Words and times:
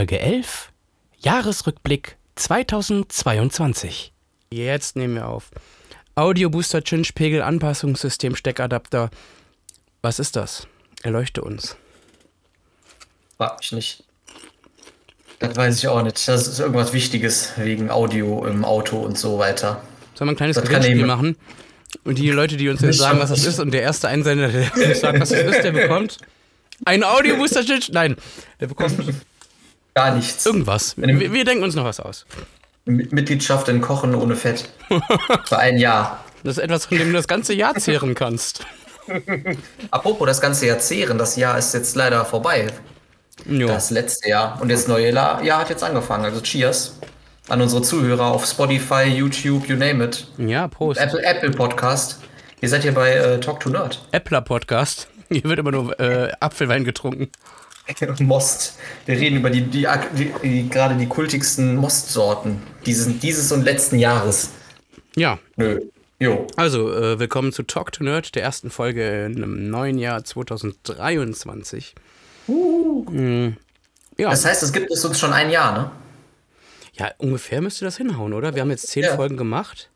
Folge 0.00 0.18
11, 0.18 0.72
Jahresrückblick 1.18 2.16
2022. 2.36 4.14
Jetzt 4.50 4.96
nehmen 4.96 5.16
wir 5.16 5.28
auf. 5.28 5.50
Audio 6.14 6.48
Booster 6.48 6.82
Chinch 6.82 7.14
Pegel 7.14 7.42
Anpassungssystem 7.42 8.34
Steckadapter. 8.34 9.10
Was 10.00 10.18
ist 10.18 10.36
das? 10.36 10.66
Erleuchte 11.02 11.42
uns. 11.42 11.76
Frag 13.36 13.58
mich 13.58 13.72
nicht. 13.72 14.04
Das 15.38 15.54
weiß 15.54 15.76
ich 15.76 15.88
auch 15.88 16.02
nicht. 16.02 16.26
Das 16.26 16.48
ist 16.48 16.60
irgendwas 16.60 16.94
Wichtiges 16.94 17.52
wegen 17.58 17.90
Audio 17.90 18.46
im 18.46 18.64
Auto 18.64 19.00
und 19.00 19.18
so 19.18 19.38
weiter. 19.38 19.82
Sollen 20.14 20.28
wir 20.28 20.32
ein 20.32 20.36
kleines 20.36 20.62
Gewinnspiel 20.62 21.04
machen? 21.04 21.36
Und 22.04 22.16
die 22.16 22.30
Leute, 22.30 22.56
die 22.56 22.70
uns 22.70 22.80
jetzt 22.80 22.96
sagen, 22.96 23.18
was 23.18 23.28
das 23.28 23.44
ist, 23.44 23.60
und 23.60 23.70
der 23.72 23.82
erste 23.82 24.08
Einsender, 24.08 24.48
der 24.48 24.64
sagt, 24.94 25.20
was 25.20 25.28
das 25.28 25.42
ist, 25.42 25.62
der 25.62 25.72
bekommt 25.72 26.16
ein 26.86 27.04
Audio 27.04 27.36
Booster 27.36 27.62
Chinch. 27.62 27.90
Nein, 27.92 28.16
der 28.60 28.68
bekommt 28.68 28.96
Gar 29.94 30.14
nichts. 30.14 30.46
irgendwas. 30.46 30.96
Wir, 30.96 31.32
wir 31.32 31.44
denken 31.44 31.64
uns 31.64 31.74
noch 31.74 31.84
was 31.84 32.00
aus. 32.00 32.26
Mitgliedschaft 32.84 33.68
in 33.68 33.80
Kochen 33.80 34.14
ohne 34.14 34.36
Fett. 34.36 34.68
Für 35.46 35.58
ein 35.58 35.78
Jahr. 35.78 36.24
Das 36.42 36.56
ist 36.56 36.62
etwas, 36.64 36.86
von 36.86 36.98
dem 36.98 37.08
du 37.08 37.14
das 37.14 37.28
ganze 37.28 37.54
Jahr 37.54 37.74
zehren 37.74 38.14
kannst. 38.14 38.64
Apropos 39.90 40.26
das 40.26 40.40
ganze 40.40 40.66
Jahr 40.66 40.78
zehren, 40.78 41.18
das 41.18 41.36
Jahr 41.36 41.58
ist 41.58 41.74
jetzt 41.74 41.96
leider 41.96 42.24
vorbei. 42.24 42.68
Jo. 43.46 43.68
Das 43.68 43.90
letzte 43.90 44.28
Jahr. 44.28 44.58
Und 44.60 44.70
das 44.70 44.86
neue 44.88 45.12
Jahr 45.12 45.60
hat 45.60 45.70
jetzt 45.70 45.82
angefangen. 45.82 46.24
Also 46.24 46.40
Cheers 46.40 46.98
an 47.48 47.60
unsere 47.60 47.82
Zuhörer 47.82 48.26
auf 48.26 48.46
Spotify, 48.46 49.04
YouTube, 49.04 49.68
you 49.68 49.76
name 49.76 50.04
it. 50.04 50.26
Ja, 50.38 50.68
Prost. 50.68 51.00
Apple, 51.00 51.22
Apple 51.24 51.50
Podcast. 51.50 52.20
Ihr 52.60 52.68
seid 52.68 52.82
hier 52.82 52.94
bei 52.94 53.12
äh, 53.12 53.40
Talk 53.40 53.60
to 53.60 53.70
Nerd. 53.70 54.06
Appler 54.12 54.40
Podcast. 54.40 55.08
Hier 55.30 55.44
wird 55.44 55.58
immer 55.58 55.72
nur 55.72 55.98
äh, 55.98 56.30
Apfelwein 56.40 56.84
getrunken. 56.84 57.30
Most. 58.20 58.78
Wir 59.06 59.16
reden 59.16 59.36
über 59.36 59.50
die, 59.50 59.62
die, 59.62 59.86
die, 60.42 60.68
gerade 60.68 60.96
die 60.96 61.06
kultigsten 61.06 61.76
Most-Sorten 61.76 62.62
dieses, 62.86 63.18
dieses 63.18 63.52
und 63.52 63.64
letzten 63.64 63.98
Jahres. 63.98 64.50
Ja, 65.16 65.38
Nö. 65.56 65.80
Jo. 66.18 66.46
also 66.56 66.92
äh, 66.92 67.18
willkommen 67.18 67.52
zu 67.52 67.62
Talk 67.62 67.92
to 67.92 68.04
Nerd, 68.04 68.34
der 68.34 68.42
ersten 68.42 68.70
Folge 68.70 69.24
im 69.24 69.70
neuen 69.70 69.98
Jahr 69.98 70.22
2023. 70.22 71.94
Mm, 72.46 73.48
ja. 74.18 74.30
Das 74.30 74.44
heißt, 74.44 74.62
es 74.62 74.72
gibt 74.72 74.90
es 74.90 75.04
uns 75.04 75.18
schon 75.18 75.32
ein 75.32 75.50
Jahr, 75.50 75.72
ne? 75.72 75.90
ja, 77.00 77.10
ungefähr 77.18 77.62
müsste 77.62 77.86
das 77.86 77.96
hinhauen, 77.96 78.34
oder? 78.34 78.54
Wir 78.54 78.62
haben 78.62 78.70
jetzt 78.70 78.88
zehn 78.88 79.04
Ja. 79.04 79.16
Folgen 79.16 79.36
gemacht. 79.36 79.90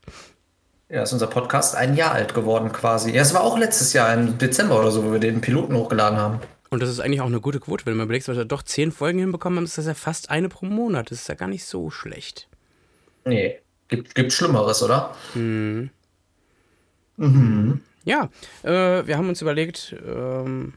Ja, 0.89 1.03
ist 1.03 1.13
unser 1.13 1.27
Podcast 1.27 1.75
ein 1.75 1.97
Jahr 1.97 2.13
alt 2.13 2.35
geworden 2.35 2.73
quasi. 2.73 3.11
Ja, 3.11 3.23
es 3.23 3.35
war 3.35 3.43
auch 3.43 3.59
letztes 3.59 3.93
Jahr 3.93 4.15
im 4.15 4.39
Dezember 4.39 4.79
oder 4.79 4.91
so, 4.91 5.05
wo 5.05 5.13
wir 5.13 5.19
den 5.19 5.41
Piloten 5.41 5.75
hochgeladen 5.75 6.19
haben. 6.19 6.41
Und 6.75 6.81
das 6.81 6.91
ist 6.91 6.99
eigentlich 6.99 7.21
auch 7.21 7.27
eine 7.27 7.41
gute 7.41 7.61
Quote, 7.61 7.87
wenn 7.87 7.97
man 7.97 8.07
überlegt, 8.07 8.27
was 8.27 8.37
wir 8.37 8.45
doch 8.45 8.65
zehn 8.65 8.91
Folgen 8.91 9.21
hinbekommen 9.21 9.59
haben, 9.59 9.65
ist 9.65 9.79
das 9.79 9.87
ja 9.87 9.95
fast 9.95 10.31
eine 10.31 10.49
pro 10.49 10.67
Monat. 10.67 11.11
Das 11.13 11.21
ist 11.21 11.29
ja 11.29 11.37
gar 11.37 11.47
nicht 11.47 11.65
so 11.65 11.89
schlecht. 11.89 12.49
Nee, 13.25 13.61
gibt, 13.87 14.15
gibt 14.17 14.33
Schlimmeres, 14.33 14.83
oder? 14.83 15.15
Ja, 18.05 18.29
äh, 18.65 19.07
wir 19.07 19.17
haben 19.17 19.29
uns 19.29 19.41
überlegt, 19.41 19.95
ähm, 20.05 20.75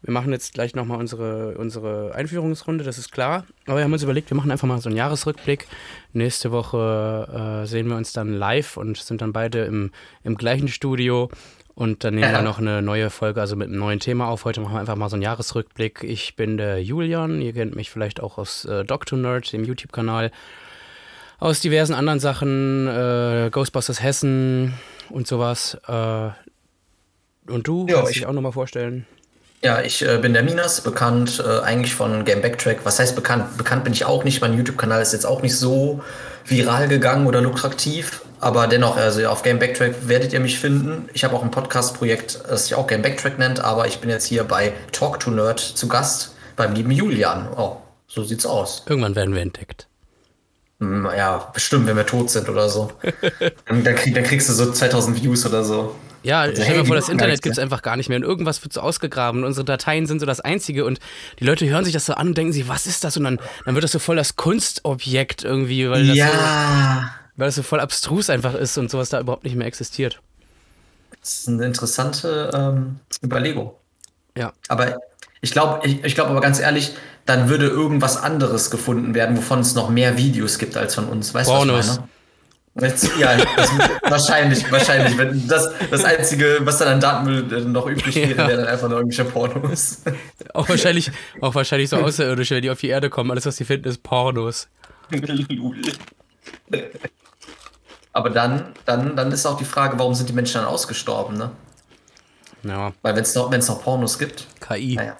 wir 0.00 0.12
machen 0.12 0.32
jetzt 0.32 0.54
gleich 0.54 0.74
nochmal 0.74 0.98
unsere, 0.98 1.58
unsere 1.58 2.14
Einführungsrunde, 2.14 2.82
das 2.82 2.96
ist 2.96 3.12
klar. 3.12 3.44
Aber 3.66 3.76
wir 3.76 3.84
haben 3.84 3.92
uns 3.92 4.02
überlegt, 4.02 4.30
wir 4.30 4.36
machen 4.36 4.50
einfach 4.50 4.66
mal 4.66 4.80
so 4.80 4.88
einen 4.88 4.96
Jahresrückblick. 4.96 5.66
Nächste 6.14 6.50
Woche 6.50 7.62
äh, 7.62 7.66
sehen 7.66 7.88
wir 7.88 7.96
uns 7.96 8.14
dann 8.14 8.32
live 8.32 8.78
und 8.78 8.96
sind 8.96 9.20
dann 9.20 9.34
beide 9.34 9.64
im, 9.64 9.90
im 10.24 10.36
gleichen 10.36 10.68
Studio. 10.68 11.30
Und 11.78 12.02
dann 12.02 12.16
nehmen 12.16 12.32
wir 12.32 12.42
noch 12.42 12.58
eine 12.58 12.82
neue 12.82 13.08
Folge, 13.08 13.40
also 13.40 13.54
mit 13.54 13.68
einem 13.68 13.78
neuen 13.78 14.00
Thema 14.00 14.26
auf. 14.26 14.44
Heute 14.44 14.60
machen 14.60 14.74
wir 14.74 14.80
einfach 14.80 14.96
mal 14.96 15.08
so 15.08 15.14
einen 15.14 15.22
Jahresrückblick. 15.22 16.02
Ich 16.02 16.34
bin 16.34 16.56
der 16.56 16.82
Julian, 16.82 17.40
ihr 17.40 17.52
kennt 17.52 17.76
mich 17.76 17.88
vielleicht 17.88 18.20
auch 18.20 18.36
aus 18.36 18.64
äh, 18.64 18.84
Doctor 18.84 19.16
Nerd, 19.16 19.52
dem 19.52 19.62
YouTube-Kanal 19.64 20.32
aus 21.38 21.60
diversen 21.60 21.94
anderen 21.94 22.18
Sachen, 22.18 22.88
äh, 22.88 23.48
Ghostbusters 23.52 24.02
Hessen 24.02 24.74
und 25.08 25.28
sowas. 25.28 25.78
Äh, 25.86 26.30
und 27.48 27.68
du, 27.68 27.86
Ja, 27.88 27.98
kannst 27.98 28.10
ich- 28.10 28.16
dich 28.18 28.26
auch 28.26 28.32
nochmal 28.32 28.50
vorstellen? 28.50 29.06
Ja, 29.62 29.80
ich 29.80 30.04
äh, 30.04 30.18
bin 30.18 30.32
der 30.32 30.42
Minas, 30.42 30.80
bekannt 30.80 31.40
äh, 31.46 31.60
eigentlich 31.62 31.94
von 31.94 32.24
Game 32.24 32.42
Backtrack. 32.42 32.78
Was 32.84 32.98
heißt 32.98 33.14
bekannt? 33.14 33.56
Bekannt 33.56 33.84
bin 33.84 33.92
ich 33.92 34.04
auch 34.04 34.24
nicht. 34.24 34.40
Mein 34.40 34.56
YouTube-Kanal 34.56 35.00
ist 35.00 35.12
jetzt 35.12 35.26
auch 35.26 35.42
nicht 35.42 35.56
so 35.56 36.02
viral 36.44 36.88
gegangen 36.88 37.26
oder 37.28 37.40
lukrativ. 37.40 38.22
Aber 38.40 38.66
dennoch, 38.68 38.96
also 38.96 39.26
auf 39.26 39.42
Game 39.42 39.58
Backtrack 39.58 39.94
werdet 40.08 40.32
ihr 40.32 40.40
mich 40.40 40.58
finden. 40.58 41.08
Ich 41.12 41.24
habe 41.24 41.34
auch 41.34 41.42
ein 41.42 41.50
Podcast-Projekt, 41.50 42.40
das 42.48 42.64
sich 42.66 42.74
auch 42.76 42.86
Game 42.86 43.02
Backtrack 43.02 43.38
nennt, 43.38 43.60
aber 43.60 43.86
ich 43.86 43.98
bin 43.98 44.10
jetzt 44.10 44.26
hier 44.26 44.44
bei 44.44 44.72
Talk 44.92 45.20
to 45.20 45.30
Nerd 45.30 45.58
zu 45.60 45.88
Gast 45.88 46.34
beim 46.56 46.74
lieben 46.74 46.90
Julian. 46.90 47.48
Oh, 47.56 47.76
so 48.06 48.22
sieht's 48.22 48.46
aus. 48.46 48.84
Irgendwann 48.88 49.16
werden 49.16 49.34
wir 49.34 49.42
entdeckt. 49.42 49.86
Hm, 50.80 51.08
Ja, 51.16 51.50
bestimmt, 51.52 51.86
wenn 51.88 51.96
wir 51.96 52.06
tot 52.06 52.30
sind 52.30 52.48
oder 52.48 52.68
so. 52.68 52.92
dann, 53.66 53.82
krieg, 53.96 54.14
dann 54.14 54.24
kriegst 54.24 54.48
du 54.48 54.52
so 54.52 54.70
2000 54.70 55.20
Views 55.22 55.44
oder 55.44 55.64
so. 55.64 55.96
Ja, 56.22 56.40
Also, 56.42 56.54
stell 56.54 56.66
hey, 56.66 56.74
dir 56.76 56.80
die 56.82 56.86
vor, 56.88 56.96
das 56.96 57.08
Internet 57.08 57.42
gibt 57.42 57.54
es 57.54 57.58
einfach 57.58 57.82
gar 57.82 57.96
nicht 57.96 58.08
mehr 58.08 58.18
und 58.18 58.24
irgendwas 58.24 58.62
wird 58.62 58.72
so 58.72 58.80
ausgegraben 58.80 59.40
und 59.42 59.46
unsere 59.46 59.64
Dateien 59.64 60.06
sind 60.06 60.18
so 60.20 60.26
das 60.26 60.40
Einzige 60.40 60.84
und 60.84 60.98
die 61.38 61.44
Leute 61.44 61.68
hören 61.68 61.84
sich 61.84 61.92
das 61.94 62.06
so 62.06 62.14
an 62.14 62.28
und 62.28 62.38
denken 62.38 62.52
sich, 62.52 62.68
was 62.68 62.86
ist 62.86 63.04
das? 63.04 63.16
Und 63.16 63.24
dann, 63.24 63.38
dann 63.64 63.74
wird 63.74 63.84
das 63.84 63.92
so 63.92 63.98
voll 64.00 64.16
das 64.16 64.34
Kunstobjekt 64.36 65.44
irgendwie, 65.44 65.88
weil 65.88 66.06
das, 66.06 66.16
so, 66.16 66.22
Ja. 66.22 67.10
Weil 67.38 67.46
das 67.46 67.54
so 67.54 67.62
voll 67.62 67.80
abstrus 67.80 68.28
einfach 68.28 68.54
ist 68.54 68.76
und 68.76 68.90
sowas 68.90 69.08
da 69.08 69.20
überhaupt 69.20 69.44
nicht 69.44 69.56
mehr 69.56 69.66
existiert. 69.66 70.20
Das 71.20 71.38
ist 71.38 71.48
eine 71.48 71.64
interessante 71.64 72.50
ähm, 72.54 72.96
Überlegung. 73.24 73.72
Ja. 74.36 74.52
Aber 74.68 74.98
ich 75.40 75.52
glaube, 75.52 75.86
ich, 75.86 76.04
ich 76.04 76.14
glaube 76.14 76.30
aber 76.30 76.40
ganz 76.40 76.58
ehrlich, 76.60 76.94
dann 77.26 77.48
würde 77.48 77.66
irgendwas 77.66 78.16
anderes 78.16 78.70
gefunden 78.70 79.14
werden, 79.14 79.36
wovon 79.36 79.60
es 79.60 79.74
noch 79.74 79.88
mehr 79.88 80.16
Videos 80.18 80.58
gibt 80.58 80.76
als 80.76 80.94
von 80.94 81.06
uns. 81.06 81.32
Weißt 81.32 81.48
du, 81.48 81.52
was 81.52 81.58
Pornos. 81.58 81.86
ich 81.86 81.96
meine? 81.96 82.08
Jetzt, 82.80 83.10
ja, 83.18 83.36
das, 83.56 83.70
wahrscheinlich, 84.02 84.70
wahrscheinlich. 84.70 85.18
Wenn 85.18 85.46
das, 85.48 85.70
das 85.90 86.04
Einzige, 86.04 86.58
was 86.60 86.78
dann 86.78 86.88
an 86.88 87.00
Datenmüll 87.00 87.52
äh, 87.52 87.60
noch 87.62 87.86
übrig 87.86 88.14
wäre, 88.14 88.30
Ja. 88.30 88.48
wäre 88.48 88.58
dann 88.58 88.68
einfach 88.68 88.88
nur 88.88 88.98
irgendwelche 88.98 89.24
Pornos. 89.24 90.02
Auch 90.54 90.68
wahrscheinlich, 90.68 91.10
auch 91.40 91.54
wahrscheinlich 91.54 91.88
so 91.90 91.96
Außerirdische, 91.96 92.54
wenn 92.56 92.62
die 92.62 92.70
auf 92.70 92.80
die 92.80 92.88
Erde 92.88 93.10
kommen. 93.10 93.30
Alles, 93.30 93.46
was 93.46 93.56
sie 93.56 93.64
finden, 93.64 93.88
ist 93.88 94.02
Pornos. 94.02 94.68
Lul. 98.18 98.26
Aber 98.26 98.30
dann, 98.30 98.72
dann, 98.84 99.16
dann 99.16 99.32
ist 99.32 99.46
auch 99.46 99.56
die 99.58 99.64
Frage, 99.64 99.98
warum 99.98 100.14
sind 100.14 100.28
die 100.28 100.32
Menschen 100.32 100.54
dann 100.60 100.64
ausgestorben, 100.66 101.36
ne? 101.36 101.50
Ja, 102.64 102.92
Weil 103.02 103.14
wenn 103.14 103.22
es 103.22 103.34
noch, 103.34 103.50
wenn's 103.50 103.68
noch 103.68 103.82
Pornos 103.82 104.18
gibt, 104.18 104.46
KI. 104.60 104.96
naja, 104.96 105.16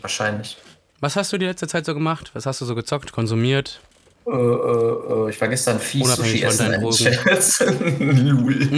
wahrscheinlich. 0.00 0.56
Was 1.00 1.16
hast 1.16 1.32
du 1.32 1.38
die 1.38 1.46
letzte 1.46 1.66
Zeit 1.68 1.86
so 1.86 1.94
gemacht? 1.94 2.30
Was 2.34 2.44
hast 2.46 2.60
du 2.60 2.64
so 2.64 2.74
gezockt, 2.74 3.12
konsumiert? 3.12 3.80
Äh, 4.26 4.30
äh, 4.32 4.34
äh, 4.36 5.30
ich 5.30 5.40
war 5.40 5.48
gestern 5.48 5.78
viel 5.80 6.02
Unabhängig 6.02 6.32
Sushi 6.32 6.40
von 6.40 6.48
essen. 6.50 6.70
deinen 6.72 6.84
ein 6.84 6.92
Scherz. 6.92 7.60
Lul. 8.00 8.68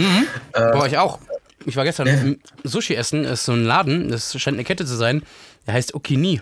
Boah, 0.53 0.85
ich 0.87 0.97
auch. 0.97 1.19
Ich 1.65 1.75
war 1.75 1.83
gestern 1.83 2.07
Ja. 2.07 2.35
Sushi 2.63 2.95
essen. 2.95 3.25
Ist 3.25 3.45
so 3.45 3.51
ein 3.53 3.63
Laden, 3.65 4.09
das 4.09 4.39
scheint 4.39 4.55
eine 4.55 4.63
Kette 4.63 4.85
zu 4.85 4.95
sein. 4.95 5.23
Der 5.67 5.73
heißt 5.73 5.93
Okini. 5.95 6.41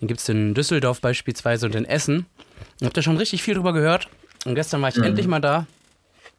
Den 0.00 0.08
gibt 0.08 0.20
es 0.20 0.28
in 0.28 0.54
Düsseldorf 0.54 1.00
beispielsweise 1.00 1.66
und 1.66 1.74
in 1.74 1.84
Essen. 1.84 2.26
Ich 2.80 2.86
hab 2.86 2.94
da 2.94 3.02
schon 3.02 3.16
richtig 3.18 3.42
viel 3.42 3.54
drüber 3.54 3.72
gehört. 3.72 4.08
Und 4.46 4.54
gestern 4.54 4.80
war 4.82 4.88
ich 4.88 4.96
endlich 4.96 5.26
mal 5.26 5.40
da. 5.40 5.66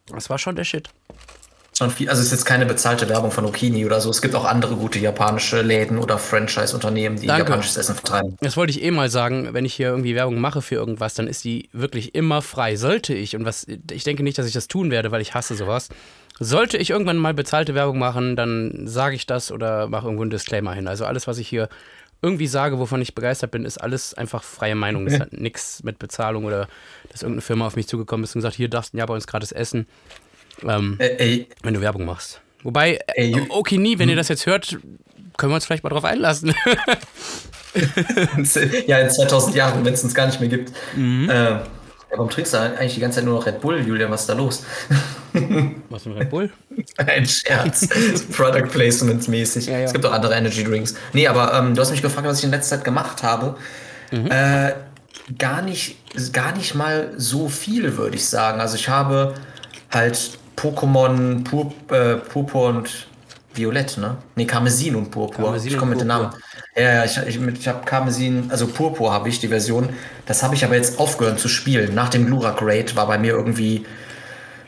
Das 0.07 0.29
war 0.29 0.37
schon 0.37 0.55
der 0.55 0.63
Shit. 0.63 0.89
Viel, 1.89 2.09
also 2.09 2.19
es 2.19 2.27
ist 2.27 2.31
jetzt 2.31 2.45
keine 2.45 2.67
bezahlte 2.67 3.09
Werbung 3.09 3.31
von 3.31 3.43
Okini 3.43 3.87
oder 3.87 4.01
so. 4.01 4.11
Es 4.11 4.21
gibt 4.21 4.35
auch 4.35 4.45
andere 4.45 4.75
gute 4.75 4.99
japanische 4.99 5.63
Läden 5.63 5.97
oder 5.97 6.19
Franchise-Unternehmen, 6.19 7.19
die 7.19 7.25
Danke. 7.25 7.43
japanisches 7.43 7.75
Essen 7.75 7.95
vertreiben. 7.95 8.37
Das 8.39 8.55
wollte 8.55 8.69
ich 8.69 8.83
eh 8.83 8.91
mal 8.91 9.09
sagen, 9.09 9.49
wenn 9.53 9.65
ich 9.65 9.73
hier 9.73 9.87
irgendwie 9.87 10.13
Werbung 10.13 10.39
mache 10.39 10.61
für 10.61 10.75
irgendwas, 10.75 11.15
dann 11.15 11.25
ist 11.25 11.43
die 11.43 11.69
wirklich 11.73 12.13
immer 12.13 12.43
frei. 12.43 12.75
Sollte 12.75 13.15
ich, 13.15 13.35
und 13.35 13.45
was 13.45 13.65
ich 13.67 14.03
denke 14.03 14.21
nicht, 14.21 14.37
dass 14.37 14.45
ich 14.45 14.53
das 14.53 14.67
tun 14.67 14.91
werde, 14.91 15.09
weil 15.11 15.21
ich 15.21 15.33
hasse 15.33 15.55
sowas. 15.55 15.89
Sollte 16.39 16.77
ich 16.77 16.91
irgendwann 16.91 17.17
mal 17.17 17.33
bezahlte 17.33 17.73
Werbung 17.73 17.97
machen, 17.97 18.35
dann 18.35 18.83
sage 18.85 19.15
ich 19.15 19.25
das 19.25 19.51
oder 19.51 19.87
mache 19.87 20.05
irgendwo 20.05 20.21
einen 20.23 20.31
Disclaimer 20.31 20.73
hin. 20.73 20.87
Also 20.87 21.05
alles, 21.05 21.25
was 21.25 21.39
ich 21.39 21.47
hier 21.47 21.67
irgendwie 22.21 22.47
sage, 22.47 22.79
wovon 22.79 23.01
ich 23.01 23.15
begeistert 23.15 23.51
bin, 23.51 23.65
ist 23.65 23.77
alles 23.77 24.13
einfach 24.13 24.43
freie 24.43 24.75
Meinung. 24.75 25.05
Das 25.05 25.19
hat 25.19 25.33
nichts 25.33 25.83
mit 25.83 25.99
Bezahlung 25.99 26.45
oder 26.45 26.67
dass 27.11 27.21
irgendeine 27.21 27.41
Firma 27.41 27.67
auf 27.67 27.75
mich 27.75 27.87
zugekommen 27.87 28.23
ist 28.23 28.35
und 28.35 28.39
gesagt, 28.39 28.55
hier 28.55 28.69
darfst 28.69 28.93
du 28.93 28.97
ja 28.97 29.05
bei 29.05 29.13
uns 29.13 29.27
gratis 29.27 29.51
essen, 29.51 29.87
ähm, 30.63 30.97
Äh, 30.99 31.15
ey, 31.17 31.47
wenn 31.63 31.73
du 31.73 31.81
Werbung 31.81 32.05
machst. 32.05 32.41
Wobei, 32.63 32.99
äh, 33.15 33.31
Ey, 33.31 33.47
okay, 33.49 33.77
nie, 33.77 33.97
wenn 33.97 34.09
ihr 34.09 34.15
das 34.15 34.27
jetzt 34.27 34.45
hört, 34.45 34.77
können 35.37 35.51
wir 35.51 35.55
uns 35.55 35.65
vielleicht 35.65 35.83
mal 35.83 35.89
drauf 35.89 36.05
einlassen. 36.05 36.53
ja, 38.87 38.99
in 38.99 39.09
2000 39.09 39.55
Jahren, 39.55 39.85
wenn 39.85 39.93
es 39.93 40.03
uns 40.03 40.13
gar 40.13 40.27
nicht 40.27 40.39
mehr 40.39 40.49
gibt. 40.49 40.71
Mhm. 40.95 41.29
Äh, 41.29 41.59
warum 42.11 42.29
trinkst 42.29 42.53
du 42.53 42.57
eigentlich 42.57 42.95
die 42.95 42.99
ganze 42.99 43.17
Zeit 43.17 43.25
nur 43.25 43.35
noch 43.35 43.45
Red 43.45 43.61
Bull, 43.61 43.85
Julian? 43.85 44.11
Was 44.11 44.21
ist 44.21 44.29
da 44.29 44.33
los? 44.33 44.63
Was 45.89 46.05
ein 46.05 46.13
Red 46.13 46.29
Bull? 46.29 46.51
Ein 46.97 47.25
Scherz. 47.25 47.87
Product 48.31 48.67
Placements 48.71 49.27
mäßig. 49.27 49.67
Ja, 49.67 49.79
ja. 49.79 49.85
Es 49.85 49.93
gibt 49.93 50.05
auch 50.05 50.11
andere 50.11 50.33
Energy 50.35 50.63
Drinks. 50.63 50.95
Nee, 51.13 51.27
aber 51.27 51.53
ähm, 51.53 51.73
du 51.73 51.81
hast 51.81 51.91
mich 51.91 52.01
gefragt, 52.01 52.27
was 52.27 52.39
ich 52.39 52.45
in 52.45 52.51
letzter 52.51 52.77
Zeit 52.77 52.85
gemacht 52.85 53.23
habe. 53.23 53.55
Äh, 54.11 54.73
gar 55.37 55.61
nicht, 55.61 55.95
gar 56.33 56.55
nicht 56.55 56.75
mal 56.75 57.13
so 57.15 57.47
viel, 57.47 57.97
würde 57.97 58.17
ich 58.17 58.25
sagen. 58.25 58.59
Also 58.59 58.75
ich 58.75 58.89
habe 58.89 59.35
halt 59.89 60.37
Pokémon 60.57 61.43
Pur, 61.43 61.73
äh, 61.89 62.15
Purpur 62.15 62.69
und 62.69 63.07
Violett, 63.53 63.97
ne? 63.97 64.17
Nee, 64.35 64.45
Karmesin 64.45 64.95
und 64.95 65.11
Purpur. 65.11 65.45
Karmesin 65.45 65.71
ich 65.71 65.77
komme 65.77 65.91
mit 65.91 66.01
den 66.01 66.07
Namen. 66.07 66.29
Ja, 66.75 66.81
ja, 66.81 67.05
ich, 67.05 67.17
ich, 67.17 67.39
ich 67.41 67.67
habe 67.67 67.85
Karmesin, 67.85 68.45
also 68.49 68.67
Purpur 68.67 69.11
habe 69.11 69.29
ich, 69.29 69.39
die 69.39 69.49
Version. 69.49 69.89
Das 70.25 70.41
habe 70.43 70.55
ich 70.55 70.63
aber 70.63 70.75
jetzt 70.75 70.99
aufgehört 70.99 71.39
zu 71.39 71.49
spielen. 71.49 71.93
Nach 71.93 72.09
dem 72.09 72.25
Glurak 72.25 72.61
Raid 72.61 72.95
war 72.95 73.07
bei 73.07 73.17
mir 73.17 73.33
irgendwie 73.33 73.85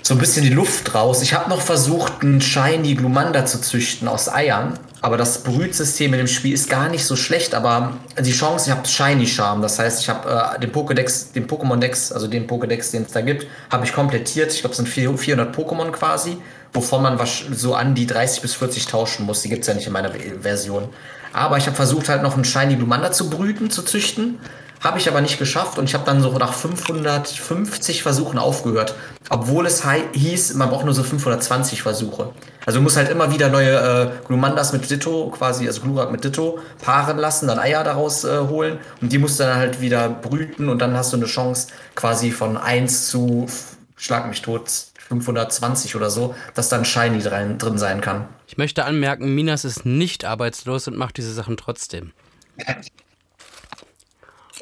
so 0.02 0.14
ein 0.14 0.20
bisschen 0.20 0.44
die 0.44 0.50
Luft 0.50 0.94
raus. 0.94 1.22
Ich 1.22 1.34
habe 1.34 1.50
noch 1.50 1.62
versucht, 1.62 2.22
einen 2.22 2.42
Shiny 2.42 2.96
Glumanda 2.96 3.46
zu 3.46 3.62
züchten 3.62 4.08
aus 4.08 4.32
Eiern. 4.32 4.78
Aber 5.04 5.18
das 5.18 5.40
Brütsystem 5.40 6.14
in 6.14 6.20
dem 6.20 6.28
Spiel 6.28 6.54
ist 6.54 6.70
gar 6.70 6.88
nicht 6.88 7.06
so 7.06 7.18
schlecht. 7.18 7.56
Aber 7.56 7.98
die 8.18 8.32
Chance, 8.32 8.70
ich 8.70 8.76
habe 8.76 8.88
Shiny 8.88 9.28
Charm. 9.28 9.62
Das 9.62 9.78
heißt, 9.78 10.00
ich 10.00 10.08
habe 10.08 10.56
äh, 10.56 10.60
den 10.62 10.72
Pokédex, 10.72 11.34
den 11.34 11.46
Pokémon-Dex, 11.46 12.14
also 12.14 12.28
den 12.28 12.48
Pokédex, 12.48 12.92
den 12.92 13.04
es 13.04 13.12
da 13.12 13.20
gibt, 13.20 13.46
habe 13.70 13.84
ich 13.84 13.92
komplettiert. 13.92 14.54
Ich 14.54 14.62
glaube, 14.62 14.72
es 14.72 14.78
sind 14.78 14.88
400 14.88 15.54
Pokémon 15.54 15.92
quasi, 15.92 16.38
wovon 16.72 17.04
man 17.04 17.20
so 17.52 17.76
an 17.76 17.96
die 17.96 18.08
30 18.08 18.42
bis 18.44 18.54
40 18.54 18.88
tauschen 18.88 19.26
muss. 19.26 19.42
Die 19.42 19.50
gibt 19.50 19.64
es 19.64 19.68
ja 19.68 19.74
nicht 19.74 19.88
in 19.88 19.92
meiner 19.92 20.12
Version. 20.40 20.88
Aber 21.34 21.58
ich 21.58 21.66
habe 21.66 21.76
versucht, 21.76 22.08
halt 22.08 22.24
noch 22.24 22.36
einen 22.36 22.46
Shiny 22.46 22.78
Glumanda 22.78 23.12
zu 23.12 23.30
brüten, 23.30 23.70
zu 23.70 23.82
züchten. 23.82 24.40
Habe 24.84 25.00
ich 25.00 25.08
aber 25.08 25.22
nicht 25.22 25.40
geschafft 25.40 25.78
und 25.78 25.86
ich 25.86 25.94
habe 25.94 26.04
dann 26.04 26.22
so 26.22 26.38
nach 26.38 26.54
550 26.54 28.04
Versuchen 28.04 28.38
aufgehört. 28.38 28.96
Obwohl 29.30 29.66
es 29.66 29.86
hieß, 30.12 30.56
man 30.56 30.70
braucht 30.70 30.84
nur 30.84 30.94
so 30.94 31.04
520 31.04 31.82
Versuche. 31.82 32.32
Also 32.66 32.80
du 32.80 32.84
musst 32.84 32.98
halt 32.98 33.10
immer 33.10 33.32
wieder 33.32 33.48
neue 33.48 33.72
äh, 33.72 34.28
Glumandas 34.28 34.74
mit 34.74 34.90
Ditto, 34.90 35.30
quasi, 35.30 35.68
also 35.68 35.82
Glurak 35.82 36.12
mit 36.12 36.26
Ditto, 36.26 36.60
paaren 36.82 37.18
lassen, 37.18 37.48
dann 37.48 37.60
Eier 37.60 37.86
daraus 37.86 38.26
äh, 38.26 38.40
holen 38.40 38.78
und 39.00 39.14
die 39.14 39.20
musst 39.20 39.40
du 39.40 39.44
dann 39.44 39.56
halt 39.56 39.80
wieder 39.80 40.10
brüten 40.10 40.68
und 40.68 40.80
dann 40.80 40.98
hast 40.98 41.14
du 41.14 41.18
eine 41.18 41.28
Chance 41.28 41.68
quasi 41.96 42.32
von 42.32 42.58
1 42.58 43.08
zu, 43.08 43.48
schlag 43.96 44.28
mich 44.28 44.42
tot, 44.42 44.70
520 45.08 45.96
oder 45.96 46.10
so, 46.10 46.36
dass 46.56 46.68
dann 46.68 46.84
Shiny 46.84 47.22
drin, 47.22 47.58
drin 47.58 47.78
sein 47.78 48.02
kann. 48.02 48.28
Ich 48.48 48.58
möchte 48.58 48.84
anmerken, 48.84 49.34
Minas 49.34 49.64
ist 49.64 49.86
nicht 49.86 50.26
arbeitslos 50.26 50.90
und 50.90 50.98
macht 50.98 51.16
diese 51.16 51.34
Sachen 51.34 51.56
trotzdem. 51.56 52.12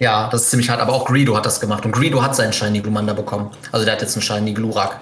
Ja, 0.01 0.29
das 0.29 0.41
ist 0.41 0.49
ziemlich 0.49 0.67
hart, 0.71 0.81
aber 0.81 0.93
auch 0.93 1.05
Greedo 1.05 1.37
hat 1.37 1.45
das 1.45 1.59
gemacht. 1.59 1.85
Und 1.85 1.91
Greedo 1.91 2.23
hat 2.23 2.35
seinen 2.35 2.53
Shiny 2.53 2.79
Glumanda 2.79 3.13
bekommen. 3.13 3.51
Also 3.71 3.85
der 3.85 3.93
hat 3.93 4.01
jetzt 4.01 4.15
einen 4.15 4.23
Shiny 4.23 4.53
Glurak. 4.53 4.99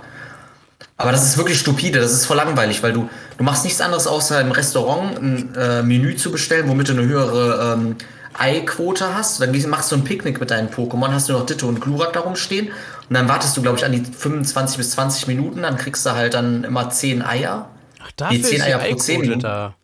Aber 0.97 1.13
das 1.13 1.23
ist 1.23 1.37
wirklich 1.37 1.57
stupide, 1.57 2.01
das 2.01 2.11
ist 2.11 2.25
voll 2.25 2.35
langweilig, 2.35 2.83
weil 2.83 2.91
du, 2.91 3.09
du 3.37 3.43
machst 3.45 3.63
nichts 3.63 3.79
anderes 3.79 4.07
außer 4.07 4.41
im 4.41 4.51
Restaurant 4.51 5.17
ein 5.17 5.55
äh, 5.55 5.83
Menü 5.83 6.17
zu 6.17 6.33
bestellen, 6.33 6.67
womit 6.67 6.89
du 6.89 6.91
eine 6.91 7.03
höhere 7.03 7.77
ähm, 7.77 7.95
Eiquote 8.37 9.15
hast. 9.15 9.41
Dann 9.41 9.69
machst 9.69 9.89
du 9.93 9.95
ein 9.95 10.03
Picknick 10.03 10.41
mit 10.41 10.51
deinen 10.51 10.67
Pokémon, 10.67 11.13
hast 11.13 11.29
du 11.29 11.33
noch 11.33 11.45
Ditto 11.45 11.69
und 11.69 11.79
Glurak 11.79 12.11
darum 12.11 12.35
stehen. 12.35 12.67
Und 12.67 13.13
dann 13.15 13.29
wartest 13.29 13.55
du, 13.55 13.61
glaube 13.61 13.77
ich, 13.77 13.85
an 13.85 13.93
die 13.93 14.03
25 14.03 14.75
bis 14.75 14.91
20 14.91 15.27
Minuten, 15.27 15.61
dann 15.61 15.77
kriegst 15.77 16.05
du 16.05 16.11
halt 16.11 16.33
dann 16.33 16.65
immer 16.65 16.89
10 16.89 17.21
Eier. 17.21 17.69
Ach, 18.03 18.11
dafür 18.17 18.37
die 18.37 18.43
10 18.43 18.57
ist 18.57 18.63
Eier 18.63 18.79
pro 18.79 18.95
10 18.95 19.21
Minuten. 19.21 19.39
Da. 19.39 19.75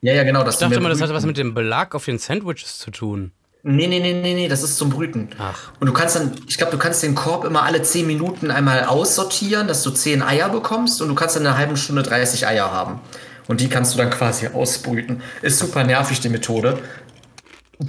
Ja, 0.00 0.12
ja, 0.12 0.24
genau. 0.24 0.44
ich 0.44 0.56
dachte 0.56 0.74
immer, 0.74 0.88
das 0.88 1.00
hat 1.00 1.10
was 1.10 1.24
mit 1.24 1.38
dem 1.38 1.54
Belag 1.54 1.94
auf 1.94 2.04
den 2.04 2.18
Sandwiches 2.18 2.80
zu 2.80 2.90
tun. 2.90 3.30
Nee, 3.68 3.88
nee, 3.88 3.98
nee, 3.98 4.12
nee, 4.12 4.34
nee, 4.34 4.46
das 4.46 4.62
ist 4.62 4.76
zum 4.76 4.90
Brüten. 4.90 5.28
Ach. 5.40 5.72
Und 5.80 5.88
du 5.88 5.92
kannst 5.92 6.14
dann, 6.14 6.30
ich 6.46 6.56
glaube, 6.56 6.70
du 6.70 6.78
kannst 6.78 7.02
den 7.02 7.16
Korb 7.16 7.44
immer 7.44 7.64
alle 7.64 7.82
10 7.82 8.06
Minuten 8.06 8.52
einmal 8.52 8.84
aussortieren, 8.84 9.66
dass 9.66 9.82
du 9.82 9.90
10 9.90 10.22
Eier 10.22 10.50
bekommst 10.50 11.02
und 11.02 11.08
du 11.08 11.16
kannst 11.16 11.34
dann 11.34 11.42
in 11.42 11.48
einer 11.48 11.58
halben 11.58 11.76
Stunde 11.76 12.04
30 12.04 12.46
Eier 12.46 12.70
haben. 12.70 13.00
Und 13.48 13.60
die 13.60 13.68
kannst 13.68 13.92
du 13.92 13.98
dann 13.98 14.10
quasi 14.10 14.46
ausbrüten. 14.46 15.20
Ist 15.42 15.58
super 15.58 15.82
nervig, 15.82 16.20
die 16.20 16.28
Methode. 16.28 16.78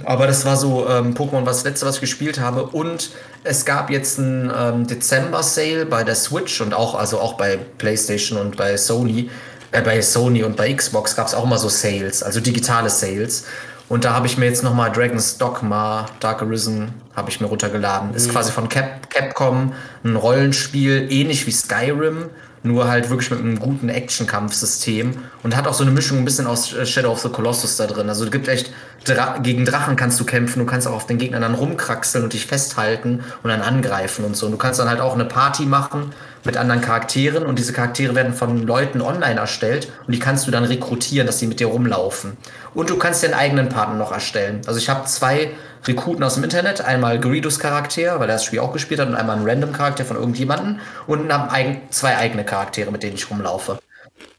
Aber 0.04 0.26
das 0.26 0.44
war 0.44 0.56
so 0.56 0.88
ähm, 0.88 1.14
Pokémon, 1.14 1.46
was 1.46 1.58
das 1.58 1.64
letzte, 1.64 1.86
was 1.86 1.94
ich 1.94 2.00
gespielt 2.00 2.40
habe. 2.40 2.64
Und 2.64 3.10
es 3.44 3.64
gab 3.64 3.88
jetzt 3.88 4.18
einen 4.18 4.52
ähm, 4.52 4.84
Dezember-Sale 4.88 5.86
bei 5.86 6.02
der 6.02 6.16
Switch 6.16 6.60
und 6.60 6.74
auch, 6.74 6.96
also 6.96 7.20
auch 7.20 7.34
bei 7.34 7.56
PlayStation 7.56 8.36
und 8.36 8.56
bei 8.56 8.76
Sony. 8.76 9.30
Äh, 9.70 9.82
bei 9.82 10.02
Sony 10.02 10.42
und 10.42 10.56
bei 10.56 10.74
Xbox 10.74 11.14
gab 11.14 11.28
es 11.28 11.34
auch 11.34 11.44
immer 11.44 11.58
so 11.58 11.68
Sales, 11.68 12.24
also 12.24 12.40
digitale 12.40 12.90
Sales. 12.90 13.44
Und 13.88 14.04
da 14.04 14.12
habe 14.12 14.26
ich 14.26 14.36
mir 14.36 14.46
jetzt 14.46 14.62
nochmal 14.62 14.92
Dragon's 14.92 15.38
Dogma 15.38 16.06
Dark 16.20 16.42
Arisen 16.42 16.92
habe 17.16 17.30
ich 17.30 17.40
mir 17.40 17.46
runtergeladen. 17.46 18.14
Ist 18.14 18.28
mhm. 18.28 18.32
quasi 18.32 18.52
von 18.52 18.68
Cap 18.68 19.10
Capcom 19.10 19.72
ein 20.04 20.16
Rollenspiel, 20.16 21.08
ähnlich 21.10 21.46
wie 21.46 21.50
Skyrim, 21.50 22.26
nur 22.62 22.88
halt 22.88 23.08
wirklich 23.08 23.30
mit 23.30 23.40
einem 23.40 23.58
guten 23.58 23.88
Action-Kampfsystem 23.88 25.16
und 25.42 25.56
hat 25.56 25.66
auch 25.66 25.74
so 25.74 25.84
eine 25.84 25.92
Mischung 25.92 26.18
ein 26.18 26.24
bisschen 26.24 26.46
aus 26.46 26.72
äh, 26.72 26.84
Shadow 26.84 27.12
of 27.12 27.20
the 27.20 27.28
Colossus 27.28 27.76
da 27.76 27.86
drin. 27.86 28.08
Also 28.08 28.24
es 28.24 28.30
gibt 28.30 28.48
echt, 28.48 28.72
Dra 29.04 29.38
gegen 29.38 29.64
Drachen 29.64 29.96
kannst 29.96 30.20
du 30.20 30.24
kämpfen, 30.24 30.58
du 30.58 30.66
kannst 30.66 30.86
auch 30.86 30.92
auf 30.92 31.06
den 31.06 31.18
Gegnern 31.18 31.42
dann 31.42 31.54
rumkraxeln 31.54 32.24
und 32.24 32.32
dich 32.32 32.46
festhalten 32.46 33.24
und 33.42 33.50
dann 33.50 33.62
angreifen 33.62 34.24
und 34.24 34.36
so. 34.36 34.46
Und 34.46 34.52
du 34.52 34.58
kannst 34.58 34.80
dann 34.80 34.88
halt 34.88 35.00
auch 35.00 35.14
eine 35.14 35.24
Party 35.24 35.66
machen 35.66 36.12
mit 36.44 36.56
anderen 36.56 36.80
Charakteren 36.80 37.44
und 37.44 37.58
diese 37.58 37.72
Charaktere 37.72 38.14
werden 38.14 38.32
von 38.32 38.66
Leuten 38.66 39.00
online 39.00 39.40
erstellt 39.40 39.90
und 40.06 40.14
die 40.14 40.18
kannst 40.18 40.46
du 40.46 40.50
dann 40.50 40.64
rekrutieren, 40.64 41.26
dass 41.26 41.38
sie 41.38 41.46
mit 41.46 41.60
dir 41.60 41.66
rumlaufen. 41.66 42.36
Und 42.74 42.90
du 42.90 42.96
kannst 42.96 43.22
deinen 43.22 43.34
eigenen 43.34 43.68
Partner 43.68 43.96
noch 43.96 44.12
erstellen. 44.12 44.60
Also 44.66 44.78
ich 44.78 44.88
habe 44.88 45.06
zwei 45.06 45.50
Rekruten 45.86 46.22
aus 46.22 46.34
dem 46.34 46.44
Internet, 46.44 46.80
einmal 46.80 47.20
Greedos 47.20 47.58
Charakter, 47.58 48.20
weil 48.20 48.28
er 48.28 48.34
das 48.34 48.44
Spiel 48.44 48.60
auch 48.60 48.72
gespielt 48.72 49.00
hat, 49.00 49.08
und 49.08 49.14
einmal 49.14 49.36
einen 49.36 49.48
Random 49.48 49.72
Charakter 49.72 50.04
von 50.04 50.16
irgendjemanden 50.16 50.80
und 51.06 51.32
habe 51.32 51.50
eigen, 51.50 51.82
zwei 51.90 52.16
eigene 52.16 52.44
Charaktere, 52.44 52.90
mit 52.90 53.02
denen 53.02 53.14
ich 53.14 53.30
rumlaufe. 53.30 53.78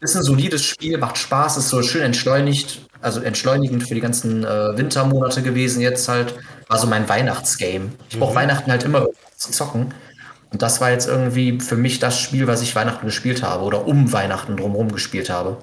Ist 0.00 0.16
ein 0.16 0.22
solides 0.22 0.64
Spiel, 0.64 0.98
macht 0.98 1.18
Spaß, 1.18 1.56
ist 1.56 1.68
so 1.68 1.82
schön 1.82 2.02
entschleunigt, 2.02 2.82
also 3.00 3.20
entschleunigend 3.20 3.86
für 3.86 3.94
die 3.94 4.00
ganzen 4.00 4.44
äh, 4.44 4.76
Wintermonate 4.76 5.42
gewesen 5.42 5.80
jetzt 5.80 6.08
halt. 6.08 6.34
War 6.68 6.78
so 6.78 6.86
mein 6.86 7.08
Weihnachtsgame. 7.08 7.90
Ich 8.08 8.18
brauche 8.18 8.32
mhm. 8.32 8.36
Weihnachten 8.36 8.70
halt 8.70 8.84
immer 8.84 9.06
zu 9.36 9.50
zocken. 9.50 9.92
Und 10.52 10.62
das 10.62 10.80
war 10.80 10.90
jetzt 10.90 11.08
irgendwie 11.08 11.60
für 11.60 11.76
mich 11.76 11.98
das 12.00 12.18
Spiel, 12.18 12.46
was 12.46 12.62
ich 12.62 12.74
Weihnachten 12.74 13.06
gespielt 13.06 13.42
habe 13.42 13.64
oder 13.64 13.86
um 13.86 14.12
Weihnachten 14.12 14.56
drumherum 14.56 14.90
gespielt 14.90 15.30
habe. 15.30 15.58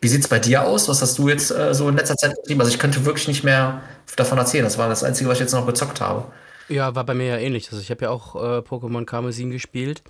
Wie 0.00 0.08
sieht 0.08 0.20
es 0.20 0.28
bei 0.28 0.38
dir 0.38 0.64
aus? 0.64 0.88
Was 0.88 1.02
hast 1.02 1.18
du 1.18 1.28
jetzt 1.28 1.50
äh, 1.50 1.74
so 1.74 1.88
in 1.88 1.96
letzter 1.96 2.16
Zeit 2.16 2.36
getrieben? 2.36 2.60
Also 2.60 2.72
ich 2.72 2.78
könnte 2.78 3.04
wirklich 3.04 3.26
nicht 3.26 3.42
mehr 3.42 3.82
davon 4.14 4.38
erzählen. 4.38 4.64
Das 4.64 4.78
war 4.78 4.88
das 4.88 5.02
Einzige, 5.02 5.28
was 5.28 5.38
ich 5.38 5.40
jetzt 5.40 5.52
noch 5.52 5.66
gezockt 5.66 6.00
habe. 6.00 6.24
Ja, 6.68 6.94
war 6.94 7.04
bei 7.04 7.14
mir 7.14 7.26
ja 7.26 7.36
ähnlich. 7.38 7.68
Also 7.70 7.80
ich 7.80 7.90
habe 7.90 8.04
ja 8.04 8.10
auch 8.10 8.36
äh, 8.36 8.58
Pokémon 8.58 9.04
Karmesin 9.04 9.50
gespielt 9.50 10.02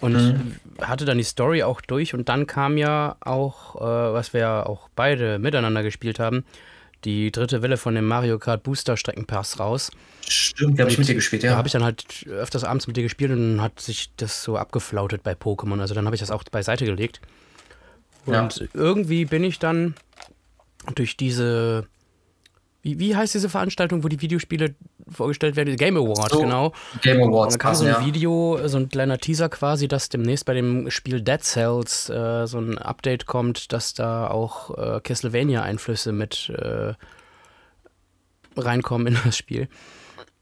und 0.00 0.14
mhm. 0.14 0.56
hatte 0.80 1.04
dann 1.04 1.18
die 1.18 1.24
Story 1.24 1.62
auch 1.62 1.80
durch 1.80 2.14
und 2.14 2.28
dann 2.28 2.46
kam 2.46 2.76
ja 2.76 3.16
auch, 3.20 3.76
äh, 3.76 4.12
was 4.12 4.32
wir 4.32 4.40
ja 4.40 4.66
auch 4.66 4.88
beide 4.96 5.38
miteinander 5.38 5.82
gespielt 5.82 6.18
haben, 6.18 6.44
die 7.04 7.30
dritte 7.32 7.62
Welle 7.62 7.76
von 7.76 7.94
dem 7.94 8.06
Mario 8.06 8.38
Kart 8.38 8.62
Booster 8.62 8.96
Streckenpass 8.96 9.58
raus. 9.58 9.90
Stimmt, 10.28 10.78
da 10.78 10.82
habe 10.82 10.90
ich 10.92 10.98
mit 10.98 11.08
dir 11.08 11.14
gespielt, 11.14 11.42
ja. 11.42 11.52
Da 11.52 11.56
habe 11.56 11.68
ich 11.68 11.72
dann 11.72 11.84
halt 11.84 12.26
öfters 12.28 12.64
abends 12.64 12.86
mit 12.86 12.96
dir 12.96 13.02
gespielt 13.02 13.30
und 13.32 13.56
dann 13.56 13.62
hat 13.62 13.80
sich 13.80 14.10
das 14.16 14.42
so 14.42 14.56
abgeflautet 14.56 15.22
bei 15.22 15.32
Pokémon. 15.32 15.80
Also 15.80 15.94
dann 15.94 16.06
habe 16.06 16.16
ich 16.16 16.20
das 16.20 16.30
auch 16.30 16.44
beiseite 16.44 16.84
gelegt. 16.84 17.20
Und 18.24 18.56
ja. 18.56 18.66
irgendwie 18.74 19.24
bin 19.24 19.44
ich 19.44 19.58
dann 19.58 19.94
durch 20.94 21.16
diese. 21.16 21.86
Wie, 22.82 22.98
wie 22.98 23.14
heißt 23.14 23.32
diese 23.32 23.48
Veranstaltung, 23.48 24.02
wo 24.02 24.08
die 24.08 24.20
Videospiele 24.20 24.74
vorgestellt 25.08 25.54
werden? 25.54 25.76
Game 25.76 25.96
Award, 25.96 26.32
so, 26.32 26.40
genau. 26.40 26.72
Game 27.00 27.22
Awards. 27.22 27.54
Und 27.54 27.62
dann 27.62 27.68
kam 27.70 27.74
so 27.76 27.84
ein 27.84 27.92
ja. 27.92 28.04
Video, 28.04 28.58
so 28.66 28.76
ein 28.76 28.88
kleiner 28.88 29.18
Teaser 29.18 29.48
quasi, 29.48 29.86
dass 29.86 30.08
demnächst 30.08 30.44
bei 30.46 30.54
dem 30.54 30.90
Spiel 30.90 31.20
Dead 31.20 31.40
Cells 31.42 32.10
äh, 32.10 32.46
so 32.46 32.58
ein 32.58 32.78
Update 32.78 33.26
kommt, 33.26 33.72
dass 33.72 33.94
da 33.94 34.26
auch 34.26 34.76
äh, 34.76 35.00
Castlevania-Einflüsse 35.00 36.10
mit 36.10 36.50
äh, 36.50 36.94
reinkommen 38.56 39.06
in 39.06 39.18
das 39.24 39.36
Spiel. 39.36 39.68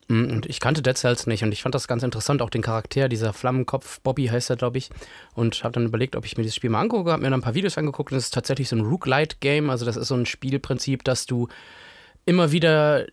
Mm, 0.09 0.31
und 0.31 0.47
ich 0.47 0.61
kannte 0.61 0.81
Dead 0.81 0.97
Cells 0.97 1.27
nicht 1.27 1.45
und 1.45 1.53
ich 1.53 1.63
fand 1.63 1.75
das 1.75 1.89
ganz 1.89 2.03
interessant, 2.03 2.41
auch 2.41 2.51
den 2.51 2.63
Charakter, 2.63 3.11
dieser 3.11 3.35
Flammenkopf, 3.35 4.01
Bobby 4.01 4.29
heißt 4.29 4.49
er, 4.49 4.57
glaube 4.57 4.79
ich. 4.79 4.89
Und 5.35 5.63
habe 5.63 5.75
dann 5.75 5.85
überlegt, 5.85 6.17
ob 6.17 6.25
ich 6.25 6.39
mir 6.39 6.43
dieses 6.43 6.57
Spiel 6.57 6.71
mal 6.71 6.81
angucke, 6.81 7.13
habe 7.13 7.23
mir 7.23 7.29
dann 7.29 7.41
ein 7.41 7.45
paar 7.45 7.55
Videos 7.55 7.77
angeguckt 7.77 8.13
und 8.13 8.19
es 8.19 8.25
ist 8.25 8.35
tatsächlich 8.35 8.71
so 8.71 8.77
ein 8.77 8.83
Rook-Light-Game. 8.83 9.69
Also, 9.69 9.85
das 9.85 9.99
ist 9.99 10.09
so 10.09 10.15
ein 10.15 10.25
Spielprinzip, 10.25 11.05
dass 11.05 11.27
du 11.27 11.49
immer 12.27 12.53
wieder 12.53 13.07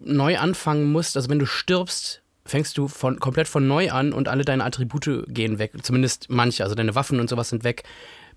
neu 0.00 0.38
anfangen 0.38 0.90
musst. 0.90 1.16
Also, 1.16 1.28
wenn 1.28 1.38
du 1.38 1.46
stirbst, 1.46 2.22
fängst 2.44 2.76
du 2.78 2.88
von, 2.88 3.18
komplett 3.20 3.48
von 3.48 3.66
neu 3.66 3.90
an 3.90 4.12
und 4.12 4.28
alle 4.28 4.44
deine 4.44 4.64
Attribute 4.64 5.24
gehen 5.28 5.58
weg. 5.58 5.72
Zumindest 5.82 6.26
manche. 6.28 6.62
Also, 6.62 6.74
deine 6.74 6.94
Waffen 6.94 7.20
und 7.20 7.28
sowas 7.28 7.48
sind 7.48 7.64
weg. 7.64 7.84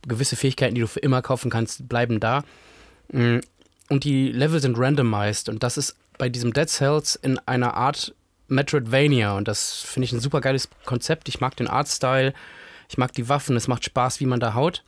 Gewisse 0.07 0.35
Fähigkeiten, 0.35 0.75
die 0.75 0.81
du 0.81 0.87
für 0.87 0.99
immer 0.99 1.21
kaufen 1.21 1.49
kannst, 1.49 1.89
bleiben 1.89 2.19
da. 2.19 2.43
Mm, 3.11 3.39
und 3.89 4.03
die 4.03 4.31
Level 4.31 4.59
sind 4.59 4.77
randomized 4.77 5.49
und 5.49 5.63
das 5.63 5.77
ist 5.77 5.95
bei 6.17 6.29
diesem 6.29 6.53
Dead 6.53 6.67
Cells 6.67 7.15
in 7.15 7.39
einer 7.39 7.75
Art 7.75 8.13
Metroidvania 8.47 9.35
und 9.35 9.47
das 9.47 9.81
finde 9.81 10.05
ich 10.05 10.11
ein 10.13 10.19
super 10.19 10.41
geiles 10.41 10.69
Konzept. 10.85 11.29
Ich 11.29 11.39
mag 11.39 11.55
den 11.55 11.67
Artstyle, 11.67 12.33
ich 12.89 12.97
mag 12.97 13.13
die 13.13 13.29
Waffen, 13.29 13.55
es 13.55 13.67
macht 13.67 13.85
Spaß, 13.85 14.19
wie 14.19 14.25
man 14.25 14.39
da 14.39 14.53
haut. 14.53 14.83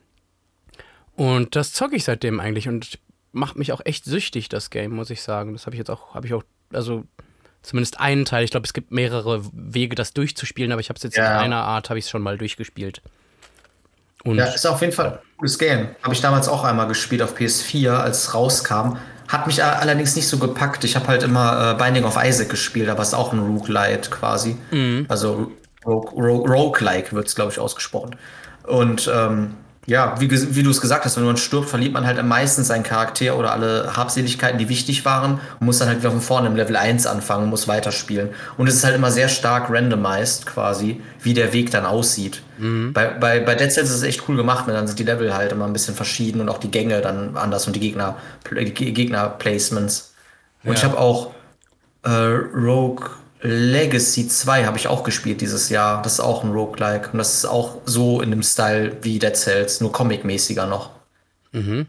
Und 1.15 1.55
das 1.55 1.73
zocke 1.73 1.95
ich 1.95 2.05
seitdem 2.05 2.39
eigentlich 2.39 2.67
und 2.67 2.99
macht 3.31 3.57
mich 3.57 3.71
auch 3.71 3.81
echt 3.85 4.05
süchtig, 4.05 4.49
das 4.49 4.69
Game, 4.69 4.91
muss 4.91 5.09
ich 5.09 5.21
sagen. 5.21 5.53
Das 5.53 5.65
habe 5.65 5.75
ich 5.75 5.79
jetzt 5.79 5.89
auch, 5.89 6.13
habe 6.13 6.27
ich 6.27 6.33
auch, 6.33 6.43
also 6.73 7.03
zumindest 7.61 7.99
einen 7.99 8.25
Teil. 8.25 8.43
Ich 8.43 8.51
glaube, 8.51 8.65
es 8.65 8.73
gibt 8.73 8.91
mehrere 8.91 9.43
Wege, 9.53 9.95
das 9.95 10.13
durchzuspielen, 10.13 10.71
aber 10.71 10.81
ich 10.81 10.89
habe 10.89 10.97
es 10.97 11.03
jetzt 11.03 11.17
ja. 11.17 11.25
in 11.25 11.45
einer 11.45 11.63
Art, 11.63 11.89
habe 11.89 11.99
ich 11.99 12.05
es 12.05 12.11
schon 12.11 12.21
mal 12.21 12.37
durchgespielt. 12.37 13.01
Und 14.23 14.37
ja, 14.37 14.45
ist 14.45 14.65
auf 14.67 14.81
jeden 14.81 14.93
Fall 14.93 15.07
ein 15.07 15.19
gutes 15.37 15.57
Game. 15.57 15.89
Habe 16.03 16.13
ich 16.13 16.21
damals 16.21 16.47
auch 16.47 16.63
einmal 16.63 16.87
gespielt 16.87 17.21
auf 17.21 17.37
PS4, 17.37 17.91
als 17.91 18.23
es 18.23 18.33
rauskam. 18.33 18.97
Hat 19.27 19.47
mich 19.47 19.63
allerdings 19.63 20.15
nicht 20.15 20.27
so 20.27 20.39
gepackt. 20.39 20.83
Ich 20.83 20.95
habe 20.95 21.07
halt 21.07 21.23
immer 21.23 21.71
äh, 21.71 21.81
Binding 21.81 22.03
of 22.03 22.17
Isaac 22.21 22.49
gespielt, 22.49 22.89
aber 22.89 23.01
es 23.01 23.09
ist 23.09 23.13
auch 23.13 23.31
ein 23.31 23.39
Roguelite 23.39 24.09
quasi. 24.09 24.57
Mhm. 24.71 25.05
Also 25.07 25.51
Rogue, 25.85 26.11
Rogue, 26.11 26.49
Roguelike 26.49 27.13
wird 27.13 27.27
es, 27.27 27.35
glaube 27.35 27.51
ich, 27.51 27.59
ausgesprochen. 27.59 28.15
Und 28.63 29.09
ähm, 29.13 29.55
ja, 29.89 30.13
wie, 30.19 30.29
wie 30.29 30.61
du 30.61 30.69
es 30.69 30.81
gesagt 30.81 31.03
hast, 31.03 31.17
wenn 31.17 31.25
man 31.25 31.35
stirbt, 31.35 31.67
verliert 31.67 31.93
man 31.93 32.05
halt 32.05 32.19
am 32.19 32.27
meisten 32.27 32.63
seinen 32.63 32.83
Charakter 32.83 33.35
oder 33.35 33.51
alle 33.51 33.97
Habseligkeiten, 33.97 34.59
die 34.59 34.69
wichtig 34.69 35.03
waren 35.03 35.39
und 35.59 35.65
muss 35.65 35.79
dann 35.79 35.87
halt 35.87 35.99
wieder 35.99 36.11
von 36.11 36.21
vorne 36.21 36.47
im 36.47 36.55
Level 36.55 36.75
1 36.75 37.07
anfangen 37.07 37.45
und 37.45 37.49
muss 37.49 37.67
weiterspielen. 37.67 38.29
Und 38.57 38.67
es 38.67 38.75
ist 38.75 38.83
halt 38.83 38.95
immer 38.95 39.09
sehr 39.09 39.29
stark 39.29 39.71
randomized 39.71 40.45
quasi, 40.45 41.01
wie 41.23 41.33
der 41.33 41.53
Weg 41.53 41.71
dann 41.71 41.87
aussieht. 41.87 42.43
Mhm. 42.59 42.93
Bei, 42.93 43.07
bei, 43.07 43.39
bei 43.39 43.55
Dead 43.55 43.71
Cells 43.71 43.89
ist 43.89 43.95
es 43.95 44.03
echt 44.03 44.29
cool 44.29 44.37
gemacht, 44.37 44.67
weil 44.67 44.75
dann 44.75 44.85
sind 44.85 44.99
die 44.99 45.03
Level 45.03 45.35
halt 45.35 45.51
immer 45.51 45.65
ein 45.65 45.73
bisschen 45.73 45.95
verschieden 45.95 46.39
und 46.39 46.49
auch 46.49 46.59
die 46.59 46.69
Gänge 46.69 47.01
dann 47.01 47.35
anders 47.35 47.65
und 47.65 47.75
die 47.75 47.79
Gegner, 47.79 48.17
Gegner-Placements. 48.43 50.13
Und 50.65 50.69
ja. 50.69 50.77
ich 50.77 50.83
habe 50.83 50.99
auch 50.99 51.31
äh, 52.03 52.09
Rogue 52.11 53.09
Legacy 53.41 54.27
2 54.27 54.65
habe 54.65 54.77
ich 54.77 54.87
auch 54.87 55.03
gespielt 55.03 55.41
dieses 55.41 55.69
Jahr. 55.69 56.01
Das 56.01 56.13
ist 56.13 56.19
auch 56.19 56.43
ein 56.43 56.51
Roguelike. 56.51 57.09
Und 57.11 57.19
das 57.19 57.35
ist 57.35 57.45
auch 57.45 57.77
so 57.85 58.21
in 58.21 58.31
dem 58.31 58.43
Style 58.43 58.97
wie 59.01 59.19
Dead 59.19 59.35
Cells, 59.35 59.79
nur 59.79 59.91
comic-mäßiger 59.91 60.65
noch. 60.65 60.91
Mhm. 61.51 61.87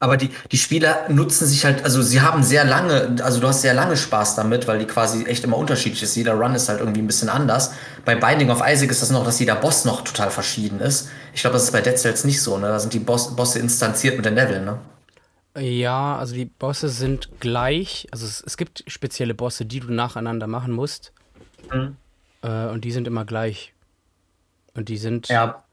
Aber 0.00 0.16
die, 0.16 0.30
die 0.50 0.58
Spieler 0.58 1.08
nutzen 1.08 1.46
sich 1.46 1.64
halt, 1.64 1.84
also 1.84 2.02
sie 2.02 2.20
haben 2.20 2.42
sehr 2.42 2.64
lange, 2.64 3.22
also 3.22 3.38
du 3.38 3.46
hast 3.46 3.62
sehr 3.62 3.72
lange 3.72 3.96
Spaß 3.96 4.34
damit, 4.34 4.66
weil 4.66 4.80
die 4.80 4.84
quasi 4.84 5.24
echt 5.26 5.44
immer 5.44 5.56
unterschiedlich 5.56 6.02
ist. 6.02 6.16
Jeder 6.16 6.34
Run 6.34 6.56
ist 6.56 6.68
halt 6.68 6.80
irgendwie 6.80 7.00
ein 7.00 7.06
bisschen 7.06 7.28
anders. 7.28 7.70
Bei 8.04 8.16
Binding 8.16 8.50
of 8.50 8.60
Isaac 8.66 8.90
ist 8.90 9.00
das 9.00 9.10
noch, 9.10 9.24
dass 9.24 9.38
jeder 9.38 9.54
Boss 9.54 9.84
noch 9.84 10.02
total 10.02 10.32
verschieden 10.32 10.80
ist. 10.80 11.08
Ich 11.32 11.42
glaube, 11.42 11.54
das 11.54 11.62
ist 11.62 11.70
bei 11.70 11.80
Dead 11.80 11.96
Cells 11.96 12.24
nicht 12.24 12.42
so, 12.42 12.58
ne? 12.58 12.66
Da 12.66 12.80
sind 12.80 12.92
die 12.92 12.98
Boss, 12.98 13.36
Bosse 13.36 13.60
instanziert 13.60 14.16
mit 14.16 14.24
den 14.24 14.34
Leveln, 14.34 14.64
ne? 14.64 14.78
Ja, 15.56 16.16
also 16.16 16.34
die 16.34 16.46
Bosse 16.46 16.88
sind 16.88 17.28
gleich. 17.40 18.06
Also 18.10 18.26
es, 18.26 18.42
es 18.42 18.56
gibt 18.56 18.84
spezielle 18.86 19.34
Bosse, 19.34 19.66
die 19.66 19.80
du 19.80 19.92
nacheinander 19.92 20.46
machen 20.46 20.72
musst. 20.72 21.12
Mhm. 21.72 21.96
Äh, 22.42 22.66
und 22.68 22.84
die 22.84 22.92
sind 22.92 23.06
immer 23.06 23.24
gleich. 23.24 23.74
Und 24.74 24.88
die 24.88 24.96
sind. 24.96 25.28
Ja. 25.28 25.64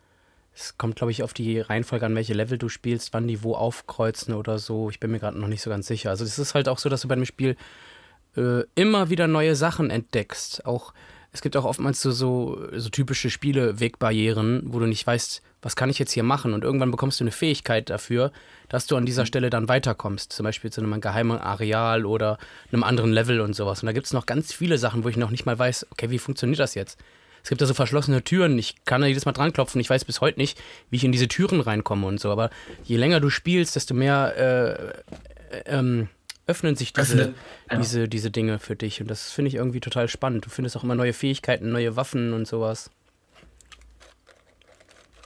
Es 0.53 0.77
kommt, 0.77 0.97
glaube 0.97 1.11
ich, 1.11 1.23
auf 1.23 1.33
die 1.33 1.61
Reihenfolge 1.61 2.05
an, 2.05 2.15
welche 2.15 2.33
Level 2.33 2.57
du 2.57 2.67
spielst, 2.67 3.13
wann 3.13 3.27
die 3.27 3.43
wo 3.43 3.55
aufkreuzen 3.55 4.33
oder 4.33 4.59
so. 4.59 4.89
Ich 4.89 4.99
bin 4.99 5.11
mir 5.11 5.19
gerade 5.19 5.39
noch 5.39 5.47
nicht 5.47 5.61
so 5.61 5.69
ganz 5.69 5.87
sicher. 5.87 6.09
Also 6.09 6.25
es 6.25 6.37
ist 6.37 6.53
halt 6.53 6.67
auch 6.67 6.79
so, 6.79 6.89
dass 6.89 7.01
du 7.01 7.07
bei 7.07 7.15
dem 7.15 7.25
Spiel 7.25 7.55
äh, 8.35 8.63
immer 8.75 9.09
wieder 9.09 9.27
neue 9.27 9.55
Sachen 9.55 9.89
entdeckst. 9.89 10.65
Auch 10.65 10.93
es 11.31 11.41
gibt 11.41 11.55
auch 11.55 11.65
oftmals 11.65 12.01
so, 12.01 12.11
so, 12.11 12.67
so 12.73 12.89
typische 12.89 13.29
Spielewegbarrieren, 13.29 14.63
wo 14.65 14.79
du 14.79 14.87
nicht 14.87 15.05
weißt, 15.05 15.41
was 15.61 15.75
kann 15.75 15.89
ich 15.89 15.99
jetzt 15.99 16.11
hier 16.11 16.23
machen? 16.23 16.53
Und 16.53 16.63
irgendwann 16.63 16.89
bekommst 16.89 17.19
du 17.19 17.23
eine 17.23 17.31
Fähigkeit 17.31 17.89
dafür, 17.89 18.31
dass 18.69 18.87
du 18.87 18.95
an 18.95 19.05
dieser 19.05 19.23
mhm. 19.23 19.27
Stelle 19.27 19.49
dann 19.49 19.67
weiterkommst. 19.67 20.33
Zum 20.33 20.45
Beispiel 20.45 20.71
zu 20.71 20.81
einem 20.81 20.99
geheimen 21.01 21.37
Areal 21.37 22.05
oder 22.05 22.37
einem 22.71 22.83
anderen 22.83 23.11
Level 23.11 23.41
und 23.41 23.53
sowas. 23.53 23.83
Und 23.83 23.87
da 23.87 23.91
gibt 23.91 24.07
es 24.07 24.13
noch 24.13 24.25
ganz 24.25 24.53
viele 24.53 24.77
Sachen, 24.77 25.03
wo 25.03 25.09
ich 25.09 25.17
noch 25.17 25.31
nicht 25.31 25.45
mal 25.45 25.59
weiß, 25.59 25.87
okay, 25.91 26.09
wie 26.09 26.19
funktioniert 26.19 26.59
das 26.59 26.75
jetzt? 26.75 26.97
Es 27.43 27.49
gibt 27.49 27.61
da 27.61 27.65
so 27.65 27.73
verschlossene 27.73 28.23
Türen. 28.23 28.57
Ich 28.57 28.83
kann 28.85 29.01
da 29.01 29.07
jedes 29.07 29.25
Mal 29.25 29.31
dran 29.31 29.53
klopfen. 29.53 29.79
Ich 29.79 29.89
weiß 29.89 30.05
bis 30.05 30.21
heute 30.21 30.39
nicht, 30.39 30.59
wie 30.89 30.97
ich 30.97 31.03
in 31.03 31.11
diese 31.11 31.27
Türen 31.27 31.61
reinkomme 31.61 32.07
und 32.07 32.19
so. 32.19 32.31
Aber 32.31 32.49
je 32.83 32.97
länger 32.97 33.19
du 33.19 33.29
spielst, 33.29 33.75
desto 33.75 33.93
mehr 33.93 34.33
äh, 34.35 35.55
äh, 35.55 35.61
ähm, 35.65 36.09
öffnen 36.49 36.75
sich 36.75 36.91
diese, 36.91 37.33
ja. 37.71 37.77
diese, 37.77 38.09
diese 38.09 38.31
Dinge 38.31 38.59
für 38.59 38.75
dich. 38.75 38.99
Und 39.01 39.09
das 39.09 39.31
finde 39.31 39.49
ich 39.49 39.55
irgendwie 39.55 39.79
total 39.79 40.07
spannend. 40.09 40.45
Du 40.45 40.49
findest 40.49 40.75
auch 40.75 40.83
immer 40.83 40.95
neue 40.95 41.13
Fähigkeiten, 41.13 41.71
neue 41.71 41.95
Waffen 41.95 42.33
und 42.33 42.47
sowas. 42.47 42.89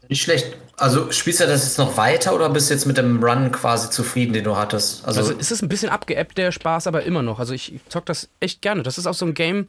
Nicht 0.10 0.22
schlecht. 0.22 0.58
Also 0.76 1.12
spielst 1.12 1.40
du 1.40 1.46
das 1.46 1.64
jetzt 1.64 1.78
noch 1.78 1.96
weiter 1.96 2.36
oder 2.36 2.50
bist 2.50 2.70
du 2.70 2.74
jetzt 2.74 2.86
mit 2.86 2.98
dem 2.98 3.24
Run 3.24 3.52
quasi 3.52 3.90
zufrieden, 3.90 4.34
den 4.34 4.44
du 4.44 4.58
hattest? 4.58 5.06
Also, 5.06 5.22
also 5.22 5.34
es 5.40 5.50
ist 5.50 5.62
ein 5.62 5.70
bisschen 5.70 5.90
abgeappt, 5.90 6.38
der 6.38 6.52
Spaß, 6.52 6.88
aber 6.88 7.04
immer 7.04 7.22
noch. 7.22 7.40
Also 7.40 7.54
ich 7.54 7.80
zock 7.88 8.06
das 8.06 8.30
echt 8.42 8.62
gerne. 8.62 8.84
Das 8.84 8.98
ist 8.98 9.08
auch 9.08 9.14
so 9.14 9.26
ein 9.26 9.34
Game, 9.34 9.68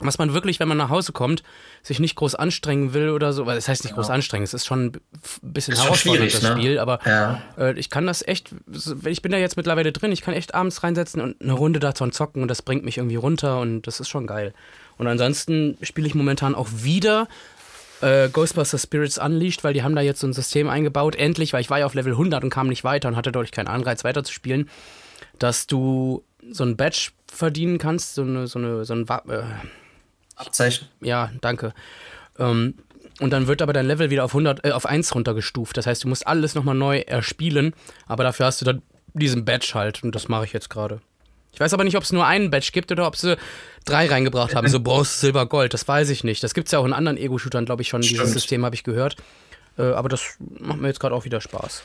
was 0.00 0.18
man 0.18 0.32
wirklich, 0.32 0.60
wenn 0.60 0.68
man 0.68 0.78
nach 0.78 0.90
Hause 0.90 1.12
kommt, 1.12 1.42
sich 1.82 1.98
nicht 1.98 2.14
groß 2.14 2.34
anstrengen 2.34 2.94
will 2.94 3.10
oder 3.10 3.32
so. 3.32 3.46
Weil 3.46 3.56
das 3.56 3.68
heißt 3.68 3.84
nicht 3.84 3.94
groß 3.94 4.10
anstrengen, 4.10 4.44
es 4.44 4.54
ist 4.54 4.66
schon 4.66 4.86
ein 4.86 5.00
bisschen 5.42 5.76
herausfordernd, 5.76 6.32
das 6.32 6.42
ne? 6.42 6.52
Spiel. 6.52 6.78
Aber 6.78 7.00
ja. 7.04 7.42
äh, 7.58 7.78
ich 7.78 7.90
kann 7.90 8.06
das 8.06 8.26
echt, 8.26 8.54
ich 9.04 9.22
bin 9.22 9.32
da 9.32 9.38
jetzt 9.38 9.56
mittlerweile 9.56 9.92
drin, 9.92 10.12
ich 10.12 10.22
kann 10.22 10.34
echt 10.34 10.54
abends 10.54 10.82
reinsetzen 10.82 11.20
und 11.20 11.40
eine 11.42 11.52
Runde 11.52 11.80
davon 11.80 12.12
zocken 12.12 12.42
und 12.42 12.48
das 12.48 12.62
bringt 12.62 12.84
mich 12.84 12.98
irgendwie 12.98 13.16
runter 13.16 13.60
und 13.60 13.86
das 13.86 13.98
ist 14.00 14.08
schon 14.08 14.26
geil. 14.26 14.54
Und 14.98 15.06
ansonsten 15.06 15.76
spiele 15.82 16.06
ich 16.06 16.14
momentan 16.14 16.54
auch 16.54 16.68
wieder 16.72 17.28
äh, 18.00 18.28
Ghostbuster 18.28 18.78
Spirits 18.78 19.18
Unleashed, 19.18 19.64
weil 19.64 19.74
die 19.74 19.82
haben 19.82 19.96
da 19.96 20.02
jetzt 20.02 20.20
so 20.20 20.26
ein 20.26 20.32
System 20.32 20.68
eingebaut, 20.68 21.16
endlich, 21.16 21.52
weil 21.52 21.60
ich 21.60 21.70
war 21.70 21.80
ja 21.80 21.86
auf 21.86 21.94
Level 21.94 22.12
100 22.12 22.44
und 22.44 22.50
kam 22.50 22.68
nicht 22.68 22.84
weiter 22.84 23.08
und 23.08 23.16
hatte 23.16 23.32
dadurch 23.32 23.50
keinen 23.50 23.68
Anreiz 23.68 24.04
weiterzuspielen, 24.04 24.68
dass 25.38 25.66
du 25.66 26.22
so 26.50 26.64
ein 26.64 26.76
Badge 26.76 27.10
verdienen 27.26 27.78
kannst, 27.78 28.14
so 28.14 28.22
eine, 28.22 28.46
so 28.46 28.58
eine, 28.58 28.84
so 28.84 28.94
ein 28.94 29.06
äh, 29.28 29.42
Abzeichen. 30.38 30.88
Ja, 31.00 31.30
danke. 31.40 31.74
Ähm, 32.38 32.74
und 33.20 33.30
dann 33.30 33.46
wird 33.46 33.62
aber 33.62 33.72
dein 33.72 33.86
Level 33.86 34.10
wieder 34.10 34.24
auf 34.24 34.32
100, 34.32 34.64
äh, 34.64 34.70
auf 34.70 34.86
1 34.86 35.14
runtergestuft. 35.14 35.76
Das 35.76 35.86
heißt, 35.86 36.04
du 36.04 36.08
musst 36.08 36.26
alles 36.26 36.54
nochmal 36.54 36.74
neu 36.74 37.00
erspielen, 37.00 37.74
aber 38.06 38.22
dafür 38.24 38.46
hast 38.46 38.60
du 38.60 38.64
dann 38.64 38.82
diesen 39.14 39.44
Badge 39.44 39.72
halt 39.74 40.02
und 40.02 40.14
das 40.14 40.28
mache 40.28 40.44
ich 40.44 40.52
jetzt 40.52 40.70
gerade. 40.70 41.00
Ich 41.52 41.60
weiß 41.60 41.72
aber 41.74 41.82
nicht, 41.82 41.96
ob 41.96 42.04
es 42.04 42.12
nur 42.12 42.26
einen 42.26 42.50
Badge 42.50 42.70
gibt 42.72 42.92
oder 42.92 43.06
ob 43.06 43.16
sie 43.16 43.36
drei 43.84 44.06
reingebracht 44.06 44.54
haben. 44.54 44.68
So 44.68 44.80
Bronze, 44.80 45.18
Silber, 45.18 45.46
Gold. 45.46 45.74
Das 45.74 45.88
weiß 45.88 46.10
ich 46.10 46.22
nicht. 46.22 46.42
Das 46.44 46.54
gibt 46.54 46.68
es 46.68 46.72
ja 46.72 46.78
auch 46.78 46.84
in 46.84 46.92
anderen 46.92 47.18
Ego-Shootern, 47.18 47.64
glaube 47.64 47.82
ich, 47.82 47.88
schon. 47.88 48.02
Stimmt. 48.02 48.20
Dieses 48.20 48.32
System 48.34 48.64
habe 48.64 48.74
ich 48.74 48.84
gehört. 48.84 49.16
Äh, 49.76 49.82
aber 49.82 50.08
das 50.08 50.36
macht 50.38 50.78
mir 50.78 50.88
jetzt 50.88 51.00
gerade 51.00 51.14
auch 51.14 51.24
wieder 51.24 51.40
Spaß. 51.40 51.84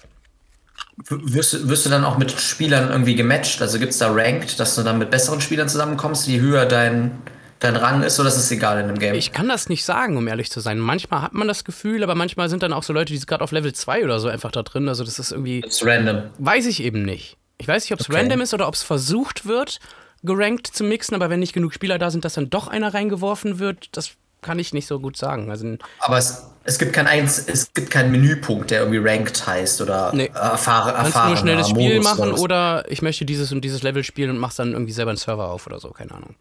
Wirst, 1.08 1.68
wirst 1.68 1.86
du 1.86 1.90
dann 1.90 2.04
auch 2.04 2.18
mit 2.18 2.32
Spielern 2.32 2.92
irgendwie 2.92 3.16
gematcht? 3.16 3.62
Also 3.62 3.80
gibt 3.80 3.94
es 3.94 3.98
da 3.98 4.12
Ranked, 4.12 4.60
dass 4.60 4.76
du 4.76 4.84
dann 4.84 5.00
mit 5.00 5.10
besseren 5.10 5.42
Spielern 5.42 5.68
zusammenkommst, 5.68 6.28
je 6.28 6.40
höher 6.40 6.66
dein, 6.66 7.20
dein 7.64 7.76
Rang 7.76 8.04
ist, 8.04 8.20
oder 8.20 8.30
ist 8.30 8.38
es 8.38 8.52
egal 8.52 8.80
in 8.82 8.88
dem 8.88 9.00
Game? 9.00 9.16
Ich 9.16 9.32
kann 9.32 9.48
das 9.48 9.70
nicht 9.70 9.86
sagen, 9.86 10.18
um 10.18 10.28
ehrlich 10.28 10.52
zu 10.52 10.60
sein. 10.60 10.80
Manchmal 10.80 11.22
hat 11.22 11.34
man 11.34 11.48
das 11.48 11.64
Gefühl, 11.64 12.04
aber 12.04 12.16
manchmal 12.16 12.50
sind 12.50 12.64
dann 12.64 12.74
auch 12.74 12.84
so 12.84 12.94
Leute, 12.94 13.14
die 13.14 13.18
sind 13.18 13.28
gerade 13.28 13.44
auf 13.44 13.52
Level 13.52 13.74
2 13.74 14.04
oder 14.04 14.20
so 14.20 14.28
einfach 14.28 14.52
da 14.52 14.64
drin. 14.64 14.90
Also 14.90 15.04
das 15.04 15.20
ist 15.20 15.32
irgendwie. 15.32 15.62
Ist 15.62 15.86
random. 15.86 16.24
Weiß 16.38 16.66
ich 16.66 16.84
eben 16.84 17.04
nicht. 17.04 17.38
Ich 17.58 17.68
weiß 17.68 17.84
nicht, 17.84 17.94
ob 17.94 18.00
es 18.00 18.10
okay. 18.10 18.20
random 18.20 18.42
ist 18.42 18.54
oder 18.54 18.68
ob 18.68 18.74
es 18.74 18.84
versucht 18.84 19.46
wird, 19.46 19.80
gerankt 20.24 20.68
zu 20.68 20.84
mixen, 20.84 21.16
aber 21.16 21.30
wenn 21.30 21.40
nicht 21.40 21.54
genug 21.54 21.74
Spieler 21.74 21.98
da 21.98 22.12
sind, 22.12 22.26
dass 22.26 22.34
dann 22.34 22.50
doch 22.50 22.68
einer 22.68 22.94
reingeworfen 22.94 23.60
wird, 23.60 23.96
das 23.96 24.12
kann 24.42 24.60
ich 24.60 24.74
nicht 24.74 24.88
so 24.88 25.00
gut 25.00 25.16
sagen. 25.16 25.50
Also, 25.50 25.78
aber 26.00 26.18
es, 26.18 26.46
es, 26.66 26.78
gibt 26.78 26.94
kein 26.94 27.08
eins, 27.08 27.40
es 27.48 27.74
gibt 27.74 27.90
keinen 27.90 28.12
Menüpunkt, 28.12 28.72
der 28.72 28.82
irgendwie 28.82 29.00
ranked 29.00 29.48
heißt 29.48 29.82
oder 29.82 30.12
nee. 30.14 30.30
erfahr, 30.34 30.90
erfahren. 30.90 30.96
Kannst 30.96 31.28
nur 31.28 31.38
schnell 31.38 31.58
das 31.58 31.70
Spiel 31.70 31.96
Modus 31.96 32.04
machen 32.04 32.32
oder 32.34 32.84
ich 32.90 33.02
möchte 33.02 33.24
dieses 33.26 33.52
und 33.52 33.62
dieses 33.62 33.84
Level 33.84 34.04
spielen 34.04 34.30
und 34.32 34.38
machst 34.38 34.60
dann 34.60 34.74
irgendwie 34.74 34.92
selber 34.92 35.12
einen 35.12 35.18
Server 35.18 35.50
auf 35.50 35.66
oder 35.66 35.80
so, 35.80 35.90
keine 35.92 36.12
Ahnung. 36.12 36.36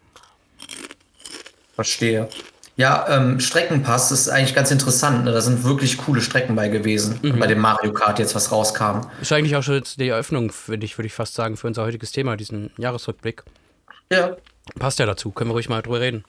Verstehe. 1.84 2.28
Ja, 2.76 3.06
ähm, 3.08 3.38
Streckenpass 3.38 4.10
ist 4.12 4.28
eigentlich 4.28 4.54
ganz 4.54 4.70
interessant. 4.70 5.24
Ne? 5.24 5.32
Da 5.32 5.40
sind 5.42 5.62
wirklich 5.62 5.98
coole 5.98 6.22
Strecken 6.22 6.56
bei 6.56 6.68
gewesen, 6.68 7.18
mhm. 7.22 7.38
bei 7.38 7.46
dem 7.46 7.58
Mario 7.58 7.92
Kart 7.92 8.18
jetzt 8.18 8.34
was 8.34 8.50
rauskam. 8.50 9.02
Ist 9.20 9.30
eigentlich 9.32 9.56
auch 9.56 9.62
schon 9.62 9.74
jetzt 9.74 10.00
die 10.00 10.08
Eröffnung, 10.08 10.50
finde 10.52 10.86
ich, 10.86 10.96
würde 10.96 11.06
ich 11.06 11.12
fast 11.12 11.34
sagen, 11.34 11.56
für 11.56 11.66
unser 11.66 11.84
heutiges 11.84 12.12
Thema, 12.12 12.36
diesen 12.36 12.70
Jahresrückblick. 12.78 13.42
Ja. 14.10 14.36
Passt 14.78 14.98
ja 14.98 15.06
dazu, 15.06 15.30
können 15.32 15.50
wir 15.50 15.54
ruhig 15.54 15.68
mal 15.68 15.82
drüber 15.82 16.00
reden. 16.00 16.24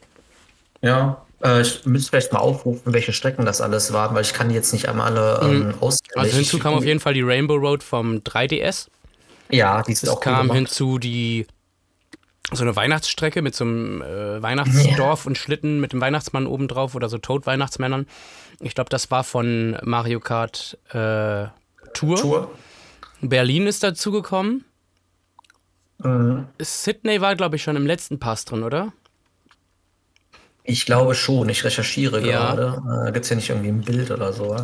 Ja, 0.81 1.25
äh, 1.41 1.61
ich 1.61 1.85
müsste 1.85 2.09
vielleicht 2.09 2.33
mal 2.33 2.39
aufrufen, 2.39 2.93
welche 2.93 3.13
Strecken 3.13 3.45
das 3.45 3.61
alles 3.61 3.93
waren, 3.93 4.13
weil 4.13 4.23
ich 4.23 4.33
kann 4.33 4.49
die 4.49 4.55
jetzt 4.55 4.73
nicht 4.73 4.89
einmal 4.89 5.15
alle 5.15 5.39
ähm, 5.43 5.67
mhm. 5.67 5.73
auswendig. 5.79 6.17
Also 6.17 6.35
hinzu 6.37 6.59
kam 6.59 6.73
auf 6.73 6.83
jeden 6.83 6.99
Fall 6.99 7.13
die 7.13 7.21
Rainbow 7.21 7.55
Road 7.55 7.83
vom 7.83 8.17
3DS. 8.17 8.87
Ja, 9.49 9.81
die 9.83 9.93
ist 9.93 10.03
es 10.03 10.09
auch 10.09 10.19
kam 10.19 10.49
cool 10.49 10.55
hinzu 10.55 10.97
die 10.97 11.45
so 12.51 12.63
eine 12.63 12.75
Weihnachtsstrecke 12.75 13.41
mit 13.41 13.55
so 13.55 13.63
einem 13.63 14.01
äh, 14.01 14.41
Weihnachtsdorf 14.41 15.23
ja. 15.23 15.27
und 15.27 15.37
Schlitten 15.37 15.79
mit 15.79 15.93
dem 15.93 16.01
Weihnachtsmann 16.01 16.45
obendrauf 16.45 16.95
oder 16.95 17.09
so 17.09 17.17
Toad-Weihnachtsmännern. 17.17 18.07
Ich 18.59 18.75
glaube, 18.75 18.89
das 18.89 19.09
war 19.11 19.23
von 19.23 19.77
Mario 19.83 20.19
Kart 20.19 20.77
äh, 20.89 21.47
Tour. 21.93 22.17
Tour. 22.17 22.51
Berlin 23.21 23.67
ist 23.67 23.83
dazugekommen. 23.83 24.65
Mhm. 25.99 26.47
Sydney 26.59 27.21
war, 27.21 27.35
glaube 27.35 27.55
ich, 27.55 27.63
schon 27.63 27.75
im 27.75 27.87
letzten 27.87 28.19
Pass 28.19 28.45
drin, 28.45 28.63
oder? 28.63 28.91
Ich 30.63 30.85
glaube 30.85 31.15
schon. 31.15 31.49
Ich 31.49 31.63
recherchiere 31.63 32.25
ja. 32.25 32.53
gerade. 32.53 33.07
Äh, 33.07 33.11
Gibt 33.11 33.25
es 33.25 33.29
ja 33.29 33.35
nicht 33.35 33.49
irgendwie 33.49 33.69
ein 33.69 33.81
Bild 33.81 34.11
oder 34.11 34.33
so. 34.33 34.55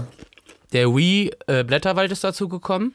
Der 0.73 0.93
Wii 0.95 1.31
äh, 1.47 1.63
Blätterwald 1.63 2.11
ist 2.11 2.23
dazugekommen. 2.23 2.93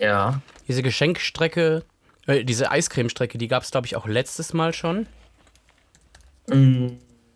Ja. 0.00 0.40
Diese 0.68 0.82
Geschenkstrecke 0.82 1.84
äh, 2.26 2.44
diese 2.44 2.70
Eiscremestrecke, 2.70 3.38
die 3.38 3.48
gab 3.48 3.62
es, 3.62 3.70
glaube 3.70 3.86
ich, 3.86 3.96
auch 3.96 4.06
letztes 4.06 4.52
Mal 4.52 4.72
schon. 4.72 5.06
Mm, 6.48 6.88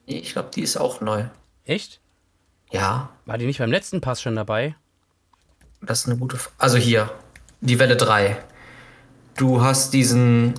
ich 0.07 0.33
glaube, 0.33 0.51
die 0.55 0.63
ist 0.63 0.77
auch 0.77 1.01
neu. 1.01 1.25
Echt? 1.65 2.01
Ja. 2.71 3.11
War 3.25 3.39
die 3.39 3.47
nicht 3.47 3.59
beim 3.59 3.71
letzten 3.71 4.01
Pass 4.01 4.23
schon 4.23 4.37
dabei? 4.37 4.75
Das 5.81 6.01
ist 6.01 6.07
eine 6.07 6.17
gute 6.17 6.37
Frage. 6.37 6.57
Also 6.59 6.79
hier, 6.79 7.11
die 7.61 7.79
Welle 7.79 7.97
3. 7.97 8.37
Du 9.37 9.63
hast 9.63 9.93
diesen. 9.93 10.55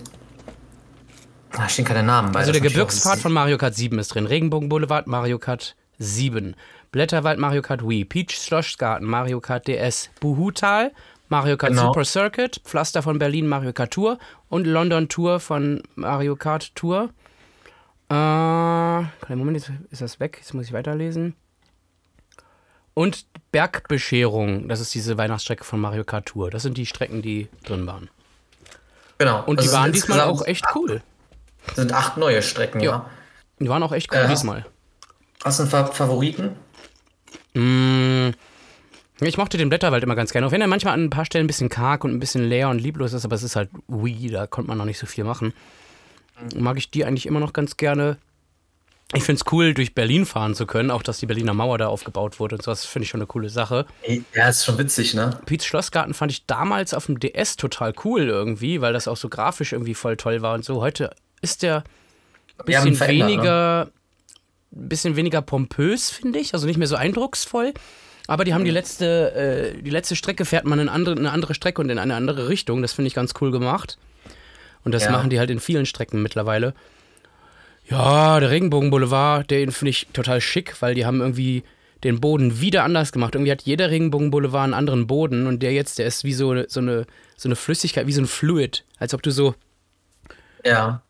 Da 1.51 1.67
stehen 1.67 1.85
keine 1.85 2.03
Namen 2.03 2.31
bei. 2.31 2.39
Also 2.39 2.51
der 2.51 2.61
Gebirgspfad 2.61 3.19
von 3.19 3.33
Mario 3.33 3.57
Kart 3.57 3.75
7 3.75 3.97
ist 3.99 4.09
drin. 4.09 4.25
Regenbogen 4.25 4.69
Boulevard, 4.69 5.07
Mario 5.07 5.39
Kart 5.39 5.75
7. 5.97 6.55
Blätterwald, 6.91 7.39
Mario 7.39 7.61
Kart 7.61 7.87
Wii. 7.87 8.05
Peach 8.05 8.31
Schlossgarten, 8.31 9.05
Mario 9.05 9.41
Kart 9.41 9.67
DS. 9.67 10.09
Buhutal, 10.19 10.91
Mario 11.29 11.57
Kart 11.57 11.71
genau. 11.71 11.87
Super 11.87 12.05
Circuit, 12.05 12.61
Pflaster 12.65 13.01
von 13.01 13.19
Berlin 13.19 13.47
Mario 13.47 13.71
Kart 13.73 13.91
Tour 13.91 14.17
und 14.49 14.65
London 14.65 15.07
Tour 15.09 15.39
von 15.39 15.81
Mario 15.95 16.35
Kart 16.35 16.75
Tour. 16.75 17.09
Äh, 18.09 18.15
Moment, 19.35 19.57
ist 19.91 20.01
das 20.01 20.19
weg? 20.19 20.37
Jetzt 20.39 20.53
muss 20.53 20.65
ich 20.65 20.73
weiterlesen. 20.73 21.35
Und 22.95 23.25
Bergbescherung, 23.51 24.67
das 24.67 24.79
ist 24.79 24.93
diese 24.93 25.17
Weihnachtsstrecke 25.17 25.63
von 25.63 25.79
Mario 25.79 26.03
Kart 26.03 26.25
Tour. 26.25 26.49
Das 26.49 26.63
sind 26.63 26.77
die 26.77 26.85
Strecken, 26.85 27.21
die 27.21 27.47
drin 27.63 27.85
waren. 27.87 28.09
Genau. 29.19 29.43
Und 29.45 29.59
Also 29.59 29.69
die 29.69 29.75
waren 29.77 29.91
diesmal 29.93 30.21
auch 30.21 30.45
echt 30.45 30.65
cool. 30.75 31.01
Sind 31.75 31.93
acht 31.93 32.17
neue 32.17 32.41
Strecken, 32.41 32.81
Ja. 32.81 32.91
ja. 32.91 33.09
Die 33.59 33.69
waren 33.69 33.83
auch 33.83 33.91
echt 33.91 34.11
cool 34.11 34.19
Äh, 34.19 34.27
diesmal. 34.27 34.65
Hast 35.43 35.59
du 35.59 35.63
einen 35.63 35.69
Fa 35.71 35.85
Favoriten? 35.85 36.55
Mm, 37.53 38.31
Ich 39.21 39.37
mochte 39.37 39.57
den 39.57 39.69
Blätterwald 39.69 40.03
immer 40.03 40.15
ganz 40.15 40.31
gerne. 40.31 40.47
Auch 40.47 40.51
wenn 40.51 40.61
er 40.61 40.67
manchmal 40.67 40.93
an 40.93 41.05
ein 41.05 41.09
paar 41.09 41.25
Stellen 41.25 41.45
ein 41.45 41.47
bisschen 41.47 41.69
karg 41.69 42.03
und 42.03 42.11
ein 42.11 42.19
bisschen 42.19 42.47
leer 42.47 42.69
und 42.69 42.79
lieblos 42.79 43.13
ist, 43.13 43.25
aber 43.25 43.35
es 43.35 43.43
ist 43.43 43.55
halt 43.55 43.69
Wii, 43.87 44.29
da 44.29 44.47
konnte 44.47 44.69
man 44.69 44.77
noch 44.77 44.85
nicht 44.85 44.99
so 44.99 45.05
viel 45.05 45.23
machen. 45.23 45.53
Mag 46.55 46.77
ich 46.77 46.89
die 46.89 47.03
eigentlich 47.03 47.25
immer 47.25 47.39
noch 47.39 47.53
ganz 47.53 47.77
gerne. 47.77 48.17
Ich 49.13 49.23
finde 49.23 49.41
es 49.43 49.51
cool, 49.51 49.73
durch 49.73 49.95
Berlin 49.95 50.25
fahren 50.27 50.53
zu 50.53 50.67
können, 50.67 50.91
auch 50.91 51.01
dass 51.01 51.17
die 51.17 51.25
Berliner 51.25 51.55
Mauer 51.55 51.79
da 51.79 51.87
aufgebaut 51.87 52.39
wurde 52.39 52.55
und 52.55 52.61
sowas, 52.61 52.85
finde 52.85 53.05
ich 53.05 53.09
schon 53.09 53.19
eine 53.19 53.25
coole 53.27 53.49
Sache. 53.49 53.87
Ja, 54.35 54.49
ist 54.49 54.65
schon 54.65 54.77
witzig, 54.77 55.15
ne? 55.15 55.39
Piets 55.47 55.65
Schlossgarten 55.65 56.13
fand 56.13 56.31
ich 56.31 56.45
damals 56.45 56.93
auf 56.93 57.07
dem 57.07 57.19
DS 57.19 57.55
total 57.55 57.93
cool 58.05 58.21
irgendwie, 58.21 58.81
weil 58.81 58.93
das 58.93 59.07
auch 59.07 59.17
so 59.17 59.27
grafisch 59.27 59.73
irgendwie 59.73 59.95
voll 59.95 60.15
toll 60.15 60.43
war 60.43 60.53
und 60.53 60.63
so. 60.63 60.79
Heute 60.79 61.09
ist 61.41 61.63
der 61.63 61.83
ein 62.59 62.65
bisschen 62.65 62.93
ne? 62.93 63.07
weniger, 63.07 63.89
bisschen 64.69 65.15
weniger 65.15 65.41
pompös, 65.41 66.11
finde 66.11 66.37
ich, 66.37 66.53
also 66.53 66.67
nicht 66.67 66.77
mehr 66.77 66.87
so 66.87 66.95
eindrucksvoll. 66.95 67.73
Aber 68.29 68.45
die 68.45 68.53
haben 68.53 68.63
die 68.63 68.71
letzte, 68.71 69.73
äh, 69.75 69.81
die 69.81 69.89
letzte 69.89 70.15
Strecke 70.15 70.45
fährt 70.45 70.65
man 70.65 70.79
in 70.79 70.87
andere, 70.89 71.15
eine 71.15 71.31
andere 71.31 71.55
Strecke 71.55 71.81
und 71.81 71.89
in 71.89 71.97
eine 71.97 72.13
andere 72.15 72.47
Richtung. 72.47 72.81
Das 72.81 72.93
finde 72.93 73.07
ich 73.07 73.15
ganz 73.15 73.33
cool 73.41 73.49
gemacht. 73.51 73.97
Und 74.83 74.91
das 74.93 75.05
Ja. 75.05 75.11
machen 75.11 75.29
die 75.29 75.39
halt 75.39 75.49
in 75.49 75.59
vielen 75.59 75.85
Strecken 75.87 76.21
mittlerweile. 76.21 76.73
Ja, 77.89 78.39
der 78.39 78.51
Regenbogenboulevard, 78.51 79.49
den 79.49 79.71
finde 79.71 79.89
ich 79.89 80.07
total 80.13 80.41
schick, 80.41 80.79
weil 80.81 80.93
die 80.93 81.05
haben 81.07 81.21
irgendwie 81.21 81.63
den 82.03 82.21
Boden 82.21 82.61
wieder 82.61 82.83
anders 82.83 83.11
gemacht. 83.11 83.33
Irgendwie 83.35 83.51
hat 83.51 83.63
jeder 83.63 83.89
Regenbogenboulevard 83.89 84.63
einen 84.65 84.73
anderen 84.75 85.07
Boden 85.07 85.47
und 85.47 85.63
der 85.63 85.73
jetzt, 85.73 85.97
der 85.97 86.05
ist 86.05 86.23
wie 86.23 86.33
so, 86.33 86.55
so, 86.67 86.79
eine, 86.81 87.07
so 87.35 87.49
eine 87.49 87.55
Flüssigkeit, 87.55 88.05
wie 88.07 88.13
so 88.13 88.21
ein 88.21 88.27
Fluid. 88.27 88.85
Als 88.99 89.13
ob 89.13 89.23
du 89.23 89.31
so, 89.31 89.55
Ja. 90.63 91.01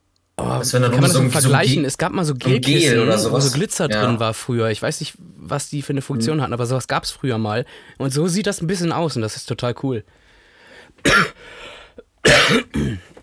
Oh, 0.41 0.61
dann 0.71 0.81
kann 0.83 0.91
man 0.91 1.01
das 1.01 1.11
so 1.13 1.13
so 1.13 1.19
so 1.19 1.19
ein 1.25 1.31
vergleichen? 1.31 1.75
Ge- 1.77 1.85
es 1.85 1.97
gab 1.97 2.11
mal 2.11 2.25
so 2.25 2.33
Gel 2.35 2.59
Gelkissen, 2.59 2.99
oder 2.99 3.31
wo 3.31 3.39
so. 3.39 3.51
Glitzer 3.51 3.89
Ja. 3.89 4.05
drin 4.05 4.19
war 4.19 4.33
früher. 4.33 4.69
Ich 4.69 4.81
weiß 4.81 4.99
nicht, 5.01 5.13
was 5.37 5.69
die 5.69 5.81
für 5.81 5.93
eine 5.93 6.01
Funktion 6.01 6.41
hatten, 6.41 6.53
aber 6.53 6.65
sowas 6.65 6.87
gab 6.87 7.03
es 7.03 7.11
früher 7.11 7.37
mal. 7.37 7.65
Und 7.97 8.11
so 8.13 8.27
sieht 8.27 8.47
das 8.47 8.61
ein 8.61 8.67
bisschen 8.67 8.91
aus 8.91 9.15
und 9.15 9.21
das 9.21 9.35
ist 9.35 9.45
total 9.45 9.75
cool. 9.83 10.03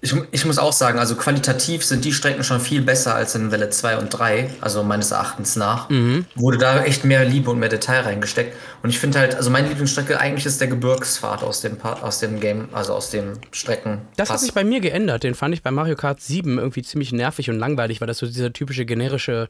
Ich, 0.02 0.14
ich 0.30 0.44
muss 0.44 0.58
auch 0.58 0.72
sagen, 0.72 0.98
also 0.98 1.16
qualitativ 1.16 1.84
sind 1.84 2.04
die 2.04 2.12
Strecken 2.12 2.44
schon 2.44 2.60
viel 2.60 2.80
besser 2.82 3.14
als 3.14 3.34
in 3.34 3.50
Welle 3.50 3.70
2 3.70 3.96
und 3.98 4.10
3, 4.10 4.50
also 4.60 4.84
meines 4.84 5.10
Erachtens 5.10 5.56
nach. 5.56 5.88
Wurde 6.36 6.58
da 6.58 6.84
echt 6.84 7.04
mehr 7.04 7.24
Liebe 7.24 7.50
und 7.50 7.58
mehr 7.58 7.68
Detail 7.70 8.02
reingesteckt. 8.02 8.54
Und 8.82 8.90
ich 8.90 8.98
finde 9.00 9.18
halt, 9.18 9.34
also 9.34 9.50
meine 9.50 9.68
Lieblingsstrecke 9.68 10.20
eigentlich 10.20 10.46
ist 10.46 10.60
der 10.60 10.68
Gebirgsfahrt 10.68 11.42
aus 11.42 11.60
dem, 11.60 11.76
Pa- 11.76 11.94
aus 12.02 12.20
dem 12.20 12.38
Game, 12.40 12.68
also 12.72 12.92
aus 12.94 13.10
dem 13.10 13.32
Strecken. 13.50 14.02
Das 14.16 14.30
hat 14.30 14.38
sich 14.40 14.52
bei 14.54 14.62
mir 14.64 14.80
geändert. 14.80 15.24
Den 15.24 15.34
fand 15.34 15.54
ich 15.54 15.62
bei 15.62 15.70
Mario 15.72 15.96
Kart 15.96 16.20
7 16.20 16.58
irgendwie 16.58 16.82
ziemlich 16.82 17.10
nervig 17.12 17.50
und 17.50 17.58
langweilig, 17.58 18.00
weil 18.00 18.06
das 18.06 18.18
so 18.18 18.26
dieser 18.26 18.52
typische 18.52 18.84
generische 18.84 19.48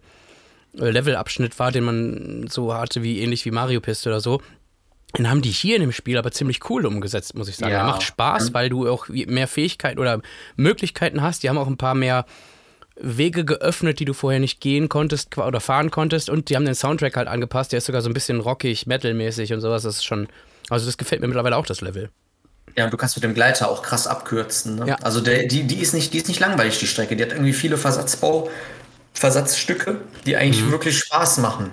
äh, 0.78 0.88
Levelabschnitt 0.90 1.58
war, 1.58 1.70
den 1.70 1.84
man 1.84 2.46
so 2.48 2.72
hatte, 2.72 3.02
wie 3.02 3.20
ähnlich 3.20 3.44
wie 3.44 3.50
Mario 3.50 3.80
Piste 3.80 4.08
oder 4.08 4.20
so. 4.20 4.40
Den 5.16 5.30
haben 5.30 5.42
die 5.42 5.50
hier 5.50 5.76
in 5.76 5.82
dem 5.82 5.92
Spiel 5.92 6.18
aber 6.18 6.30
ziemlich 6.30 6.68
cool 6.68 6.86
umgesetzt, 6.86 7.34
muss 7.34 7.48
ich 7.48 7.56
sagen. 7.56 7.72
Ja. 7.72 7.78
Der 7.78 7.86
macht 7.86 8.02
Spaß, 8.02 8.52
weil 8.54 8.68
du 8.68 8.88
auch 8.88 9.08
mehr 9.08 9.48
Fähigkeiten 9.48 9.98
oder 9.98 10.20
Möglichkeiten 10.56 11.22
hast. 11.22 11.42
Die 11.42 11.48
haben 11.48 11.58
auch 11.58 11.66
ein 11.66 11.78
paar 11.78 11.94
mehr 11.94 12.26
Wege 12.98 13.44
geöffnet, 13.44 14.00
die 14.00 14.04
du 14.04 14.14
vorher 14.14 14.40
nicht 14.40 14.60
gehen 14.60 14.88
konntest 14.88 15.36
oder 15.38 15.60
fahren 15.60 15.90
konntest. 15.90 16.30
Und 16.30 16.50
die 16.50 16.56
haben 16.56 16.64
den 16.64 16.74
Soundtrack 16.74 17.16
halt 17.16 17.28
angepasst. 17.28 17.72
Der 17.72 17.78
ist 17.78 17.86
sogar 17.86 18.02
so 18.02 18.10
ein 18.10 18.14
bisschen 18.14 18.40
rockig, 18.40 18.86
metalmäßig 18.86 19.52
und 19.52 19.60
sowas. 19.60 19.82
Das 19.82 19.96
ist 19.96 20.04
schon. 20.04 20.28
Also, 20.68 20.86
das 20.86 20.98
gefällt 20.98 21.20
mir 21.20 21.28
mittlerweile 21.28 21.56
auch, 21.56 21.66
das 21.66 21.80
Level. 21.80 22.10
Ja, 22.76 22.84
und 22.84 22.92
du 22.92 22.96
kannst 22.96 23.16
mit 23.16 23.24
dem 23.24 23.34
Gleiter 23.34 23.70
auch 23.70 23.82
krass 23.82 24.06
abkürzen. 24.06 24.76
Ne? 24.76 24.88
Ja. 24.88 24.96
Also 24.96 25.20
der, 25.20 25.46
die, 25.46 25.62
die, 25.62 25.76
ist 25.76 25.94
nicht, 25.94 26.12
die 26.12 26.18
ist 26.18 26.28
nicht 26.28 26.40
langweilig, 26.40 26.78
die 26.78 26.86
Strecke. 26.86 27.16
Die 27.16 27.22
hat 27.22 27.32
irgendwie 27.32 27.54
viele 27.54 27.78
Versatzbau, 27.78 28.50
Versatzstücke, 29.14 30.00
die 30.26 30.36
eigentlich 30.36 30.70
wirklich 30.70 30.98
Spaß 30.98 31.38
machen. 31.38 31.70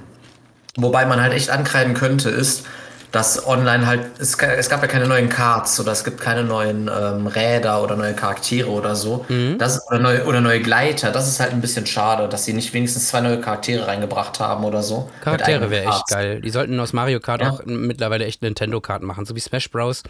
Wobei 0.77 1.05
man 1.05 1.21
halt 1.21 1.33
echt 1.33 1.49
ankreiden 1.49 1.93
könnte, 1.93 2.29
ist, 2.29 2.65
dass 3.13 3.45
online 3.45 3.85
halt, 3.85 4.19
es, 4.19 4.35
es 4.39 4.69
gab 4.69 4.81
ja 4.81 4.87
keine 4.87 5.07
neuen 5.07 5.29
Cards 5.29 5.79
oder 5.79 5.91
es 5.91 6.03
gibt 6.03 6.19
keine 6.19 6.43
neuen 6.43 6.89
ähm, 6.89 7.27
Räder 7.27 7.83
oder 7.83 7.95
neue 7.95 8.15
Charaktere 8.15 8.67
oder 8.67 8.95
so. 8.95 9.23
Das, 9.59 9.87
oder, 9.87 9.99
neue, 9.99 10.25
oder 10.25 10.41
neue 10.41 10.59
Gleiter. 10.61 11.11
Das 11.11 11.27
ist 11.27 11.39
halt 11.39 11.51
ein 11.51 11.61
bisschen 11.61 11.85
schade, 11.85 12.27
dass 12.27 12.45
sie 12.45 12.53
nicht 12.53 12.73
wenigstens 12.73 13.09
zwei 13.09 13.21
neue 13.21 13.39
Charaktere 13.39 13.85
reingebracht 13.85 14.39
haben 14.39 14.63
oder 14.65 14.81
so. 14.81 15.11
Charaktere 15.21 15.69
wäre 15.69 15.85
echt 15.85 16.07
geil. 16.07 16.41
Die 16.41 16.49
sollten 16.49 16.79
aus 16.79 16.91
Mario 16.91 17.19
Kart 17.19 17.41
Ja. 17.41 17.51
auch 17.51 17.61
mittlerweile 17.65 18.25
echt 18.25 18.41
Nintendo-Karten 18.41 19.05
machen, 19.05 19.27
so 19.27 19.35
wie 19.35 19.39
Smash 19.39 19.69
Bros. 19.69 20.01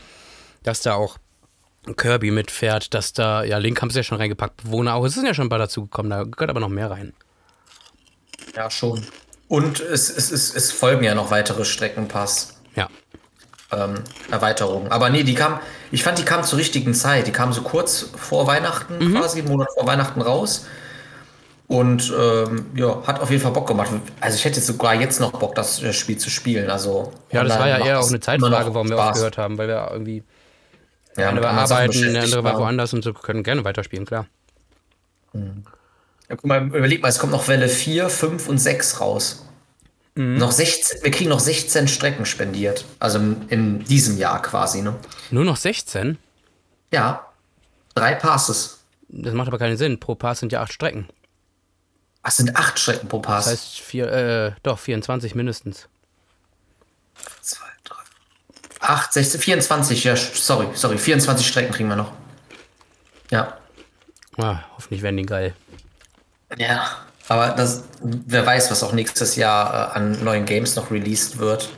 Dass 0.63 0.79
da 0.81 0.93
auch 0.93 1.17
Kirby 1.97 2.31
mitfährt, 2.31 2.93
dass 2.93 3.11
da, 3.11 3.43
ja, 3.43 3.57
Link 3.57 3.81
haben 3.81 3.89
sie 3.89 3.99
ja 3.99 4.03
schon 4.03 4.17
reingepackt, 4.17 4.63
Bewohner 4.63 4.93
auch. 4.93 5.03
Es 5.03 5.15
sind 5.15 5.25
ja 5.25 5.33
schon 5.33 5.47
ein 5.47 5.49
paar 5.49 5.59
dazugekommen, 5.59 6.09
da 6.09 6.23
gehört 6.23 6.49
aber 6.49 6.61
noch 6.61 6.69
mehr 6.69 6.89
rein. 6.89 7.11
Ja, 8.55 8.71
schon. 8.71 9.05
Und 9.49 9.81
es, 9.81 10.09
es, 10.09 10.31
es, 10.31 10.55
es 10.55 10.71
folgen 10.71 11.03
ja 11.03 11.15
noch 11.15 11.31
weitere 11.31 11.65
Streckenpass. 11.65 12.53
Ähm, 13.75 13.95
Erweiterung. 14.31 14.91
Aber 14.91 15.09
nee, 15.09 15.23
die 15.23 15.33
kam, 15.35 15.59
ich 15.91 16.03
fand, 16.03 16.17
die 16.19 16.23
kam 16.25 16.43
zur 16.43 16.59
richtigen 16.59 16.93
Zeit. 16.93 17.27
Die 17.27 17.31
kam 17.31 17.53
so 17.53 17.61
kurz 17.61 18.09
vor 18.17 18.45
Weihnachten, 18.47 18.97
Mhm. 18.99 19.15
quasi, 19.15 19.39
einen 19.39 19.49
Monat 19.49 19.69
vor 19.73 19.87
Weihnachten 19.87 20.21
raus. 20.21 20.65
Und 21.67 22.13
ähm, 22.19 22.65
ja, 22.75 23.01
hat 23.07 23.19
auf 23.21 23.31
jeden 23.31 23.41
Fall 23.41 23.53
Bock 23.53 23.67
gemacht. 23.67 23.89
Also 24.19 24.35
ich 24.35 24.45
hätte 24.45 24.59
sogar 24.61 24.93
jetzt 24.95 25.19
noch 25.19 25.31
Bock, 25.31 25.55
das 25.55 25.81
äh, 25.81 25.93
Spiel 25.93 26.17
zu 26.17 26.29
spielen. 26.29 26.69
Also 26.69 27.11
Ja, 27.31 27.43
das 27.43 27.57
war 27.57 27.67
ja 27.67 27.77
eher 27.83 27.99
auch 27.99 28.07
eine 28.09 28.19
Zeitfrage, 28.19 28.73
warum 28.75 28.89
wir 28.89 28.97
Spaß. 28.97 29.09
aufgehört 29.11 29.37
haben, 29.37 29.57
weil 29.57 29.67
wir 29.69 29.87
irgendwie, 29.91 30.23
Ja, 31.17 31.29
eine 31.29 31.41
war 31.41 31.51
arbeiten, 31.51 31.69
der 31.69 31.87
beschäftigt 31.87 32.23
andere 32.23 32.43
war 32.43 32.59
woanders 32.59 32.93
und 32.93 33.03
so 33.03 33.13
können 33.13 33.43
gerne 33.43 33.63
weiterspielen, 33.63 34.05
klar. 34.05 34.27
Ja, 35.33 36.35
guck 36.35 36.45
mal, 36.45 36.67
überleg 36.67 37.01
mal, 37.01 37.07
es 37.07 37.17
kommt 37.19 37.31
noch 37.31 37.47
Welle 37.47 37.67
4, 37.69 38.09
5 38.09 38.47
und 38.49 38.57
6 38.59 38.99
raus. 39.01 39.45
Mhm. 40.15 40.37
Noch 40.37 40.51
16, 40.51 41.03
wir 41.03 41.11
kriegen 41.11 41.29
noch 41.29 41.39
16 41.39 41.87
Strecken 41.87 42.25
spendiert. 42.25 42.85
Also 42.99 43.19
in, 43.49 43.83
diesem 43.85 44.17
Jahr 44.17 44.41
quasi, 44.41 44.81
ne? 44.81 44.95
Nur 45.31 45.45
noch 45.45 45.57
16? 45.57 46.17
Ja. 46.91 47.27
Drei 47.95 48.15
Passes. 48.15 48.79
Das 49.07 49.33
macht 49.33 49.47
aber 49.47 49.59
keinen 49.59 49.77
Sinn. 49.77 49.99
Pro 49.99 50.15
Pass 50.15 50.39
sind 50.39 50.51
ja 50.51 50.61
acht 50.61 50.73
Strecken. 50.73 51.07
Ach, 52.23 52.29
es 52.29 52.37
sind 52.37 52.55
acht 52.55 52.79
Strecken 52.79 53.07
pro 53.09 53.19
Pass. 53.19 53.45
Das 53.45 53.53
heißt, 53.53 53.79
vier, 53.79 54.11
äh, 54.11 54.51
doch, 54.63 54.79
24 54.79 55.35
mindestens. 55.35 55.87
2, 57.41 57.65
3, 57.83 57.95
8, 58.79 59.13
16, 59.13 59.41
24, 59.41 60.03
ja, 60.03 60.15
sorry, 60.15 60.67
sorry, 60.73 60.97
24 60.97 61.45
Strecken 61.45 61.73
kriegen 61.73 61.89
wir 61.89 61.95
noch. 61.95 62.11
Ja. 63.29 63.57
Ah, 64.37 64.59
hoffentlich 64.75 65.01
werden 65.01 65.17
die 65.17 65.25
geil. 65.25 65.53
Ja. 66.57 67.05
Aber 67.29 67.49
das, 67.55 67.83
wer 68.01 68.45
weiß, 68.45 68.69
was 68.71 68.83
auch 68.83 68.93
nächstes 68.93 69.35
Jahr 69.35 69.91
äh, 69.93 69.97
an 69.97 70.23
neuen 70.23 70.45
Games 70.45 70.75
noch 70.75 70.91
released 70.91 71.37
wird. 71.39 71.69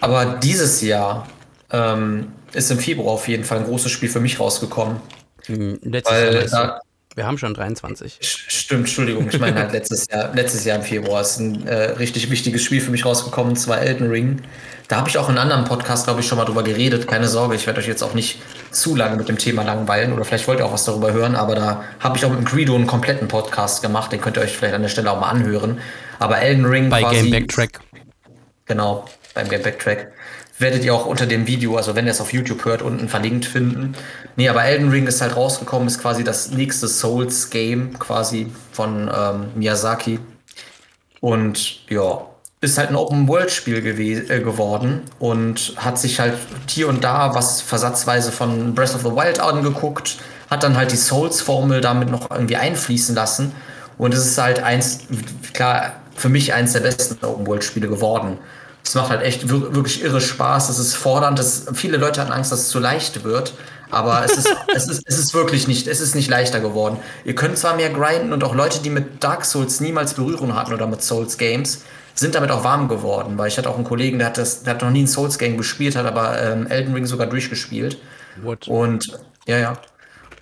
Aber 0.00 0.24
dieses 0.42 0.80
Jahr 0.82 1.26
ähm, 1.70 2.32
ist 2.52 2.70
im 2.70 2.78
Februar 2.78 3.14
auf 3.14 3.28
jeden 3.28 3.44
Fall 3.44 3.58
ein 3.58 3.64
großes 3.64 3.90
Spiel 3.92 4.08
für 4.08 4.20
mich 4.20 4.38
rausgekommen. 4.40 4.96
Hm, 5.46 5.78
Letztes 5.82 6.52
Jahr 6.52 6.80
Wir 7.14 7.26
haben 7.26 7.38
schon 7.38 7.54
23. 7.54 8.18
Sch- 8.20 8.44
Stimmt, 8.48 8.80
Entschuldigung, 8.82 9.28
ich 9.30 9.38
meine 9.38 9.56
halt 9.60 9.72
letztes 9.78 10.06
Jahr, 10.10 10.34
letztes 10.34 10.64
Jahr 10.64 10.76
im 10.76 10.82
Februar 10.82 11.20
ist 11.22 11.38
ein 11.38 11.66
äh, 11.66 11.74
richtig 11.92 12.30
wichtiges 12.30 12.62
Spiel 12.62 12.80
für 12.80 12.90
mich 12.90 13.04
rausgekommen, 13.04 13.50
und 13.52 13.56
zwar 13.56 13.80
Elden 13.80 14.08
Ring. 14.08 14.42
Da 14.88 14.96
habe 14.96 15.08
ich 15.08 15.18
auch 15.18 15.28
in 15.28 15.36
einem 15.36 15.50
anderen 15.50 15.64
Podcast, 15.64 16.04
glaube 16.04 16.20
ich, 16.20 16.28
schon 16.28 16.38
mal 16.38 16.44
drüber 16.44 16.62
geredet. 16.62 17.08
Keine 17.08 17.26
Sorge, 17.26 17.56
ich 17.56 17.66
werde 17.66 17.80
euch 17.80 17.88
jetzt 17.88 18.02
auch 18.02 18.14
nicht 18.14 18.40
zu 18.70 18.94
lange 18.94 19.16
mit 19.16 19.28
dem 19.28 19.36
Thema 19.36 19.64
langweilen 19.64 20.12
oder 20.12 20.24
vielleicht 20.24 20.46
wollt 20.46 20.60
ihr 20.60 20.66
auch 20.66 20.72
was 20.72 20.84
darüber 20.84 21.12
hören, 21.12 21.34
aber 21.34 21.54
da 21.56 21.84
habe 21.98 22.16
ich 22.16 22.24
auch 22.24 22.30
mit 22.30 22.38
dem 22.38 22.44
Greedo 22.44 22.74
einen 22.74 22.86
kompletten 22.86 23.26
Podcast 23.26 23.82
gemacht, 23.82 24.12
den 24.12 24.20
könnt 24.20 24.36
ihr 24.36 24.42
euch 24.42 24.56
vielleicht 24.56 24.74
an 24.74 24.82
der 24.82 24.88
Stelle 24.88 25.10
auch 25.10 25.20
mal 25.20 25.30
anhören. 25.30 25.80
Aber 26.18 26.38
Elden 26.38 26.64
Ring 26.66 26.88
Bei 26.88 27.00
quasi, 27.00 27.22
Game 27.22 27.30
Backtrack. 27.30 27.80
Genau, 28.66 29.06
beim 29.34 29.48
Game 29.48 29.62
Backtrack. 29.62 30.12
Werdet 30.58 30.84
ihr 30.84 30.94
auch 30.94 31.04
unter 31.04 31.26
dem 31.26 31.46
Video, 31.46 31.76
also 31.76 31.94
wenn 31.96 32.06
ihr 32.06 32.12
es 32.12 32.20
auf 32.20 32.32
YouTube 32.32 32.64
hört, 32.64 32.80
unten 32.80 33.08
verlinkt 33.08 33.44
finden. 33.44 33.94
Nee, 34.36 34.48
aber 34.48 34.64
Elden 34.64 34.90
Ring 34.90 35.06
ist 35.06 35.20
halt 35.20 35.36
rausgekommen, 35.36 35.86
ist 35.86 36.00
quasi 36.00 36.24
das 36.24 36.50
nächste 36.50 36.88
Souls-Game 36.88 37.98
quasi 37.98 38.50
von 38.72 39.10
ähm, 39.14 39.48
Miyazaki. 39.54 40.18
Und 41.20 41.90
ja, 41.90 42.26
ist 42.60 42.78
halt 42.78 42.90
ein 42.90 42.96
Open-World-Spiel 42.96 43.86
äh, 43.86 44.40
geworden 44.40 45.02
und 45.18 45.74
hat 45.76 45.98
sich 45.98 46.18
halt 46.20 46.34
hier 46.68 46.88
und 46.88 47.04
da 47.04 47.34
was 47.34 47.60
versatzweise 47.60 48.32
von 48.32 48.74
Breath 48.74 48.94
of 48.94 49.02
the 49.02 49.10
Wild 49.10 49.40
angeguckt, 49.40 50.18
hat 50.50 50.62
dann 50.62 50.76
halt 50.76 50.90
die 50.92 50.96
Souls-Formel 50.96 51.80
damit 51.80 52.10
noch 52.10 52.30
irgendwie 52.30 52.56
einfließen 52.56 53.14
lassen. 53.14 53.52
Und 53.98 54.14
es 54.14 54.24
ist 54.26 54.38
halt 54.38 54.62
eins, 54.62 55.00
klar, 55.52 55.94
für 56.14 56.28
mich 56.28 56.54
eins 56.54 56.72
der 56.72 56.80
besten 56.80 57.24
Open-World-Spiele 57.24 57.88
geworden. 57.88 58.38
Es 58.84 58.94
macht 58.94 59.10
halt 59.10 59.22
echt 59.22 59.50
wir- 59.50 59.74
wirklich 59.74 60.02
irre 60.02 60.20
Spaß. 60.20 60.68
Es 60.68 60.78
ist 60.78 60.94
fordernd. 60.94 61.38
Es, 61.38 61.66
viele 61.74 61.96
Leute 61.98 62.20
hatten 62.20 62.32
Angst, 62.32 62.52
dass 62.52 62.60
es 62.60 62.68
zu 62.68 62.78
leicht 62.78 63.24
wird. 63.24 63.54
Aber 63.90 64.24
es 64.24 64.36
ist, 64.36 64.48
es, 64.74 64.88
ist, 64.88 65.02
es 65.06 65.18
ist 65.18 65.34
wirklich 65.34 65.66
nicht, 65.68 65.88
es 65.88 66.00
ist 66.00 66.14
nicht 66.14 66.30
leichter 66.30 66.60
geworden. 66.60 66.96
Ihr 67.24 67.34
könnt 67.34 67.58
zwar 67.58 67.76
mehr 67.76 67.90
grinden 67.90 68.32
und 68.32 68.44
auch 68.44 68.54
Leute, 68.54 68.80
die 68.80 68.90
mit 68.90 69.22
Dark 69.22 69.44
Souls 69.44 69.80
niemals 69.80 70.14
Berührung 70.14 70.54
hatten 70.54 70.72
oder 70.72 70.86
mit 70.86 71.02
Souls 71.02 71.36
Games, 71.36 71.82
sind 72.16 72.34
damit 72.34 72.50
auch 72.50 72.64
warm 72.64 72.88
geworden, 72.88 73.36
weil 73.38 73.48
ich 73.48 73.58
hatte 73.58 73.68
auch 73.68 73.76
einen 73.76 73.84
Kollegen, 73.84 74.18
der 74.18 74.28
hat 74.28 74.38
das, 74.38 74.62
der 74.62 74.74
hat 74.74 74.82
noch 74.82 74.90
nie 74.90 75.02
ein 75.02 75.06
Souls-Game 75.06 75.56
gespielt, 75.56 75.96
hat 75.96 76.06
aber 76.06 76.42
ähm, 76.42 76.66
Elden 76.66 76.94
Ring 76.94 77.06
sogar 77.06 77.26
durchgespielt. 77.26 77.98
What? 78.42 78.66
Und 78.68 79.18
ja, 79.46 79.58
ja. 79.58 79.78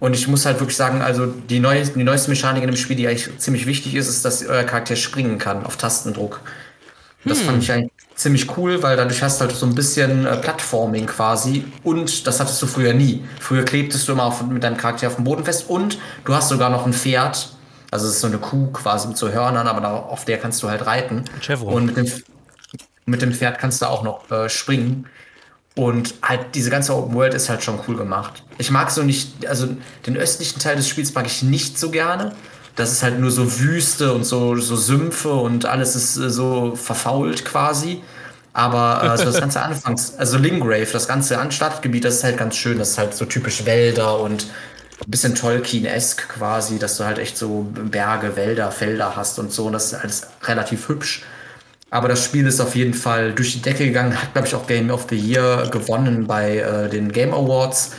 Und 0.00 0.14
ich 0.14 0.28
muss 0.28 0.46
halt 0.46 0.60
wirklich 0.60 0.76
sagen, 0.76 1.02
also 1.02 1.26
die, 1.26 1.60
neue, 1.60 1.84
die 1.84 2.04
neueste 2.04 2.30
Mechanik 2.30 2.62
in 2.62 2.70
dem 2.70 2.76
Spiel, 2.76 2.96
die 2.96 3.08
eigentlich 3.08 3.38
ziemlich 3.38 3.66
wichtig 3.66 3.94
ist, 3.94 4.08
ist, 4.08 4.24
dass 4.24 4.46
euer 4.46 4.64
Charakter 4.64 4.96
springen 4.96 5.38
kann 5.38 5.64
auf 5.64 5.76
Tastendruck. 5.76 6.40
Das 7.24 7.40
hm. 7.40 7.46
fand 7.46 7.62
ich 7.62 7.72
eigentlich 7.72 7.92
ziemlich 8.14 8.56
cool, 8.56 8.82
weil 8.82 8.96
dadurch 8.96 9.22
hast 9.22 9.40
du 9.40 9.46
halt 9.46 9.56
so 9.56 9.66
ein 9.66 9.74
bisschen 9.74 10.26
äh, 10.26 10.37
Plattforming 10.37 11.06
quasi 11.06 11.64
und 11.82 12.26
das 12.26 12.38
hattest 12.38 12.60
du 12.62 12.66
früher 12.66 12.92
nie. 12.92 13.24
Früher 13.40 13.64
klebtest 13.64 14.06
du 14.06 14.12
immer 14.12 14.24
auf, 14.24 14.42
mit 14.46 14.62
deinem 14.62 14.76
Charakter 14.76 15.08
auf 15.08 15.16
dem 15.16 15.24
Boden 15.24 15.44
fest 15.44 15.64
und 15.68 15.98
du 16.24 16.34
hast 16.34 16.48
sogar 16.48 16.70
noch 16.70 16.87
ein 16.87 16.92
Pferd, 16.92 17.54
also 17.94 18.09
es 18.09 18.14
ist 18.14 18.22
so 18.22 18.26
eine 18.26 18.38
Kuh 18.38 18.72
quasi 18.72 19.07
mit 19.07 19.16
so 19.16 19.30
Hörnern, 19.30 19.68
aber 19.68 19.80
da, 19.80 19.94
auf 19.94 20.24
der 20.24 20.38
kannst 20.38 20.61
du 20.64 20.68
halt 20.68 20.85
reiten. 20.85 21.22
Chevron. 21.40 21.74
Und 21.74 21.87
mit 21.87 21.96
dem, 21.96 22.12
mit 23.07 23.22
dem 23.22 23.33
Pferd 23.33 23.61
kannst 23.61 23.83
du 23.83 23.87
auch 23.87 24.02
noch 24.02 24.28
äh, 24.33 24.48
springen. 24.48 25.07
Und 25.76 26.14
halt 26.20 26.57
diese 26.57 26.70
ganze 26.70 26.92
Open 26.96 27.14
World 27.14 27.35
ist 27.35 27.48
halt 27.48 27.62
schon 27.62 27.78
cool 27.87 27.96
gemacht. 27.96 28.42
Ich 28.59 28.72
mag 28.72 28.90
so 28.90 29.04
nicht, 29.04 29.46
also 29.46 29.68
den 30.09 30.16
östlichen 30.16 30.59
Teil 30.59 30.74
des 30.74 30.88
Spiels 30.88 31.14
mag 31.14 31.26
ich 31.26 31.44
nicht 31.44 31.78
so 31.78 31.92
gerne. 31.92 32.33
Das 32.74 32.90
ist 32.90 33.04
halt 33.04 33.20
nur 33.20 33.30
so 33.30 33.61
Wüste 33.61 34.12
und 34.12 34.24
so, 34.24 34.57
so 34.57 34.74
Sümpfe 34.74 35.33
und 35.33 35.64
alles 35.64 35.94
ist 35.94 36.16
äh, 36.16 36.30
so 36.30 36.74
verfault 36.74 37.44
quasi. 37.44 38.02
Aber 38.54 39.02
also 39.02 39.26
das 39.26 39.38
ganze 39.38 39.62
Anfangs, 39.62 40.16
also 40.16 40.37
Lingrave, 40.37 40.88
das 40.92 41.07
ganze 41.07 41.38
Anstadtgebiet, 41.38 42.04
das 42.04 42.14
ist 42.16 42.24
halt 42.24 42.38
ganz 42.38 42.57
schön. 42.57 42.76
Das 42.76 42.90
ist 42.90 42.98
halt 42.98 43.14
so 43.14 43.24
typisch 43.24 43.64
Wälder 43.64 44.18
und 44.18 44.46
ein 45.00 45.11
bisschen 45.11 45.35
Tolkien-esk 45.35 46.28
quasi, 46.28 46.78
dass 46.78 46.96
du 46.96 47.04
halt 47.04 47.18
echt 47.18 47.37
so 47.37 47.66
Berge, 47.72 48.37
Wälder, 48.37 48.70
Felder 48.70 49.16
hast 49.16 49.38
und 49.38 49.52
so. 49.52 49.66
Und 49.66 49.72
das 49.72 49.87
ist 49.87 49.94
alles 49.94 50.26
relativ 50.44 50.88
hübsch. 50.88 51.22
Aber 51.90 52.09
das 52.09 52.24
Spiel 52.24 52.46
ist 52.46 52.61
auf 52.61 52.74
jeden 52.74 52.94
Fall 52.94 53.33
durch 53.33 53.52
die 53.52 53.62
Decke 53.62 53.85
gegangen, 53.85 54.20
hat, 54.20 54.33
glaube 54.33 54.48
ich, 54.48 54.54
auch 54.54 54.66
Game 54.66 54.90
of 54.90 55.07
the 55.11 55.16
Year 55.16 55.68
gewonnen 55.70 56.26
bei 56.26 56.59
äh, 56.59 56.88
den 56.88 57.12
Game 57.12 57.33
Awards. 57.33 57.92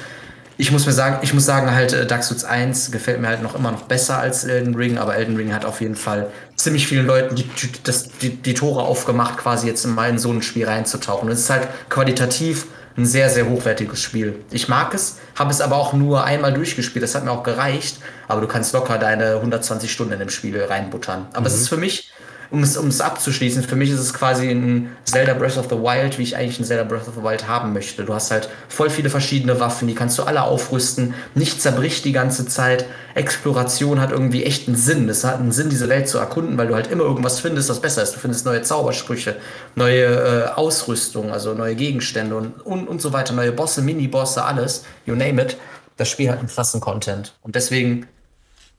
Ich 0.57 0.71
muss 0.71 0.85
mir 0.85 0.93
sagen, 0.93 1.19
ich 1.21 1.33
muss 1.33 1.45
sagen, 1.45 1.71
halt, 1.71 1.93
äh, 1.93 2.05
Dark 2.05 2.23
Souls 2.23 2.43
1 2.43 2.91
gefällt 2.91 3.21
mir 3.21 3.27
halt 3.27 3.41
noch 3.41 3.55
immer 3.55 3.71
noch 3.71 3.83
besser 3.83 4.17
als 4.17 4.43
Elden 4.43 4.75
Ring, 4.75 4.97
aber 4.97 5.15
Elden 5.15 5.35
Ring 5.37 5.53
hat 5.53 5.65
auf 5.65 5.81
jeden 5.81 5.95
Fall 5.95 6.27
ziemlich 6.55 6.87
vielen 6.87 7.05
Leuten 7.05 7.35
die, 7.35 7.49
das, 7.83 8.09
die, 8.21 8.35
die 8.35 8.53
Tore 8.53 8.83
aufgemacht, 8.83 9.37
quasi 9.37 9.67
jetzt 9.67 9.85
mal 9.85 10.09
in 10.09 10.19
so 10.19 10.31
ein 10.31 10.41
Spiel 10.41 10.65
reinzutauchen. 10.65 11.29
es 11.29 11.39
ist 11.39 11.49
halt 11.49 11.67
qualitativ 11.89 12.67
ein 12.97 13.05
sehr, 13.05 13.29
sehr 13.29 13.49
hochwertiges 13.49 14.01
Spiel. 14.01 14.39
Ich 14.51 14.69
mag 14.69 14.93
es, 14.93 15.17
habe 15.35 15.51
es 15.51 15.59
aber 15.59 15.75
auch 15.75 15.93
nur 15.93 16.23
einmal 16.23 16.53
durchgespielt. 16.53 17.03
Das 17.03 17.13
hat 17.13 17.25
mir 17.25 17.31
auch 17.31 17.43
gereicht. 17.43 17.99
Aber 18.27 18.41
du 18.41 18.47
kannst 18.47 18.73
locker 18.73 18.97
deine 18.97 19.35
120 19.35 19.91
Stunden 19.91 20.13
in 20.13 20.19
dem 20.19 20.29
Spiel 20.29 20.61
reinbuttern. 20.63 21.27
Aber 21.33 21.41
mhm. 21.41 21.47
es 21.47 21.55
ist 21.55 21.69
für 21.69 21.77
mich 21.77 22.11
um 22.55 22.63
es, 22.63 22.77
um 22.77 22.87
es 22.87 23.01
abzuschließen, 23.01 23.63
für 23.63 23.75
mich 23.75 23.89
ist 23.89 23.99
es 23.99 24.13
quasi 24.13 24.49
ein 24.49 24.95
Zelda 25.03 25.33
Breath 25.33 25.57
of 25.57 25.65
the 25.69 25.75
Wild, 25.75 26.17
wie 26.17 26.23
ich 26.23 26.37
eigentlich 26.37 26.57
ein 26.57 26.63
Zelda 26.63 26.85
Breath 26.85 27.05
of 27.05 27.15
the 27.15 27.21
Wild 27.21 27.49
haben 27.49 27.73
möchte. 27.73 28.05
Du 28.05 28.13
hast 28.13 28.31
halt 28.31 28.47
voll 28.69 28.89
viele 28.89 29.09
verschiedene 29.09 29.59
Waffen, 29.59 29.89
die 29.89 29.93
kannst 29.93 30.17
du 30.17 30.23
alle 30.23 30.41
aufrüsten, 30.43 31.15
nichts 31.33 31.63
zerbricht 31.63 32.05
die 32.05 32.13
ganze 32.13 32.47
Zeit. 32.47 32.85
Exploration 33.13 33.99
hat 33.99 34.11
irgendwie 34.11 34.45
echt 34.45 34.69
einen 34.69 34.77
Sinn. 34.77 35.09
Es 35.09 35.25
hat 35.25 35.41
einen 35.41 35.51
Sinn, 35.51 35.69
diese 35.69 35.89
Welt 35.89 36.07
zu 36.07 36.17
erkunden, 36.17 36.57
weil 36.57 36.67
du 36.67 36.75
halt 36.75 36.87
immer 36.87 37.03
irgendwas 37.03 37.41
findest, 37.41 37.69
was 37.69 37.81
besser 37.81 38.03
ist. 38.03 38.15
Du 38.15 38.19
findest 38.19 38.45
neue 38.45 38.61
Zaubersprüche, 38.61 39.35
neue 39.75 40.05
äh, 40.05 40.47
Ausrüstung, 40.55 41.33
also 41.33 41.53
neue 41.55 41.75
Gegenstände 41.75 42.37
und, 42.37 42.65
und, 42.65 42.87
und 42.87 43.01
so 43.01 43.11
weiter, 43.11 43.33
neue 43.33 43.51
Bosse, 43.51 43.81
Mini-Bosse, 43.81 44.45
alles, 44.45 44.85
you 45.05 45.13
name 45.13 45.41
it. 45.41 45.57
Das 45.97 46.07
Spiel 46.07 46.31
hat 46.31 46.39
einen 46.39 46.47
krassen 46.47 46.79
Content. 46.79 47.33
Und 47.41 47.55
deswegen 47.55 48.07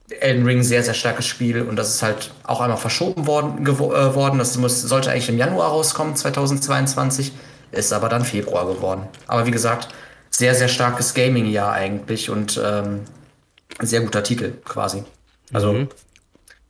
Elden 0.09 0.45
Ring 0.45 0.63
sehr, 0.63 0.83
sehr 0.83 0.93
starkes 0.93 1.25
Spiel 1.25 1.61
und 1.61 1.75
das 1.75 1.89
ist 1.89 2.01
halt 2.01 2.31
auch 2.43 2.61
einmal 2.61 2.77
verschoben 2.77 3.27
worden. 3.27 3.65
Äh, 3.65 4.15
worden. 4.15 4.39
Das 4.39 4.57
muss, 4.57 4.81
sollte 4.81 5.11
eigentlich 5.11 5.29
im 5.29 5.37
Januar 5.37 5.69
rauskommen, 5.69 6.15
2022, 6.15 7.33
ist 7.71 7.91
aber 7.91 8.07
dann 8.07 8.23
Februar 8.23 8.65
geworden. 8.65 9.07
Aber 9.27 9.45
wie 9.45 9.51
gesagt, 9.51 9.89
sehr, 10.29 10.55
sehr 10.55 10.69
starkes 10.69 11.13
Gaming-Jahr 11.13 11.73
eigentlich 11.73 12.29
und 12.29 12.59
ähm, 12.63 13.01
sehr 13.81 14.01
guter 14.01 14.23
Titel 14.23 14.53
quasi. 14.63 15.03
Also, 15.53 15.73
mhm. 15.73 15.89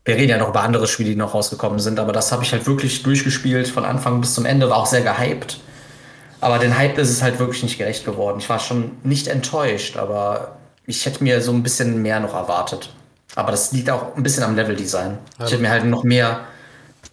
wir 0.05 0.15
reden 0.15 0.29
ja 0.29 0.37
noch 0.37 0.49
über 0.49 0.61
andere 0.61 0.87
Spiele, 0.87 1.11
die 1.11 1.15
noch 1.15 1.33
rausgekommen 1.33 1.79
sind, 1.79 1.99
aber 1.99 2.13
das 2.13 2.31
habe 2.31 2.43
ich 2.43 2.51
halt 2.51 2.65
wirklich 2.65 3.03
durchgespielt 3.03 3.67
von 3.67 3.85
Anfang 3.85 4.19
bis 4.19 4.33
zum 4.33 4.45
Ende, 4.45 4.69
war 4.69 4.77
auch 4.77 4.85
sehr 4.87 5.01
gehypt. 5.01 5.59
Aber 6.39 6.59
den 6.59 6.77
Hype 6.77 6.97
ist 6.97 7.09
es 7.09 7.21
halt 7.21 7.39
wirklich 7.39 7.63
nicht 7.63 7.77
gerecht 7.77 8.05
geworden. 8.05 8.37
Ich 8.39 8.49
war 8.49 8.59
schon 8.59 8.91
nicht 9.03 9.27
enttäuscht, 9.27 9.97
aber 9.97 10.57
ich 10.85 11.05
hätte 11.05 11.23
mir 11.23 11.41
so 11.41 11.51
ein 11.51 11.63
bisschen 11.63 12.01
mehr 12.01 12.19
noch 12.19 12.35
erwartet. 12.35 12.91
Aber 13.37 13.51
das 13.51 13.71
liegt 13.71 13.87
auch 13.91 14.15
ein 14.17 14.23
bisschen 14.23 14.43
am 14.43 14.55
Leveldesign. 14.55 15.19
Ja. 15.37 15.45
Ich 15.45 15.51
hätte 15.51 15.61
mir 15.61 15.69
halt 15.69 15.85
noch 15.85 16.03
mehr 16.03 16.45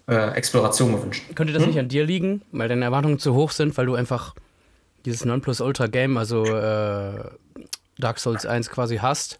äh, 0.09 0.31
Exploration 0.31 0.95
gewünscht. 0.97 1.23
Könnte 1.35 1.53
das 1.53 1.63
hm? 1.63 1.69
nicht 1.69 1.79
an 1.79 1.89
dir 1.89 2.07
liegen, 2.07 2.41
weil 2.51 2.67
deine 2.67 2.83
Erwartungen 2.83 3.19
zu 3.19 3.35
hoch 3.35 3.51
sind, 3.51 3.77
weil 3.77 3.85
du 3.85 3.95
einfach 3.95 4.35
dieses 5.05 5.27
Nonplus-Ultra-Game, 5.27 6.17
also 6.17 6.47
äh, 6.47 7.25
Dark 7.99 8.19
Souls 8.19 8.47
1 8.47 8.71
quasi 8.71 8.97
hast? 8.97 9.39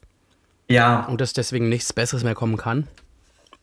Ja. 0.69 1.07
Und 1.07 1.23
dass 1.23 1.33
deswegen 1.33 1.71
nichts 1.71 1.95
Besseres 1.95 2.23
mehr 2.23 2.35
kommen 2.35 2.59
kann? 2.59 2.87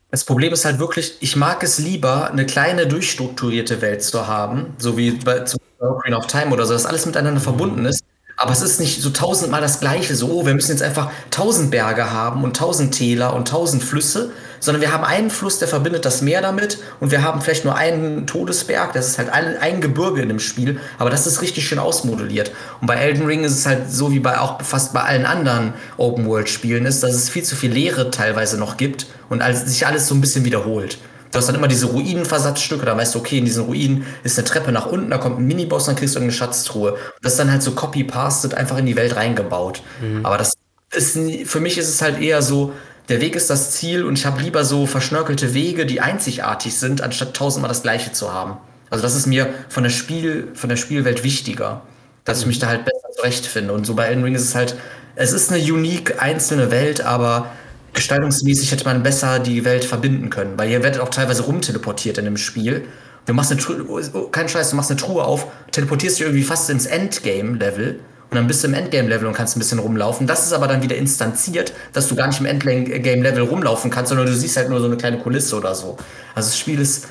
Das 0.10 0.26
Problem 0.26 0.52
ist 0.52 0.66
halt 0.66 0.80
wirklich, 0.80 1.18
ich 1.20 1.36
mag 1.36 1.62
es 1.62 1.78
lieber, 1.78 2.32
eine 2.32 2.48
kleine, 2.48 2.88
durchstrukturierte 2.88 3.84
Welt 3.84 4.02
zu 4.02 4.26
haben, 4.26 4.74
so 4.80 4.98
wie 4.98 5.12
bei 5.12 5.46
Ocarina 5.78 6.18
of 6.18 6.26
Time 6.26 6.52
oder 6.52 6.66
so, 6.66 6.74
dass 6.74 6.88
alles 6.88 7.06
miteinander 7.06 7.40
verbunden 7.40 7.86
ist, 7.86 8.04
aber 8.42 8.54
es 8.54 8.62
ist 8.64 8.80
nicht 8.80 9.02
so 9.02 9.12
tausendmal 9.12 9.62
das 9.62 9.80
Gleiche, 9.80 10.16
so, 10.16 10.32
oh, 10.32 10.46
wir 10.48 10.56
müssen 10.56 10.72
jetzt 10.72 10.82
einfach 10.82 11.12
tausend 11.30 11.70
Berge 11.70 12.12
haben 12.12 12.44
und 12.44 12.58
tausend 12.58 12.92
Täler 12.92 13.36
und 13.36 13.48
tausend 13.48 13.84
Flüsse, 13.84 14.32
sondern 14.60 14.82
wir 14.82 14.92
haben 14.92 15.04
einen 15.04 15.30
Fluss, 15.30 15.60
der 15.60 15.68
verbindet 15.68 16.06
das 16.06 16.24
Meer 16.24 16.42
damit 16.42 16.80
und 17.00 17.12
wir 17.12 17.22
haben 17.22 17.42
vielleicht 17.42 17.66
nur 17.66 17.76
einen 17.76 18.26
Todesberg, 18.26 18.94
das 18.94 19.10
ist 19.10 19.20
halt 19.20 19.30
ein, 19.30 19.58
ein 19.58 19.80
Gebirge 19.80 20.24
in 20.24 20.30
dem 20.30 20.40
Spiel, 20.40 20.80
aber 20.98 21.12
das 21.12 21.28
ist 21.28 21.44
richtig 21.44 21.68
schön 21.68 21.78
ausmodelliert. 21.78 22.52
Und 22.82 22.88
bei 22.88 22.96
Elden 22.96 23.28
Ring 23.28 23.44
ist 23.44 23.60
es 23.60 23.68
halt 23.68 23.92
so 23.92 24.12
wie 24.12 24.20
bei 24.20 24.40
auch 24.40 24.60
fast 24.64 24.92
bei 24.92 25.02
allen 25.02 25.28
anderen 25.28 25.74
Open-World-Spielen 25.98 26.88
ist, 26.88 27.04
dass 27.04 27.14
es 27.14 27.30
viel 27.30 27.44
zu 27.44 27.56
viel 27.56 27.72
Leere 27.72 28.10
teilweise 28.10 28.58
noch 28.58 28.76
gibt 28.76 29.06
und 29.30 29.44
sich 29.54 29.86
alles 29.86 30.08
so 30.08 30.16
ein 30.16 30.22
bisschen 30.22 30.46
wiederholt. 30.46 30.98
Du 31.32 31.38
hast 31.38 31.48
dann 31.48 31.56
immer 31.56 31.70
diese 31.70 31.88
Ruinenversatzstücke, 31.88 32.86
da 32.86 32.96
weißt 32.98 33.16
du, 33.16 33.20
okay, 33.20 33.38
in 33.38 33.46
diesen 33.46 33.64
Ruinen 33.64 34.06
ist 34.24 34.38
eine 34.38 34.46
Treppe 34.46 34.72
nach 34.72 34.86
unten, 34.86 35.10
da 35.10 35.18
kommt 35.18 35.40
ein 35.40 35.46
Miniboss, 35.46 35.86
dann 35.86 35.96
kriegst 35.96 36.16
du 36.16 36.20
irgendeine 36.20 36.38
Schatztruhe. 36.38 36.98
Das 37.22 37.34
ist 37.34 37.40
dann 37.40 37.52
halt 37.52 37.64
so 37.64 37.72
copy-pasted, 37.72 38.54
einfach 38.54 38.78
in 38.78 38.86
die 38.86 38.98
Welt 38.98 39.16
reingebaut. 39.16 39.82
Mhm. 40.02 40.26
Aber 40.26 40.38
das 40.38 40.54
ist, 40.94 41.18
für 41.46 41.62
mich 41.62 41.78
ist 41.78 41.88
es 41.88 42.02
halt 42.02 42.20
eher 42.20 42.42
so, 42.42 42.74
der 43.08 43.22
Weg 43.22 43.36
ist 43.36 43.50
das 43.50 43.72
Ziel 43.72 44.04
und 44.04 44.18
ich 44.18 44.26
habe 44.26 44.42
lieber 44.42 44.66
so 44.66 44.86
verschnörkelte 44.86 45.54
Wege, 45.54 45.86
die 45.86 46.02
einzigartig 46.02 46.78
sind, 46.78 47.02
anstatt 47.02 47.34
tausendmal 47.34 47.70
das 47.70 47.82
Gleiche 47.82 48.12
zu 48.12 48.34
haben. 48.34 48.58
Also 48.90 49.02
das 49.02 49.16
ist 49.16 49.26
mir 49.26 49.54
von 49.70 49.84
der 49.84 49.90
Spiel, 49.90 50.50
von 50.54 50.70
der 50.70 50.76
Spielwelt 50.76 51.24
wichtiger, 51.24 51.82
dass 52.26 52.40
mhm. 52.40 52.42
ich 52.42 52.48
mich 52.48 52.60
da 52.60 52.68
halt 52.68 52.84
besser 52.84 53.10
zurechtfinde. 53.16 53.74
Und 53.74 53.86
so 53.86 53.96
bei 53.96 54.06
Elden 54.06 54.24
Ring 54.24 54.36
ist 54.36 54.44
es 54.44 54.56
halt, 54.56 54.76
es 55.16 55.32
ist 55.32 55.52
eine 55.52 55.62
unique 55.62 56.22
einzelne 56.22 56.72
Welt, 56.72 57.02
aber 57.02 57.52
gestaltungsmäßig 57.94 58.72
hätte 58.72 58.86
man 58.86 59.04
besser 59.04 59.40
die 59.40 59.66
Welt 59.66 59.86
verbinden 59.86 60.30
können, 60.30 60.58
weil 60.58 60.70
ihr 60.70 60.84
werdet 60.84 61.02
auch 61.02 61.10
teilweise 61.10 61.44
rumteleportiert 61.44 62.18
in 62.18 62.26
dem 62.26 62.38
Spiel. 62.38 62.86
Du 63.26 63.34
machst 63.34 63.52
eine 63.52 63.60
Truhe, 63.60 63.86
oh, 63.88 64.02
oh, 64.14 64.28
kein 64.28 64.50
Scheiß, 64.50 64.72
du 64.72 64.76
machst 64.76 64.90
eine 64.90 65.00
Truhe 65.00 65.24
auf, 65.24 65.48
teleportierst 65.72 66.18
dich 66.18 66.26
irgendwie 66.26 66.44
fast 66.44 66.70
ins 66.70 66.86
Endgame-Level 66.86 68.00
und 68.30 68.36
dann 68.36 68.48
bist 68.48 68.64
du 68.64 68.68
im 68.68 68.74
Endgame-Level 68.74 69.28
und 69.28 69.34
kannst 69.34 69.56
ein 69.56 69.60
bisschen 69.60 69.80
rumlaufen. 69.80 70.26
Das 70.26 70.46
ist 70.46 70.54
aber 70.54 70.68
dann 70.68 70.82
wieder 70.82 70.96
instanziert, 70.96 71.74
dass 71.94 72.08
du 72.08 72.16
gar 72.16 72.28
nicht 72.28 72.40
im 72.40 72.46
Endgame-Level 72.46 73.44
rumlaufen 73.44 73.92
kannst, 73.92 74.10
sondern 74.10 74.26
du 74.26 74.34
siehst 74.34 74.58
halt 74.58 74.70
nur 74.70 74.80
so 74.80 74.86
eine 74.86 74.98
kleine 74.98 75.20
Kulisse 75.20 75.58
oder 75.58 75.76
so. 75.76 75.98
Also 76.34 76.50
das 76.50 76.58
Spiel 76.58 76.80
ist 76.80 77.08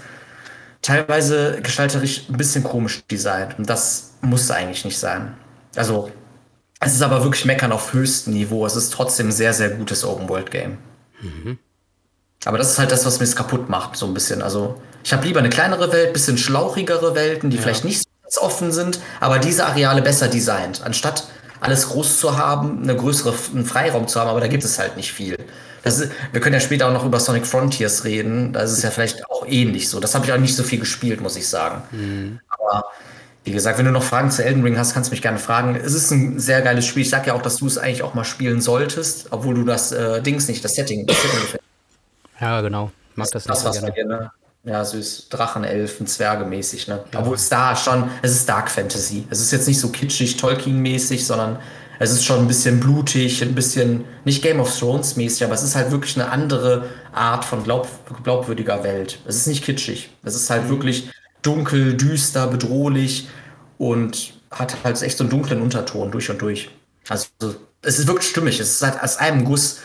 teilweise 0.83 1.59
gestalterisch 1.63 2.23
ein 2.29 2.37
bisschen 2.37 2.65
komisch 2.65 3.03
designt 3.11 3.59
und 3.59 3.69
das 3.69 4.13
muss 4.23 4.51
eigentlich 4.51 4.85
nicht 4.85 4.99
sein. 4.99 5.35
Also 5.77 6.11
es 6.81 6.95
ist 6.95 7.03
aber 7.03 7.23
wirklich 7.23 7.45
Meckern 7.45 7.73
auf 7.73 7.93
höchstem 7.93 8.33
Niveau. 8.33 8.65
Es 8.65 8.75
ist 8.75 8.93
trotzdem 8.93 9.29
ein 9.29 9.33
sehr, 9.33 9.53
sehr 9.53 9.71
gutes 9.71 10.05
Open-World-Game. 10.05 10.79
Mhm. 11.21 11.59
Aber 12.47 12.57
das 12.57 12.71
ist 12.71 12.79
halt 12.79 12.91
das, 12.91 13.05
was 13.05 13.21
mir 13.21 13.25
es 13.25 13.37
kaputt 13.37 13.69
macht, 13.69 13.97
so 13.97 14.07
ein 14.07 14.15
bisschen. 14.15 14.41
Also, 14.41 14.81
ich 15.05 15.13
habe 15.13 15.27
lieber 15.27 15.41
eine 15.41 15.51
kleinere 15.51 15.93
Welt, 15.93 16.15
bisschen 16.15 16.39
schlauchigere 16.39 17.15
Welten, 17.15 17.51
die 17.51 17.57
ja. 17.57 17.63
vielleicht 17.63 17.85
nicht 17.85 18.05
so 18.27 18.41
offen 18.41 18.73
sind, 18.73 18.99
aber 19.21 19.39
diese 19.39 19.67
Areale 19.67 20.01
besser 20.01 20.29
designt. 20.29 20.83
Anstatt 20.83 21.27
alles 21.61 21.89
groß 21.91 22.19
zu 22.19 22.39
haben, 22.39 22.83
eine 22.83 22.97
größere 22.97 23.35
einen 23.53 23.67
Freiraum 23.67 24.09
zu 24.09 24.19
haben, 24.19 24.29
aber 24.29 24.41
da 24.41 24.49
gibt 24.49 24.65
es 24.65 24.79
halt 24.79 24.97
nicht 24.97 25.13
viel. 25.13 25.37
Ist, 25.83 26.09
wir 26.33 26.41
können 26.41 26.55
ja 26.55 26.61
später 26.61 26.89
auch 26.89 26.93
noch 26.93 27.05
über 27.05 27.21
Sonic 27.21 27.47
Frontiers 27.47 28.05
reden. 28.05 28.53
Da 28.53 28.61
ist 28.61 28.73
es 28.73 28.83
ja 28.83 28.91
vielleicht 28.91 29.29
auch 29.31 29.47
ähnlich 29.47 29.89
so. 29.89 30.01
Das 30.01 30.15
habe 30.15 30.27
ich 30.27 30.33
auch 30.33 30.39
nicht 30.39 30.55
so 30.55 30.63
viel 30.63 30.79
gespielt, 30.79 31.21
muss 31.21 31.37
ich 31.37 31.49
sagen. 31.49 31.83
Mhm. 31.91 32.41
Aber 32.49 32.85
wie 33.45 33.53
gesagt, 33.53 33.79
wenn 33.79 33.87
du 33.87 33.91
noch 33.91 34.03
Fragen 34.03 34.31
zu 34.31 34.45
Elden 34.45 34.63
Ring 34.63 34.77
hast, 34.79 34.93
kannst 34.93 35.11
du 35.11 35.13
mich 35.13 35.23
gerne 35.23 35.39
fragen. 35.39 35.75
Es 35.75 35.95
ist 35.95 36.11
ein 36.11 36.39
sehr 36.39 36.61
geiles 36.61 36.85
Spiel. 36.87 37.03
Ich 37.03 37.11
sag 37.11 37.27
ja 37.27 37.35
auch, 37.35 37.43
dass 37.43 37.57
du 37.57 37.67
es 37.67 37.79
eigentlich 37.79 38.03
auch 38.03 38.13
mal 38.15 38.25
spielen 38.25 38.61
solltest, 38.61 39.29
obwohl 39.31 39.55
du 39.55 39.65
das 39.65 39.93
äh, 39.93 40.21
Dings 40.23 40.47
nicht, 40.47 40.63
das 40.65 40.75
Setting, 40.75 41.07
das 41.07 41.21
Setting 41.23 41.41
gefällt. 41.41 41.63
Ja, 42.41 42.61
genau. 42.61 42.91
Mag 43.15 43.31
das, 43.31 43.45
das 43.45 43.65
nicht 43.65 43.75
so 43.75 43.81
gerne. 43.81 43.93
Dir, 43.93 44.07
ne? 44.07 44.31
Ja, 44.65 44.85
süß. 44.85 45.29
Drachenelfen, 45.31 46.07
Zwerge 46.07 46.45
mäßig, 46.45 46.87
ne? 46.87 47.03
Ja. 47.13 47.21
Obwohl 47.21 47.37
es 47.37 47.49
da 47.49 47.75
schon, 47.75 48.11
es 48.21 48.33
ist 48.33 48.47
Dark 48.49 48.71
Fantasy. 48.71 49.27
Es 49.31 49.41
ist 49.41 49.53
jetzt 49.53 49.67
nicht 49.67 49.81
so 49.81 49.89
kitschig, 49.89 50.37
Tolkien-mäßig, 50.37 51.25
sondern 51.25 51.59
Es 52.03 52.13
ist 52.13 52.25
schon 52.25 52.39
ein 52.39 52.49
bisschen 52.49 52.81
blutig, 52.81 53.43
ein 53.43 53.55
bisschen, 53.55 54.07
nicht 54.25 54.43
Game 54.43 54.59
of 54.59 54.75
Thrones 54.79 55.17
mäßig, 55.17 55.45
aber 55.45 55.53
es 55.53 55.63
ist 55.63 55.77
halt 55.77 55.91
wirklich 55.91 56.19
eine 56.19 56.31
andere 56.31 56.89
Art 57.13 57.45
von 57.45 57.63
glaub, 57.63 57.89
glaubwürdiger 58.25 58.83
Welt. 58.83 59.19
Es 59.27 59.37
ist 59.37 59.47
nicht 59.47 59.63
kitschig. 59.63 60.09
Es 60.23 60.35
ist 60.35 60.49
halt 60.49 60.65
mhm. 60.65 60.71
wirklich 60.71 61.11
dunkel, 61.43 61.97
düster, 61.97 62.47
bedrohlich 62.47 63.29
und 63.79 64.35
hat 64.51 64.77
halt 64.85 65.01
echt 65.03 65.17
so 65.19 65.25
einen 65.25 65.31
dunklen 65.31 65.63
Unterton 65.63 66.11
durch 66.11 66.31
und 66.31 66.41
durch. 66.43 66.71
Also 67.09 67.27
es 67.83 67.99
ist 67.99 68.07
wirklich 68.07 68.29
stimmig. 68.29 68.61
Es 68.61 68.73
ist 68.73 68.83
halt 68.83 69.03
aus 69.03 69.17
einem 69.17 69.45
Guss. 69.45 69.81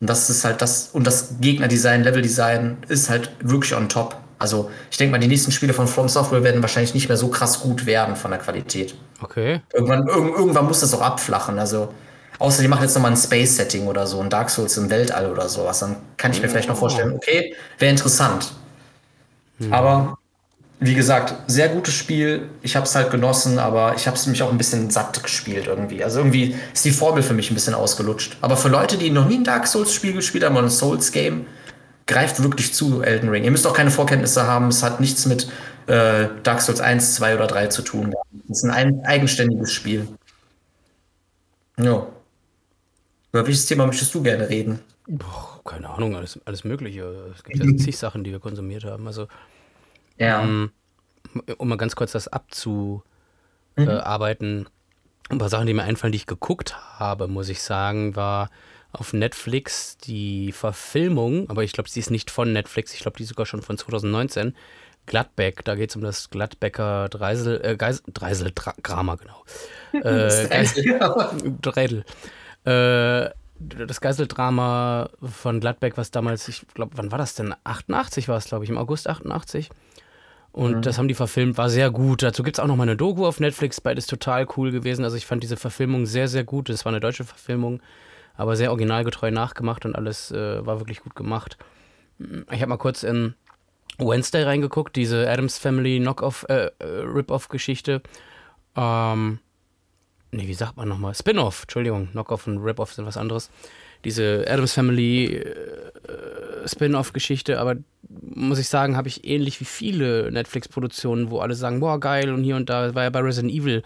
Und 0.00 0.10
das 0.10 0.28
ist 0.28 0.44
halt 0.44 0.60
das, 0.60 0.90
und 0.92 1.06
das 1.06 1.36
Gegnerdesign, 1.40 2.02
Leveldesign 2.02 2.78
ist 2.88 3.08
halt 3.08 3.30
wirklich 3.40 3.74
on 3.74 3.88
top. 3.88 4.16
Also 4.38 4.70
ich 4.90 4.96
denke 4.96 5.12
mal, 5.12 5.18
die 5.18 5.28
nächsten 5.28 5.52
Spiele 5.52 5.72
von 5.72 5.86
From 5.86 6.08
Software 6.08 6.42
werden 6.42 6.62
wahrscheinlich 6.62 6.94
nicht 6.94 7.08
mehr 7.08 7.16
so 7.16 7.28
krass 7.28 7.60
gut 7.60 7.86
werden 7.86 8.16
von 8.16 8.32
der 8.32 8.40
Qualität. 8.40 8.96
Okay. 9.20 9.60
Irgendwann, 9.72 10.08
irg 10.08 10.36
irgendwann 10.36 10.66
muss 10.66 10.80
das 10.80 10.92
auch 10.94 11.00
abflachen. 11.00 11.60
Also 11.60 11.94
außer 12.40 12.62
die 12.62 12.68
machen 12.68 12.82
jetzt 12.82 12.94
nochmal 12.94 13.12
ein 13.12 13.16
Space-Setting 13.16 13.86
oder 13.86 14.08
so, 14.08 14.20
ein 14.20 14.28
Dark 14.28 14.50
Souls 14.50 14.76
im 14.76 14.90
Weltall 14.90 15.30
oder 15.30 15.48
sowas. 15.48 15.78
Dann 15.78 15.94
kann 16.16 16.32
ich 16.32 16.42
mir 16.42 16.48
vielleicht 16.48 16.68
noch 16.68 16.76
vorstellen, 16.76 17.14
okay, 17.14 17.54
wäre 17.78 17.92
interessant. 17.92 18.52
Hm. 19.58 19.72
Aber 19.72 20.18
wie 20.84 20.94
gesagt, 20.94 21.34
sehr 21.46 21.68
gutes 21.68 21.94
Spiel. 21.94 22.48
Ich 22.62 22.76
habe 22.76 22.86
es 22.86 22.94
halt 22.94 23.10
genossen, 23.10 23.58
aber 23.58 23.94
ich 23.96 24.06
habe 24.06 24.16
es 24.16 24.26
mich 24.26 24.42
auch 24.42 24.50
ein 24.50 24.58
bisschen 24.58 24.90
satt 24.90 25.22
gespielt 25.22 25.66
irgendwie. 25.66 26.02
Also 26.02 26.18
irgendwie 26.20 26.56
ist 26.74 26.84
die 26.84 26.90
Formel 26.90 27.22
für 27.22 27.34
mich 27.34 27.50
ein 27.50 27.54
bisschen 27.54 27.74
ausgelutscht. 27.74 28.36
Aber 28.40 28.56
für 28.56 28.68
Leute, 28.68 28.98
die 28.98 29.10
noch 29.10 29.28
nie 29.28 29.38
ein 29.38 29.44
Dark 29.44 29.66
Souls-Spiel 29.66 30.12
gespielt 30.12 30.44
haben 30.44 30.56
oder 30.56 30.66
ein 30.66 30.70
Souls-Game, 30.70 31.46
greift 32.06 32.42
wirklich 32.42 32.74
zu 32.74 33.02
Elden 33.02 33.28
Ring. 33.28 33.44
Ihr 33.44 33.50
müsst 33.50 33.66
auch 33.66 33.74
keine 33.74 33.90
Vorkenntnisse 33.90 34.46
haben. 34.46 34.68
Es 34.68 34.82
hat 34.82 35.00
nichts 35.00 35.24
mit 35.26 35.48
äh, 35.86 36.26
Dark 36.42 36.60
Souls 36.60 36.80
1, 36.80 37.14
2 37.14 37.36
oder 37.36 37.46
3 37.46 37.68
zu 37.68 37.82
tun. 37.82 38.14
Es 38.50 38.62
ist 38.62 38.70
ein 38.70 39.04
eigenständiges 39.04 39.72
Spiel. 39.72 40.08
Ja. 41.78 42.06
Über 43.32 43.46
welches 43.46 43.66
Thema 43.66 43.86
möchtest 43.86 44.14
du 44.14 44.22
gerne 44.22 44.48
reden? 44.48 44.80
Boah, 45.06 45.60
keine 45.64 45.88
Ahnung, 45.88 46.16
alles, 46.16 46.38
alles 46.44 46.64
Mögliche. 46.64 47.32
Es 47.34 47.42
gibt 47.44 47.64
ja 47.64 47.76
zig 47.76 47.96
Sachen, 47.96 48.24
die 48.24 48.30
wir 48.30 48.40
konsumiert 48.40 48.84
haben. 48.84 49.06
Also 49.06 49.26
ja. 50.22 50.42
Ähm, 50.42 50.72
um 51.58 51.68
mal 51.68 51.76
ganz 51.76 51.96
kurz 51.96 52.12
das 52.12 52.28
abzuarbeiten, 52.28 54.60
mhm. 54.60 54.66
ein 55.30 55.38
paar 55.38 55.48
Sachen, 55.48 55.66
die 55.66 55.74
mir 55.74 55.84
einfallen, 55.84 56.12
die 56.12 56.18
ich 56.18 56.26
geguckt 56.26 56.76
habe, 56.98 57.26
muss 57.28 57.48
ich 57.48 57.62
sagen, 57.62 58.14
war 58.16 58.50
auf 58.92 59.14
Netflix 59.14 59.96
die 59.96 60.52
Verfilmung, 60.52 61.48
aber 61.48 61.64
ich 61.64 61.72
glaube, 61.72 61.88
sie 61.88 62.00
ist 62.00 62.10
nicht 62.10 62.30
von 62.30 62.52
Netflix, 62.52 62.92
ich 62.92 63.00
glaube, 63.00 63.16
die 63.16 63.22
ist 63.22 63.30
sogar 63.30 63.46
schon 63.46 63.62
von 63.62 63.78
2019. 63.78 64.54
Gladbeck, 65.06 65.64
da 65.64 65.74
geht 65.74 65.90
es 65.90 65.96
um 65.96 66.02
das 66.02 66.30
Gladbecker 66.30 67.08
Dreisel, 67.08 67.60
äh, 67.64 67.76
Geisel, 67.76 68.04
Dreisel 68.12 68.52
Drama, 68.82 69.16
genau. 69.16 69.42
Äh, 69.92 70.66
Dreidel. 71.60 72.04
Äh, 72.64 73.30
das 73.62 74.00
Geiseldrama 74.00 75.10
von 75.22 75.60
Gladbeck, 75.60 75.96
was 75.96 76.10
damals, 76.10 76.48
ich 76.48 76.66
glaube, 76.74 76.92
wann 76.96 77.10
war 77.10 77.18
das 77.18 77.34
denn? 77.34 77.54
88 77.64 78.28
war 78.28 78.36
es, 78.36 78.46
glaube 78.46 78.64
ich, 78.64 78.70
im 78.70 78.78
August 78.78 79.08
88. 79.08 79.70
Und 80.52 80.76
mhm. 80.76 80.82
das 80.82 80.98
haben 80.98 81.08
die 81.08 81.14
verfilmt, 81.14 81.56
war 81.56 81.70
sehr 81.70 81.90
gut. 81.90 82.22
Dazu 82.22 82.42
gibt 82.42 82.58
es 82.58 82.60
auch 82.62 82.66
noch 82.66 82.76
mal 82.76 82.82
eine 82.82 82.96
Doku 82.96 83.26
auf 83.26 83.40
Netflix, 83.40 83.80
beides 83.80 84.06
total 84.06 84.46
cool 84.56 84.70
gewesen. 84.70 85.04
Also 85.04 85.16
ich 85.16 85.24
fand 85.24 85.42
diese 85.42 85.56
Verfilmung 85.56 86.04
sehr, 86.04 86.28
sehr 86.28 86.44
gut. 86.44 86.68
Es 86.68 86.84
war 86.84 86.92
eine 86.92 87.00
deutsche 87.00 87.24
Verfilmung, 87.24 87.80
aber 88.36 88.54
sehr 88.56 88.70
originalgetreu 88.70 89.30
nachgemacht 89.30 89.86
und 89.86 89.96
alles 89.96 90.30
äh, 90.30 90.64
war 90.64 90.78
wirklich 90.78 91.00
gut 91.00 91.16
gemacht. 91.16 91.56
Ich 92.50 92.60
habe 92.60 92.68
mal 92.68 92.76
kurz 92.76 93.02
in 93.02 93.34
Wednesday 93.98 94.42
reingeguckt, 94.42 94.94
diese 94.94 95.28
Adams 95.28 95.58
Family 95.58 95.98
Knock-off, 95.98 96.44
äh, 96.48 96.70
äh, 96.78 96.84
Rip-off-Geschichte. 96.84 98.02
Ähm, 98.76 99.38
nee, 100.32 100.46
wie 100.46 100.54
sagt 100.54 100.76
man 100.76 100.88
nochmal? 100.88 101.14
Spin-off, 101.14 101.62
Entschuldigung, 101.62 102.08
Knock-off 102.12 102.46
und 102.46 102.58
Rip-off 102.58 102.92
sind 102.92 103.06
was 103.06 103.16
anderes. 103.16 103.50
Diese 104.04 104.44
Adams 104.48 104.72
Family 104.72 105.36
äh, 105.36 106.68
Spin-off-Geschichte, 106.68 107.58
aber 107.58 107.76
muss 108.08 108.58
ich 108.58 108.68
sagen, 108.68 108.96
habe 108.96 109.08
ich 109.08 109.26
ähnlich 109.26 109.60
wie 109.60 109.64
viele 109.64 110.30
Netflix-Produktionen, 110.30 111.30
wo 111.30 111.40
alle 111.40 111.54
sagen, 111.54 111.80
boah, 111.80 111.98
geil 111.98 112.32
und 112.32 112.44
hier 112.44 112.56
und 112.56 112.68
da, 112.68 112.94
war 112.94 113.04
ja 113.04 113.10
bei 113.10 113.20
Resident 113.20 113.52
Evil 113.52 113.82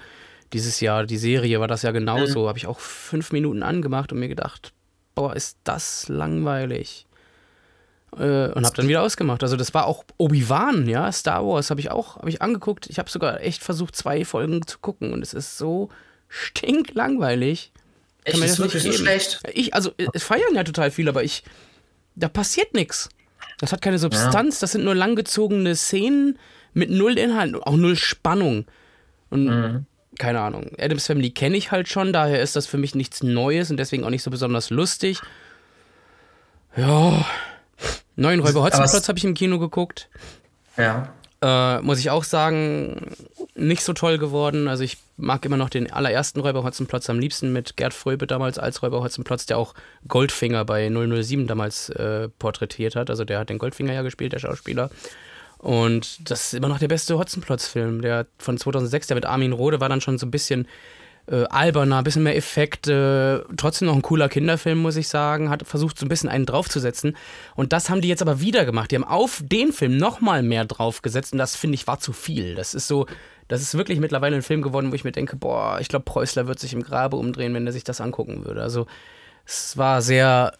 dieses 0.52 0.81
Jahr, 0.81 1.05
die 1.05 1.16
Serie 1.16 1.61
war 1.61 1.68
das 1.68 1.83
ja 1.83 1.90
genauso, 1.90 2.42
mhm. 2.42 2.48
habe 2.48 2.59
ich 2.59 2.66
auch 2.66 2.79
fünf 2.79 3.33
Minuten 3.33 3.62
angemacht 3.62 4.12
und 4.12 4.18
mir 4.18 4.29
gedacht, 4.29 4.72
boah, 5.14 5.35
ist 5.35 5.59
das 5.64 6.09
langweilig. 6.09 7.07
Äh, 8.16 8.48
und 8.52 8.64
habe 8.64 8.76
dann 8.76 8.88
wieder 8.88 9.02
ausgemacht. 9.02 9.42
Also 9.42 9.57
das 9.57 9.74
war 9.74 9.87
auch 9.87 10.05
Obi-Wan, 10.18 10.88
ja, 10.88 11.11
Star 11.11 11.46
Wars 11.46 11.70
habe 11.70 11.81
ich 11.81 11.90
auch, 11.90 12.16
habe 12.16 12.29
ich 12.29 12.42
angeguckt. 12.42 12.88
Ich 12.88 12.98
habe 12.98 13.11
sogar 13.11 13.40
echt 13.40 13.62
versucht, 13.62 13.96
zwei 13.96 14.24
Folgen 14.24 14.66
zu 14.66 14.79
gucken 14.79 15.12
und 15.12 15.22
es 15.22 15.35
ist 15.35 15.59
so 15.59 15.88
stinklangweilig. 16.29 17.72
Echt, 18.27 18.43
ist 18.43 18.59
wirklich 18.59 18.83
so 18.83 18.93
schlecht? 18.93 19.41
Ich, 19.53 19.73
also 19.73 19.93
es 20.12 20.25
feiern 20.25 20.55
ja 20.55 20.65
total 20.65 20.91
viel, 20.91 21.09
aber 21.09 21.23
ich, 21.23 21.45
da 22.17 22.29
passiert 22.29 22.75
nichts. 22.75 23.09
Das 23.59 23.73
hat 23.73 23.81
keine 23.81 23.99
Substanz, 23.99 24.57
ja. 24.57 24.61
das 24.62 24.73
sind 24.73 24.85
nur 24.85 24.95
langgezogene 24.95 25.77
Szenen 25.77 26.39
mit 26.75 26.91
null 26.91 27.19
Inhalt, 27.19 27.55
auch 27.55 27.77
null 27.77 27.97
Spannung. 27.97 28.67
Und 29.31 29.45
mhm. 29.47 29.87
keine 30.19 30.41
Ahnung. 30.41 30.73
Adams 30.79 31.07
Family 31.07 31.31
kenne 31.31 31.57
ich 31.57 31.71
halt 31.71 31.89
schon, 31.89 32.12
daher 32.12 32.43
ist 32.43 32.57
das 32.57 32.67
für 32.67 32.79
mich 32.79 32.95
nichts 32.95 33.23
Neues 33.23 33.71
und 33.71 33.77
deswegen 33.77 34.05
auch 34.05 34.11
nicht 34.11 34.25
so 34.25 34.31
besonders 34.31 34.71
lustig. 34.71 35.21
Ja. 36.77 37.25
Neuen 38.17 38.41
Räuber 38.41 38.62
Hotzenplotz 38.62 39.09
habe 39.09 39.19
ich 39.19 39.25
im 39.25 39.35
Kino 39.35 39.59
geguckt. 39.59 40.09
Ja. 40.77 41.12
Äh, 41.41 41.81
muss 41.81 41.99
ich 42.01 42.11
auch 42.11 42.25
sagen, 42.25 43.15
nicht 43.57 43.83
so 43.83 43.92
toll 43.92 44.19
geworden. 44.19 44.69
Also 44.69 44.85
ich 44.85 44.99
mag 45.16 45.45
immer 45.45 45.57
noch 45.57 45.71
den 45.71 45.90
allerersten 45.90 46.40
Räuber 46.40 46.62
Hotzenplotz 46.62 47.09
am 47.09 47.19
liebsten 47.19 47.53
mit 47.53 47.77
Gerd 47.77 47.95
Fröbe 47.95 48.27
damals 48.27 48.59
als 48.59 48.83
Räuber 48.83 49.03
Hotzenplotz, 49.03 49.47
der 49.47 49.59
auch 49.59 49.75
Goldfinger 50.07 50.64
bei 50.64 50.88
007 50.88 51.47
damals 51.47 51.88
äh, 51.90 52.29
porträtiert 52.38 52.97
hat. 52.97 53.11
Also 53.11 53.25
der 53.25 53.38
hat 53.38 53.51
den 53.51 53.59
Goldfinger 53.59 53.92
ja 53.92 54.03
gespielt, 54.03 54.33
der 54.33 54.38
Schauspieler. 54.38 54.90
Und 55.59 56.31
das 56.31 56.47
ist 56.47 56.55
immer 56.55 56.69
noch 56.69 56.79
der 56.79 56.88
beste 56.88 57.19
Hotzenplotz-Film. 57.19 58.03
Der 58.03 58.27
von 58.38 58.59
2006, 58.59 59.09
der 59.09 59.14
mit 59.14 59.27
Armin 59.27 59.53
Rohde 59.53 59.81
war 59.81 59.88
dann 59.88 60.01
schon 60.01 60.19
so 60.19 60.27
ein 60.27 60.31
bisschen 60.31 60.69
äh, 61.29 61.45
alberner, 61.45 61.99
ein 61.99 62.05
bisschen 62.05 62.23
mehr 62.23 62.37
Effekte, 62.37 63.45
trotzdem 63.57 63.87
noch 63.87 63.97
ein 63.97 64.03
cooler 64.03 64.29
Kinderfilm, 64.29 64.79
muss 64.79 64.97
ich 64.97 65.09
sagen, 65.09 65.51
hat 65.51 65.66
versucht 65.66 65.99
so 65.99 66.07
ein 66.07 66.09
bisschen 66.09 66.29
einen 66.29 66.47
draufzusetzen. 66.47 67.16
Und 67.55 67.73
das 67.73 67.90
haben 67.90 68.01
die 68.01 68.09
jetzt 68.09 68.23
aber 68.23 68.40
wieder 68.40 68.64
gemacht. 68.64 68.90
Die 68.90 68.97
haben 68.97 69.05
auf 69.05 69.42
den 69.45 69.73
Film 69.73 69.97
nochmal 69.97 70.42
mehr 70.42 70.64
draufgesetzt 70.64 71.33
und 71.33 71.38
das 71.38 71.57
finde 71.57 71.75
ich 71.75 71.87
war 71.87 71.99
zu 71.99 72.12
viel. 72.12 72.55
Das 72.55 72.75
ist 72.75 72.87
so, 72.87 73.07
das 73.49 73.63
ist 73.63 73.77
wirklich 73.77 74.01
mittlerweile 74.01 74.37
ein 74.37 74.43
Film 74.43 74.63
geworden, 74.63 74.91
wo 74.91 74.95
ich 74.95 75.05
mir 75.05 75.13
denke, 75.13 75.37
boah, 75.37 75.79
ich 75.81 75.89
glaube, 75.89 76.05
Preußler 76.05 76.47
wird 76.47 76.59
sich 76.59 76.73
im 76.73 76.83
Grabe 76.83 77.17
umdrehen, 77.17 77.55
wenn 77.55 77.67
er 77.67 77.73
sich 77.73 77.85
das 77.85 78.01
angucken 78.01 78.45
würde. 78.45 78.63
Also 78.63 78.87
es 79.45 79.77
war 79.77 80.03
sehr 80.03 80.53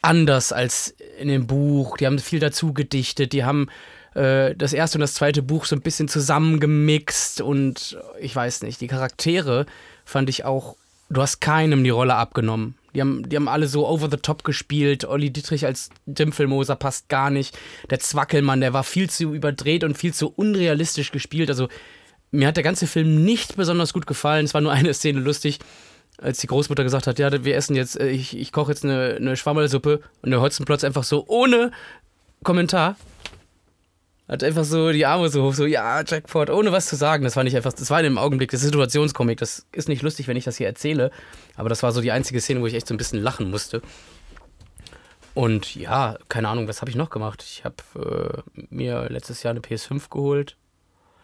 anders 0.00 0.52
als 0.52 0.94
in 1.18 1.28
dem 1.28 1.46
Buch. 1.46 1.96
Die 1.96 2.06
haben 2.06 2.18
viel 2.18 2.40
dazu 2.40 2.72
gedichtet, 2.72 3.32
die 3.32 3.44
haben 3.44 3.68
äh, 4.14 4.54
das 4.54 4.72
erste 4.72 4.98
und 4.98 5.02
das 5.02 5.14
zweite 5.14 5.42
Buch 5.42 5.64
so 5.64 5.76
ein 5.76 5.82
bisschen 5.82 6.08
zusammengemixt 6.08 7.40
und 7.40 7.98
ich 8.20 8.34
weiß 8.34 8.62
nicht, 8.62 8.80
die 8.80 8.86
Charaktere 8.86 9.66
fand 10.04 10.28
ich 10.28 10.44
auch, 10.44 10.76
du 11.10 11.20
hast 11.20 11.40
keinem 11.40 11.84
die 11.84 11.90
Rolle 11.90 12.14
abgenommen. 12.14 12.76
Die 12.94 13.00
haben, 13.00 13.28
die 13.28 13.36
haben 13.36 13.48
alle 13.48 13.66
so 13.66 13.86
over 13.86 14.08
the 14.10 14.16
top 14.16 14.44
gespielt. 14.44 15.04
Olli 15.04 15.30
Dietrich 15.30 15.66
als 15.66 15.90
Dimpfelmoser 16.06 16.76
passt 16.76 17.08
gar 17.08 17.30
nicht. 17.30 17.58
Der 17.90 17.98
Zwackelmann, 17.98 18.60
der 18.60 18.72
war 18.72 18.84
viel 18.84 19.10
zu 19.10 19.34
überdreht 19.34 19.84
und 19.84 19.98
viel 19.98 20.14
zu 20.14 20.32
unrealistisch 20.34 21.10
gespielt. 21.10 21.50
Also 21.50 21.68
mir 22.30 22.48
hat 22.48 22.56
der 22.56 22.64
ganze 22.64 22.86
Film 22.86 23.24
nicht 23.24 23.56
besonders 23.56 23.92
gut 23.92 24.06
gefallen. 24.06 24.44
Es 24.44 24.54
war 24.54 24.60
nur 24.60 24.72
eine 24.72 24.94
Szene 24.94 25.20
lustig, 25.20 25.58
als 26.18 26.38
die 26.38 26.46
Großmutter 26.46 26.84
gesagt 26.84 27.06
hat, 27.06 27.18
ja, 27.18 27.44
wir 27.44 27.56
essen 27.56 27.74
jetzt, 27.74 27.98
äh, 27.98 28.08
ich, 28.08 28.36
ich 28.36 28.52
koche 28.52 28.72
jetzt 28.72 28.84
eine, 28.84 29.16
eine 29.16 29.36
Schwammerlsuppe 29.36 30.00
und 30.22 30.30
der 30.30 30.40
Hotzenplotz 30.40 30.84
einfach 30.84 31.04
so 31.04 31.24
ohne 31.26 31.72
Kommentar 32.42 32.96
hat 34.26 34.42
einfach 34.42 34.64
so 34.64 34.90
die 34.90 35.04
Arme 35.04 35.28
so 35.28 35.42
hoch, 35.42 35.54
so, 35.54 35.66
ja, 35.66 36.02
Jackpot, 36.02 36.48
ohne 36.48 36.72
was 36.72 36.86
zu 36.86 36.96
sagen. 36.96 37.24
Das 37.24 37.36
war 37.36 37.44
nicht 37.44 37.56
einfach, 37.56 37.74
das 37.74 37.90
war 37.90 37.98
in 38.00 38.04
dem 38.04 38.18
Augenblick, 38.18 38.50
das 38.50 38.62
Situationskomik. 38.62 39.38
Das 39.38 39.66
ist 39.72 39.88
nicht 39.88 40.02
lustig, 40.02 40.28
wenn 40.28 40.36
ich 40.36 40.44
das 40.44 40.56
hier 40.56 40.66
erzähle. 40.66 41.10
Aber 41.56 41.68
das 41.68 41.82
war 41.82 41.92
so 41.92 42.00
die 42.00 42.10
einzige 42.10 42.40
Szene, 42.40 42.60
wo 42.62 42.66
ich 42.66 42.74
echt 42.74 42.88
so 42.88 42.94
ein 42.94 42.96
bisschen 42.96 43.22
lachen 43.22 43.50
musste. 43.50 43.82
Und 45.34 45.74
ja, 45.74 46.16
keine 46.28 46.48
Ahnung, 46.48 46.68
was 46.68 46.80
habe 46.80 46.90
ich 46.90 46.96
noch 46.96 47.10
gemacht? 47.10 47.42
Ich 47.46 47.64
habe 47.64 48.42
äh, 48.56 48.62
mir 48.70 49.08
letztes 49.10 49.42
Jahr 49.42 49.50
eine 49.50 49.60
PS5 49.60 50.08
geholt. 50.08 50.56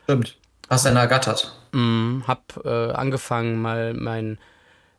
Stimmt. 0.05 0.37
Hast 0.69 0.85
du 0.85 0.91
eine 0.91 1.01
ergattert? 1.01 1.57
Mm, 1.73 2.23
hab 2.27 2.61
äh, 2.65 2.69
angefangen, 2.69 3.63
mal 3.63 3.95
mein 3.95 4.39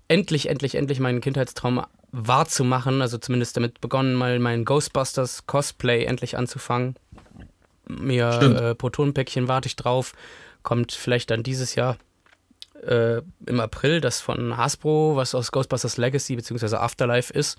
endlich, 0.07 0.49
endlich, 0.49 0.75
endlich 0.75 0.99
meinen 0.99 1.21
Kindheitstraum 1.21 1.85
wahrzumachen. 2.11 3.01
Also 3.01 3.19
zumindest 3.19 3.57
damit 3.57 3.79
begonnen, 3.79 4.15
mal 4.15 4.39
mein 4.39 4.65
Ghostbusters 4.65 5.45
Cosplay 5.45 6.05
endlich 6.05 6.35
anzufangen 6.35 6.95
mir 7.87 8.29
äh, 8.41 8.75
Protonenpäckchen 8.75 9.47
warte 9.47 9.67
ich 9.67 9.75
drauf. 9.75 10.13
Kommt 10.63 10.91
vielleicht 10.91 11.31
dann 11.31 11.43
dieses 11.43 11.75
Jahr 11.75 11.97
äh, 12.85 13.21
im 13.45 13.59
April, 13.59 14.01
das 14.01 14.21
von 14.21 14.57
Hasbro, 14.57 15.15
was 15.15 15.35
aus 15.35 15.51
Ghostbusters 15.51 15.97
Legacy 15.97 16.35
bzw. 16.35 16.75
Afterlife 16.75 17.33
ist. 17.33 17.57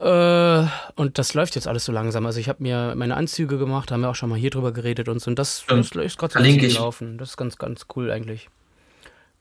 Äh, 0.00 0.66
und 0.94 1.18
das 1.18 1.34
läuft 1.34 1.54
jetzt 1.54 1.68
alles 1.68 1.84
so 1.84 1.92
langsam. 1.92 2.24
Also 2.24 2.40
ich 2.40 2.48
habe 2.48 2.62
mir 2.62 2.94
meine 2.96 3.16
Anzüge 3.16 3.58
gemacht, 3.58 3.90
haben 3.90 4.00
wir 4.00 4.08
auch 4.08 4.14
schon 4.14 4.30
mal 4.30 4.38
hier 4.38 4.50
drüber 4.50 4.72
geredet 4.72 5.08
und 5.08 5.20
so. 5.20 5.30
Und 5.30 5.38
das, 5.38 5.64
das 5.68 5.90
ist 5.90 6.18
gerade 6.18 6.32
so 6.32 6.58
gelaufen. 6.58 7.18
Das 7.18 7.30
ist 7.30 7.36
ganz, 7.36 7.58
ganz 7.58 7.86
cool 7.94 8.10
eigentlich. 8.10 8.48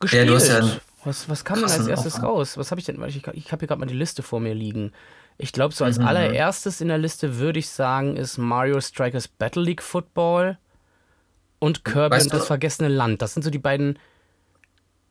Gespielt. 0.01 0.23
Ja, 0.23 0.29
du 0.29 0.35
hast 0.35 0.47
ja 0.47 0.61
Was, 1.03 1.29
was 1.29 1.45
kam 1.45 1.57
denn 1.59 1.65
als 1.65 1.87
erstes 1.87 2.15
Aufwand. 2.15 2.31
raus? 2.31 2.57
Was 2.57 2.71
habe 2.71 2.79
ich 2.79 2.85
denn? 2.85 3.01
Ich, 3.05 3.15
ich 3.17 3.51
habe 3.51 3.59
hier 3.59 3.67
gerade 3.67 3.79
mal 3.79 3.85
die 3.85 3.95
Liste 3.95 4.21
vor 4.21 4.39
mir 4.39 4.53
liegen. 4.53 4.91
Ich 5.41 5.53
glaube, 5.53 5.73
so 5.73 5.85
als 5.85 5.97
Mhm. 5.97 6.05
allererstes 6.05 6.81
in 6.81 6.89
der 6.89 6.97
Liste 6.97 7.37
würde 7.39 7.59
ich 7.59 7.69
sagen, 7.69 8.17
ist 8.17 8.37
Mario 8.37 8.81
Strikers 8.81 9.29
Battle 9.29 9.63
League 9.63 9.81
Football 9.81 10.57
und 11.59 11.85
Kirby 11.85 12.17
Weißt 12.17 12.25
und 12.25 12.33
das 12.33 12.45
vergessene 12.47 12.89
Land. 12.89 13.21
Das 13.21 13.33
sind 13.33 13.43
so 13.43 13.49
die 13.49 13.57
beiden, 13.57 13.97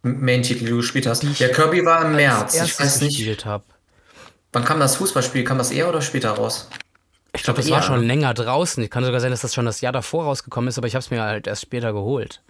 Main-Titel, 0.03 0.61
die 0.64 0.71
du 0.71 0.77
gespielt 0.77 1.07
hast. 1.07 1.25
Ich 1.25 1.38
Ja, 1.41 1.49
Kirby 1.49 1.85
war 1.85 2.05
im 2.05 2.14
März. 2.14 2.55
Ich 2.55 2.79
weiß 2.79 3.01
nicht, 3.01 3.17
gespielt 3.17 3.47
habe. 3.47 3.64
wann 4.53 4.64
kam 4.64 4.79
das 4.81 4.97
Fußballspiel? 4.97 5.45
Kam 5.45 5.59
das 5.59 5.71
eher 5.71 5.88
oder 5.88 6.03
später 6.03 6.31
raus? 6.31 6.69
Ich 7.35 7.43
glaube, 7.43 7.59
das 7.59 7.67
eher, 7.67 7.77
war 7.77 7.83
schon 7.83 8.05
länger 8.07 8.33
draußen. 8.35 8.88
Kann 8.91 9.05
sogar 9.05 9.21
sein, 9.21 9.31
dass 9.31 9.41
das 9.41 9.55
schon 9.55 9.64
das 9.64 9.81
Jahr 9.81 9.93
davor 9.93 10.25
rausgekommen 10.25 10.69
ist, 10.69 10.79
aber 10.79 10.87
ich 10.87 10.95
habe 10.95 11.03
es 11.03 11.11
mir 11.11 11.23
halt 11.23 11.47
erst 11.47 11.62
später 11.62 11.93
geholt. 11.93 12.43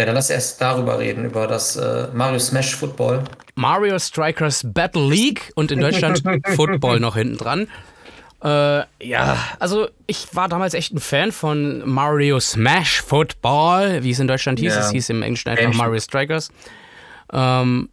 Ja, 0.00 0.06
dann 0.06 0.14
lass 0.14 0.30
erst 0.30 0.58
darüber 0.62 0.98
reden, 0.98 1.26
über 1.26 1.46
das 1.46 1.76
äh, 1.76 2.08
Mario 2.14 2.38
Smash 2.38 2.74
Football. 2.74 3.22
Mario 3.54 3.98
Strikers 3.98 4.62
Battle 4.64 5.06
League 5.06 5.52
und 5.56 5.70
in 5.70 5.78
Deutschland 5.78 6.22
Football 6.56 7.00
noch 7.00 7.16
hinten 7.16 7.36
dran. 7.36 7.68
Äh, 8.42 8.84
ja, 9.06 9.36
also 9.58 9.90
ich 10.06 10.34
war 10.34 10.48
damals 10.48 10.72
echt 10.72 10.94
ein 10.94 11.00
Fan 11.00 11.32
von 11.32 11.86
Mario 11.86 12.40
Smash 12.40 13.02
Football, 13.02 14.02
wie 14.02 14.12
es 14.12 14.18
in 14.18 14.26
Deutschland 14.26 14.58
hieß. 14.58 14.74
Ja. 14.74 14.80
Es 14.80 14.90
hieß 14.90 15.10
im 15.10 15.20
Englischen 15.20 15.50
einfach 15.50 15.74
Mario 15.74 16.00
Strikers. 16.00 16.48
Ähm, 17.30 17.90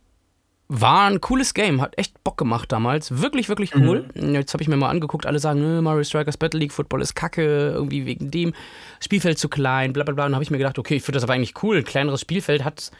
war 0.69 1.07
ein 1.09 1.21
cooles 1.21 1.53
Game, 1.53 1.81
hat 1.81 1.97
echt 1.97 2.21
Bock 2.25 2.37
gemacht 2.37 2.71
damals. 2.71 3.21
Wirklich, 3.21 3.47
wirklich 3.47 3.73
cool. 3.75 4.09
Jetzt 4.15 4.53
habe 4.53 4.61
ich 4.61 4.67
mir 4.67 4.75
mal 4.75 4.89
angeguckt, 4.89 5.25
alle 5.25 5.39
sagen, 5.39 5.61
"Nö, 5.61 5.81
Mario 5.81 6.03
Strikers 6.03 6.35
Battle 6.37 6.59
League 6.59 6.73
Football 6.73 7.01
ist 7.01 7.15
kacke, 7.15 7.69
irgendwie 7.71 8.05
wegen 8.05 8.31
dem 8.31 8.53
Spielfeld 8.99 9.39
zu 9.39 9.47
klein, 9.47 9.93
bla 9.93 10.03
bla 10.03 10.13
bla. 10.13 10.25
Und 10.25 10.33
habe 10.33 10.43
ich 10.43 10.51
mir 10.51 10.57
gedacht, 10.57 10.77
okay, 10.77 10.95
ich 10.95 11.03
finde 11.03 11.17
das 11.17 11.23
aber 11.23 11.33
eigentlich 11.33 11.63
cool. 11.63 11.77
Ein 11.77 11.85
kleineres 11.85 12.19
Spielfeld 12.21 12.65
hat 12.65 12.91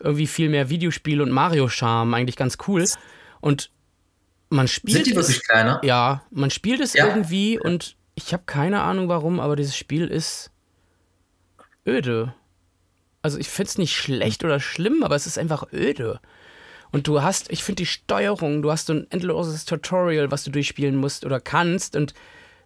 irgendwie 0.00 0.26
viel 0.26 0.50
mehr 0.50 0.68
Videospiel 0.68 1.22
und 1.22 1.30
Mario-Charme, 1.30 2.12
eigentlich 2.12 2.36
ganz 2.36 2.58
cool. 2.68 2.84
Und 3.40 3.70
man 4.50 4.68
spielt 4.68 4.96
Sind 4.96 5.06
die 5.06 5.10
es, 5.12 5.16
wirklich 5.28 5.42
kleiner? 5.48 5.80
ja, 5.82 6.22
man 6.30 6.50
spielt 6.50 6.80
es 6.80 6.92
Ja. 6.92 7.06
irgendwie 7.06 7.58
und 7.58 7.96
ich 8.16 8.32
habe 8.34 8.42
keine 8.44 8.82
Ahnung 8.82 9.08
warum, 9.08 9.40
aber 9.40 9.56
dieses 9.56 9.76
Spiel 9.76 10.06
ist 10.08 10.50
öde. 11.86 12.34
Also 13.22 13.38
ich 13.38 13.48
finde 13.48 13.68
es 13.70 13.78
nicht 13.78 13.96
schlecht 13.96 14.44
oder 14.44 14.60
schlimm, 14.60 15.02
aber 15.02 15.14
es 15.16 15.26
ist 15.26 15.38
einfach 15.38 15.72
öde. 15.72 16.20
Und 16.94 17.06
du 17.08 17.22
hast, 17.22 17.50
ich 17.50 17.64
finde 17.64 17.82
die 17.82 17.86
Steuerung, 17.86 18.62
du 18.62 18.70
hast 18.70 18.86
so 18.86 18.92
ein 18.94 19.06
endloses 19.10 19.64
Tutorial, 19.64 20.30
was 20.30 20.44
du 20.44 20.50
durchspielen 20.52 20.94
musst 20.96 21.24
oder 21.26 21.40
kannst 21.40 21.96
und 21.96 22.14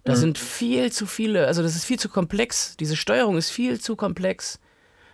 da 0.05 0.17
sind 0.17 0.39
viel 0.39 0.91
zu 0.93 1.05
viele, 1.07 1.47
also 1.47 1.63
das 1.63 1.75
ist 1.77 1.85
viel 1.85 1.99
zu 1.99 2.09
komplex. 2.09 2.77
Diese 2.79 2.97
Steuerung 2.97 3.37
ist 3.37 3.51
viel 3.51 3.79
zu 3.81 3.95
komplex. 3.97 4.59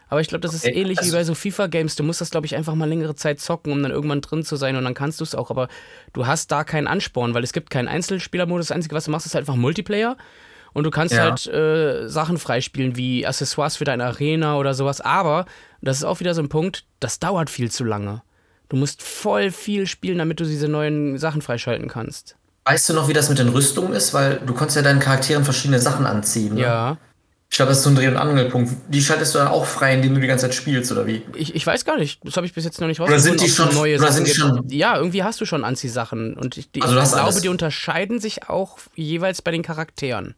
Aber 0.09 0.21
ich 0.21 0.29
glaube, 0.29 0.43
das 0.43 0.55
ist 0.55 0.65
Okay, 0.67 0.75
ähnlich 0.81 0.99
wie 0.99 1.03
also- 1.05 1.17
bei 1.17 1.25
so 1.25 1.35
FIFA-Games. 1.35 1.97
Du 1.97 2.05
musst 2.05 2.21
das, 2.21 2.31
glaube 2.31 2.47
ich, 2.47 2.55
einfach 2.55 2.75
mal 2.77 2.89
längere 2.89 3.17
Zeit 3.17 3.41
zocken, 3.41 3.73
um 3.73 3.83
dann 3.83 3.91
irgendwann 3.91 4.21
drin 4.21 4.45
zu 4.45 4.55
sein 4.57 4.77
und 4.77 4.85
dann 4.85 4.95
kannst 4.95 5.19
du 5.19 5.25
es 5.25 5.35
auch. 5.35 5.51
Aber 5.51 5.69
du 6.13 6.27
hast 6.29 6.53
da 6.53 6.63
keinen 6.63 6.87
Ansporn, 6.87 7.35
weil 7.35 7.43
es 7.43 7.53
gibt 7.53 7.71
keinen 7.71 7.89
Einzelspielermodus. 7.89 8.69
Das 8.69 8.75
Einzige, 8.77 8.95
was 8.95 9.07
du 9.07 9.11
machst, 9.11 9.27
ist 9.27 9.35
halt 9.35 9.43
einfach 9.43 9.57
Multiplayer. 9.57 10.17
Und 10.75 10.85
du 10.85 10.91
kannst 10.91 11.15
Ja. 11.15 11.23
halt 11.23 11.47
äh, 11.49 12.09
Sachen 12.09 12.39
freispielen, 12.39 12.97
wie 12.97 13.27
Accessoires 13.27 13.77
für 13.77 13.85
deine 13.85 14.05
Arena 14.05 14.59
oder 14.59 14.75
sowas. 14.75 15.01
Aber, 15.01 15.47
das 15.83 15.97
ist 15.99 16.05
auch 16.05 16.21
wieder 16.21 16.35
so 16.35 16.43
ein 16.43 16.49
Punkt, 16.49 16.85
das 17.01 17.19
dauert 17.19 17.49
viel 17.51 17.71
zu 17.71 17.83
lange. 17.85 18.23
Du 18.69 18.77
musst 18.77 19.03
voll 19.03 19.51
viel 19.51 19.87
spielen, 19.87 20.19
damit 20.19 20.41
du 20.41 20.45
diese 20.45 20.69
neuen 20.69 21.19
Sachen 21.19 21.43
freischalten 21.43 21.89
kannst. 21.89 22.37
Weißt 22.65 22.89
du 22.89 22.95
noch, 22.95 23.09
wie 23.09 23.13
das 23.13 23.29
mit 23.29 23.39
den 23.39 23.51
Rüstungen 23.51 23.93
ist? 23.93 24.15
Weil 24.15 24.41
du 24.45 24.55
konntest 24.55 24.77
ja 24.77 24.83
deinen 24.83 25.01
Charakteren 25.01 25.45
verschiedene 25.45 25.79
Sachen 25.81 26.07
anziehen. 26.07 26.55
Ne? 26.55 26.63
Ja. 26.63 26.99
Ich 27.51 27.57
glaube, 27.57 27.69
das 27.69 27.79
ist 27.79 27.85
so 27.85 27.91
ein 27.91 27.95
Dreh- 27.95 28.09
und 28.09 28.17
Angelpunkt. 28.17 28.73
Die 28.89 29.01
schaltest 29.03 29.35
du 29.35 29.39
dann 29.39 29.47
auch 29.49 29.65
frei, 29.67 29.95
indem 29.95 30.15
du 30.15 30.21
die 30.21 30.27
ganze 30.27 30.47
Zeit 30.47 30.55
spielst, 30.55 30.91
oder 30.91 31.07
wie? 31.07 31.23
Ich, 31.37 31.55
ich 31.55 31.65
weiß 31.65 31.85
gar 31.85 31.97
nicht, 31.99 32.21
das 32.25 32.37
habe 32.37 32.47
ich 32.47 32.55
bis 32.55 32.65
jetzt 32.65 32.81
noch 32.81 32.89
nicht 32.89 33.01
Oder 33.01 33.21
sind 33.21 33.41
die 33.41 33.49
schon- 33.49 33.73
neue 33.75 33.97
oder 33.97 34.11
Sachen 34.11 34.25
sind 34.25 34.29
die 34.29 34.35
schon- 34.41 34.69
Ja, 34.71 34.97
irgendwie 34.97 35.23
hast 35.23 35.41
du 35.41 35.45
schon 35.45 35.63
Anziehsachen. 35.63 36.35
Und 36.35 36.57
ich, 36.57 36.71
die, 36.73 36.83
Also 36.83 36.99
ich 36.99 37.05
glaube, 37.11 37.23
alles. 37.23 37.43
die 37.43 37.49
unterscheiden 37.49 38.19
sich 38.19 38.49
auch 38.49 38.79
jeweils 38.97 39.41
bei 39.43 39.51
den 39.53 39.63
Charakteren. 39.63 40.35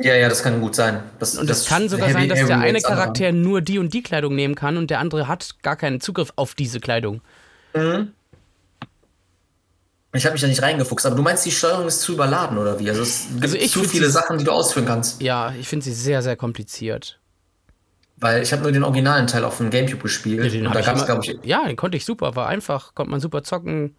Ja, 0.00 0.14
ja, 0.14 0.28
das 0.28 0.42
kann 0.42 0.60
gut 0.60 0.74
sein. 0.74 1.02
Das, 1.18 1.36
Und 1.36 1.48
es 1.48 1.64
kann 1.66 1.88
sogar 1.88 2.08
Heavy- 2.08 2.20
sein, 2.20 2.28
dass 2.28 2.46
der 2.46 2.58
eine. 2.58 2.80
Charakter 2.80 3.32
nur 3.32 3.62
die 3.62 3.78
und 3.78 3.94
die 3.94 4.02
Kleidung 4.02 4.34
nehmen 4.34 4.54
kann 4.54 4.76
und 4.76 4.90
der 4.90 4.98
andere 5.00 5.28
hat 5.28 5.56
gar 5.62 5.76
keinen 5.76 6.00
Zugriff 6.00 6.32
auf 6.36 6.54
diese 6.54 6.78
Kleidung. 6.80 7.22
Ich 10.14 10.24
habe 10.24 10.32
mich 10.32 10.40
da 10.40 10.46
nicht 10.48 10.62
reingefuchst, 10.62 11.06
aber 11.06 11.16
du 11.16 11.22
meinst, 11.22 11.44
die 11.46 11.50
Steuerung 11.50 11.86
ist 11.86 12.00
zu 12.00 12.12
überladen, 12.14 12.56
oder 12.58 12.78
wie? 12.80 12.88
Also 12.88 13.02
es 13.02 13.26
gibt 13.30 13.42
Also 13.44 13.56
ich 13.56 13.70
zu 13.72 13.84
viele 13.84 14.06
sie- 14.06 14.12
Sachen, 14.12 14.38
die 14.38 14.44
du 14.44 14.50
ausführen 14.52 14.86
kannst. 14.86 15.20
Ja, 15.22 15.52
ich 15.58 15.68
finde 15.68 15.84
sie 15.84 15.92
sehr, 15.92 16.22
sehr 16.22 16.36
kompliziert. 16.36 17.18
Weil 18.16 18.42
ich 18.42 18.52
habe 18.52 18.62
nur 18.62 18.72
den 18.72 18.82
originalen 18.82 19.26
Teil 19.26 19.44
auf 19.44 19.58
dem 19.58 19.70
Gamecube 19.70 20.02
gespielt. 20.02 20.42
Ja, 20.42 20.50
den 20.50 20.66
und 20.66 20.74
da 20.74 20.80
ich 20.80 20.86
gab 20.86 20.96
es, 20.96 21.02
immer- 21.08 21.20
ich. 21.22 21.38
ja, 21.48 21.64
den 21.66 21.76
konnte 21.76 21.96
ich 21.96 22.04
super, 22.04 22.34
war 22.34 22.48
einfach, 22.48 22.94
konnte 22.94 23.10
man 23.10 23.20
super 23.20 23.42
zocken. 23.44 23.94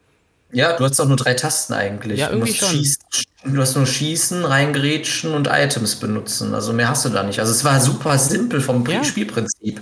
Ja, 0.52 0.74
du 0.74 0.84
hast 0.84 1.00
auch 1.00 1.08
nur 1.08 1.18
drei 1.18 1.34
Tasten 1.36 1.74
eigentlich. 1.74 2.20
Ja, 2.20 2.28
du, 2.28 2.34
irgendwie 2.38 2.52
musst 2.52 2.60
schon. 2.62 2.70
schießen, 2.70 3.04
du 3.46 3.62
hast 3.62 3.76
nur 3.76 3.86
Schießen, 3.86 4.46
reingrätschen 4.46 5.34
und 5.34 5.48
Items 5.48 5.96
benutzen. 5.98 6.56
Also 6.56 6.74
mehr 6.74 6.90
hast 6.90 7.06
du 7.06 7.10
da 7.10 7.24
nicht. 7.24 7.40
Also 7.40 7.52
es 7.52 7.64
war 7.64 7.80
super 7.80 8.18
simpel 8.18 8.60
vom 8.62 8.86
Ja. 8.88 9.04
Spielprinzip. 9.04 9.82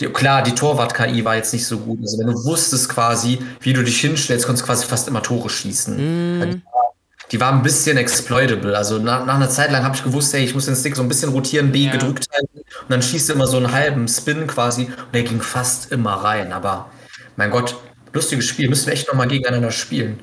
Die, 0.00 0.06
klar, 0.06 0.42
die 0.42 0.54
Torwart-KI 0.54 1.24
war 1.24 1.36
jetzt 1.36 1.52
nicht 1.52 1.66
so 1.66 1.78
gut. 1.78 1.98
Also 2.00 2.18
wenn 2.18 2.26
du 2.28 2.44
wusstest 2.44 2.88
quasi, 2.88 3.38
wie 3.60 3.72
du 3.72 3.82
dich 3.82 4.00
hinstellst, 4.00 4.46
konntest 4.46 4.62
du 4.64 4.66
quasi 4.66 4.86
fast 4.86 5.08
immer 5.08 5.22
Tore 5.22 5.50
schießen. 5.50 5.96
Die, 5.96 6.40
war, 6.64 6.92
die 7.32 7.40
war 7.40 7.52
ein 7.52 7.62
bisschen 7.62 7.96
exploitable. 7.96 8.76
Also 8.76 8.98
nach, 8.98 9.26
nach 9.26 9.34
einer 9.36 9.50
Zeit 9.50 9.72
lang 9.72 9.82
habe 9.84 9.96
ich 9.96 10.04
gewusst, 10.04 10.32
hey, 10.34 10.44
ich 10.44 10.54
muss 10.54 10.66
den 10.66 10.76
Stick 10.76 10.94
so 10.94 11.02
ein 11.02 11.08
bisschen 11.08 11.30
rotieren, 11.30 11.72
B 11.72 11.86
Ja. 11.86 11.92
gedrückt 11.92 12.26
halten 12.32 12.58
und 12.58 12.90
dann 12.90 13.02
schießt 13.02 13.28
du 13.28 13.32
immer 13.32 13.46
so 13.48 13.56
einen 13.56 13.72
halben 13.72 14.06
Spin 14.06 14.46
quasi 14.46 14.84
und 14.84 15.14
der 15.14 15.22
ging 15.24 15.40
fast 15.40 15.90
immer 15.90 16.12
rein. 16.14 16.52
Aber 16.52 16.90
mein 17.36 17.50
Gott, 17.50 17.76
lustiges 18.12 18.46
Spiel. 18.46 18.68
Müssen 18.68 18.86
wir 18.86 18.92
echt 18.94 19.08
nochmal 19.08 19.28
gegeneinander 19.28 19.70
spielen. 19.70 20.18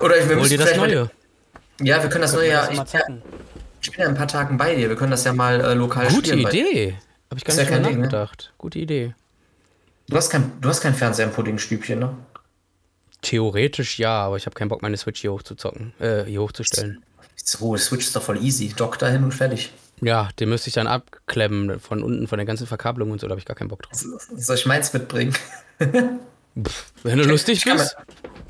Oder 0.00 0.16
wir 0.16 0.36
Hol 0.36 0.42
müssen 0.42 0.58
das 0.58 0.68
vielleicht 0.70 0.80
mal- 0.80 0.88
Neue. 0.88 1.10
Ja, 1.80 2.02
wir 2.02 2.10
können 2.10 2.22
das 2.22 2.32
neue 2.32 2.48
ja. 2.48 2.68
Ich, 2.70 2.78
ich 3.82 3.90
bin 3.92 4.00
ja 4.00 4.04
in 4.06 4.10
ein 4.12 4.16
paar 4.16 4.26
Tagen 4.28 4.56
bei 4.56 4.74
dir. 4.74 4.88
Wir 4.88 4.96
können 4.96 5.10
das 5.12 5.24
ja 5.24 5.32
mal 5.32 5.60
äh, 5.60 5.74
lokal 5.74 6.08
Gute 6.08 6.30
spielen. 6.30 6.44
weil- 6.44 6.54
Idee. 6.54 6.98
Habe 7.30 7.38
ich 7.38 7.44
gar 7.44 7.54
nicht 7.54 7.70
ja 7.70 7.78
ne? 7.78 7.90
nachgedacht. 7.96 8.52
Gute 8.58 8.78
Idee. 8.78 9.14
Du 10.08 10.16
hast 10.16 10.30
kein, 10.30 10.52
du 10.60 10.68
hast 10.68 10.80
kein 10.80 10.94
Fernseher 10.94 11.26
im 11.26 11.32
Puddingstübchen, 11.32 11.98
ne? 11.98 12.14
Theoretisch 13.20 13.98
ja, 13.98 14.22
aber 14.22 14.36
ich 14.36 14.46
habe 14.46 14.54
keinen 14.54 14.68
Bock, 14.68 14.80
meine 14.80 14.96
Switch 14.96 15.20
hier 15.20 15.32
hochzuzocken, 15.32 15.92
äh, 15.98 16.24
hier 16.24 16.40
hochzustellen. 16.40 17.02
So, 17.36 17.76
Switch 17.76 18.06
ist 18.06 18.16
doch 18.16 18.22
voll 18.22 18.42
easy. 18.42 18.72
Dock 18.74 18.98
dahin 18.98 19.24
und 19.24 19.32
fertig. 19.32 19.72
Ja, 20.00 20.28
den 20.38 20.48
müsste 20.48 20.68
ich 20.68 20.74
dann 20.74 20.86
abklemmen 20.86 21.80
von 21.80 22.02
unten, 22.02 22.28
von 22.28 22.38
der 22.38 22.46
ganzen 22.46 22.66
Verkabelung 22.66 23.10
und 23.10 23.20
so, 23.20 23.26
da 23.26 23.32
habe 23.32 23.40
ich 23.40 23.44
gar 23.46 23.56
keinen 23.56 23.68
Bock 23.68 23.82
drauf. 23.82 23.92
Soll 24.36 24.56
ich 24.56 24.66
meins 24.66 24.92
mitbringen? 24.92 25.34
Wenn 27.02 27.18
du 27.18 27.24
lustig 27.24 27.58
Ich 27.58 27.64
kann, 27.64 27.76
bist. 27.78 27.96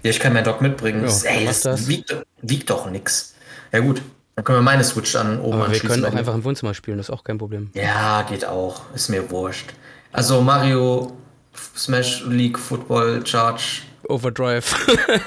ja, 0.03 0.11
ich 0.11 0.21
kann 0.21 0.33
mein 0.33 0.45
Dock 0.45 0.61
mitbringen. 0.61 1.07
Ja, 1.07 1.31
Ey, 1.31 1.47
das, 1.47 1.61
das. 1.61 1.89
Wiegt, 1.89 2.17
wiegt 2.43 2.71
doch 2.71 2.91
nix. 2.91 3.35
Ja 3.73 3.81
gut, 3.81 4.01
dann 4.35 4.45
können 4.45 4.59
wir 4.59 4.63
meine 4.63 4.85
Switch 4.85 5.13
dann 5.13 5.41
oben 5.41 5.61
Aber 5.61 5.73
wir 5.73 5.81
können 5.81 6.05
auch 6.05 6.15
einfach 6.15 6.35
im 6.35 6.45
Wohnzimmer 6.45 6.75
spielen, 6.75 6.99
das 6.99 7.09
ist 7.09 7.15
auch 7.15 7.25
kein 7.25 7.39
Problem. 7.39 7.71
Ja, 7.75 8.23
geht 8.23 8.45
auch. 8.45 8.83
Ist 8.95 9.09
mir 9.09 9.31
wurscht. 9.31 9.73
Also 10.13 10.41
Mario 10.41 11.17
Smash 11.77 12.25
League 12.27 12.59
Football 12.59 13.27
Charge 13.27 13.83
Overdrive. 14.09 14.65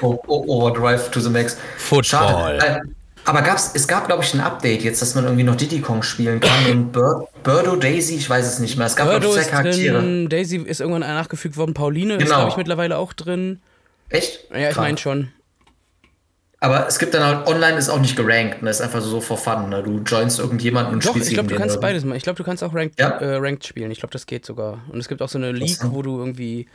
Overdrive 0.00 1.10
to 1.10 1.20
the 1.20 1.30
Max. 1.30 1.56
Football. 1.76 2.58
Schade. 2.58 2.82
Aber 3.24 3.42
gab's, 3.42 3.70
es 3.74 3.86
gab, 3.86 4.06
glaube 4.08 4.24
ich, 4.24 4.34
ein 4.34 4.40
Update 4.40 4.82
jetzt, 4.82 5.00
dass 5.00 5.14
man 5.14 5.24
irgendwie 5.24 5.44
noch 5.44 5.54
Diddy 5.56 5.80
Kong 5.80 6.02
spielen 6.02 6.40
kann 6.40 6.66
und 6.70 6.92
Bir 6.92 7.28
Birdo 7.44 7.76
Daisy, 7.76 8.16
ich 8.16 8.28
weiß 8.28 8.46
es 8.46 8.58
nicht 8.58 8.76
mehr. 8.76 8.86
Es 8.86 8.96
gab, 8.96 9.08
glaube 9.08 9.24
ich, 9.26 9.32
zwei 9.32 9.40
ist 9.42 9.50
Charaktere. 9.50 9.98
drin, 10.00 10.28
Daisy 10.28 10.56
ist 10.56 10.80
irgendwann 10.80 11.02
nachgefügt 11.02 11.56
worden, 11.56 11.72
Pauline 11.74 12.14
ist, 12.14 12.24
Genau. 12.24 12.36
glaube 12.36 12.50
ich, 12.50 12.56
mittlerweile 12.56 12.98
auch 12.98 13.12
drin. 13.12 13.60
Echt? 14.08 14.40
Ja, 14.52 14.70
ich 14.70 14.76
meine 14.76 14.98
schon. 14.98 15.28
Aber 16.60 16.86
es 16.86 16.98
gibt 17.00 17.12
dann 17.14 17.24
halt, 17.24 17.48
online 17.48 17.76
ist 17.76 17.88
auch 17.88 17.98
nicht 18.00 18.14
gerankt, 18.14 18.62
ne? 18.62 18.70
Ist 18.70 18.80
einfach 18.80 19.00
so 19.00 19.20
for 19.20 19.36
fun, 19.36 19.68
ne? 19.68 19.82
Du 19.82 19.98
joinst 20.06 20.38
irgendjemanden 20.38 20.94
und 20.94 21.04
Doch, 21.04 21.10
spielst 21.10 21.28
ich 21.28 21.34
glaube, 21.34 21.48
du 21.48 21.56
kannst 21.56 21.76
oder 21.76 21.80
beides 21.88 22.04
machen. 22.04 22.16
Ich 22.16 22.22
glaube, 22.22 22.36
du 22.36 22.44
kannst 22.44 22.62
auch 22.62 22.72
Ranked, 22.72 23.00
Ja? 23.00 23.08
äh, 23.18 23.36
Ranked 23.38 23.66
spielen. 23.66 23.90
Ich 23.90 23.98
glaube, 23.98 24.12
das 24.12 24.26
geht 24.26 24.46
sogar. 24.46 24.78
Und 24.92 25.00
es 25.00 25.08
gibt 25.08 25.22
auch 25.22 25.28
so 25.28 25.38
eine 25.38 25.50
League, 25.50 25.78
wo 25.82 26.02
du 26.02 26.18
irgendwie 26.18 26.68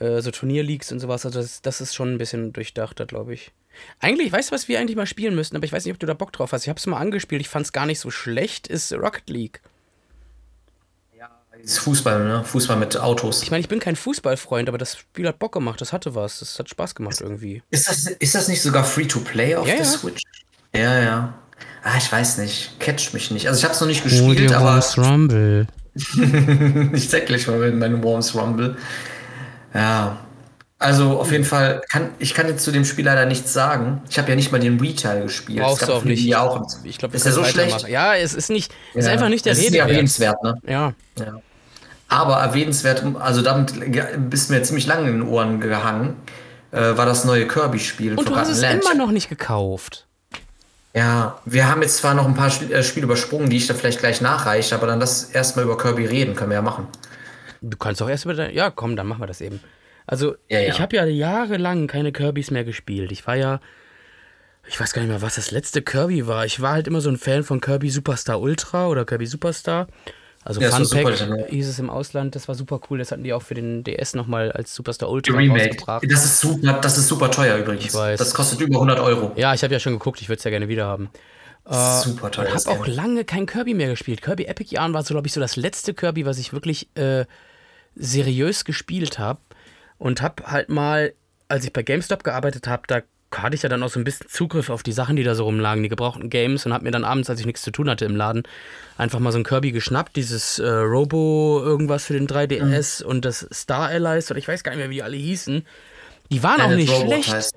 äh, 0.00 0.20
so 0.20 0.32
Turnierleagues 0.32 0.90
und 0.90 0.98
sowas. 0.98 1.24
Also 1.24 1.40
das, 1.40 1.62
das 1.62 1.80
ist 1.80 1.94
schon 1.94 2.12
ein 2.14 2.18
bisschen 2.18 2.52
durchdachter, 2.52 3.06
glaube 3.06 3.34
ich. 3.34 3.52
Eigentlich, 4.00 4.32
weißt 4.32 4.50
du, 4.50 4.54
was 4.54 4.68
wir 4.68 4.78
eigentlich 4.80 4.96
mal 4.96 5.06
spielen 5.06 5.34
müssten, 5.34 5.56
aber 5.56 5.64
ich 5.64 5.72
weiß 5.72 5.84
nicht, 5.84 5.94
ob 5.94 6.00
du 6.00 6.06
da 6.06 6.14
Bock 6.14 6.32
drauf 6.32 6.52
hast. 6.52 6.62
Ich 6.62 6.68
habe 6.68 6.78
es 6.78 6.86
mal 6.86 6.98
angespielt, 6.98 7.40
ich 7.40 7.48
fand 7.48 7.66
es 7.66 7.72
gar 7.72 7.86
nicht 7.86 8.00
so 8.00 8.10
schlecht, 8.10 8.66
ist 8.66 8.92
Rocket 8.92 9.28
League. 9.28 9.60
Das 11.62 11.72
ist 11.72 11.78
Fußball, 11.78 12.24
ne? 12.24 12.44
Fußball 12.44 12.76
mit 12.76 12.96
Autos. 12.98 13.42
Ich 13.42 13.50
meine, 13.50 13.60
ich 13.62 13.68
bin 13.68 13.78
kein 13.80 13.96
Fußballfreund, 13.96 14.68
aber 14.68 14.76
das 14.76 14.98
Spiel 14.98 15.26
hat 15.26 15.38
Bock 15.38 15.52
gemacht, 15.52 15.80
das 15.80 15.92
hatte 15.92 16.14
was, 16.14 16.40
das 16.40 16.58
hat 16.58 16.68
Spaß 16.68 16.94
gemacht 16.94 17.20
irgendwie. 17.20 17.62
Ist 17.70 17.88
das, 17.88 18.06
ist 18.06 18.34
das 18.34 18.48
nicht 18.48 18.60
sogar 18.60 18.84
Free-to-play 18.84 19.56
auf 19.56 19.66
Ja, 19.66 19.76
der 19.76 19.84
ja. 19.84 19.90
Switch? 19.90 20.22
Ja, 20.74 21.00
ja. 21.00 21.34
Ah, 21.82 21.96
ich 21.96 22.10
weiß 22.10 22.38
nicht. 22.38 22.78
Catcht 22.80 23.14
mich 23.14 23.30
nicht. 23.30 23.46
Also 23.48 23.58
ich 23.58 23.64
habe 23.64 23.74
es 23.74 23.80
noch 23.80 23.86
nicht 23.86 24.02
gespielt, 24.02 24.52
aber 24.52 24.78
Rumble. 24.96 25.66
ich 26.92 27.08
zeig 27.08 27.26
gleich 27.26 27.46
mal 27.46 27.58
mit 27.58 27.76
meinem 27.76 28.02
Worms 28.02 28.34
Rumble. 28.34 28.76
Ja. 29.72 30.18
Also 30.84 31.18
auf 31.18 31.32
jeden 31.32 31.44
Fall 31.44 31.80
kann 31.88 32.10
ich 32.18 32.34
kann 32.34 32.46
jetzt 32.46 32.62
zu 32.62 32.70
dem 32.70 32.84
Spiel 32.84 33.06
leider 33.06 33.24
nichts 33.24 33.52
sagen. 33.54 34.02
Ich 34.10 34.18
habe 34.18 34.28
ja 34.28 34.36
nicht 34.36 34.52
mal 34.52 34.60
den 34.60 34.78
Retail 34.78 35.22
gespielt. 35.22 35.60
Brauchst 35.60 35.88
du 35.88 35.92
auch 35.94 36.04
nicht. 36.04 36.22
die 36.22 36.36
auch. 36.36 36.60
Ich 36.84 36.98
glaube, 36.98 37.16
ist 37.16 37.24
ja 37.24 37.32
so 37.32 37.42
schlecht. 37.44 37.88
Ja, 37.88 38.14
es 38.14 38.34
ist 38.34 38.50
nicht, 38.50 38.70
ist 38.92 39.06
Ja. 39.06 39.12
einfach 39.12 39.28
nicht 39.30 39.46
der 39.46 39.52
Das 39.54 39.60
ist 39.60 39.72
Rede 39.72 39.72
nicht 39.72 39.80
wert. 40.20 40.36
erwähnenswert, 40.42 40.42
ne? 40.42 40.54
Ja. 40.66 40.92
Ja. 41.18 41.40
Aber 42.08 42.36
erwähnenswert, 42.36 43.02
also 43.18 43.40
damit 43.40 43.72
bist 44.30 44.50
du 44.50 44.54
mir 44.54 44.62
ziemlich 44.62 44.86
lange 44.86 45.08
in 45.08 45.20
den 45.20 45.28
Ohren 45.28 45.58
gehangen, 45.60 46.16
äh, 46.70 46.96
war 46.96 47.06
das 47.06 47.24
neue 47.24 47.48
Kirby-Spiel. 47.48 48.18
Und 48.18 48.28
du 48.28 48.36
hast 48.36 48.50
es 48.50 48.60
Land. 48.60 48.84
immer 48.84 48.94
noch 48.94 49.10
nicht 49.10 49.30
gekauft. 49.30 50.06
Ja, 50.94 51.38
wir 51.46 51.68
haben 51.68 51.80
jetzt 51.82 51.96
zwar 51.96 52.14
noch 52.14 52.26
ein 52.26 52.34
paar 52.34 52.48
äh, 52.70 52.82
Spiele 52.82 53.04
übersprungen, 53.06 53.48
die 53.48 53.56
ich 53.56 53.66
da 53.66 53.74
vielleicht 53.74 53.98
gleich 54.00 54.20
nachreiche, 54.20 54.74
aber 54.74 54.86
dann 54.86 55.00
lass 55.00 55.24
erstmal 55.24 55.64
über 55.64 55.78
Kirby 55.78 56.04
reden, 56.04 56.36
können 56.36 56.50
wir 56.50 56.56
ja 56.56 56.62
machen. 56.62 56.86
Du 57.62 57.76
kannst 57.78 58.02
auch 58.02 58.08
erst 58.08 58.26
über 58.26 58.34
dein. 58.34 58.52
Ja, 58.54 58.70
komm, 58.70 58.94
dann 58.96 59.06
machen 59.06 59.22
wir 59.22 59.26
das 59.26 59.40
eben. 59.40 59.60
Also, 60.06 60.36
ja, 60.48 60.60
ja. 60.60 60.68
ich 60.68 60.80
habe 60.80 60.96
ja 60.96 61.04
jahrelang 61.04 61.86
keine 61.86 62.12
Kirbys 62.12 62.50
mehr 62.50 62.64
gespielt. 62.64 63.12
Ich 63.12 63.26
war 63.26 63.36
ja. 63.36 63.60
Ich 64.66 64.80
weiß 64.80 64.94
gar 64.94 65.02
nicht 65.02 65.10
mehr, 65.10 65.20
was 65.20 65.34
das 65.34 65.50
letzte 65.50 65.82
Kirby 65.82 66.26
war. 66.26 66.46
Ich 66.46 66.60
war 66.60 66.72
halt 66.72 66.86
immer 66.86 67.02
so 67.02 67.10
ein 67.10 67.18
Fan 67.18 67.42
von 67.42 67.60
Kirby 67.60 67.90
Superstar 67.90 68.40
Ultra 68.40 68.88
oder 68.88 69.04
Kirby 69.04 69.26
Superstar. 69.26 69.88
Also 70.44 70.60
ja, 70.60 70.70
Funpack 70.70 71.16
super, 71.16 71.46
hieß 71.48 71.68
es 71.68 71.78
im 71.78 71.88
Ausland, 71.88 72.34
das 72.34 72.48
war 72.48 72.54
super 72.54 72.78
cool. 72.88 72.98
Das 72.98 73.12
hatten 73.12 73.24
die 73.24 73.32
auch 73.32 73.42
für 73.42 73.54
den 73.54 73.82
DS 73.82 74.14
nochmal 74.14 74.52
als 74.52 74.74
Superstar 74.74 75.08
Ultra 75.08 75.38
rausgebracht. 75.38 76.04
Das 76.10 76.24
ist, 76.24 76.40
super, 76.40 76.80
das 76.80 76.98
ist 76.98 77.08
super 77.08 77.30
teuer 77.30 77.56
übrigens. 77.56 77.86
Ich 77.86 77.94
weiß. 77.94 78.18
Das 78.18 78.34
kostet 78.34 78.60
über 78.60 78.76
100 78.76 79.00
Euro. 79.00 79.32
Ja, 79.36 79.54
ich 79.54 79.62
habe 79.62 79.72
ja 79.72 79.80
schon 79.80 79.94
geguckt, 79.94 80.20
ich 80.20 80.28
würde 80.28 80.38
es 80.38 80.44
ja 80.44 80.50
gerne 80.50 80.68
wieder 80.68 80.84
haben. 80.84 81.08
Äh, 81.66 82.00
super 82.02 82.30
teuer. 82.30 82.54
Ich 82.54 82.66
habe 82.66 82.78
auch 82.78 82.86
lange 82.86 83.24
kein 83.24 83.46
Kirby 83.46 83.72
mehr 83.72 83.88
gespielt. 83.88 84.20
Kirby 84.20 84.44
Epic 84.44 84.74
Yarn 84.74 84.92
war 84.92 85.02
so, 85.02 85.14
glaube 85.14 85.26
ich, 85.26 85.32
so 85.32 85.40
das 85.40 85.56
letzte 85.56 85.94
Kirby, 85.94 86.26
was 86.26 86.38
ich 86.38 86.52
wirklich 86.52 86.88
äh, 86.94 87.24
seriös 87.96 88.66
gespielt 88.66 89.18
habe. 89.18 89.40
Und 89.98 90.22
habe 90.22 90.50
halt 90.50 90.68
mal, 90.68 91.12
als 91.48 91.64
ich 91.64 91.72
bei 91.72 91.82
GameStop 91.82 92.24
gearbeitet 92.24 92.66
habe, 92.66 92.82
da 92.86 93.02
hatte 93.42 93.56
ich 93.56 93.62
ja 93.62 93.68
dann 93.68 93.82
auch 93.82 93.88
so 93.88 93.98
ein 93.98 94.04
bisschen 94.04 94.28
Zugriff 94.28 94.70
auf 94.70 94.82
die 94.82 94.92
Sachen, 94.92 95.16
die 95.16 95.24
da 95.24 95.34
so 95.34 95.44
rumlagen, 95.44 95.82
die 95.82 95.88
gebrauchten 95.88 96.30
Games 96.30 96.66
und 96.66 96.72
habe 96.72 96.84
mir 96.84 96.90
dann 96.90 97.04
abends, 97.04 97.28
als 97.30 97.40
ich 97.40 97.46
nichts 97.46 97.62
zu 97.62 97.70
tun 97.70 97.90
hatte 97.90 98.04
im 98.04 98.16
Laden, 98.16 98.44
einfach 98.96 99.18
mal 99.18 99.32
so 99.32 99.38
ein 99.38 99.44
Kirby 99.44 99.72
geschnappt, 99.72 100.16
dieses 100.16 100.58
äh, 100.58 100.68
Robo 100.68 101.60
irgendwas 101.62 102.04
für 102.04 102.12
den 102.12 102.28
3DS 102.28 103.02
mhm. 103.02 103.10
und 103.10 103.24
das 103.24 103.46
Star 103.52 103.88
Allies 103.88 104.30
oder 104.30 104.38
ich 104.38 104.48
weiß 104.48 104.62
gar 104.62 104.72
nicht 104.72 104.78
mehr, 104.78 104.90
wie 104.90 104.94
die 104.94 105.02
alle 105.02 105.16
hießen. 105.16 105.66
Die 106.30 106.42
waren 106.42 106.58
ja, 106.58 106.66
auch 106.66 106.70
nicht 106.70 106.92
Robot 106.92 107.24
schlecht. 107.24 107.52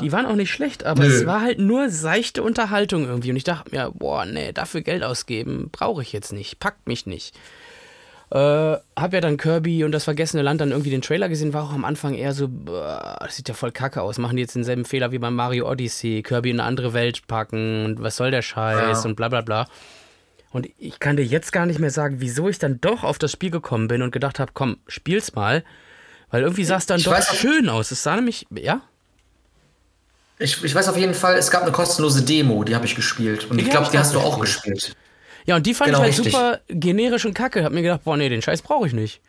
Die 0.00 0.12
waren 0.12 0.26
auch 0.26 0.36
nicht 0.36 0.50
schlecht, 0.50 0.84
aber 0.84 1.04
Nö. 1.04 1.08
es 1.08 1.26
war 1.26 1.40
halt 1.40 1.58
nur 1.58 1.88
seichte 1.88 2.42
Unterhaltung 2.42 3.06
irgendwie 3.06 3.30
und 3.30 3.36
ich 3.36 3.44
dachte 3.44 3.70
mir, 3.70 3.90
boah, 3.92 4.24
nee, 4.24 4.52
dafür 4.52 4.82
Geld 4.82 5.02
ausgeben 5.02 5.68
brauche 5.72 6.02
ich 6.02 6.12
jetzt 6.12 6.32
nicht, 6.32 6.60
packt 6.60 6.86
mich 6.86 7.06
nicht. 7.06 7.34
Äh, 8.30 8.78
hab 8.96 9.12
ja 9.12 9.20
dann 9.20 9.36
Kirby 9.36 9.82
und 9.82 9.90
das 9.90 10.04
vergessene 10.04 10.42
Land 10.42 10.60
dann 10.60 10.70
irgendwie 10.70 10.90
den 10.90 11.02
Trailer 11.02 11.28
gesehen, 11.28 11.52
war 11.52 11.64
auch 11.64 11.72
am 11.72 11.84
Anfang 11.84 12.14
eher 12.14 12.32
so, 12.32 12.46
boah, 12.48 13.18
das 13.22 13.34
sieht 13.34 13.48
ja 13.48 13.54
voll 13.54 13.72
kacke 13.72 14.02
aus. 14.02 14.18
Machen 14.18 14.36
die 14.36 14.42
jetzt 14.42 14.54
denselben 14.54 14.84
Fehler 14.84 15.10
wie 15.10 15.18
beim 15.18 15.34
Mario 15.34 15.68
Odyssey, 15.68 16.22
Kirby 16.22 16.50
in 16.50 16.60
eine 16.60 16.68
andere 16.68 16.92
Welt 16.92 17.26
packen 17.26 17.84
und 17.84 18.02
was 18.02 18.16
soll 18.16 18.30
der 18.30 18.42
Scheiß 18.42 19.02
ja. 19.02 19.08
und 19.08 19.16
bla 19.16 19.28
bla 19.28 19.40
bla. 19.40 19.66
Und 20.52 20.68
ich 20.78 21.00
kann 21.00 21.16
dir 21.16 21.24
jetzt 21.24 21.52
gar 21.52 21.66
nicht 21.66 21.80
mehr 21.80 21.90
sagen, 21.90 22.16
wieso 22.18 22.48
ich 22.48 22.58
dann 22.58 22.80
doch 22.80 23.02
auf 23.02 23.18
das 23.18 23.32
Spiel 23.32 23.50
gekommen 23.50 23.88
bin 23.88 24.02
und 24.02 24.12
gedacht 24.12 24.38
habe, 24.38 24.52
komm, 24.54 24.78
spiel's 24.86 25.34
mal. 25.34 25.64
Weil 26.30 26.42
irgendwie 26.42 26.64
sah 26.64 26.76
es 26.76 26.86
dann 26.86 26.98
ich 26.98 27.04
doch 27.04 27.12
weiß, 27.12 27.36
schön 27.36 27.68
aus. 27.68 27.90
Es 27.90 28.02
sah 28.04 28.14
nämlich, 28.14 28.46
ja? 28.50 28.82
Ich, 30.38 30.62
ich 30.64 30.74
weiß 30.74 30.88
auf 30.88 30.96
jeden 30.96 31.14
Fall, 31.14 31.36
es 31.36 31.50
gab 31.50 31.62
eine 31.62 31.72
kostenlose 31.72 32.22
Demo, 32.22 32.64
die 32.64 32.74
habe 32.74 32.86
ich 32.86 32.94
gespielt. 32.94 33.50
Und 33.50 33.58
die 33.58 33.64
ich 33.64 33.70
glaube, 33.70 33.88
die 33.92 33.98
hast 33.98 34.14
du 34.14 34.20
auch 34.20 34.40
gespielt. 34.40 34.96
Ja, 35.46 35.56
und 35.56 35.66
die 35.66 35.74
fand 35.74 35.90
genau, 35.90 35.98
ich 36.00 36.16
halt 36.16 36.18
richtig. 36.18 36.32
super 36.32 36.60
generisch 36.68 37.24
und 37.24 37.34
kacke. 37.34 37.64
Hab 37.64 37.72
mir 37.72 37.82
gedacht, 37.82 38.04
boah, 38.04 38.16
nee, 38.16 38.28
den 38.28 38.42
Scheiß 38.42 38.62
brauche 38.62 38.86
ich 38.86 38.92
nicht. 38.92 39.20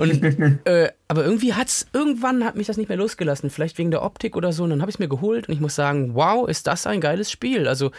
Und, 0.00 0.22
äh, 0.64 0.90
aber 1.08 1.24
irgendwie 1.24 1.52
hat's, 1.52 1.86
irgendwann 1.92 2.42
hat 2.44 2.56
mich 2.56 2.66
das 2.66 2.78
nicht 2.78 2.88
mehr 2.88 2.96
losgelassen. 2.96 3.50
Vielleicht 3.50 3.76
wegen 3.76 3.90
der 3.90 4.02
Optik 4.02 4.34
oder 4.34 4.50
so. 4.50 4.64
Und 4.64 4.70
dann 4.70 4.80
habe 4.80 4.90
ich 4.90 4.96
es 4.96 4.98
mir 4.98 5.08
geholt 5.08 5.46
und 5.46 5.54
ich 5.54 5.60
muss 5.60 5.74
sagen, 5.74 6.14
wow, 6.14 6.48
ist 6.48 6.66
das 6.66 6.86
ein 6.86 7.02
geiles 7.02 7.30
Spiel. 7.30 7.68
Also, 7.68 7.90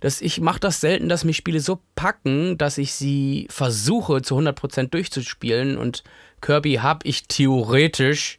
das, 0.00 0.20
ich 0.20 0.38
mache 0.38 0.60
das 0.60 0.82
selten, 0.82 1.08
dass 1.08 1.24
mich 1.24 1.38
Spiele 1.38 1.60
so 1.60 1.80
packen, 1.94 2.58
dass 2.58 2.76
ich 2.76 2.92
sie 2.92 3.46
versuche 3.50 4.20
zu 4.20 4.36
100% 4.36 4.88
durchzuspielen. 4.88 5.78
Und 5.78 6.04
Kirby 6.42 6.74
habe 6.74 7.08
ich 7.08 7.26
theoretisch 7.26 8.36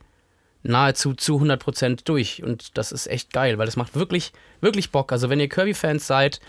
nahezu 0.62 1.16
zu 1.16 1.42
100% 1.42 2.02
durch. 2.06 2.44
Und 2.44 2.78
das 2.78 2.92
ist 2.92 3.08
echt 3.08 3.34
geil, 3.34 3.58
weil 3.58 3.66
das 3.66 3.78
macht 3.78 3.96
wirklich, 3.96 4.32
wirklich 4.62 4.92
Bock. 4.92 5.12
Also, 5.12 5.32
wenn 5.32 5.40
ihr 5.40 5.50
Kirby-Fans 5.50 6.06
seid, 6.06 6.40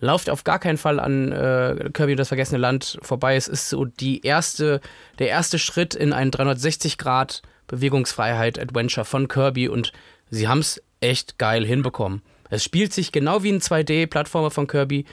lauft 0.00 0.30
auf 0.30 0.44
gar 0.44 0.58
keinen 0.58 0.78
Fall 0.78 1.00
an 1.00 1.32
äh, 1.32 1.90
Kirby 1.92 2.12
und 2.12 2.18
das 2.18 2.28
vergessene 2.28 2.58
Land 2.58 2.98
vorbei. 3.02 3.36
Es 3.36 3.48
ist 3.48 3.68
so 3.68 3.84
die 3.84 4.22
erste, 4.22 4.80
der 5.18 5.28
erste 5.28 5.58
Schritt 5.58 5.94
in 5.94 6.12
ein 6.12 6.30
360 6.30 6.98
Grad 6.98 7.42
Bewegungsfreiheit 7.66 8.58
Adventure 8.58 9.04
von 9.04 9.28
Kirby 9.28 9.68
und 9.68 9.92
sie 10.30 10.48
haben 10.48 10.60
es 10.60 10.82
echt 11.00 11.38
geil 11.38 11.64
hinbekommen. 11.64 12.22
Es 12.50 12.64
spielt 12.64 12.92
sich 12.92 13.12
genau 13.12 13.42
wie 13.42 13.52
ein 13.52 13.60
2D-Plattformer 13.60 14.50
von 14.50 14.66
Kirby 14.66 15.04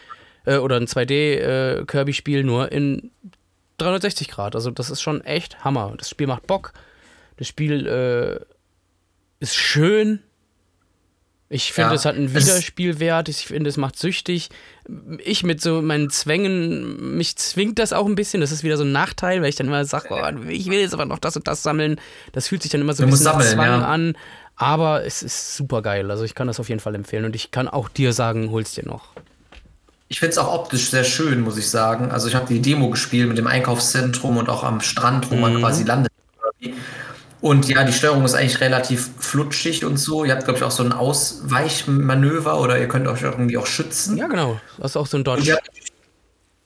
äh, 0.45 0.57
oder 0.57 0.77
ein 0.77 0.87
2D-Kirby-Spiel, 0.87 2.39
äh, 2.39 2.43
nur 2.43 2.71
in 2.71 3.11
360 3.77 4.29
Grad. 4.29 4.55
Also 4.55 4.71
das 4.71 4.89
ist 4.89 5.01
schon 5.01 5.21
echt 5.21 5.63
Hammer. 5.63 5.93
Das 5.97 6.09
Spiel 6.09 6.27
macht 6.27 6.47
Bock. 6.47 6.73
Das 7.37 7.47
Spiel 7.47 7.87
äh, 7.87 8.39
ist 9.39 9.55
schön. 9.55 10.21
Ich 11.47 11.73
finde, 11.73 11.91
ja, 11.91 11.95
es 11.95 12.05
hat 12.05 12.15
einen 12.15 12.33
Wiederspielwert. 12.33 13.29
Ich 13.29 13.45
finde, 13.45 13.69
es 13.69 13.77
macht 13.77 13.99
süchtig. 13.99 14.49
Ich 15.23 15.43
mit 15.43 15.61
so 15.61 15.81
meinen 15.81 16.09
Zwängen, 16.09 17.17
mich 17.17 17.35
zwingt 17.35 17.77
das 17.77 17.93
auch 17.93 18.07
ein 18.07 18.15
bisschen. 18.15 18.41
Das 18.41 18.51
ist 18.51 18.63
wieder 18.63 18.77
so 18.77 18.83
ein 18.83 18.91
Nachteil, 18.91 19.41
weil 19.41 19.49
ich 19.49 19.55
dann 19.55 19.67
immer 19.67 19.85
sage, 19.85 20.07
oh, 20.09 20.47
ich 20.47 20.67
will 20.67 20.79
jetzt 20.79 20.93
aber 20.93 21.05
noch 21.05 21.19
das 21.19 21.35
und 21.35 21.47
das 21.47 21.61
sammeln. 21.61 22.01
Das 22.31 22.47
fühlt 22.47 22.63
sich 22.63 22.71
dann 22.71 22.81
immer 22.81 22.93
so 22.93 23.03
ein 23.03 23.09
bisschen 23.11 23.25
sammeln, 23.25 23.53
Zwang 23.53 23.67
ja. 23.67 23.87
an. 23.87 24.17
Aber 24.55 25.05
es 25.05 25.21
ist 25.21 25.55
super 25.55 25.81
geil. 25.83 26.09
Also 26.09 26.23
ich 26.23 26.33
kann 26.33 26.47
das 26.47 26.59
auf 26.59 26.69
jeden 26.69 26.79
Fall 26.79 26.95
empfehlen. 26.95 27.25
Und 27.25 27.35
ich 27.35 27.51
kann 27.51 27.67
auch 27.67 27.89
dir 27.89 28.13
sagen, 28.13 28.49
hol's 28.49 28.73
dir 28.73 28.85
noch. 28.85 29.09
Ich 30.07 30.19
finde 30.19 30.31
es 30.31 30.37
auch 30.37 30.53
optisch 30.53 30.89
sehr 30.89 31.03
schön, 31.03 31.41
muss 31.41 31.57
ich 31.57 31.69
sagen. 31.69 32.11
Also 32.11 32.27
ich 32.27 32.35
habe 32.35 32.47
die 32.47 32.61
Demo 32.61 32.89
gespielt 32.89 33.27
mit 33.27 33.37
dem 33.37 33.47
Einkaufszentrum 33.47 34.37
und 34.37 34.49
auch 34.49 34.63
am 34.63 34.81
Strand, 34.81 35.29
wo 35.29 35.35
mhm. 35.35 35.41
man 35.41 35.59
quasi 35.59 35.83
landet. 35.83 36.11
Und 37.45 37.69
ja, 37.69 37.83
die 37.83 37.93
Steuerung 37.93 38.25
ist 38.25 38.33
eigentlich 38.33 38.59
relativ 38.59 39.11
flutschig 39.19 39.85
und 39.85 39.97
so. 39.97 40.25
Ihr 40.25 40.33
habt, 40.33 40.45
glaube 40.45 40.57
ich, 40.57 40.63
auch 40.63 40.71
so 40.71 40.81
ein 40.81 40.91
Ausweichmanöver 40.91 42.59
oder 42.59 42.79
ihr 42.79 42.87
könnt 42.87 43.07
euch 43.07 43.21
irgendwie 43.21 43.55
auch 43.59 43.67
schützen. 43.67 44.17
Ja, 44.17 44.25
genau. 44.25 44.59
Das 44.79 44.93
ist 44.93 44.97
auch 44.97 45.05
so 45.05 45.17
ein 45.17 45.23
Dodge. 45.23 45.43
Ja, 45.43 45.57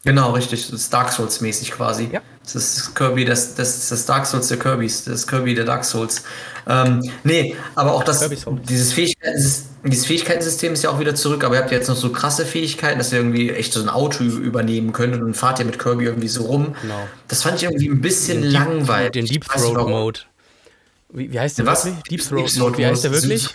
genau, 0.06 0.32
richtig. 0.32 0.72
Das 0.72 0.80
ist 0.80 0.94
Dark 0.94 1.12
Souls-mäßig 1.12 1.72
quasi. 1.72 2.08
Ja. 2.14 2.22
Das 2.44 2.56
ist 2.56 2.96
Kirby, 2.96 3.26
das, 3.26 3.56
das, 3.56 3.90
das 3.90 4.06
Dark 4.06 4.26
Souls 4.26 4.48
der 4.48 4.58
Kirbys. 4.58 5.04
Das 5.04 5.16
ist 5.16 5.28
Kirby 5.28 5.54
der 5.54 5.66
Dark 5.66 5.84
Souls. 5.84 6.24
Ähm, 6.66 7.12
nee, 7.26 7.58
aber 7.76 7.92
auch 7.92 8.06
das, 8.06 8.30
dieses, 8.70 8.94
Fähigkeiten, 8.94 9.38
dieses 9.84 10.06
Fähigkeitensystem 10.06 10.72
ist 10.72 10.86
ja 10.86 10.92
auch 10.92 11.00
wieder 11.02 11.14
zurück, 11.14 11.44
aber 11.44 11.56
ihr 11.56 11.62
habt 11.62 11.74
jetzt 11.74 11.90
noch 11.90 11.98
so 11.98 12.10
krasse 12.10 12.46
Fähigkeiten, 12.46 13.00
dass 13.00 13.12
ihr 13.12 13.18
irgendwie 13.18 13.50
echt 13.50 13.74
so 13.74 13.82
ein 13.82 13.90
Auto 13.90 14.24
übernehmen 14.24 14.94
könnt 14.94 15.14
und 15.14 15.20
dann 15.20 15.34
fahrt 15.34 15.60
ihr 15.60 15.66
mit 15.66 15.78
Kirby 15.78 16.06
irgendwie 16.06 16.30
so 16.30 16.44
rum. 16.44 16.74
Genau. 16.82 17.06
Das 17.28 17.44
fand 17.44 17.58
ich 17.58 17.64
irgendwie 17.64 17.90
ein 17.90 18.00
bisschen 18.00 18.44
den 18.44 18.52
langweilig. 18.52 19.12
Den 19.12 19.26
Deep 19.26 19.44
Throat 19.44 19.90
Mode. 19.90 20.22
Wie, 21.12 21.32
wie 21.32 21.40
heißt 21.40 21.58
der 21.58 21.66
Was? 21.66 21.86
wirklich? 21.86 22.04
Deep 22.04 22.22
Throat, 22.22 22.74
Deep 22.74 22.78
Wie 22.78 22.86
heißt 22.86 23.04
der 23.04 23.12
wirklich? 23.12 23.50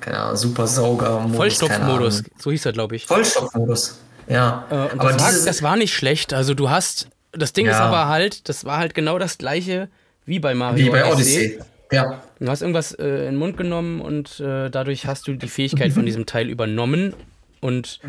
Keine 0.00 0.18
Ahnung, 0.18 0.36
Super 0.36 0.66
Sauger. 0.66 1.28
Vollstopfmodus, 1.34 2.22
so 2.38 2.50
hieß 2.50 2.66
er, 2.66 2.72
glaube 2.72 2.96
ich. 2.96 3.06
Vollstopfmodus, 3.06 3.98
ja. 4.28 4.66
Äh, 4.70 4.74
aber 4.74 5.12
das 5.12 5.22
war, 5.22 5.46
das 5.46 5.62
war 5.62 5.76
nicht 5.76 5.94
schlecht. 5.94 6.32
Also 6.32 6.54
du 6.54 6.70
hast, 6.70 7.08
das 7.32 7.52
Ding 7.52 7.66
ja. 7.66 7.72
ist 7.72 7.78
aber 7.78 8.08
halt, 8.08 8.48
das 8.48 8.64
war 8.64 8.78
halt 8.78 8.94
genau 8.94 9.18
das 9.18 9.38
gleiche 9.38 9.88
wie 10.24 10.38
bei 10.38 10.54
Mario 10.54 10.86
Wie 10.86 10.90
bei 10.90 11.04
Odyssey. 11.04 11.56
Odyssey. 11.56 11.60
Ja. 11.92 12.22
Du 12.38 12.48
hast 12.48 12.62
irgendwas 12.62 12.92
äh, 12.92 13.04
in 13.04 13.24
den 13.32 13.36
Mund 13.36 13.56
genommen 13.56 14.00
und 14.00 14.38
äh, 14.40 14.70
dadurch 14.70 15.06
hast 15.06 15.26
du 15.26 15.34
die 15.34 15.48
Fähigkeit 15.48 15.92
von 15.92 16.06
diesem 16.06 16.24
Teil 16.24 16.48
übernommen 16.48 17.14
und 17.60 18.00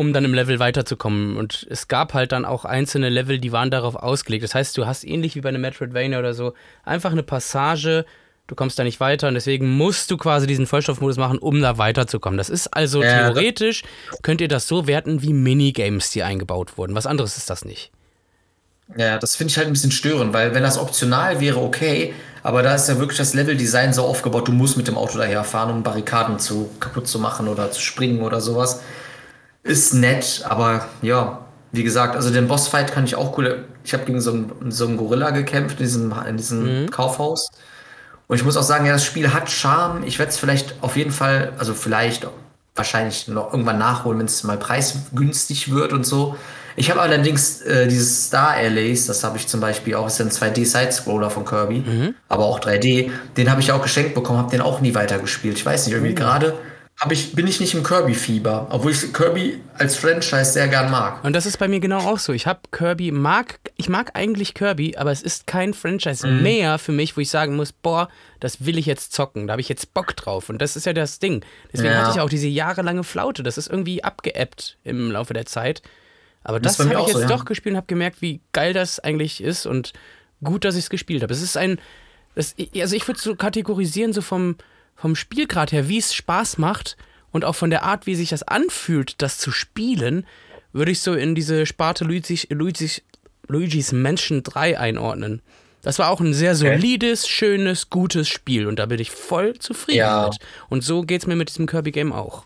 um 0.00 0.14
dann 0.14 0.24
im 0.24 0.32
Level 0.32 0.58
weiterzukommen. 0.58 1.36
Und 1.36 1.66
es 1.68 1.86
gab 1.86 2.14
halt 2.14 2.32
dann 2.32 2.46
auch 2.46 2.64
einzelne 2.64 3.10
Level, 3.10 3.38
die 3.38 3.52
waren 3.52 3.70
darauf 3.70 3.96
ausgelegt. 3.96 4.42
Das 4.42 4.54
heißt, 4.54 4.78
du 4.78 4.86
hast 4.86 5.04
ähnlich 5.04 5.36
wie 5.36 5.42
bei 5.42 5.50
einem 5.50 5.60
Metroidvania 5.60 6.18
oder 6.18 6.32
so 6.32 6.54
einfach 6.84 7.12
eine 7.12 7.22
Passage, 7.22 8.06
du 8.46 8.54
kommst 8.54 8.78
da 8.78 8.82
nicht 8.82 8.98
weiter 8.98 9.28
und 9.28 9.34
deswegen 9.34 9.68
musst 9.68 10.10
du 10.10 10.16
quasi 10.16 10.46
diesen 10.46 10.66
Vollstoffmodus 10.66 11.18
machen, 11.18 11.36
um 11.36 11.60
da 11.60 11.76
weiterzukommen. 11.76 12.38
Das 12.38 12.48
ist 12.48 12.68
also 12.68 13.02
ja, 13.02 13.30
theoretisch, 13.30 13.82
könnt 14.22 14.40
ihr 14.40 14.48
das 14.48 14.66
so 14.66 14.86
werten 14.86 15.20
wie 15.20 15.34
Minigames, 15.34 16.08
die 16.08 16.22
eingebaut 16.22 16.78
wurden. 16.78 16.94
Was 16.94 17.06
anderes 17.06 17.36
ist 17.36 17.50
das 17.50 17.66
nicht. 17.66 17.90
Ja, 18.96 19.18
das 19.18 19.36
finde 19.36 19.50
ich 19.50 19.58
halt 19.58 19.66
ein 19.66 19.74
bisschen 19.74 19.92
störend, 19.92 20.32
weil 20.32 20.54
wenn 20.54 20.62
das 20.62 20.78
optional 20.78 21.40
wäre, 21.40 21.60
okay, 21.60 22.14
aber 22.42 22.62
da 22.62 22.74
ist 22.74 22.88
ja 22.88 22.98
wirklich 22.98 23.18
das 23.18 23.34
Leveldesign 23.34 23.92
so 23.92 24.06
aufgebaut, 24.06 24.48
du 24.48 24.52
musst 24.52 24.78
mit 24.78 24.88
dem 24.88 24.96
Auto 24.96 25.18
daherfahren, 25.18 25.70
um 25.70 25.82
Barrikaden 25.82 26.38
zu, 26.38 26.70
kaputt 26.80 27.06
zu 27.06 27.18
machen 27.18 27.48
oder 27.48 27.70
zu 27.70 27.82
springen 27.82 28.22
oder 28.22 28.40
sowas 28.40 28.80
ist 29.62 29.94
nett, 29.94 30.44
aber 30.48 30.86
ja, 31.02 31.40
wie 31.72 31.84
gesagt, 31.84 32.16
also 32.16 32.30
den 32.30 32.48
Bossfight 32.48 32.92
kann 32.92 33.04
ich 33.04 33.14
auch 33.14 33.36
cool. 33.38 33.64
Ich 33.84 33.92
habe 33.92 34.04
gegen 34.04 34.20
so 34.20 34.32
einen, 34.32 34.70
so 34.70 34.86
einen 34.86 34.96
Gorilla 34.96 35.30
gekämpft 35.30 35.78
in 35.78 35.84
diesem, 35.86 36.14
in 36.28 36.36
diesem 36.36 36.82
mhm. 36.82 36.90
Kaufhaus. 36.90 37.48
Und 38.26 38.36
ich 38.36 38.44
muss 38.44 38.56
auch 38.56 38.62
sagen, 38.62 38.86
ja, 38.86 38.92
das 38.92 39.04
Spiel 39.04 39.32
hat 39.32 39.50
Charme. 39.50 40.04
Ich 40.04 40.18
werde 40.18 40.30
es 40.30 40.38
vielleicht 40.38 40.74
auf 40.82 40.96
jeden 40.96 41.12
Fall, 41.12 41.52
also 41.58 41.74
vielleicht 41.74 42.26
wahrscheinlich 42.74 43.28
noch 43.28 43.52
irgendwann 43.52 43.78
nachholen, 43.78 44.20
wenn 44.20 44.26
es 44.26 44.42
mal 44.44 44.56
preisgünstig 44.56 45.72
wird 45.72 45.92
und 45.92 46.06
so. 46.06 46.36
Ich 46.76 46.90
habe 46.90 47.00
allerdings 47.00 47.60
äh, 47.62 47.88
dieses 47.88 48.26
Star 48.26 48.54
Allays, 48.56 49.06
das 49.06 49.24
habe 49.24 49.36
ich 49.36 49.46
zum 49.48 49.60
Beispiel 49.60 49.96
auch, 49.96 50.06
ist 50.06 50.20
ein 50.20 50.30
2D-Side-Scroller 50.30 51.28
von 51.28 51.44
Kirby, 51.44 51.80
mhm. 51.80 52.14
aber 52.28 52.44
auch 52.44 52.60
3D. 52.60 53.10
Den 53.36 53.50
habe 53.50 53.60
ich 53.60 53.72
auch 53.72 53.82
geschenkt 53.82 54.14
bekommen, 54.14 54.38
habe 54.38 54.50
den 54.50 54.60
auch 54.60 54.80
nie 54.80 54.94
weitergespielt. 54.94 55.58
Ich 55.58 55.66
weiß 55.66 55.86
nicht, 55.86 55.94
irgendwie 55.94 56.12
mhm. 56.12 56.16
gerade 56.16 56.54
hab 57.00 57.12
ich, 57.12 57.32
bin 57.32 57.46
ich 57.46 57.60
nicht 57.60 57.72
im 57.72 57.82
Kirby-Fieber, 57.82 58.66
obwohl 58.70 58.92
ich 58.92 59.10
Kirby 59.14 59.58
als 59.72 59.96
Franchise 59.96 60.52
sehr 60.52 60.68
gern 60.68 60.90
mag. 60.90 61.24
Und 61.24 61.32
das 61.32 61.46
ist 61.46 61.56
bei 61.56 61.66
mir 61.66 61.80
genau 61.80 62.00
auch 62.00 62.18
so. 62.18 62.34
Ich 62.34 62.46
habe 62.46 62.60
Kirby, 62.72 63.10
mag, 63.10 63.58
ich 63.76 63.88
mag 63.88 64.10
eigentlich 64.12 64.52
Kirby, 64.52 64.98
aber 64.98 65.10
es 65.10 65.22
ist 65.22 65.46
kein 65.46 65.72
Franchise 65.72 66.26
mhm. 66.26 66.42
mehr 66.42 66.78
für 66.78 66.92
mich, 66.92 67.16
wo 67.16 67.22
ich 67.22 67.30
sagen 67.30 67.56
muss, 67.56 67.72
boah, 67.72 68.10
das 68.38 68.66
will 68.66 68.76
ich 68.76 68.84
jetzt 68.84 69.14
zocken, 69.14 69.46
da 69.46 69.52
habe 69.52 69.62
ich 69.62 69.70
jetzt 69.70 69.94
Bock 69.94 70.14
drauf. 70.14 70.50
Und 70.50 70.60
das 70.60 70.76
ist 70.76 70.84
ja 70.84 70.92
das 70.92 71.18
Ding. 71.18 71.42
Deswegen 71.72 71.94
ja. 71.94 72.02
hatte 72.02 72.10
ich 72.16 72.20
auch 72.20 72.28
diese 72.28 72.48
jahrelange 72.48 73.02
Flaute. 73.02 73.42
Das 73.42 73.56
ist 73.56 73.68
irgendwie 73.68 74.04
abgeebbt 74.04 74.76
im 74.84 75.10
Laufe 75.10 75.32
der 75.32 75.46
Zeit. 75.46 75.80
Aber 76.44 76.60
das, 76.60 76.76
das 76.76 76.86
habe 76.86 77.00
ich 77.00 77.06
jetzt 77.06 77.14
so, 77.14 77.20
ja. 77.22 77.28
doch 77.28 77.46
gespielt 77.46 77.72
und 77.72 77.76
habe 77.78 77.86
gemerkt, 77.86 78.20
wie 78.20 78.40
geil 78.52 78.74
das 78.74 79.00
eigentlich 79.00 79.42
ist 79.42 79.64
und 79.64 79.94
gut, 80.44 80.66
dass 80.66 80.74
ich 80.74 80.84
es 80.84 80.90
gespielt 80.90 81.22
habe. 81.22 81.32
Es 81.32 81.40
ist 81.40 81.56
ein, 81.56 81.80
das, 82.34 82.54
also 82.76 82.94
ich 82.94 83.08
würde 83.08 83.16
es 83.16 83.24
so 83.24 83.36
kategorisieren, 83.36 84.12
so 84.12 84.20
vom, 84.20 84.56
vom 85.00 85.16
Spielgrad 85.16 85.72
her, 85.72 85.88
wie 85.88 85.98
es 85.98 86.14
Spaß 86.14 86.58
macht 86.58 86.96
und 87.32 87.44
auch 87.44 87.54
von 87.54 87.70
der 87.70 87.84
Art, 87.84 88.06
wie 88.06 88.14
sich 88.14 88.28
das 88.28 88.42
anfühlt, 88.42 89.22
das 89.22 89.38
zu 89.38 89.50
spielen, 89.50 90.26
würde 90.72 90.92
ich 90.92 91.00
so 91.00 91.14
in 91.14 91.34
diese 91.34 91.64
Sparte 91.64 92.04
Luigi's, 92.04 92.46
Luigi's, 92.50 93.02
Luigi's 93.48 93.92
Mansion 93.92 94.42
3 94.42 94.78
einordnen. 94.78 95.40
Das 95.82 95.98
war 95.98 96.10
auch 96.10 96.20
ein 96.20 96.34
sehr 96.34 96.54
solides, 96.54 97.26
schönes, 97.26 97.88
gutes 97.88 98.28
Spiel 98.28 98.66
und 98.66 98.78
da 98.78 98.86
bin 98.86 99.00
ich 99.00 99.10
voll 99.10 99.58
zufrieden 99.58 99.98
ja. 99.98 100.28
mit. 100.28 100.38
Und 100.68 100.84
so 100.84 101.02
geht 101.02 101.22
es 101.22 101.26
mir 101.26 101.36
mit 101.36 101.48
diesem 101.48 101.66
Kirby-Game 101.66 102.12
auch. 102.12 102.44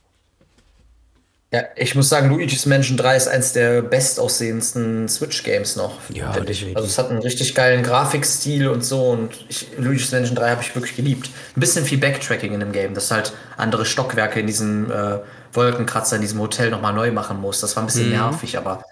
Ja, 1.55 1.63
ich 1.77 1.95
muss 1.95 2.09
sagen, 2.09 2.31
Luigi's 2.31 2.67
Mansion 2.67 2.97
3 2.97 3.17
ist 3.17 3.29
eins 3.29 3.53
der 3.53 3.81
bestaussehendsten 3.81 5.09
Switch-Games 5.09 5.77
noch. 5.77 6.01
Ja, 6.13 6.33
definitiv. 6.33 6.75
Also 6.75 6.89
es 6.89 6.99
hat 6.99 7.11
einen 7.11 7.21
richtig 7.21 7.55
geilen 7.55 7.85
Grafikstil 7.85 8.67
und 8.67 8.85
so 8.85 9.11
und 9.11 9.31
ich, 9.49 9.69
Luigi's 9.79 10.11
Mansion 10.11 10.35
3 10.35 10.51
habe 10.51 10.63
ich 10.63 10.75
wirklich 10.75 10.97
geliebt. 10.97 11.31
Ein 11.55 11.61
bisschen 11.61 11.85
viel 11.85 11.99
Backtracking 11.99 12.55
in 12.55 12.59
dem 12.59 12.73
Game, 12.73 12.93
dass 12.95 13.13
halt 13.13 13.33
andere 13.57 13.87
Stockwerke 13.87 14.41
in 14.41 14.49
diesem 14.49 14.91
äh, 14.91 15.21
Wolkenkratzer, 15.53 16.17
in 16.17 16.23
diesem 16.23 16.41
Hotel 16.41 16.71
nochmal 16.71 16.93
neu 16.93 17.13
machen 17.13 17.41
muss. 17.41 17.61
Das 17.61 17.77
war 17.77 17.85
ein 17.85 17.87
bisschen 17.87 18.07
mhm. 18.07 18.17
nervig, 18.17 18.59
aber. 18.59 18.83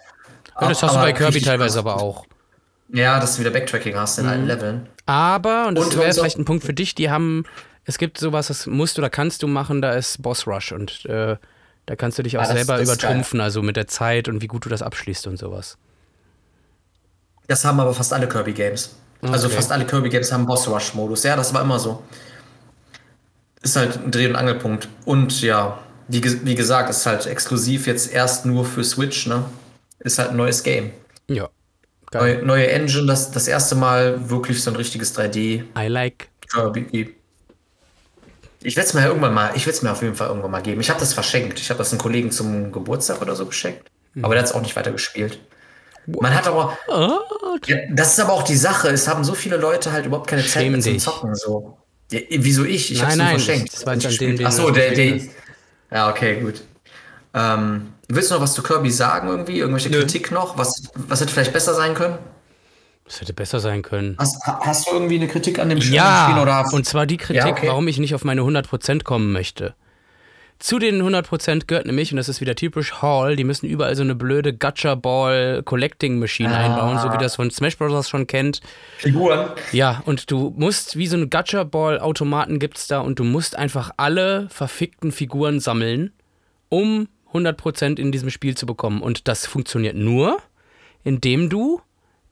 Ja, 0.61 0.69
das 0.69 0.81
hast 0.83 0.95
du 0.95 0.99
bei 0.99 1.11
Kirby 1.11 1.41
teilweise 1.41 1.79
aber 1.79 2.01
auch. 2.01 2.25
Ja, 2.93 3.19
dass 3.19 3.35
du 3.35 3.41
wieder 3.41 3.51
Backtracking 3.51 3.97
hast 3.97 4.19
in 4.19 4.23
mhm. 4.23 4.31
allen 4.31 4.47
Leveln. 4.47 4.87
Aber, 5.05 5.67
und 5.67 5.77
das 5.77 5.97
wäre 5.97 6.13
vielleicht 6.13 6.37
ein 6.37 6.45
Punkt 6.45 6.63
für 6.63 6.73
dich, 6.73 6.95
die 6.95 7.09
haben, 7.09 7.43
es 7.83 7.97
gibt 7.97 8.17
sowas, 8.17 8.47
das 8.47 8.67
musst 8.67 8.97
oder 8.97 9.09
kannst 9.09 9.43
du 9.43 9.47
machen, 9.47 9.81
da 9.81 9.91
ist 9.91 10.21
Boss 10.21 10.47
Rush 10.47 10.71
und 10.71 11.03
äh, 11.07 11.35
da 11.85 11.95
kannst 11.95 12.17
du 12.17 12.23
dich 12.23 12.37
auch 12.37 12.43
ah, 12.43 12.47
das, 12.47 12.53
selber 12.53 12.77
das 12.77 12.87
übertrumpfen, 12.87 13.41
also 13.41 13.61
mit 13.61 13.75
der 13.75 13.87
Zeit 13.87 14.27
und 14.27 14.41
wie 14.41 14.47
gut 14.47 14.65
du 14.65 14.69
das 14.69 14.81
abschließt 14.81 15.27
und 15.27 15.37
sowas. 15.37 15.77
Das 17.47 17.65
haben 17.65 17.79
aber 17.79 17.93
fast 17.93 18.13
alle 18.13 18.27
Kirby-Games. 18.27 18.95
Also 19.21 19.27
okay. 19.27 19.33
Also 19.33 19.49
fast 19.49 19.71
alle 19.71 19.85
Kirby-Games 19.85 20.31
haben 20.31 20.45
Boss-Rush-Modus. 20.45 21.23
Ja, 21.23 21.35
das 21.35 21.53
war 21.53 21.61
immer 21.61 21.79
so. 21.79 22.03
Ist 23.61 23.75
halt 23.75 23.97
ein 23.97 24.11
Dreh- 24.11 24.27
und 24.27 24.35
Angelpunkt. 24.35 24.87
Und 25.05 25.41
ja, 25.41 25.79
wie, 26.07 26.45
wie 26.45 26.55
gesagt, 26.55 26.89
ist 26.89 27.05
halt 27.05 27.25
exklusiv 27.25 27.87
jetzt 27.87 28.11
erst 28.11 28.45
nur 28.45 28.65
für 28.65 28.83
Switch, 28.83 29.27
ne? 29.27 29.45
Ist 29.99 30.19
halt 30.19 30.31
ein 30.31 30.37
neues 30.37 30.63
Game. 30.63 30.91
Ja. 31.27 31.49
Neue, 32.13 32.43
neue 32.45 32.69
Engine, 32.69 33.07
das, 33.07 33.31
das 33.31 33.47
erste 33.47 33.75
Mal 33.75 34.29
wirklich 34.29 34.61
so 34.61 34.69
ein 34.69 34.75
richtiges 34.75 35.17
3D. 35.17 35.63
I 35.77 35.87
like. 35.87 36.29
Kirby. 36.51 37.15
Ich 38.63 38.75
werde 38.75 38.87
es 38.87 38.93
mir 38.93 39.05
irgendwann 39.05 39.33
mal, 39.33 39.51
ich 39.55 39.65
werde 39.65 39.75
es 39.77 39.81
mir 39.81 39.91
auf 39.91 40.01
jeden 40.01 40.15
Fall 40.15 40.27
irgendwann 40.27 40.51
mal 40.51 40.61
geben. 40.61 40.81
Ich 40.81 40.89
habe 40.89 40.99
das 40.99 41.13
verschenkt. 41.13 41.59
Ich 41.59 41.69
habe 41.69 41.77
das 41.77 41.91
einem 41.91 41.99
Kollegen 41.99 42.31
zum 42.31 42.71
Geburtstag 42.71 43.21
oder 43.21 43.35
so 43.35 43.45
geschenkt. 43.45 43.89
Mhm. 44.13 44.25
Aber 44.25 44.33
der 44.33 44.43
hat 44.43 44.49
es 44.49 44.55
auch 44.55 44.61
nicht 44.61 44.75
weiter 44.75 44.91
gespielt. 44.91 45.39
Man 46.05 46.33
hat 46.35 46.47
aber. 46.47 46.77
Ja, 47.65 47.77
das 47.91 48.13
ist 48.13 48.19
aber 48.19 48.33
auch 48.33 48.43
die 48.43 48.55
Sache. 48.55 48.89
Es 48.89 49.07
haben 49.07 49.23
so 49.23 49.33
viele 49.33 49.57
Leute 49.57 49.91
halt 49.91 50.05
überhaupt 50.05 50.27
keine 50.27 50.45
Zeit 50.45 50.69
mehr 50.69 50.79
zum 50.79 50.99
Zocken. 50.99 51.35
So. 51.35 51.77
Ja, 52.11 52.19
wieso 52.29 52.65
ich? 52.65 52.91
Ich 52.91 53.01
habe 53.01 53.13
es 53.13 53.17
verschenkt. 53.17 53.73
Das 53.73 53.85
war 53.85 53.95
dann 53.95 54.17
den, 54.17 54.45
Achso, 54.45 54.69
der, 54.71 54.93
der. 54.93 55.19
Ja, 55.91 56.09
okay, 56.09 56.41
gut. 56.41 56.61
Ähm, 57.33 57.93
willst 58.07 58.29
du 58.29 58.35
noch 58.35 58.41
was 58.41 58.53
zu 58.53 58.63
Kirby 58.63 58.91
sagen 58.91 59.27
irgendwie? 59.27 59.59
Irgendwelche 59.59 59.89
Nö. 59.89 59.99
Kritik 59.99 60.31
noch? 60.31 60.57
Was, 60.57 60.83
was 60.95 61.21
hätte 61.21 61.31
vielleicht 61.31 61.53
besser 61.53 61.73
sein 61.73 61.93
können? 61.93 62.17
Das 63.05 63.19
hätte 63.19 63.33
besser 63.33 63.59
sein 63.59 63.81
können. 63.81 64.15
Hast, 64.17 64.37
hast 64.45 64.87
du 64.87 64.93
irgendwie 64.93 65.15
eine 65.15 65.27
Kritik 65.27 65.59
an 65.59 65.69
dem 65.69 65.79
ja, 65.79 65.83
Spiel? 65.83 66.47
Ja, 66.47 66.69
und 66.71 66.85
zwar 66.85 67.05
die 67.05 67.17
Kritik, 67.17 67.43
ja, 67.43 67.51
okay. 67.51 67.67
warum 67.67 67.87
ich 67.87 67.99
nicht 67.99 68.15
auf 68.15 68.23
meine 68.23 68.41
100% 68.41 69.03
kommen 69.03 69.33
möchte. 69.33 69.75
Zu 70.59 70.79
den 70.79 71.03
100% 71.03 71.65
gehört 71.67 71.85
nämlich, 71.85 72.11
und 72.11 72.17
das 72.17 72.29
ist 72.29 72.39
wieder 72.39 72.55
typisch 72.55 73.01
Hall, 73.01 73.35
die 73.35 73.43
müssen 73.43 73.65
überall 73.65 73.97
so 73.97 74.03
eine 74.03 74.15
blöde 74.15 74.55
Gacha-Ball-Collecting-Machine 74.55 76.55
ah. 76.55 76.57
einbauen, 76.57 76.99
so 76.99 77.11
wie 77.11 77.17
das 77.17 77.35
von 77.35 77.51
Smash 77.51 77.77
Bros. 77.77 78.07
schon 78.07 78.27
kennt. 78.27 78.61
Figuren. 78.97 79.49
Ja, 79.73 80.01
und 80.05 80.31
du 80.31 80.53
musst, 80.55 80.97
wie 80.97 81.07
so 81.07 81.17
einen 81.17 81.29
Gacha-Ball-Automaten 81.29 82.59
gibt 82.59 82.77
es 82.77 82.87
da, 82.87 83.01
und 83.01 83.19
du 83.19 83.25
musst 83.25 83.57
einfach 83.57 83.91
alle 83.97 84.47
verfickten 84.49 85.11
Figuren 85.11 85.59
sammeln, 85.59 86.13
um 86.69 87.09
100% 87.33 87.99
in 87.99 88.13
diesem 88.13 88.29
Spiel 88.29 88.55
zu 88.55 88.65
bekommen. 88.65 89.01
Und 89.01 89.27
das 89.27 89.45
funktioniert 89.45 89.97
nur, 89.97 90.37
indem 91.03 91.49
du 91.49 91.81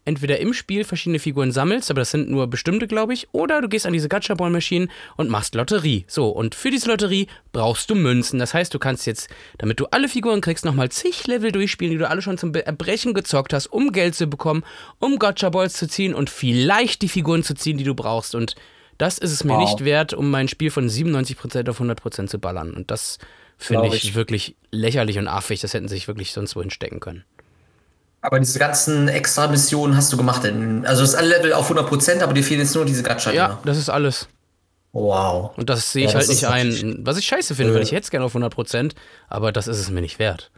entweder 0.06 0.40
im 0.40 0.54
Spiel 0.54 0.84
verschiedene 0.84 1.20
Figuren 1.20 1.52
sammelst, 1.52 1.92
aber 1.92 2.02
das 2.02 2.12
sind 2.12 2.30
nur 2.30 2.48
bestimmte, 2.48 2.88
glaube 2.88 3.14
ich, 3.14 3.28
oder 3.34 3.62
du 3.62 3.70
gehst 3.70 3.86
an 3.86 3.94
diese 3.94 4.10
Gacha-Ball-Maschinen 4.10 4.90
und 5.18 5.30
machst 5.30 5.56
Lotterie. 5.56 6.06
So, 6.08 6.30
und 6.30 6.56
für 6.56 6.72
diese 6.72 6.90
Lotterie 6.90 7.28
brauchst 7.52 7.90
du 7.90 7.96
Münzen. 7.96 8.40
Das 8.40 8.54
heißt, 8.54 8.74
du 8.74 8.80
kannst 8.80 9.06
jetzt, 9.06 9.30
damit 9.58 9.80
du 9.80 9.86
alle 9.88 10.08
Figuren 10.10 10.42
kriegst, 10.42 10.66
nochmal 10.66 10.90
zig 10.90 11.28
Level 11.28 11.52
durchspielen, 11.52 11.92
die 11.92 11.98
du 11.98 12.10
alle 12.10 12.22
schon 12.22 12.38
zum 12.38 12.54
Erbrechen 12.54 13.14
gezockt 13.14 13.54
hast, 13.54 13.68
um 13.68 13.92
Geld 13.92 14.16
zu 14.16 14.28
bekommen, 14.28 14.64
um 15.00 15.20
Gacha-Balls 15.20 15.74
zu 15.74 15.88
ziehen 15.88 16.14
und 16.14 16.30
vielleicht 16.30 17.02
die 17.02 17.10
Figuren 17.10 17.44
zu 17.44 17.54
ziehen, 17.54 17.78
die 17.78 17.84
du 17.84 17.94
brauchst. 17.94 18.34
Und 18.34 18.56
das 18.98 19.18
ist 19.18 19.32
es 19.32 19.44
mir 19.44 19.54
wow. 19.54 19.62
nicht 19.62 19.86
wert, 19.86 20.14
um 20.14 20.30
mein 20.30 20.48
Spiel 20.48 20.72
von 20.72 20.88
97% 20.88 21.70
auf 21.70 21.82
100% 21.82 22.28
zu 22.28 22.40
ballern. 22.40 22.74
Und 22.74 22.92
das 22.92 23.20
finde 23.58 23.88
ich, 23.88 24.04
ich 24.04 24.16
wirklich 24.16 24.56
lächerlich 24.72 25.18
und 25.18 25.28
affig. 25.28 25.62
Das 25.62 25.74
hätten 25.74 25.88
sie 25.88 25.96
sich 25.96 26.08
wirklich 26.08 26.32
sonst 26.32 26.56
wohin 26.56 26.72
stecken 26.72 27.00
können. 27.00 27.24
Aber 28.22 28.40
diese 28.40 28.60
ganzen 28.60 29.08
Extra-Missionen 29.08 29.96
hast 29.96 30.14
du 30.14 30.18
gemacht. 30.18 30.46
In, 30.46 30.86
also 30.86 31.02
das 31.02 31.12
ist 31.12 31.16
alle 31.16 31.30
Level 31.30 31.54
auf 31.54 31.72
100%, 31.72 32.22
aber 32.22 32.34
dir 32.34 32.44
fehlen 32.44 32.60
jetzt 32.60 32.76
nur 32.76 32.86
diese 32.86 33.02
Gacha. 33.02 33.32
Ja, 33.32 33.60
das 33.66 33.78
ist 33.78 33.90
alles. 33.90 34.28
Wow. 34.94 35.52
Und 35.58 35.70
das 35.70 35.92
sehe 35.92 36.06
ich 36.06 36.12
ja, 36.12 36.20
halt 36.20 36.28
nicht 36.28 36.46
ein. 36.46 37.00
Was 37.04 37.18
ich 37.18 37.26
scheiße 37.26 37.56
finde, 37.56 37.72
äh. 37.72 37.76
weil 37.76 37.82
ich 37.84 37.92
hätte 37.92 38.04
es 38.04 38.12
gerne 38.12 38.26
auf 38.26 38.36
100%, 38.36 38.92
aber 39.28 39.52
das 39.52 39.68
ist 39.68 39.80
es 39.80 39.90
mir 39.90 40.02
nicht 40.02 40.20
wert. 40.20 40.52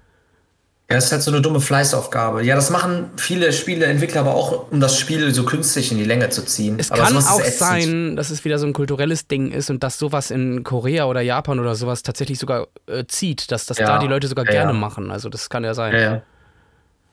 Ja, 0.90 0.98
das 0.98 1.06
ist 1.06 1.12
halt 1.14 1.22
so 1.22 1.32
eine 1.32 1.42
dumme 1.42 1.62
Fleißaufgabe. 1.62 2.44
Ja, 2.44 2.56
das 2.56 2.70
machen 2.70 3.10
viele 3.16 3.54
Spieleentwickler 3.54 4.22
aber 4.22 4.36
auch, 4.36 4.70
um 4.70 4.82
das 4.82 5.00
Spiel 5.00 5.34
so 5.34 5.46
künstlich 5.46 5.92
in 5.92 5.98
die 5.98 6.04
Länge 6.04 6.30
zu 6.30 6.44
ziehen. 6.46 6.76
Es 6.78 6.92
aber 6.92 7.04
kann 7.04 7.18
auch 7.18 7.42
sein, 7.42 8.18
dass 8.18 8.30
es 8.30 8.44
wieder 8.44 8.60
so 8.60 8.68
ein 8.68 8.74
kulturelles 8.74 9.28
Ding 9.28 9.52
ist 9.52 9.70
und 9.70 9.82
dass 9.82 9.98
sowas 9.98 10.30
in 10.30 10.64
Korea 10.64 11.06
oder 11.06 11.22
Japan 11.22 11.60
oder 11.60 11.76
sowas 11.76 12.04
tatsächlich 12.04 12.38
sogar 12.38 12.68
äh, 12.88 13.06
zieht, 13.08 13.50
dass 13.52 13.66
das 13.66 13.78
ja. 13.78 13.88
da 13.88 14.00
die 14.00 14.08
Leute 14.08 14.28
sogar 14.28 14.46
ja, 14.46 14.52
gerne 14.52 14.74
machen. 14.74 15.10
Also 15.10 15.30
das 15.30 15.50
kann 15.50 15.64
ja 15.64 15.74
sein. 15.74 15.94
Ja, 15.94 16.00
ja. 16.00 16.22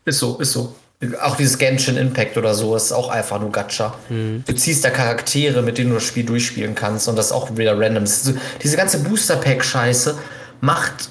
Ist 0.04 0.18
so, 0.18 0.38
ist 0.38 0.52
so. 0.52 0.74
Auch 1.22 1.36
dieses 1.36 1.56
Genshin 1.56 1.96
Impact 1.96 2.36
oder 2.36 2.54
so 2.54 2.76
ist 2.76 2.92
auch 2.92 3.08
einfach 3.08 3.40
nur 3.40 3.50
Gacha. 3.50 3.94
Mhm. 4.10 4.44
Du 4.46 4.54
ziehst 4.54 4.84
da 4.84 4.90
Charaktere, 4.90 5.62
mit 5.62 5.78
denen 5.78 5.90
du 5.90 5.94
das 5.94 6.04
Spiel 6.04 6.24
durchspielen 6.24 6.74
kannst 6.74 7.08
und 7.08 7.16
das 7.16 7.26
ist 7.26 7.32
auch 7.32 7.56
wieder 7.56 7.78
random. 7.78 8.06
So, 8.06 8.34
diese 8.62 8.76
ganze 8.76 8.98
Booster 9.02 9.36
Pack 9.36 9.64
Scheiße 9.64 10.18
macht 10.60 11.08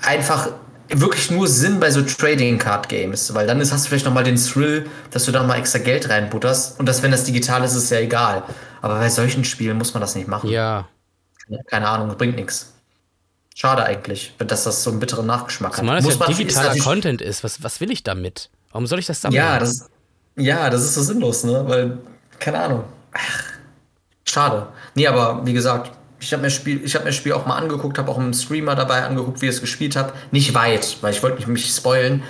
einfach 0.00 0.50
wirklich 0.88 1.30
nur 1.30 1.48
Sinn 1.48 1.80
bei 1.80 1.90
so 1.90 2.02
Trading 2.02 2.58
Card 2.58 2.88
Games, 2.88 3.34
weil 3.34 3.46
dann 3.46 3.60
ist, 3.60 3.72
hast 3.72 3.84
du 3.84 3.88
vielleicht 3.88 4.04
noch 4.04 4.12
mal 4.12 4.24
den 4.24 4.36
Thrill, 4.36 4.86
dass 5.10 5.24
du 5.24 5.32
da 5.32 5.42
mal 5.42 5.58
extra 5.58 5.78
Geld 5.78 6.08
reinbutterst 6.08 6.78
und 6.78 6.86
das, 6.86 7.02
wenn 7.02 7.10
das 7.10 7.24
digital 7.24 7.64
ist, 7.64 7.74
ist 7.74 7.90
ja 7.90 7.98
egal. 7.98 8.44
Aber 8.80 8.98
bei 8.98 9.08
solchen 9.08 9.44
Spielen 9.44 9.78
muss 9.78 9.94
man 9.94 10.00
das 10.00 10.14
nicht 10.14 10.28
machen. 10.28 10.50
Ja. 10.50 10.88
Keine 11.66 11.88
Ahnung, 11.88 12.16
bringt 12.16 12.36
nichts. 12.36 12.72
Schade 13.54 13.84
eigentlich, 13.84 14.34
dass 14.38 14.64
das 14.64 14.82
so 14.82 14.90
einen 14.90 15.00
bitteren 15.00 15.26
Nachgeschmack 15.26 15.74
Zumal 15.74 15.96
hat. 15.96 16.02
Zumal 16.10 16.28
das 16.28 16.38
ja 16.38 16.44
digitaler 16.44 16.74
ist 16.74 16.82
Content 16.82 17.20
ist. 17.20 17.44
Was, 17.44 17.62
was 17.62 17.80
will 17.80 17.90
ich 17.90 18.02
damit? 18.02 18.50
Warum 18.70 18.86
soll 18.86 18.98
ich 18.98 19.06
das 19.06 19.20
sammeln? 19.20 19.36
Ja, 19.36 19.58
das, 19.58 19.90
ja, 20.36 20.70
das 20.70 20.82
ist 20.82 20.94
so 20.94 21.02
sinnlos, 21.02 21.44
ne? 21.44 21.62
Weil, 21.66 21.98
keine 22.38 22.60
Ahnung. 22.60 22.84
Ach, 23.12 23.44
schade. 24.24 24.68
Nee, 24.94 25.06
aber 25.06 25.44
wie 25.44 25.52
gesagt, 25.52 25.92
ich 26.18 26.32
habe 26.32 26.42
mir, 26.42 26.50
Spiel, 26.50 26.86
hab 26.88 27.02
mir 27.02 27.10
das 27.10 27.16
Spiel 27.16 27.32
auch 27.32 27.46
mal 27.46 27.56
angeguckt, 27.56 27.98
habe 27.98 28.10
auch 28.10 28.18
einen 28.18 28.32
Streamer 28.32 28.74
dabei 28.74 29.02
angeguckt, 29.02 29.42
wie 29.42 29.46
er 29.46 29.50
es 29.50 29.60
gespielt 29.60 29.96
hat. 29.96 30.14
Nicht 30.32 30.54
weit, 30.54 30.98
weil 31.02 31.12
ich 31.12 31.22
wollte 31.22 31.36
nicht 31.36 31.48
mich 31.48 31.66
spoilen. 31.66 32.22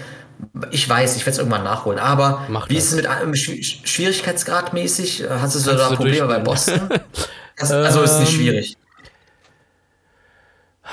Ich 0.72 0.88
weiß, 0.88 1.14
ich 1.16 1.22
werde 1.22 1.30
es 1.30 1.38
irgendwann 1.38 1.62
nachholen. 1.62 2.00
Aber 2.00 2.46
Mach 2.48 2.68
wie 2.68 2.74
das. 2.74 2.84
ist 2.84 2.90
es 2.92 2.96
mit 2.96 3.08
ähm, 3.22 3.34
Schwierigkeitsgrad 3.34 4.72
mäßig? 4.72 5.24
Hast 5.28 5.54
du 5.54 5.70
da 5.70 5.90
Probleme 5.90 6.26
bei 6.26 6.40
Boston? 6.40 6.88
also 7.58 8.02
ist 8.02 8.18
nicht 8.18 8.32
ähm, 8.32 8.38
schwierig. 8.38 8.76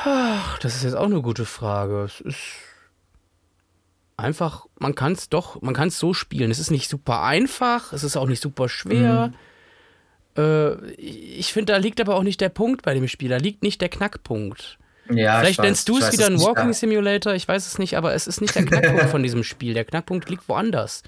Ach, 0.05 0.59
das 0.59 0.75
ist 0.75 0.83
jetzt 0.83 0.95
auch 0.95 1.05
eine 1.05 1.21
gute 1.21 1.45
Frage. 1.45 2.03
Es 2.03 2.21
ist 2.21 2.37
einfach, 4.17 4.65
man 4.79 4.95
kann 4.95 5.13
es 5.13 5.29
doch, 5.29 5.61
man 5.61 5.73
kann 5.73 5.89
es 5.89 5.99
so 5.99 6.13
spielen. 6.13 6.51
Es 6.51 6.59
ist 6.59 6.71
nicht 6.71 6.89
super 6.89 7.23
einfach, 7.23 7.93
es 7.93 8.03
ist 8.03 8.17
auch 8.17 8.27
nicht 8.27 8.41
super 8.41 8.69
schwer. 8.69 9.31
Mhm. 10.35 10.41
Äh, 10.41 10.91
ich 10.93 11.51
finde, 11.53 11.73
da 11.73 11.77
liegt 11.77 11.99
aber 12.01 12.15
auch 12.15 12.23
nicht 12.23 12.41
der 12.41 12.49
Punkt 12.49 12.83
bei 12.83 12.93
dem 12.93 13.07
Spiel. 13.07 13.29
Da 13.29 13.37
liegt 13.37 13.63
nicht 13.63 13.81
der 13.81 13.89
Knackpunkt. 13.89 14.77
Ja, 15.11 15.39
Vielleicht 15.39 15.61
nennst 15.61 15.89
du 15.89 15.97
es 15.97 16.11
wieder 16.13 16.27
ein 16.27 16.39
Walking 16.39 16.71
Simulator, 16.71 17.33
ich 17.33 17.47
weiß 17.47 17.65
es 17.65 17.79
nicht, 17.79 17.97
aber 17.97 18.13
es 18.13 18.27
ist 18.27 18.41
nicht 18.41 18.53
der 18.53 18.65
Knackpunkt 18.65 19.05
von 19.09 19.23
diesem 19.23 19.43
Spiel. 19.43 19.73
Der 19.73 19.85
Knackpunkt 19.85 20.29
liegt 20.29 20.47
woanders. 20.47 21.01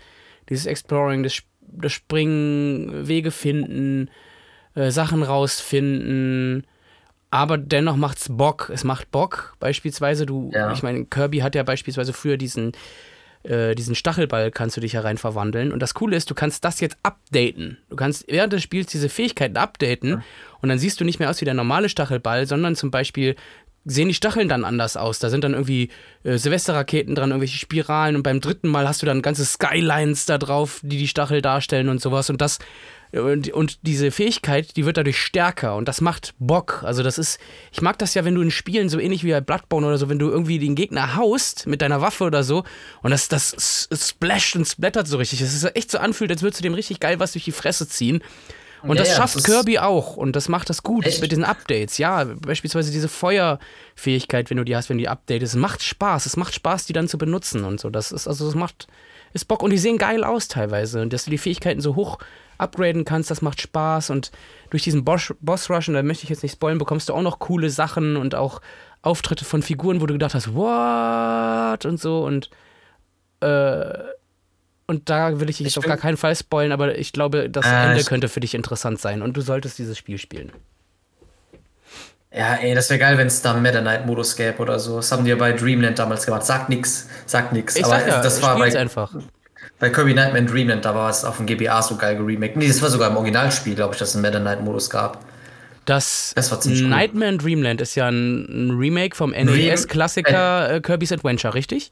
Dieses 0.49 0.65
Exploring, 0.65 1.21
das, 1.21 1.43
das 1.61 1.91
Springen, 1.93 3.07
Wege 3.07 3.29
finden, 3.29 4.09
äh, 4.73 4.89
Sachen 4.89 5.21
rausfinden, 5.21 6.65
aber 7.31 7.57
dennoch 7.57 7.95
macht's 7.95 8.27
Bock. 8.29 8.69
Es 8.73 8.83
macht 8.83 9.09
Bock, 9.11 9.55
beispielsweise. 9.59 10.25
Du, 10.25 10.51
Ja. 10.53 10.71
ich 10.73 10.83
meine, 10.83 11.05
Kirby 11.05 11.39
hat 11.39 11.55
ja 11.55 11.63
beispielsweise 11.63 12.13
früher 12.13 12.37
diesen, 12.37 12.73
äh, 13.43 13.73
diesen 13.73 13.95
Stachelball, 13.95 14.51
kannst 14.51 14.77
du 14.77 14.81
dich 14.81 14.93
herein 14.93 15.17
verwandeln. 15.17 15.71
Und 15.71 15.79
das 15.79 15.93
Coole 15.93 16.15
ist, 16.17 16.29
du 16.29 16.35
kannst 16.35 16.63
das 16.65 16.79
jetzt 16.81 16.97
updaten. 17.03 17.77
Du 17.89 17.95
kannst 17.95 18.25
während 18.27 18.53
des 18.53 18.61
Spiels 18.61 18.87
diese 18.87 19.09
Fähigkeiten 19.09 19.57
updaten 19.57 20.21
und 20.61 20.69
dann 20.69 20.77
siehst 20.77 20.99
du 20.99 21.05
nicht 21.05 21.19
mehr 21.19 21.29
aus 21.29 21.41
wie 21.41 21.45
der 21.45 21.53
normale 21.55 21.89
Stachelball, 21.89 22.45
sondern 22.45 22.75
zum 22.75 22.91
Beispiel 22.91 23.35
sehen 23.83 24.09
die 24.09 24.13
Stacheln 24.13 24.47
dann 24.47 24.63
anders 24.63 24.95
aus. 24.95 25.17
Da 25.17 25.29
sind 25.31 25.43
dann 25.43 25.53
irgendwie 25.53 25.89
äh, 26.23 26.37
Silvesterraketen 26.37 27.15
dran, 27.15 27.29
irgendwelche 27.31 27.57
Spiralen 27.57 28.15
und 28.15 28.21
beim 28.21 28.39
dritten 28.39 28.67
Mal 28.67 28.87
hast 28.87 29.01
du 29.01 29.07
dann 29.07 29.23
ganze 29.23 29.43
Skylines 29.43 30.27
da 30.27 30.37
drauf, 30.37 30.81
die 30.83 30.97
die 30.99 31.07
Stachel 31.07 31.41
darstellen 31.41 31.89
und 31.89 31.99
sowas. 31.99 32.29
Und 32.29 32.41
das 32.41 32.59
und, 33.13 33.51
und 33.51 33.79
diese 33.81 34.11
Fähigkeit, 34.11 34.75
die 34.77 34.85
wird 34.85 34.97
dadurch 34.97 35.19
stärker 35.21 35.75
und 35.75 35.87
das 35.87 35.99
macht 36.01 36.33
Bock. 36.39 36.83
Also 36.83 37.03
das 37.03 37.17
ist, 37.17 37.39
ich 37.71 37.81
mag 37.81 37.97
das 37.99 38.13
ja, 38.13 38.23
wenn 38.23 38.35
du 38.35 38.41
in 38.41 38.51
Spielen 38.51 38.89
so 38.89 38.99
ähnlich 38.99 39.23
wie 39.23 39.31
bei 39.31 39.41
Bloodborne 39.41 39.87
oder 39.87 39.97
so, 39.97 40.07
wenn 40.09 40.19
du 40.19 40.29
irgendwie 40.29 40.59
den 40.59 40.75
Gegner 40.75 41.15
haust 41.15 41.67
mit 41.67 41.81
deiner 41.81 42.01
Waffe 42.01 42.23
oder 42.23 42.43
so 42.43 42.63
und 43.01 43.11
das, 43.11 43.27
das 43.27 43.89
splasht 43.93 44.55
und 44.55 44.65
splattert 44.65 45.07
so 45.07 45.17
richtig. 45.17 45.39
Das 45.39 45.53
ist 45.53 45.75
echt 45.75 45.91
so 45.91 45.97
anfühlt, 45.97 46.31
als 46.31 46.41
würdest 46.41 46.59
du 46.59 46.63
dem 46.63 46.73
richtig 46.73 46.99
geil 46.99 47.19
was 47.19 47.33
durch 47.33 47.43
die 47.43 47.51
Fresse 47.51 47.87
ziehen. 47.87 48.23
Und 48.83 48.95
Ja, 48.95 49.03
das 49.03 49.09
ja, 49.09 49.15
schafft 49.17 49.35
das 49.35 49.43
Kirby 49.43 49.77
auch 49.77 50.17
und 50.17 50.35
das 50.35 50.49
macht 50.49 50.69
das 50.69 50.81
gut 50.81 51.05
Echt? 51.05 51.21
mit 51.21 51.31
diesen 51.31 51.43
Updates. 51.43 51.97
Ja, 51.97 52.23
beispielsweise 52.23 52.91
diese 52.91 53.09
Feuerfähigkeit, 53.09 54.49
wenn 54.49 54.57
du 54.57 54.63
die 54.63 54.75
hast, 54.75 54.89
wenn 54.89 54.97
die 54.97 55.07
updatest. 55.07 55.53
Es 55.53 55.59
macht 55.59 55.83
Spaß. 55.83 56.25
Es 56.25 56.37
macht 56.37 56.53
Spaß, 56.55 56.85
die 56.85 56.93
dann 56.93 57.07
zu 57.07 57.17
benutzen 57.17 57.63
und 57.63 57.79
so. 57.79 57.89
Das 57.89 58.11
ist, 58.11 58.27
also, 58.27 58.45
das 58.45 58.55
macht, 58.55 58.87
ist 59.33 59.45
Bock 59.45 59.61
und 59.61 59.69
die 59.69 59.77
sehen 59.77 59.97
geil 59.97 60.23
aus 60.23 60.47
teilweise. 60.47 61.01
Und 61.01 61.13
dass 61.13 61.25
du 61.25 61.31
die 61.31 61.37
Fähigkeiten 61.37 61.81
so 61.81 61.95
hoch 61.95 62.17
upgraden 62.61 63.05
kannst, 63.05 63.31
das 63.31 63.41
macht 63.41 63.61
Spaß. 63.61 64.09
Und 64.09 64.31
durch 64.69 64.83
diesen 64.83 65.03
Boss, 65.03 65.33
Boss 65.39 65.69
Rush, 65.69 65.87
und 65.87 65.95
da 65.95 66.03
möchte 66.03 66.23
ich 66.23 66.29
jetzt 66.29 66.43
nicht 66.43 66.53
spoilen, 66.53 66.77
bekommst 66.77 67.09
du 67.09 67.13
auch 67.13 67.21
noch 67.21 67.39
coole 67.39 67.69
Sachen 67.69 68.15
und 68.15 68.35
auch 68.35 68.61
Auftritte 69.01 69.45
von 69.45 69.63
Figuren, 69.63 69.99
wo 70.01 70.05
du 70.05 70.13
gedacht 70.13 70.35
hast, 70.35 70.53
what? 70.53 71.85
Und 71.85 71.99
so 71.99 72.23
und 72.23 72.49
äh, 73.41 73.93
und 74.87 75.09
da 75.09 75.39
will 75.39 75.49
ich 75.49 75.57
dich 75.57 75.67
Ich 75.67 75.77
auf 75.77 75.85
gar 75.85 75.97
keinen 75.97 76.17
Fall 76.17 76.35
spoilen, 76.35 76.71
aber 76.71 76.97
ich 76.97 77.13
glaube, 77.13 77.49
das 77.49 77.65
Äh, 77.65 77.91
Ende 77.91 78.03
könnte 78.03 78.27
für 78.27 78.41
dich 78.41 78.53
interessant 78.53 78.99
sein 78.99 79.21
und 79.21 79.37
du 79.37 79.41
solltest 79.41 79.79
dieses 79.79 79.97
Spiel 79.97 80.17
spielen. 80.17 80.51
Ja, 82.33 82.55
ey, 82.55 82.73
das 82.75 82.89
wäre 82.89 82.99
geil, 82.99 83.17
wenn 83.17 83.27
es 83.27 83.41
da 83.41 83.51
einen 83.51 83.61
Meta 83.61 83.81
Knight-Modus 83.81 84.35
gäbe 84.37 84.59
oder 84.59 84.79
so. 84.79 84.97
Das 84.97 85.11
haben 85.11 85.25
die 85.25 85.31
ja 85.31 85.35
bei 85.35 85.51
Dreamland 85.51 85.99
damals 85.99 86.25
gemacht. 86.25 86.45
Sagt 86.45 86.69
nix, 86.69 87.09
sagt 87.25 87.51
nix. 87.51 87.75
Ich 87.75 87.83
Aber 87.83 87.99
sag 87.99 88.07
ja, 88.07 88.21
das 88.21 88.41
war 88.41 88.57
bei, 88.57 88.77
einfach. 88.77 89.13
Bei 89.81 89.89
Kirby 89.89 90.13
Nightmare 90.13 90.37
in 90.37 90.47
Dreamland, 90.47 90.85
da 90.85 90.95
war 90.95 91.09
es 91.09 91.25
auf 91.25 91.37
dem 91.37 91.45
GBA 91.47 91.81
so 91.81 91.97
geil 91.97 92.15
geremaked. 92.15 92.55
Nee, 92.55 92.67
das 92.67 92.81
war 92.81 92.89
sogar 92.89 93.09
im 93.09 93.17
Originalspiel, 93.17 93.75
glaube 93.75 93.93
ich, 93.95 93.99
dass 93.99 94.09
es 94.09 94.15
einen 94.15 94.21
Meta 94.21 94.39
Knight-Modus 94.39 94.89
gab. 94.89 95.25
Das, 95.85 96.31
Das 96.35 96.51
war 96.51 96.61
ziemlich 96.61 96.83
cool. 96.83 96.89
Nightmare 96.89 97.31
in 97.31 97.37
Dreamland 97.39 97.81
ist 97.81 97.95
ja 97.95 98.07
ein, 98.07 98.71
Remake 98.79 99.15
vom 99.15 99.31
NES-Klassiker 99.31 100.75
äh, 100.75 100.81
Kirby's 100.81 101.11
Adventure, 101.11 101.53
richtig? 101.55 101.91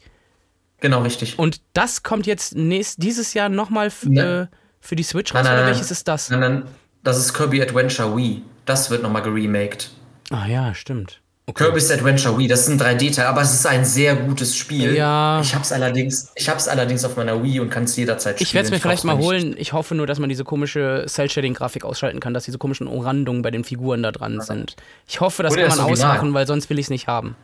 Genau, 0.81 1.01
richtig. 1.01 1.37
Und 1.39 1.61
das 1.73 2.03
kommt 2.03 2.27
jetzt 2.27 2.55
nächst, 2.55 3.01
dieses 3.03 3.33
Jahr 3.33 3.49
nochmal 3.49 3.91
Ne. 4.03 4.49
äh, 4.51 4.55
für 4.79 4.95
die 4.95 5.03
Switch 5.03 5.33
raus, 5.33 5.43
Nein, 5.43 5.51
nein, 5.55 5.63
oder 5.63 5.65
welches 5.73 5.91
ist 5.91 6.07
das? 6.07 6.29
Nein, 6.29 6.39
nein, 6.39 6.63
das 7.03 7.17
ist 7.17 7.33
Kirby 7.33 7.61
Adventure 7.61 8.15
Wii. 8.15 8.43
Das 8.65 8.89
wird 8.91 9.01
nochmal 9.01 9.23
geremaked. 9.23 9.89
Ah 10.29 10.45
ja, 10.45 10.73
stimmt. 10.75 11.21
Okay. 11.49 11.63
Kirby's 11.63 11.89
Adventure 11.89 12.37
Wii, 12.37 12.47
das 12.47 12.67
ist 12.67 12.69
ein 12.69 12.79
3D-Teil, 12.79 13.25
aber 13.25 13.41
es 13.41 13.51
ist 13.51 13.65
ein 13.65 13.83
sehr 13.83 14.15
gutes 14.15 14.55
Spiel. 14.55 14.93
Ja. 14.95 15.41
Ich 15.41 15.55
hab's 15.55 15.71
allerdings, 15.71 16.31
ich 16.35 16.47
hab's 16.47 16.67
allerdings 16.67 17.03
auf 17.03 17.15
meiner 17.17 17.41
Wii 17.41 17.59
und 17.61 17.71
kann 17.71 17.85
es 17.85 17.95
jederzeit 17.95 18.35
spielen. 18.35 18.45
Ich 18.47 18.53
werde 18.53 18.65
es 18.67 18.71
mir 18.71 18.79
vielleicht 18.79 19.01
brauch's 19.01 19.03
mal 19.05 19.15
nicht. 19.15 19.25
holen. 19.25 19.55
Ich 19.57 19.73
hoffe 19.73 19.95
nur, 19.95 20.05
dass 20.05 20.19
man 20.19 20.29
diese 20.29 20.43
komische 20.43 21.05
Cell-Shading-Grafik 21.07 21.85
ausschalten 21.85 22.19
kann, 22.19 22.35
dass 22.35 22.45
diese 22.45 22.59
komischen 22.59 22.85
Umrandungen 22.85 23.41
bei 23.41 23.49
den 23.49 23.63
Figuren 23.63 24.03
da 24.03 24.11
dran 24.11 24.41
sind. 24.41 24.75
Ich 25.07 25.21
hoffe, 25.21 25.41
das 25.41 25.53
Oder 25.53 25.63
kann 25.63 25.69
das 25.71 25.77
man 25.79 25.87
Original. 25.87 26.11
ausmachen, 26.11 26.33
weil 26.35 26.45
sonst 26.45 26.69
will 26.69 26.77
ich 26.77 26.85
es 26.85 26.89
nicht 26.91 27.07
haben. 27.07 27.35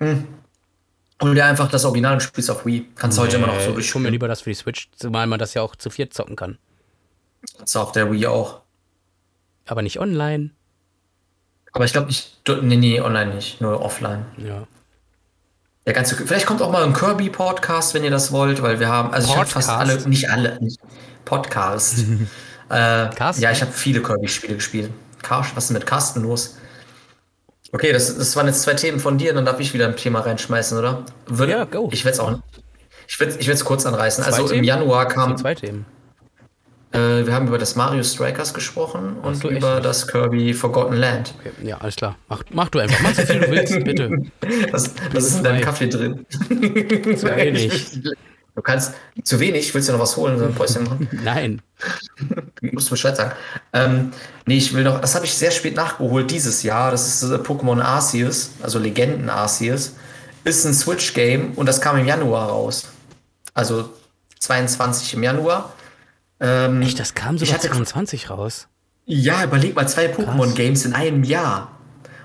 Hol 0.00 1.34
dir 1.34 1.44
einfach 1.44 1.68
das 1.68 1.84
Original 1.84 2.14
und 2.14 2.20
spielst 2.20 2.50
auf 2.52 2.64
Wii. 2.64 2.86
Kannst 2.94 3.18
heute 3.18 3.36
immer 3.38 3.48
noch 3.48 3.58
so 3.58 3.76
ich 3.76 3.92
hole 3.94 4.04
mir 4.04 4.10
lieber 4.10 4.28
das 4.28 4.42
für 4.42 4.50
die 4.50 4.54
Switch, 4.54 4.90
zumal 4.94 5.26
man 5.26 5.40
das 5.40 5.54
ja 5.54 5.62
auch 5.62 5.74
zu 5.74 5.90
viert 5.90 6.14
zocken 6.14 6.36
kann. 6.36 6.58
Kannst 7.56 7.74
du 7.74 7.80
auf 7.80 7.90
der 7.90 8.12
Wii 8.12 8.28
auch. 8.28 8.60
Aber 9.66 9.82
nicht 9.82 9.98
online. 9.98 10.50
Aber 11.76 11.84
ich 11.84 11.92
glaube 11.92 12.06
nicht, 12.06 12.40
nee, 12.62 12.76
nee, 12.76 13.00
online 13.02 13.34
nicht, 13.34 13.60
nur 13.60 13.82
offline. 13.82 14.24
Ja. 14.38 14.66
Der 15.84 15.92
ganze, 15.92 16.16
vielleicht 16.16 16.46
kommt 16.46 16.62
auch 16.62 16.72
mal 16.72 16.82
ein 16.82 16.94
Kirby-Podcast, 16.94 17.92
wenn 17.92 18.02
ihr 18.02 18.10
das 18.10 18.32
wollt, 18.32 18.62
weil 18.62 18.80
wir 18.80 18.88
haben, 18.88 19.12
also 19.12 19.28
ich 19.28 19.36
habe 19.36 19.46
fast 19.46 19.68
Podcast? 19.68 19.90
alle, 19.90 20.08
nicht 20.08 20.30
alle, 20.30 20.58
nicht 20.60 20.80
Podcast. 21.26 21.98
äh, 22.70 23.08
Carsten? 23.14 23.42
ja, 23.42 23.50
ich 23.50 23.60
habe 23.60 23.72
viele 23.72 24.00
Kirby-Spiele 24.00 24.54
gespielt. 24.54 24.90
Karsch, 25.22 25.54
was 25.54 25.66
ist 25.66 25.70
mit 25.72 25.84
Carsten 25.84 26.22
los? 26.22 26.56
Okay, 27.72 27.92
das, 27.92 28.16
das 28.16 28.34
waren 28.36 28.46
jetzt 28.46 28.62
zwei 28.62 28.72
Themen 28.72 28.98
von 28.98 29.18
dir, 29.18 29.34
dann 29.34 29.44
darf 29.44 29.60
ich 29.60 29.74
wieder 29.74 29.86
ein 29.86 29.96
Thema 29.96 30.20
reinschmeißen, 30.20 30.78
oder? 30.78 31.04
Würde, 31.26 31.52
Ja, 31.52 31.64
go. 31.64 31.90
Ich 31.92 32.06
werde 32.06 32.14
es 32.14 32.20
auch, 32.20 32.38
ich 33.06 33.20
werde 33.20 33.36
ich 33.38 33.46
es 33.46 33.64
kurz 33.66 33.84
anreißen. 33.84 34.24
Zwei 34.24 34.32
also 34.32 34.44
im 34.44 34.48
Themen? 34.48 34.64
Januar 34.64 35.08
kam, 35.08 35.36
zwei 35.36 35.54
Themen. 35.54 35.84
Äh, 36.96 37.26
wir 37.26 37.34
haben 37.34 37.48
über 37.48 37.58
das 37.58 37.76
Mario 37.76 38.02
Strikers 38.02 38.54
gesprochen 38.54 39.16
und 39.22 39.36
so, 39.36 39.48
echt 39.48 39.58
über 39.58 39.74
nicht? 39.74 39.86
das 39.86 40.06
Kirby 40.06 40.54
Forgotten 40.54 40.94
Land. 40.94 41.34
Okay. 41.40 41.50
Ja, 41.66 41.78
alles 41.78 41.96
klar. 41.96 42.16
Mach, 42.28 42.42
mach 42.50 42.68
du 42.68 42.78
einfach. 42.78 43.00
Mach 43.02 43.14
so 43.14 43.22
viel 43.22 43.40
du 43.40 43.50
willst, 43.50 43.72
bitte. 43.84 44.10
Was, 44.70 44.94
was 45.12 45.24
ist 45.24 45.38
in 45.38 45.44
deinem. 45.44 45.60
Kaffee 45.62 45.88
drin? 45.88 46.26
Zu 47.16 47.36
wenig. 47.36 48.00
Du 48.56 48.62
kannst 48.62 48.94
zu 49.22 49.38
wenig, 49.38 49.74
willst 49.74 49.90
du 49.90 49.92
noch 49.92 50.00
was 50.00 50.16
holen, 50.16 50.38
so 50.38 50.46
ein 50.46 50.54
Päuschen 50.54 50.84
machen? 50.84 51.06
Nein. 51.24 51.60
Du 52.62 52.68
musst 52.72 52.88
Bescheid 52.88 53.14
sagen. 53.14 53.32
Ähm, 53.74 54.12
nee, 54.46 54.56
ich 54.56 54.72
will 54.72 54.82
noch, 54.82 54.98
das 54.98 55.14
habe 55.14 55.26
ich 55.26 55.34
sehr 55.34 55.50
spät 55.50 55.76
nachgeholt 55.76 56.30
dieses 56.30 56.62
Jahr. 56.62 56.90
Das 56.90 57.06
ist 57.06 57.30
äh, 57.30 57.34
Pokémon 57.34 57.82
Arceus, 57.82 58.52
also 58.62 58.78
Legenden 58.78 59.28
Arceus. 59.28 59.94
Ist 60.44 60.64
ein 60.64 60.72
Switch-Game 60.72 61.52
und 61.56 61.66
das 61.66 61.82
kam 61.82 61.98
im 61.98 62.06
Januar 62.06 62.48
raus. 62.48 62.88
Also 63.52 63.90
22 64.38 65.12
im 65.14 65.22
Januar. 65.22 65.74
Ähm, 66.40 66.82
Echt, 66.82 66.98
das 66.98 67.14
kam 67.14 67.36
Ich 67.36 67.40
sogar 67.40 67.54
hatte- 67.54 67.68
22 67.68 68.30
raus. 68.30 68.68
ja, 69.06 69.42
überleg 69.44 69.74
mal, 69.74 69.88
zwei 69.88 70.06
Pokémon-Games 70.06 70.84
in 70.84 70.94
einem 70.94 71.24
Jahr. 71.24 71.70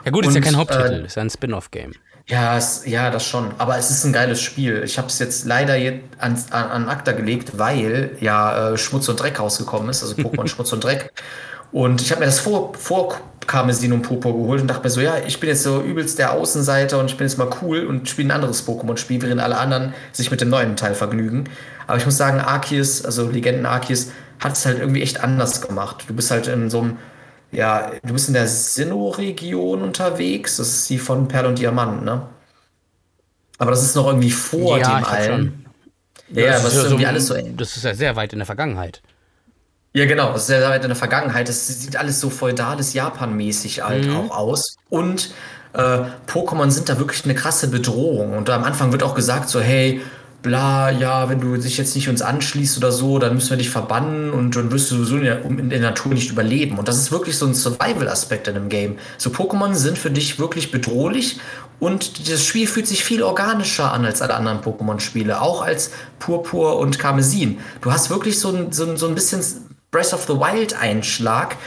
Ja 0.03 0.12
gut, 0.12 0.26
ist 0.26 0.34
ja 0.34 0.38
Und, 0.39 0.43
kein 0.43 0.57
Haupttitel, 0.57 1.01
äh, 1.03 1.05
ist 1.05 1.18
ein 1.18 1.30
Spin-off-Game. 1.30 1.93
Ja, 2.28 2.57
es, 2.57 2.86
ja, 2.86 3.09
das 3.09 3.26
schon. 3.26 3.51
Aber 3.57 3.78
es 3.78 3.89
ist 3.89 4.03
ein 4.03 4.14
geiles 4.14 4.41
Spiel. 4.41 4.84
Ich 4.86 4.97
habe 4.97 5.07
es 5.07 5.20
jetzt 5.20 5.45
leider 5.45 5.76
jetzt 5.76 6.03
an, 6.20 6.38
an, 6.51 6.70
an 6.72 6.89
Akta 6.89 7.12
gelegt, 7.14 7.57
weil 7.57 8.16
ja 8.20 8.72
äh, 8.74 8.78
Schmutz 8.78 9.09
und 9.09 9.20
Dreck 9.20 9.39
rausgekommen 9.39 9.89
ist, 9.89 10.01
also 10.03 10.16
Pokémon 10.16 10.47
Schmutz 10.49 10.72
und 10.74 10.84
Dreck. 10.84 11.12
Und 11.72 12.01
ich 12.01 12.12
habe 12.12 12.20
mir 12.20 12.26
das 12.26 12.39
vor, 12.39 12.74
vor 12.76 13.18
Karmesin 13.47 13.93
und 13.93 14.01
Purpur 14.03 14.34
geholt 14.34 14.62
und 14.62 14.68
dachte 14.68 14.84
mir 14.84 14.89
so, 14.89 15.01
ja, 15.01 15.16
ich 15.26 15.39
bin 15.39 15.49
jetzt 15.49 15.64
so 15.64 15.82
übelst 15.82 16.20
der 16.20 16.34
Außenseiter 16.34 16.99
und 16.99 17.05
ich 17.05 17.18
bin 17.18 17.28
jetzt 17.28 17.38
mal 17.38 17.49
cool 17.62 17.86
und 17.86 18.07
spiele 18.09 18.28
ein 18.30 18.32
anderes 18.32 18.68
Pokémon-Spiel, 18.68 19.22
während 19.22 19.41
alle 19.41 19.57
anderen 19.57 19.93
sich 20.12 20.30
mit 20.32 20.41
dem 20.41 20.49
neuen 20.49 20.76
Teil 20.76 20.95
vergnügen. 20.95 21.45
Aber 21.91 21.99
ich 21.99 22.05
muss 22.05 22.17
sagen, 22.17 22.39
Arceus, 22.39 23.03
also 23.03 23.29
Legenden 23.29 23.65
Arceus, 23.65 24.07
hat 24.39 24.53
es 24.53 24.65
halt 24.65 24.79
irgendwie 24.79 25.01
echt 25.01 25.21
anders 25.21 25.61
gemacht. 25.61 26.05
Du 26.07 26.13
bist 26.13 26.31
halt 26.31 26.47
in 26.47 26.69
so 26.69 26.79
einem 26.79 26.97
ja, 27.51 27.91
du 28.03 28.13
bist 28.13 28.29
in 28.29 28.33
der 28.33 28.47
Sinnoh-Region 28.47 29.81
unterwegs. 29.81 30.55
Das 30.55 30.69
ist 30.69 30.89
die 30.89 30.97
von 30.97 31.27
Perl 31.27 31.47
und 31.47 31.59
Diamant, 31.59 32.05
ne? 32.05 32.27
Aber 33.57 33.71
das 33.71 33.83
ist 33.83 33.95
noch 33.95 34.07
irgendwie 34.07 34.31
vor 34.31 34.79
Ja, 34.79 34.99
dem 34.99 35.05
allen. 35.05 35.65
Ja, 36.29 36.43
ja, 36.43 36.51
Das 36.53 36.61
ja 36.63 36.67
ist 36.69 36.75
irgendwie 36.85 37.03
so- 37.03 37.07
alles 37.09 37.27
so. 37.27 37.35
Das 37.57 37.75
ist 37.75 37.83
ja 37.83 37.93
sehr 37.93 38.15
weit 38.15 38.31
in 38.31 38.39
der 38.39 38.45
Vergangenheit. 38.45 39.01
Ja, 39.93 40.05
genau. 40.05 40.31
Das 40.31 40.43
ist 40.43 40.47
sehr 40.47 40.67
weit 40.69 40.83
in 40.83 40.87
der 40.89 40.95
Vergangenheit. 40.95 41.49
Das 41.49 41.67
sieht 41.67 41.97
alles 41.97 42.21
so 42.21 42.29
feudales 42.29 42.93
Japan-mäßig 42.93 43.83
halt 43.83 44.07
Mhm. 44.07 44.15
auch 44.15 44.31
aus. 44.37 44.77
Und 44.89 45.33
äh, 45.73 45.99
Pokémon 46.27 46.69
sind 46.71 46.87
da 46.87 46.97
wirklich 46.99 47.25
eine 47.25 47.35
krasse 47.35 47.67
Bedrohung. 47.67 48.37
Und 48.37 48.49
am 48.49 48.63
Anfang 48.63 48.93
wird 48.93 49.03
auch 49.03 49.13
gesagt 49.15 49.49
so, 49.49 49.59
hey, 49.59 50.01
bla, 50.41 50.89
ja, 50.89 51.29
wenn 51.29 51.39
du 51.39 51.55
dich 51.55 51.77
jetzt 51.77 51.95
nicht 51.95 52.09
uns 52.09 52.21
anschließt 52.21 52.77
oder 52.77 52.91
so, 52.91 53.19
dann 53.19 53.35
müssen 53.35 53.51
wir 53.51 53.57
dich 53.57 53.69
verbannen 53.69 54.31
und 54.31 54.55
dann 54.55 54.71
wirst 54.71 54.89
du 54.91 54.95
sowieso 54.95 55.17
in 55.17 55.23
der, 55.23 55.45
in 55.45 55.69
der 55.69 55.79
Natur 55.79 56.13
nicht 56.13 56.31
überleben. 56.31 56.77
Und 56.77 56.87
das 56.87 56.97
ist 56.97 57.11
wirklich 57.11 57.37
so 57.37 57.45
ein 57.45 57.53
Survival-Aspekt 57.53 58.47
in 58.47 58.55
dem 58.55 58.69
Game. 58.69 58.97
So 59.17 59.29
Pokémon 59.29 59.73
sind 59.75 59.97
für 59.97 60.09
dich 60.09 60.39
wirklich 60.39 60.71
bedrohlich 60.71 61.39
und 61.79 62.29
das 62.29 62.45
Spiel 62.45 62.67
fühlt 62.67 62.87
sich 62.87 63.03
viel 63.03 63.23
organischer 63.23 63.93
an 63.93 64.05
als 64.05 64.21
alle 64.21 64.35
anderen 64.35 64.61
Pokémon-Spiele, 64.61 65.41
auch 65.41 65.63
als 65.63 65.91
Purpur 66.19 66.77
und 66.77 66.97
Karmesin. 66.97 67.59
Du 67.81 67.91
hast 67.91 68.09
wirklich 68.09 68.39
so 68.39 68.49
ein, 68.49 68.71
so 68.71 68.85
ein, 68.85 68.97
so 68.97 69.07
ein 69.07 69.15
bisschen 69.15 69.43
Breath 69.91 70.13
of 70.13 70.25
the 70.25 70.33
Wild-Einschlag 70.33 71.57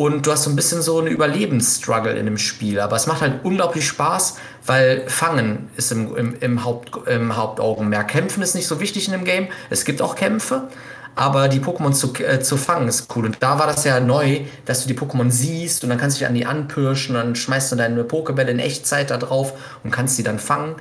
und 0.00 0.26
du 0.26 0.32
hast 0.32 0.44
so 0.44 0.50
ein 0.50 0.56
bisschen 0.56 0.80
so 0.80 0.98
eine 0.98 1.10
Überlebensstruggle 1.10 2.14
in 2.14 2.24
dem 2.24 2.38
Spiel. 2.38 2.80
Aber 2.80 2.96
es 2.96 3.06
macht 3.06 3.20
halt 3.20 3.44
unglaublich 3.44 3.86
Spaß, 3.86 4.38
weil 4.64 5.04
Fangen 5.08 5.68
ist 5.76 5.92
im, 5.92 6.16
im, 6.16 6.34
im, 6.40 6.64
Haupt, 6.64 7.06
im 7.06 7.36
Hauptaugenmerk. 7.36 8.08
Kämpfen 8.08 8.42
ist 8.42 8.54
nicht 8.54 8.66
so 8.66 8.80
wichtig 8.80 9.08
in 9.08 9.12
dem 9.12 9.24
Game. 9.24 9.48
Es 9.68 9.84
gibt 9.84 10.00
auch 10.00 10.14
Kämpfe, 10.14 10.68
aber 11.16 11.48
die 11.48 11.60
Pokémon 11.60 11.92
zu, 11.92 12.14
äh, 12.14 12.40
zu 12.40 12.56
fangen 12.56 12.88
ist 12.88 13.14
cool. 13.14 13.26
Und 13.26 13.36
da 13.40 13.58
war 13.58 13.66
das 13.66 13.84
ja 13.84 14.00
neu, 14.00 14.40
dass 14.64 14.80
du 14.80 14.88
die 14.88 14.98
Pokémon 14.98 15.30
siehst 15.30 15.84
und 15.84 15.90
dann 15.90 15.98
kannst 15.98 16.16
du 16.16 16.20
dich 16.20 16.28
an 16.28 16.34
die 16.34 16.46
anpirschen, 16.46 17.14
dann 17.16 17.36
schmeißt 17.36 17.70
du 17.70 17.76
deine 17.76 18.02
Pokébälle 18.02 18.48
in 18.48 18.58
Echtzeit 18.58 19.10
da 19.10 19.18
drauf 19.18 19.52
und 19.84 19.90
kannst 19.90 20.16
die 20.16 20.22
dann 20.22 20.38
fangen. 20.38 20.76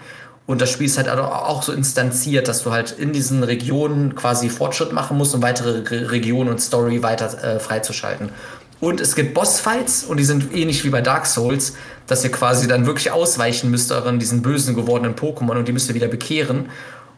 Und 0.45 0.61
das 0.61 0.71
Spiel 0.71 0.87
ist 0.87 0.97
halt 0.97 1.09
auch 1.09 1.61
so 1.61 1.73
instanziert, 1.73 2.47
dass 2.47 2.63
du 2.63 2.71
halt 2.71 2.91
in 2.97 3.11
diesen 3.11 3.43
Regionen 3.43 4.15
quasi 4.15 4.49
Fortschritt 4.49 4.93
machen 4.93 5.15
musst, 5.15 5.35
um 5.35 5.43
weitere 5.43 5.87
Re 5.87 6.09
Regionen 6.09 6.49
und 6.49 6.59
Story 6.59 7.03
weiter 7.03 7.43
äh, 7.43 7.59
freizuschalten. 7.59 8.31
Und 8.79 9.01
es 9.01 9.15
gibt 9.15 9.33
Bossfights 9.33 10.03
und 10.03 10.17
die 10.17 10.23
sind 10.23 10.55
ähnlich 10.55 10.85
wie 10.85 10.89
bei 10.89 11.01
Dark 11.01 11.25
Souls, 11.25 11.73
dass 12.07 12.23
ihr 12.23 12.31
quasi 12.31 12.67
dann 12.67 12.85
wirklich 12.85 13.11
ausweichen 13.11 13.69
müsst 13.69 13.91
euren 13.91 14.19
diesen 14.19 14.41
bösen 14.41 14.73
gewordenen 14.75 15.15
Pokémon 15.15 15.57
und 15.57 15.67
die 15.67 15.73
müsst 15.73 15.89
ihr 15.89 15.95
wieder 15.95 16.07
bekehren. 16.07 16.69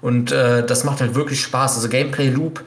Und 0.01 0.31
äh, 0.31 0.65
das 0.65 0.83
macht 0.83 1.01
halt 1.01 1.13
wirklich 1.13 1.41
Spaß. 1.41 1.75
Also 1.75 1.87
Gameplay 1.87 2.29
Loop 2.29 2.63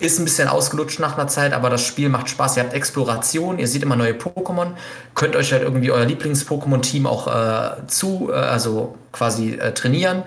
ist 0.00 0.18
ein 0.18 0.24
bisschen 0.24 0.48
ausgelutscht 0.48 1.00
nach 1.00 1.18
einer 1.18 1.28
Zeit, 1.28 1.52
aber 1.52 1.70
das 1.70 1.84
Spiel 1.84 2.08
macht 2.08 2.30
Spaß. 2.30 2.56
Ihr 2.56 2.62
habt 2.62 2.72
Exploration, 2.72 3.58
ihr 3.58 3.66
seht 3.66 3.82
immer 3.82 3.96
neue 3.96 4.12
Pokémon, 4.12 4.72
könnt 5.14 5.36
euch 5.36 5.52
halt 5.52 5.62
irgendwie 5.62 5.90
euer 5.90 6.06
Lieblings-Pokémon-Team 6.06 7.06
auch 7.06 7.26
äh, 7.26 7.86
zu, 7.88 8.30
äh, 8.30 8.34
also 8.34 8.94
quasi 9.12 9.54
äh, 9.54 9.74
trainieren. 9.74 10.22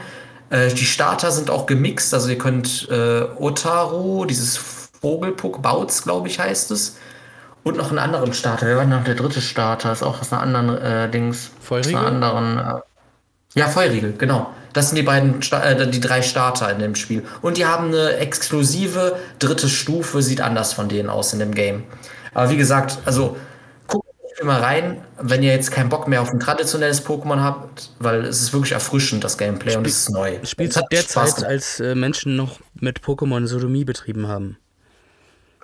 Äh, 0.50 0.74
die 0.74 0.86
Starter 0.86 1.32
sind 1.32 1.50
auch 1.50 1.66
gemixt, 1.66 2.14
also 2.14 2.30
ihr 2.30 2.38
könnt 2.38 2.90
äh, 2.92 3.24
Otaru, 3.40 4.26
dieses 4.26 4.60
Vogelpuck, 5.02 5.62
Bautz, 5.62 6.04
glaube 6.04 6.28
ich, 6.28 6.40
heißt 6.40 6.70
es. 6.72 6.98
Und 7.64 7.78
noch 7.78 7.90
einen 7.90 8.00
anderen 8.00 8.34
Starter. 8.34 8.66
Wer 8.66 8.78
war 8.78 8.86
noch 8.86 9.04
der 9.04 9.16
dritte 9.16 9.42
Starter? 9.42 9.92
Ist 9.92 10.02
auch 10.04 10.20
aus 10.22 10.34
einer 10.34 10.42
anderen 10.42 10.78
äh, 10.78 11.10
Dings. 11.10 11.52
Feurigel? 11.62 11.96
Aus 11.96 12.06
einer 12.06 12.34
anderen. 12.34 12.58
Äh, 12.58 12.82
ja, 13.60 13.68
Feurigel, 13.68 14.14
genau. 14.18 14.52
Das 14.74 14.88
sind 14.90 14.96
die 14.96 15.04
beiden, 15.04 15.42
Sta 15.44 15.64
äh, 15.64 15.90
die 15.90 16.00
drei 16.00 16.22
Starter 16.22 16.72
in 16.72 16.80
dem 16.80 16.96
Spiel. 16.96 17.24
Und 17.42 17.58
die 17.58 17.66
haben 17.66 17.88
eine 17.88 18.16
exklusive 18.16 19.18
dritte 19.40 19.68
Stufe, 19.70 20.22
sieht 20.22 20.42
anders 20.42 20.74
von 20.74 20.88
denen 20.90 21.10
aus 21.10 21.34
in 21.34 21.40
dem 21.40 21.54
Game. 21.54 21.84
Aber 22.34 22.50
wie 22.50 22.58
gesagt, 22.58 23.00
also 23.06 23.36
guckt 23.88 24.06
mal 24.44 24.60
rein, 24.62 25.04
wenn 25.20 25.44
ihr 25.44 25.52
jetzt 25.52 25.70
keinen 25.72 25.90
Bock 25.90 26.08
mehr 26.08 26.22
auf 26.22 26.32
ein 26.32 26.40
traditionelles 26.40 27.06
Pokémon 27.06 27.42
habt, 27.42 27.92
weil 28.00 28.26
es 28.26 28.42
ist 28.42 28.54
wirklich 28.54 28.72
erfrischend, 28.72 29.24
das 29.24 29.38
Gameplay, 29.38 29.76
und 29.76 29.86
es 29.86 29.98
ist 30.00 30.10
neu. 30.10 30.40
Spielt 30.44 30.70
Es 30.70 30.76
zu 30.76 30.80
hat 30.80 30.92
der 30.92 31.02
Spaß 31.02 31.12
Zeit, 31.12 31.36
gemacht. 31.36 31.52
als 31.52 31.80
äh, 31.82 31.94
Menschen 31.94 32.36
noch 32.38 32.60
mit 32.74 33.02
Pokémon 33.02 33.46
Sodomie 33.46 33.84
betrieben 33.84 34.28
haben. 34.30 34.58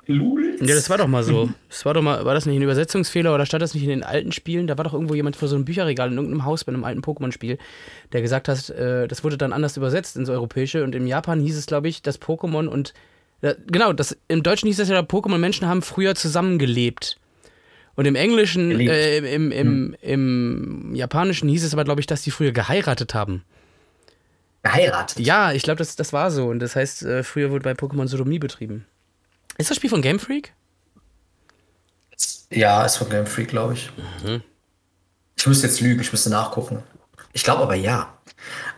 Lul? 0.07 0.55
Ja, 0.61 0.75
das 0.75 0.89
war 0.89 0.97
doch 0.97 1.07
mal 1.07 1.23
so. 1.23 1.49
Das 1.69 1.85
war 1.85 1.93
doch 1.93 2.01
mal, 2.01 2.25
war 2.25 2.33
das 2.33 2.45
nicht 2.45 2.55
ein 2.55 2.61
Übersetzungsfehler 2.61 3.33
oder 3.33 3.45
stand 3.45 3.61
das 3.61 3.73
nicht 3.73 3.83
in 3.83 3.89
den 3.89 4.03
alten 4.03 4.31
Spielen? 4.31 4.67
Da 4.67 4.77
war 4.77 4.83
doch 4.83 4.93
irgendwo 4.93 5.15
jemand 5.15 5.35
vor 5.35 5.47
so 5.47 5.55
einem 5.55 5.65
Bücherregal 5.65 6.09
in 6.11 6.17
irgendeinem 6.17 6.45
Haus 6.45 6.63
bei 6.63 6.71
einem 6.71 6.83
alten 6.83 7.01
Pokémon-Spiel, 7.01 7.57
der 8.13 8.21
gesagt 8.21 8.47
hat, 8.47 8.69
äh, 8.69 9.07
das 9.07 9.23
wurde 9.23 9.37
dann 9.37 9.53
anders 9.53 9.77
übersetzt 9.77 10.15
ins 10.15 10.29
Europäische 10.29 10.83
und 10.83 10.95
im 10.95 11.07
Japan 11.07 11.39
hieß 11.39 11.57
es, 11.57 11.65
glaube 11.65 11.87
ich, 11.89 12.01
dass 12.01 12.21
Pokémon 12.21 12.67
und 12.67 12.93
ja, 13.41 13.53
genau, 13.67 13.93
das, 13.93 14.17
im 14.27 14.41
Deutschen 14.41 14.67
hieß 14.67 14.79
es 14.79 14.89
ja, 14.89 14.99
Pokémon 15.01 15.37
Menschen 15.37 15.67
haben 15.67 15.81
früher 15.81 16.15
zusammengelebt. 16.15 17.19
Und 17.95 18.05
im 18.05 18.15
Englischen, 18.15 18.79
äh, 18.79 19.17
im, 19.33 19.51
im, 19.51 19.95
im 20.01 20.95
Japanischen 20.95 21.49
hieß 21.49 21.63
es 21.63 21.73
aber, 21.73 21.83
glaube 21.83 21.99
ich, 21.99 22.07
dass 22.07 22.21
die 22.21 22.31
früher 22.31 22.51
geheiratet 22.51 23.13
haben. 23.13 23.43
Geheiratet. 24.61 25.19
Ja, 25.19 25.51
ich 25.51 25.63
glaube, 25.63 25.79
das, 25.79 25.95
das 25.95 26.13
war 26.13 26.29
so. 26.29 26.47
Und 26.47 26.59
das 26.59 26.75
heißt, 26.75 27.03
äh, 27.03 27.23
früher 27.23 27.49
wurde 27.51 27.63
bei 27.63 27.71
Pokémon 27.71 28.07
Sodomie 28.07 28.37
betrieben. 28.37 28.85
Ist 29.57 29.69
das 29.69 29.77
Spiel 29.77 29.89
von 29.89 30.01
Game 30.01 30.19
Freak? 30.19 30.53
Ja, 32.51 32.85
ist 32.85 32.97
von 32.97 33.09
Game 33.09 33.27
Freak, 33.27 33.49
glaube 33.49 33.73
ich. 33.73 33.91
Mhm. 34.23 34.41
Ich 35.35 35.45
müsste 35.45 35.67
jetzt 35.67 35.81
lügen, 35.81 36.01
ich 36.01 36.11
müsste 36.11 36.29
nachgucken. 36.29 36.83
Ich 37.33 37.43
glaube 37.43 37.63
aber 37.63 37.75
ja. 37.75 38.13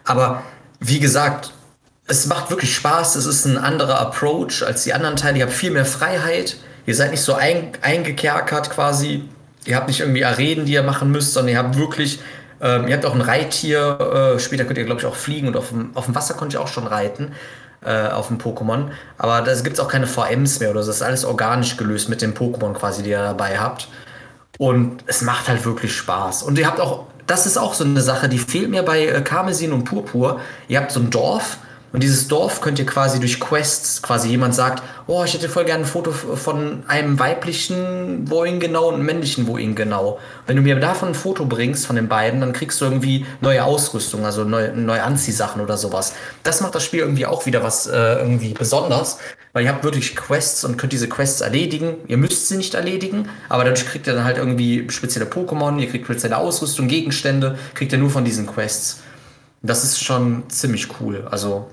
Aber 0.04 0.44
wie 0.80 1.00
gesagt, 1.00 1.54
es 2.08 2.26
macht 2.26 2.50
wirklich 2.50 2.76
Spaß. 2.76 3.16
Es 3.16 3.26
ist 3.26 3.46
ein 3.46 3.58
anderer 3.58 4.00
Approach 4.00 4.64
als 4.66 4.84
die 4.84 4.94
anderen 4.94 5.16
Teile. 5.16 5.38
Ihr 5.38 5.46
habt 5.46 5.54
viel 5.54 5.72
mehr 5.72 5.86
Freiheit. 5.86 6.58
Ihr 6.86 6.96
seid 6.96 7.12
nicht 7.12 7.22
so 7.22 7.36
ein, 7.36 7.72
eingekerkert 7.82 8.72
quasi. 8.72 9.30
Ihr 9.66 9.76
habt 9.76 9.88
nicht 9.88 10.00
irgendwie 10.00 10.26
Arenen, 10.26 10.66
die 10.66 10.74
ihr 10.74 10.84
machen 10.84 11.12
müsst, 11.12 11.34
sondern 11.34 11.54
ihr 11.54 11.60
habt 11.60 11.78
wirklich, 11.78 12.20
ähm, 12.62 12.88
ihr 12.88 12.96
habt 12.96 13.06
auch 13.06 13.14
ein 13.14 13.22
Reittier. 13.22 14.36
Äh, 14.36 14.40
später 14.40 14.66
könnt 14.66 14.78
ihr, 14.78 14.86
glaube 14.86 15.02
ich, 15.02 15.06
auch 15.06 15.16
fliegen 15.16 15.48
und 15.48 15.56
auf 15.56 15.70
dem, 15.70 15.96
auf 15.96 16.06
dem 16.06 16.16
Wasser 16.16 16.34
könnt 16.34 16.54
ihr 16.54 16.62
auch 16.62 16.68
schon 16.68 16.88
reiten. 16.88 17.34
Äh, 17.82 18.10
auf 18.10 18.28
dem 18.28 18.38
Pokémon. 18.40 18.90
Aber 19.18 19.42
da 19.42 19.54
gibt 19.62 19.76
es 19.76 19.80
auch 19.80 19.88
keine 19.88 20.06
VMs 20.06 20.60
mehr 20.60 20.72
oder 20.72 20.84
so. 20.84 20.88
Das 20.88 20.98
ist 20.98 21.02
alles 21.02 21.24
organisch 21.24 21.78
gelöst 21.78 22.10
mit 22.10 22.22
den 22.22 22.34
Pokémon 22.34 22.74
quasi, 22.74 23.04
die 23.04 23.12
ihr 23.12 23.24
dabei 23.24 23.58
habt. 23.58 23.88
Und 24.58 25.06
es 25.06 25.22
macht 25.22 25.48
halt 25.48 25.64
wirklich 25.64 25.96
Spaß. 25.96 26.44
Und 26.44 26.60
ihr 26.60 26.68
habt 26.68 26.82
auch, 26.82 27.06
das 27.26 27.46
ist 27.46 27.58
auch 27.58 27.74
so 27.74 27.86
eine 27.86 28.02
Sache, 28.02 28.28
die 28.28 28.38
fehlt 28.38 28.70
mir 28.70 28.84
bei 28.84 29.08
äh, 29.08 29.22
Karmesin 29.22 29.72
und 29.72 29.86
Purpur. 29.86 30.42
Ihr 30.68 30.82
habt 30.82 30.92
so 30.92 31.00
ein 31.00 31.10
Dorf 31.10 31.60
und 31.92 32.04
dieses 32.04 32.28
Dorf 32.28 32.62
könnt 32.62 32.78
ihr 32.78 32.86
quasi 32.86 33.20
durch 33.20 33.40
Quests, 33.40 34.02
quasi 34.02 34.30
jemand 34.30 34.54
sagt, 34.54 34.84
oh, 35.08 35.24
ich 35.24 35.34
hätte 35.34 35.50
voll 35.50 35.66
gerne 35.66 35.84
ein 35.84 35.90
Foto 35.90 36.12
von 36.12 36.84
einem 36.88 37.18
weiblichen 37.20 38.30
Wohin 38.30 38.60
genau 38.60 38.90
und 38.90 38.96
einem 38.96 39.06
männlichen 39.06 39.48
Wohin 39.48 39.74
genau. 39.74 40.20
Wenn 40.46 40.56
du 40.56 40.62
mir 40.62 40.80
davon 40.80 41.10
ein 41.10 41.16
Foto 41.16 41.46
bringst, 41.46 41.88
von 41.88 41.96
den 41.96 42.08
beiden, 42.08 42.42
dann 42.42 42.54
kriegst 42.54 42.80
du 42.80 42.86
irgendwie 42.86 43.26
neue 43.42 43.64
Ausrüstung, 43.64 44.24
also 44.24 44.44
neue, 44.44 44.72
neue 44.74 45.02
Anziehsachen 45.02 45.62
oder 45.62 45.78
sowas. 45.78 46.14
Das 46.44 46.62
macht 46.62 46.76
das 46.76 46.84
Spiel 46.84 47.00
irgendwie 47.00 47.26
auch 47.26 47.48
wieder 47.48 47.64
was 47.64 47.88
äh, 47.88 48.20
irgendwie 48.20 48.54
besonders, 48.54 49.18
weil 49.54 49.64
ihr 49.64 49.70
habt 49.70 49.84
wirklich 49.84 50.16
Quests 50.16 50.64
und 50.64 50.78
könnt 50.78 50.94
diese 50.94 51.10
Quests 51.10 51.42
erledigen. 51.42 51.96
Ihr 52.08 52.18
müsst 52.18 52.48
sie 52.48 52.58
nicht 52.58 52.76
erledigen, 52.76 53.30
aber 53.50 53.64
dadurch 53.64 53.88
kriegt 53.88 54.06
ihr 54.06 54.14
dann 54.14 54.26
halt 54.26 54.38
irgendwie 54.38 54.88
spezielle 54.92 55.26
Pokémon, 55.26 55.80
ihr 55.80 55.90
kriegt 55.90 56.06
spezielle 56.06 56.38
Ausrüstung, 56.38 56.88
Gegenstände, 56.88 57.58
kriegt 57.74 57.92
ihr 57.92 57.98
nur 57.98 58.12
von 58.12 58.26
diesen 58.26 58.46
Quests. 58.46 59.02
Das 59.62 59.84
ist 59.84 60.02
schon 60.02 60.44
ziemlich 60.50 60.88
cool. 61.02 61.28
Also, 61.30 61.68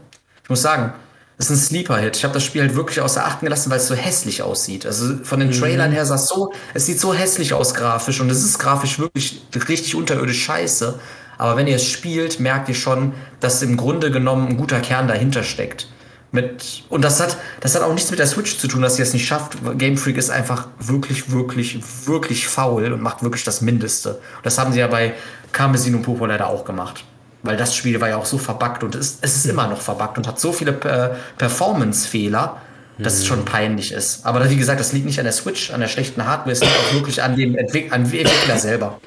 ich 0.46 0.50
muss 0.50 0.62
sagen, 0.62 0.92
das 1.38 1.50
ist 1.50 1.58
ein 1.58 1.66
Sleeper-Hit. 1.66 2.18
Ich 2.18 2.22
habe 2.22 2.32
das 2.32 2.44
Spiel 2.44 2.62
halt 2.62 2.76
wirklich 2.76 3.00
außer 3.00 3.26
Acht 3.26 3.40
gelassen, 3.40 3.68
weil 3.68 3.78
es 3.78 3.88
so 3.88 3.96
hässlich 3.96 4.42
aussieht. 4.42 4.86
Also 4.86 5.16
von 5.24 5.40
den 5.40 5.50
Trailern 5.50 5.90
her 5.90 6.06
sah 6.06 6.14
es 6.14 6.28
so, 6.28 6.52
es 6.72 6.86
sieht 6.86 7.00
so 7.00 7.12
hässlich 7.12 7.52
aus 7.52 7.74
grafisch 7.74 8.20
und 8.20 8.30
es 8.30 8.44
ist 8.44 8.60
grafisch 8.60 9.00
wirklich 9.00 9.42
richtig 9.68 9.96
unterirdisch 9.96 10.44
scheiße. 10.44 11.00
Aber 11.36 11.56
wenn 11.56 11.66
ihr 11.66 11.74
es 11.74 11.84
spielt, 11.84 12.38
merkt 12.38 12.68
ihr 12.68 12.76
schon, 12.76 13.12
dass 13.40 13.60
im 13.60 13.76
Grunde 13.76 14.12
genommen 14.12 14.50
ein 14.50 14.56
guter 14.56 14.78
Kern 14.78 15.08
dahinter 15.08 15.42
steckt. 15.42 15.88
Mit, 16.30 16.84
und 16.90 17.02
das 17.02 17.18
hat, 17.18 17.38
das 17.58 17.74
hat 17.74 17.82
auch 17.82 17.92
nichts 17.92 18.10
mit 18.10 18.20
der 18.20 18.28
Switch 18.28 18.56
zu 18.56 18.68
tun, 18.68 18.82
dass 18.82 18.94
sie 18.94 19.02
es 19.02 19.12
nicht 19.12 19.26
schafft. 19.26 19.58
Game 19.78 19.96
Freak 19.96 20.18
ist 20.18 20.30
einfach 20.30 20.68
wirklich, 20.78 21.32
wirklich, 21.32 21.80
wirklich 22.06 22.46
faul 22.46 22.92
und 22.92 23.02
macht 23.02 23.24
wirklich 23.24 23.42
das 23.42 23.62
Mindeste. 23.62 24.10
Und 24.10 24.46
das 24.46 24.58
haben 24.58 24.72
sie 24.72 24.78
ja 24.78 24.86
bei 24.86 25.14
Karmesin 25.50 25.96
und 25.96 26.02
Popo 26.02 26.24
leider 26.24 26.46
auch 26.46 26.64
gemacht. 26.64 27.02
Weil 27.46 27.56
das 27.56 27.74
Spiel 27.74 28.00
war 28.00 28.08
ja 28.08 28.16
auch 28.16 28.26
so 28.26 28.38
verbuggt 28.38 28.82
und 28.82 28.94
es, 28.94 29.18
es 29.20 29.36
ist 29.36 29.46
immer 29.46 29.68
noch 29.68 29.80
verbuggt 29.80 30.18
und 30.18 30.26
hat 30.26 30.38
so 30.38 30.52
viele 30.52 30.72
äh, 30.72 31.14
Performance-Fehler, 31.38 32.60
dass 32.98 33.14
es 33.14 33.26
schon 33.26 33.44
peinlich 33.44 33.92
ist. 33.92 34.24
Aber 34.24 34.48
wie 34.48 34.56
gesagt, 34.56 34.80
das 34.80 34.92
liegt 34.92 35.06
nicht 35.06 35.18
an 35.18 35.24
der 35.24 35.32
Switch, 35.32 35.70
an 35.70 35.80
der 35.80 35.88
schlechten 35.88 36.26
Hardware, 36.26 36.52
es 36.52 36.60
liegt 36.60 36.72
auch 36.72 36.94
wirklich 36.94 37.22
an 37.22 37.36
dem 37.36 37.56
Entwick 37.56 37.92
an 37.92 38.02
Entwickler 38.04 38.58
selber. 38.58 39.00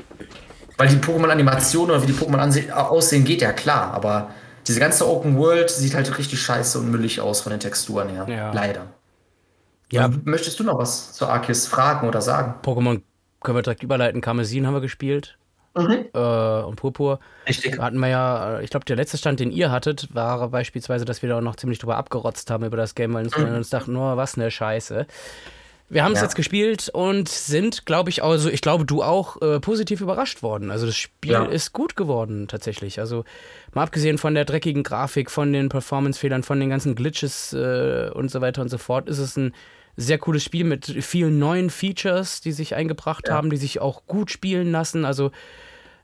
Weil 0.78 0.88
die 0.88 0.98
Pokémon-Animation 0.98 1.90
oder 1.90 2.02
wie 2.02 2.08
die 2.08 2.14
Pokémon 2.14 2.72
aussehen, 2.72 3.26
geht 3.26 3.42
ja 3.42 3.52
klar, 3.52 3.94
aber 3.94 4.30
diese 4.68 4.80
ganze 4.80 5.10
Open 5.10 5.38
World 5.38 5.70
sieht 5.70 5.96
halt 5.96 6.16
richtig 6.18 6.40
scheiße 6.42 6.78
und 6.78 6.92
müllig 6.92 7.20
aus 7.20 7.42
von 7.42 7.50
den 7.50 7.60
Texturen 7.60 8.10
her. 8.10 8.28
Ja. 8.30 8.54
Leider. 8.54 8.86
Ja, 9.92 10.10
Möchtest 10.24 10.60
du 10.60 10.64
noch 10.64 10.78
was 10.78 11.14
zu 11.14 11.26
Arceus 11.26 11.66
fragen 11.66 12.08
oder 12.08 12.22
sagen? 12.22 12.54
Pokémon 12.64 13.02
können 13.42 13.58
wir 13.58 13.64
direkt 13.64 13.82
überleiten. 13.82 14.22
Karmesin 14.22 14.68
haben 14.68 14.76
wir 14.76 14.82
gespielt. 14.82 15.39
Äh, 15.76 16.64
und 16.66 16.76
Purpur. 16.76 17.20
Richtig. 17.48 17.80
Hatten 17.80 18.00
wir 18.00 18.08
ja, 18.08 18.60
äh, 18.60 18.64
ich 18.64 18.70
glaube, 18.70 18.86
der 18.86 18.96
letzte 18.96 19.18
Stand, 19.18 19.40
den 19.40 19.52
ihr 19.52 19.72
hattet, 19.72 20.14
war 20.14 20.50
beispielsweise, 20.50 21.06
dass 21.06 21.22
wir 21.22 21.30
da 21.30 21.38
auch 21.38 21.42
noch 21.42 21.56
ziemlich 21.56 21.80
drüber 21.80 21.98
abgerotzt 21.98 22.50
haben 22.52 22.66
über 22.66 22.78
das 22.78 22.96
Game, 22.96 23.14
weil 23.14 23.26
uns, 23.26 23.38
wir 23.38 23.46
uns 23.46 23.70
dachten, 23.70 23.96
oh, 23.96 24.18
was 24.18 24.36
eine 24.38 24.50
Scheiße. 24.52 25.06
Wir 25.92 26.04
haben 26.04 26.12
es 26.12 26.20
Ja. 26.20 26.26
jetzt 26.26 26.36
gespielt 26.36 26.90
und 26.90 27.28
sind, 27.30 27.88
glaube 27.88 28.12
ich, 28.12 28.22
also 28.24 28.48
ich 28.50 28.62
glaube, 28.62 28.86
du 28.86 29.02
auch 29.02 29.42
äh, 29.42 29.60
positiv 29.60 30.02
überrascht 30.02 30.44
worden. 30.44 30.70
Also 30.70 30.86
das 30.86 30.96
Spiel 30.96 31.32
Ja. 31.32 31.46
ist 31.46 31.74
gut 31.74 31.96
geworden 31.96 32.48
tatsächlich. 32.48 33.00
Also 33.00 33.26
mal 33.74 33.84
abgesehen 33.84 34.20
von 34.20 34.36
der 34.36 34.46
dreckigen 34.46 34.84
Grafik, 34.84 35.32
von 35.32 35.52
den 35.52 35.68
Performance-Fehlern, 35.70 36.44
von 36.44 36.60
den 36.60 36.70
ganzen 36.70 36.94
Glitches 36.94 37.54
äh, 37.54 38.12
und 38.14 38.30
so 38.30 38.40
weiter 38.40 38.62
und 38.62 38.70
so 38.70 38.78
fort, 38.78 39.10
ist 39.10 39.18
es 39.18 39.36
ein 39.36 39.54
sehr 40.00 40.18
cooles 40.18 40.44
Spiel 40.44 40.64
mit 40.64 40.86
vielen 41.04 41.40
neuen 41.40 41.70
Features, 41.70 42.40
die 42.42 42.52
sich 42.54 42.74
eingebracht 42.76 43.28
Ja. 43.28 43.34
haben, 43.36 43.50
die 43.50 43.58
sich 43.58 43.80
auch 43.82 44.06
gut 44.08 44.32
spielen 44.32 44.72
lassen. 44.72 45.04
Also 45.06 45.32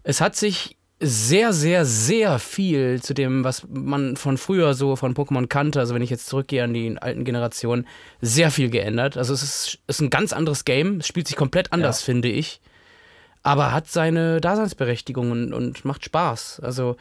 es 0.04 0.20
hat 0.22 0.36
sich 0.36 0.78
sehr, 1.00 1.52
sehr, 1.54 1.86
sehr 1.86 2.39
viel 2.39 3.02
zu 3.02 3.14
dem, 3.14 3.43
was 3.43 3.66
man 3.70 4.16
von 4.18 4.38
früher 4.38 4.74
so 4.74 4.96
von 4.96 5.14
Pokémon 5.14 5.48
kannte, 5.48 5.80
also 5.80 5.93
wenn 5.93 6.02
ich 6.02 6.10
jetzt 6.10 6.28
zurückgehe 6.28 6.64
an 6.64 6.74
die 6.74 6.98
alten 7.02 7.26
Generationen, 7.26 7.86
sehr 8.22 8.50
viel 8.52 8.70
geändert. 8.70 9.18
Also 9.18 9.34
es 9.34 9.43
ist, 9.43 9.80
ist 9.88 10.02
ein 10.02 10.10
ganz 10.10 10.32
anderes 10.34 10.64
Game, 10.66 10.98
es 11.00 11.08
spielt 11.08 11.28
sich 11.28 11.36
komplett 11.36 11.74
anders, 11.74 12.02
Ja. 12.02 12.06
finde 12.06 12.30
ich, 12.30 12.62
aber 13.43 13.72
hat 13.74 13.88
seine 13.88 14.39
Daseinsberechtigung 14.41 15.32
und, 15.32 15.54
und 15.54 15.84
macht 15.86 16.06
Spaß. 16.06 16.62
Also 16.62 16.96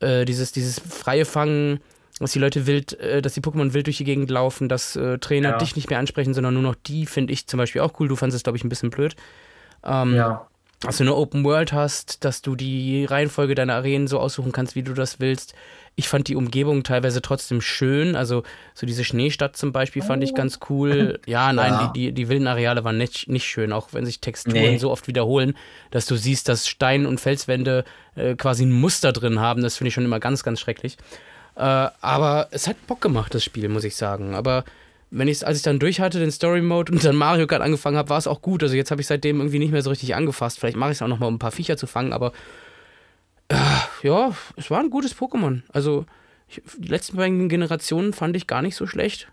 äh, 0.00 0.24
dieses, 0.24 0.52
dieses 0.52 0.80
freie 0.80 1.24
Fangen, 1.26 1.80
dass 2.20 2.32
die 2.32 2.38
Leute 2.38 2.66
wild, 2.66 2.98
äh, 3.00 3.20
dass 3.22 3.34
die 3.34 3.40
Pokémon 3.40 3.72
wild 3.74 3.86
durch 3.86 3.98
die 3.98 4.04
Gegend 4.04 4.30
laufen, 4.30 4.68
dass 4.68 4.96
äh, 4.96 5.18
Trainer 5.18 5.50
Ja. 5.50 5.58
dich 5.58 5.76
nicht 5.76 5.90
mehr 5.90 5.98
ansprechen, 5.98 6.32
sondern 6.34 6.54
nur 6.54 6.62
noch 6.62 6.74
die, 6.86 7.06
finde 7.06 7.32
ich 7.32 7.46
zum 7.46 7.58
Beispiel 7.58 7.82
auch 7.82 7.98
cool. 8.00 8.08
Du 8.08 8.16
fandest 8.16 8.36
es, 8.38 8.42
glaube 8.42 8.56
ich, 8.56 8.64
ein 8.64 8.68
bisschen 8.70 8.90
blöd. 8.90 9.16
Ähm, 9.84 10.14
Ja. 10.14 10.46
dass 10.80 10.98
du 10.98 11.04
eine 11.04 11.14
Open 11.14 11.42
World 11.44 11.72
hast, 11.72 12.22
dass 12.24 12.42
du 12.42 12.54
die 12.54 13.06
Reihenfolge 13.06 13.54
deiner 13.54 13.74
Arenen 13.76 14.08
so 14.08 14.18
aussuchen 14.20 14.52
kannst, 14.52 14.74
wie 14.76 14.82
du 14.82 14.92
das 14.92 15.20
willst. 15.20 15.54
Ich 15.94 16.06
fand 16.06 16.28
die 16.28 16.36
Umgebung 16.36 16.82
teilweise 16.82 17.22
trotzdem 17.22 17.62
schön. 17.62 18.14
Also 18.14 18.42
so 18.74 18.86
diese 18.86 19.02
Schneestadt 19.02 19.56
zum 19.56 19.72
Beispiel 19.72 20.02
fand 20.02 20.22
ich 20.22 20.34
ganz 20.34 20.58
cool. 20.68 21.18
Ja, 21.26 21.50
nein, 21.54 21.72
Ja. 21.72 21.92
Die, 21.94 22.00
die, 22.08 22.12
die 22.12 22.28
wilden 22.28 22.46
Areale 22.46 22.84
waren 22.84 22.98
nicht, 22.98 23.26
nicht 23.28 23.46
schön, 23.46 23.72
auch 23.72 23.88
wenn 23.92 24.04
sich 24.04 24.20
Texturen 24.20 24.54
Nee. 24.60 24.76
so 24.78 24.90
oft 24.90 25.08
wiederholen, 25.08 25.56
dass 25.92 26.04
du 26.04 26.14
siehst, 26.16 26.46
dass 26.50 26.68
Stein- 26.68 27.06
und 27.06 27.20
Felswände 27.20 27.84
äh, 28.14 28.34
quasi 28.36 28.66
ein 28.66 28.72
Muster 28.72 29.12
drin 29.12 29.40
haben. 29.40 29.62
Das 29.62 29.78
finde 29.78 29.88
ich 29.88 29.94
schon 29.94 30.04
immer 30.04 30.20
ganz, 30.20 30.42
ganz 30.42 30.60
schrecklich. 30.60 30.98
Äh, 31.56 31.60
aber 32.00 32.48
es 32.50 32.68
hat 32.68 32.86
Bock 32.86 33.00
gemacht, 33.00 33.34
das 33.34 33.42
Spiel, 33.44 33.68
muss 33.68 33.84
ich 33.84 33.96
sagen. 33.96 34.34
Aber 34.34 34.64
wenn 35.10 35.28
ich 35.28 35.46
als 35.46 35.56
ich 35.58 35.62
dann 35.62 35.78
durch 35.78 36.00
hatte, 36.00 36.18
den 36.18 36.30
Story 36.30 36.60
Mode 36.62 36.92
und 36.92 37.04
dann 37.04 37.16
Mario 37.16 37.46
Kart 37.46 37.62
angefangen 37.62 37.96
habe, 37.96 38.10
war 38.10 38.18
es 38.18 38.26
auch 38.26 38.42
gut. 38.42 38.62
Also 38.62 38.74
jetzt 38.76 38.90
habe 38.90 39.00
ich 39.00 39.06
seitdem 39.06 39.38
irgendwie 39.40 39.58
nicht 39.58 39.72
mehr 39.72 39.82
so 39.82 39.90
richtig 39.90 40.14
angefasst. 40.14 40.58
Vielleicht 40.60 40.76
mache 40.76 40.90
ich 40.92 40.98
es 40.98 41.02
auch 41.02 41.08
nochmal, 41.08 41.28
um 41.28 41.36
ein 41.36 41.38
paar 41.40 41.52
Viecher 41.52 41.76
zu 41.76 41.86
fangen, 41.86 42.12
aber 42.12 42.32
äh, 43.48 43.56
ja, 44.02 44.32
es 44.56 44.70
war 44.70 44.80
ein 44.80 44.90
gutes 44.90 45.16
Pokémon. 45.16 45.62
Also 45.72 46.04
ich, 46.48 46.62
die 46.76 46.88
letzten 46.88 47.16
beiden 47.16 47.48
Generationen 47.48 48.12
fand 48.12 48.36
ich 48.36 48.46
gar 48.46 48.62
nicht 48.62 48.76
so 48.76 48.86
schlecht. 48.86 49.28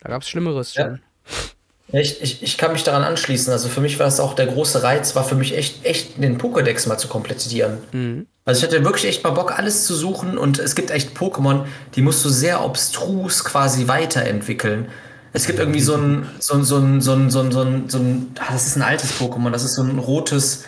Da 0.00 0.08
gab 0.08 0.22
es 0.22 0.28
Schlimmeres 0.28 0.74
Ja. 0.74 0.84
schon. 0.86 1.00
Ich, 1.92 2.22
ich, 2.22 2.42
ich 2.42 2.58
kann 2.58 2.72
mich 2.72 2.84
daran 2.84 3.02
anschließen. 3.02 3.52
Also 3.52 3.68
für 3.68 3.80
mich 3.80 3.98
war 3.98 4.06
es 4.06 4.20
auch 4.20 4.34
der 4.34 4.46
große 4.46 4.82
Reiz, 4.82 5.16
war 5.16 5.24
für 5.24 5.34
mich 5.34 5.56
echt, 5.56 5.84
echt 5.84 6.22
den 6.22 6.38
Pokédex 6.38 6.88
mal 6.88 6.98
zu 6.98 7.08
komplettieren. 7.08 7.78
Mhm. 7.92 8.26
Also 8.44 8.60
ich 8.60 8.72
hatte 8.72 8.84
wirklich 8.84 9.06
echt 9.06 9.24
mal 9.24 9.30
Bock, 9.30 9.56
alles 9.58 9.84
zu 9.84 9.94
suchen 9.94 10.38
und 10.38 10.58
es 10.58 10.74
gibt 10.74 10.90
echt 10.90 11.16
Pokémon, 11.16 11.64
die 11.94 12.02
musst 12.02 12.24
du 12.24 12.28
sehr 12.28 12.64
obstrus 12.64 13.44
quasi 13.44 13.86
weiterentwickeln. 13.86 14.88
Es 15.32 15.46
gibt 15.46 15.60
irgendwie 15.60 15.80
so 15.80 15.94
ein, 15.94 16.26
so 16.40 16.54
ein, 16.54 16.64
so 16.64 16.78
ein, 16.78 17.00
so 17.00 17.12
ein, 17.12 17.30
so 17.30 17.40
ein, 17.40 17.52
so 17.52 17.60
ein, 17.60 17.88
so 17.88 17.98
ein 17.98 18.34
ah, 18.40 18.52
das 18.52 18.66
ist 18.66 18.76
ein 18.76 18.82
altes 18.82 19.12
Pokémon, 19.12 19.50
das 19.50 19.62
ist 19.62 19.74
so 19.74 19.82
ein 19.82 19.98
rotes 19.98 20.64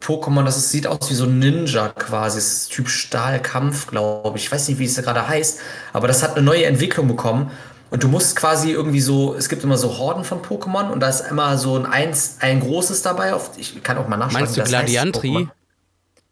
Pokémon, 0.00 0.44
das 0.44 0.56
ist, 0.56 0.70
sieht 0.70 0.86
aus 0.86 1.10
wie 1.10 1.14
so 1.14 1.24
ein 1.24 1.38
Ninja 1.38 1.88
quasi. 1.88 2.36
Das 2.36 2.52
ist 2.52 2.72
Typ 2.72 2.88
Stahlkampf, 2.88 3.86
glaube 3.86 4.38
ich. 4.38 4.44
Ich 4.44 4.52
weiß 4.52 4.68
nicht, 4.68 4.78
wie 4.78 4.84
es 4.84 4.96
gerade 4.96 5.26
heißt, 5.26 5.60
aber 5.92 6.08
das 6.08 6.22
hat 6.22 6.36
eine 6.36 6.44
neue 6.44 6.64
Entwicklung 6.64 7.08
bekommen. 7.08 7.50
Und 7.94 8.02
du 8.02 8.08
musst 8.08 8.34
quasi 8.34 8.72
irgendwie 8.72 8.98
so, 9.00 9.36
es 9.36 9.48
gibt 9.48 9.62
immer 9.62 9.78
so 9.78 9.98
Horden 9.98 10.24
von 10.24 10.42
Pokémon 10.42 10.90
und 10.90 10.98
da 10.98 11.08
ist 11.08 11.30
immer 11.30 11.56
so 11.56 11.76
ein 11.76 11.86
eins, 11.86 12.38
ein 12.40 12.58
großes 12.58 13.02
dabei. 13.02 13.32
Auf, 13.32 13.52
ich 13.56 13.84
kann 13.84 13.98
auch 13.98 14.08
mal 14.08 14.16
nachschauen. 14.16 14.40
Meinst 14.42 14.56
du 14.56 14.62
heißt, 14.62 14.68
Gladiantri? 14.68 15.28
Pokémon. 15.28 15.48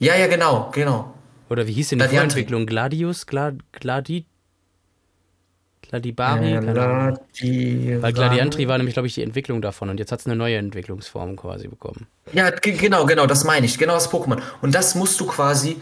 Ja, 0.01 0.17
ja, 0.17 0.27
genau, 0.27 0.71
genau. 0.73 1.15
Oder 1.49 1.65
wie 1.69 1.73
hieß 1.73 1.91
denn 1.91 2.01
die. 2.01 2.09
Vorentwicklung? 2.09 2.67
Gladius? 2.67 3.27
Glad, 3.27 3.61
Gladi? 3.71 4.27
Gladibari? 5.83 6.59
Gladi 6.59 7.97
Weil 8.01 8.13
Gladiantri 8.13 8.67
war 8.67 8.79
nämlich, 8.79 8.95
glaube 8.95 9.07
ich, 9.07 9.15
die 9.15 9.23
Entwicklung 9.23 9.63
davon 9.63 9.89
und 9.89 10.01
jetzt 10.01 10.11
hat 10.11 10.19
es 10.19 10.27
eine 10.27 10.35
neue 10.35 10.57
Entwicklungsform 10.57 11.37
quasi 11.37 11.69
bekommen. 11.69 12.09
Ja, 12.33 12.51
ge- 12.51 12.77
genau, 12.77 13.07
genau, 13.07 13.27
das 13.27 13.45
meine 13.45 13.67
ich. 13.67 13.79
Genau 13.79 13.95
das 13.95 14.11
Pokémon. 14.11 14.41
Und 14.63 14.75
das 14.75 14.97
musst 14.97 15.21
du 15.21 15.27
quasi, 15.27 15.77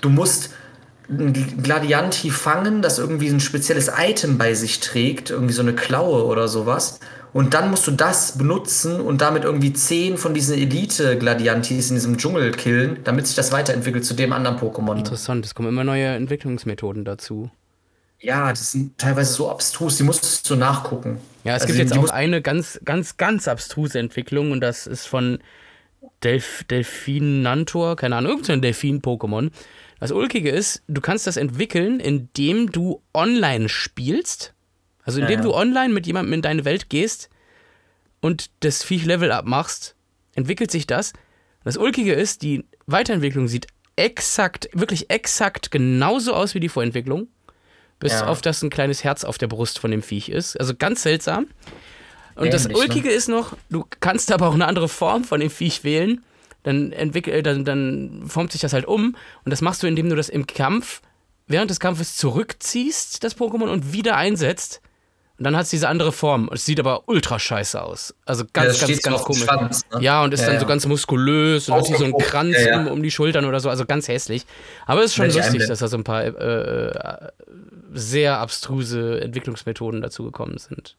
du 0.00 0.08
musst 0.08 0.54
ein 1.08 1.32
Gl- 1.32 1.62
Gladianti 1.62 2.30
fangen, 2.30 2.82
das 2.82 2.98
irgendwie 2.98 3.28
ein 3.28 3.40
spezielles 3.40 3.90
Item 3.96 4.38
bei 4.38 4.54
sich 4.54 4.80
trägt, 4.80 5.30
irgendwie 5.30 5.54
so 5.54 5.62
eine 5.62 5.74
Klaue 5.74 6.24
oder 6.24 6.48
sowas. 6.48 7.00
Und 7.32 7.52
dann 7.54 7.70
musst 7.70 7.86
du 7.86 7.90
das 7.90 8.38
benutzen 8.38 9.00
und 9.00 9.20
damit 9.20 9.44
irgendwie 9.44 9.72
zehn 9.72 10.16
von 10.16 10.32
diesen 10.32 10.56
Elite-Gladiantis 10.56 11.90
in 11.90 11.96
diesem 11.96 12.16
Dschungel 12.16 12.50
killen, 12.52 12.98
damit 13.04 13.26
sich 13.26 13.36
das 13.36 13.52
weiterentwickelt 13.52 14.04
zu 14.04 14.14
dem 14.14 14.32
anderen 14.32 14.58
Pokémon. 14.58 14.96
Interessant, 14.96 15.44
es 15.44 15.54
kommen 15.54 15.68
immer 15.68 15.84
neue 15.84 16.06
Entwicklungsmethoden 16.06 17.04
dazu. 17.04 17.50
Ja, 18.18 18.48
das 18.48 18.72
sind 18.72 18.96
teilweise 18.96 19.34
so 19.34 19.50
abstrus, 19.50 19.98
die 19.98 20.02
musst 20.02 20.48
du 20.48 20.56
nachgucken. 20.56 21.18
Ja, 21.44 21.56
es 21.56 21.62
Also 21.62 21.74
gibt 21.74 21.90
jetzt 21.90 21.98
auch 21.98 22.08
eine 22.08 22.40
ganz, 22.40 22.80
ganz, 22.84 23.18
ganz 23.18 23.46
abstruse 23.46 23.98
Entwicklung 23.98 24.50
und 24.52 24.60
das 24.62 24.86
ist 24.86 25.06
von 25.06 25.38
Delf 26.22 26.64
Delfinantor, 26.70 27.96
keine 27.96 28.16
Ahnung, 28.16 28.32
irgendein 28.32 28.62
Delfin-Pokémon. 28.62 29.50
Das 30.00 30.12
Ulkige 30.12 30.50
ist, 30.50 30.82
du 30.88 31.00
kannst 31.00 31.26
das 31.26 31.36
entwickeln, 31.36 32.00
indem 32.00 32.70
du 32.70 33.02
online 33.14 33.68
spielst. 33.68 34.52
Also 35.02 35.20
indem 35.20 35.38
Ja, 35.38 35.38
ja. 35.38 35.42
du 35.44 35.54
online 35.54 35.94
mit 35.94 36.06
jemandem 36.06 36.34
in 36.34 36.42
deine 36.42 36.64
Welt 36.64 36.90
gehst 36.90 37.30
und 38.20 38.50
das 38.60 38.82
Viech 38.82 39.04
Level 39.04 39.30
abmachst, 39.32 39.94
entwickelt 40.34 40.70
sich 40.70 40.86
das. 40.86 41.12
Das 41.64 41.76
Ulkige 41.76 42.12
ist, 42.12 42.42
die 42.42 42.64
Weiterentwicklung 42.86 43.48
sieht 43.48 43.68
exakt, 43.96 44.68
wirklich 44.72 45.10
exakt 45.10 45.70
genauso 45.70 46.34
aus 46.34 46.54
wie 46.54 46.60
die 46.60 46.68
Vorentwicklung. 46.68 47.28
Bis 47.98 48.12
Ja. 48.12 48.26
auf 48.26 48.42
das 48.42 48.62
ein 48.62 48.68
kleines 48.68 49.04
Herz 49.04 49.24
auf 49.24 49.38
der 49.38 49.46
Brust 49.46 49.78
von 49.78 49.90
dem 49.90 50.02
Viech 50.02 50.28
ist. 50.28 50.60
Also 50.60 50.74
ganz 50.76 51.02
seltsam. 51.02 51.46
Und 52.34 52.52
das 52.52 52.64
Dämlich, 52.64 52.76
ne? 52.76 52.82
Ulkige 52.84 53.10
ist 53.10 53.28
noch, 53.28 53.56
du 53.70 53.86
kannst 54.00 54.30
aber 54.30 54.48
auch 54.48 54.54
eine 54.54 54.66
andere 54.66 54.90
Form 54.90 55.24
von 55.24 55.40
dem 55.40 55.48
Viech 55.48 55.82
wählen. 55.84 56.22
Dann, 56.66 56.90
entwickelt, 56.90 57.36
äh, 57.36 57.42
dann, 57.44 57.64
dann 57.64 58.24
formt 58.26 58.50
sich 58.50 58.60
das 58.60 58.72
halt 58.72 58.86
um. 58.86 59.14
Und 59.44 59.50
das 59.52 59.60
machst 59.60 59.84
du, 59.84 59.86
indem 59.86 60.08
du 60.08 60.16
das 60.16 60.28
im 60.28 60.48
Kampf, 60.48 61.00
während 61.46 61.70
des 61.70 61.78
Kampfes 61.78 62.16
zurückziehst, 62.16 63.22
das 63.22 63.36
Pokémon, 63.36 63.68
und 63.68 63.92
wieder 63.92 64.16
einsetzt. 64.16 64.80
Und 65.38 65.44
dann 65.44 65.54
hat 65.54 65.64
es 65.64 65.70
diese 65.70 65.88
andere 65.88 66.10
Form. 66.10 66.50
Es 66.52 66.64
sieht 66.64 66.80
aber 66.80 67.08
ultra 67.08 67.38
scheiße 67.38 67.80
aus. 67.80 68.16
Also 68.24 68.42
Ja, 68.42 68.50
ganz, 68.52 68.80
das 68.80 68.88
ganz, 68.88 69.02
ganz 69.02 69.22
komisch. 69.22 69.42
Schwanz, 69.44 69.82
ne? 69.92 70.02
Ja, 70.02 70.24
und 70.24 70.34
ist 70.34 70.40
Ja, 70.40 70.46
dann 70.46 70.54
ja. 70.56 70.60
so 70.60 70.66
ganz 70.66 70.86
muskulös 70.86 71.68
und 71.68 71.76
hat 71.76 71.86
hier 71.86 71.98
so 71.98 72.04
einen 72.04 72.14
Ausgepumpt, 72.14 72.32
Kranz 72.32 72.56
ja, 72.58 72.70
ja. 72.70 72.80
Um, 72.80 72.88
um 72.88 73.02
die 73.04 73.12
Schultern 73.12 73.44
oder 73.44 73.60
so. 73.60 73.70
Also 73.70 73.86
ganz 73.86 74.08
hässlich. 74.08 74.44
Aber 74.86 75.04
es 75.04 75.12
ist 75.12 75.14
schon 75.14 75.30
lustig, 75.30 75.68
dass 75.68 75.78
da 75.78 75.86
so 75.86 75.96
ein 75.96 76.04
paar 76.04 76.24
äh, 76.24 76.30
äh, 76.30 77.28
sehr 77.92 78.38
abstruse 78.38 79.20
Entwicklungsmethoden 79.20 80.00
dazu 80.00 80.24
gekommen 80.24 80.58
sind. 80.58 80.96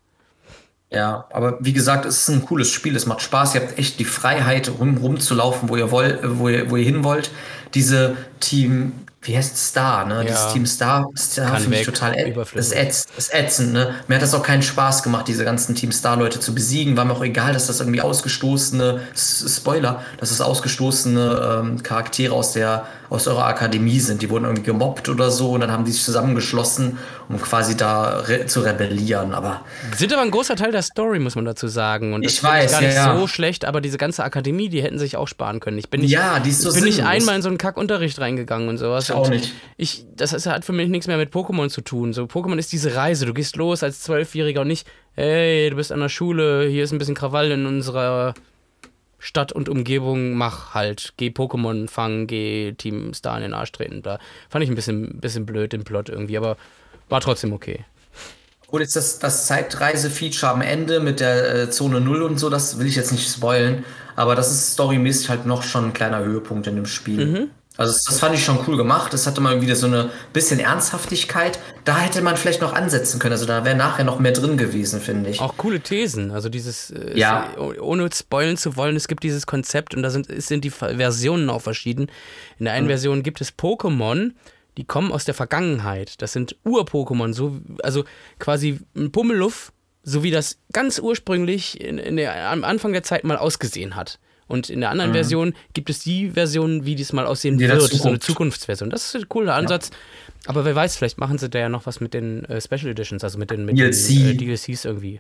Ja, 0.90 1.26
aber 1.32 1.58
wie 1.60 1.74
gesagt, 1.74 2.06
es 2.06 2.20
ist 2.20 2.30
ein 2.30 2.46
cooles 2.46 2.72
Spiel, 2.72 2.96
es 2.96 3.06
macht 3.06 3.22
Spaß, 3.22 3.56
ihr 3.56 3.62
habt 3.62 3.78
echt 3.78 4.00
die 4.00 4.06
Freiheit, 4.06 4.72
rum, 4.80 4.98
rumzulaufen, 4.98 5.68
wo 5.68 5.76
ihr 5.76 5.92
wollt, 5.92 6.20
wo 6.24 6.48
ihr, 6.48 6.70
wo 6.72 6.78
ihr 6.78 6.86
hin 6.86 7.04
wollt. 7.04 7.30
Diese 7.74 8.16
Team, 8.40 8.94
wie 9.22 9.36
heißt 9.36 9.54
es, 9.54 9.68
Star, 9.68 10.06
ne? 10.06 10.16
Ja. 10.16 10.24
Dieses 10.24 10.54
Team 10.54 10.66
Star, 10.66 11.10
Star 11.18 11.58
finde 11.58 11.80
ich 11.80 11.86
total 11.86 12.16
ätzend. 12.16 12.38
Das 12.56 12.68
ist 12.68 12.74
ätzend, 12.74 13.18
das 13.18 13.26
ist 13.26 13.34
ätzend, 13.34 13.74
ne? 13.74 13.96
Mir 14.08 14.16
hat 14.16 14.22
das 14.22 14.34
auch 14.34 14.44
keinen 14.44 14.62
Spaß 14.62 15.04
gemacht, 15.04 15.28
diese 15.28 15.44
ganzen 15.44 15.76
Team 15.76 15.92
Star-Leute 15.92 16.40
zu 16.40 16.56
besiegen. 16.56 16.96
War 16.96 17.04
mir 17.04 17.14
auch 17.14 17.24
egal, 17.24 17.52
dass 17.52 17.68
das 17.68 17.82
irgendwie 17.82 18.00
ausgestoßene, 18.00 19.02
Spoiler, 19.14 20.04
dass 20.22 20.30
das 20.30 20.40
ausgestoßene 20.40 21.64
ähm, 21.66 21.84
Charaktere 21.84 22.34
aus 22.34 22.54
der, 22.54 22.88
aus 23.10 23.28
eurer 23.28 23.46
Akademie 23.46 24.00
sind. 24.00 24.22
Die 24.22 24.30
wurden 24.30 24.46
irgendwie 24.46 24.64
gemobbt 24.64 25.10
oder 25.10 25.32
so 25.32 25.52
und 25.52 25.62
dann 25.62 25.72
haben 25.72 25.86
die 25.86 25.92
sich 25.92 26.04
zusammengeschlossen, 26.04 26.98
um 27.30 27.42
quasi 27.42 27.78
da 27.78 28.20
re 28.20 28.46
zu 28.48 28.62
rebellieren. 28.62 29.34
Aber 29.34 29.62
Sind 29.96 30.14
aber 30.14 30.22
ein 30.22 30.32
großer 30.32 30.56
Teil 30.56 30.72
der 30.72 30.82
Story, 30.82 31.20
muss 31.20 31.36
man 31.36 31.46
dazu 31.46 31.68
sagen. 31.68 32.14
Und 32.14 32.26
das 32.26 32.34
Ich 32.34 32.44
weiß, 32.44 32.72
gar 32.72 32.82
nicht 32.82 32.96
ja, 32.96 33.14
ja. 33.14 33.20
so 33.20 33.28
schlecht, 33.28 33.66
aber 33.66 33.82
diese 33.82 33.98
ganze 33.98 34.24
Akademie, 34.24 34.70
die 34.70 34.82
hätten 34.82 35.00
sich 35.00 35.18
auch 35.18 35.28
sparen 35.28 35.60
können. 35.60 35.78
Ich 35.78 35.90
bin 35.90 36.02
nicht, 36.02 36.12
Ja, 36.12 36.40
die 36.40 36.50
ist 36.50 36.62
so 36.62 36.70
ich 36.70 36.76
bin 36.76 36.84
nicht 36.84 37.04
einmal 37.04 37.36
in 37.36 37.42
so 37.42 37.50
einen 37.50 37.58
Kackunterricht 37.58 38.20
reingegangen 38.20 38.70
und 38.70 38.78
sowas. 38.78 39.06
Ich 39.06 39.16
auch 39.16 39.30
nicht. 39.30 39.54
Ich, 39.78 40.06
das 40.16 40.46
hat 40.46 40.66
für 40.66 40.74
mich 40.74 40.90
nichts 40.90 41.08
mehr 41.08 41.18
mit 41.18 41.34
Pokémon 41.34 41.70
zu 41.70 41.82
tun. 41.82 42.14
So, 42.14 42.24
Pokémon 42.24 42.58
ist 42.58 42.72
diese 42.72 42.96
Reise. 42.96 43.26
Du 43.26 43.34
gehst 43.34 43.56
los 43.56 43.84
als 43.84 44.02
Zwölfjähriger 44.02 44.62
und 44.62 44.68
nicht, 44.68 44.88
hey, 45.14 45.70
du 45.70 45.76
bist 45.76 45.92
an 45.92 46.00
der 46.00 46.10
Schule, 46.10 46.68
hier 46.68 46.84
ist 46.84 46.92
ein 46.92 46.98
bisschen 46.98 47.16
Krawall 47.16 47.52
in 47.52 47.66
unserer 47.66 48.34
Stadt 49.20 49.52
und 49.52 49.70
Umgebung, 49.70 50.34
mach 50.34 50.74
halt. 50.74 51.14
Geh 51.18 51.30
Pokémon 51.30 51.88
fangen, 51.88 52.28
geh 52.28 52.74
Team 52.74 53.14
Star 53.14 53.38
in 53.38 53.44
den 53.44 53.54
Arsch 53.54 53.72
treten. 53.72 54.02
Da 54.02 54.20
fand 54.50 54.64
ich 54.64 54.70
ein 54.70 54.76
bisschen, 54.76 55.20
bisschen 55.20 55.46
blöd 55.46 55.74
den 55.74 55.84
Plot 55.84 56.10
irgendwie, 56.10 56.38
aber 56.38 56.58
war 57.10 57.22
trotzdem 57.22 57.54
okay. 57.54 57.86
Gut, 58.68 58.82
jetzt 58.82 58.98
das, 58.98 59.20
das 59.20 59.48
Zeitreise-Feature 59.48 60.52
am 60.52 60.62
Ende 60.62 61.00
mit 61.00 61.22
der 61.22 61.56
äh, 61.56 61.70
Zone 61.70 62.02
0 62.02 62.22
und 62.22 62.38
so, 62.38 62.50
das 62.50 62.80
will 62.80 62.86
ich 62.86 62.98
jetzt 62.98 63.14
nicht 63.14 63.32
spoilen, 63.32 63.86
aber 64.18 64.36
das 64.36 64.52
ist 64.52 64.74
storymäßig 64.74 65.30
halt 65.30 65.46
noch 65.46 65.64
schon 65.64 65.86
ein 65.86 65.94
kleiner 65.94 66.20
Höhepunkt 66.20 66.68
in 66.68 66.76
dem 66.76 66.86
Spiel. 66.86 67.26
Mhm. 67.26 67.50
Also 67.78 67.94
das, 67.94 68.20
fand 68.20 68.34
ich 68.36 68.44
schon 68.44 68.60
cool 68.68 68.76
gemacht. 68.76 69.14
Das 69.14 69.28
hatte 69.28 69.40
mal 69.40 69.62
wieder 69.62 69.76
so 69.76 69.86
eine 69.88 70.10
bisschen 70.34 70.60
Ernsthaftigkeit. 70.60 71.60
Da 71.86 72.00
hätte 72.00 72.22
man 72.22 72.36
vielleicht 72.38 72.62
noch 72.62 72.74
ansetzen 72.74 73.20
können. 73.20 73.34
Also 73.34 73.46
da 73.46 73.64
wäre 73.66 73.76
nachher 73.76 74.04
noch 74.04 74.20
mehr 74.20 74.32
drin 74.32 74.58
gewesen, 74.58 75.00
finde 75.00 75.30
ich. 75.30 75.40
Auch 75.42 75.56
coole 75.58 75.80
Thesen. 75.80 76.32
Also 76.32 76.50
dieses, 76.50 76.90
äh, 76.92 77.18
Ja. 77.18 77.50
es, 77.54 77.58
oh- 77.60 77.74
ohne 77.82 78.10
spoilen 78.12 78.58
zu 78.58 78.76
wollen, 78.78 78.96
es 78.96 79.08
gibt 79.08 79.24
dieses 79.24 79.46
Konzept 79.46 79.94
und 79.94 80.02
da 80.02 80.10
sind, 80.10 80.30
es 80.30 80.48
sind 80.48 80.64
die 80.64 80.70
Ver- 80.72 80.96
Versionen 80.98 81.50
auch 81.50 81.62
verschieden. 81.62 82.08
In 82.58 82.66
der 82.66 82.74
einen 82.74 82.88
Version 82.88 83.22
gibt 83.24 83.42
es 83.42 83.54
Pokémon, 83.58 84.32
die 84.78 84.84
kommen 84.86 85.12
aus 85.12 85.26
der 85.26 85.34
Vergangenheit. 85.34 86.22
Das 86.22 86.34
sind 86.34 86.56
Ur-Pokémon, 86.66 87.34
so, 87.34 87.58
also 87.84 88.06
quasi 88.40 88.80
ein 88.96 89.12
Pummeluff, 89.12 89.72
so 90.04 90.24
wie 90.24 90.32
das 90.32 90.58
ganz 90.74 91.00
ursprünglich 91.00 91.80
in, 91.82 91.98
in 91.98 92.16
der, 92.18 92.50
am 92.50 92.64
Anfang 92.64 92.94
der 92.94 93.04
Zeit 93.04 93.24
mal 93.24 93.38
ausgesehen 93.38 93.96
hat. 93.96 94.20
Und 94.48 94.70
in 94.70 94.80
der 94.82 94.90
anderen 94.92 95.12
Version 95.14 95.54
gibt 95.74 95.90
es 95.90 96.00
die 96.00 96.32
Version, 96.32 96.86
wie 96.86 96.96
dies 96.96 97.12
mal 97.14 97.26
aussehen 97.26 97.58
Die 97.58 97.68
wird, 97.68 97.82
so 97.82 97.88
eine 97.88 97.98
Zukunft. 97.98 98.24
Zukunftsversion. 98.24 98.90
Das 98.90 99.06
ist 99.06 99.16
ein 99.16 99.28
cooler 99.30 99.56
Ansatz. 99.56 99.92
Aber 100.46 100.64
wer 100.64 100.76
weiß, 100.76 100.96
vielleicht 100.96 101.18
machen 101.18 101.38
sie 101.38 101.50
da 101.50 101.60
ja 101.60 101.70
noch 101.70 101.86
was 101.86 102.00
mit 102.00 102.14
den 102.14 102.46
äh, 102.46 102.62
Special 102.62 102.88
Editions, 102.88 103.24
also 103.24 103.38
mit 103.38 103.52
den, 103.52 103.66
mit 103.66 103.78
DLC. 103.78 104.08
den 104.08 104.28
äh, 104.30 104.36
DLCs 104.56 104.86
irgendwie. 104.86 105.20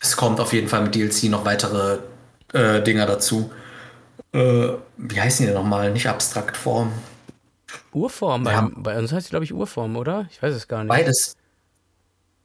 Es 0.00 0.16
kommt 0.16 0.40
auf 0.40 0.52
jeden 0.52 0.68
Fall 0.68 0.82
mit 0.82 0.94
DLC 0.94 1.24
noch 1.24 1.44
weitere 1.44 1.98
äh, 2.52 2.82
Dinger 2.82 3.06
dazu. 3.06 3.50
Äh, 4.32 4.68
wie 4.96 5.20
heißen 5.20 5.46
die 5.46 5.52
denn 5.52 5.54
nochmal? 5.60 5.92
Nicht 5.92 6.08
Abstraktform. 6.08 6.92
Urform, 7.92 8.44
bei, 8.44 8.52
Ja. 8.52 8.70
bei 8.74 8.98
uns 8.98 9.12
heißt 9.12 9.28
die, 9.28 9.30
glaube 9.30 9.44
ich, 9.44 9.54
Urform, 9.54 9.96
oder? 9.96 10.26
Ich 10.30 10.42
weiß 10.42 10.54
es 10.54 10.68
gar 10.68 10.82
nicht. 10.82 10.88
Beides. 10.88 11.36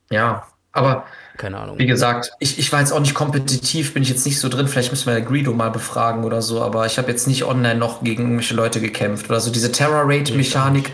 Ja, 0.09 0.47
aber 0.71 1.05
Keine 1.37 1.57
Ahnung. 1.59 1.79
Wie 1.79 1.87
gesagt, 1.87 2.31
ich, 2.39 2.59
ich 2.59 2.71
war 2.71 2.79
jetzt 2.79 2.91
auch 2.91 2.99
nicht 2.99 3.13
kompetitiv, 3.13 3.93
bin 3.93 4.03
ich 4.03 4.09
jetzt 4.09 4.25
nicht 4.25 4.39
so 4.39 4.49
drin. 4.49 4.67
Vielleicht 4.67 4.91
müssen 4.91 5.11
wir 5.11 5.19
Greedo 5.21 5.53
mal 5.53 5.69
befragen 5.69 6.23
oder 6.23 6.41
so, 6.41 6.61
aber 6.61 6.85
ich 6.85 6.97
habe 6.97 7.09
jetzt 7.09 7.27
nicht 7.27 7.45
online 7.45 7.79
noch 7.79 8.03
gegen 8.03 8.23
irgendwelche 8.23 8.53
Leute 8.53 8.81
gekämpft 8.81 9.29
oder 9.29 9.39
so. 9.39 9.51
Diese 9.51 9.71
Terror-Raid-Mechanik 9.71 10.91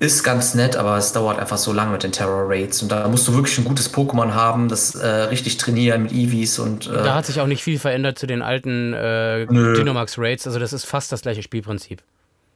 ist 0.00 0.24
ganz 0.24 0.54
nett, 0.54 0.76
aber 0.76 0.96
es 0.96 1.12
dauert 1.12 1.38
einfach 1.38 1.58
so 1.58 1.74
lange 1.74 1.92
mit 1.92 2.02
den 2.02 2.10
Terror-Raids. 2.10 2.82
Und 2.82 2.90
da 2.90 3.06
musst 3.06 3.28
du 3.28 3.34
wirklich 3.34 3.58
ein 3.58 3.64
gutes 3.64 3.92
Pokémon 3.92 4.32
haben, 4.32 4.68
das 4.68 4.94
äh, 4.94 5.06
richtig 5.06 5.58
trainieren 5.58 6.04
mit 6.04 6.12
Eevees 6.12 6.58
und. 6.58 6.86
Äh, 6.86 6.92
Da 7.02 7.14
hat 7.14 7.26
sich 7.26 7.40
auch 7.40 7.46
nicht 7.46 7.62
viel 7.62 7.78
verändert 7.78 8.18
zu 8.18 8.26
den 8.26 8.40
alten 8.40 8.94
äh. 8.94 9.46
Dynamax 9.46 10.18
Raids. 10.18 10.46
Also 10.46 10.58
das 10.58 10.72
ist 10.72 10.86
fast 10.86 11.12
das 11.12 11.20
gleiche 11.20 11.42
Spielprinzip. 11.42 12.02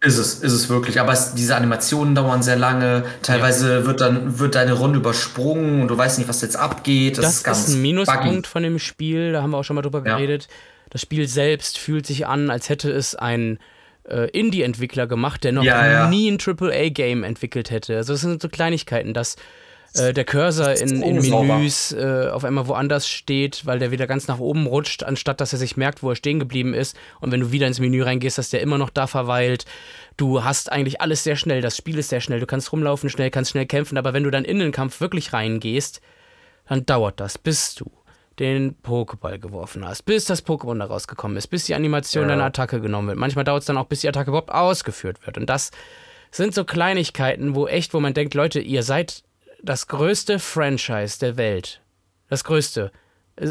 Ist 0.04 0.18
es, 0.18 0.34
ist 0.34 0.52
es 0.52 0.68
wirklich. 0.68 1.00
Aber 1.00 1.12
es, 1.12 1.34
diese 1.34 1.56
Animationen 1.56 2.14
dauern 2.14 2.42
sehr 2.42 2.56
lange. 2.56 3.04
Teilweise 3.22 3.80
ja. 3.80 3.86
wird 3.86 4.00
dann 4.00 4.38
wird 4.38 4.54
deine 4.54 4.74
Runde 4.74 4.98
übersprungen 4.98 5.82
und 5.82 5.88
du 5.88 5.96
weißt 5.96 6.18
nicht, 6.18 6.28
was 6.28 6.42
jetzt 6.42 6.56
abgeht. 6.56 7.18
Das, 7.18 7.24
das 7.24 7.34
ist, 7.36 7.44
ganz 7.44 7.68
ist 7.68 7.74
ein 7.74 7.82
Minuspunkt 7.82 8.24
buggy. 8.24 8.48
von 8.48 8.62
dem 8.62 8.78
Spiel. 8.78 9.32
Da 9.32 9.42
haben 9.42 9.50
wir 9.50 9.58
auch 9.58 9.64
schon 9.64 9.76
mal 9.76 9.82
drüber 9.82 10.02
ja. 10.04 10.16
geredet. 10.16 10.48
Das 10.90 11.00
Spiel 11.00 11.26
selbst 11.26 11.78
fühlt 11.78 12.06
sich 12.06 12.26
an, 12.26 12.50
als 12.50 12.68
hätte 12.68 12.90
es 12.90 13.14
ein 13.14 13.58
äh, 14.08 14.28
Indie-Entwickler 14.30 15.06
gemacht, 15.06 15.44
der 15.44 15.52
noch 15.52 15.64
ja, 15.64 16.08
nie 16.08 16.30
ein 16.30 16.38
AAA-Game 16.38 17.24
entwickelt 17.24 17.70
hätte. 17.70 17.96
Also 17.96 18.12
das 18.12 18.20
sind 18.20 18.42
so 18.42 18.48
Kleinigkeiten, 18.48 19.14
dass 19.14 19.36
äh, 19.94 20.12
der 20.12 20.24
Cursor 20.24 20.72
in, 20.72 21.02
in 21.02 21.20
Menüs 21.20 21.92
äh, 21.92 22.28
auf 22.32 22.44
einmal 22.44 22.66
woanders 22.66 23.08
steht, 23.08 23.64
weil 23.64 23.78
der 23.78 23.90
wieder 23.90 24.06
ganz 24.06 24.26
nach 24.26 24.38
oben 24.38 24.66
rutscht, 24.66 25.02
anstatt 25.02 25.40
dass 25.40 25.52
er 25.52 25.58
sich 25.58 25.76
merkt, 25.76 26.02
wo 26.02 26.10
er 26.10 26.16
stehen 26.16 26.40
geblieben 26.40 26.74
ist. 26.74 26.96
Und 27.20 27.30
wenn 27.30 27.40
du 27.40 27.52
wieder 27.52 27.66
ins 27.66 27.78
Menü 27.78 28.02
reingehst, 28.02 28.38
dass 28.38 28.50
der 28.50 28.60
immer 28.60 28.78
noch 28.78 28.90
da 28.90 29.06
verweilt. 29.06 29.64
Du 30.16 30.44
hast 30.44 30.70
eigentlich 30.70 31.00
alles 31.00 31.24
sehr 31.24 31.36
schnell, 31.36 31.60
das 31.60 31.76
Spiel 31.76 31.98
ist 31.98 32.08
sehr 32.08 32.20
schnell, 32.20 32.40
du 32.40 32.46
kannst 32.46 32.72
rumlaufen 32.72 33.08
schnell, 33.08 33.30
kannst 33.30 33.52
schnell 33.52 33.66
kämpfen, 33.66 33.98
aber 33.98 34.12
wenn 34.12 34.24
du 34.24 34.30
dann 34.30 34.44
in 34.44 34.58
den 34.58 34.72
Kampf 34.72 35.00
wirklich 35.00 35.32
reingehst, 35.32 36.00
dann 36.68 36.86
dauert 36.86 37.20
das, 37.20 37.38
bis 37.38 37.74
du 37.74 37.90
den 38.38 38.76
Pokéball 38.82 39.38
geworfen 39.38 39.86
hast, 39.86 40.02
bis 40.02 40.24
das 40.24 40.44
Pokémon 40.44 40.78
da 40.78 40.86
rausgekommen 40.86 41.36
ist, 41.36 41.48
bis 41.48 41.66
die 41.66 41.74
Animation 41.74 42.24
ja. 42.24 42.30
deiner 42.30 42.44
Attacke 42.44 42.80
genommen 42.80 43.08
wird. 43.08 43.18
Manchmal 43.18 43.44
dauert 43.44 43.60
es 43.60 43.66
dann 43.66 43.76
auch, 43.76 43.86
bis 43.86 44.00
die 44.00 44.08
Attacke 44.08 44.30
überhaupt 44.30 44.50
ausgeführt 44.50 45.24
wird. 45.24 45.38
Und 45.38 45.46
das 45.46 45.70
sind 46.30 46.54
so 46.54 46.64
Kleinigkeiten, 46.64 47.54
wo 47.54 47.68
echt, 47.68 47.94
wo 47.94 48.00
man 48.00 48.14
denkt, 48.14 48.34
Leute, 48.34 48.60
ihr 48.60 48.82
seid 48.82 49.22
das 49.64 49.86
größte 49.86 50.38
Franchise 50.38 51.18
der 51.18 51.36
Welt. 51.36 51.80
Das 52.28 52.44
größte. 52.44 52.92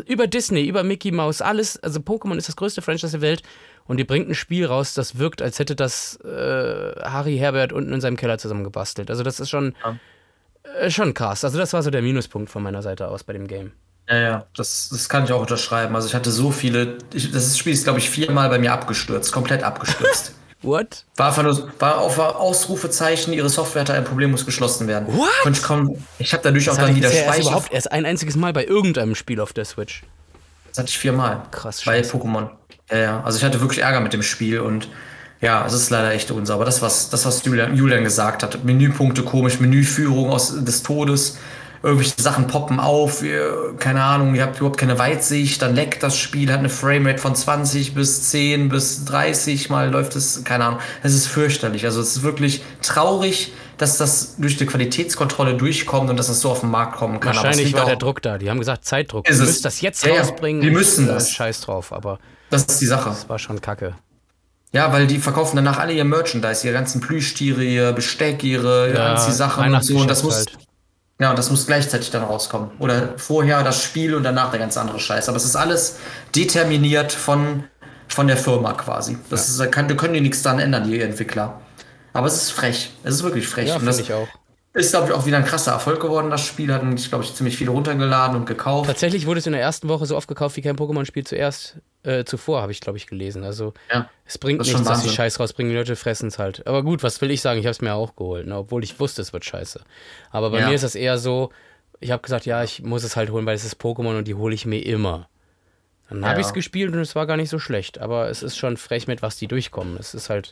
Über 0.07 0.27
Disney, 0.27 0.65
über 0.65 0.83
Mickey 0.83 1.11
Mouse, 1.11 1.41
alles. 1.41 1.81
Also 1.83 1.99
Pokémon 1.99 2.37
ist 2.37 2.47
das 2.47 2.55
größte 2.55 2.81
Franchise 2.81 3.11
der 3.11 3.21
Welt. 3.21 3.43
Und 3.85 3.99
ihr 3.99 4.07
bringt 4.07 4.29
ein 4.29 4.35
Spiel 4.35 4.65
raus, 4.65 4.93
das 4.93 5.17
wirkt, 5.17 5.41
als 5.41 5.59
hätte 5.59 5.75
das 5.75 6.15
äh, 6.23 6.93
Harry 7.01 7.37
Herbert 7.37 7.73
unten 7.73 7.91
in 7.91 7.99
seinem 7.99 8.15
Keller 8.15 8.37
zusammengebastelt. 8.37 9.09
Also 9.09 9.23
das 9.23 9.41
ist 9.41 9.49
schon, 9.49 9.75
ja. 9.83 9.97
äh, 10.79 10.89
schon 10.89 11.13
krass. 11.13 11.43
Also 11.43 11.57
das 11.57 11.73
war 11.73 11.83
so 11.83 11.91
der 11.91 12.01
Minuspunkt 12.01 12.49
von 12.49 12.63
meiner 12.63 12.81
Seite 12.81 13.09
aus 13.09 13.25
bei 13.25 13.33
dem 13.33 13.45
Game. 13.45 13.73
Ja, 14.07 14.17
ja, 14.17 14.47
das, 14.55 14.89
das 14.89 15.09
kann 15.09 15.25
ich 15.25 15.33
auch 15.33 15.41
unterschreiben. 15.41 15.95
Also 15.95 16.07
ich 16.07 16.15
hatte 16.15 16.31
so 16.31 16.51
viele, 16.51 16.97
ich, 17.13 17.31
das 17.31 17.57
Spiel 17.57 17.73
ist, 17.73 17.83
glaube 17.83 17.99
ich, 17.99 18.09
viermal 18.09 18.47
bei 18.47 18.59
mir 18.59 18.71
abgestürzt, 18.71 19.33
komplett 19.33 19.63
abgestürzt. 19.63 20.35
What? 20.63 21.05
War 21.17 21.35
war 21.79 21.97
auf 21.99 22.17
Ausrufezeichen, 22.17 23.33
ihre 23.33 23.49
Software 23.49 23.81
hat 23.81 23.91
ein 23.91 24.05
Problem, 24.05 24.31
muss 24.31 24.45
geschlossen 24.45 24.87
werden. 24.87 25.07
What? 25.15 25.29
Und 25.45 25.57
ich, 25.57 25.63
komm, 25.63 25.97
ich 26.19 26.33
habe 26.33 26.41
dadurch 26.43 26.65
das 26.65 26.77
auch 26.77 26.81
dann 26.81 26.95
wieder 26.95 27.09
Speicher. 27.09 27.27
Erst 27.27 27.41
überhaupt 27.41 27.73
erst 27.73 27.91
ein 27.91 28.05
einziges 28.05 28.35
Mal 28.35 28.53
bei 28.53 28.65
irgendeinem 28.65 29.15
Spiel 29.15 29.39
auf 29.41 29.53
der 29.53 29.65
Switch. 29.65 30.03
Das 30.69 30.79
hatte 30.79 30.89
ich 30.89 30.97
viermal. 30.97 31.43
Krass. 31.51 31.83
Bei 31.85 32.01
Pokémon. 32.01 32.49
Ja, 32.89 32.97
ja. 32.97 33.23
Also 33.23 33.37
ich 33.37 33.43
hatte 33.43 33.61
wirklich 33.61 33.79
Ärger 33.79 33.99
mit 33.99 34.13
dem 34.13 34.23
Spiel 34.23 34.61
und 34.61 34.87
ja, 35.41 35.65
es 35.65 35.73
ist 35.73 35.89
leider 35.89 36.13
echt 36.13 36.31
unsauber. 36.31 36.63
Das, 36.63 36.81
was, 36.81 37.09
das, 37.09 37.25
was 37.25 37.43
Julian, 37.43 37.75
Julian 37.75 38.03
gesagt 38.05 38.43
hat. 38.43 38.63
Menüpunkte 38.63 39.23
komisch, 39.23 39.59
Menüführung 39.59 40.29
aus, 40.29 40.63
des 40.63 40.83
Todes 40.83 41.37
irgendwelche 41.83 42.21
Sachen 42.21 42.47
poppen 42.47 42.79
auf, 42.79 43.23
ihr, 43.23 43.75
keine 43.77 44.01
Ahnung, 44.03 44.35
ihr 44.35 44.43
habt 44.43 44.57
überhaupt 44.57 44.79
keine 44.79 44.97
Weitsicht, 44.97 45.61
dann 45.61 45.75
leckt 45.75 46.01
das 46.01 46.17
Spiel, 46.17 46.49
hat 46.49 46.59
eine 46.59 46.69
Framerate 46.69 47.19
von 47.19 47.35
20 47.35 47.93
bis 47.93 48.29
10 48.29 48.69
bis 48.69 49.03
30 49.03 49.69
mal 49.69 49.91
läuft 49.91 50.15
es, 50.15 50.45
keine 50.45 50.63
Ahnung. 50.63 50.79
Es 51.03 51.13
ist 51.13 51.27
fürchterlich. 51.27 51.83
Also 51.83 51.99
es 51.99 52.15
ist 52.15 52.23
wirklich 52.23 52.63
traurig, 52.81 53.51
dass 53.77 53.97
das 53.97 54.37
durch 54.37 54.55
die 54.55 54.65
Qualitätskontrolle 54.65 55.55
durchkommt 55.55 56.09
und 56.09 56.15
dass 56.15 56.27
das 56.27 56.39
so 56.39 56.51
auf 56.51 56.61
den 56.61 56.71
Markt 56.71 56.95
kommen 56.95 57.19
kann. 57.19 57.35
Wahrscheinlich 57.35 57.73
war 57.73 57.85
der 57.85 57.97
Druck 57.97 58.21
da. 58.21 58.37
Die 58.37 58.49
haben 58.49 58.59
gesagt, 58.59 58.85
Zeitdruck. 58.85 59.29
Ihr 59.29 59.35
müsst 59.35 59.65
das 59.65 59.81
jetzt 59.81 60.05
ja, 60.05 60.17
rausbringen. 60.17 60.61
Die 60.61 60.71
müssen 60.71 61.07
das. 61.07 61.31
Scheiß 61.31 61.61
drauf, 61.61 61.91
aber. 61.91 62.19
Das 62.49 62.61
ist 62.61 62.79
die 62.79 62.85
Sache. 62.85 63.09
Das 63.09 63.27
war 63.27 63.39
schon 63.39 63.59
kacke. 63.59 63.95
Ja, 64.71 64.91
weil 64.93 65.05
die 65.05 65.19
verkaufen 65.19 65.57
danach 65.57 65.79
alle 65.79 65.93
ihr 65.93 66.05
Merchandise, 66.05 66.65
ihre 66.65 66.73
ganzen 66.73 67.01
Plüschtiere, 67.01 67.63
ihr 67.63 67.91
Besteck, 67.91 68.43
ihre 68.43 68.93
ja, 68.93 69.13
Anziehsachen 69.13 69.73
und 69.73 69.83
so. 69.83 69.97
Und 69.97 70.09
das 70.09 70.23
muss, 70.23 70.37
halt. 70.37 70.57
Ja, 71.23 71.29
und 71.29 71.39
das 71.39 71.49
muss 71.49 71.65
gleichzeitig 71.65 72.11
dann 72.11 72.21
rauskommen. 72.21 72.71
Oder 72.79 73.13
vorher 73.15 73.63
das 73.63 73.81
Spiel 73.81 74.13
und 74.13 74.23
danach 74.23 74.51
der 74.51 74.59
ganz 74.59 74.75
andere 74.75 74.99
Scheiß. 74.99 75.29
Aber 75.29 75.37
es 75.37 75.45
ist 75.45 75.55
alles 75.55 75.95
determiniert 76.35 77.13
von, 77.13 77.63
von 78.09 78.27
der 78.27 78.35
Firma 78.35 78.73
quasi. 78.73 79.17
Das 79.29 79.57
ja. 79.57 79.63
ist, 79.63 79.71
kann, 79.71 79.87
da 79.87 79.95
können 79.95 80.15
die 80.15 80.19
nichts 80.19 80.43
dran 80.43 80.59
ändern, 80.59 80.83
die 80.83 80.99
Entwickler. 80.99 81.61
Aber 82.11 82.27
es 82.27 82.35
ist 82.35 82.51
frech. 82.51 82.91
Es 83.05 83.15
ist 83.15 83.23
wirklich 83.23 83.47
frech. 83.47 83.69
Ja, 83.69 83.79
finde 83.79 84.01
ich 84.01 84.11
auch. 84.11 84.27
Ist, 84.75 84.91
glaube 84.91 85.07
ich, 85.07 85.13
auch 85.13 85.27
wieder 85.27 85.37
ein 85.37 85.45
krasser 85.45 85.73
Erfolg 85.73 85.99
geworden, 85.99 86.31
das 86.31 86.43
Spiel. 86.45 86.73
Hatten, 86.73 86.95
glaube 86.95 87.23
ich, 87.23 87.35
ziemlich 87.35 87.55
viele 87.57 87.69
runtergeladen 87.69 88.35
und 88.35 88.45
gekauft. 88.45 88.87
Tatsächlich 88.87 89.27
wurde 89.27 89.39
es 89.39 89.45
in 89.45 89.53
der 89.53 89.61
ersten 89.61 89.87
Woche 89.87 90.07
so 90.07 90.17
oft 90.17 90.27
gekauft 90.27 90.57
wie 90.57 90.61
kein 90.61 90.75
Pokémon-Spiel 90.75 91.25
zuerst 91.25 91.77
äh, 92.01 92.23
zuvor, 92.23 92.63
habe 92.63 92.71
ich, 92.71 92.81
glaube 92.81 92.97
ich, 92.97 93.05
gelesen. 93.05 93.43
Also 93.43 93.73
ja, 93.91 94.09
es 94.25 94.39
bringt 94.39 94.59
das 94.59 94.67
nichts, 94.67 94.83
dass 94.83 95.03
die 95.03 95.09
Scheiß 95.09 95.39
rausbringen, 95.39 95.71
die 95.71 95.77
Leute 95.77 95.95
fressen 95.95 96.27
es 96.27 96.39
halt. 96.39 96.65
Aber 96.65 96.81
gut, 96.81 97.03
was 97.03 97.21
will 97.21 97.29
ich 97.29 97.41
sagen? 97.41 97.59
Ich 97.59 97.65
habe 97.65 97.71
es 97.71 97.81
mir 97.81 97.93
auch 97.93 98.15
geholt, 98.15 98.47
ne? 98.47 98.57
obwohl 98.57 98.83
ich 98.83 98.99
wusste, 98.99 99.21
es 99.21 99.31
wird 99.31 99.45
scheiße. 99.45 99.81
Aber 100.31 100.49
bei 100.49 100.59
ja. 100.59 100.67
mir 100.67 100.73
ist 100.73 100.83
das 100.83 100.95
eher 100.95 101.19
so, 101.19 101.51
ich 101.99 102.09
habe 102.09 102.23
gesagt, 102.23 102.47
ja, 102.47 102.63
ich 102.63 102.81
muss 102.81 103.03
es 103.03 103.15
halt 103.15 103.29
holen, 103.29 103.45
weil 103.45 103.55
es 103.55 103.63
ist 103.63 103.79
Pokémon 103.79 104.17
und 104.17 104.27
die 104.27 104.35
hole 104.35 104.55
ich 104.55 104.65
mir 104.65 104.79
immer. 104.79 105.29
Dann 106.09 106.21
ja. 106.21 106.29
habe 106.29 106.41
ich 106.41 106.47
es 106.47 106.53
gespielt 106.53 106.93
und 106.93 106.99
es 106.99 107.15
war 107.15 107.25
gar 107.27 107.37
nicht 107.37 107.49
so 107.49 107.59
schlecht. 107.59 107.99
Aber 107.99 108.29
es 108.29 108.43
ist 108.43 108.57
schon 108.57 108.77
frech, 108.77 109.07
mit 109.07 109.21
was 109.21 109.37
die 109.37 109.47
durchkommen. 109.47 109.97
Es 109.97 110.13
ist 110.13 110.29
halt. 110.29 110.51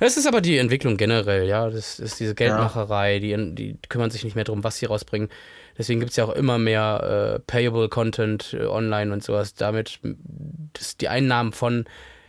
Es 0.00 0.16
ist 0.16 0.26
aber 0.26 0.40
die 0.40 0.56
Entwicklung 0.56 0.96
generell, 0.96 1.46
ja. 1.46 1.68
Das 1.68 2.00
ist 2.00 2.18
diese 2.20 2.34
Geldmacherei, 2.34 3.18
die, 3.18 3.54
die 3.54 3.78
kümmern 3.88 4.10
sich 4.10 4.24
nicht 4.24 4.34
mehr 4.34 4.44
darum, 4.44 4.64
was 4.64 4.78
sie 4.78 4.86
rausbringen. 4.86 5.28
Deswegen 5.76 6.00
gibt 6.00 6.10
es 6.10 6.16
ja 6.16 6.24
auch 6.24 6.34
immer 6.34 6.58
mehr 6.58 7.36
äh, 7.36 7.38
Payable 7.40 7.88
Content 7.88 8.54
äh, 8.58 8.64
online 8.64 9.12
und 9.12 9.22
sowas. 9.22 9.54
Damit 9.54 10.00
das, 10.72 10.96
die 10.96 11.08
Einnahmen 11.08 11.52
von 11.52 11.84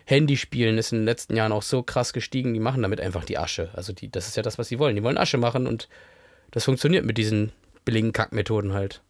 Handyspielen 0.05 0.77
ist 0.77 0.91
in 0.91 0.99
den 0.99 1.05
letzten 1.05 1.35
Jahren 1.37 1.53
auch 1.53 1.63
so 1.63 1.81
krass 1.81 2.11
gestiegen, 2.11 2.53
die 2.53 2.59
machen 2.59 2.81
damit 2.81 2.99
einfach 2.99 3.23
die 3.23 3.37
Asche. 3.37 3.69
Also 3.73 3.93
die, 3.93 4.11
das 4.11 4.27
ist 4.27 4.35
ja 4.35 4.43
das, 4.43 4.57
was 4.57 4.67
sie 4.67 4.77
wollen. 4.77 4.95
Die 4.95 5.03
wollen 5.03 5.17
Asche 5.17 5.37
machen 5.37 5.67
und 5.67 5.87
das 6.51 6.65
funktioniert 6.65 7.05
mit 7.05 7.17
diesen 7.17 7.53
billigen 7.85 8.11
Kackmethoden 8.11 8.73
halt. 8.73 9.01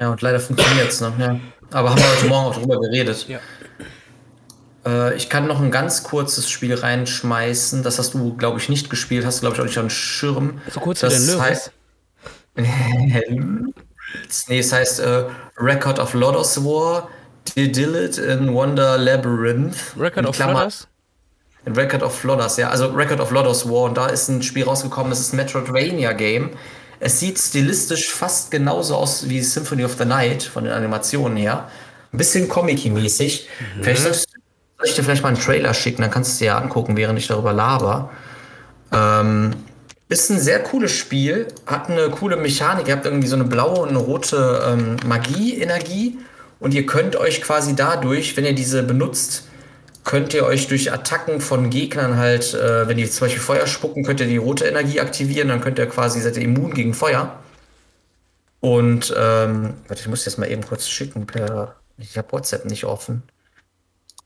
Ja, 0.00 0.10
und 0.10 0.22
leider 0.22 0.40
funktioniert 0.40 0.88
es, 0.88 1.00
ne? 1.00 1.12
Ja. 1.18 1.40
Aber 1.70 1.90
haben 1.90 1.98
wir 1.98 2.16
heute 2.16 2.26
Morgen 2.26 2.46
auch 2.46 2.58
drüber 2.58 2.80
geredet. 2.80 3.26
Ja. 3.28 3.40
Äh, 4.86 5.16
ich 5.16 5.28
kann 5.28 5.46
noch 5.46 5.60
ein 5.60 5.70
ganz 5.70 6.04
kurzes 6.04 6.48
Spiel 6.48 6.74
reinschmeißen. 6.74 7.82
Das 7.82 7.98
hast 7.98 8.14
du, 8.14 8.36
glaube 8.36 8.58
ich, 8.58 8.68
nicht 8.68 8.88
gespielt. 8.88 9.26
Hast 9.26 9.38
du, 9.38 9.40
glaube 9.40 9.56
ich, 9.56 9.60
auch 9.60 9.66
nicht 9.66 9.76
dem 9.76 9.90
Schirm. 9.90 10.60
So 10.70 10.80
kurz 10.80 11.00
das 11.00 11.22
wie 11.22 11.32
der 11.32 11.40
heißt, 11.40 11.72
Nee, 14.48 14.58
es 14.58 14.72
heißt 14.72 15.00
äh, 15.00 15.24
Record 15.58 15.98
of 15.98 16.14
Lodos 16.14 16.64
War, 16.64 17.08
Didillit 17.56 18.18
in 18.18 18.52
Wonder 18.54 18.96
Labyrinth. 18.96 19.76
Record 19.98 20.26
of 20.26 20.38
Lodos? 20.38 20.88
Record 21.66 22.02
of 22.02 22.24
Lodos, 22.24 22.56
ja. 22.56 22.70
Also 22.70 22.88
Record 22.92 23.20
of 23.20 23.30
Lodos 23.30 23.68
War. 23.68 23.82
Und 23.82 23.96
da 23.96 24.06
ist 24.06 24.28
ein 24.28 24.42
Spiel 24.42 24.64
rausgekommen, 24.64 25.10
das 25.10 25.20
ist 25.20 25.32
ein 25.32 25.36
Metroidvania-Game. 25.36 26.50
Es 26.98 27.20
sieht 27.20 27.38
stilistisch 27.38 28.10
fast 28.10 28.50
genauso 28.50 28.96
aus 28.96 29.28
wie 29.28 29.42
Symphony 29.42 29.84
of 29.84 29.96
the 29.98 30.06
Night 30.06 30.42
von 30.44 30.64
den 30.64 30.72
Animationen 30.72 31.36
her. 31.36 31.68
Ein 32.12 32.18
bisschen 32.18 32.48
comic-mäßig. 32.48 33.48
Mhm. 33.76 33.82
Vielleicht 33.82 34.26
soll 34.78 34.88
ich 34.88 34.94
dir 34.94 35.02
vielleicht 35.02 35.22
mal 35.22 35.30
einen 35.30 35.40
Trailer 35.40 35.74
schicken, 35.74 36.02
dann 36.02 36.10
kannst 36.10 36.30
du 36.30 36.32
es 36.32 36.38
dir 36.38 36.56
angucken, 36.56 36.96
während 36.96 37.18
ich 37.18 37.28
darüber 37.28 37.52
laber. 37.52 38.10
Ähm, 38.92 39.54
ist 40.08 40.30
ein 40.30 40.38
sehr 40.38 40.62
cooles 40.62 40.92
Spiel, 40.92 41.48
hat 41.66 41.90
eine 41.90 42.10
coole 42.10 42.36
Mechanik. 42.36 42.86
Ihr 42.86 42.94
habt 42.94 43.06
irgendwie 43.06 43.26
so 43.26 43.34
eine 43.34 43.44
blaue 43.44 43.80
und 43.80 43.88
eine 43.88 43.98
rote 43.98 44.62
ähm, 44.66 44.96
Magie-Energie 45.06 46.18
und 46.60 46.74
ihr 46.74 46.86
könnt 46.86 47.16
euch 47.16 47.42
quasi 47.42 47.74
dadurch, 47.74 48.36
wenn 48.36 48.44
ihr 48.44 48.54
diese 48.54 48.82
benutzt, 48.82 49.48
könnt 50.04 50.32
ihr 50.34 50.44
euch 50.44 50.68
durch 50.68 50.92
Attacken 50.92 51.40
von 51.40 51.70
Gegnern 51.70 52.16
halt, 52.16 52.54
äh, 52.54 52.86
wenn 52.86 52.96
die 52.96 53.10
zum 53.10 53.26
Beispiel 53.26 53.42
Feuer 53.42 53.66
spucken, 53.66 54.04
könnt 54.04 54.20
ihr 54.20 54.26
die 54.26 54.36
rote 54.36 54.64
Energie 54.64 55.00
aktivieren, 55.00 55.48
dann 55.48 55.60
könnt 55.60 55.78
ihr 55.78 55.86
quasi, 55.86 56.20
seid 56.20 56.36
ihr 56.36 56.44
immun 56.44 56.72
gegen 56.74 56.94
Feuer. 56.94 57.40
Und, 58.60 59.12
ähm, 59.16 59.74
warte, 59.88 60.02
ich 60.02 60.08
muss 60.08 60.24
das 60.24 60.38
mal 60.38 60.50
eben 60.50 60.64
kurz 60.64 60.86
schicken 60.88 61.26
per, 61.26 61.76
ich 61.98 62.16
habe 62.16 62.32
WhatsApp 62.32 62.64
nicht 62.66 62.84
offen. 62.84 63.24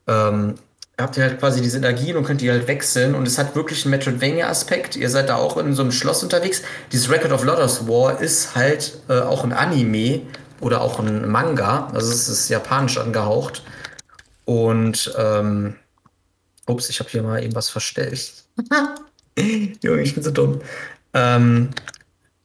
Ähm, 0.07 0.55
habt 1.01 1.17
ihr 1.17 1.23
halt 1.23 1.39
quasi 1.39 1.61
diese 1.61 1.77
Energien 1.77 2.17
und 2.17 2.23
könnt 2.23 2.41
die 2.41 2.51
halt 2.51 2.67
wechseln 2.67 3.15
und 3.15 3.27
es 3.27 3.37
hat 3.37 3.55
wirklich 3.55 3.85
einen 3.85 3.91
Metroidvania-Aspekt. 3.91 4.95
Ihr 4.95 5.09
seid 5.09 5.29
da 5.29 5.35
auch 5.35 5.57
in 5.57 5.73
so 5.73 5.81
einem 5.81 5.91
Schloss 5.91 6.23
unterwegs. 6.23 6.61
Dieses 6.91 7.09
Record 7.09 7.31
of 7.31 7.43
Lotus 7.43 7.87
War 7.87 8.19
ist 8.21 8.55
halt 8.55 8.99
äh, 9.09 9.19
auch 9.19 9.43
ein 9.43 9.53
Anime 9.53 10.21
oder 10.59 10.81
auch 10.81 10.99
ein 10.99 11.29
Manga, 11.29 11.89
also 11.93 12.11
es 12.11 12.29
ist 12.29 12.49
japanisch 12.49 12.97
angehaucht. 12.97 13.63
Und, 14.45 15.13
ähm, 15.17 15.75
ups, 16.67 16.89
ich 16.89 16.99
habe 16.99 17.09
hier 17.09 17.23
mal 17.23 17.43
eben 17.43 17.55
was 17.55 17.69
verstellt. 17.69 18.31
Junge, 19.81 20.01
ich 20.01 20.13
bin 20.13 20.23
so 20.23 20.31
dumm. 20.31 20.61
Ähm, 21.13 21.69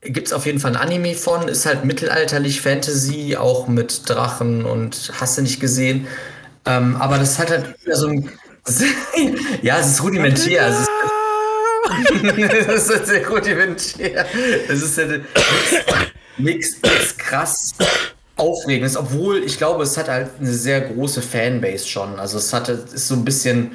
Gibt 0.02 0.28
es 0.28 0.32
auf 0.32 0.46
jeden 0.46 0.60
Fall 0.60 0.76
ein 0.76 0.80
Anime 0.80 1.14
von, 1.14 1.48
ist 1.48 1.66
halt 1.66 1.84
mittelalterlich 1.84 2.60
Fantasy, 2.60 3.36
auch 3.36 3.66
mit 3.66 4.08
Drachen 4.08 4.64
und 4.64 5.12
hast 5.20 5.36
du 5.36 5.42
nicht 5.42 5.58
gesehen. 5.58 6.06
Ähm, 6.66 6.96
aber 6.96 7.18
das 7.18 7.38
hat 7.38 7.50
halt 7.50 7.74
so 7.92 8.08
ein. 8.08 8.30
ja, 9.62 9.78
es 9.78 9.92
ist 9.92 10.02
rudimentär. 10.02 10.66
Es 10.68 10.80
ist, 10.80 10.90
das 12.66 12.90
ist 12.90 13.06
sehr 13.06 13.28
rudimentär. 13.28 14.26
Es 14.68 14.82
ist 14.82 14.98
halt 14.98 15.24
nichts 16.36 16.80
krass 17.16 17.74
Aufregendes, 18.36 18.98
obwohl 18.98 19.42
ich 19.44 19.56
glaube, 19.56 19.84
es 19.84 19.96
hat 19.96 20.08
halt 20.08 20.28
eine 20.38 20.52
sehr 20.52 20.82
große 20.82 21.22
Fanbase 21.22 21.86
schon. 21.86 22.18
Also 22.18 22.36
es 22.36 22.52
hatte, 22.52 22.72
ist 22.72 23.08
so 23.08 23.14
ein 23.14 23.24
bisschen 23.24 23.72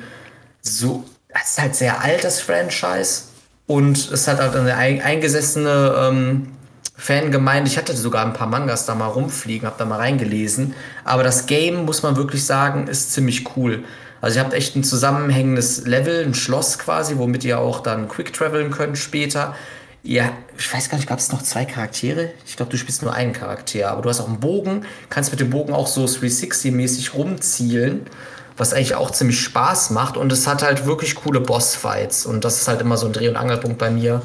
so, 0.62 1.04
es 1.30 1.52
ist 1.52 1.60
halt 1.60 1.76
sehr 1.76 2.00
alt, 2.00 2.24
das 2.24 2.42
Franchise. 2.42 3.24
Und 3.66 4.12
es 4.12 4.28
hat 4.28 4.40
halt 4.40 4.56
eine 4.56 4.76
eingesessene 4.76 5.96
ähm, 5.98 6.48
Fangemeinde. 7.02 7.68
Ich 7.68 7.78
hatte 7.78 7.96
sogar 7.96 8.24
ein 8.24 8.34
paar 8.34 8.46
Mangas 8.46 8.86
da 8.86 8.94
mal 8.94 9.08
rumfliegen, 9.08 9.66
habe 9.66 9.78
da 9.80 9.86
mal 9.86 9.98
reingelesen. 9.98 10.76
Aber 11.04 11.24
das 11.24 11.48
Game, 11.48 11.86
muss 11.86 12.04
man 12.04 12.16
wirklich 12.16 12.46
sagen, 12.46 12.88
ist 12.88 13.12
ziemlich 13.12 13.58
cool. 13.58 13.84
Also 14.22 14.38
ihr 14.38 14.44
habt 14.44 14.54
echt 14.54 14.76
ein 14.76 14.84
zusammenhängendes 14.84 15.88
Level, 15.88 16.24
ein 16.24 16.36
Schloss 16.36 16.78
quasi, 16.78 17.18
womit 17.18 17.44
ihr 17.44 17.60
auch 17.60 17.80
dann 17.80 18.08
quick 18.08 18.34
traveln 18.34 18.70
könnt 18.70 19.00
später. 19.00 19.56
Ja, 20.04 20.32
ich 20.56 20.72
weiß 20.72 20.90
gar 20.90 20.98
nicht, 20.98 21.08
gab 21.08 21.18
es 21.18 21.32
noch 21.32 21.42
zwei 21.42 21.66
Charaktere? 21.66 22.30
Ich 22.46 22.56
glaube, 22.56 22.72
du 22.72 22.78
spielst 22.78 23.02
nur 23.02 23.14
einen 23.14 23.34
Charakter, 23.34 23.90
aber 23.90 24.04
du 24.04 24.10
hast 24.10 24.20
auch 24.20 24.28
einen 24.28 24.40
Bogen, 24.40 24.86
kannst 25.10 25.32
mit 25.32 25.40
dem 25.40 25.50
Bogen 25.50 25.74
auch 25.74 25.88
so 25.88 26.06
360-mäßig 26.06 27.16
rumzielen 27.16 28.06
was 28.58 28.74
eigentlich 28.74 28.94
auch 28.94 29.10
ziemlich 29.10 29.40
Spaß 29.42 29.90
macht. 29.90 30.18
Und 30.18 30.32
es 30.32 30.46
hat 30.46 30.62
halt 30.62 30.86
wirklich 30.86 31.16
coole 31.16 31.40
Bossfights. 31.40 32.28
Und 32.28 32.46
das 32.46 32.62
ist 32.62 32.68
halt 32.68 32.80
immer 32.82 32.96
so 32.96 33.08
ein 33.08 33.14
Dreh- 33.14 33.30
und 33.30 33.36
Angelpunkt 33.36 33.80
bei 33.80 33.90
mir. 33.90 34.22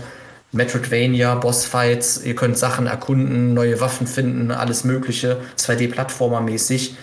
Metroidvania, 0.52 1.34
Bossfights, 1.34 2.22
ihr 2.24 2.34
könnt 2.34 2.56
Sachen 2.56 2.86
erkunden, 2.86 3.54
neue 3.54 3.80
Waffen 3.80 4.06
finden, 4.06 4.50
alles 4.50 4.84
Mögliche, 4.84 5.40
2D-Plattformer-mäßig. 5.58 6.96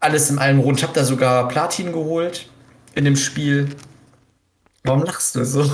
Alles 0.00 0.30
in 0.30 0.38
allem 0.38 0.60
rund. 0.60 0.78
Ich 0.78 0.84
habe 0.84 0.94
da 0.94 1.04
sogar 1.04 1.48
Platin 1.48 1.92
geholt 1.92 2.48
in 2.94 3.04
dem 3.04 3.16
Spiel. 3.16 3.68
Warum 4.82 5.02
lachst 5.02 5.34
du 5.34 5.44
so? 5.44 5.64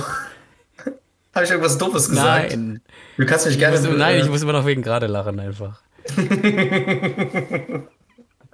habe 1.35 1.45
ich 1.45 1.51
irgendwas 1.51 1.77
Doofes 1.77 2.09
gesagt? 2.09 2.51
Nein. 2.51 2.81
Du 3.17 3.25
kannst 3.25 3.45
mich 3.45 3.57
gerne. 3.57 3.75
Ich 3.77 3.83
muss, 3.83 3.97
nein, 3.97 4.21
ich 4.21 4.29
muss 4.29 4.41
immer 4.41 4.53
noch 4.53 4.65
wegen 4.65 4.81
gerade 4.81 5.07
lachen 5.07 5.39
einfach. 5.39 5.81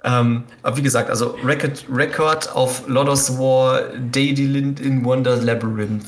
Ähm, 0.04 0.44
aber 0.62 0.76
wie 0.76 0.82
gesagt, 0.82 1.10
also 1.10 1.36
Record, 1.44 1.84
Record 1.92 2.54
auf 2.54 2.86
Lodos 2.86 3.36
War, 3.38 3.82
Daydelind 4.12 4.80
in 4.80 5.04
Wonder 5.04 5.36
Labyrinth. 5.36 6.04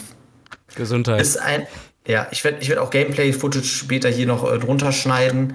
Gesundheit. 0.75 1.21
Ist 1.21 1.39
ein, 1.39 1.67
ja, 2.07 2.27
ich 2.31 2.45
werde 2.45 2.59
ich 2.61 2.69
werd 2.69 2.79
auch 2.79 2.91
Gameplay-Footage 2.91 3.65
später 3.65 4.09
hier 4.09 4.27
noch 4.27 4.51
äh, 4.51 4.59
drunter 4.59 4.93
schneiden. 4.93 5.55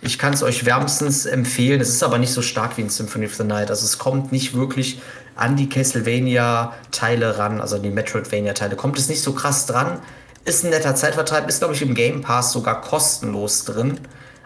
Ich 0.00 0.18
kann 0.18 0.32
es 0.32 0.42
euch 0.42 0.66
wärmstens 0.66 1.26
empfehlen. 1.26 1.80
Es 1.80 1.88
ist 1.88 2.02
aber 2.02 2.18
nicht 2.18 2.32
so 2.32 2.42
stark 2.42 2.76
wie 2.76 2.82
in 2.82 2.90
Symphony 2.90 3.26
of 3.26 3.34
the 3.34 3.44
Night. 3.44 3.70
Also 3.70 3.84
es 3.84 3.98
kommt 3.98 4.32
nicht 4.32 4.54
wirklich 4.54 5.00
an 5.36 5.56
die 5.56 5.68
Castlevania-Teile 5.68 7.38
ran, 7.38 7.60
also 7.60 7.76
an 7.76 7.82
die 7.82 7.90
Metroidvania-Teile. 7.90 8.76
Kommt 8.76 8.98
es 8.98 9.08
nicht 9.08 9.22
so 9.22 9.32
krass 9.32 9.66
dran. 9.66 10.00
Ist 10.44 10.64
ein 10.64 10.70
netter 10.70 10.96
Zeitvertreib, 10.96 11.48
ist, 11.48 11.60
glaube 11.60 11.74
ich, 11.74 11.82
im 11.82 11.94
Game 11.94 12.20
Pass 12.20 12.52
sogar 12.52 12.80
kostenlos 12.80 13.64
drin. 13.64 14.00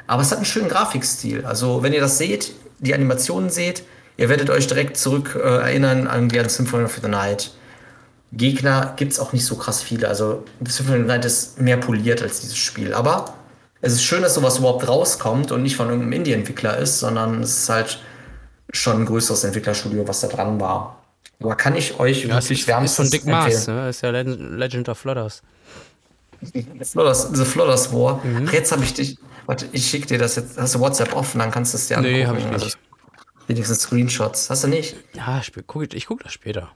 Aber 0.07 0.23
es 0.23 0.31
hat 0.31 0.39
einen 0.39 0.45
schönen 0.45 0.69
Grafikstil. 0.69 1.45
Also, 1.47 1.83
wenn 1.83 1.93
ihr 1.93 2.01
das 2.01 2.19
seht, 2.19 2.53
die 2.79 2.95
Animationen 2.95 3.49
seht, 3.49 3.83
ihr 4.19 4.29
werdet 4.29 4.51
euch 4.51 4.67
direkt 4.67 4.99
zurück 4.99 5.35
äh, 5.35 5.41
erinnern 5.41 6.07
an 6.07 6.29
die 6.29 6.49
Symphony 6.49 6.85
of 6.85 6.99
the 7.03 7.09
Night. 7.09 7.51
Gegner 8.33 8.95
gibt 8.97 9.13
es 9.13 9.21
auch 9.21 9.33
nicht 9.33 9.45
so 9.45 9.57
krass 9.57 9.83
viele. 9.83 10.09
Also 10.09 10.45
Symphony 10.67 11.05
Night 11.05 11.25
ist 11.25 11.61
mehr 11.61 11.77
poliert 11.77 12.23
als 12.23 12.41
dieses 12.41 12.57
Spiel. 12.57 12.93
Aber 12.93 13.35
es 13.81 13.93
ist 13.93 14.05
schön, 14.05 14.23
dass 14.23 14.35
sowas 14.35 14.59
überhaupt 14.59 14.87
rauskommt 14.89 15.53
und 15.53 15.63
nicht 15.63 15.77
von 15.77 15.89
irgendeinem 15.89 16.13
Indie-Entwickler 16.13 16.77
ist, 16.79 16.99
sondern 17.01 17.43
es 17.43 17.63
ist 17.63 17.69
halt 17.69 18.01
schon 18.73 19.03
ein 19.03 19.07
größeres 19.07 19.45
Entwicklerstudio, 19.45 20.07
was 20.09 20.21
da 20.21 20.29
dran 20.29 20.61
war. 20.61 21.03
Aber 21.41 21.55
kann 21.55 21.77
ich 21.77 22.01
euch 22.01 22.25
ja, 22.25 22.35
wirklich 22.35 22.67
wärmstens 22.67 22.91
ist 22.91 22.97
von 22.97 23.11
Dick 23.11 23.27
Mars, 23.27 23.67
ne? 23.67 23.91
Ist 23.91 24.03
ja 24.03 24.11
Legend 24.11 24.89
of 24.89 24.99
Flodders. 24.99 25.43
Flodders, 26.83 27.31
The 27.33 27.45
Flodders 27.45 27.93
War. 27.93 28.25
Mhm. 28.25 28.49
Jetzt 28.53 28.73
habe 28.73 28.85
ich 28.85 28.95
dich. 28.95 29.19
Warte, 29.45 29.69
ich 29.73 29.87
schicke 29.89 30.07
dir 30.07 30.19
das 30.19 30.37
jetzt. 30.37 30.59
Hast 30.59 30.75
du 30.75 30.81
WhatsApp 30.81 31.15
offen, 31.15 31.39
dann 31.39 31.51
kannst 31.51 31.75
du 31.75 31.79
es 31.79 31.89
dir 31.89 31.99
angucken. 31.99 32.17
Nee, 32.17 32.27
habe 32.27 32.39
ich 32.39 32.45
nicht. 32.45 32.55
Also, 32.55 32.77
wenigstens 33.47 33.83
Screenshots. 33.83 34.51
Hast 34.51 34.65
du 34.65 34.69
nicht? 34.69 34.97
Ja, 35.15 35.41
ich 35.41 35.53
gucke 35.67 35.95
ich 35.95 36.07
guck 36.07 36.23
das 36.23 36.33
später. 36.33 36.71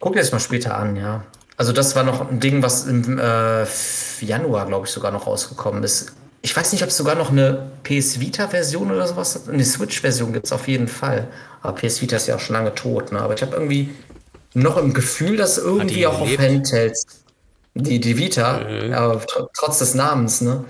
Guck 0.00 0.14
dir 0.14 0.20
das 0.20 0.32
mal 0.32 0.40
später 0.40 0.76
an, 0.76 0.96
ja. 0.96 1.24
Also 1.56 1.72
das 1.72 1.96
war 1.96 2.04
noch 2.04 2.30
ein 2.30 2.40
Ding, 2.40 2.62
was 2.62 2.86
im 2.86 3.18
äh, 3.18 3.64
Januar, 4.20 4.66
glaube 4.66 4.86
ich, 4.86 4.92
sogar 4.92 5.10
noch 5.10 5.26
rausgekommen 5.26 5.82
ist. 5.82 6.12
Ich 6.42 6.54
weiß 6.54 6.72
nicht, 6.72 6.82
ob 6.82 6.90
es 6.90 6.96
sogar 6.96 7.14
noch 7.14 7.30
eine 7.30 7.70
PS 7.82 8.20
Vita-Version 8.20 8.90
oder 8.90 9.06
sowas 9.06 9.34
hat. 9.34 9.48
Eine 9.48 9.64
Switch-Version 9.64 10.32
gibt 10.32 10.46
es 10.46 10.52
auf 10.52 10.68
jeden 10.68 10.86
Fall. 10.86 11.28
Aber 11.62 11.74
PS 11.74 12.02
Vita 12.02 12.16
ist 12.16 12.26
ja 12.28 12.36
auch 12.36 12.40
schon 12.40 12.54
lange 12.54 12.74
tot. 12.74 13.10
Ne? 13.10 13.20
Aber 13.20 13.34
ich 13.34 13.42
habe 13.42 13.54
irgendwie 13.54 13.90
noch 14.54 14.76
im 14.76 14.92
Gefühl, 14.92 15.36
dass 15.36 15.58
irgendwie 15.58 16.06
auch 16.06 16.20
auf 16.20 16.38
Handhelds 16.38 17.24
die, 17.76 18.00
die 18.00 18.16
Vita, 18.16 18.60
mhm. 18.60 18.92
aber 18.92 19.20
tr 19.20 19.50
trotz 19.52 19.78
des 19.80 19.94
Namens, 19.94 20.40
ne? 20.40 20.64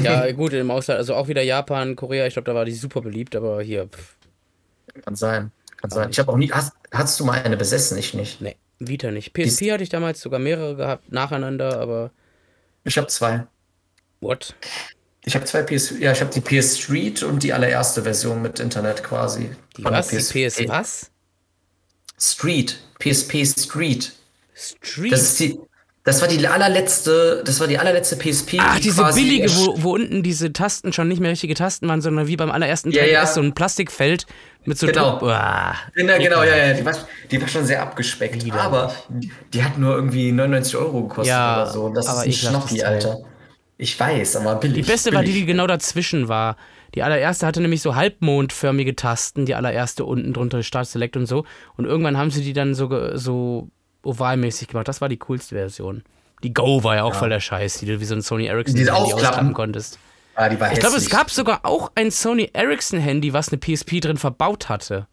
Ja, 0.00 0.30
gut, 0.32 0.52
im 0.52 0.70
Ausland, 0.70 0.98
also 0.98 1.14
auch 1.14 1.26
wieder 1.26 1.42
Japan, 1.42 1.96
Korea, 1.96 2.26
ich 2.26 2.34
glaube, 2.34 2.46
da 2.46 2.54
war 2.54 2.64
die 2.64 2.74
super 2.74 3.00
beliebt, 3.00 3.34
aber 3.34 3.60
hier. 3.60 3.88
Pff. 3.88 4.16
Kann 5.04 5.16
sein, 5.16 5.50
kann 5.82 5.90
sein. 5.90 6.10
Ich 6.10 6.18
habe 6.18 6.32
auch 6.32 6.36
nie, 6.36 6.50
hast, 6.50 6.72
hast 6.90 7.20
du 7.20 7.24
mal 7.24 7.42
eine 7.42 7.56
besessen? 7.56 7.98
Ich 7.98 8.14
nicht. 8.14 8.40
Nee, 8.40 8.56
Vita 8.78 9.10
nicht. 9.10 9.34
PSP 9.34 9.58
die 9.58 9.72
hatte 9.72 9.82
ich 9.82 9.90
damals 9.90 10.20
sogar 10.20 10.38
mehrere 10.38 10.76
gehabt, 10.76 11.12
nacheinander, 11.12 11.78
aber. 11.80 12.10
Ich 12.84 12.96
habe 12.96 13.08
zwei. 13.08 13.46
What? 14.20 14.54
Ich 15.24 15.34
habe 15.34 15.44
zwei 15.44 15.62
PS, 15.62 15.98
ja, 16.00 16.12
ich 16.12 16.20
habe 16.20 16.32
die 16.32 16.40
PS 16.40 16.78
Street 16.80 17.22
und 17.22 17.42
die 17.42 17.52
allererste 17.52 18.02
Version 18.02 18.42
mit 18.42 18.58
Internet 18.58 19.04
quasi. 19.04 19.50
Die 19.76 19.84
was? 19.84 20.08
Die 20.08 20.16
PS 20.16 20.68
was? 20.68 21.10
Street. 22.18 22.78
PSP 22.98 23.44
Street. 23.44 24.12
Street? 24.54 25.12
Das 25.12 25.22
ist 25.22 25.40
die, 25.40 25.58
das 26.04 26.20
war 26.20 26.26
die 26.26 26.44
allerletzte, 26.46 27.42
das 27.44 27.60
war 27.60 27.68
die 27.68 27.78
allerletzte 27.78 28.16
PSP. 28.16 28.58
Ach, 28.58 28.80
diese 28.80 29.04
billige, 29.14 29.48
wo, 29.54 29.82
wo 29.82 29.94
unten 29.94 30.24
diese 30.24 30.52
Tasten 30.52 30.92
schon 30.92 31.06
nicht 31.06 31.20
mehr 31.20 31.30
richtige 31.30 31.54
Tasten 31.54 31.86
waren, 31.88 32.00
sondern 32.00 32.26
wie 32.26 32.36
beim 32.36 32.50
allerersten 32.50 32.90
ja, 32.90 33.04
ja. 33.04 33.24
so 33.24 33.40
ein 33.40 33.54
Plastikfeld 33.54 34.26
mit 34.64 34.78
so 34.78 34.88
Genau, 34.88 35.22
Uah, 35.22 35.76
genau, 35.94 36.18
genau, 36.18 36.42
ja, 36.42 36.56
ja. 36.56 36.74
Die 36.74 36.84
war, 36.84 36.94
die 37.30 37.40
war 37.40 37.46
schon 37.46 37.64
sehr 37.66 37.82
abgespeckt. 37.82 38.44
Wieder. 38.44 38.60
Aber 38.60 38.92
die 39.52 39.62
hat 39.62 39.78
nur 39.78 39.94
irgendwie 39.94 40.32
99 40.32 40.76
Euro 40.76 41.02
gekostet 41.02 41.28
ja, 41.28 41.62
oder 41.62 41.70
so. 41.70 41.88
Das 41.90 42.08
aber 42.08 42.26
ist 42.26 42.44
ein 42.44 42.50
Schnappi, 42.50 42.82
Alter. 42.82 43.18
Ich 43.78 43.98
weiß, 43.98 44.36
aber 44.36 44.56
billig. 44.56 44.84
Die 44.84 44.90
beste 44.90 45.10
billig. 45.10 45.18
war 45.18 45.24
die, 45.24 45.32
die 45.32 45.46
genau 45.46 45.68
dazwischen 45.68 46.26
war. 46.26 46.56
Die 46.96 47.04
allererste 47.04 47.46
hatte 47.46 47.60
nämlich 47.60 47.80
so 47.80 47.94
halbmondförmige 47.94 48.96
Tasten, 48.96 49.46
die 49.46 49.54
allererste 49.54 50.04
unten 50.04 50.32
drunter 50.32 50.64
Start 50.64 50.88
Select 50.88 51.16
und 51.16 51.26
so. 51.26 51.44
Und 51.76 51.84
irgendwann 51.84 52.18
haben 52.18 52.32
sie 52.32 52.42
die 52.42 52.52
dann 52.52 52.74
so, 52.74 53.16
so 53.16 53.68
ovalmäßig 54.02 54.68
gemacht. 54.68 54.88
Das 54.88 55.00
war 55.00 55.08
die 55.08 55.18
coolste 55.18 55.54
Version. 55.54 56.02
Die 56.42 56.52
Go 56.52 56.82
war 56.82 56.96
ja 56.96 57.04
auch 57.04 57.12
ja. 57.12 57.18
voll 57.18 57.28
der 57.28 57.40
Scheiß, 57.40 57.78
die 57.78 57.86
du 57.86 58.00
wie 58.00 58.04
so 58.04 58.14
ein 58.14 58.22
Sony 58.22 58.46
Ericsson 58.46 58.76
die 58.76 58.90
ausklappen 58.90 59.52
konntest. 59.52 59.98
Ah, 60.34 60.48
die 60.48 60.58
war 60.58 60.72
ich 60.72 60.80
glaube, 60.80 60.96
es 60.96 61.10
gab 61.10 61.30
sogar 61.30 61.60
auch 61.64 61.92
ein 61.94 62.10
Sony 62.10 62.50
Ericsson 62.52 62.98
Handy, 62.98 63.32
was 63.32 63.52
eine 63.52 63.58
PSP 63.58 64.00
drin 64.00 64.16
verbaut 64.16 64.68
hatte. 64.68 65.06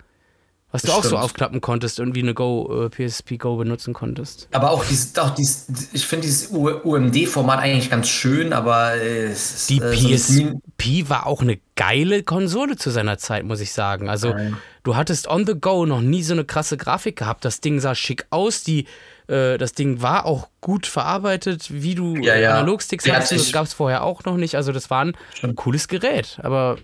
Was 0.72 0.84
das 0.84 0.92
du 0.92 0.98
auch 0.98 1.00
stimmt. 1.00 1.12
so 1.12 1.18
aufklappen 1.18 1.62
konntest 1.62 2.00
und 2.00 2.14
wie 2.14 2.22
eine 2.22 2.36
Go, 2.36 2.86
äh, 2.86 2.90
PSP 2.90 3.38
Go 3.38 3.58
benutzen 3.58 3.94
konntest. 3.94 4.48
Aber 4.52 4.70
auch 4.70 4.86
dieses, 4.86 5.18
auch 5.18 5.32
dieses 5.32 5.68
ich 5.94 6.06
finde 6.06 6.28
dieses 6.28 6.48
UMD-Format 6.48 7.60
eigentlich 7.60 7.90
ganz 7.90 8.08
schön, 8.08 8.54
aber 8.54 8.96
äh, 8.96 9.34
die 9.68 9.80
äh, 9.80 10.16
PSP 10.16 11.04
so 11.04 11.10
war 11.10 11.26
auch 11.26 11.42
eine 11.42 11.60
geile 11.76 12.22
Konsole 12.22 12.76
zu 12.76 12.92
seiner 12.92 13.18
Zeit, 13.18 13.46
muss 13.46 13.62
ich 13.62 13.74
sagen. 13.74 14.10
Also 14.10 14.30
Nein. 14.30 14.58
du 14.84 14.96
hattest 14.96 15.28
on 15.28 15.48
the 15.48 15.56
go 15.60 15.88
noch 15.88 16.02
nie 16.02 16.22
so 16.22 16.34
eine 16.34 16.46
krasse 16.46 16.78
Grafik 16.78 17.16
gehabt. 17.16 17.46
Das 17.46 17.62
Ding 17.62 17.80
sah 17.80 17.96
schick 17.96 18.28
aus, 18.30 18.64
die 18.64 18.86
äh, 19.28 19.58
das 19.58 19.74
Ding 19.74 20.04
war 20.04 20.28
auch 20.28 20.50
gut 20.62 20.86
verarbeitet, 20.86 21.68
wie 21.72 21.96
du 21.96 22.16
ja, 22.18 22.36
ja. 22.36 22.52
Analogsticks 22.52 23.10
hast. 23.12 23.32
Das 23.32 23.52
gab 23.52 23.66
es 23.66 23.74
vorher 23.74 24.04
auch 24.04 24.24
noch 24.26 24.38
nicht. 24.38 24.56
Also 24.56 24.72
das 24.72 24.91
war 24.91 25.06
ein 25.06 25.14
Schon. 25.34 25.56
cooles 25.56 25.88
Gerät, 25.88 26.40
aber 26.44 26.78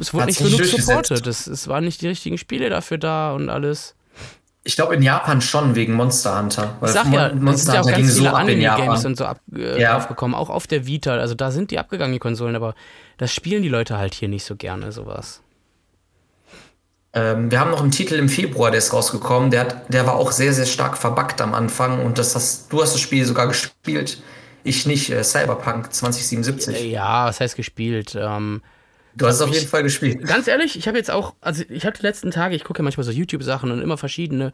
es 0.00 0.14
wurde 0.14 0.26
nicht 0.26 0.38
genug 0.38 0.64
supportet. 0.64 1.26
Es, 1.26 1.46
es 1.46 1.68
waren 1.68 1.84
nicht 1.84 2.00
die 2.00 2.08
richtigen 2.08 2.38
Spiele 2.38 2.70
dafür 2.70 2.98
da 2.98 3.32
und 3.32 3.50
alles. 3.50 3.94
Ich 4.64 4.74
glaube 4.74 4.96
in 4.96 5.02
Japan 5.02 5.40
schon 5.40 5.76
wegen 5.76 5.94
Monster 5.94 6.38
Hunter. 6.38 6.76
Weil 6.80 6.88
ich 6.88 6.94
sag 6.94 7.12
ja, 7.12 7.32
Monster 7.32 7.50
es 7.52 7.62
sind 7.62 7.74
ja 7.74 7.80
auch 7.80 7.86
ganz 7.86 7.96
viele 7.98 8.30
so 8.30 8.36
Anime-Games 8.36 9.04
und 9.04 9.16
so 9.16 9.24
ab, 9.24 9.40
äh, 9.54 9.80
ja. 9.80 9.96
aufgekommen, 9.96 10.34
auch 10.34 10.50
auf 10.50 10.66
der 10.66 10.86
Vita. 10.86 11.14
Also 11.14 11.34
da 11.34 11.52
sind 11.52 11.70
die 11.70 11.78
abgegangen, 11.78 12.12
die 12.12 12.18
Konsolen, 12.18 12.56
aber 12.56 12.74
das 13.16 13.32
spielen 13.32 13.62
die 13.62 13.68
Leute 13.68 13.96
halt 13.96 14.14
hier 14.14 14.28
nicht 14.28 14.44
so 14.44 14.56
gerne, 14.56 14.90
sowas. 14.90 15.40
Ähm, 17.12 17.50
wir 17.50 17.60
haben 17.60 17.70
noch 17.70 17.80
einen 17.80 17.92
Titel 17.92 18.16
im 18.16 18.28
Februar, 18.28 18.70
der 18.70 18.78
ist 18.78 18.92
rausgekommen. 18.92 19.50
Der, 19.50 19.60
hat, 19.60 19.92
der 19.92 20.04
war 20.04 20.16
auch 20.16 20.32
sehr, 20.32 20.52
sehr 20.52 20.66
stark 20.66 20.98
verbuggt 20.98 21.40
am 21.40 21.54
Anfang 21.54 22.04
und 22.04 22.18
das 22.18 22.34
hast, 22.34 22.72
du 22.72 22.82
hast 22.82 22.92
das 22.92 23.00
Spiel 23.00 23.24
sogar 23.24 23.46
gespielt. 23.46 24.20
Ich 24.64 24.84
nicht, 24.84 25.10
äh, 25.10 25.22
Cyberpunk 25.22 25.92
2077. 25.92 26.90
Ja, 26.90 27.26
was 27.26 27.38
heißt 27.38 27.54
gespielt? 27.54 28.16
Ähm, 28.20 28.62
Du 29.16 29.26
hast 29.26 29.36
es 29.36 29.40
auf 29.40 29.52
jeden 29.52 29.66
Fall 29.66 29.82
gespielt. 29.82 30.22
Ganz 30.26 30.46
ehrlich, 30.46 30.76
ich 30.78 30.86
habe 30.88 30.98
jetzt 30.98 31.10
auch, 31.10 31.34
also 31.40 31.64
ich 31.70 31.86
habe 31.86 31.96
die 31.96 32.02
letzten 32.02 32.30
Tage, 32.30 32.54
ich 32.54 32.64
gucke 32.64 32.80
ja 32.80 32.84
manchmal 32.84 33.04
so 33.04 33.12
YouTube-Sachen 33.12 33.70
und 33.70 33.80
immer 33.80 33.96
verschiedene. 33.96 34.52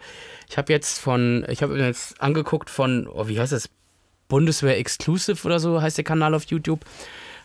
Ich 0.49 0.57
habe 0.57 0.73
jetzt 0.73 1.01
von, 1.01 1.45
ich 1.49 1.63
habe 1.63 1.77
jetzt 1.79 2.21
angeguckt 2.21 2.71
von, 2.71 3.09
oh, 3.09 3.29
wie 3.29 3.41
heißt 3.41 3.53
das? 3.53 3.69
Bundeswehr 4.29 4.79
Exclusive 4.79 5.45
oder 5.45 5.61
so 5.61 5.83
heißt 5.83 5.99
der 5.99 6.05
Kanal 6.05 6.35
auf 6.35 6.45
YouTube. 6.45 6.81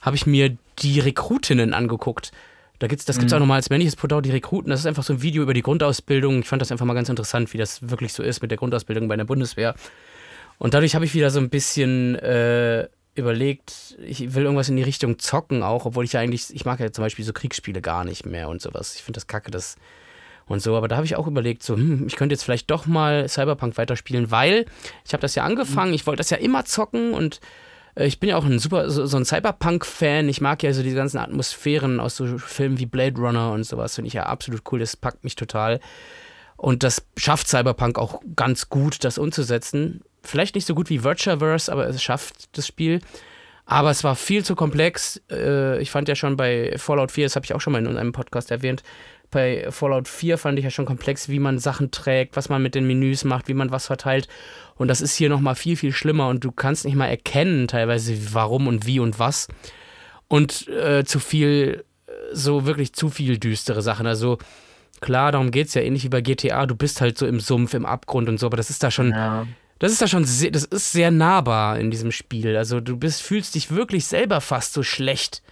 Habe 0.02 0.15
ich 0.15 0.26
mir 0.26 0.56
die 0.80 0.99
Rekrutinnen 1.02 1.73
angeguckt. 1.73 2.31
Da 2.80 2.88
gibt's, 2.88 3.03
das 3.03 3.18
gibt 3.18 3.27
es 3.27 3.31
mhm. 3.31 3.38
auch 3.38 3.39
nochmal 3.41 3.57
als 3.57 3.69
männliches 3.69 3.95
Produkt, 3.95 4.26
die 4.26 4.31
Rekruten. 4.31 4.69
Das 4.69 4.81
ist 4.81 4.85
einfach 4.85 5.03
so 5.03 5.14
ein 5.14 5.22
Video 5.22 5.44
über 5.44 5.53
die 5.53 5.64
Grundausbildung. 5.64 6.39
Ich 6.39 6.48
fand 6.48 6.61
das 6.61 6.72
einfach 6.72 6.85
mal 6.85 6.94
ganz 6.94 7.10
interessant, 7.10 7.52
wie 7.52 7.57
das 7.57 7.89
wirklich 7.89 8.14
so 8.14 8.23
ist 8.23 8.41
mit 8.41 8.52
der 8.52 8.57
Grundausbildung 8.57 9.07
bei 9.07 9.18
der 9.18 9.26
Bundeswehr. 9.26 9.76
Und 10.60 10.73
dadurch 10.73 10.95
habe 10.95 11.03
ich 11.03 11.14
wieder 11.14 11.30
so 11.30 11.39
ein 11.39 11.49
bisschen 11.49 12.15
äh, 12.15 12.88
überlegt, 13.18 13.98
ich 14.02 14.34
will 14.34 14.44
irgendwas 14.44 14.69
in 14.69 14.76
die 14.76 14.84
Richtung 14.84 15.19
zocken 15.19 15.64
auch, 15.64 15.85
obwohl 15.85 16.06
ich 16.06 16.14
ja 16.14 16.19
eigentlich, 16.19 16.53
ich 16.53 16.65
mag 16.65 16.80
ja 16.80 16.91
zum 16.91 17.03
Beispiel 17.03 17.26
so 17.26 17.34
Kriegsspiele 17.34 17.81
gar 17.81 18.03
nicht 18.03 18.26
mehr 18.26 18.49
und 18.49 18.61
sowas. 18.61 18.95
Ich 18.95 19.03
finde 19.03 19.18
das 19.18 19.27
kacke, 19.27 19.52
das 19.52 19.76
und 20.48 20.61
so. 20.61 20.76
Aber 20.76 20.88
da 20.88 20.95
habe 20.95 21.06
ich 21.06 21.15
auch 21.15 21.27
überlegt, 21.27 21.64
so, 21.64 21.76
hm, 21.76 22.06
ich 22.07 22.15
könnte 22.15 22.34
jetzt 22.34 22.44
vielleicht 22.44 22.72
doch 22.72 22.85
mal 22.85 23.27
Cyberpunk 23.27 23.77
weiterspielen, 23.77 24.31
weil 24.31 24.65
ich 25.06 25.14
habe 25.14 25.22
das 25.22 25.35
ja 25.35 25.44
angefangen, 25.44 25.94
ich 25.94 26.07
wollte 26.07 26.19
das 26.19 26.30
ja 26.30 26.38
immer 26.38 26.65
zocken 26.65 27.14
und 27.14 27.39
äh, 27.95 28.06
ich 28.06 28.19
bin 28.19 28.30
ja 28.30 28.38
auch 28.38 28.45
ein 28.45 28.60
super, 28.60 28.89
so, 28.89 29.06
so 29.06 29.18
ein 29.18 29.26
Cyberpunk-Fan. 29.26 30.30
Ich 30.30 30.41
mag 30.41 30.64
ja 30.64 30.73
so 30.73 30.84
diese 30.84 30.95
ganzen 30.95 31.18
Atmosphären 31.18 31.99
aus 31.99 32.15
so 32.15 32.38
Filmen 32.38 32.80
wie 32.80 32.85
Blade 32.85 33.19
Runner 33.19 33.52
und 33.52 33.64
sowas. 33.65 33.95
Finde 33.95 34.07
ich 34.07 34.14
ja 34.14 34.26
absolut 34.26 34.61
cool. 34.72 34.80
Das 34.80 34.95
packt 34.95 35.23
mich 35.23 35.35
total. 35.35 35.80
Und 36.56 36.84
das 36.84 37.06
schafft 37.18 37.48
Cyberpunk 37.48 37.99
auch 37.99 38.19
ganz 38.35 38.69
gut, 38.69 39.03
das 39.03 39.18
umzusetzen. 39.19 40.02
Vielleicht 40.28 40.56
nicht 40.56 40.68
so 40.68 40.76
gut 40.76 40.90
wie 40.90 41.04
Virtuaverse, 41.04 41.72
aber 41.72 41.88
es 41.88 42.02
schafft 42.02 42.58
das 42.58 42.68
Spiel. 42.68 42.99
Aber 43.66 43.90
es 43.90 44.04
war 44.04 44.16
viel 44.16 44.45
zu 44.45 44.56
komplex. 44.56 45.22
Äh, 45.30 45.82
ich 45.82 45.91
fand 45.91 46.08
ja 46.08 46.16
schon 46.16 46.38
bei 46.38 46.74
Fallout 46.78 47.12
4, 47.12 47.26
das 47.26 47.36
habe 47.36 47.45
ich 47.45 47.54
auch 47.54 47.60
schon 47.60 47.74
mal 47.74 47.86
in 47.86 47.98
einem 47.98 48.14
Podcast 48.14 48.49
erwähnt, 48.49 48.82
bei 49.30 49.68
Fallout 49.72 50.08
4 50.08 50.38
fand 50.38 50.58
ich 50.58 50.64
ja 50.64 50.72
schon 50.72 50.86
komplex, 50.86 51.28
wie 51.28 51.40
man 51.40 51.60
Sachen 51.60 51.91
trägt, 51.91 52.38
was 52.38 52.48
man 52.48 52.62
mit 52.62 52.76
den 52.76 52.88
Menüs 52.88 53.26
macht, 53.26 53.49
wie 53.49 53.54
man 53.54 53.72
was 53.72 53.88
verteilt. 53.88 54.30
Und 54.76 54.88
das 54.88 55.02
ist 55.02 55.16
hier 55.16 55.28
nochmal 55.30 55.56
viel, 55.56 55.76
viel 55.76 55.91
schlimmer 55.91 56.30
und 56.30 56.45
du 56.45 56.52
kannst 56.52 56.86
nicht 56.86 56.95
mal 56.95 57.08
erkennen, 57.08 57.68
teilweise, 57.68 58.34
warum 58.34 58.68
und 58.68 58.86
wie 58.86 58.99
und 59.02 59.20
was. 59.20 59.49
Und 60.30 60.68
äh, 60.70 61.04
zu 61.04 61.20
viel, 61.20 61.84
so 62.32 62.66
wirklich 62.66 62.94
zu 62.94 63.10
viel 63.10 63.38
düstere 63.38 63.82
Sachen. 63.82 64.08
Also 64.08 64.38
klar, 65.02 65.34
darum 65.34 65.52
geht 65.52 65.68
es 65.68 65.74
ja 65.74 65.82
ähnlich 65.82 66.06
wie 66.06 66.10
bei 66.10 66.22
GTA. 66.22 66.66
Du 66.66 66.76
bist 66.76 67.02
halt 67.02 67.18
so 67.18 67.28
im 67.28 67.41
Sumpf, 67.41 67.74
im 67.74 67.86
Abgrund 67.86 68.30
und 68.30 68.40
so, 68.40 68.45
aber 68.45 68.58
das 68.58 68.70
ist 68.70 68.82
da 68.82 68.91
schon. 68.91 69.12
Ja 69.12 69.45
das 69.80 69.91
ist 69.91 70.02
da 70.02 70.08
schon 70.08 70.26
sehr, 70.26 70.52
das 70.52 70.64
ist 70.64 70.91
sehr 70.91 71.12
nahbar 71.12 71.80
in 71.80 71.91
diesem 71.91 72.12
Spiel. 72.12 72.58
Also 72.58 72.80
du 72.80 72.98
bist, 72.98 73.22
fühlst 73.22 73.56
dich 73.56 73.72
wirklich 73.72 74.06
selber 74.06 74.41
fast 74.41 74.74
so 74.74 74.84
schlecht. 74.84 75.44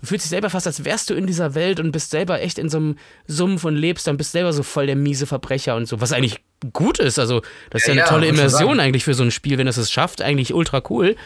Du 0.00 0.06
fühlst 0.06 0.24
dich 0.24 0.30
selber 0.30 0.50
fast, 0.50 0.66
als 0.66 0.84
wärst 0.84 1.10
du 1.10 1.14
in 1.14 1.26
dieser 1.26 1.54
Welt 1.54 1.78
und 1.78 1.92
bist 1.92 2.10
selber 2.10 2.40
echt 2.40 2.58
in 2.58 2.68
so 2.68 2.78
einem 2.78 2.96
Sumpf 3.26 3.64
und 3.64 3.76
lebst 3.76 4.06
dann 4.06 4.16
bist 4.16 4.32
selber 4.32 4.52
so 4.52 4.62
voll 4.64 4.86
der 4.86 4.96
miese 4.96 5.26
Verbrecher 5.26 5.76
und 5.76 5.86
so, 5.86 6.00
was 6.00 6.12
eigentlich 6.12 6.40
gut 6.72 6.98
ist. 6.98 7.18
Also, 7.18 7.42
das 7.70 7.82
ist 7.82 7.88
ja, 7.88 7.94
ja 7.94 8.02
eine 8.02 8.10
tolle 8.10 8.26
Immersion 8.26 8.80
eigentlich 8.80 9.04
für 9.04 9.14
so 9.14 9.22
ein 9.22 9.30
Spiel, 9.30 9.58
wenn 9.58 9.68
es 9.68 9.76
es 9.76 9.92
schafft, 9.92 10.20
eigentlich 10.20 10.54
ultra 10.54 10.82
cool. 10.90 11.16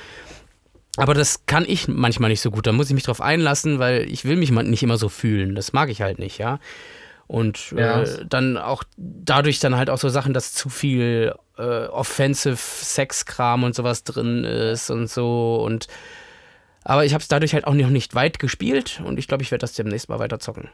Aber 0.99 1.15
das 1.15 1.47
kann 1.47 1.65
ich 1.67 1.89
manchmal 1.89 2.31
nicht 2.31 2.41
so 2.41 2.51
gut. 2.51 2.67
Da 2.67 2.73
muss 2.73 2.89
ich 2.89 2.95
mich 2.95 3.05
drauf 3.05 3.21
einlassen, 3.21 3.79
weil 3.79 4.11
ich 4.11 4.25
will 4.25 4.37
mich 4.37 4.51
nicht 4.51 4.83
immer 4.83 4.97
so 4.97 5.09
fühlen. 5.09 5.55
Das 5.55 5.73
mag 5.73 5.91
ich 5.91 6.01
halt 6.01 6.19
nicht, 6.19 6.39
ja. 6.39 6.59
Und 7.27 7.73
ja. 7.73 8.03
äh, 8.03 8.25
dann 8.29 8.57
auch 8.57 8.85
dadurch 8.97 9.59
dann 9.59 9.77
halt 9.77 9.91
auch 9.91 9.99
so 9.99 10.09
Sachen, 10.09 10.33
dass 10.33 10.53
zu 10.53 10.69
viel 10.69 11.35
äh, 11.59 11.87
offensive 11.87 12.57
Sexkram 12.57 13.65
und 13.65 13.75
sowas 13.75 14.05
drin 14.05 14.45
ist 14.45 14.91
und 14.91 15.09
so. 15.09 15.63
Und 15.65 15.89
aber 16.85 17.05
ich 17.05 17.15
habe 17.15 17.23
es 17.23 17.29
dadurch 17.29 17.53
halt 17.53 17.67
auch 17.67 17.75
noch 17.75 17.91
nicht 17.91 18.15
weit 18.15 18.39
gespielt 18.39 19.03
und 19.05 19.19
ich 19.19 19.27
glaube, 19.27 19.43
ich 19.43 19.51
werde 19.51 19.63
das 19.63 19.73
demnächst 19.73 20.09
mal 20.09 20.21
weiter 20.21 20.39
zocken. 20.39 20.69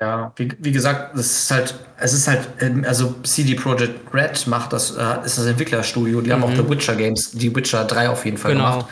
Ja, 0.00 0.32
wie, 0.36 0.52
wie 0.58 0.72
gesagt, 0.72 1.16
es 1.16 1.44
ist 1.44 1.50
halt, 1.50 1.74
es 1.98 2.12
ist 2.12 2.28
halt, 2.28 2.48
ähm, 2.60 2.84
also 2.86 3.16
CD 3.22 3.54
Projekt 3.54 4.14
Red 4.14 4.46
macht 4.46 4.72
das, 4.72 4.96
äh, 4.96 5.24
ist 5.24 5.38
das 5.38 5.46
Entwicklerstudio, 5.46 6.20
die 6.20 6.30
mhm. 6.30 6.34
haben 6.34 6.44
auch 6.44 6.50
mhm. 6.50 6.56
The 6.56 6.70
Witcher 6.70 6.96
Games, 6.96 7.32
die 7.32 7.54
Witcher 7.54 7.84
3 7.84 8.08
auf 8.08 8.24
jeden 8.24 8.38
Fall 8.38 8.52
genau. 8.52 8.70
gemacht, 8.70 8.86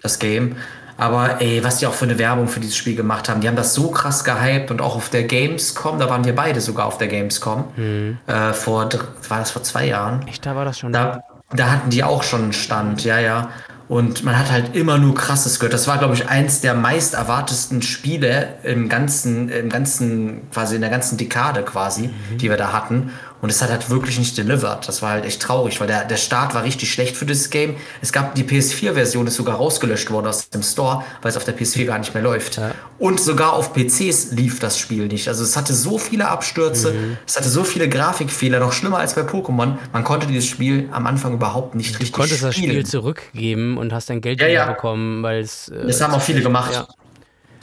das 0.00 0.18
Game. 0.18 0.56
Aber 0.98 1.40
ey, 1.40 1.62
was 1.62 1.78
die 1.78 1.86
auch 1.86 1.94
für 1.94 2.06
eine 2.06 2.18
Werbung 2.18 2.48
für 2.48 2.58
dieses 2.58 2.76
Spiel 2.76 2.96
gemacht 2.96 3.28
haben, 3.28 3.40
die 3.40 3.46
haben 3.46 3.56
das 3.56 3.72
so 3.72 3.90
krass 3.90 4.24
gehypt 4.24 4.72
und 4.72 4.80
auch 4.80 4.96
auf 4.96 5.08
der 5.10 5.22
Gamescom, 5.22 6.00
da 6.00 6.10
waren 6.10 6.24
wir 6.24 6.34
beide 6.34 6.60
sogar 6.60 6.86
auf 6.86 6.98
der 6.98 7.06
Gamescom, 7.06 7.64
mhm. 7.76 8.18
äh, 8.26 8.52
vor, 8.52 8.88
war 9.28 9.38
das 9.38 9.52
vor 9.52 9.62
zwei 9.62 9.86
Jahren? 9.86 10.26
Echt, 10.26 10.44
da 10.44 10.56
war 10.56 10.64
das 10.64 10.80
schon. 10.80 10.92
Da, 10.92 11.22
da 11.50 11.70
hatten 11.70 11.90
die 11.90 12.02
auch 12.02 12.24
schon 12.24 12.42
einen 12.42 12.52
Stand, 12.52 13.04
ja, 13.04 13.20
ja. 13.20 13.50
Und 13.88 14.22
man 14.22 14.38
hat 14.38 14.50
halt 14.50 14.76
immer 14.76 14.98
nur 14.98 15.14
krasses 15.14 15.60
gehört. 15.60 15.72
Das 15.72 15.88
war, 15.88 15.96
glaube 15.96 16.12
ich, 16.12 16.28
eins 16.28 16.60
der 16.60 16.74
meist 16.74 17.14
erwartesten 17.14 17.80
Spiele 17.80 18.56
im 18.62 18.90
ganzen, 18.90 19.48
im 19.48 19.70
ganzen, 19.70 20.50
quasi 20.50 20.74
in 20.74 20.82
der 20.82 20.90
ganzen 20.90 21.16
Dekade 21.16 21.62
quasi, 21.62 22.08
mhm. 22.08 22.38
die 22.38 22.50
wir 22.50 22.58
da 22.58 22.72
hatten. 22.72 23.12
Und 23.40 23.50
es 23.50 23.62
hat 23.62 23.70
halt 23.70 23.88
wirklich 23.90 24.18
nicht 24.18 24.36
delivered. 24.36 24.88
Das 24.88 25.02
war 25.02 25.10
halt 25.10 25.24
echt 25.24 25.40
traurig, 25.40 25.80
weil 25.80 25.86
der, 25.86 26.04
der 26.04 26.16
Start 26.16 26.54
war 26.54 26.64
richtig 26.64 26.92
schlecht 26.92 27.16
für 27.16 27.26
dieses 27.26 27.50
Game. 27.50 27.76
Es 28.02 28.12
gab 28.12 28.34
die 28.34 28.44
PS4-Version, 28.44 29.26
ist 29.26 29.36
sogar 29.36 29.56
rausgelöscht 29.56 30.10
worden 30.10 30.26
aus 30.26 30.50
dem 30.50 30.62
Store, 30.62 31.04
weil 31.22 31.30
es 31.30 31.36
auf 31.36 31.44
der 31.44 31.56
PS4 31.56 31.84
gar 31.84 31.98
nicht 31.98 32.14
mehr 32.14 32.22
läuft. 32.22 32.56
Ja. 32.56 32.72
Und 32.98 33.20
sogar 33.20 33.52
auf 33.52 33.72
PCs 33.74 34.32
lief 34.32 34.58
das 34.58 34.78
Spiel 34.78 35.06
nicht. 35.06 35.28
Also 35.28 35.44
es 35.44 35.56
hatte 35.56 35.72
so 35.72 35.98
viele 35.98 36.28
Abstürze, 36.28 36.92
mhm. 36.92 37.16
es 37.26 37.36
hatte 37.36 37.48
so 37.48 37.62
viele 37.62 37.88
Grafikfehler, 37.88 38.58
noch 38.58 38.72
schlimmer 38.72 38.98
als 38.98 39.14
bei 39.14 39.22
Pokémon. 39.22 39.76
Man 39.92 40.04
konnte 40.04 40.26
dieses 40.26 40.46
Spiel 40.46 40.88
am 40.90 41.06
Anfang 41.06 41.34
überhaupt 41.34 41.74
nicht 41.76 41.94
du 41.94 41.98
richtig 42.00 42.08
spielen. 42.08 42.28
Du 42.28 42.34
konntest 42.36 42.42
das 42.42 42.56
Spiel 42.56 42.86
zurückgeben 42.86 43.78
und 43.78 43.92
hast 43.92 44.10
dein 44.10 44.20
Geld 44.20 44.40
ja, 44.40 44.46
wieder 44.46 44.54
ja. 44.54 44.72
bekommen, 44.72 45.22
weil 45.22 45.40
es. 45.40 45.68
Äh, 45.68 45.86
das 45.86 46.00
haben 46.00 46.12
auch 46.12 46.22
viele 46.22 46.42
gemacht. 46.42 46.86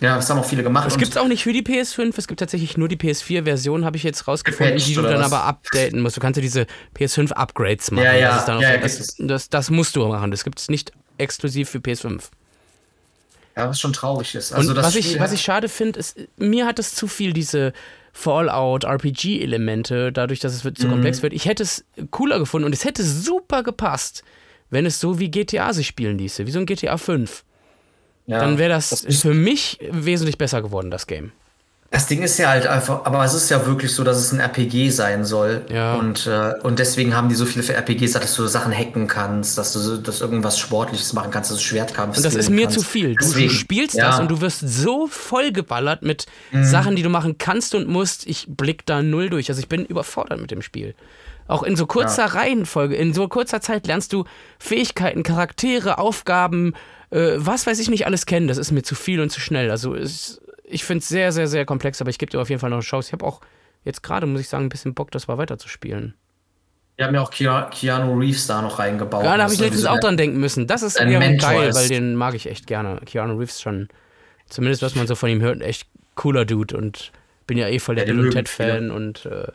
Ja. 0.02 0.18
Das 0.18 0.30
haben 0.30 0.40
auch 0.40 0.46
viele 0.46 0.64
gemacht. 0.64 0.88
Es 0.88 0.98
gibt 0.98 1.12
es 1.12 1.18
auch 1.18 1.28
nicht 1.28 1.44
für 1.44 1.54
die 1.54 1.62
PS5, 1.62 2.14
es 2.18 2.28
gibt 2.28 2.40
tatsächlich 2.40 2.78
nur 2.78 2.88
die 2.88 2.98
PS4-Version, 2.98 3.86
habe 3.86 3.98
ich 3.98 4.04
jetzt 4.04 4.28
rausgefunden, 4.28 4.78
die 4.78 4.94
du 4.94 5.02
dann 5.02 5.20
was? 5.20 5.32
aber 5.32 5.46
updaten 5.46 6.02
musst. 6.02 6.18
Du 6.18 6.22
kannst 6.22 6.38
ja 6.38 6.42
diese 6.42 6.68
PS5-Upgrades 6.98 7.92
machen. 7.92 8.06
Ja, 8.06 8.14
ja, 8.14 8.46
das, 8.46 8.62
ja, 8.62 8.78
das, 8.78 9.16
das, 9.18 9.50
das, 9.50 9.70
musst 9.70 9.96
du 9.96 10.06
machen. 10.08 10.32
Das 10.32 10.44
gibt 10.44 10.60
es 10.60 10.70
nicht 10.70 10.92
exklusiv 11.18 11.70
für 11.70 11.78
PS5. 11.78 12.24
Ja, 13.56 13.70
was 13.70 13.80
schon 13.80 13.94
traurig 13.94 14.36
ist. 14.36 14.52
Also 14.52 14.72
Und 14.72 14.78
was, 14.78 14.96
ich, 14.96 15.20
was 15.20 15.32
ich 15.32 15.42
schade 15.42 15.70
finde, 15.70 16.00
ist, 16.00 16.18
mir 16.36 16.66
hat 16.66 16.78
es 16.78 16.94
zu 16.94 17.08
viel 17.08 17.32
diese 17.32 17.72
Fallout-RPG-Elemente, 18.12 20.12
dadurch, 20.12 20.42
dass 20.42 20.54
es 20.54 20.62
zu 20.62 20.88
mhm. 20.88 20.92
komplex 20.92 21.22
wird. 21.22 21.32
Ich 21.32 21.46
hätte 21.46 21.64
es 21.64 21.86
cooler 22.12 22.40
gefunden 22.40 22.66
und 22.66 22.74
es 22.74 22.84
hätte 22.84 23.04
super 23.04 23.64
gepasst, 23.64 24.24
wenn 24.70 24.86
es 24.86 25.00
so 25.00 25.20
wie 25.20 25.32
GTA 25.32 25.72
sich 25.72 25.88
spielen 25.88 26.18
ließe, 26.18 26.46
wie 26.46 26.52
so 26.52 26.60
ein 26.60 26.66
GTA 26.66 26.98
5. 26.98 27.45
Ja, 28.28 28.40
dann 28.40 28.58
wäre 28.58 28.70
das, 28.70 28.90
das 28.90 29.22
für 29.22 29.34
mich 29.34 29.80
wesentlich 29.92 30.38
besser 30.38 30.62
geworden, 30.62 30.92
das 30.92 31.08
Game. 31.08 31.32
Das 31.92 32.08
Ding 32.08 32.24
ist 32.24 32.38
ja 32.40 32.50
halt 32.50 32.68
einfach, 32.68 33.06
aber 33.06 33.24
es 33.24 33.34
ist 33.34 33.50
ja 33.50 33.66
wirklich 33.66 33.94
so, 33.94 34.04
dass 34.04 34.18
es 34.18 34.34
ein 34.34 34.40
RPG 34.42 34.90
sein 34.90 35.24
soll. 35.24 35.66
Ja. 35.70 35.94
Und, 35.96 36.28
äh, 36.28 36.54
und 36.64 36.80
deswegen 36.80 37.16
haben 37.16 37.30
die 37.30 37.36
so 37.36 37.46
viele 37.46 37.64
für 37.64 37.74
RPGs, 37.74 38.14
dass 38.14 38.36
du 38.36 38.48
Sachen 38.48 38.74
hacken 38.74 39.08
kannst, 39.08 39.58
dass 39.58 39.72
du 39.72 39.98
dass 39.98 40.20
irgendwas 40.20 40.60
Sportliches 40.60 41.14
machen 41.14 41.32
kannst, 41.32 41.52
dass 41.52 41.58
du 41.60 41.64
Schwertkampf 41.64 42.18
Und 42.18 42.26
das 42.26 42.36
ist 42.36 42.50
mir 42.50 42.64
kannst. 42.64 42.80
zu 42.80 42.86
viel. 42.86 43.16
Du, 43.16 43.32
du 43.32 43.50
spielst 43.50 43.96
ja. 43.96 44.10
das 44.10 44.20
und 44.20 44.30
du 44.30 44.42
wirst 44.42 44.68
so 44.68 45.08
vollgeballert 45.08 46.02
mit 46.02 46.26
mhm. 46.52 46.66
Sachen, 46.66 46.96
die 46.98 47.04
du 47.04 47.10
machen 47.10 47.38
kannst 47.38 47.76
und 47.76 47.88
musst. 47.88 48.28
Ich 48.28 48.46
blick 48.50 48.86
da 48.86 49.02
null 49.02 49.30
durch. 49.30 49.48
Also 49.50 49.62
ich 49.62 49.70
bin 49.70 49.86
überfordert 49.86 50.42
mit 50.42 50.52
dem 50.52 50.64
Spiel. 50.64 50.96
Auch 51.48 51.64
in 51.64 51.76
so 51.76 51.86
kurzer 51.86 52.26
ja. 52.26 52.34
Reihenfolge, 52.34 52.96
in 52.96 53.14
so 53.14 53.28
kurzer 53.28 53.62
Zeit 53.62 53.88
lernst 53.88 54.12
du 54.12 54.26
Fähigkeiten, 54.58 55.24
Charaktere, 55.24 56.00
Aufgaben, 56.00 56.74
äh, 57.12 57.34
was 57.38 57.68
weiß 57.68 57.80
ich 57.80 57.90
nicht 57.90 58.06
alles 58.06 58.26
kennen. 58.26 58.48
Das 58.48 58.58
ist 58.58 58.72
mir 58.72 58.84
zu 58.84 58.96
viel 58.96 59.20
und 59.20 59.30
zu 59.30 59.40
schnell. 59.40 59.72
Also 59.72 59.94
ist, 59.94 60.42
ich 60.64 60.84
finde 60.84 61.00
es 61.00 61.10
sehr, 61.10 61.32
sehr, 61.32 61.48
sehr 61.48 61.66
komplex, 61.66 62.02
aber 62.02 62.10
ich 62.10 62.18
gebe 62.18 62.32
dir 62.32 62.40
auf 62.40 62.50
jeden 62.50 62.60
Fall 62.60 62.70
noch 62.70 62.78
eine 62.78 62.84
Chance. 62.84 63.10
Ich 63.10 63.14
habe 63.14 63.26
auch 63.26 63.42
jetzt 63.84 64.04
gerade, 64.04 64.26
muss 64.26 64.42
ich 64.42 64.50
sagen, 64.50 64.66
ein 64.66 64.70
bisschen 64.70 64.94
Bock, 64.94 65.12
das 65.12 65.28
mal 65.28 65.38
weiterzuspielen. 65.38 66.16
Wir 66.98 67.08
haben 67.08 67.16
ja 67.16 67.22
auch 67.22 67.30
Keanu 67.30 68.18
Reeves 68.18 68.48
da 68.48 68.62
noch 68.62 68.80
reingebaut. 68.80 69.26
Ja, 69.26 69.36
da 69.36 69.44
habe 69.44 69.54
ich 69.54 69.60
letztens 69.60 69.86
auch 69.86 70.00
dran 70.00 70.16
denken 70.16 70.40
müssen. 70.40 70.66
Das 70.66 70.82
ist 70.82 70.96
eher 70.96 71.20
geil, 71.36 71.74
weil 71.74 71.90
den 71.90 72.16
mag 72.16 72.36
ich 72.36 72.50
echt 72.50 72.68
gerne. 72.68 73.02
Keanu 73.06 73.38
Reeves 73.38 73.62
schon, 73.62 73.90
zumindest 74.48 74.82
was 74.82 74.96
man 74.96 75.06
so 75.06 75.16
von 75.16 75.30
ihm 75.30 75.42
hört, 75.42 75.62
echt 75.62 75.88
cooler 76.16 76.46
Dude 76.46 76.78
und 76.78 77.12
bin 77.48 77.58
ja 77.58 77.68
eh 77.68 77.80
voll 77.80 77.96
der 77.96 78.08
ja, 78.08 78.14
Bill 78.14 78.26
und 78.26 78.32
Ted-Fan 78.32 78.92
und 78.92 79.26
äh, 79.26 79.48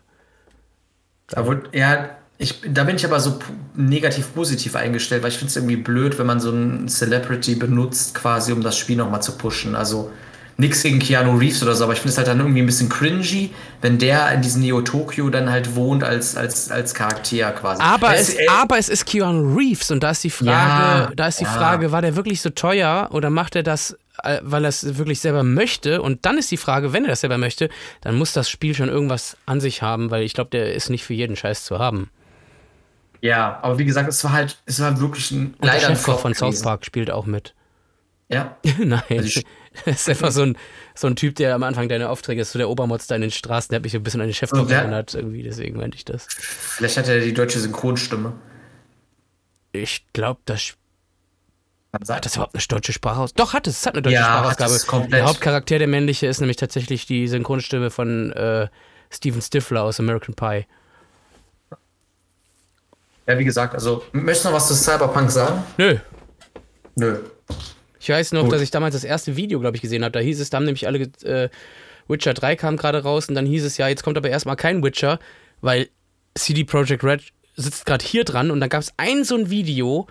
ja, 1.72 2.16
ich, 2.40 2.54
da 2.66 2.84
bin 2.84 2.96
ich 2.96 3.04
aber 3.04 3.20
so 3.20 3.38
negativ 3.74 4.34
positiv 4.34 4.74
eingestellt, 4.74 5.22
weil 5.22 5.28
ich 5.28 5.36
finde 5.36 5.50
es 5.50 5.56
irgendwie 5.56 5.76
blöd, 5.76 6.18
wenn 6.18 6.26
man 6.26 6.40
so 6.40 6.50
einen 6.50 6.88
Celebrity 6.88 7.54
benutzt, 7.54 8.14
quasi, 8.14 8.52
um 8.52 8.62
das 8.62 8.78
Spiel 8.78 8.96
nochmal 8.96 9.20
zu 9.20 9.32
pushen. 9.32 9.76
Also 9.76 10.10
nichts 10.56 10.82
gegen 10.82 11.00
Keanu 11.00 11.36
Reeves 11.36 11.62
oder 11.62 11.74
so, 11.74 11.84
aber 11.84 11.92
ich 11.92 11.98
finde 11.98 12.12
es 12.12 12.16
halt 12.16 12.28
dann 12.28 12.38
irgendwie 12.40 12.62
ein 12.62 12.66
bisschen 12.66 12.88
cringy, 12.88 13.50
wenn 13.82 13.98
der 13.98 14.32
in 14.32 14.40
diesem 14.40 14.62
Neo-Tokyo 14.62 15.28
dann 15.28 15.50
halt 15.50 15.76
wohnt 15.76 16.02
als, 16.02 16.34
als, 16.34 16.70
als 16.70 16.94
Charakter 16.94 17.52
quasi. 17.52 17.82
Aber 17.82 18.16
es, 18.16 18.34
aber 18.48 18.78
es 18.78 18.88
ist 18.88 19.04
Keanu 19.04 19.54
Reeves 19.54 19.90
und 19.90 20.02
da 20.02 20.12
ist 20.12 20.24
die 20.24 20.30
Frage, 20.30 20.50
ja, 20.50 21.12
da 21.14 21.26
ist 21.26 21.40
die 21.40 21.44
ja. 21.44 21.50
Frage, 21.50 21.92
war 21.92 22.00
der 22.00 22.16
wirklich 22.16 22.40
so 22.40 22.48
teuer 22.48 23.10
oder 23.12 23.28
macht 23.28 23.54
er 23.54 23.62
das 23.62 23.98
äh, 24.22 24.40
weil 24.42 24.64
er 24.64 24.70
es 24.70 24.96
wirklich 24.96 25.20
selber 25.20 25.42
möchte. 25.42 26.00
Und 26.00 26.24
dann 26.24 26.38
ist 26.38 26.50
die 26.50 26.56
Frage, 26.56 26.94
wenn 26.94 27.04
er 27.04 27.10
das 27.10 27.20
selber 27.20 27.36
möchte, 27.36 27.68
dann 28.00 28.16
muss 28.16 28.32
das 28.32 28.48
Spiel 28.48 28.74
schon 28.74 28.88
irgendwas 28.88 29.36
an 29.44 29.60
sich 29.60 29.82
haben, 29.82 30.10
weil 30.10 30.22
ich 30.22 30.32
glaube, 30.32 30.50
der 30.50 30.72
ist 30.74 30.88
nicht 30.88 31.04
für 31.04 31.14
jeden 31.14 31.36
Scheiß 31.36 31.64
zu 31.64 31.78
haben. 31.78 32.08
Ja, 33.22 33.58
aber 33.62 33.78
wie 33.78 33.84
gesagt, 33.84 34.08
es 34.08 34.22
war 34.24 34.32
halt, 34.32 34.58
es 34.66 34.80
war 34.80 34.98
wirklich 35.00 35.30
ein 35.30 35.54
Und 35.58 35.66
leider 35.66 35.88
der 35.88 35.96
Chefkoch 35.96 36.20
von 36.20 36.34
South 36.34 36.62
Park 36.62 36.84
spielt 36.84 37.10
auch 37.10 37.26
mit. 37.26 37.54
Ja. 38.28 38.56
Nein. 38.78 39.02
Also 39.10 39.40
das 39.84 40.00
ist 40.02 40.08
einfach 40.08 40.32
so 40.32 40.42
ein, 40.42 40.56
so 40.94 41.06
ein 41.06 41.16
Typ, 41.16 41.34
der 41.36 41.54
am 41.54 41.62
Anfang 41.62 41.88
deine 41.88 42.08
Aufträge 42.08 42.42
ist, 42.42 42.52
so 42.52 42.58
der 42.58 42.68
Obermotz 42.68 43.06
da 43.06 43.16
in 43.16 43.20
den 43.20 43.30
Straßen, 43.30 43.70
der 43.70 43.76
hat 43.76 43.82
mich 43.82 43.92
so 43.92 43.98
ein 43.98 44.02
bisschen 44.02 44.20
an 44.20 44.28
den 44.28 44.34
Chefkoch 44.34 44.68
erinnert, 44.68 45.14
irgendwie, 45.14 45.42
deswegen 45.42 45.76
meinte 45.76 45.96
ich 45.96 46.04
das. 46.04 46.26
Vielleicht 46.30 46.96
hat 46.96 47.08
er 47.08 47.20
die 47.20 47.34
deutsche 47.34 47.58
Synchronstimme. 47.58 48.32
Ich 49.72 50.04
glaube, 50.12 50.40
das 50.46 50.74
hat 51.92 52.24
das 52.24 52.36
überhaupt 52.36 52.54
eine 52.54 52.62
deutsche 52.68 52.92
Sprache 52.92 53.20
aus? 53.20 53.34
Doch, 53.34 53.52
hat 53.52 53.66
es. 53.66 53.80
Es 53.80 53.86
hat 53.86 53.94
eine 53.94 54.02
deutsche 54.02 54.14
ja, 54.14 54.44
Sprachausgabe. 54.52 55.08
Der 55.08 55.24
Hauptcharakter, 55.24 55.78
der 55.78 55.88
männliche, 55.88 56.28
ist 56.28 56.40
nämlich 56.40 56.56
tatsächlich 56.56 57.04
die 57.06 57.26
Synchronstimme 57.26 57.90
von 57.90 58.32
äh, 58.32 58.68
Steven 59.10 59.42
Stifler 59.42 59.82
aus 59.82 59.98
American 59.98 60.34
Pie. 60.34 60.66
Ja, 63.26 63.38
wie 63.38 63.44
gesagt, 63.44 63.74
also, 63.74 64.02
möchtest 64.12 64.44
du 64.44 64.48
noch 64.48 64.56
was 64.56 64.68
zu 64.68 64.74
Cyberpunk 64.74 65.30
sagen? 65.30 65.62
Nö. 65.76 65.96
Nö. 66.96 67.18
Ich 68.00 68.08
weiß 68.08 68.32
noch, 68.32 68.44
Gut. 68.44 68.52
dass 68.54 68.62
ich 68.62 68.70
damals 68.70 68.94
das 68.94 69.04
erste 69.04 69.36
Video, 69.36 69.60
glaube 69.60 69.76
ich, 69.76 69.82
gesehen 69.82 70.02
habe. 70.02 70.12
Da 70.12 70.20
hieß 70.20 70.40
es, 70.40 70.50
da 70.50 70.56
haben 70.56 70.64
nämlich 70.64 70.86
alle 70.86 71.00
äh, 71.22 71.48
Witcher 72.08 72.34
3 72.34 72.56
kam 72.56 72.76
gerade 72.76 73.02
raus 73.02 73.28
und 73.28 73.34
dann 73.34 73.46
hieß 73.46 73.64
es 73.64 73.76
ja, 73.76 73.88
jetzt 73.88 74.02
kommt 74.02 74.16
aber 74.16 74.30
erstmal 74.30 74.56
kein 74.56 74.82
Witcher, 74.82 75.18
weil 75.60 75.88
CD 76.34 76.64
Projekt 76.64 77.04
Red 77.04 77.22
sitzt 77.56 77.86
gerade 77.86 78.04
hier 78.04 78.24
dran 78.24 78.50
und 78.50 78.60
dann 78.60 78.68
gab 78.70 78.80
es 78.80 78.92
ein 78.96 79.22
so 79.24 79.36
ein 79.36 79.50
Video 79.50 80.06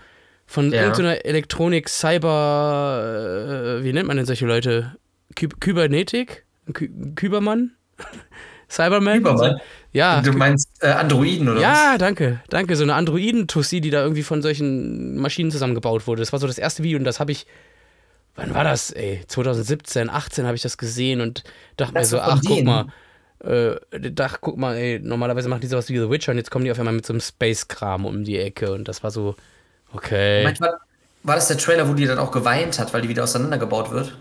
von 0.45 0.71
Ja. 0.71 0.81
irgendeiner 0.81 1.25
Elektronik, 1.25 1.89
Cyber, 1.89 3.79
äh, 3.79 3.83
wie 3.83 3.91
nennt 3.93 4.07
man 4.07 4.17
denn 4.17 4.25
solche 4.25 4.45
Leute? 4.45 4.95
Ky 5.35 5.47
Kybernetik? 5.47 6.45
Ky 6.73 6.89
Kybermann? 7.15 7.71
Cyberman? 8.69 9.17
Übermann. 9.19 9.59
Ja, 9.91 10.21
Du 10.21 10.31
meinst 10.33 10.69
äh, 10.81 10.87
Androiden 10.87 11.49
oder 11.49 11.59
ja, 11.61 11.97
danke, 11.97 12.41
danke. 12.49 12.75
So 12.75 12.83
eine 12.83 12.93
Androiden-Tussi, 12.93 13.81
die 13.81 13.89
da 13.89 14.01
irgendwie 14.03 14.23
von 14.23 14.41
solchen 14.41 15.17
Maschinen 15.17 15.49
zusammengebaut 15.51 16.05
wurde. 16.07 16.21
Das 16.21 16.31
war 16.31 16.39
so 16.39 16.47
das 16.47 16.57
erste 16.59 16.83
Video 16.83 16.97
und 16.99 17.05
das 17.05 17.19
habe 17.19 17.31
ich. 17.31 17.47
Wann 18.35 18.53
war 18.53 18.63
das, 18.63 18.91
ey? 18.91 19.21
2017, 19.27 20.09
18 20.09 20.45
habe 20.45 20.55
ich 20.55 20.61
das 20.61 20.77
gesehen 20.77 21.19
und 21.19 21.43
dachte 21.77 21.93
mir 21.93 21.99
Das 22.01 22.09
so, 22.11 22.17
war 22.17 22.29
von 22.29 22.33
ach, 22.37 22.41
guck 22.45 22.55
denen? 22.55 22.65
mal. 22.67 22.85
Äh, 23.43 24.11
dachte, 24.11 24.37
guck 24.41 24.57
mal, 24.57 24.75
ey, 24.75 24.99
normalerweise 25.01 25.49
machen 25.49 25.61
die 25.61 25.67
sowas 25.67 25.89
wie 25.89 25.97
The 25.97 26.09
Witcher 26.09 26.31
und 26.33 26.37
jetzt 26.37 26.51
kommen 26.51 26.65
die 26.65 26.71
auf 26.71 26.77
einmal 26.79 26.93
mit 26.93 27.05
so 27.05 27.13
einem 27.13 27.21
Space-Kram 27.21 28.05
um 28.05 28.23
die 28.23 28.37
Ecke 28.37 28.71
und 28.73 28.87
das 28.87 29.01
war 29.03 29.11
so, 29.11 29.35
okay, 29.93 30.43
Manchmal 30.43 30.77
war 31.23 31.35
das 31.35 31.47
der 31.47 31.57
Trailer, 31.57 31.87
wo 31.89 31.93
die 31.93 32.05
dann 32.05 32.19
auch 32.19 32.31
geweint 32.31 32.79
hat, 32.79 32.93
weil 32.93 33.01
die 33.01 33.09
wieder 33.09 33.23
auseinandergebaut 33.23 33.91
wird? 33.91 34.17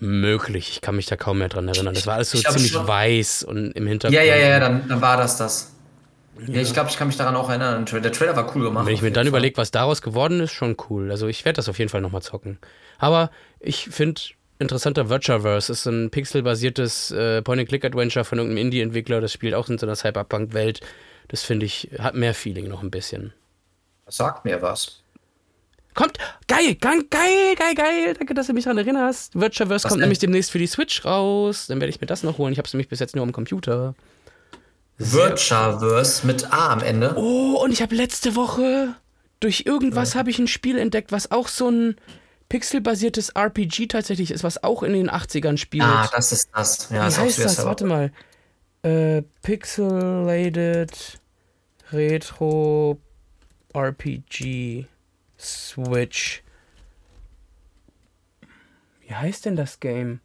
Möglich. 0.00 0.70
Ich 0.70 0.80
kann 0.80 0.96
mich 0.96 1.06
da 1.06 1.16
kaum 1.16 1.38
mehr 1.38 1.48
dran 1.48 1.68
erinnern. 1.68 1.94
Das 1.94 2.06
war 2.06 2.14
alles 2.14 2.30
so 2.30 2.38
glaub 2.38 2.54
ziemlich 2.54 2.72
schon. 2.72 2.86
weiß 2.86 3.44
und 3.44 3.72
im 3.72 3.86
Hintergrund. 3.86 4.14
Ja, 4.14 4.22
ja, 4.22 4.36
ja, 4.36 4.48
ja, 4.48 4.60
dann, 4.60 4.88
dann 4.88 5.00
war 5.00 5.16
das 5.16 5.36
das. 5.36 5.72
Ja, 6.46 6.60
ich 6.60 6.72
glaube, 6.72 6.88
ich 6.88 6.96
kann 6.96 7.06
mich 7.06 7.16
daran 7.16 7.36
auch 7.36 7.50
erinnern. 7.50 7.84
Der 7.84 8.12
Trailer 8.12 8.34
war 8.34 8.54
cool 8.54 8.64
gemacht. 8.64 8.86
Wenn 8.86 8.94
ich 8.94 9.02
mir 9.02 9.10
dann 9.10 9.26
überlege, 9.26 9.56
was 9.58 9.70
daraus 9.70 10.00
geworden 10.00 10.40
ist, 10.40 10.52
schon 10.52 10.76
cool. 10.88 11.10
Also 11.10 11.26
ich 11.28 11.44
werde 11.44 11.56
das 11.56 11.68
auf 11.68 11.78
jeden 11.78 11.90
Fall 11.90 12.00
nochmal 12.00 12.22
zocken. 12.22 12.58
Aber 12.98 13.30
ich 13.58 13.88
finde 13.90 14.20
interessanter 14.58 15.08
Virtuaverse 15.08 15.72
ist 15.72 15.86
ein 15.86 16.10
pixelbasiertes 16.10 17.10
äh, 17.10 17.42
Point-and-Click-Adventure 17.42 18.24
von 18.24 18.38
irgendeinem 18.38 18.66
Indie-Entwickler. 18.66 19.20
Das 19.20 19.32
spielt 19.32 19.54
auch 19.54 19.68
in 19.68 19.78
so 19.78 19.86
einer 19.86 19.96
Cyberpunk-Welt. 19.96 20.80
Das 21.28 21.42
finde 21.42 21.66
ich, 21.66 21.90
hat 21.98 22.14
mehr 22.14 22.34
Feeling 22.34 22.68
noch 22.68 22.82
ein 22.82 22.90
bisschen. 22.90 23.32
Sagt 24.06 24.44
mir 24.44 24.62
was. 24.62 24.99
Kommt, 25.94 26.18
geil, 26.46 26.76
geil, 26.76 27.04
geil, 27.10 27.74
geil. 27.74 28.14
Danke, 28.16 28.34
dass 28.34 28.46
du 28.46 28.52
mich 28.52 28.64
daran 28.64 28.78
erinnerst. 28.78 29.38
Virtuaverse 29.38 29.88
kommt 29.88 29.98
denn? 29.98 30.02
nämlich 30.02 30.18
demnächst 30.18 30.50
für 30.50 30.58
die 30.58 30.66
Switch 30.66 31.04
raus. 31.04 31.66
Dann 31.66 31.80
werde 31.80 31.90
ich 31.90 32.00
mir 32.00 32.06
das 32.06 32.22
noch 32.22 32.38
holen. 32.38 32.52
Ich 32.52 32.58
habe 32.58 32.66
es 32.66 32.72
nämlich 32.72 32.88
bis 32.88 33.00
jetzt 33.00 33.16
nur 33.16 33.24
am 33.24 33.32
Computer. 33.32 33.94
Virtuaverse 34.98 36.26
mit 36.26 36.52
A 36.52 36.72
am 36.72 36.80
Ende. 36.80 37.14
Oh, 37.16 37.60
und 37.62 37.72
ich 37.72 37.82
habe 37.82 37.94
letzte 37.94 38.36
Woche 38.36 38.94
durch 39.40 39.62
irgendwas 39.64 40.14
habe 40.14 40.30
ich 40.30 40.38
ein 40.38 40.46
Spiel 40.46 40.78
entdeckt, 40.78 41.12
was 41.12 41.30
auch 41.30 41.48
so 41.48 41.70
ein 41.70 41.96
pixelbasiertes 42.50 43.30
RPG 43.30 43.86
tatsächlich 43.86 44.30
ist, 44.30 44.44
was 44.44 44.62
auch 44.62 44.82
in 44.82 44.92
den 44.92 45.10
80ern 45.10 45.56
spielt. 45.56 45.84
Ah, 45.84 46.08
das 46.14 46.32
ist 46.32 46.50
das. 46.54 46.90
Ja, 46.90 47.04
Wie 47.04 47.08
ist 47.08 47.18
auch 47.18 47.22
heißt 47.22 47.38
das? 47.38 47.64
Warte 47.64 47.86
mal. 47.86 48.12
Äh, 48.82 49.22
Pixelated 49.42 50.92
Retro 51.92 52.98
RPG 53.72 54.86
Switch. 55.40 56.42
Wie 59.06 59.14
heißt 59.14 59.44
denn 59.46 59.56
das 59.56 59.80
Game? 59.80 60.20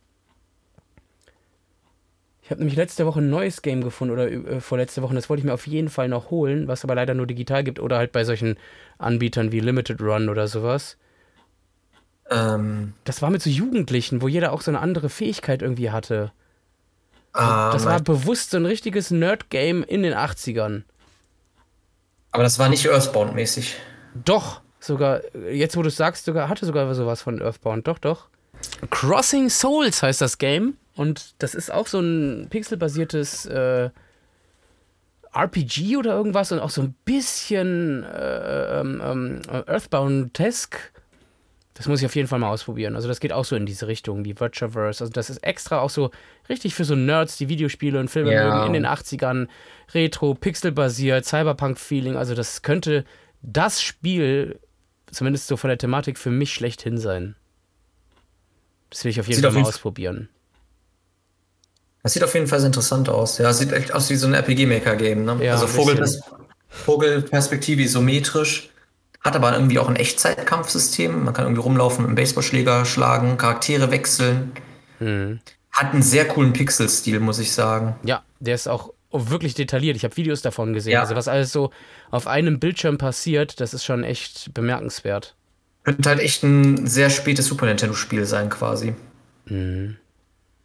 Ich 2.44 2.52
habe 2.52 2.60
nämlich 2.60 2.76
letzte 2.78 3.08
Woche 3.08 3.22
ein 3.22 3.30
neues 3.32 3.64
Game 3.64 3.84
gefunden 3.84 4.14
oder 4.14 4.30
äh, 4.32 4.60
vorletzte 4.62 5.02
Woche, 5.02 5.16
das 5.16 5.30
wollte 5.30 5.40
ich 5.40 5.46
mir 5.46 5.54
auf 5.56 5.66
jeden 5.66 5.90
Fall 5.90 6.08
noch 6.10 6.30
holen, 6.30 6.68
was 6.68 6.84
aber 6.84 6.94
leider 6.94 7.16
nur 7.16 7.26
digital 7.26 7.64
gibt 7.64 7.80
oder 7.80 7.98
halt 7.98 8.12
bei 8.12 8.24
solchen 8.24 8.58
Anbietern 9.00 9.52
wie 9.52 9.60
Limited 9.62 10.00
Run 10.00 10.30
oder 10.30 10.48
sowas. 10.48 10.98
Ähm, 12.30 12.94
Das 13.04 13.24
war 13.24 13.32
mit 13.32 13.42
so 13.42 13.50
Jugendlichen, 13.50 14.22
wo 14.22 14.28
jeder 14.28 14.52
auch 14.54 14.62
so 14.62 14.70
eine 14.70 14.80
andere 14.80 15.10
Fähigkeit 15.10 15.64
irgendwie 15.64 15.90
hatte. 15.90 16.32
ah, 17.34 17.72
Das 17.72 17.86
war 17.86 18.00
bewusst 18.00 18.52
so 18.52 18.58
ein 18.58 18.66
richtiges 18.68 19.10
Nerd-Game 19.10 19.84
in 19.84 20.04
den 20.04 20.14
80ern. 20.14 20.84
aber 22.32 22.44
das 22.44 22.60
war 22.60 22.70
nicht 22.70 22.86
Earthbound-mäßig. 22.88 23.76
Doch, 24.24 24.62
sogar, 24.86 25.22
jetzt 25.52 25.76
wo 25.78 25.82
du 25.82 25.88
es 25.90 25.98
sagst, 25.98 26.26
sogar, 26.26 26.50
hatte 26.50 26.66
sogar 26.66 26.94
sowas 26.96 27.22
von 27.22 27.42
Earthbound. 27.42 27.88
Doch, 27.88 28.00
doch. 28.00 28.28
Crossing 28.90 29.50
Souls 29.50 30.02
heißt 30.04 30.22
das 30.22 30.38
Game. 30.38 30.78
Und 30.96 31.36
das 31.40 31.56
ist 31.56 31.72
auch 31.74 31.88
so 31.88 32.00
ein 32.00 32.48
pixelbasiertes 32.50 33.46
äh, 33.48 33.90
RPG 35.34 35.98
oder 35.98 36.16
irgendwas 36.16 36.52
und 36.52 36.60
auch 36.60 36.70
so 36.70 36.82
ein 36.82 36.96
bisschen 37.04 38.04
äh, 38.04 38.80
ähm, 38.80 39.02
ähm, 39.04 39.42
Earthbound-esque. 39.68 40.92
Das 41.74 41.90
muss 41.90 42.00
ich 42.00 42.06
auf 42.06 42.16
jeden 42.16 42.30
Fall 42.30 42.40
mal 42.40 42.48
ausprobieren. 42.50 42.96
Also 42.96 43.10
das 43.10 43.20
geht 43.20 43.34
auch 43.34 43.44
so 43.44 43.58
in 43.58 43.66
diese 43.66 43.88
Richtung, 43.88 44.24
wie 44.24 44.40
Virtuaverse. 44.40 45.04
Also 45.04 45.12
das 45.12 45.30
ist 45.30 45.44
extra 45.44 45.80
auch 45.80 45.90
so 45.90 46.12
richtig 46.48 46.74
für 46.74 46.86
so 46.86 46.96
Nerds, 46.96 47.36
die 47.36 47.50
Videospiele 47.50 48.00
und 48.00 48.10
Filme 48.10 48.32
Ja. 48.34 48.48
mögen 48.56 48.68
in 48.68 48.74
den 48.74 48.86
80ern. 48.86 49.48
Retro, 49.94 50.34
pixelbasiert, 50.36 51.26
Cyberpunk-Feeling. 51.26 52.16
Also 52.16 52.34
das 52.34 52.62
könnte 52.62 53.04
das 53.42 53.82
Spiel, 53.82 54.58
zumindest 55.16 55.48
so 55.48 55.58
von 55.58 55.70
der 55.70 55.78
Thematik, 55.78 56.18
für 56.18 56.32
mich 56.32 56.54
schlechthin 56.54 56.98
sein. 56.98 57.36
Das 58.90 59.04
will 59.04 59.12
ich 59.12 59.20
auf 59.20 59.28
jeden 59.28 59.38
Sieht 59.38 59.44
Fall 59.44 59.50
auf 59.50 59.54
mal 59.54 59.60
jeden 59.62 59.70
ausprobieren. 59.70 60.30
Das 62.04 62.14
sieht 62.14 62.24
auf 62.24 62.34
jeden 62.34 62.48
Fall 62.48 62.60
sehr 62.60 62.68
interessant 62.68 63.10
aus. 63.10 63.40
Ja, 63.40 63.50
es 63.50 63.58
sieht 63.58 63.72
echt 63.72 63.94
aus 63.94 64.10
wie 64.10 64.16
so 64.16 64.28
ein 64.28 64.34
RPG-Maker-Game. 64.34 65.26
Ne? 65.26 65.44
Ja, 65.44 65.54
also 65.54 65.68
Vogelpers 65.68 66.22
Vogelperspektive 66.70 67.82
isometrisch. 67.82 68.70
Hat 69.22 69.36
aber 69.36 69.54
irgendwie 69.54 69.80
auch 69.80 69.90
ein 69.90 69.96
Echtzeitkampfsystem. 69.96 71.24
Man 71.24 71.34
kann 71.34 71.46
irgendwie 71.46 71.62
rumlaufen, 71.62 72.04
mit 72.04 72.10
einem 72.10 72.16
Baseballschläger 72.16 72.86
schlagen, 72.86 73.38
Charaktere 73.38 73.90
wechseln. 73.90 74.52
Mhm. 75.00 75.40
Hat 75.72 75.94
einen 75.94 76.04
sehr 76.04 76.28
coolen 76.28 76.54
Pixel-Stil, 76.54 77.20
muss 77.20 77.40
ich 77.40 77.52
sagen. 77.52 77.96
Ja, 78.04 78.24
der 78.40 78.54
ist 78.54 78.68
auch 78.68 78.94
wirklich 79.30 79.54
detailliert. 79.54 79.96
Ich 79.98 80.04
habe 80.04 80.16
Videos 80.18 80.42
davon 80.42 80.74
gesehen. 80.74 80.94
Ja. 80.94 81.02
Also 81.02 81.16
was 81.16 81.28
alles 81.28 81.52
so 81.52 81.72
auf 82.12 82.28
einem 82.28 82.60
Bildschirm 82.60 82.98
passiert, 82.98 83.60
das 83.60 83.74
ist 83.74 83.84
schon 83.86 84.04
echt 84.04 84.54
bemerkenswert. 84.54 85.36
Könnte 85.84 86.10
halt 86.10 86.20
echt 86.20 86.44
ein 86.44 86.88
sehr 86.88 87.10
spätes 87.10 87.46
Super 87.46 87.66
Nintendo-Spiel 87.68 88.26
sein, 88.26 88.50
quasi. 88.50 88.96
Mhm. 89.46 89.98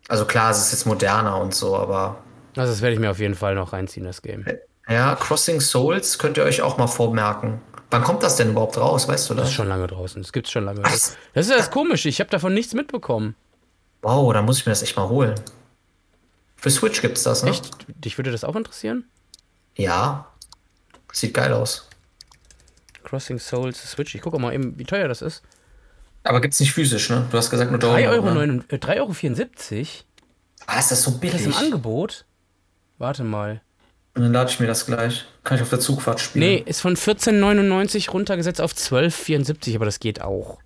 Also 0.09 0.25
klar, 0.25 0.51
es 0.51 0.59
ist 0.59 0.73
jetzt 0.73 0.87
moderner 0.87 1.39
und 1.41 1.55
so, 1.55 1.77
aber 1.77 2.19
Also 2.57 2.73
das 2.73 2.81
werde 2.83 2.95
ich 2.95 3.01
mir 3.01 3.11
auf 3.11 3.19
jeden 3.21 3.35
Fall 3.35 3.55
noch 3.55 3.73
reinziehen, 3.73 4.05
das 4.07 4.23
Game. 4.23 4.45
ja, 4.89 5.15
Crossing 5.15 5.61
Souls 5.61 6.19
könnt 6.19 6.37
ihr 6.37 6.45
euch 6.45 6.63
auch 6.63 6.79
mal 6.79 6.87
vormerken. 6.87 7.61
Wann 7.93 8.03
kommt 8.03 8.23
das 8.23 8.37
denn 8.37 8.51
überhaupt 8.51 8.79
raus, 8.79 9.09
weißt 9.09 9.31
du 9.31 9.35
Das 9.35 9.43
das? 9.43 9.49
ist 9.51 9.55
schon 9.57 9.69
lange 9.69 9.87
draußen. 9.89 10.23
Das 10.23 10.33
gibt's 10.33 10.51
schon 10.53 10.65
lange. 10.65 10.81
Ach, 10.85 10.91
Das, 10.91 11.17
ist 11.35 11.51
das 11.51 11.71
komisch. 11.71 12.07
Ich 12.07 12.21
habe 12.21 12.31
davon 12.31 12.55
nichts 12.55 12.73
mitbekommen. 12.73 13.35
Wow, 14.03 14.33
da 14.33 14.43
muss 14.43 14.59
ich 14.59 14.67
mir 14.67 14.71
das 14.73 14.83
echt 14.83 14.97
mal 14.97 15.09
holen. 15.09 15.35
Für 16.61 16.71
Switch 16.71 17.01
gibt's 17.01 17.23
das, 17.23 17.43
ne? 17.43 17.51
Echt? 17.51 17.71
Dich 17.89 18.19
würde 18.19 18.31
das 18.31 18.45
auch 18.45 18.57
interessieren? 18.57 19.05
Ja. 19.77 20.27
Sieht 21.13 21.35
geil 21.35 21.53
aus. 21.53 21.89
Crossing 23.05 23.39
Souls 23.39 23.91
Switch. 23.91 24.15
Ich 24.15 24.21
gucke 24.21 24.39
mal 24.39 24.53
eben, 24.53 24.79
wie 24.79 24.85
teuer 24.85 25.09
das 25.09 25.23
ist. 25.23 25.43
Aber 26.23 26.41
gibt's 26.41 26.61
nicht 26.61 26.73
physisch, 26.73 27.09
ne? 27.09 27.27
Du 27.31 27.39
hast 27.39 27.51
gesagt 27.51 27.71
nur 27.71 27.81
3,74 27.81 27.81
Download, 27.81 28.09
Euro. 28.09 28.35
Ne? 28.35 28.65
Äh, 28.69 28.77
3,74 28.77 29.79
Euro? 29.79 29.87
Ah, 30.67 30.79
ist 30.79 30.91
das 30.91 31.03
so 31.03 31.11
Das 31.13 31.21
billig? 31.21 31.45
im 31.47 31.55
Angebot? 31.55 32.27
Warte 32.99 33.25
mal. 33.25 33.63
Und 34.15 34.23
dann 34.25 34.33
lade 34.33 34.51
ich 34.51 34.61
mir 34.61 34.67
das 34.67 34.85
gleich. 34.85 35.25
Kann 35.45 35.57
ich 35.57 35.63
auf 35.63 35.71
der 35.71 35.81
Zugfahrt 35.81 36.21
spielen. 36.21 36.45
Nee, 36.45 36.63
ist 36.67 36.81
von 36.83 36.97
14,99 36.97 38.11
runtergesetzt 38.11 38.61
auf 38.61 38.73
12,74, 38.75 39.77
aber 39.77 39.87
das 39.87 39.99
geht 40.01 40.21
auch. 40.21 40.59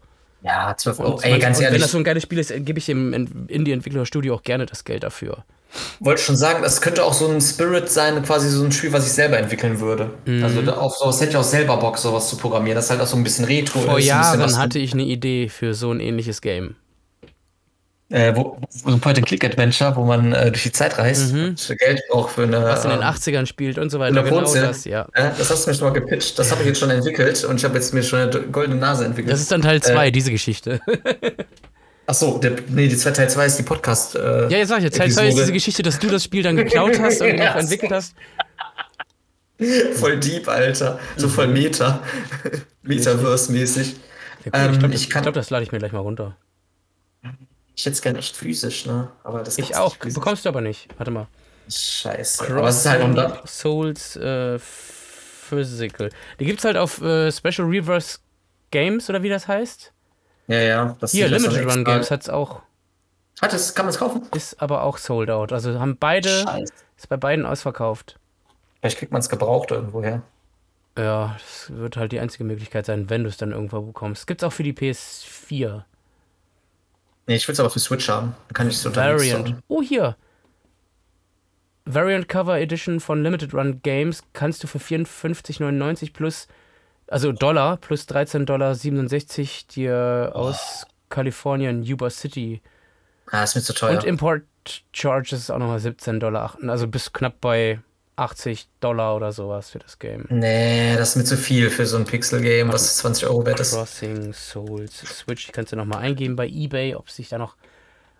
Ja, 0.42 0.76
12 0.76 0.98
Euro. 1.00 1.20
Ey, 1.22 1.38
ganz 1.38 1.58
und 1.58 1.60
wenn 1.62 1.66
ehrlich, 1.68 1.82
das 1.82 1.92
so 1.92 1.98
ein 1.98 2.04
geiles 2.04 2.22
Spiel 2.24 2.38
ist, 2.38 2.52
gebe 2.54 2.78
ich 2.78 2.86
dem 2.86 3.12
Ent- 3.12 3.50
Indie-Entwicklerstudio 3.50 4.34
auch 4.34 4.42
gerne 4.42 4.66
das 4.66 4.84
Geld 4.84 5.04
dafür. 5.04 5.44
Wollte 6.01 6.22
schon 6.22 6.36
sagen, 6.36 6.62
das 6.62 6.80
könnte 6.80 7.05
auch 7.05 7.14
so 7.14 7.28
ein 7.28 7.40
Spirit 7.40 7.90
sein, 7.90 8.22
quasi 8.22 8.48
so 8.48 8.64
ein 8.64 8.72
Spiel, 8.72 8.92
was 8.92 9.06
ich 9.06 9.12
selber 9.12 9.38
entwickeln 9.38 9.80
würde. 9.80 10.10
Mhm. 10.26 10.44
Also 10.44 10.60
auf 10.72 10.96
sowas 10.96 11.20
hätte 11.20 11.30
ich 11.30 11.36
auch 11.36 11.44
selber 11.44 11.76
Bock, 11.76 11.98
sowas 11.98 12.28
zu 12.28 12.36
programmieren. 12.36 12.76
Das 12.76 12.86
ist 12.86 12.90
halt 12.90 13.01
auch 13.01 13.06
so 13.06 13.16
ein 13.16 13.24
bisschen 13.24 13.44
retro 13.44 13.80
Vor 13.80 13.98
ist. 13.98 14.06
Jahren 14.06 14.59
hatte 14.59 14.78
ich 14.78 14.92
eine 14.92 15.05
Idee 15.05 15.48
für 15.48 15.74
so 15.74 15.90
ein 15.90 16.01
ähnliches 16.01 16.40
Game. 16.40 16.76
Äh, 18.10 18.36
wo, 18.36 18.59
so 18.68 18.90
ein 18.90 19.01
Point-and-Click-Adventure, 19.01 19.96
wo 19.96 20.05
man 20.05 20.32
äh, 20.34 20.51
durch 20.51 20.62
die 20.62 20.72
Zeit 20.72 20.98
reist 20.98 21.32
und 21.32 21.56
Geld 21.78 22.02
braucht 22.10 22.32
für 22.32 22.42
eine. 22.42 22.60
Mhm. 22.60 22.64
Was 22.64 22.84
in 22.84 22.90
den 22.90 23.01
ähm, 23.01 23.06
80ern 23.06 23.46
spielt 23.46 23.78
und 23.78 23.90
so 23.90 23.98
weiter. 23.98 24.22
Genau 24.22 24.40
das, 24.42 24.84
ja. 24.84 25.09
Äh, 25.14 25.30
das 25.36 25.51
hast 25.51 25.64
du 25.64 25.70
mir 25.70 25.76
schon 25.76 25.88
mal 25.88 25.98
gepitcht. 25.98 26.38
Das 26.38 26.51
habe 26.51 26.60
ich 26.60 26.68
jetzt 26.68 26.80
schon 26.80 26.90
entwickelt 26.90 27.42
und 27.44 27.56
ich 27.56 27.64
habe 27.64 27.74
jetzt 27.74 27.94
mir 27.94 28.02
schon 28.02 28.20
eine 28.20 28.30
goldene 28.30 28.78
Nase 28.78 29.06
entwickelt. 29.06 29.32
Das 29.32 29.40
ist 29.40 29.51
dann 29.51 29.62
Teil 29.62 29.82
2, 29.82 30.10
diese 30.10 30.30
Geschichte. 30.30 30.80
Ach 32.06 32.14
so, 32.14 32.39
der, 32.39 32.52
nee, 32.68 32.86
die 32.89 32.97
zweite 32.97 33.16
Teil 33.16 33.31
2 33.31 33.47
ist 33.47 33.59
die 33.59 33.62
Podcast. 33.62 34.14
Äh, 34.14 34.48
Ja, 34.48 34.59
jetzt 34.59 34.68
sag 34.68 34.82
ich. 34.82 34.90
Teil 34.90 35.10
2 35.10 35.28
ist 35.28 35.39
diese 35.39 35.52
Geschichte, 35.52 35.82
dass 35.82 35.98
du 35.98 36.09
das 36.09 36.24
Spiel 36.24 36.43
dann 36.43 36.56
geklaut 36.56 36.98
hast 37.01 37.20
und 37.22 37.28
Ja, 37.39 37.59
entwickelt 37.59 37.93
hast. 37.93 38.14
Voll 39.94 40.18
deep, 40.20 40.48
Alter. 40.48 40.98
So 41.16 41.28
voll 41.28 41.47
Meta. 41.48 42.02
Metaverse-mäßig. 42.82 43.94
Ja, 44.44 44.51
cool, 44.52 44.52
ich 44.52 44.52
Ähm, 44.74 44.78
glaube, 44.78 44.94
ich 44.94 45.01
das, 45.06 45.10
kann- 45.10 45.22
glaub, 45.22 45.35
das 45.35 45.51
lade 45.51 45.62
ich 45.64 45.72
mir 45.72 45.78
gleich 45.78 45.93
mal 45.93 46.01
runter. 46.01 46.36
Ich 47.76 47.86
hätte 47.86 47.94
es 47.94 48.02
gerne 48.02 48.18
echt 48.18 48.36
physisch, 48.36 48.85
ne? 48.86 49.10
Aber 49.24 49.43
das 49.43 49.56
Ich 49.59 49.74
auch. 49.76 49.97
Bekommst 49.97 50.44
du 50.44 50.48
aber 50.48 50.60
nicht. 50.60 50.89
Warte 50.98 51.10
mal. 51.10 51.26
Scheiße. 51.68 52.44
Aber 52.55 52.68
es 52.68 52.78
ist 52.78 52.86
halt 52.86 53.16
da. 53.16 53.40
Souls 53.47 54.16
äh, 54.16 54.59
Physical. 54.59 56.10
Die 56.39 56.44
gibt's 56.44 56.64
halt 56.64 56.76
auf 56.76 57.01
äh, 57.01 57.32
Special 57.32 57.66
Reverse 57.66 58.18
Games 58.70 59.09
oder 59.09 59.22
wie 59.22 59.28
das 59.31 59.48
heißt. 59.48 59.93
Ja, 60.46 60.60
ja. 60.60 60.96
Das 61.00 61.12
Hier, 61.12 61.28
Limited 61.28 61.66
Run 61.66 61.84
Games 61.84 62.10
hat's 62.10 62.28
auch. 62.28 62.62
Hat 63.40 63.52
es, 63.52 63.74
kann 63.74 63.86
man 63.86 63.94
es 63.94 63.98
kaufen? 63.98 64.22
Ist 64.34 64.60
aber 64.62 64.82
auch 64.82 64.98
sold 64.98 65.30
out. 65.30 65.52
Also 65.52 65.78
haben 65.80 65.96
beide, 65.96 66.28
Scheiße. 66.28 66.72
ist 66.96 67.08
bei 67.08 67.16
beiden 67.16 67.46
ausverkauft. 67.46 68.18
Vielleicht 68.80 68.98
kriegt 68.98 69.12
man 69.12 69.20
es 69.20 69.28
gebraucht 69.28 69.70
irgendwo 69.70 70.02
her. 70.02 70.22
Ja, 70.96 71.36
das 71.38 71.72
wird 71.76 71.96
halt 71.96 72.12
die 72.12 72.20
einzige 72.20 72.44
Möglichkeit 72.44 72.86
sein, 72.86 73.10
wenn 73.10 73.24
du 73.24 73.28
es 73.28 73.36
dann 73.36 73.50
irgendwo 73.50 73.80
bekommst. 73.80 74.26
Gibt's 74.26 74.44
auch 74.44 74.52
für 74.52 74.62
die 74.62 74.72
PS4. 74.72 75.82
Nee, 77.26 77.36
ich 77.36 77.48
will 77.48 77.54
es 77.54 77.60
aber 77.60 77.70
für 77.70 77.80
Switch 77.80 78.08
haben. 78.08 78.36
Dann 78.48 78.54
kann 78.54 78.68
ich 78.68 78.76
es 78.76 78.86
unterwegs 78.86 79.32
Variant. 79.32 79.56
Oh, 79.68 79.82
hier. 79.82 80.16
Variant 81.86 82.28
Cover 82.28 82.58
Edition 82.58 83.00
von 83.00 83.22
Limited 83.22 83.52
Run 83.54 83.80
Games 83.82 84.22
kannst 84.32 84.62
du 84.62 84.66
für 84.66 84.78
54,99 84.78 86.12
plus, 86.12 86.46
also 87.14 87.30
Dollar, 87.30 87.76
plus 87.76 88.08
13,67 88.08 88.44
Dollar 88.44 88.74
dir 89.74 90.32
aus 90.34 90.84
Kalifornien, 91.10 91.84
Yuba 91.84 92.10
City. 92.10 92.60
Ah, 93.30 93.44
ist 93.44 93.54
mir 93.54 93.62
zu 93.62 93.72
teuer. 93.72 93.92
Und 93.98 94.04
Import 94.04 94.42
Charges 94.92 95.48
auch 95.48 95.58
nochmal 95.58 95.78
17,08 95.78 96.18
Dollar. 96.18 96.58
Also 96.66 96.88
bis 96.88 97.12
knapp 97.12 97.40
bei 97.40 97.78
80 98.16 98.66
Dollar 98.80 99.14
oder 99.14 99.30
sowas 99.30 99.70
für 99.70 99.78
das 99.78 100.00
Game. 100.00 100.26
nee, 100.28 100.96
das 100.96 101.10
ist 101.10 101.16
mir 101.16 101.24
zu 101.24 101.36
viel 101.36 101.70
für 101.70 101.86
so 101.86 101.96
ein 101.98 102.04
Pixel-Game, 102.04 102.72
was 102.72 102.96
20 102.96 103.26
Euro 103.28 103.46
wert 103.46 103.60
ist. 103.60 103.74
Crossing 103.74 104.32
Souls 104.32 104.96
Switch. 104.98 105.52
Kannst 105.52 105.70
du 105.70 105.76
nochmal 105.76 106.00
eingeben 106.00 106.34
bei 106.34 106.48
eBay, 106.48 106.96
ob 106.96 107.10
sich 107.10 107.28
da 107.28 107.38
noch 107.38 107.56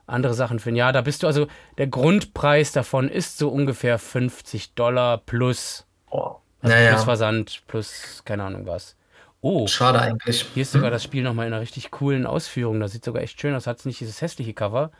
andere 0.07 0.35
Sachen 0.35 0.61
finden. 0.61 0.77
Ja, 0.77 0.93
da 0.93 1.01
bist 1.01 1.25
du 1.25 1.27
also, 1.27 1.49
der 1.79 1.89
Grundpreis 1.89 2.71
davon 2.71 3.09
ist 3.09 3.39
so 3.39 3.49
ungefähr 3.49 3.99
50 3.99 4.75
Dollar 4.75 5.19
plus, 5.19 5.85
Oh. 6.11 6.37
Also 6.65 6.75
Naja, 6.77 6.91
plus 6.93 7.05
Versand, 7.05 7.63
plus 7.67 8.23
keine 8.25 8.45
Ahnung 8.45 8.67
was. 8.67 8.97
Oh, 9.41 9.67
schade 9.67 10.01
eigentlich. 10.01 10.47
hier 10.55 10.63
ist 10.63 10.73
sogar 10.73 10.91
das 10.91 11.05
Spiel 11.05 11.23
nochmal 11.23 11.47
in 11.47 11.53
einer 11.53 11.61
richtig 11.61 11.91
coolen 11.91 12.27
Ausführung. 12.27 12.81
Das 12.81 12.93
sieht 12.93 13.05
sogar 13.05 13.23
echt 13.23 13.39
schön 13.39 13.55
aus. 13.55 13.67
Hat 13.67 13.85
nicht 13.85 14.01
dieses 14.01 14.23
hässliche 14.23 14.55
Cover, 14.55 14.91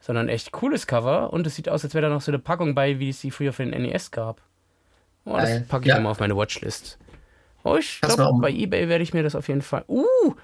sondern 0.00 0.28
echt 0.28 0.52
cooles 0.52 0.86
Cover. 0.86 1.32
Und 1.32 1.46
es 1.46 1.56
sieht 1.56 1.68
aus, 1.68 1.82
als 1.84 1.92
wäre 1.94 2.06
da 2.06 2.14
noch 2.14 2.20
so 2.20 2.30
eine 2.30 2.38
Packung 2.38 2.74
bei, 2.76 3.00
wie 3.00 3.08
es 3.08 3.20
sie 3.20 3.32
früher 3.32 3.52
für 3.52 3.64
den 3.66 3.82
NES 3.82 4.12
gab. 4.12 4.40
Oh, 5.24 5.36
das 5.36 5.66
packe 5.66 5.86
ich 5.86 5.88
Ja. 5.88 5.98
mal 6.00 6.10
auf 6.10 6.20
meine 6.20 6.36
Watchlist. 6.36 6.98
Oh, 7.64 7.76
ich 7.76 8.00
glaube, 8.00 8.38
bei 8.40 8.50
Ebay 8.50 8.88
werde 8.88 9.02
ich 9.02 9.12
mir 9.14 9.22
das 9.22 9.34
auf 9.34 9.48
jeden 9.48 9.62
Fall. 9.62 9.84
Uh, 9.88 10.34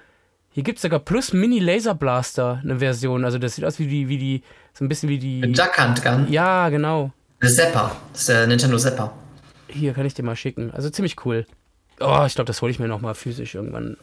hier 0.49 0.63
gibt 0.63 0.79
es 0.79 0.81
sogar 0.81 0.99
plus 0.99 1.31
Mini 1.31 1.59
Laser 1.59 1.95
Blaster, 1.95 2.59
eine 2.63 2.79
Version. 2.79 3.23
Also 3.23 3.37
das 3.37 3.55
sieht 3.55 3.63
aus 3.63 3.79
wie 3.79 3.87
die, 3.87 4.09
wie 4.09 4.17
die, 4.17 4.43
so 4.73 4.83
ein 4.83 4.89
bisschen 4.89 5.07
wie 5.07 5.19
die. 5.19 5.39
Duck 5.53 5.77
Hunt 5.81 6.03
Gun. 6.03 6.29
Ja, 6.29 6.67
genau. 6.69 7.11
Zapper. 7.41 7.95
Das 8.11 8.21
ist 8.21 8.29
der 8.29 8.47
Nintendo 8.47 8.77
Zapper. 8.77 9.13
Hier 9.71 9.93
kann 9.93 10.05
ich 10.05 10.13
dir 10.13 10.23
mal 10.23 10.35
schicken. 10.35 10.71
Also 10.71 10.89
ziemlich 10.89 11.25
cool. 11.25 11.45
Oh, 11.99 12.23
ich 12.25 12.35
glaube, 12.35 12.47
das 12.47 12.61
hole 12.61 12.71
ich 12.71 12.79
mir 12.79 12.87
nochmal 12.87 13.15
physisch 13.15 13.55
irgendwann. 13.55 13.97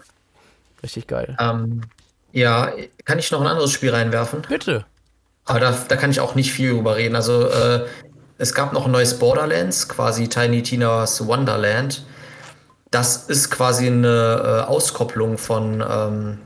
Richtig 0.83 1.07
geil. 1.07 1.37
Ähm, 1.41 1.83
ja, 2.33 2.73
kann 3.05 3.19
ich 3.19 3.31
noch 3.31 3.41
ein 3.41 3.47
anderes 3.47 3.73
Spiel 3.73 3.91
reinwerfen? 3.91 4.43
Bitte. 4.49 4.85
Aber 5.45 5.61
da, 5.61 5.77
da 5.89 5.97
kann 5.97 6.11
ich 6.11 6.21
auch 6.21 6.35
nicht 6.35 6.53
viel 6.53 6.75
drüber 6.75 6.97
reden. 6.97 7.17
Also, 7.17 7.49
äh, 7.49 7.87
es 8.37 8.55
gab 8.55 8.73
noch 8.73 8.87
ein 8.87 8.93
neues 8.93 9.19
Borderlands, 9.19 9.89
quasi 9.89 10.29
Tiny 10.29 10.63
Tina's 10.63 11.27
Wonderland. 11.27 12.05
Das 12.91 13.25
ist 13.29 13.51
quasi 13.51 13.89
eine 13.89 14.65
äh, 14.67 14.69
Auskopplung 14.69 15.39
von, 15.39 15.85
ähm, 15.89 16.39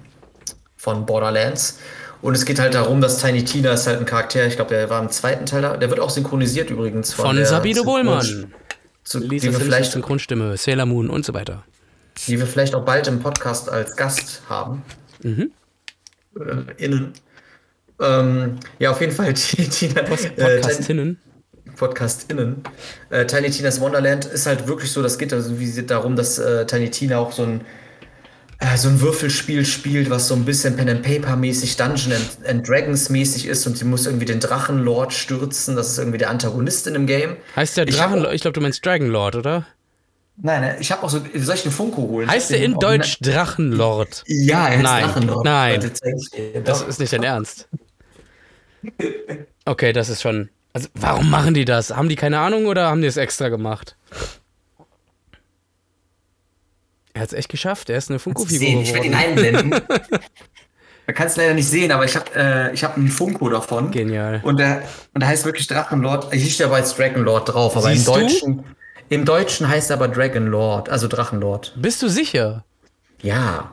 von 0.76 1.04
Borderlands. 1.04 1.78
Und 2.22 2.34
es 2.34 2.44
geht 2.44 2.60
halt 2.60 2.74
darum, 2.74 3.00
dass 3.00 3.18
Tiny 3.18 3.44
Tina 3.44 3.72
ist 3.72 3.86
halt 3.86 3.98
ein 3.98 4.06
Charakter, 4.06 4.46
ich 4.46 4.54
glaube, 4.54 4.72
der 4.72 4.88
war 4.88 5.02
im 5.02 5.10
zweiten 5.10 5.44
Teil 5.44 5.62
da. 5.62 5.76
Der 5.76 5.90
wird 5.90 5.98
auch 5.98 6.10
synchronisiert 6.10 6.70
übrigens 6.70 7.12
Von 7.12 7.36
der 7.36 7.46
Sabine 7.46 7.82
Bohlmann. 7.82 8.52
Zu, 9.04 9.20
die, 9.20 9.28
Lisa 9.28 9.44
wir 9.46 9.52
Simpsons 9.52 9.64
vielleicht, 9.64 9.92
Synchronstimme, 9.92 10.56
Sailor 10.56 10.86
Moon 10.86 11.10
und 11.10 11.24
so 11.24 11.34
weiter. 11.34 11.64
die 12.26 12.38
wir 12.38 12.46
vielleicht 12.46 12.74
auch 12.74 12.84
bald 12.84 13.06
im 13.08 13.20
Podcast 13.20 13.68
als 13.68 13.96
Gast 13.96 14.42
haben. 14.48 14.82
Mhm. 15.22 15.50
Äh, 16.38 16.84
innen. 16.84 17.12
Ähm, 18.00 18.58
ja, 18.78 18.90
auf 18.90 19.00
jeden 19.00 19.12
Fall, 19.12 19.32
die, 19.34 19.68
Tina, 19.68 20.00
äh, 20.00 20.16
Tiny- 20.16 20.30
Podcastinnen. 20.60 21.20
PodcastInnen. 21.76 22.62
Äh, 23.10 23.26
Tiny 23.26 23.50
Tina's 23.50 23.80
Wonderland 23.80 24.24
ist 24.26 24.46
halt 24.46 24.66
wirklich 24.66 24.90
so, 24.92 25.02
das 25.02 25.18
geht 25.18 25.32
also 25.32 25.58
wie 25.58 25.82
darum, 25.82 26.16
dass 26.16 26.38
äh, 26.38 26.66
Tiny 26.66 26.90
Tina 26.90 27.18
auch 27.18 27.32
so 27.32 27.44
ein, 27.44 27.60
äh, 27.60 27.64
so 28.76 28.88
ein 28.88 29.00
Würfelspiel 29.00 29.64
spielt, 29.64 30.10
was 30.10 30.28
so 30.28 30.34
ein 30.34 30.44
bisschen 30.44 30.76
Pen 30.76 30.88
and 30.88 31.02
Paper 31.02 31.36
mäßig, 31.36 31.76
Dungeon 31.76 32.12
and, 32.12 32.48
and 32.48 32.68
Dragons 32.68 33.08
mäßig 33.08 33.46
ist 33.46 33.66
und 33.66 33.76
sie 33.76 33.84
muss 33.84 34.06
irgendwie 34.06 34.24
den 34.26 34.40
Drachenlord 34.40 35.12
stürzen. 35.12 35.76
Das 35.76 35.88
ist 35.90 35.98
irgendwie 35.98 36.18
der 36.18 36.30
Antagonist 36.30 36.86
in 36.86 36.94
dem 36.94 37.06
Game. 37.06 37.36
Heißt 37.56 37.76
der 37.76 37.86
Ich 37.88 38.00
hab 38.00 38.12
Drachen, 38.12 38.32
ich 38.32 38.42
glaube, 38.42 38.54
du 38.54 38.60
meinst 38.60 38.84
Dragonlord, 38.84 39.36
oder? 39.36 39.66
Nein, 40.36 40.76
ich 40.80 40.90
habe 40.90 41.02
auch 41.02 41.10
so, 41.10 41.20
soll 41.34 41.54
ich 41.54 41.62
den 41.62 41.72
Funko 41.72 42.02
holen? 42.02 42.28
Heißt 42.28 42.50
der 42.50 42.62
in 42.64 42.74
Deutsch 42.78 43.18
Drachenlord? 43.20 44.24
Ja, 44.26 44.68
er 44.68 44.72
heißt 44.78 44.82
Nein, 44.82 45.04
Drachenlord. 45.04 45.44
nein. 45.44 45.92
Ich. 46.32 46.64
Das 46.64 46.82
ist 46.82 46.98
nicht 47.00 47.12
dein 47.12 47.22
Ernst. 47.22 47.68
Okay, 49.64 49.92
das 49.92 50.08
ist 50.08 50.22
schon. 50.22 50.48
Also, 50.72 50.88
warum 50.94 51.30
machen 51.30 51.54
die 51.54 51.64
das? 51.64 51.94
Haben 51.94 52.08
die 52.08 52.16
keine 52.16 52.38
Ahnung 52.38 52.66
oder 52.66 52.86
haben 52.88 53.02
die 53.02 53.06
es 53.06 53.16
extra 53.18 53.48
gemacht? 53.50 53.96
Er 57.14 57.22
hat 57.22 57.28
es 57.28 57.34
echt 57.34 57.48
geschafft. 57.48 57.90
Er 57.90 57.98
ist 57.98 58.10
eine 58.10 58.18
Funko-Figur. 58.18 58.82
Ich 58.82 58.94
werde 58.94 59.06
ihn 59.06 59.14
einblenden. 59.14 59.70
Man 61.06 61.16
kann 61.16 61.26
es 61.26 61.36
leider 61.36 61.54
nicht 61.54 61.68
sehen, 61.68 61.90
aber 61.90 62.04
ich 62.04 62.14
habe 62.14 62.26
äh, 62.34 62.72
ich 62.72 62.84
hab 62.84 62.96
einen 62.96 63.08
Funko 63.08 63.48
davon. 63.48 63.90
Genial. 63.90 64.40
Und 64.44 64.58
der, 64.58 64.82
und 65.12 65.20
der 65.20 65.28
heißt 65.28 65.44
wirklich 65.44 65.66
Drachenlord. 65.66 66.32
Hier 66.32 66.50
steht 66.50 66.66
aber 66.66 66.78
jetzt 66.78 66.96
Dragonlord 66.96 67.52
drauf, 67.52 67.76
aber 67.76 67.90
Siehst 67.90 68.06
im 68.08 68.14
du? 68.14 68.20
Deutschen, 68.20 68.64
im 69.08 69.24
Deutschen 69.24 69.68
heißt 69.68 69.90
er 69.90 69.96
aber 69.96 70.08
Dragonlord, 70.08 70.88
also 70.88 71.08
Drachenlord. 71.08 71.74
Bist 71.76 72.00
du 72.02 72.08
sicher? 72.08 72.64
Ja, 73.20 73.72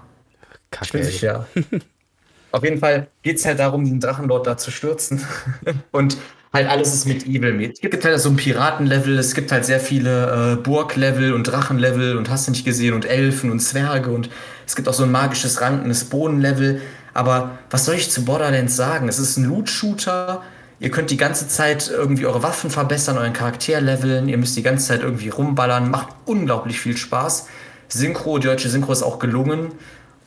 Kacke. 0.72 0.86
ich 0.86 0.91
bin 0.91 1.03
sicher. 1.03 1.48
Auf 2.52 2.64
jeden 2.64 2.80
Fall 2.80 3.07
geht 3.22 3.38
es 3.38 3.45
halt 3.45 3.60
darum, 3.60 3.84
diesen 3.84 3.99
Drachenlord 3.99 4.48
da 4.48 4.57
zu 4.57 4.72
stürzen. 4.72 5.24
und 5.91 6.18
halt 6.52 6.68
alles 6.68 6.94
ist 6.94 7.06
mit 7.06 7.26
Evil 7.26 7.54
mit. 7.54 7.74
Es 7.74 7.82
gibt 7.82 8.04
halt 8.04 8.20
so 8.20 8.30
ein 8.30 8.36
Piratenlevel, 8.36 9.18
es 9.20 9.36
gibt 9.36 9.52
halt 9.52 9.66
sehr 9.66 9.80
viele 9.80 10.54
äh, 10.54 10.56
Burglevel 10.56 11.34
und 11.34 11.44
Drachenlevel 11.44 12.18
und 12.18 12.30
hast 12.30 12.48
du 12.48 12.52
nicht 12.52 12.66
gesehen 12.66 12.94
und 12.94 13.06
Elfen 13.06 13.52
und 13.52 13.60
Zwerge 13.60 14.10
und 14.10 14.30
es 14.66 14.76
gibt 14.76 14.88
auch 14.88 14.94
so 14.94 15.04
ein 15.04 15.12
magisches 15.12 15.62
rankendes 15.62 16.06
Bodenlevel. 16.06 16.82
Aber 17.14 17.58
was 17.70 17.86
soll 17.86 17.96
ich 17.96 18.12
zu 18.12 18.24
Borderlands 18.24 18.76
sagen? 18.76 19.10
Es 19.10 19.20
ist 19.20 19.38
ein 19.38 19.46
Loot-Shooter. 19.46 20.44
Ihr 20.80 20.92
könnt 20.92 21.10
die 21.10 21.18
ganze 21.18 21.48
Zeit 21.48 21.90
irgendwie 21.90 22.26
eure 22.26 22.44
Waffen 22.44 22.70
verbessern, 22.70 23.18
euren 23.18 23.34
Charakter 23.34 23.82
leveln. 23.82 24.30
Ihr 24.30 24.38
müsst 24.38 24.56
die 24.56 24.64
ganze 24.64 24.88
Zeit 24.88 25.02
irgendwie 25.02 25.30
rumballern. 25.30 25.90
Macht 25.90 26.10
unglaublich 26.26 26.80
viel 26.80 26.96
Spaß. 26.96 27.48
Synchro, 27.90 28.38
die 28.38 28.48
deutsche 28.48 28.70
Synchro 28.70 28.92
ist 28.92 29.04
auch 29.04 29.20
gelungen. 29.20 29.74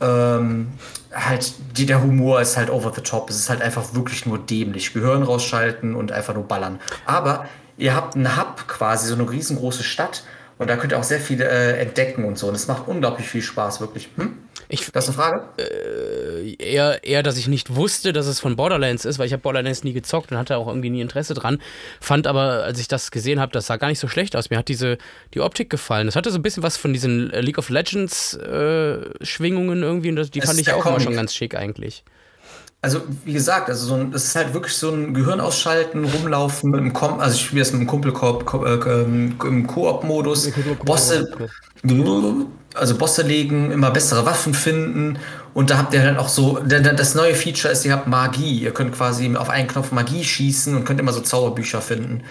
Ähm, 0.00 0.68
halt, 1.12 1.54
die, 1.76 1.86
der 1.86 2.02
Humor 2.02 2.40
ist 2.40 2.56
halt 2.56 2.70
over 2.70 2.92
the 2.94 3.02
top. 3.02 3.30
Es 3.30 3.36
ist 3.36 3.50
halt 3.50 3.62
einfach 3.62 3.94
wirklich 3.94 4.26
nur 4.26 4.38
dämlich. 4.38 4.92
Gehirn 4.92 5.22
rausschalten 5.22 5.94
und 5.94 6.12
einfach 6.12 6.34
nur 6.34 6.44
ballern. 6.44 6.80
Aber 7.04 7.46
ihr 7.76 7.94
habt 7.94 8.16
einen 8.16 8.36
Hub 8.36 8.66
quasi, 8.68 9.08
so 9.08 9.14
eine 9.14 9.30
riesengroße 9.30 9.82
Stadt. 9.82 10.24
Und 10.62 10.68
da 10.68 10.76
könnt 10.76 10.92
ihr 10.92 10.98
auch 10.98 11.04
sehr 11.04 11.20
viel 11.20 11.40
äh, 11.40 11.78
entdecken 11.78 12.24
und 12.24 12.38
so. 12.38 12.48
Und 12.48 12.54
es 12.54 12.68
macht 12.68 12.86
unglaublich 12.88 13.26
viel 13.28 13.42
Spaß, 13.42 13.80
wirklich. 13.80 14.08
Hm? 14.16 14.38
Ich, 14.68 14.90
Das 14.92 15.08
ist 15.08 15.18
eine 15.18 15.28
Frage? 15.28 15.44
eher, 16.58 17.04
eher, 17.04 17.22
dass 17.22 17.36
ich 17.36 17.48
nicht 17.48 17.74
wusste, 17.74 18.12
dass 18.12 18.26
es 18.26 18.40
von 18.40 18.56
Borderlands 18.56 19.04
ist, 19.04 19.18
weil 19.18 19.26
ich 19.26 19.32
habe 19.32 19.42
Borderlands 19.42 19.84
nie 19.84 19.92
gezockt 19.92 20.30
und 20.32 20.38
hatte 20.38 20.56
auch 20.56 20.68
irgendwie 20.68 20.90
nie 20.90 21.00
Interesse 21.00 21.34
dran. 21.34 21.60
Fand 22.00 22.26
aber, 22.26 22.62
als 22.64 22.78
ich 22.78 22.88
das 22.88 23.10
gesehen 23.10 23.40
habe, 23.40 23.52
das 23.52 23.66
sah 23.66 23.76
gar 23.76 23.88
nicht 23.88 23.98
so 23.98 24.08
schlecht 24.08 24.36
aus. 24.36 24.50
Mir 24.50 24.58
hat 24.58 24.68
diese 24.68 24.98
die 25.34 25.40
Optik 25.40 25.68
gefallen. 25.68 26.06
Das 26.06 26.16
hatte 26.16 26.30
so 26.30 26.38
ein 26.38 26.42
bisschen 26.42 26.62
was 26.62 26.76
von 26.76 26.92
diesen 26.92 27.30
äh, 27.32 27.40
League 27.40 27.58
of 27.58 27.68
Legends 27.68 28.34
äh, 28.34 28.98
Schwingungen 29.20 29.82
irgendwie 29.82 30.10
und 30.10 30.16
das, 30.16 30.30
die 30.30 30.38
Es 30.38 30.46
fand 30.46 30.60
ich 30.60 30.70
auch 30.70 30.76
immer 30.84 30.92
Comic. 30.94 31.02
schon 31.02 31.14
ganz 31.16 31.34
schick 31.34 31.54
eigentlich. 31.54 32.04
Also, 32.84 33.00
wie 33.24 33.32
gesagt, 33.32 33.68
also 33.68 33.86
so 33.86 33.94
ein, 33.94 34.12
es 34.12 34.24
ist 34.24 34.34
halt 34.34 34.54
wirklich 34.54 34.74
so 34.74 34.90
ein 34.90 35.14
Gehirn 35.14 35.40
ausschalten, 35.40 36.04
rumlaufen 36.04 36.70
mit 36.72 36.80
dem 36.80 36.92
Kom 36.92 37.20
also 37.20 37.36
ich 37.36 37.42
spiele 37.46 37.62
das 37.62 37.70
mit 37.72 37.80
dem 37.82 37.86
Kumpelkorb 37.86 38.44
Ko 38.44 38.64
äh, 38.66 38.74
ähm, 38.74 39.36
im 39.44 39.66
Koop-Modus. 39.68 40.46
Bosse, 40.84 41.28
also 42.74 42.96
Bosse 42.96 43.22
legen, 43.22 43.70
immer 43.70 43.92
bessere 43.92 44.26
Waffen 44.26 44.52
finden 44.52 45.18
und 45.54 45.70
da 45.70 45.78
habt 45.78 45.94
ihr 45.94 46.02
dann 46.02 46.16
auch 46.16 46.28
so, 46.28 46.58
der- 46.58 46.80
das 46.80 47.14
neue 47.14 47.34
Feature 47.36 47.72
ist, 47.72 47.84
ihr 47.84 47.92
habt 47.92 48.08
Magie. 48.08 48.62
Ihr 48.62 48.72
könnt 48.72 48.92
quasi 48.96 49.32
auf 49.36 49.48
einen 49.48 49.68
Knopf 49.68 49.92
Magie 49.92 50.24
schießen 50.24 50.74
und 50.74 50.84
könnt 50.84 50.98
immer 50.98 51.12
so 51.12 51.20
Zauberbücher 51.20 51.80
finden. 51.82 52.22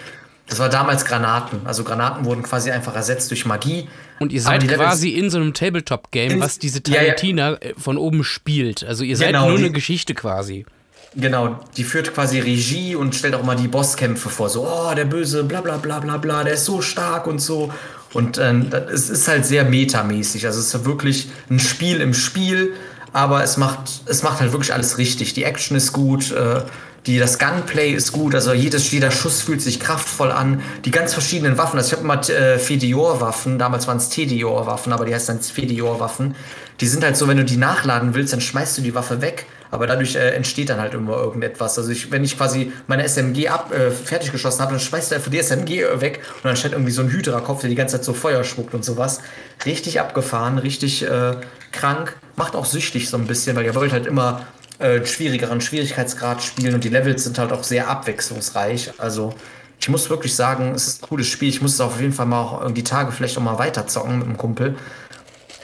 Das 0.48 0.58
war 0.58 0.68
damals 0.68 1.04
Granaten. 1.04 1.60
Also 1.64 1.82
Granaten 1.84 2.24
wurden 2.24 2.42
quasi 2.42 2.70
einfach 2.70 2.94
ersetzt 2.94 3.30
durch 3.30 3.46
Magie. 3.46 3.88
Und 4.18 4.32
ihr 4.32 4.42
seid 4.42 4.66
quasi 4.68 5.10
in 5.10 5.30
so 5.30 5.38
einem 5.38 5.54
Tabletop-Game, 5.54 6.40
was 6.40 6.58
diese 6.58 6.80
Ja, 6.86 6.94
ja. 6.94 7.00
Talentina 7.14 7.54
äh, 7.54 7.74
von 7.78 7.96
oben 7.96 8.22
spielt. 8.24 8.84
Also 8.84 9.02
ihr 9.04 9.16
seid 9.16 9.28
Genau, 9.28 9.48
nur 9.48 9.58
die- 9.58 9.64
eine 9.64 9.72
Geschichte 9.72 10.14
quasi. 10.14 10.66
Genau, 11.14 11.60
die 11.76 11.84
führt 11.84 12.14
quasi 12.14 12.38
Regie 12.40 12.94
und 12.96 13.14
stellt 13.14 13.34
auch 13.34 13.42
mal 13.44 13.54
die 13.56 13.68
Bosskämpfe 13.68 14.30
vor. 14.30 14.48
So, 14.48 14.66
oh, 14.66 14.94
der 14.94 15.04
Böse, 15.04 15.44
bla 15.44 15.60
bla 15.60 15.76
bla 15.76 16.00
bla 16.00 16.16
bla, 16.16 16.42
der 16.44 16.54
ist 16.54 16.64
so 16.64 16.80
stark 16.80 17.26
und 17.26 17.38
so. 17.38 17.70
Und 18.14 18.36
das- 18.38 18.90
es 18.92 19.10
ist 19.10 19.28
halt 19.28 19.44
sehr 19.46 19.64
metamäßig. 19.64 20.44
Also 20.46 20.60
es 20.60 20.74
ist 20.74 20.84
wirklich 20.84 21.28
ein 21.50 21.58
Spiel 21.60 22.00
im 22.00 22.14
Spiel, 22.14 22.74
aber 23.12 23.42
es 23.42 23.56
macht, 23.58 23.90
es 24.06 24.22
macht 24.22 24.40
halt 24.40 24.52
wirklich 24.52 24.72
alles 24.72 24.96
richtig. 24.98 25.34
Die 25.34 25.44
Action 25.44 25.76
ist 25.76 25.92
gut, 25.92 26.30
äh, 26.32 26.62
die, 27.06 27.18
das 27.18 27.38
Gunplay 27.40 27.92
ist 27.92 28.12
gut, 28.12 28.34
also 28.34 28.52
jedes, 28.52 28.90
jeder 28.92 29.10
Schuss 29.10 29.42
fühlt 29.42 29.60
sich 29.60 29.80
kraftvoll 29.80 30.30
an. 30.30 30.62
Die 30.84 30.92
ganz 30.92 31.12
verschiedenen 31.12 31.58
Waffen, 31.58 31.76
also 31.76 31.88
ich 31.88 31.92
habe 31.94 32.04
immer 32.04 32.28
äh, 32.30 32.58
Fedior-Waffen, 32.58 33.58
damals 33.58 33.88
waren 33.88 33.96
es 33.96 34.08
Tedior-Waffen, 34.08 34.92
aber 34.92 35.04
die 35.04 35.14
heißen 35.14 35.34
dann 35.34 35.42
Fedior-Waffen. 35.42 36.36
Die 36.80 36.86
sind 36.86 37.02
halt 37.02 37.16
so, 37.16 37.26
wenn 37.26 37.36
du 37.36 37.44
die 37.44 37.56
nachladen 37.56 38.14
willst, 38.14 38.32
dann 38.32 38.40
schmeißt 38.40 38.78
du 38.78 38.82
die 38.82 38.94
Waffe 38.94 39.20
weg, 39.20 39.46
aber 39.72 39.88
dadurch 39.88 40.14
äh, 40.14 40.30
entsteht 40.30 40.70
dann 40.70 40.78
halt 40.78 40.94
immer 40.94 41.16
irgendetwas. 41.16 41.76
Also 41.76 41.90
ich, 41.90 42.12
wenn 42.12 42.22
ich 42.22 42.36
quasi 42.36 42.72
meine 42.86 43.02
SMG 43.02 43.48
ab, 43.48 43.72
äh, 43.72 43.90
fertig 43.90 44.30
geschossen 44.30 44.60
habe, 44.60 44.70
dann 44.70 44.80
schmeißt 44.80 45.10
du 45.10 45.16
einfach 45.16 45.30
die 45.30 45.38
SMG 45.38 46.00
weg 46.00 46.20
und 46.36 46.44
dann 46.44 46.56
steht 46.56 46.72
irgendwie 46.72 46.92
so 46.92 47.02
ein 47.02 47.10
Hydra-Kopf, 47.10 47.62
der 47.62 47.70
die 47.70 47.76
ganze 47.76 47.96
Zeit 47.96 48.04
so 48.04 48.14
Feuer 48.14 48.44
spuckt 48.44 48.74
und 48.74 48.84
sowas. 48.84 49.20
Richtig 49.66 49.98
abgefahren, 49.98 50.58
richtig 50.58 51.02
äh, 51.02 51.34
krank, 51.72 52.16
macht 52.36 52.54
auch 52.54 52.66
süchtig 52.66 53.08
so 53.10 53.16
ein 53.16 53.26
bisschen, 53.26 53.56
weil 53.56 53.64
ihr 53.64 53.74
wollt 53.74 53.92
halt 53.92 54.06
immer 54.06 54.46
äh, 54.78 55.04
schwierigeren 55.04 55.60
Schwierigkeitsgrad 55.60 56.42
spielen 56.42 56.74
und 56.74 56.84
die 56.84 56.88
Levels 56.88 57.24
sind 57.24 57.38
halt 57.38 57.52
auch 57.52 57.64
sehr 57.64 57.88
abwechslungsreich. 57.88 58.92
Also 58.98 59.34
ich 59.80 59.88
muss 59.88 60.08
wirklich 60.10 60.34
sagen, 60.34 60.74
es 60.74 60.86
ist 60.86 61.02
ein 61.02 61.08
cooles 61.08 61.26
Spiel. 61.26 61.48
Ich 61.48 61.60
muss 61.60 61.74
es 61.74 61.80
auf 61.80 62.00
jeden 62.00 62.12
Fall 62.12 62.26
mal 62.26 62.40
auch 62.40 62.70
die 62.70 62.84
Tage 62.84 63.10
vielleicht 63.10 63.36
auch 63.36 63.42
mal 63.42 63.58
weiter 63.58 63.86
zocken 63.86 64.18
mit 64.18 64.28
dem 64.28 64.36
Kumpel. 64.36 64.76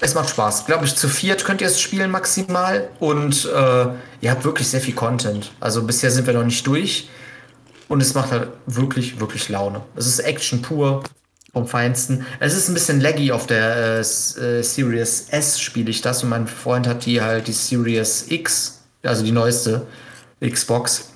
Es 0.01 0.15
macht 0.15 0.31
Spaß. 0.31 0.67
Glaube 0.67 0.85
ich, 0.85 0.95
zu 0.95 1.09
viert 1.09 1.45
könnt 1.45 1.61
ihr 1.61 1.67
es 1.67 1.81
spielen 1.81 2.11
maximal 2.11 2.89
und 3.01 3.45
äh, 3.45 3.87
ihr 4.21 4.31
habt 4.31 4.45
wirklich 4.45 4.69
sehr 4.69 4.81
viel 4.81 4.95
Content. 4.95 5.53
Also 5.61 5.83
bisher 5.83 6.11
sind 6.11 6.27
wir 6.27 6.35
noch 6.35 6.45
nicht 6.45 6.67
durch 6.67 7.09
und 7.89 8.01
es 8.01 8.15
macht 8.15 8.31
halt 8.31 8.49
wirklich, 8.67 9.19
wirklich 9.21 9.49
Laune. 9.49 9.83
Es 9.97 10.07
ist 10.07 10.21
Action 10.21 10.63
pur 10.63 11.03
vom 11.53 11.67
Feinsten. 11.67 12.27
Es 12.41 12.55
ist 12.57 12.69
ein 12.69 12.75
bisschen 12.75 13.01
laggy 13.01 13.33
auf 13.33 13.47
der 13.47 13.77
äh, 13.77 14.01
äh 14.01 14.63
Series 14.63 15.29
S 15.31 15.61
spiele 15.61 15.91
ich 15.91 16.01
das 16.01 16.23
und 16.23 16.29
mein 16.29 16.47
Freund 16.47 16.87
hat 16.87 17.07
die 17.07 17.21
halt 17.21 17.49
die 17.49 17.53
Series 17.53 18.27
X, 18.29 18.78
also 19.03 19.25
die 19.25 19.33
neueste 19.33 19.87
Xbox 20.41 21.13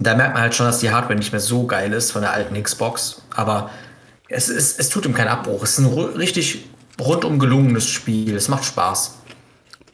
da 0.00 0.14
merkt 0.14 0.32
man 0.32 0.42
halt 0.42 0.54
schon, 0.54 0.66
dass 0.66 0.80
die 0.80 0.90
Hardware 0.90 1.14
nicht 1.14 1.30
mehr 1.30 1.40
so 1.40 1.66
geil 1.66 1.92
ist 1.92 2.10
von 2.10 2.22
der 2.22 2.32
alten 2.32 2.60
Xbox. 2.60 3.22
Aber 3.30 3.70
es, 4.28 4.48
ist, 4.48 4.80
es 4.80 4.88
tut 4.88 5.04
ihm 5.04 5.12
keinen 5.12 5.28
Abbruch. 5.28 5.62
Es 5.62 5.78
ist 5.78 5.84
ein 5.84 5.92
richtig 6.16 6.64
rundum 6.98 7.38
gelungenes 7.38 7.88
Spiel. 7.88 8.34
Es 8.34 8.48
macht 8.48 8.64
Spaß. 8.64 9.18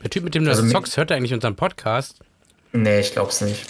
Der 0.03 0.11
Typ, 0.11 0.23
mit 0.25 0.35
dem 0.35 0.45
du 0.45 0.51
also 0.51 0.63
das 0.63 0.71
zockst, 0.71 0.97
hört 0.97 1.11
er 1.11 1.17
eigentlich 1.17 1.35
unseren 1.35 1.57
Podcast? 1.57 2.21
Nee, 2.73 3.01
ich 3.01 3.13
glaub's 3.13 3.41
nicht. 3.41 3.67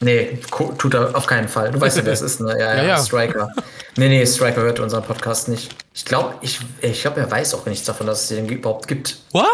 Nee, 0.00 0.40
tut 0.78 0.94
er 0.94 1.16
auf 1.16 1.26
keinen 1.26 1.48
Fall. 1.48 1.70
Du 1.70 1.80
weißt 1.80 1.96
ja, 1.96 2.04
wer 2.04 2.12
es 2.12 2.20
ist, 2.20 2.40
ne? 2.40 2.54
Ja, 2.58 2.74
ja, 2.76 2.82
ja, 2.82 2.98
Striker. 2.98 3.48
Nee, 3.96 4.08
nee, 4.08 4.26
Striker 4.26 4.62
hört 4.62 4.80
unseren 4.80 5.04
Podcast 5.04 5.48
nicht. 5.48 5.74
Ich 5.94 6.04
glaube, 6.04 6.34
ich, 6.42 6.58
ich 6.80 7.00
glaube, 7.00 7.20
er 7.20 7.30
weiß 7.30 7.54
auch 7.54 7.64
nichts 7.64 7.86
davon, 7.86 8.08
dass 8.08 8.22
es 8.22 8.28
den 8.28 8.48
überhaupt 8.48 8.88
gibt. 8.88 9.20
What? 9.30 9.46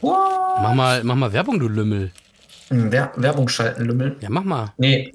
What? 0.00 0.16
Mach 0.62 0.74
mal, 0.74 1.04
mach 1.04 1.14
mal 1.14 1.32
Werbung, 1.32 1.58
du 1.58 1.68
Lümmel. 1.68 2.10
Hm, 2.68 2.90
Wer 2.90 3.12
Werbung 3.16 3.48
schalten, 3.48 3.84
Lümmel. 3.84 4.16
Ja, 4.20 4.28
mach 4.30 4.44
mal. 4.44 4.72
Nee. 4.76 5.12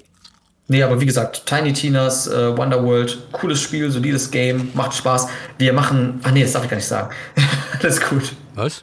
Nee, 0.68 0.82
aber 0.82 1.00
wie 1.00 1.06
gesagt, 1.06 1.44
Tiny 1.44 1.72
Tinas, 1.72 2.26
äh, 2.28 2.56
Wonderworld, 2.56 3.18
cooles 3.32 3.60
Spiel, 3.60 3.90
solides 3.90 4.30
Game, 4.30 4.70
macht 4.74 4.94
Spaß. 4.94 5.28
Wir 5.58 5.72
machen. 5.72 6.20
Ach 6.22 6.30
nee, 6.30 6.42
das 6.42 6.52
darf 6.52 6.64
ich 6.64 6.70
gar 6.70 6.76
nicht 6.76 6.86
sagen. 6.86 7.14
Alles 7.82 8.00
gut. 8.00 8.32
Was? 8.54 8.80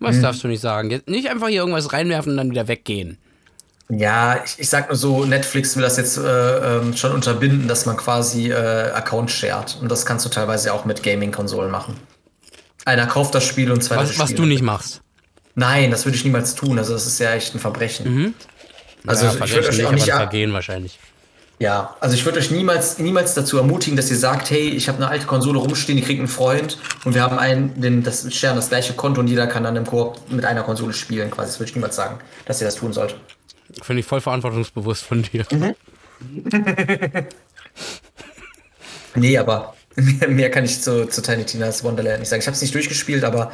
Was 0.00 0.16
hm. 0.16 0.22
darfst 0.22 0.44
du 0.44 0.48
nicht 0.48 0.60
sagen? 0.60 0.90
Jetzt 0.90 1.08
nicht 1.08 1.30
einfach 1.30 1.48
hier 1.48 1.60
irgendwas 1.60 1.92
reinwerfen 1.92 2.32
und 2.32 2.38
dann 2.38 2.50
wieder 2.50 2.68
weggehen. 2.68 3.18
Ja, 3.88 4.42
ich, 4.44 4.58
ich 4.58 4.68
sag 4.68 4.88
nur 4.88 4.96
so, 4.96 5.24
Netflix 5.24 5.74
will 5.76 5.82
das 5.82 5.96
jetzt 5.96 6.18
äh, 6.18 6.22
ähm, 6.78 6.94
schon 6.94 7.12
unterbinden, 7.12 7.68
dass 7.68 7.86
man 7.86 7.96
quasi 7.96 8.50
äh, 8.50 8.90
Account 8.92 9.30
shared. 9.30 9.78
Und 9.80 9.90
das 9.90 10.04
kannst 10.04 10.26
du 10.26 10.28
teilweise 10.28 10.74
auch 10.74 10.84
mit 10.84 11.02
Gaming-Konsolen 11.02 11.70
machen. 11.70 11.96
Einer 12.88 13.06
kauft 13.06 13.34
das 13.34 13.44
Spiel 13.44 13.70
und 13.70 13.84
zwei 13.84 13.96
Was, 13.96 14.18
was 14.18 14.34
du 14.34 14.46
nicht 14.46 14.62
machst. 14.62 15.02
Nein, 15.54 15.90
das 15.90 16.06
würde 16.06 16.16
ich 16.16 16.24
niemals 16.24 16.54
tun. 16.54 16.78
Also 16.78 16.94
das 16.94 17.06
ist 17.06 17.18
ja 17.18 17.34
echt 17.34 17.54
ein 17.54 17.58
Verbrechen. 17.58 18.14
Mhm. 18.14 18.34
Also 19.06 19.26
ja, 19.26 19.34
ich 19.34 19.54
würde 19.54 19.68
euch 19.68 19.84
auch 19.84 19.92
nicht 19.92 20.06
vergehen 20.06 20.54
wahrscheinlich. 20.54 20.98
Ja, 21.58 21.96
also 22.00 22.14
ich 22.14 22.24
würde 22.24 22.38
euch 22.38 22.50
niemals, 22.50 22.98
niemals 22.98 23.34
dazu 23.34 23.58
ermutigen, 23.58 23.94
dass 23.94 24.10
ihr 24.10 24.16
sagt, 24.16 24.50
hey, 24.50 24.70
ich 24.70 24.88
habe 24.88 24.96
eine 24.96 25.08
alte 25.08 25.26
Konsole 25.26 25.58
rumstehen, 25.58 25.98
die 25.98 26.02
kriegt 26.02 26.18
einen 26.18 26.28
Freund 26.28 26.78
und 27.04 27.14
wir 27.14 27.20
haben 27.20 27.38
einen, 27.38 27.78
den, 27.78 28.02
das 28.02 28.32
Stern 28.32 28.56
das 28.56 28.70
gleiche 28.70 28.94
Konto 28.94 29.20
und 29.20 29.26
jeder 29.26 29.46
kann 29.48 29.64
dann 29.64 29.76
im 29.76 29.84
Koop 29.84 30.18
mit 30.30 30.46
einer 30.46 30.62
Konsole 30.62 30.94
spielen. 30.94 31.30
Quasi, 31.30 31.48
das 31.48 31.60
würde 31.60 31.68
ich 31.68 31.76
niemals 31.76 31.94
sagen, 31.94 32.20
dass 32.46 32.62
ihr 32.62 32.68
das 32.68 32.76
tun 32.76 32.94
sollt. 32.94 33.16
Finde 33.82 34.00
ich 34.00 34.06
voll 34.06 34.22
verantwortungsbewusst 34.22 35.04
von 35.04 35.22
dir. 35.22 35.44
Mhm. 35.50 35.74
nee, 39.14 39.36
aber 39.36 39.74
mehr, 39.96 40.28
mehr, 40.28 40.50
kann 40.50 40.64
ich 40.64 40.80
zu, 40.80 41.06
zu 41.06 41.22
Tiny 41.22 41.44
Tina's 41.44 41.84
Wonderland 41.84 42.20
nicht 42.20 42.28
sagen. 42.28 42.40
Ich 42.40 42.46
habe 42.46 42.54
es 42.54 42.62
nicht 42.62 42.74
durchgespielt, 42.74 43.24
aber 43.24 43.52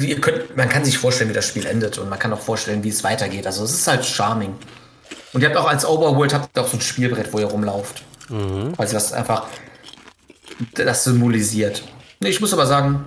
ihr 0.00 0.20
könnt, 0.20 0.56
man 0.56 0.68
kann 0.68 0.84
sich 0.84 0.98
vorstellen, 0.98 1.30
wie 1.30 1.34
das 1.34 1.46
Spiel 1.46 1.66
endet 1.66 1.98
und 1.98 2.08
man 2.08 2.18
kann 2.18 2.32
auch 2.32 2.40
vorstellen, 2.40 2.82
wie 2.82 2.88
es 2.88 3.04
weitergeht. 3.04 3.46
Also 3.46 3.64
es 3.64 3.72
ist 3.72 3.86
halt 3.86 4.04
charming. 4.04 4.54
Und 5.32 5.42
ihr 5.42 5.48
habt 5.48 5.56
auch 5.56 5.68
als 5.68 5.84
Overworld 5.84 6.32
habt 6.34 6.56
ihr 6.56 6.62
auch 6.62 6.68
so 6.68 6.76
ein 6.76 6.80
Spielbrett, 6.80 7.32
wo 7.32 7.38
ihr 7.38 7.46
rumlauft. 7.46 8.02
Mhm. 8.28 8.74
Also 8.76 8.94
das 8.94 9.12
einfach 9.12 9.46
das 10.74 11.04
symbolisiert. 11.04 11.82
Ich 12.20 12.40
muss 12.40 12.52
aber 12.52 12.66
sagen, 12.66 13.06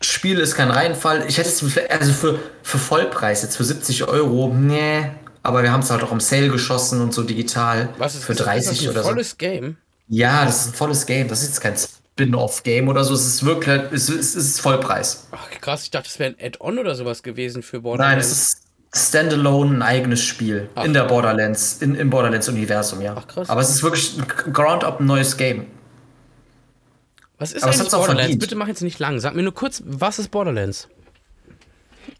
Spiel 0.00 0.38
ist 0.40 0.56
kein 0.56 0.70
Reinfall. 0.70 1.24
Ich 1.28 1.38
hätte 1.38 1.48
es 1.48 1.62
also 1.88 2.12
für, 2.12 2.38
für 2.62 2.78
Vollpreis 2.78 3.42
jetzt 3.42 3.56
für 3.56 3.64
70 3.64 4.08
Euro, 4.08 4.52
nee. 4.52 5.10
Aber 5.44 5.62
wir 5.62 5.72
haben 5.72 5.80
es 5.80 5.90
halt 5.90 6.02
auch 6.02 6.12
im 6.12 6.20
Sale 6.20 6.48
geschossen 6.48 7.00
und 7.00 7.14
so 7.14 7.22
digital. 7.22 7.88
Was 7.98 8.14
ist 8.14 8.24
für 8.24 8.34
30 8.34 8.72
ist 8.72 8.80
das 8.80 8.86
ein 8.86 8.90
oder 8.90 9.02
volles 9.04 9.38
Game? 9.38 9.76
Ja, 10.12 10.44
das 10.44 10.66
ist 10.66 10.66
ein 10.68 10.74
volles 10.74 11.06
Game. 11.06 11.26
Das 11.26 11.40
ist 11.40 11.48
jetzt 11.48 11.60
kein 11.62 11.74
Spin-off-Game 11.74 12.86
oder 12.88 13.02
so. 13.02 13.14
Es 13.14 13.24
ist 13.24 13.44
wirklich, 13.46 13.80
es 13.92 14.10
ist, 14.10 14.36
es 14.36 14.46
ist 14.46 14.60
Vollpreis. 14.60 15.26
Ach 15.30 15.48
krass, 15.58 15.84
ich 15.84 15.90
dachte, 15.90 16.06
es 16.06 16.18
wäre 16.18 16.34
ein 16.34 16.36
Add-on 16.38 16.78
oder 16.78 16.94
sowas 16.94 17.22
gewesen 17.22 17.62
für 17.62 17.80
Borderlands. 17.80 18.10
Nein, 18.12 18.20
es 18.20 18.32
ist 18.32 18.62
Standalone 18.94 19.78
ein 19.78 19.82
eigenes 19.82 20.22
Spiel 20.22 20.68
Ach. 20.74 20.84
in 20.84 20.92
der 20.92 21.04
Borderlands, 21.04 21.80
in, 21.80 21.94
im 21.94 22.10
Borderlands-Universum, 22.10 23.00
ja. 23.00 23.14
Ach 23.18 23.26
krass. 23.26 23.48
Aber 23.48 23.62
es 23.62 23.70
ist 23.70 23.82
wirklich 23.82 24.18
ein 24.18 24.52
Ground-up 24.52 25.00
neues 25.00 25.38
Game. 25.38 25.66
Was 27.38 27.52
ist 27.52 27.62
Aber 27.62 27.72
eigentlich 27.72 27.90
Borderlands? 27.90 28.38
Bitte 28.38 28.54
mach 28.54 28.68
jetzt 28.68 28.82
nicht 28.82 28.98
lang. 28.98 29.18
Sag 29.18 29.34
mir 29.34 29.42
nur 29.42 29.54
kurz, 29.54 29.82
was 29.86 30.18
ist 30.18 30.30
Borderlands? 30.30 30.88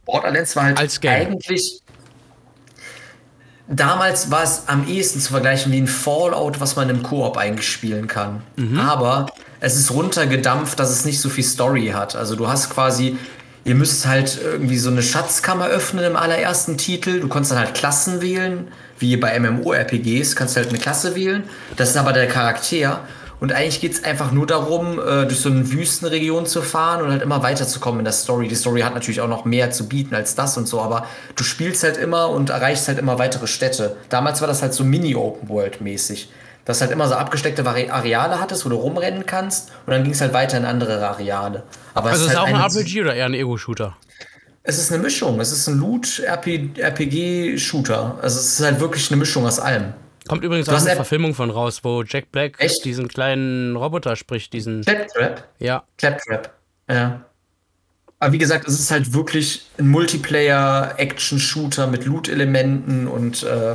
Borderlands 0.07 0.57
war 0.57 0.65
halt 0.65 0.79
Als 0.79 0.99
Game. 0.99 1.13
eigentlich 1.13 1.82
damals 3.73 4.31
war 4.31 4.43
es 4.43 4.65
am 4.67 4.87
ehesten 4.87 5.21
zu 5.21 5.33
vergleichen 5.33 5.73
wie 5.73 5.79
ein 5.79 5.87
Fallout, 5.87 6.61
was 6.61 6.77
man 6.77 6.91
im 6.91 7.03
Koop 7.03 7.37
eigentlich 7.37 7.69
spielen 7.69 8.07
kann. 8.07 8.43
Mhm. 8.57 8.79
Aber 8.79 9.27
es 9.61 9.77
ist 9.77 9.91
runtergedampft, 9.91 10.79
dass 10.79 10.91
es 10.91 11.05
nicht 11.05 11.21
so 11.21 11.29
viel 11.29 11.45
Story 11.45 11.93
hat. 11.95 12.15
Also 12.15 12.37
du 12.37 12.49
hast 12.49 12.71
quasi, 12.71 13.17
ihr 13.65 13.75
müsst 13.75 14.07
halt 14.07 14.39
irgendwie 14.43 14.79
so 14.79 14.91
eine 14.91 15.03
Schatzkammer 15.03 15.67
öffnen 15.67 16.05
im 16.05 16.17
allerersten 16.17 16.77
Titel. 16.77 17.21
Du 17.21 17.29
kannst 17.29 17.51
dann 17.51 17.59
halt 17.59 17.75
Klassen 17.75 18.21
wählen, 18.21 18.69
wie 18.99 19.17
bei 19.17 19.39
MMORPGs, 19.39 20.37
kannst 20.37 20.57
du 20.57 20.61
halt 20.61 20.69
eine 20.69 20.79
Klasse 20.79 21.15
wählen. 21.15 21.45
Das 21.77 21.91
ist 21.91 21.97
aber 21.97 22.13
der 22.13 22.29
Charakter. 22.29 23.01
Und 23.43 23.53
eigentlich 23.53 23.81
geht 23.81 23.95
es 23.95 24.05
einfach 24.05 24.31
nur 24.31 24.47
darum, 24.47 25.01
äh, 25.01 25.27
durch 25.27 25.41
so 25.41 25.49
eine 25.49 25.73
Wüstenregion 25.73 26.47
zu 26.47 26.63
fahren 26.63 27.03
und 27.03 27.11
halt 27.11 27.23
immer 27.23 27.43
weiterzukommen 27.43 27.99
in 27.99 28.05
der 28.05 28.13
Story. 28.13 28.47
Die 28.47 28.55
Story 28.55 28.83
hat 28.83 28.95
natürlich 28.95 29.21
auch 29.21 29.27
noch 29.27 29.45
mehr 29.45 29.73
zu 29.73 29.89
bieten 29.89 30.15
als 30.15 30.37
das 30.37 30.57
und 30.57 30.69
so, 30.69 30.81
aber 30.81 31.09
du 31.35 31.43
spielst 31.43 31.83
halt 31.83 31.97
immer 31.97 32.29
und 32.29 32.51
erreichst 32.51 32.87
halt 32.87 33.01
immer 33.01 33.19
weitere 33.19 33.49
Städte. 33.49 33.97
Damals 34.11 34.43
war 34.43 34.47
das 34.47 34.63
halt 34.63 34.75
so 34.75 34.85
Mini-Open-World-mäßig. 34.85 36.31
Dass 36.65 36.83
halt 36.83 36.93
immer 36.93 37.09
so 37.09 37.15
abgesteckte 37.15 37.67
Areale 37.67 38.39
hattest, 38.39 38.65
wo 38.65 38.69
du 38.69 38.77
rumrennen 38.77 39.27
kannst 39.27 39.73
und 39.87 39.93
dann 39.93 40.05
ging 40.05 40.13
es 40.13 40.21
halt 40.21 40.33
weiter 40.33 40.57
in 40.57 40.65
andere 40.65 41.05
Areale. 41.05 41.65
Aber 41.95 42.11
also 42.11 42.27
es 42.27 42.31
ist, 42.31 42.39
halt 42.39 42.49
auch 42.49 42.55
ein 42.55 42.63
RPG 42.63 43.03
oder 43.03 43.17
eher 43.17 43.27
ein 43.27 43.35
Ego-Shooter? 43.35 43.97
Es 44.63 44.79
ist 44.79 44.93
eine 44.93 45.03
Mischung. 45.03 45.41
Es 45.41 45.51
ist 45.51 45.67
ein 45.67 45.81
Loot-RPG-Shooter. 45.81 48.19
Also 48.23 48.39
es 48.39 48.61
ist 48.61 48.65
halt 48.65 48.79
wirklich 48.79 49.11
eine 49.11 49.19
Mischung 49.19 49.47
aus 49.47 49.59
allem. 49.59 49.95
Kommt 50.29 50.45
übrigens 50.45 50.69
auch 50.69 50.81
eine 50.81 50.97
Verfilmung 50.97 51.35
von 51.35 51.51
raus, 51.51 51.81
wo 51.83 52.03
Jack 52.03 52.33
Black 52.33 52.55
Echt? 52.59 52.85
diesen 52.85 53.09
kleinen 53.09 53.77
Roboter 53.77 54.17
spricht, 54.17 54.53
diesen. 54.53 54.83
Claptrap? 54.83 55.49
Ja. 55.59 55.85
Claptrap, 55.99 56.53
ja. 56.89 57.25
Aber 58.19 58.33
wie 58.33 58.39
gesagt, 58.39 58.69
es 58.69 58.79
ist 58.79 58.91
halt 58.93 59.15
wirklich 59.15 59.67
ein 59.79 59.89
Multiplayer-Action-Shooter 59.89 61.89
mit 61.89 62.05
Loot-Elementen 62.05 63.09
und 63.09 63.43
äh, 63.43 63.75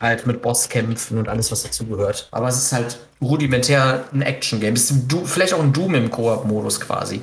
halt 0.00 0.26
mit 0.26 0.40
Bosskämpfen 0.40 1.18
und 1.18 1.28
alles, 1.28 1.50
was 1.50 1.64
dazugehört. 1.64 2.28
Aber 2.30 2.46
es 2.46 2.56
ist 2.56 2.72
halt 2.72 3.00
rudimentär 3.20 4.04
ein 4.12 4.22
Action-Game. 4.22 4.76
Vielleicht 4.76 5.52
auch 5.52 5.62
ein 5.62 5.72
Doom 5.72 5.96
im 5.96 6.10
Koop-Modus 6.10 6.80
quasi. 6.80 7.22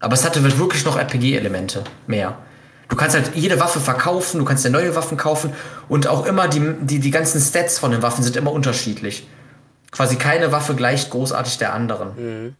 Aber 0.00 0.14
es 0.14 0.24
hatte 0.24 0.42
wirklich 0.58 0.84
noch 0.84 0.98
RPG-Elemente 0.98 1.84
mehr. 2.06 2.38
Du 2.92 2.98
kannst 2.98 3.16
halt 3.16 3.30
jede 3.34 3.58
Waffe 3.58 3.80
verkaufen, 3.80 4.38
du 4.38 4.44
kannst 4.44 4.66
dir 4.66 4.68
neue 4.68 4.94
Waffen 4.94 5.16
kaufen 5.16 5.54
und 5.88 6.06
auch 6.06 6.26
immer 6.26 6.46
die, 6.46 6.60
die, 6.82 6.98
die 6.98 7.10
ganzen 7.10 7.40
Stats 7.40 7.78
von 7.78 7.90
den 7.90 8.02
Waffen 8.02 8.22
sind 8.22 8.36
immer 8.36 8.52
unterschiedlich. 8.52 9.26
Quasi 9.90 10.16
keine 10.16 10.52
Waffe 10.52 10.74
gleicht 10.74 11.08
großartig 11.08 11.56
der 11.56 11.72
anderen. 11.72 12.08
Mhm. 12.16 12.54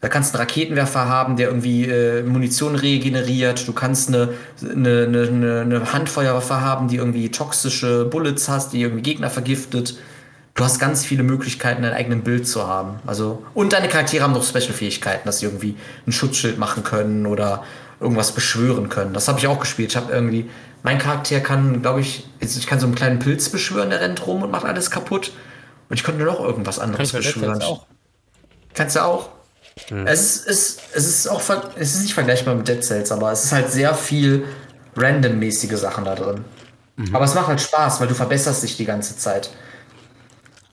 Da 0.00 0.08
kannst 0.08 0.32
du 0.32 0.38
einen 0.38 0.48
Raketenwerfer 0.48 1.06
haben, 1.06 1.36
der 1.36 1.48
irgendwie 1.48 1.84
äh, 1.84 2.22
Munition 2.22 2.76
regeneriert. 2.76 3.68
Du 3.68 3.74
kannst 3.74 4.08
eine, 4.08 4.30
eine, 4.62 5.28
eine, 5.28 5.60
eine 5.60 5.92
Handfeuerwaffe 5.92 6.62
haben, 6.62 6.88
die 6.88 6.96
irgendwie 6.96 7.30
toxische 7.30 8.06
Bullets 8.06 8.48
hast, 8.48 8.72
die 8.72 8.80
irgendwie 8.80 9.02
Gegner 9.02 9.28
vergiftet. 9.28 9.98
Du 10.54 10.64
hast 10.64 10.78
ganz 10.78 11.04
viele 11.04 11.24
Möglichkeiten, 11.24 11.82
dein 11.82 11.92
eigenes 11.92 12.24
Bild 12.24 12.48
zu 12.48 12.66
haben. 12.66 13.00
Also, 13.06 13.44
und 13.52 13.74
deine 13.74 13.88
Charaktere 13.88 14.24
haben 14.24 14.32
noch 14.32 14.44
Special-Fähigkeiten, 14.44 15.26
dass 15.26 15.40
sie 15.40 15.46
irgendwie 15.46 15.76
ein 16.06 16.12
Schutzschild 16.12 16.56
machen 16.56 16.84
können 16.84 17.26
oder 17.26 17.62
irgendwas 18.02 18.32
beschwören 18.32 18.88
können. 18.88 19.14
Das 19.14 19.28
habe 19.28 19.38
ich 19.38 19.46
auch 19.46 19.60
gespielt. 19.60 19.90
Ich 19.90 19.96
habe 19.96 20.12
irgendwie, 20.12 20.50
mein 20.82 20.98
Charakter 20.98 21.40
kann, 21.40 21.82
glaube 21.82 22.00
ich, 22.00 22.26
ich 22.40 22.66
kann 22.66 22.80
so 22.80 22.86
einen 22.86 22.94
kleinen 22.94 23.18
Pilz 23.18 23.48
beschwören, 23.48 23.90
der 23.90 24.00
rennt 24.00 24.26
rum 24.26 24.42
und 24.42 24.50
macht 24.50 24.64
alles 24.64 24.90
kaputt. 24.90 25.32
Und 25.88 25.96
ich 25.96 26.04
konnte 26.04 26.24
noch 26.24 26.40
irgendwas 26.40 26.78
anderes 26.78 27.12
beschwören. 27.12 27.62
Auch. 27.62 27.86
Kannst 28.74 28.96
du 28.96 29.04
auch? 29.04 29.28
Hm. 29.88 30.06
Es, 30.06 30.38
ist, 30.38 30.48
es, 30.48 30.78
es, 30.94 31.06
ist 31.06 31.28
auch, 31.28 31.42
es 31.76 31.94
ist 31.94 32.02
nicht 32.02 32.14
vergleichbar 32.14 32.54
mit 32.54 32.68
Dead 32.68 32.82
Cells, 32.82 33.10
aber 33.12 33.32
es 33.32 33.44
ist 33.44 33.52
halt 33.52 33.70
sehr 33.70 33.94
viel 33.94 34.44
randommäßige 34.96 35.78
Sachen 35.78 36.04
da 36.04 36.14
drin. 36.14 36.44
Mhm. 36.96 37.14
Aber 37.14 37.24
es 37.24 37.34
macht 37.34 37.48
halt 37.48 37.60
Spaß, 37.60 38.00
weil 38.00 38.08
du 38.08 38.14
verbesserst 38.14 38.62
dich 38.62 38.76
die 38.76 38.84
ganze 38.84 39.16
Zeit. 39.16 39.50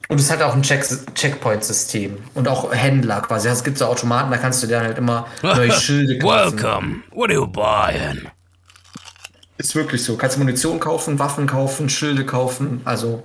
Und 0.09 0.19
es 0.19 0.31
hat 0.31 0.41
auch 0.41 0.55
ein 0.55 0.63
Check 0.63 0.83
Checkpoint-System 1.13 2.17
und 2.33 2.47
auch 2.47 2.73
Händler 2.73 3.21
quasi. 3.21 3.47
Es 3.47 3.63
gibt 3.63 3.77
so 3.77 3.85
Automaten, 3.85 4.31
da 4.31 4.37
kannst 4.37 4.61
du 4.63 4.67
dir 4.67 4.79
halt 4.79 4.97
immer 4.97 5.27
neue 5.43 5.71
Schilde 5.79 6.17
kaufen. 6.17 6.57
Welcome, 6.57 7.03
what 7.11 7.29
are 7.29 7.35
you 7.35 7.47
buying? 7.47 8.27
Ist 9.59 9.75
wirklich 9.75 10.03
so. 10.03 10.17
Kannst 10.17 10.39
Munition 10.39 10.79
kaufen, 10.79 11.19
Waffen 11.19 11.45
kaufen, 11.45 11.89
Schilde 11.89 12.25
kaufen. 12.25 12.81
Also 12.85 13.21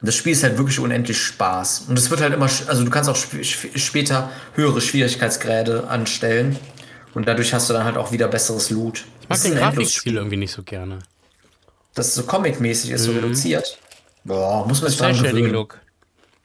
das 0.00 0.16
Spiel 0.16 0.32
ist 0.32 0.42
halt 0.42 0.58
wirklich 0.58 0.80
unendlich 0.80 1.22
Spaß. 1.22 1.84
Und 1.88 1.96
es 1.96 2.10
wird 2.10 2.20
halt 2.20 2.34
immer, 2.34 2.46
also 2.46 2.82
du 2.82 2.90
kannst 2.90 3.08
auch 3.08 3.16
sp 3.16 3.40
später 3.76 4.30
höhere 4.54 4.80
Schwierigkeitsgrade 4.80 5.86
anstellen. 5.86 6.58
Und 7.14 7.28
dadurch 7.28 7.54
hast 7.54 7.70
du 7.70 7.74
dann 7.74 7.84
halt 7.84 7.96
auch 7.96 8.10
wieder 8.10 8.26
besseres 8.26 8.70
Loot. 8.70 9.04
Ich 9.20 9.28
mag 9.28 9.40
den 9.40 9.54
Grafikstil 9.54 10.16
irgendwie 10.16 10.38
nicht 10.38 10.52
so 10.52 10.64
gerne. 10.64 10.98
Das 11.94 12.08
ist 12.08 12.14
so 12.16 12.24
comic-mäßig 12.24 12.90
ist, 12.90 13.02
mhm. 13.02 13.12
so 13.12 13.12
reduziert. 13.12 13.78
Boah, 14.24 14.66
muss 14.66 14.80
man 14.80 14.90
sich 14.90 14.98
dran 14.98 15.16
gewöhnen. 15.16 15.52
Look. 15.52 15.78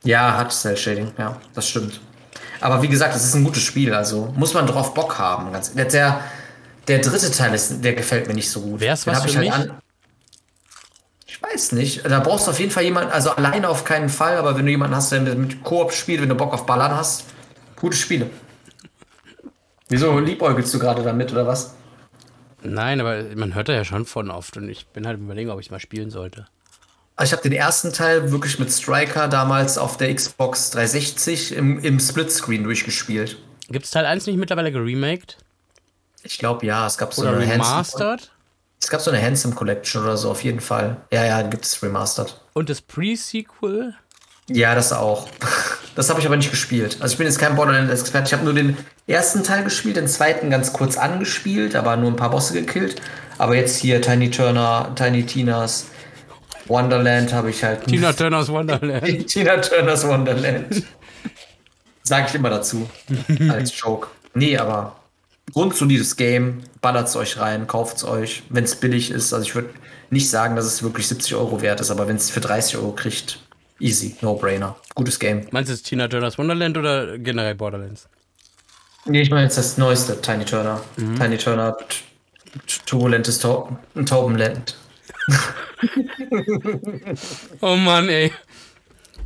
Ja, 0.03 0.37
hat 0.37 0.51
Cell 0.51 0.77
Shading, 0.77 1.11
ja, 1.17 1.37
das 1.53 1.67
stimmt. 1.67 1.99
Aber 2.61 2.81
wie 2.81 2.87
gesagt, 2.87 3.15
es 3.15 3.23
ist 3.23 3.35
ein 3.35 3.43
gutes 3.43 3.63
Spiel, 3.63 3.93
also 3.93 4.33
muss 4.35 4.53
man 4.53 4.67
drauf 4.67 4.93
Bock 4.93 5.17
haben. 5.17 5.51
Ganz, 5.51 5.73
der, 5.73 6.21
der 6.87 6.99
dritte 6.99 7.31
Teil 7.31 7.53
ist, 7.53 7.83
der 7.83 7.93
gefällt 7.93 8.27
mir 8.27 8.33
nicht 8.33 8.49
so 8.49 8.61
gut. 8.61 8.79
Wer 8.79 8.93
ist 8.93 9.07
was 9.07 9.23
für 9.23 9.39
mich? 9.39 9.51
Halt 9.51 9.69
an, 9.71 9.77
ich 11.25 11.41
weiß 11.41 11.71
nicht. 11.73 12.05
Da 12.05 12.19
brauchst 12.19 12.47
du 12.47 12.51
auf 12.51 12.59
jeden 12.59 12.71
Fall 12.71 12.83
jemanden, 12.83 13.11
also 13.11 13.31
alleine 13.31 13.69
auf 13.69 13.85
keinen 13.85 14.09
Fall, 14.09 14.37
aber 14.37 14.57
wenn 14.57 14.65
du 14.65 14.71
jemanden 14.71 14.95
hast, 14.95 15.11
der 15.11 15.21
mit 15.21 15.63
Koop 15.63 15.93
spielt, 15.93 16.21
wenn 16.21 16.29
du 16.29 16.35
Bock 16.35 16.53
auf 16.53 16.65
Ballern 16.65 16.91
hast, 16.91 17.25
gute 17.77 17.95
Spiele. 17.95 18.29
Wieso 19.87 20.19
liebäugelst 20.19 20.73
du 20.73 20.79
gerade 20.79 21.01
damit 21.01 21.31
oder 21.31 21.47
was? 21.47 21.75
Nein, 22.61 22.99
aber 22.99 23.23
man 23.35 23.55
hört 23.55 23.69
da 23.69 23.73
ja 23.73 23.85
schon 23.85 24.05
von 24.05 24.29
oft 24.29 24.57
und 24.57 24.69
ich 24.69 24.87
bin 24.87 25.07
halt 25.07 25.17
überlegen, 25.17 25.49
ob 25.49 25.59
ich 25.61 25.71
mal 25.71 25.79
spielen 25.79 26.11
sollte. 26.11 26.47
Also 27.19 27.33
ich 27.33 27.37
habe 27.37 27.49
den 27.49 27.57
ersten 27.57 27.91
Teil 27.91 28.31
wirklich 28.31 28.59
mit 28.59 28.71
Striker 28.71 29.27
damals 29.27 29.77
auf 29.77 29.97
der 29.97 30.15
Xbox 30.15 30.71
360 30.71 31.53
im, 31.53 31.77
im 31.79 31.99
Splitscreen 31.99 32.63
durchgespielt. 32.63 33.37
Gibt 33.67 33.83
es 33.83 33.91
Teil 33.91 34.05
1 34.05 34.25
nicht 34.25 34.37
mittlerweile 34.37 34.71
geremaked? 34.71 35.35
Ich 36.23 36.37
glaube 36.37 36.65
ja, 36.65 36.87
es 36.87 36.97
gab 36.97 37.13
so 37.13 37.23
oder 37.23 37.33
eine 37.33 37.41
remastered. 37.41 38.31
Es 38.81 38.87
gab 38.87 39.01
so 39.01 39.11
eine 39.11 39.21
Handsome 39.21 39.53
Collection 39.53 40.01
oder 40.01 40.15
so, 40.15 40.31
auf 40.31 40.45
jeden 40.45 40.61
Fall. 40.61 40.95
Ja, 41.11 41.25
ja, 41.25 41.41
gibt 41.41 41.65
es 41.65 41.83
remastered. 41.83 42.39
Und 42.53 42.69
das 42.69 42.79
Pre-Sequel? 42.79 43.95
Ja, 44.47 44.73
das 44.73 44.93
auch. 44.93 45.27
Das 45.95 46.09
habe 46.09 46.21
ich 46.21 46.25
aber 46.25 46.37
nicht 46.37 46.51
gespielt. 46.51 46.95
Also 47.01 47.11
ich 47.11 47.17
bin 47.17 47.27
jetzt 47.27 47.39
kein 47.39 47.57
Borderlands-Experte. 47.57 48.27
Ich 48.27 48.33
habe 48.33 48.45
nur 48.45 48.53
den 48.53 48.77
ersten 49.05 49.43
Teil 49.43 49.65
gespielt, 49.65 49.97
den 49.97 50.07
zweiten 50.07 50.49
ganz 50.49 50.71
kurz 50.71 50.95
angespielt, 50.95 51.75
aber 51.75 51.97
nur 51.97 52.09
ein 52.09 52.15
paar 52.15 52.29
Bosse 52.29 52.53
gekillt. 52.53 53.01
Aber 53.37 53.55
jetzt 53.55 53.75
hier 53.75 54.01
Tiny 54.01 54.31
Turner, 54.31 54.93
Tiny 54.95 55.25
Tinas 55.25 55.87
Wonderland 56.69 57.33
habe 57.33 57.49
ich 57.49 57.63
halt. 57.63 57.85
Tina 57.87 58.13
Turners 58.13 58.49
Wonderland. 58.49 59.27
Tina 59.27 59.57
Turners 59.57 60.07
Wonderland. 60.07 60.83
Sag 62.03 62.29
ich 62.29 62.35
immer 62.35 62.49
dazu. 62.49 62.89
als 63.49 63.77
Joke. 63.77 64.07
Nee, 64.33 64.57
aber 64.57 64.95
grundsolides 65.53 66.15
Game, 66.15 66.63
ballert 66.81 67.07
es 67.07 67.15
euch 67.15 67.39
rein, 67.39 67.67
kauft 67.67 67.97
es 67.97 68.03
euch, 68.03 68.43
wenn 68.49 68.63
es 68.63 68.75
billig 68.75 69.11
ist. 69.11 69.33
Also 69.33 69.45
ich 69.45 69.55
würde 69.55 69.69
nicht 70.09 70.29
sagen, 70.29 70.55
dass 70.55 70.65
es 70.65 70.83
wirklich 70.83 71.07
70 71.07 71.35
Euro 71.35 71.61
wert 71.61 71.81
ist, 71.81 71.91
aber 71.91 72.07
wenn 72.07 72.15
es 72.15 72.29
für 72.29 72.39
30 72.39 72.77
Euro 72.77 72.91
kriegt, 72.91 73.39
easy, 73.79 74.15
no-brainer. 74.21 74.75
Gutes 74.95 75.19
Game. 75.19 75.47
Meinst 75.51 75.69
du 75.69 75.73
jetzt 75.73 75.83
Tina 75.83 76.07
Turners 76.07 76.37
Wonderland 76.37 76.77
oder 76.77 77.17
generell 77.17 77.55
Borderlands? 77.55 78.07
Nee, 79.05 79.21
ich 79.21 79.29
meine 79.29 79.43
jetzt 79.43 79.57
das 79.57 79.77
neueste, 79.77 80.19
Tiny 80.21 80.45
Turner. 80.45 80.81
Mhm. 80.97 81.15
Tiny 81.19 81.37
Turner, 81.37 81.77
turbulentes 82.85 83.39
Taubenland. 83.39 84.75
oh 87.61 87.75
Mann, 87.75 88.09
ey. 88.09 88.31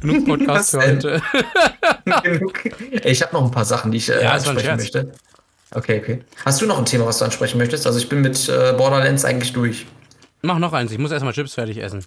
Genug 0.01 0.25
Podcast 0.25 0.71
für 0.71 0.81
heute. 0.81 1.21
ich 3.03 3.21
habe 3.21 3.33
noch 3.33 3.45
ein 3.45 3.51
paar 3.51 3.65
Sachen, 3.65 3.91
die 3.91 3.97
ich 3.97 4.09
äh, 4.09 4.21
ja, 4.21 4.31
ansprechen 4.31 4.75
möchte. 4.75 5.11
Okay, 5.71 5.99
okay. 5.99 6.21
Hast 6.45 6.61
du 6.61 6.65
noch 6.65 6.77
ein 6.77 6.85
Thema, 6.85 7.05
was 7.05 7.19
du 7.19 7.25
ansprechen 7.25 7.57
möchtest? 7.57 7.87
Also 7.87 7.99
ich 7.99 8.09
bin 8.09 8.21
mit 8.21 8.49
äh, 8.49 8.73
Borderlands 8.77 9.25
eigentlich 9.25 9.53
durch. 9.53 9.85
Mach 10.41 10.59
noch 10.59 10.73
eins, 10.73 10.91
ich 10.91 10.99
muss 10.99 11.11
erstmal 11.11 11.33
Chips 11.33 11.53
fertig 11.53 11.77
essen. 11.77 12.05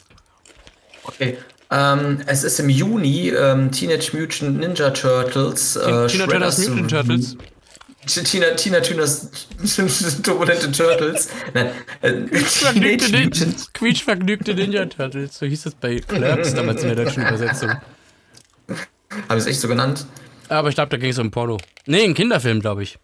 Okay. 1.04 1.38
Ähm, 1.70 2.20
es 2.26 2.44
ist 2.44 2.60
im 2.60 2.68
Juni 2.68 3.30
ähm, 3.30 3.72
Teenage 3.72 4.16
Mutant 4.16 4.60
Ninja 4.60 4.90
Turtles. 4.90 5.76
Äh, 5.76 6.06
Turtles 6.06 6.68
Mutant 6.68 6.90
Turtles. 6.90 7.36
Tina, 8.06 8.50
Tina 8.54 8.80
Tünas 8.80 9.30
turbulente 10.22 10.70
Turtles. 10.72 11.28
Äh, 12.02 12.22
Quietschvergnügte 13.72 14.54
Ninja 14.54 14.86
Turtles. 14.86 15.38
So 15.38 15.46
hieß 15.46 15.66
es 15.66 15.74
bei 15.74 15.98
Clerks 15.98 16.54
damals 16.54 16.82
in 16.82 16.94
der 16.94 17.04
deutschen 17.04 17.26
Übersetzung. 17.26 17.70
Haben 17.70 17.80
sie 19.28 19.36
es 19.36 19.46
echt 19.46 19.60
so 19.60 19.68
genannt? 19.68 20.06
Aber 20.48 20.68
ich 20.68 20.74
glaube, 20.76 20.90
da 20.90 20.96
ging 20.96 21.10
es 21.10 21.18
um 21.18 21.30
Porno. 21.30 21.58
Nee, 21.86 22.04
ein 22.04 22.14
Kinderfilm, 22.14 22.60
glaube 22.60 22.82
ich. 22.82 22.98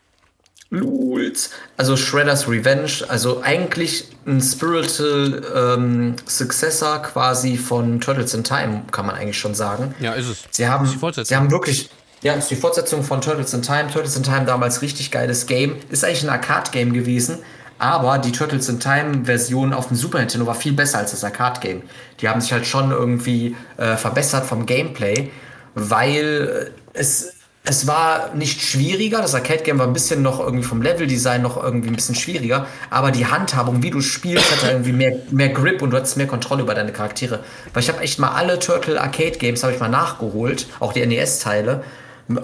Lulz. 0.72 1.50
Also 1.76 1.96
Shredder's 1.96 2.48
Revenge, 2.48 3.04
also 3.08 3.42
eigentlich 3.42 4.08
ein 4.26 4.40
Spiritual 4.40 5.42
ähm, 5.54 6.16
Successor 6.26 7.02
quasi 7.02 7.58
von 7.58 8.00
Turtles 8.00 8.32
in 8.32 8.42
Time, 8.42 8.82
kann 8.90 9.04
man 9.06 9.16
eigentlich 9.16 9.38
schon 9.38 9.54
sagen. 9.54 9.94
Ja, 10.00 10.14
ist 10.14 10.28
es. 10.28 10.44
Sie 10.50 10.66
haben, 10.66 10.86
sie 10.86 11.36
haben 11.36 11.50
wirklich, 11.50 11.90
ja, 12.22 12.34
ist 12.34 12.50
die 12.50 12.56
Fortsetzung 12.56 13.02
von 13.02 13.20
Turtles 13.20 13.52
in 13.52 13.62
Time. 13.62 13.88
Turtles 13.92 14.16
in 14.16 14.22
Time 14.22 14.44
damals 14.44 14.80
richtig 14.80 15.10
geiles 15.10 15.46
Game. 15.46 15.76
Ist 15.90 16.04
eigentlich 16.04 16.22
ein 16.22 16.30
Arcade-Game 16.30 16.92
gewesen, 16.92 17.38
aber 17.78 18.18
die 18.18 18.32
Turtles 18.32 18.68
in 18.68 18.78
Time-Version 18.78 19.72
auf 19.72 19.88
dem 19.88 19.96
Super 19.96 20.20
Nintendo 20.20 20.46
war 20.46 20.54
viel 20.54 20.72
besser 20.72 20.98
als 20.98 21.10
das 21.10 21.24
Arcade-Game. 21.24 21.82
Die 22.20 22.28
haben 22.28 22.40
sich 22.40 22.52
halt 22.52 22.66
schon 22.66 22.92
irgendwie 22.92 23.56
äh, 23.76 23.96
verbessert 23.96 24.46
vom 24.46 24.66
Gameplay, 24.66 25.30
weil 25.74 26.70
es 26.92 27.34
es 27.64 27.86
war 27.86 28.34
nicht 28.34 28.60
schwieriger, 28.60 29.22
das 29.22 29.36
Arcade-Game 29.36 29.78
war 29.78 29.86
ein 29.86 29.92
bisschen 29.92 30.20
noch 30.20 30.40
irgendwie 30.40 30.64
vom 30.64 30.82
Level-Design 30.82 31.42
noch 31.42 31.62
irgendwie 31.62 31.90
ein 31.90 31.94
bisschen 31.94 32.16
schwieriger, 32.16 32.66
aber 32.90 33.12
die 33.12 33.26
Handhabung, 33.26 33.84
wie 33.84 33.90
du 33.90 34.00
spielst, 34.00 34.50
hatte 34.50 34.72
irgendwie 34.72 34.92
mehr, 34.92 35.16
mehr 35.30 35.50
Grip 35.50 35.80
und 35.80 35.90
du 35.90 35.96
hattest 35.96 36.16
mehr 36.16 36.26
Kontrolle 36.26 36.62
über 36.62 36.74
deine 36.74 36.92
Charaktere. 36.92 37.38
Weil 37.72 37.84
ich 37.84 37.88
habe 37.88 38.00
echt 38.00 38.18
mal 38.18 38.32
alle 38.32 38.58
Turtle 38.58 39.00
Arcade-Games 39.00 39.62
habe 39.62 39.74
ich 39.74 39.78
mal 39.78 39.88
nachgeholt, 39.88 40.66
auch 40.80 40.92
die 40.92 41.06
NES-Teile, 41.06 41.84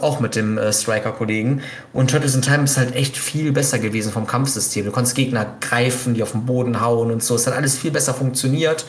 auch 0.01 0.21
mit 0.21 0.37
dem 0.37 0.59
äh, 0.59 0.73
Striker-Kollegen. 0.73 1.63
Und 1.93 2.11
Turtles 2.11 2.35
in 2.35 2.43
Time 2.43 2.65
ist 2.65 2.77
halt 2.77 2.95
echt 2.95 3.17
viel 3.17 3.53
besser 3.53 3.79
gewesen 3.79 4.13
vom 4.13 4.27
Kampfsystem. 4.27 4.85
Du 4.85 4.91
konntest 4.91 5.17
Gegner 5.17 5.57
greifen, 5.61 6.15
die 6.15 6.23
auf 6.23 6.33
den 6.33 6.47
Boden 6.47 6.81
hauen 6.81 7.11
und 7.11 7.23
so. 7.23 7.35
Es 7.35 7.47
hat 7.47 7.55
alles 7.55 7.77
viel 7.77 7.91
besser 7.91 8.15
funktioniert. 8.15 8.87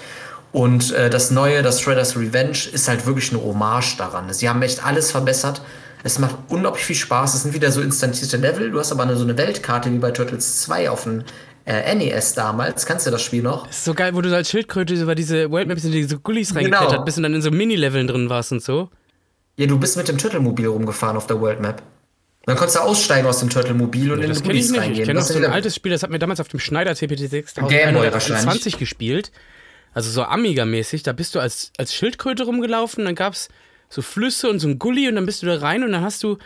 Und 0.51 0.91
äh, 0.93 1.09
das 1.09 1.31
neue, 1.31 1.61
das 1.61 1.81
Shredder's 1.81 2.17
Revenge, 2.17 2.57
ist 2.71 2.87
halt 2.87 3.05
wirklich 3.05 3.31
eine 3.31 3.43
Hommage 3.43 3.97
daran. 3.97 4.31
Sie 4.33 4.49
haben 4.49 4.61
echt 4.61 4.83
alles 4.83 5.11
verbessert. 5.11 5.61
Es 6.03 6.17
macht 6.17 6.35
unglaublich 6.47 6.85
viel 6.85 6.95
Spaß. 6.95 7.35
Es 7.35 7.43
sind 7.43 7.53
wieder 7.53 7.71
so 7.71 7.81
instantierte 7.81 8.37
Level. 8.37 8.71
Du 8.71 8.79
hast 8.79 8.91
aber 8.91 9.03
eine, 9.03 9.15
so 9.15 9.23
eine 9.23 9.37
Weltkarte 9.37 9.91
wie 9.91 9.97
bei 9.97 10.11
Turtles 10.11 10.61
2 10.61 10.89
auf 10.89 11.03
dem 11.03 11.23
äh, 11.65 11.93
NES 11.93 12.33
damals. 12.33 12.85
Kannst 12.85 13.05
du 13.05 13.11
das 13.11 13.21
Spiel 13.21 13.43
noch? 13.43 13.67
Das 13.67 13.77
ist 13.77 13.85
so 13.85 13.93
geil, 13.93 14.15
wo 14.15 14.21
du 14.21 14.33
als 14.33 14.49
Schildkröte 14.49 14.95
über 14.95 15.13
diese 15.13 15.51
Worldmaps 15.51 15.83
in 15.83 15.91
diese 15.91 16.17
Gullis 16.17 16.49
genau. 16.49 16.59
reingeklettert 16.59 16.91
genau. 16.91 17.05
bist 17.05 17.17
und 17.17 17.23
dann 17.23 17.33
in 17.35 17.41
so 17.41 17.51
Mini-Leveln 17.51 18.07
drin 18.07 18.29
warst 18.29 18.51
und 18.51 18.63
so. 18.63 18.89
Ja, 19.59 19.65
du 19.67 19.77
bist 19.77 19.97
mit 19.97 20.07
dem 20.07 20.17
Turtle-Mobil 20.17 20.67
rumgefahren 20.67 21.17
auf 21.17 21.27
der 21.27 21.41
Worldmap. 21.41 21.83
Dann 22.45 22.55
konntest 22.55 22.77
du 22.77 22.81
aussteigen 22.81 23.27
aus 23.27 23.41
dem 23.41 23.49
Turtle-Mobil 23.49 24.09
und 24.09 24.19
ja, 24.19 24.25
in 24.27 24.33
den 24.33 24.41
Gullis 24.41 24.73
reingehen. 24.73 25.01
Ich 25.01 25.05
kenne 25.05 25.19
noch 25.19 25.25
so 25.25 25.37
ein 25.37 25.43
altes 25.43 25.75
Spiel, 25.75 25.91
das 25.91 26.01
hat 26.01 26.11
mir 26.11 26.17
damals 26.17 26.39
auf 26.39 26.47
dem 26.47 26.61
Schneider 26.61 26.95
CPT 26.95 27.29
6120 27.29 28.77
gespielt. 28.77 29.33
Also 29.93 30.11
so 30.11 30.23
Amiga-mäßig. 30.23 31.03
Da 31.03 31.11
bist 31.11 31.35
du 31.35 31.41
als, 31.41 31.73
als 31.77 31.93
Schildkröte 31.93 32.43
rumgelaufen, 32.43 33.03
dann 33.03 33.15
gab 33.15 33.33
es 33.33 33.49
so 33.89 34.01
Flüsse 34.01 34.49
und 34.49 34.59
so 34.59 34.69
ein 34.69 34.79
Gully 34.79 35.09
und 35.09 35.15
dann 35.15 35.25
bist 35.25 35.43
du 35.43 35.45
da 35.45 35.57
rein 35.57 35.83
und 35.83 35.91
dann 35.91 36.03
hast 36.03 36.23
du, 36.23 36.37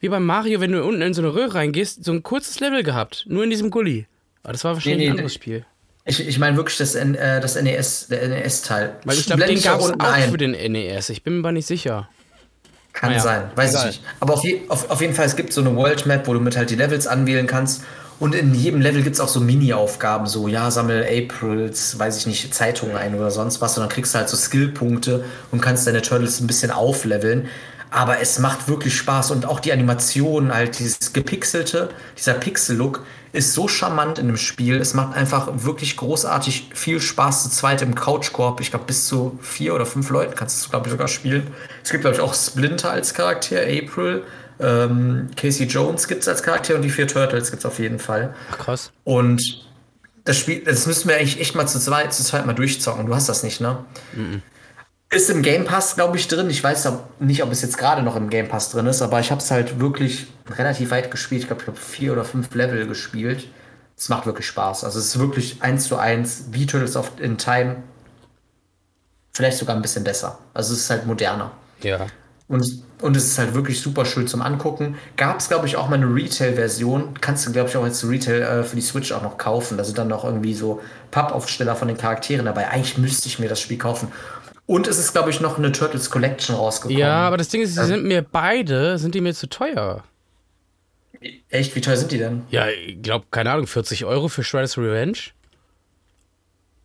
wie 0.00 0.08
bei 0.08 0.18
Mario, 0.18 0.58
wenn 0.58 0.72
du 0.72 0.82
unten 0.82 1.02
in 1.02 1.14
so 1.14 1.22
eine 1.22 1.32
Röhre 1.32 1.54
reingehst, 1.54 2.04
so 2.04 2.10
ein 2.10 2.24
kurzes 2.24 2.58
Level 2.58 2.82
gehabt. 2.82 3.26
Nur 3.28 3.44
in 3.44 3.50
diesem 3.50 3.70
Gully. 3.70 4.08
Aber 4.42 4.54
das 4.54 4.64
war 4.64 4.74
wahrscheinlich 4.74 4.98
nee, 4.98 5.04
nee, 5.04 5.10
ein 5.10 5.18
anderes 5.18 5.34
Spiel. 5.34 5.64
Ich, 6.04 6.26
ich 6.26 6.38
meine 6.40 6.56
wirklich 6.56 6.78
das, 6.78 6.96
äh, 6.96 7.40
das 7.40 7.62
NES, 7.62 8.08
der 8.08 8.26
NES-Teil. 8.26 8.98
Weil 9.04 9.16
ich 9.16 9.26
glaube, 9.26 9.44
den 9.44 9.62
gab 9.62 9.78
es 9.78 9.92
auch 9.92 9.98
ein. 10.00 10.32
für 10.32 10.36
den 10.36 10.50
NES. 10.50 11.10
Ich 11.10 11.22
bin 11.22 11.34
mir 11.34 11.38
aber 11.40 11.52
nicht 11.52 11.66
sicher. 11.68 12.08
Kann 12.96 13.10
naja, 13.10 13.22
sein, 13.22 13.42
weiß 13.54 13.72
egal. 13.72 13.90
ich 13.90 13.96
nicht. 13.98 14.08
Aber 14.20 14.34
auf, 14.34 14.42
je, 14.42 14.62
auf, 14.68 14.90
auf 14.90 15.02
jeden 15.02 15.12
Fall, 15.12 15.26
es 15.26 15.36
gibt 15.36 15.52
so 15.52 15.60
eine 15.60 15.76
World 15.76 16.06
Map, 16.06 16.26
wo 16.26 16.32
du 16.32 16.40
mit 16.40 16.56
halt 16.56 16.70
die 16.70 16.76
Levels 16.76 17.06
anwählen 17.06 17.46
kannst. 17.46 17.82
Und 18.18 18.34
in 18.34 18.54
jedem 18.54 18.80
Level 18.80 19.02
gibt 19.02 19.16
es 19.16 19.20
auch 19.20 19.28
so 19.28 19.40
Mini-Aufgaben, 19.40 20.26
so, 20.26 20.48
ja, 20.48 20.70
sammel 20.70 21.04
Aprils, 21.04 21.98
weiß 21.98 22.16
ich 22.16 22.26
nicht, 22.26 22.54
Zeitungen 22.54 22.96
ein 22.96 23.14
oder 23.14 23.30
sonst 23.30 23.60
was. 23.60 23.76
Und 23.76 23.82
dann 23.82 23.90
kriegst 23.90 24.14
du 24.14 24.18
halt 24.18 24.30
so 24.30 24.36
Skillpunkte 24.38 25.26
und 25.52 25.60
kannst 25.60 25.86
deine 25.86 26.00
Turtles 26.00 26.40
ein 26.40 26.46
bisschen 26.46 26.70
aufleveln. 26.70 27.48
Aber 27.96 28.20
es 28.20 28.38
macht 28.38 28.68
wirklich 28.68 28.94
Spaß 28.94 29.30
und 29.30 29.46
auch 29.46 29.58
die 29.58 29.72
Animation, 29.72 30.52
halt 30.52 30.78
dieses 30.78 31.14
gepixelte, 31.14 31.88
dieser 32.18 32.34
Pixel-Look 32.34 33.02
ist 33.32 33.54
so 33.54 33.68
charmant 33.68 34.18
in 34.18 34.26
dem 34.26 34.36
Spiel. 34.36 34.76
Es 34.76 34.92
macht 34.92 35.16
einfach 35.16 35.48
wirklich 35.54 35.96
großartig 35.96 36.72
viel 36.74 37.00
Spaß 37.00 37.44
zu 37.44 37.48
zweit 37.48 37.80
im 37.80 37.94
Couchkorb. 37.94 38.60
Ich 38.60 38.68
glaube, 38.68 38.84
bis 38.84 39.06
zu 39.06 39.38
vier 39.40 39.74
oder 39.74 39.86
fünf 39.86 40.10
Leuten 40.10 40.34
kannst 40.34 40.62
du, 40.62 40.68
glaube 40.68 40.88
ich, 40.88 40.92
sogar 40.92 41.08
spielen. 41.08 41.46
Es 41.82 41.90
gibt, 41.90 42.02
glaube 42.02 42.16
ich, 42.16 42.20
auch 42.20 42.34
Splinter 42.34 42.90
als 42.90 43.14
Charakter, 43.14 43.62
April. 43.62 44.24
Ähm, 44.60 45.30
Casey 45.34 45.66
Jones 45.66 46.06
gibt 46.06 46.20
es 46.20 46.28
als 46.28 46.42
Charakter 46.42 46.74
und 46.74 46.82
die 46.82 46.90
vier 46.90 47.08
Turtles 47.08 47.50
gibt 47.50 47.60
es 47.60 47.66
auf 47.66 47.78
jeden 47.78 47.98
Fall. 47.98 48.34
Ach, 48.52 48.58
krass. 48.58 48.92
Und 49.04 49.64
das 50.26 50.36
Spiel, 50.36 50.62
das 50.64 50.86
müssten 50.86 51.08
wir 51.08 51.16
eigentlich 51.16 51.40
echt 51.40 51.54
mal 51.54 51.66
zu 51.66 51.78
zweit, 51.78 52.12
zu 52.12 52.22
zweit 52.22 52.44
mal 52.44 52.52
durchzocken. 52.52 53.06
Du 53.06 53.14
hast 53.14 53.30
das 53.30 53.42
nicht, 53.42 53.62
ne? 53.62 53.78
Ist 55.10 55.30
im 55.30 55.42
Game 55.42 55.64
Pass, 55.64 55.94
glaube 55.94 56.16
ich, 56.16 56.26
drin. 56.26 56.50
Ich 56.50 56.62
weiß 56.62 56.88
nicht, 57.20 57.42
ob 57.42 57.52
es 57.52 57.62
jetzt 57.62 57.78
gerade 57.78 58.02
noch 58.02 58.16
im 58.16 58.28
Game 58.28 58.48
Pass 58.48 58.70
drin 58.70 58.86
ist, 58.86 59.02
aber 59.02 59.20
ich 59.20 59.30
habe 59.30 59.40
es 59.40 59.50
halt 59.50 59.78
wirklich 59.78 60.26
relativ 60.48 60.90
weit 60.90 61.10
gespielt. 61.10 61.42
Ich 61.42 61.46
glaube, 61.46 61.62
ich 61.62 61.68
habe 61.68 61.78
vier 61.78 62.12
oder 62.12 62.24
fünf 62.24 62.52
Level 62.54 62.86
gespielt. 62.88 63.48
Es 63.96 64.08
macht 64.08 64.26
wirklich 64.26 64.46
Spaß. 64.46 64.84
Also 64.84 64.98
es 64.98 65.06
ist 65.06 65.18
wirklich 65.18 65.62
eins 65.62 65.84
zu 65.84 65.96
eins 65.96 66.46
wie 66.50 66.66
Turtles 66.66 66.96
of 66.96 67.12
in 67.20 67.38
Time. 67.38 67.76
Vielleicht 69.32 69.58
sogar 69.58 69.76
ein 69.76 69.82
bisschen 69.82 70.02
besser. 70.02 70.38
Also 70.54 70.74
es 70.74 70.80
ist 70.80 70.90
halt 70.90 71.06
moderner. 71.06 71.52
Ja. 71.82 72.06
Und, 72.48 72.82
und 73.00 73.16
es 73.16 73.24
ist 73.24 73.38
halt 73.38 73.54
wirklich 73.54 73.80
super 73.80 74.04
schön 74.04 74.26
zum 74.28 74.40
Angucken. 74.40 74.96
Gab 75.16 75.40
es, 75.40 75.48
glaube 75.48 75.66
ich, 75.66 75.76
auch 75.76 75.88
mal 75.88 75.96
eine 75.96 76.06
Retail-Version. 76.06 77.14
Kannst 77.20 77.46
du, 77.46 77.52
glaube 77.52 77.68
ich, 77.68 77.76
auch 77.76 77.84
jetzt 77.84 78.04
Retail 78.04 78.42
äh, 78.42 78.62
für 78.64 78.76
die 78.76 78.82
Switch 78.82 79.12
auch 79.12 79.22
noch 79.22 79.36
kaufen. 79.36 79.76
Da 79.78 79.84
sind 79.84 79.98
dann 79.98 80.08
noch 80.08 80.24
irgendwie 80.24 80.54
so 80.54 80.80
Pappaufsteller 81.10 81.74
von 81.74 81.88
den 81.88 81.96
Charakteren 81.96 82.46
dabei. 82.46 82.68
Eigentlich 82.68 82.98
müsste 82.98 83.28
ich 83.28 83.38
mir 83.38 83.48
das 83.48 83.60
Spiel 83.60 83.78
kaufen. 83.78 84.12
Und 84.66 84.88
es 84.88 84.98
ist, 84.98 85.12
glaube 85.12 85.30
ich, 85.30 85.40
noch 85.40 85.58
eine 85.58 85.70
Turtles 85.72 86.10
Collection 86.10 86.56
rausgekommen. 86.56 86.98
Ja, 86.98 87.26
aber 87.26 87.36
das 87.36 87.48
Ding 87.48 87.62
ist, 87.62 87.74
sie 87.76 87.84
sind 87.84 88.04
mir 88.04 88.22
beide, 88.22 88.98
sind 88.98 89.14
die 89.14 89.20
mir 89.20 89.32
zu 89.34 89.48
teuer. 89.48 90.02
Echt, 91.48 91.74
wie 91.76 91.80
teuer 91.80 91.96
sind 91.96 92.10
die 92.12 92.18
denn? 92.18 92.42
Ja, 92.50 92.66
ich 92.68 93.00
glaube, 93.00 93.26
keine 93.30 93.50
Ahnung, 93.52 93.66
40 93.66 94.04
Euro 94.04 94.28
für 94.28 94.42
Shredder's 94.44 94.76
Revenge. 94.76 95.18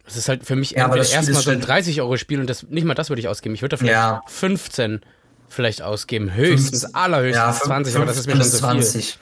Das 0.05 0.15
ist 0.15 0.29
halt 0.29 0.45
für 0.45 0.55
mich 0.55 0.71
Ja, 0.71 0.93
erstmal 0.93 1.23
so 1.23 1.49
ein 1.51 1.57
halt- 1.57 1.67
30 1.67 2.01
Euro 2.01 2.17
Spiel 2.17 2.39
und 2.39 2.49
das, 2.49 2.63
nicht 2.63 2.85
mal 2.85 2.93
das 2.93 3.09
würde 3.09 3.19
ich 3.19 3.27
ausgeben. 3.27 3.55
Ich 3.55 3.61
würde 3.61 3.75
da 3.75 3.77
vielleicht 3.77 3.93
Ja. 3.93 4.21
15 4.27 5.01
vielleicht 5.49 5.81
ausgeben. 5.81 6.33
Höchstens, 6.33 6.81
15 6.81 6.95
allerhöchstens 6.95 7.57
fünf- 7.57 7.65
20, 7.67 7.95
aber 7.95 8.05
das 8.05 8.17
ist 8.17 8.27
mir 8.27 8.33
schon 8.33 8.41
15 8.43 8.81
zu 8.81 8.99
viel. 8.99 9.13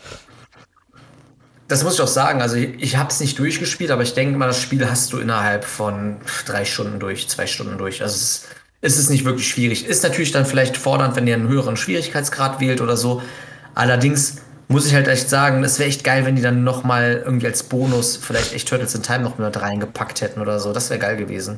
Bis 1.70 1.80
20. 1.80 1.80
Das 1.80 1.84
muss 1.84 1.94
ich 1.96 2.02
auch 2.02 2.08
sagen. 2.08 2.42
Also 2.42 2.56
ich, 2.58 2.82
ich 2.82 2.98
habe 2.98 3.10
es 3.10 3.20
nicht 3.20 3.40
durchgespielt, 3.40 3.92
aber 3.92 4.02
ich 4.04 4.14
denke 4.14 4.38
mal, 4.38 4.48
das 4.48 4.60
Spiel 4.62 4.90
hast 4.90 5.14
du 5.14 5.20
innerhalb 5.20 5.64
von 5.64 6.18
drei 6.46 6.66
Stunden 6.66 7.00
durch, 7.00 7.30
zwei 7.30 7.48
Stunden 7.48 7.78
durch. 7.78 8.02
Also 8.02 8.16
es, 8.16 8.46
ist- 8.82 8.98
es 9.00 9.10
nicht 9.10 9.26
wirklich 9.26 9.48
schwierig. 9.48 9.86
Ist 9.86 10.04
natürlich 10.04 10.32
dann 10.32 10.46
vielleicht 10.46 10.76
fordernd, 10.78 11.16
wenn 11.16 11.28
ihr 11.28 11.36
einen 11.36 11.48
höheren 11.48 11.78
Schwierigkeitsgrad 11.78 12.60
wählt 12.60 12.82
oder 12.82 12.98
so. 12.98 13.22
Allerdings 13.76 14.38
muss 14.72 14.86
ich 14.86 14.94
halt 14.94 15.08
echt 15.08 15.30
sagen, 15.30 15.64
es 15.64 15.80
wäre 15.80 15.90
echt 15.90 16.04
geil, 16.04 16.26
wenn 16.26 16.36
die 16.36 16.44
dann 16.44 16.64
noch 16.64 16.84
mal 16.84 17.24
irgendwie 17.26 17.48
als 17.48 17.64
Bonus 17.64 18.18
vielleicht 18.18 18.54
echt 18.54 18.68
Turtles 18.70 18.94
in 18.94 19.02
Time 19.02 19.22
noch 19.22 19.40
mit 19.40 19.60
reingepackt 19.60 20.22
hätten 20.22 20.42
oder 20.42 20.60
so. 20.60 20.74
Das 20.74 20.92
wäre 20.92 21.00
geil 21.00 21.18
gewesen. 21.18 21.58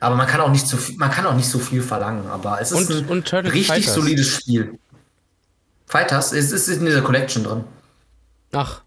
Aber 0.00 0.14
man 0.14 0.26
kann 0.26 0.40
auch 0.40 0.50
nicht 0.50 0.66
so 0.66 0.78
viel, 0.78 0.96
man 0.96 1.10
kann 1.10 1.26
auch 1.26 1.34
nicht 1.34 1.48
so 1.48 1.58
viel 1.58 1.82
verlangen. 1.82 2.26
Aber 2.28 2.58
es 2.60 2.72
ist 2.72 2.90
Und- 2.90 2.90
ein 3.02 3.08
und 3.08 3.32
richtig 3.34 3.66
Fighters. 3.66 3.94
solides 3.94 4.28
Spiel. 4.28 4.78
Fighters, 5.86 6.32
es 6.32 6.52
ist 6.52 6.68
in 6.68 6.84
dieser 6.86 7.02
Collection 7.02 7.44
drin. 7.44 7.64
Ach, 8.52 8.80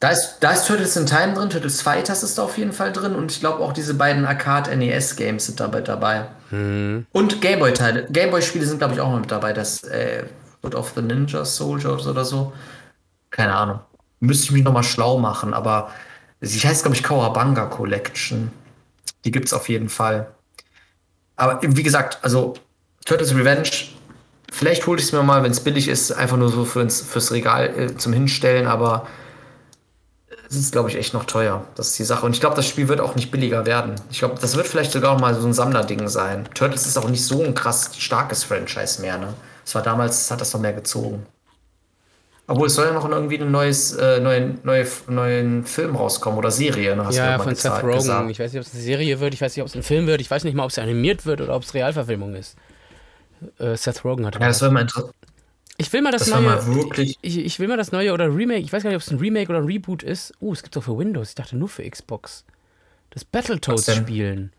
Da 0.00 0.10
ist, 0.10 0.36
da 0.40 0.52
ist 0.52 0.66
Turtles 0.66 0.96
in 0.96 1.06
Time 1.06 1.34
drin, 1.34 1.50
Turtles 1.50 1.82
Fighters 1.82 2.22
ist 2.22 2.38
da 2.38 2.44
auf 2.44 2.56
jeden 2.56 2.72
Fall 2.72 2.92
drin 2.92 3.16
und 3.16 3.32
ich 3.32 3.40
glaube 3.40 3.64
auch 3.64 3.72
diese 3.72 3.94
beiden 3.94 4.24
Arcade-NES-Games 4.24 5.46
sind 5.46 5.58
dabei 5.58 5.80
dabei. 5.80 6.28
Und 7.12 7.40
Gameboy-Teile. 7.40 8.06
Gameboy-Spiele 8.08 8.64
sind, 8.64 8.78
glaube 8.78 8.94
ich, 8.94 9.00
auch 9.00 9.10
noch 9.10 9.20
mit 9.20 9.30
dabei. 9.30 9.52
Das 9.52 9.82
äh, 9.84 10.24
Foot 10.62 10.76
of 10.76 10.92
the 10.94 11.02
Ninja 11.02 11.44
Soldiers 11.44 12.06
oder 12.06 12.24
so. 12.24 12.52
Keine 13.30 13.54
Ahnung. 13.54 13.80
Müsste 14.20 14.46
ich 14.46 14.50
mich 14.52 14.62
nochmal 14.62 14.84
schlau 14.84 15.18
machen, 15.18 15.52
aber 15.52 15.90
sie 16.40 16.60
heißt, 16.60 16.82
glaube 16.82 16.96
ich, 16.96 17.02
Kawabanga 17.02 17.66
Collection. 17.66 18.52
Die 19.24 19.32
gibt 19.32 19.46
es 19.46 19.52
auf 19.52 19.68
jeden 19.68 19.88
Fall. 19.88 20.28
Aber 21.36 21.60
wie 21.62 21.82
gesagt, 21.82 22.18
also 22.22 22.54
Turtles 23.04 23.34
Revenge, 23.34 23.68
vielleicht 24.50 24.86
hole 24.86 24.98
ich 24.98 25.06
es 25.06 25.12
mir 25.12 25.22
mal, 25.22 25.42
wenn 25.42 25.50
es 25.50 25.60
billig 25.60 25.88
ist, 25.88 26.12
einfach 26.12 26.36
nur 26.36 26.50
so 26.50 26.64
fürs, 26.64 27.00
fürs 27.00 27.32
Regal 27.32 27.66
äh, 27.76 27.96
zum 27.96 28.12
Hinstellen, 28.12 28.66
aber 28.66 29.06
es 30.50 30.56
ist, 30.56 30.72
glaube 30.72 30.88
ich, 30.88 30.96
echt 30.96 31.12
noch 31.12 31.24
teuer. 31.24 31.64
Das 31.74 31.88
ist 31.88 31.98
die 31.98 32.04
Sache. 32.04 32.24
Und 32.24 32.32
ich 32.32 32.40
glaube, 32.40 32.56
das 32.56 32.66
Spiel 32.66 32.88
wird 32.88 33.00
auch 33.00 33.14
nicht 33.14 33.30
billiger 33.30 33.66
werden. 33.66 33.96
Ich 34.10 34.20
glaube, 34.20 34.36
das 34.40 34.56
wird 34.56 34.66
vielleicht 34.66 34.92
sogar 34.92 35.14
auch 35.14 35.20
mal 35.20 35.34
so 35.34 35.46
ein 35.46 35.52
Sammlerding 35.52 36.08
sein. 36.08 36.48
Turtles 36.54 36.86
ist 36.86 36.96
auch 36.96 37.08
nicht 37.08 37.24
so 37.24 37.42
ein 37.42 37.54
krass 37.54 37.90
starkes 37.98 38.44
Franchise 38.44 39.02
mehr, 39.02 39.18
ne? 39.18 39.34
Es 39.64 39.74
war 39.74 39.82
damals, 39.82 40.30
hat 40.30 40.40
das 40.40 40.54
noch 40.54 40.60
mehr 40.60 40.72
gezogen. 40.72 41.26
Obwohl, 42.46 42.68
es 42.68 42.74
soll 42.74 42.86
ja 42.86 42.94
noch 42.94 43.06
irgendwie 43.06 43.38
ein 43.38 43.50
neues, 43.50 43.92
äh, 43.92 44.20
neuen, 44.20 44.58
neue, 44.62 44.86
neuen 45.08 45.66
Film 45.66 45.94
rauskommen 45.94 46.38
oder 46.38 46.50
Serie, 46.50 46.96
ne? 46.96 47.04
Hast 47.04 47.16
ja, 47.16 47.36
mal 47.36 47.44
von 47.44 47.54
Seth 47.54 47.82
Rogen. 47.82 47.92
gesagt. 47.92 48.30
Ich 48.30 48.38
weiß 48.38 48.52
nicht, 48.52 48.60
ob 48.60 48.66
es 48.66 48.72
eine 48.72 48.82
Serie 48.82 49.20
wird, 49.20 49.34
ich 49.34 49.42
weiß 49.42 49.54
nicht, 49.54 49.62
ob 49.62 49.68
es 49.68 49.74
ein 49.74 49.82
Film 49.82 50.06
wird, 50.06 50.22
ich 50.22 50.30
weiß 50.30 50.44
nicht 50.44 50.54
mal, 50.54 50.64
ob 50.64 50.70
es 50.70 50.78
animiert 50.78 51.26
wird 51.26 51.42
oder 51.42 51.54
ob 51.54 51.62
es 51.62 51.74
Realverfilmung 51.74 52.34
ist. 52.34 52.56
Äh, 53.58 53.76
Seth 53.76 54.02
Rogen 54.02 54.24
hat 54.24 54.36
Ja, 54.36 54.48
das 54.48 54.62
wäre 54.62 54.72
mal 54.72 54.80
interessant. 54.80 55.12
Ich 55.80 55.92
will 55.92 56.02
mal 56.02 56.10
das, 56.10 56.24
Das 56.28 56.40
neue. 56.40 56.86
Ich, 56.98 57.18
ich 57.22 57.60
will 57.60 57.68
mal 57.68 57.76
das 57.76 57.92
neue 57.92 58.12
oder 58.12 58.34
Remake. 58.34 58.60
Ich 58.60 58.72
weiß 58.72 58.82
gar 58.82 58.90
nicht, 58.90 58.96
ob 58.96 59.02
es 59.02 59.10
ein 59.12 59.18
Remake 59.18 59.48
oder 59.48 59.60
ein 59.60 59.66
Reboot 59.66 60.02
ist. 60.02 60.32
Uh, 60.40 60.52
es 60.52 60.64
gibt 60.64 60.76
auch 60.76 60.82
für 60.82 60.98
Windows. 60.98 61.30
Ich 61.30 61.34
dachte 61.36 61.56
nur 61.56 61.68
für 61.68 61.88
Xbox. 61.88 62.44
Das 63.10 63.24
Battletoads 63.24 63.94
spielen. 63.94 64.52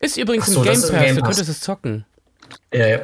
Ist 0.00 0.16
übrigens 0.16 0.46
so, 0.46 0.60
im 0.60 0.66
Game 0.66 0.80
Pass. 0.80 0.90
Game 0.90 1.16
Du 1.16 1.22
könntest 1.22 1.48
es 1.48 1.60
zocken. 1.60 2.04
Ja, 2.72 2.86
ja. 2.86 3.00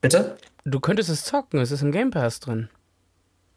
Bitte? 0.00 0.36
Du 0.64 0.80
könntest 0.80 1.08
es 1.08 1.24
zocken. 1.24 1.60
Es 1.60 1.70
ist 1.70 1.82
im 1.82 1.92
Game 1.92 2.10
Pass 2.10 2.40
drin. 2.40 2.68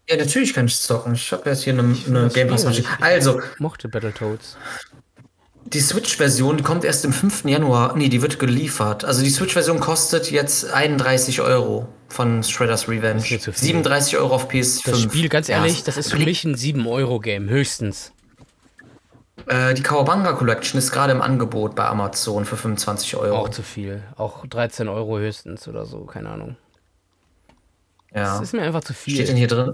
Ja, 0.09 0.17
natürlich 0.17 0.53
kann 0.53 0.67
ich 0.67 0.77
zocken. 0.79 1.15
Ich 1.15 1.31
habe 1.31 1.49
jetzt 1.49 1.63
hier 1.63 1.73
eine, 1.73 1.81
eine 1.81 2.29
Game 2.29 2.47
Pass 2.47 2.61
Spiel 2.61 2.69
Maschine. 2.69 2.87
nicht. 2.89 3.01
Also, 3.01 3.41
Mochte 3.57 3.89
Battletoads. 3.89 4.57
Die 5.65 5.79
Switch-Version 5.79 6.61
kommt 6.63 6.83
erst 6.83 7.03
im 7.05 7.13
5. 7.13 7.45
Januar. 7.45 7.95
Nee, 7.95 8.09
die 8.09 8.21
wird 8.21 8.37
geliefert. 8.37 9.05
Also 9.05 9.23
die 9.23 9.29
Switch-Version 9.29 9.79
kostet 9.79 10.29
jetzt 10.29 10.71
31 10.71 11.41
Euro 11.41 11.87
von 12.09 12.43
Shredder's 12.43 12.87
Revenge. 12.87 13.23
mir 13.29 13.39
zu 13.39 13.51
viel. 13.53 13.67
37 13.67 14.17
Euro 14.17 14.35
auf 14.35 14.49
PS5. 14.49 14.81
Das 14.91 15.01
Spiel, 15.01 15.29
ganz 15.29 15.47
Ja, 15.47 15.57
ehrlich, 15.57 15.83
das 15.83 15.97
ist 15.97 16.11
für 16.11 16.19
mich 16.19 16.43
ein 16.43 16.55
7-Euro-Game. 16.55 17.49
Höchstens. 17.49 18.11
Äh, 19.47 19.73
die 19.73 19.81
Kawabanga 19.81 20.33
Collection 20.33 20.77
ist 20.77 20.91
gerade 20.91 21.11
im 21.11 21.21
Angebot 21.21 21.75
bei 21.75 21.85
Amazon 21.85 22.45
für 22.45 22.55
25 22.55 23.15
Euro. 23.15 23.37
Auch 23.37 23.49
zu 23.49 23.63
viel. 23.63 24.03
Auch 24.15 24.45
13 24.45 24.87
Euro 24.89 25.17
höchstens 25.17 25.67
oder 25.67 25.85
so. 25.85 26.01
Keine 26.05 26.29
Ahnung. 26.29 26.55
ja. 28.13 28.33
Das 28.37 28.41
ist 28.41 28.53
mir 28.53 28.61
einfach 28.61 28.83
zu 28.83 28.93
viel. 28.93 29.15
Steht 29.15 29.29
denn 29.29 29.37
hier 29.37 29.47
drin? 29.47 29.73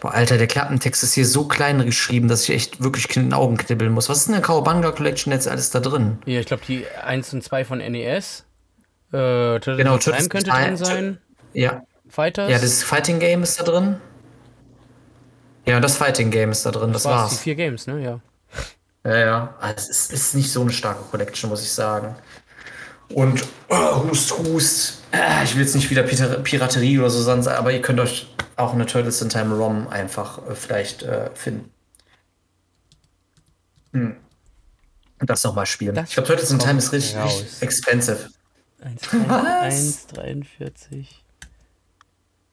Boah, 0.00 0.12
Alter, 0.12 0.38
der 0.38 0.46
Klappentext 0.46 1.02
ist 1.02 1.14
hier 1.14 1.26
so 1.26 1.46
klein 1.46 1.84
geschrieben, 1.84 2.28
dass 2.28 2.42
ich 2.44 2.50
echt 2.50 2.82
wirklich 2.82 3.14
in 3.16 3.24
den 3.24 3.32
Augen 3.32 3.56
knibbeln 3.56 3.92
muss. 3.92 4.08
Was 4.08 4.18
ist 4.18 4.26
denn 4.28 4.34
in 4.34 4.40
der 4.40 4.46
Kawabanga 4.46 4.92
Collection 4.92 5.32
jetzt 5.32 5.48
alles 5.48 5.70
da 5.70 5.80
drin? 5.80 6.18
Ja, 6.26 6.40
ich 6.40 6.46
glaube, 6.46 6.62
die 6.66 6.86
1 7.04 7.32
und 7.34 7.42
2 7.42 7.64
von 7.64 7.78
NES. 7.78 8.44
Äh, 9.12 9.16
Turtles 9.58 9.76
Genau, 9.78 9.98
Time 9.98 10.28
könnte 10.28 10.50
in 10.50 10.56
drin 10.56 10.76
sein. 10.76 11.18
Ja, 11.52 11.82
Fighters. 12.08 12.50
ja, 12.50 12.58
das 12.58 12.82
Fighting 12.82 13.18
Game 13.18 13.42
ist 13.42 13.58
da 13.58 13.64
drin. 13.64 13.96
Ja, 15.66 15.80
das 15.80 15.96
Fighting 15.96 16.30
Game 16.30 16.50
ist 16.52 16.64
da 16.64 16.70
drin, 16.70 16.92
das, 16.92 17.04
war's. 17.04 17.30
Die 17.30 17.36
vier 17.36 17.54
Games, 17.54 17.86
ne? 17.86 18.00
Ja. 18.02 18.20
Ja, 19.04 19.18
ja. 19.18 19.54
Also 19.60 19.74
es 19.78 19.88
ist, 19.88 20.12
ist 20.12 20.34
nicht 20.34 20.50
so 20.52 20.60
eine 20.62 20.72
starke 20.72 21.02
Collection, 21.10 21.50
muss 21.50 21.62
ich 21.62 21.70
sagen. 21.72 22.14
Und 23.12 23.42
oh, 23.68 24.04
Hust, 24.08 24.36
Hust. 24.38 25.02
Äh, 25.12 25.44
Ich 25.44 25.54
will 25.54 25.62
jetzt 25.62 25.74
nicht 25.74 25.90
wieder 25.90 26.02
Pira- 26.02 26.38
Piraterie 26.42 26.98
oder 26.98 27.10
so 27.10 27.20
sagen, 27.22 27.46
aber 27.48 27.72
ihr 27.72 27.82
könnt 27.82 27.98
euch 28.00 28.28
auch 28.60 28.74
eine 28.74 28.86
Turtles 28.86 29.22
in 29.22 29.28
Time 29.28 29.54
ROM 29.54 29.88
einfach 29.88 30.38
äh, 30.48 30.54
vielleicht 30.54 31.02
äh, 31.02 31.30
finden. 31.34 31.70
Hm. 33.92 34.16
Und 35.20 35.28
das 35.28 35.44
nochmal 35.44 35.66
spielen. 35.66 35.94
Das 35.94 36.08
ich 36.08 36.14
glaube, 36.14 36.28
Turtles 36.28 36.50
in 36.50 36.58
Time 36.58 36.78
ist 36.78 36.92
richtig, 36.92 37.16
richtig 37.16 37.62
expensive. 37.62 38.30
1,43. 38.82 41.06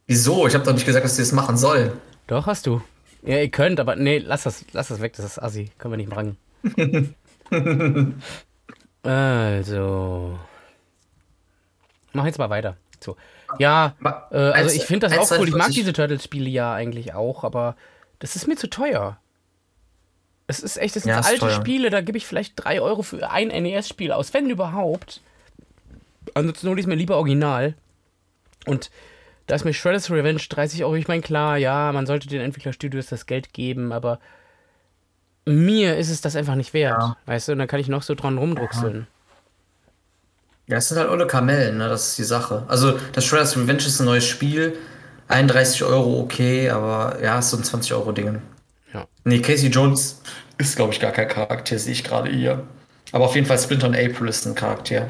Wieso? 0.07 0.47
Ich 0.47 0.53
habe 0.53 0.65
doch 0.65 0.73
nicht 0.73 0.85
gesagt, 0.85 1.05
dass 1.05 1.15
sie 1.15 1.21
das 1.21 1.31
machen 1.31 1.57
sollen. 1.57 1.93
Doch, 2.27 2.45
hast 2.45 2.65
du. 2.65 2.81
Ja, 3.23 3.39
ihr 3.39 3.49
könnt, 3.49 3.79
aber 3.79 3.95
nee, 3.95 4.19
lass 4.19 4.43
das, 4.43 4.65
lass 4.71 4.89
das 4.89 5.01
weg, 5.01 5.13
das 5.15 5.25
ist 5.25 5.39
assi. 5.39 5.71
Können 5.77 5.93
wir 5.93 5.97
nicht 5.97 6.09
bringen. 6.09 6.37
also. 9.03 10.39
Mach 12.13 12.25
jetzt 12.25 12.39
mal 12.39 12.49
weiter. 12.49 12.77
So. 12.99 13.15
Ja, 13.59 13.95
äh, 14.31 14.37
also 14.37 14.75
ich 14.75 14.83
finde 14.83 15.09
das 15.09 15.17
auch 15.17 15.39
cool. 15.39 15.47
Ich 15.47 15.55
mag 15.55 15.69
1,42. 15.69 15.73
diese 15.73 15.93
Turtles-Spiele 15.93 16.49
ja 16.49 16.73
eigentlich 16.73 17.13
auch, 17.13 17.43
aber 17.43 17.75
das 18.19 18.35
ist 18.35 18.47
mir 18.47 18.55
zu 18.55 18.69
teuer. 18.69 19.17
Es 20.47 20.59
ist 20.59 20.77
echt, 20.77 20.95
das 20.95 21.03
sind 21.03 21.11
Ja, 21.11 21.19
alte 21.21 21.39
teuer. 21.39 21.51
Spiele, 21.51 21.89
da 21.89 22.01
gebe 22.01 22.17
ich 22.17 22.25
vielleicht 22.25 22.53
3 22.55 22.81
Euro 22.81 23.03
für 23.03 23.29
ein 23.29 23.49
NES-Spiel 23.49 24.11
aus, 24.11 24.33
wenn 24.33 24.49
überhaupt. 24.49 25.21
Ansonsten 26.33 26.69
hole 26.69 26.79
ich 26.79 26.85
es 26.85 26.87
mir 26.87 26.95
lieber 26.95 27.17
original. 27.17 27.73
Und 28.65 28.91
da 29.47 29.55
ist 29.55 29.65
mir 29.65 29.73
Shredder's 29.73 30.09
Revenge 30.11 30.41
30 30.49 30.83
Euro. 30.83 30.95
Ich 30.95 31.07
meine, 31.07 31.21
klar, 31.21 31.57
ja, 31.57 31.91
man 31.91 32.05
sollte 32.05 32.27
den 32.27 32.41
Entwicklerstudios 32.41 33.07
das 33.07 33.25
Geld 33.25 33.53
geben, 33.53 33.91
aber 33.91 34.19
mir 35.45 35.97
ist 35.97 36.09
es 36.09 36.21
das 36.21 36.35
einfach 36.35 36.55
nicht 36.55 36.73
wert. 36.73 36.97
Ja. 36.99 37.17
Weißt 37.25 37.47
du, 37.47 37.53
und 37.53 37.59
dann 37.59 37.67
kann 37.67 37.79
ich 37.79 37.87
noch 37.87 38.03
so 38.03 38.15
dran 38.15 38.37
rumdruckseln. 38.37 39.01
Ja, 39.01 39.16
es 40.75 40.89
sind 40.89 40.97
halt 40.97 41.09
alle 41.09 41.27
Kamellen, 41.27 41.77
ne? 41.77 41.87
Das 41.87 42.09
ist 42.09 42.17
die 42.17 42.23
Sache. 42.23 42.63
Also, 42.67 42.99
das 43.13 43.23
Shredder's 43.23 43.55
Revenge 43.55 43.79
ist 43.79 43.99
ein 44.01 44.05
neues 44.05 44.25
Spiel. 44.25 44.77
31 45.29 45.83
Euro, 45.83 46.19
okay, 46.19 46.69
aber 46.69 47.17
ja, 47.21 47.39
ist 47.39 47.49
so 47.49 47.57
ein 47.57 47.63
20-Euro-Ding. 47.63 48.41
Ja. 48.93 49.07
Nee, 49.23 49.39
Casey 49.39 49.69
Jones 49.69 50.21
ist, 50.57 50.75
glaube 50.75 50.93
ich, 50.93 50.99
gar 50.99 51.11
kein 51.11 51.27
Charakter, 51.27 51.77
sehe 51.77 51.93
ich 51.93 52.03
gerade 52.03 52.29
hier. 52.29 52.63
Aber 53.11 53.25
auf 53.25 53.35
jeden 53.35 53.47
Fall 53.47 53.59
Splinter 53.59 53.87
und 53.87 53.95
April 53.95 54.27
ist 54.27 54.45
ein 54.45 54.55
Charakter, 54.55 55.09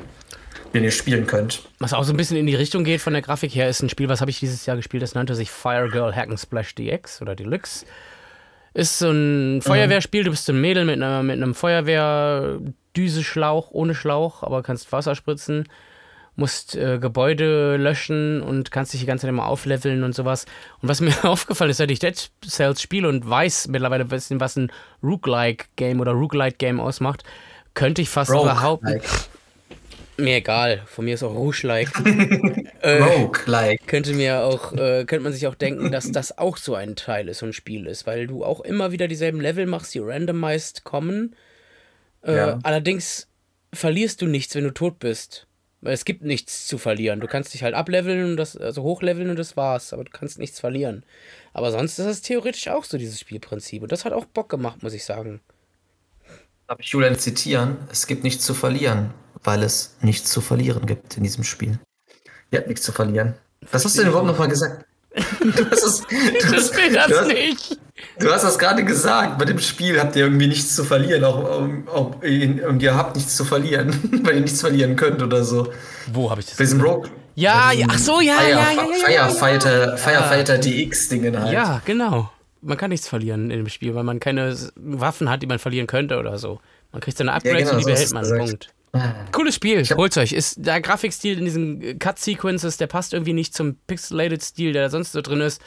den 0.74 0.84
ihr 0.84 0.92
spielen 0.92 1.26
könnt. 1.28 1.64
Was 1.80 1.94
auch 1.94 2.04
so 2.04 2.14
ein 2.14 2.18
bisschen 2.18 2.38
in 2.38 2.46
die 2.46 2.56
Richtung 2.56 2.84
geht 2.84 3.02
von 3.02 3.14
der 3.14 3.22
Grafik 3.22 3.54
her, 3.56 3.70
ist 3.70 3.82
ein 3.82 3.90
Spiel, 3.90 4.10
was 4.10 4.22
habe 4.22 4.32
ich 4.32 4.40
dieses 4.40 4.66
Jahr 4.66 4.76
gespielt, 4.76 5.04
das 5.04 5.16
nannte 5.16 5.36
sich 5.36 5.52
Fire 5.52 5.90
Girl 5.90 6.16
Hack 6.16 6.30
and 6.30 6.40
Splash 6.40 6.76
DX 6.76 7.22
oder 7.22 7.36
Deluxe. 7.36 7.86
Ist 8.78 9.00
so 9.00 9.10
ein 9.10 9.62
Feuerwehrspiel, 9.64 10.24
du 10.24 10.30
bist 10.30 10.48
ein 10.52 10.62
Mädel 10.62 10.86
mit, 10.86 10.98
einer, 10.98 11.24
mit 11.24 11.38
einem 11.38 11.56
Feuerwehrdüse-Schlauch, 11.56 13.72
ohne 13.72 13.96
Schlauch, 13.96 14.44
aber 14.44 14.62
kannst 14.62 14.92
Wasser 14.92 15.16
spritzen, 15.16 15.68
musst 16.36 16.76
äh, 16.76 17.00
Gebäude 17.00 17.78
löschen 17.78 18.44
und 18.44 18.70
kannst 18.70 18.94
dich 18.94 19.02
die 19.02 19.08
ganze 19.08 19.24
Zeit 19.24 19.30
immer 19.30 19.48
aufleveln 19.48 20.04
und 20.04 20.14
sowas. 20.14 20.46
Und 20.80 20.90
was 20.90 21.02
mir 21.06 21.26
aufgefallen 21.26 21.72
ist, 21.72 21.78
seit 21.78 21.90
ich 21.90 21.98
Dead 21.98 22.30
Cells 22.48 22.80
spiele 22.80 23.10
und 23.10 23.28
weiß 23.28 23.70
mittlerweile 23.70 24.04
ein 24.04 24.10
bisschen, 24.10 24.40
was 24.40 24.56
ein 24.58 24.72
Roguelike-Game 25.02 26.00
oder 26.00 26.12
Roguelite-Game 26.12 26.80
ausmacht, 26.80 27.24
könnte 27.74 28.04
ich 28.04 28.10
fast 28.10 28.30
Rogue, 28.30 28.78
like. 28.84 29.02
Mir 30.18 30.36
egal, 30.36 30.84
von 30.86 31.06
mir 31.06 31.16
ist 31.16 31.24
auch 31.24 31.34
Rouge-like. 31.34 31.90
äh, 32.88 33.02
Rogue, 33.02 33.42
like. 33.46 33.86
könnte 33.88 34.14
mir 34.14 34.44
auch, 34.44 34.74
äh, 34.74 35.06
könnte 35.06 35.24
man 35.24 35.34
sich 35.34 35.48
auch 35.48 35.56
denken, 35.56 35.92
dass 35.92 36.12
das 36.12 36.38
auch 36.38 36.58
so 36.58 36.76
ein 36.76 36.96
Teil 36.96 37.28
ist, 37.30 37.40
so 37.40 37.46
ein 37.46 37.54
Spiel 37.54 37.86
ist, 37.88 38.06
weil 38.08 38.28
du 38.28 38.44
auch 38.44 38.62
immer 38.62 38.92
wieder 38.92 39.08
dieselben 39.08 39.42
Level 39.42 39.66
machst, 39.66 39.94
die 39.94 40.00
randomized 40.00 40.84
kommen. 40.84 41.36
Äh, 42.22 42.36
Ja. 42.36 42.60
Allerdings 42.64 43.28
verlierst 43.74 44.22
du 44.22 44.28
nichts, 44.28 44.56
wenn 44.56 44.64
du 44.64 44.74
tot 44.74 45.00
bist. 45.00 45.48
Weil 45.82 45.94
es 45.94 46.06
gibt 46.06 46.24
nichts 46.24 46.66
zu 46.66 46.80
verlieren. 46.80 47.20
Du 47.20 47.28
kannst 47.28 47.54
dich 47.54 47.62
halt 47.62 47.76
ableveln 47.76 48.32
und 48.32 48.38
das, 48.38 48.58
also 48.58 48.82
hochleveln 48.82 49.30
und 49.30 49.38
das 49.38 49.56
war's, 49.56 49.94
aber 49.94 50.04
du 50.04 50.12
kannst 50.12 50.40
nichts 50.40 50.60
verlieren. 50.60 51.06
Aber 51.54 51.72
sonst 51.72 52.00
ist 52.00 52.08
das 52.08 52.22
theoretisch 52.24 52.68
auch 52.68 52.84
so, 52.84 52.98
dieses 52.98 53.20
Spielprinzip. 53.20 53.84
Und 53.84 53.92
das 53.92 54.04
hat 54.04 54.12
auch 54.12 54.26
Bock 54.26 54.50
gemacht, 54.50 54.82
muss 54.82 54.94
ich 54.94 55.06
sagen. 55.06 55.40
Darf 56.68 56.80
ich 56.80 56.88
Julian 56.88 57.18
zitieren? 57.18 57.78
Es 57.92 58.08
gibt 58.08 58.24
nichts 58.24 58.44
zu 58.44 58.56
verlieren, 58.56 59.14
weil 59.44 59.62
es 59.62 59.96
nichts 60.02 60.32
zu 60.32 60.42
verlieren 60.42 60.88
gibt 60.88 61.16
in 61.16 61.24
diesem 61.24 61.44
Spiel. 61.44 61.80
Ihr 62.52 62.60
habt 62.60 62.68
nichts 62.68 62.84
zu 62.84 62.92
verlieren. 62.92 63.36
Was 63.72 63.84
hast 63.84 63.96
du 63.98 64.02
denn 64.02 64.10
überhaupt 64.10 64.28
nochmal 64.28 64.48
gesagt? 64.48 64.86
Du 65.42 65.72
hast, 65.72 65.84
es, 65.84 66.02
du, 66.02 66.56
hast, 66.56 66.76
du, 66.76 67.00
hast, 67.00 67.28
nicht. 67.28 67.80
du 68.20 68.32
hast 68.32 68.44
das 68.44 68.60
gerade 68.60 68.84
gesagt. 68.84 69.40
Bei 69.40 69.46
dem 69.46 69.58
Spiel 69.58 70.00
habt 70.00 70.16
ihr 70.16 70.24
irgendwie 70.26 70.48
nichts 70.48 70.76
zu 70.76 70.84
verlieren. 70.84 71.24
Auch, 71.24 71.44
auch, 71.44 71.68
auch, 71.92 72.16
und 72.22 72.84
ihr 72.84 72.94
habt 72.94 73.16
nichts 73.16 73.36
zu 73.36 73.44
verlieren, 73.44 74.22
weil 74.24 74.36
ihr 74.36 74.42
nichts 74.42 74.62
verlieren 74.62 74.96
könnt 74.96 75.24
oder 75.24 75.44
so. 75.44 75.72
Wo 76.14 76.30
habe 76.30 76.42
ich 76.42 76.48
das? 76.48 76.58
Bei 76.58 76.66
diesem 76.66 76.82
Rogue. 76.82 77.10
Ja, 77.34 77.72
ja, 77.72 77.88
ach 77.90 77.98
so, 77.98 78.20
ja, 78.20 78.34
Fire, 78.34 78.50
ja, 78.50 78.58
ja, 78.58 78.72
ja, 78.72 78.84
ja, 78.84 79.10
ja. 79.12 79.28
Firefighter, 79.30 79.98
Firefighter 79.98 80.58
DX-Dingen 80.58 81.40
halt. 81.40 81.54
Ja, 81.54 81.82
genau. 81.86 82.30
Man 82.62 82.78
kann 82.78 82.90
nichts 82.90 83.08
verlieren 83.08 83.52
in 83.52 83.58
dem 83.58 83.70
Spiel, 83.70 83.96
weil 83.96 84.04
man 84.04 84.20
keine 84.20 84.56
Waffen 84.76 85.30
hat, 85.30 85.42
die 85.42 85.48
man 85.48 85.60
verlieren 85.60 85.88
könnte 85.88 86.18
oder 86.18 86.38
so. 86.40 86.60
Man 86.92 87.02
kriegt 87.02 87.18
seine 87.18 87.34
Upgrades 87.34 87.70
genau, 87.70 87.74
und 87.74 87.80
die 87.80 87.92
behält 87.92 88.12
man. 88.12 88.24
gesagt. 88.24 88.40
Punkt. 88.40 88.74
Ah. 88.94 89.14
Cooles 89.32 89.56
Spiel, 89.56 89.84
hab- 89.84 89.98
holt's 89.98 90.18
euch. 90.18 90.32
Ist 90.32 90.66
der 90.66 90.82
Grafikstil 90.82 91.38
in 91.38 91.46
diesen 91.46 92.00
Cut-Sequences, 92.00 92.78
der 92.78 92.88
passt 92.88 93.14
irgendwie 93.14 93.34
nicht 93.34 93.54
zum 93.54 93.76
Pixelated-Stil, 93.88 94.74
der 94.74 94.84
da 94.84 94.90
sonst 94.90 95.12
so 95.12 95.22
drin 95.22 95.42
ist. 95.42 95.62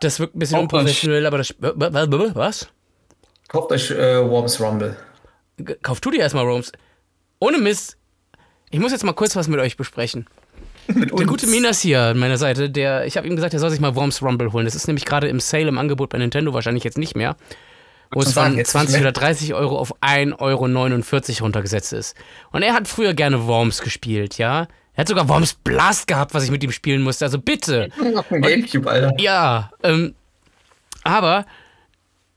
Das 0.00 0.18
wirkt 0.18 0.34
ein 0.34 0.38
bisschen 0.38 0.58
Kauft 0.60 0.72
euch- 0.74 0.78
unprofessionell, 0.80 1.26
aber 1.26 1.38
das. 1.38 1.54
Was? 1.60 2.68
Kauft 3.48 3.72
euch 3.72 3.90
äh, 3.90 4.28
Worms 4.28 4.60
Rumble. 4.60 4.96
G- 5.58 5.76
Kauf 5.82 6.00
du 6.00 6.10
dir 6.10 6.20
erstmal 6.20 6.44
Roams. 6.46 6.72
Ohne 7.38 7.58
Mist. 7.58 7.96
Ich 8.70 8.78
muss 8.80 8.92
jetzt 8.92 9.04
mal 9.04 9.12
kurz 9.12 9.34
was 9.36 9.48
mit 9.48 9.58
euch 9.60 9.76
besprechen. 9.76 10.26
Mit 10.86 11.16
Der 11.16 11.26
gute 11.26 11.46
Minas 11.46 11.80
hier 11.80 12.00
an 12.02 12.18
meiner 12.18 12.38
Seite, 12.38 12.68
der, 12.70 13.06
ich 13.06 13.16
habe 13.16 13.26
ihm 13.28 13.36
gesagt, 13.36 13.54
er 13.54 13.60
soll 13.60 13.70
sich 13.70 13.78
mal 13.80 13.94
Worms 13.94 14.22
Rumble 14.22 14.52
holen. 14.52 14.64
Das 14.64 14.74
ist 14.74 14.86
nämlich 14.88 15.04
gerade 15.04 15.28
im 15.28 15.38
Sale 15.38 15.68
im 15.68 15.78
Angebot 15.78 16.10
bei 16.10 16.18
Nintendo, 16.18 16.52
wahrscheinlich 16.54 16.82
jetzt 16.84 16.98
nicht 16.98 17.14
mehr. 17.14 17.36
Wo 18.12 18.20
es 18.20 18.32
von 18.32 18.56
jetzt 18.56 18.56
nicht 18.56 18.66
20 18.68 18.92
mehr. 18.94 19.02
oder 19.02 19.12
30 19.12 19.54
Euro 19.54 19.78
auf 19.78 19.94
1,49 20.02 20.38
Euro 20.40 21.44
runtergesetzt 21.44 21.92
ist. 21.92 22.16
Und 22.50 22.62
er 22.62 22.74
hat 22.74 22.88
früher 22.88 23.14
gerne 23.14 23.46
Worms 23.46 23.82
gespielt, 23.82 24.38
ja. 24.38 24.66
Er 24.94 25.00
hat 25.02 25.08
sogar 25.08 25.28
Worms 25.28 25.54
Blast 25.54 26.08
gehabt, 26.08 26.34
was 26.34 26.44
ich 26.44 26.50
mit 26.50 26.64
ihm 26.64 26.72
spielen 26.72 27.02
musste. 27.02 27.24
Also 27.24 27.38
bitte. 27.38 27.88
Auf 28.16 28.28
dem 28.28 28.42
Gamecube, 28.42 28.90
Alter. 28.90 29.12
Ja, 29.18 29.70
ähm, 29.82 30.14
aber 31.04 31.46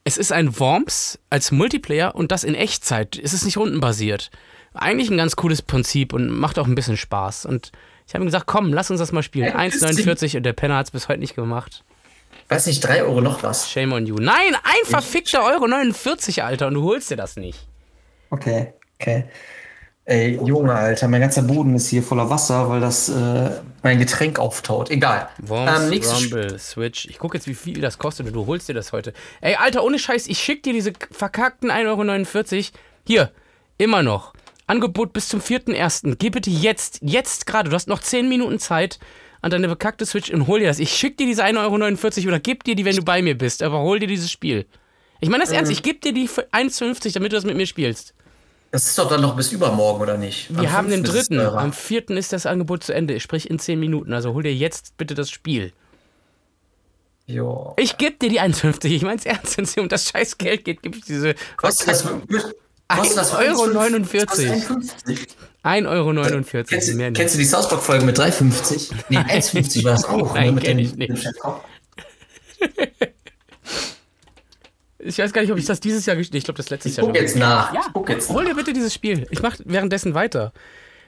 es 0.04 0.18
ist 0.18 0.32
ein 0.32 0.60
Worms 0.60 1.20
als 1.30 1.52
Multiplayer 1.52 2.16
und 2.16 2.32
das 2.32 2.44
in 2.44 2.56
Echtzeit. 2.56 3.20
Es 3.22 3.34
ist 3.34 3.46
nicht 3.46 3.58
rundenbasiert. 3.58 4.30
Eigentlich 4.74 5.10
ein 5.10 5.18
ganz 5.18 5.36
cooles 5.36 5.62
Prinzip 5.62 6.14
und 6.14 6.30
macht 6.30 6.60
auch 6.60 6.68
ein 6.68 6.76
bisschen 6.76 6.98
Spaß. 6.98 7.46
Und 7.46 7.72
ich 8.08 8.14
habe 8.14 8.24
ihm 8.24 8.28
gesagt, 8.28 8.48
komm, 8.48 8.74
lass 8.74 8.92
uns 8.92 9.00
das 9.00 9.12
mal 9.12 9.24
spielen. 9.24 9.54
Ein 9.54 9.72
bisschen. 9.72 9.90
1,49 9.90 10.38
und 10.38 10.44
der 10.44 10.54
Penner 10.54 10.78
hat 10.78 10.88
es 10.88 10.92
bis 10.92 11.08
heute 11.08 11.20
nicht 11.20 11.36
gemacht. 11.36 11.84
Weiß 12.54 12.68
nicht, 12.68 12.82
3 12.82 13.04
Euro 13.04 13.22
noch 13.22 13.42
was. 13.44 13.70
Shame 13.70 13.94
on 13.94 14.06
you. 14.06 14.16
Nein, 14.16 14.56
ein 14.64 14.86
verfickter 14.86 15.44
Euro 15.44 15.68
49, 15.68 16.44
Alter, 16.44 16.68
und 16.68 16.76
du 16.76 16.84
holst 16.84 17.10
dir 17.10 17.18
das 17.18 17.36
nicht. 17.36 17.68
Okay, 18.30 18.74
okay. 19.00 19.26
Ey, 20.06 20.38
Junge, 20.44 20.74
Alter, 20.74 21.08
mein 21.08 21.22
ganzer 21.22 21.44
Boden 21.44 21.76
ist 21.76 21.88
hier 21.88 22.04
voller 22.04 22.30
Wasser, 22.30 22.70
weil 22.70 22.82
das 22.82 23.08
äh, 23.08 23.50
mein 23.84 24.00
Getränk 24.00 24.38
auftaut. 24.38 24.92
Egal. 24.92 25.30
Worms 25.40 25.92
Ähm. 25.92 26.04
Rumble 26.04 26.60
Switch. 26.60 27.06
Ich 27.06 27.20
gucke 27.20 27.38
jetzt, 27.38 27.48
wie 27.48 27.54
viel 27.56 27.80
das 27.80 27.98
kostet 27.98 28.28
und 28.28 28.34
du 28.34 28.46
holst 28.46 28.68
dir 28.68 28.74
das 28.74 28.92
heute. 28.92 29.14
Ey, 29.40 29.56
Alter, 29.56 29.84
ohne 29.84 29.98
Scheiß, 29.98 30.28
ich 30.28 30.40
schick 30.40 30.62
dir 30.62 30.74
diese 30.74 30.92
verkackten 31.12 31.72
1,49 31.72 32.56
Euro. 32.56 32.66
Hier, 33.08 33.32
immer 33.78 34.04
noch. 34.04 34.34
Angebot 34.68 35.14
bis 35.14 35.30
zum 35.30 35.40
4.1. 35.40 36.16
Geh 36.20 36.30
bitte 36.30 36.50
jetzt, 36.50 37.00
jetzt 37.02 37.46
gerade, 37.46 37.70
du 37.70 37.76
hast 37.76 37.88
noch 37.88 38.00
10 38.02 38.28
Minuten 38.28 38.60
Zeit 38.60 39.00
an 39.44 39.52
deine 39.52 39.68
bekackte 39.68 40.06
Switch 40.06 40.32
und 40.32 40.48
hol 40.48 40.60
dir 40.60 40.68
das. 40.68 40.80
Ich 40.80 40.92
schick 40.92 41.18
dir 41.18 41.28
diese 41.28 41.44
1,49 41.44 42.20
Euro 42.20 42.28
oder 42.30 42.40
gib 42.40 42.64
dir 42.64 42.76
die, 42.76 42.86
wenn 42.86 42.96
du 42.96 43.04
bei 43.04 43.22
mir 43.22 43.38
bist, 43.38 43.62
aber 43.62 43.82
hol 43.82 44.00
dir 44.00 44.08
dieses 44.08 44.32
Spiel. 44.32 44.66
Ich 45.20 45.30
meine 45.30 45.44
das 45.44 45.52
ernst, 45.52 45.72
ich 45.72 45.84
geb 45.84 46.02
dir 46.02 46.14
die 46.14 46.28
für 46.28 46.44
1,50, 46.52 47.14
damit 47.14 47.34
du 47.34 47.36
das 47.36 47.44
mit 47.44 47.58
mir 47.58 47.68
spielst. 47.68 48.14
Das 48.72 48.88
ist 48.88 48.98
doch 48.98 49.10
dann 49.10 49.22
noch 49.22 49.36
bis 49.36 49.52
übermorgen, 49.52 50.02
oder 50.02 50.18
nicht? 50.18 50.48
Wir 50.50 50.72
haben 50.72 50.90
den 50.90 51.04
es 51.04 51.10
dritten. 51.12 51.40
Am 51.40 51.74
vierten 51.74 52.18
ist 52.18 52.34
das 52.34 52.46
Angebot 52.46 52.84
zu 52.84 52.94
Ende, 52.94 53.20
sprich 53.20 53.50
in 53.50 53.60
10 53.60 53.80
Minuten. 53.80 54.14
Also 54.14 54.34
hol 54.34 54.44
dir 54.44 54.56
jetzt 54.56 54.98
bitte 54.98 55.14
das 55.14 55.30
Spiel. 55.30 55.74
Jo. 57.26 57.74
Ich 57.78 57.98
geb 57.98 58.20
dir 58.20 58.30
die 58.30 58.42
1,50. 58.42 58.86
Ich 58.86 59.04
mein's 59.04 59.26
ernst, 59.26 59.58
wenn 59.58 59.66
es 59.66 59.78
um 59.78 59.90
das 59.90 60.10
scheiß 60.10 60.38
Geld 60.38 60.66
geht, 60.66 60.82
gebe 60.82 60.98
ich 60.98 61.04
diese 61.04 61.36
das 61.62 61.86
1,49 61.86 62.08
Euro. 63.46 63.64
1,50? 63.80 65.28
1,49 65.64 65.88
Euro. 65.88 66.64
Kennst, 66.68 66.90
du- 66.90 66.96
mehr 66.96 67.10
nicht. 67.12 67.20
kennst 67.20 67.36
du 67.36 67.40
die 67.40 67.46
South 67.46 67.70
Park-Folge 67.70 68.06
mit 68.06 68.20
3,50? 68.20 68.92
Nee, 69.10 69.18
1,50 69.18 69.84
war 69.86 69.94
es 69.94 70.04
auch. 70.06 70.34
Nein, 70.36 70.48
ne, 70.48 70.52
mit 70.54 70.68
dem, 70.68 70.80
ich 70.80 70.96
nicht. 70.96 71.14
Ich 75.06 75.18
weiß 75.18 75.34
gar 75.34 75.42
nicht, 75.42 75.52
ob 75.52 75.58
ich 75.58 75.66
das 75.66 75.82
dieses 75.82 76.06
Jahr 76.06 76.16
gespielt 76.16 76.38
Ich 76.40 76.46
glaube, 76.46 76.58
das 76.58 76.70
letztes 76.70 76.94
Ich 76.94 76.98
Jahr 76.98 77.08
guck 77.08 77.16
jetzt 77.18 77.36
nach. 77.36 77.74
Ja, 77.74 77.82
Ich 77.88 77.94
guck 77.94 78.10
jetzt 78.10 78.30
hol 78.30 78.46
dir 78.46 78.56
bitte 78.56 78.72
dieses 78.72 78.94
Spiel. 78.94 79.28
Ich 79.32 79.42
mach 79.42 79.58
währenddessen 79.66 80.14
weiter. 80.14 80.54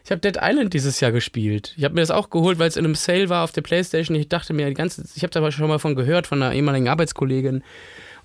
Ich 0.03 0.11
habe 0.11 0.19
Dead 0.19 0.37
Island 0.41 0.73
dieses 0.73 0.99
Jahr 0.99 1.11
gespielt. 1.13 1.73
Ich 1.77 1.83
habe 1.85 1.95
mir 1.95 2.01
das 2.01 2.11
auch 2.11 2.29
geholt, 2.29 2.59
weil 2.59 2.67
es 2.67 2.75
in 2.75 2.83
einem 2.85 2.95
Sale 2.95 3.29
war 3.29 3.43
auf 3.45 3.53
der 3.53 3.61
Playstation. 3.61 4.15
Ich 4.17 4.27
dachte 4.27 4.51
mir 4.53 4.67
die 4.67 4.73
ganze 4.73 5.03
ich 5.15 5.23
habe 5.23 5.31
da 5.31 5.39
aber 5.39 5.51
schon 5.53 5.67
mal 5.67 5.79
von 5.79 5.95
gehört 5.95 6.27
von 6.27 6.43
einer 6.43 6.53
ehemaligen 6.53 6.89
Arbeitskollegin 6.89 7.63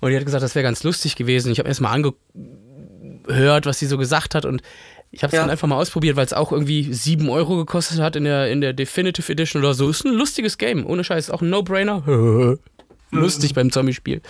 und 0.01 0.09
die 0.09 0.15
hat 0.17 0.25
gesagt, 0.25 0.43
das 0.43 0.55
wäre 0.55 0.63
ganz 0.63 0.83
lustig 0.83 1.15
gewesen. 1.15 1.51
Ich 1.53 1.59
habe 1.59 1.69
erst 1.69 1.79
mal 1.81 1.91
angehört, 1.93 3.65
was 3.65 3.79
sie 3.79 3.85
so 3.87 3.97
gesagt 3.97 4.35
hat 4.35 4.43
und 4.45 4.61
ich 5.11 5.23
habe 5.23 5.31
es 5.31 5.35
Ja. 5.35 5.41
dann 5.41 5.49
einfach 5.49 5.67
mal 5.67 5.75
ausprobiert, 5.77 6.15
weil 6.15 6.25
es 6.25 6.33
auch 6.33 6.51
irgendwie 6.51 6.93
7 6.93 7.29
Euro 7.29 7.57
gekostet 7.57 7.99
hat 7.99 8.15
in 8.15 8.23
der, 8.23 8.49
in 8.49 8.61
der 8.61 8.73
Definitive 8.73 9.31
Edition 9.31 9.61
oder 9.61 9.73
so. 9.73 9.89
Ist 9.89 10.05
ein 10.05 10.13
lustiges 10.13 10.57
Game, 10.57 10.85
ohne 10.85 11.03
Scheiß. 11.03 11.29
Auch 11.29 11.41
ein 11.41 11.49
No-Brainer. 11.49 12.03
Lustig 13.13 13.53
beim 13.53 13.71
Zombie-Spiel. 13.71 14.21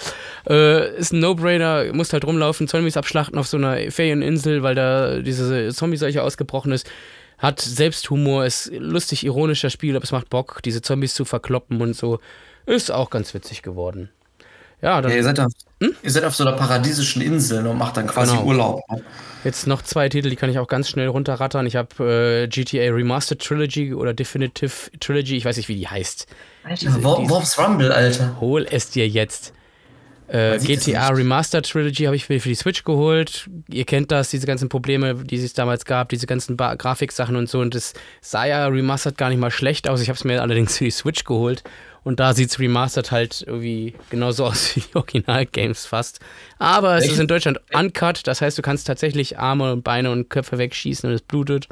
Äh, 0.49 0.97
ist 0.97 1.13
ein 1.13 1.19
No-Brainer, 1.19 1.93
musst 1.93 2.13
halt 2.13 2.25
rumlaufen, 2.25 2.67
Zombies 2.67 2.97
abschlachten 2.97 3.37
auf 3.37 3.45
so 3.47 3.57
einer 3.57 3.91
Ferieninsel, 3.91 4.63
weil 4.63 4.73
da 4.73 5.19
diese 5.19 5.69
Zombie-Seuche 5.71 6.23
ausgebrochen 6.23 6.71
ist. 6.71 6.89
Hat 7.37 7.59
Selbsthumor, 7.59 8.45
ist 8.45 8.71
lustig, 8.73 9.23
ironischer 9.23 9.69
Spiel, 9.69 9.95
aber 9.95 10.03
es 10.03 10.11
macht 10.11 10.29
Bock, 10.29 10.61
diese 10.65 10.81
Zombies 10.81 11.13
zu 11.13 11.25
verkloppen 11.25 11.79
und 11.81 11.95
so. 11.95 12.19
Ist 12.65 12.91
auch 12.91 13.11
ganz 13.11 13.33
witzig 13.35 13.61
geworden. 13.61 14.09
Ja, 14.81 14.99
dann 15.01 15.11
Ja, 15.11 15.17
ihr, 15.17 15.23
seid 15.23 15.37
auf, 15.81 15.89
ihr 16.03 16.11
seid 16.11 16.23
auf 16.23 16.35
so 16.35 16.45
einer 16.45 16.55
paradiesischen 16.55 17.21
Insel 17.21 17.65
und 17.67 17.77
macht 17.77 17.97
dann 17.97 18.07
quasi 18.07 18.31
Genau. 18.31 18.45
Urlaub. 18.45 18.81
ne? 18.91 19.01
Jetzt 19.43 19.65
noch 19.65 19.81
zwei 19.81 20.07
Titel, 20.07 20.29
die 20.29 20.35
kann 20.35 20.49
ich 20.51 20.59
auch 20.59 20.67
ganz 20.67 20.87
schnell 20.89 21.07
runterrattern. 21.07 21.65
Ich 21.65 21.75
habe 21.75 22.43
äh, 22.43 22.47
GTA 22.47 22.93
Remastered 22.93 23.41
Trilogy 23.41 23.93
oder 23.93 24.13
Definitive 24.13 24.71
Trilogy, 24.99 25.35
ich 25.37 25.45
weiß 25.45 25.57
nicht, 25.57 25.67
wie 25.69 25.75
die 25.75 25.87
heißt. 25.87 26.27
Alter, 26.63 27.03
Worms 27.03 27.57
Rumble, 27.57 27.91
Alter. 27.91 28.37
Hol 28.39 28.67
es 28.69 28.91
dir 28.91 29.07
jetzt. 29.07 29.53
Äh, 30.27 30.59
GTA. 30.59 31.09
Remastered 31.09 31.69
Trilogy 31.69 32.03
habe 32.05 32.15
ich 32.15 32.29
mir 32.29 32.39
für 32.39 32.47
die 32.47 32.55
Switch 32.55 32.85
geholt. 32.85 33.49
Ihr 33.69 33.83
kennt 33.83 34.11
das, 34.11 34.29
diese 34.29 34.47
ganzen 34.47 34.69
Probleme, 34.69 35.15
die 35.15 35.35
es 35.35 35.51
damals 35.53 35.83
gab, 35.83 36.07
diese 36.07 36.25
ganzen 36.25 36.55
ba 36.55 36.75
Grafiksachen 36.75 37.35
und 37.35 37.49
so. 37.49 37.59
Und 37.59 37.75
das 37.75 37.93
sah 38.21 38.45
ja 38.45 38.65
Remastered 38.67 39.17
gar 39.17 39.27
nicht 39.29 39.39
mal 39.39 39.51
schlecht 39.51 39.89
aus. 39.89 40.01
Ich 40.01 40.07
habe 40.07 40.15
es 40.15 40.23
mir 40.23 40.41
allerdings 40.41 40.77
für 40.77 40.85
die 40.85 40.91
Switch 40.91 41.25
geholt. 41.25 41.63
Und 42.03 42.19
da 42.19 42.33
sieht 42.33 42.49
es 42.49 42.59
Remastered 42.59 43.11
halt 43.11 43.43
irgendwie 43.45 43.93
genauso 44.09 44.45
aus 44.47 44.75
wie 44.75 44.81
die 44.81 44.95
Original-Games 44.95 45.85
fast. 45.85 46.19
Aber 46.57 46.95
es 46.95 47.01
Welche- 47.03 47.13
ist 47.13 47.19
in 47.19 47.27
Deutschland 47.27 47.59
uncut. 47.73 48.25
Das 48.25 48.41
heißt, 48.41 48.57
du 48.57 48.61
kannst 48.61 48.87
tatsächlich 48.87 49.37
Arme 49.37 49.71
und 49.71 49.83
Beine 49.83 50.11
und 50.11 50.29
Köpfe 50.29 50.57
wegschießen 50.57 51.07
und 51.09 51.15
es 51.15 51.21
blutet. 51.21 51.67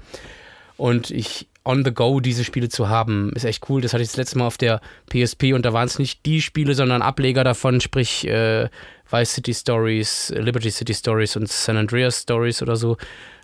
Und 0.77 1.11
ich 1.11 1.47
on 1.65 1.83
the 1.83 1.91
go 1.91 2.19
diese 2.19 2.43
Spiele 2.43 2.69
zu 2.69 2.89
haben, 2.89 3.31
ist 3.35 3.43
echt 3.43 3.69
cool. 3.69 3.81
Das 3.81 3.93
hatte 3.93 4.01
ich 4.03 4.09
das 4.09 4.17
letzte 4.17 4.37
Mal 4.37 4.47
auf 4.47 4.57
der 4.57 4.81
PSP 5.09 5.53
und 5.53 5.63
da 5.65 5.73
waren 5.73 5.87
es 5.87 5.99
nicht 5.99 6.25
die 6.25 6.41
Spiele, 6.41 6.73
sondern 6.73 7.01
Ableger 7.01 7.43
davon, 7.43 7.81
sprich 7.81 8.25
äh, 8.27 8.69
Vice 9.11 9.33
City 9.33 9.53
Stories, 9.53 10.31
Liberty 10.35 10.71
City 10.71 10.93
Stories 10.93 11.35
und 11.35 11.49
San 11.49 11.75
Andreas 11.77 12.21
Stories 12.21 12.61
oder 12.61 12.75
so. 12.75 12.97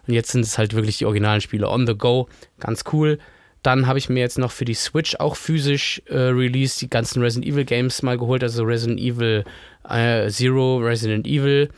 Und 0.07 0.14
jetzt 0.14 0.32
sind 0.32 0.41
es 0.45 0.57
halt 0.57 0.76
wirklich 0.76 0.99
die 0.99 1.06
originalen 1.06 1.41
Spiele 1.41 1.68
on 1.68 1.86
the 1.88 1.95
go. 1.95 2.30
Ganz 2.60 2.84
cool. 2.94 3.20
Dann 3.66 3.88
habe 3.88 3.98
ich 3.98 4.10
mir 4.10 4.20
jetzt 4.20 4.38
noch 4.38 4.52
für 4.52 4.64
die 4.64 4.76
Switch 4.76 5.16
auch 5.16 5.36
physisch 5.36 6.00
äh, 6.06 6.16
released 6.16 6.82
die 6.82 6.90
ganzen 6.90 7.24
Resident 7.24 7.52
Evil 7.52 7.66
Games 7.66 8.04
mal 8.04 8.16
geholt, 8.16 8.44
also 8.44 8.64
Resident 8.64 9.00
Evil 9.00 9.44
äh, 9.90 10.30
Zero, 10.30 10.78
Resident 10.78 11.26
Evil, 11.26 11.70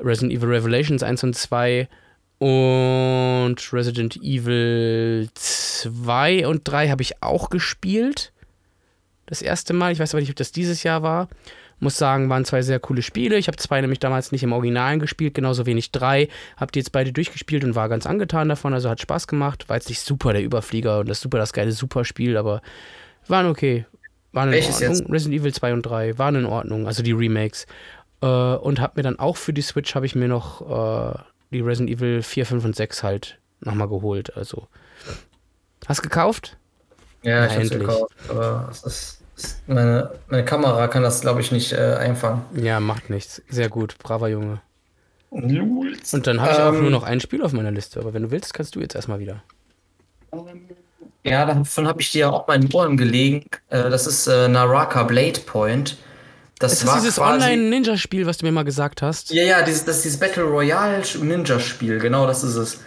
Resident 0.00 0.32
Evil 0.32 0.48
Revelations 0.48 1.04
1 1.04 1.22
und 1.22 1.36
2 1.36 1.88
und 2.38 3.56
Resident 3.72 4.16
Evil 4.16 5.28
2 5.34 6.48
und 6.48 6.62
3 6.64 6.88
habe 6.88 7.02
ich 7.02 7.22
auch 7.22 7.48
gespielt. 7.48 8.32
Das 9.26 9.40
erste 9.40 9.72
Mal. 9.72 9.92
Ich 9.92 10.00
weiß 10.00 10.14
aber 10.14 10.20
nicht, 10.22 10.30
ob 10.30 10.36
das 10.36 10.50
dieses 10.50 10.82
Jahr 10.82 11.04
war. 11.04 11.28
Muss 11.78 11.98
sagen, 11.98 12.30
waren 12.30 12.44
zwei 12.46 12.62
sehr 12.62 12.80
coole 12.80 13.02
Spiele. 13.02 13.36
Ich 13.36 13.48
habe 13.48 13.58
zwei 13.58 13.80
nämlich 13.80 13.98
damals 14.00 14.32
nicht 14.32 14.42
im 14.42 14.52
Originalen 14.52 14.98
gespielt, 14.98 15.34
genauso 15.34 15.66
wenig 15.66 15.92
drei. 15.92 16.28
Hab 16.56 16.72
die 16.72 16.78
jetzt 16.78 16.92
beide 16.92 17.12
durchgespielt 17.12 17.64
und 17.64 17.74
war 17.74 17.88
ganz 17.90 18.06
angetan 18.06 18.48
davon. 18.48 18.72
Also 18.72 18.88
hat 18.88 19.00
Spaß 19.00 19.26
gemacht. 19.28 19.68
War 19.68 19.76
jetzt 19.76 19.88
nicht 19.90 20.00
super 20.00 20.32
der 20.32 20.42
Überflieger 20.42 21.00
und 21.00 21.08
das 21.08 21.20
super 21.20 21.36
das 21.38 21.52
geile 21.52 21.72
Superspiel, 21.72 22.36
aber 22.38 22.62
waren 23.28 23.46
okay. 23.46 23.84
Waren 24.32 24.48
in 24.48 24.54
Welches 24.54 24.76
Ordnung. 24.76 24.92
jetzt? 24.94 25.10
Resident 25.10 25.40
Evil 25.40 25.52
2 25.54 25.72
und 25.74 25.82
3 25.82 26.18
waren 26.18 26.34
in 26.36 26.46
Ordnung, 26.46 26.86
also 26.86 27.02
die 27.02 27.12
Remakes. 27.12 27.66
Äh, 28.22 28.26
und 28.26 28.80
hab 28.80 28.96
mir 28.96 29.02
dann 29.02 29.18
auch 29.18 29.36
für 29.36 29.52
die 29.52 29.62
Switch 29.62 29.94
habe 29.94 30.06
ich 30.06 30.14
mir 30.14 30.28
noch 30.28 31.14
äh, 31.14 31.18
die 31.52 31.60
Resident 31.60 31.90
Evil 31.90 32.22
4, 32.22 32.46
5 32.46 32.64
und 32.64 32.76
6 32.76 33.02
halt 33.02 33.38
nochmal 33.60 33.88
geholt. 33.88 34.36
Also. 34.36 34.68
Hast 35.86 36.02
gekauft? 36.02 36.56
Ja, 37.22 37.44
ich 37.46 37.52
Ja, 37.52 37.56
hab's 37.58 37.70
endlich. 37.70 37.80
gekauft, 37.88 38.12
aber 38.28 38.68
es 38.70 38.82
ist, 38.82 39.22
meine, 39.66 40.10
meine 40.28 40.44
Kamera 40.44 40.88
kann 40.88 41.02
das, 41.02 41.20
glaube 41.20 41.40
ich, 41.40 41.52
nicht 41.52 41.72
äh, 41.72 41.96
einfangen. 41.98 42.42
Ja, 42.54 42.80
macht 42.80 43.10
nichts. 43.10 43.42
Sehr 43.48 43.68
gut, 43.68 43.98
braver 43.98 44.28
Junge. 44.28 44.60
Und 45.30 46.26
dann 46.26 46.40
habe 46.40 46.52
ich 46.52 46.58
auch 46.58 46.72
Ähm, 46.72 46.82
nur 46.82 46.90
noch 46.90 47.02
ein 47.02 47.20
Spiel 47.20 47.42
auf 47.42 47.52
meiner 47.52 47.70
Liste, 47.70 48.00
aber 48.00 48.14
wenn 48.14 48.22
du 48.22 48.30
willst, 48.30 48.54
kannst 48.54 48.74
du 48.74 48.80
jetzt 48.80 48.94
erstmal 48.94 49.18
wieder. 49.18 49.42
Ja, 51.24 51.44
davon 51.44 51.88
habe 51.88 52.00
ich 52.00 52.12
dir 52.12 52.20
ja 52.20 52.30
auch 52.30 52.46
mal 52.46 52.54
in 52.54 52.62
den 52.62 52.72
Ohren 52.72 52.96
gelegen. 52.96 53.44
Äh, 53.68 53.90
das 53.90 54.06
ist 54.06 54.26
äh, 54.28 54.48
Naraka 54.48 55.02
Blade 55.02 55.40
Point. 55.44 55.96
Das 56.58 56.72
Ist 56.72 56.84
das 56.84 56.88
war 56.88 57.00
dieses 57.00 57.18
Online-Ninja-Spiel, 57.18 58.24
was 58.26 58.38
du 58.38 58.46
mir 58.46 58.52
mal 58.52 58.64
gesagt 58.64 59.02
hast? 59.02 59.30
Ja, 59.30 59.42
ja, 59.42 59.62
dieses, 59.62 59.84
das 59.84 59.96
ist 59.96 60.04
dieses 60.06 60.20
Battle 60.20 60.44
Royale 60.44 61.02
Ninja 61.20 61.60
Spiel, 61.60 61.98
genau 61.98 62.26
das 62.26 62.42
ist 62.44 62.56
es. 62.56 62.80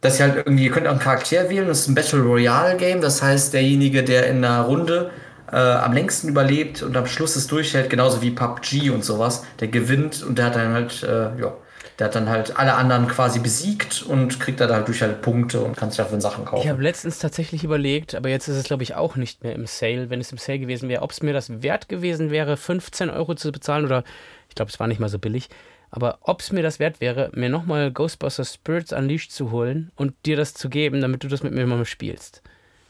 Dass 0.00 0.18
ihr 0.18 0.26
halt 0.26 0.36
irgendwie, 0.38 0.64
ihr 0.64 0.72
könnt 0.72 0.86
auch 0.88 0.92
einen 0.92 1.00
Charakter 1.00 1.48
wählen, 1.48 1.68
das 1.68 1.80
ist 1.80 1.88
ein 1.88 1.94
Battle 1.94 2.20
Royale 2.22 2.76
Game, 2.76 3.00
das 3.00 3.22
heißt, 3.22 3.52
derjenige, 3.52 4.02
der 4.02 4.26
in 4.26 4.44
einer 4.44 4.62
Runde 4.62 5.10
äh, 5.52 5.56
am 5.56 5.92
längsten 5.92 6.28
überlebt 6.28 6.82
und 6.82 6.96
am 6.96 7.06
Schluss 7.06 7.36
es 7.36 7.46
durchhält, 7.46 7.90
genauso 7.90 8.22
wie 8.22 8.30
PUBG 8.30 8.90
und 8.90 9.04
sowas, 9.04 9.44
der 9.60 9.68
gewinnt 9.68 10.22
und 10.22 10.38
der 10.38 10.46
hat 10.46 10.56
dann 10.56 10.72
halt, 10.72 11.02
äh, 11.02 11.38
ja, 11.40 11.54
der 11.98 12.06
hat 12.08 12.14
dann 12.14 12.28
halt 12.28 12.58
alle 12.58 12.74
anderen 12.74 13.08
quasi 13.08 13.38
besiegt 13.38 14.02
und 14.02 14.38
kriegt 14.38 14.60
dann 14.60 14.68
dadurch 14.68 15.00
halt 15.00 15.22
Punkte 15.22 15.60
und 15.60 15.76
kann 15.76 15.90
sich 15.90 15.96
dafür 15.96 16.20
Sachen 16.20 16.44
Ich 16.44 16.50
kaufen. 16.50 16.68
habe 16.68 16.82
letztens 16.82 17.18
tatsächlich 17.18 17.64
überlegt, 17.64 18.14
aber 18.14 18.28
jetzt 18.28 18.48
ist 18.48 18.56
es, 18.56 18.64
glaube 18.64 18.82
ich, 18.82 18.94
auch 18.94 19.16
nicht 19.16 19.42
mehr 19.42 19.54
im 19.54 19.66
Sale. 19.66 20.10
Wenn 20.10 20.20
es 20.20 20.30
im 20.30 20.36
Sale 20.38 20.58
gewesen 20.58 20.90
wäre, 20.90 21.00
ob 21.02 21.12
es 21.12 21.22
mir 21.22 21.32
das 21.32 21.62
wert 21.62 21.88
gewesen 21.88 22.30
wäre, 22.30 22.56
15 22.58 23.08
Euro 23.08 23.34
zu 23.34 23.50
bezahlen 23.50 23.86
oder 23.86 24.04
ich 24.50 24.54
glaube, 24.54 24.70
es 24.70 24.78
war 24.78 24.88
nicht 24.88 25.00
mal 25.00 25.08
so 25.08 25.18
billig. 25.18 25.48
Aber 25.90 26.18
ob 26.20 26.40
es 26.40 26.52
mir 26.52 26.62
das 26.62 26.80
wert 26.80 27.00
wäre, 27.00 27.30
mir 27.32 27.48
nochmal 27.48 27.90
Ghostbusters 27.92 28.52
Spirits 28.54 28.92
Unleashed 28.92 29.32
zu 29.32 29.50
holen 29.50 29.90
und 29.96 30.12
dir 30.26 30.36
das 30.36 30.52
zu 30.52 30.68
geben, 30.68 31.00
damit 31.00 31.24
du 31.24 31.28
das 31.28 31.42
mit 31.42 31.54
mir 31.54 31.64
mal 31.66 31.82
spielst. 31.86 32.42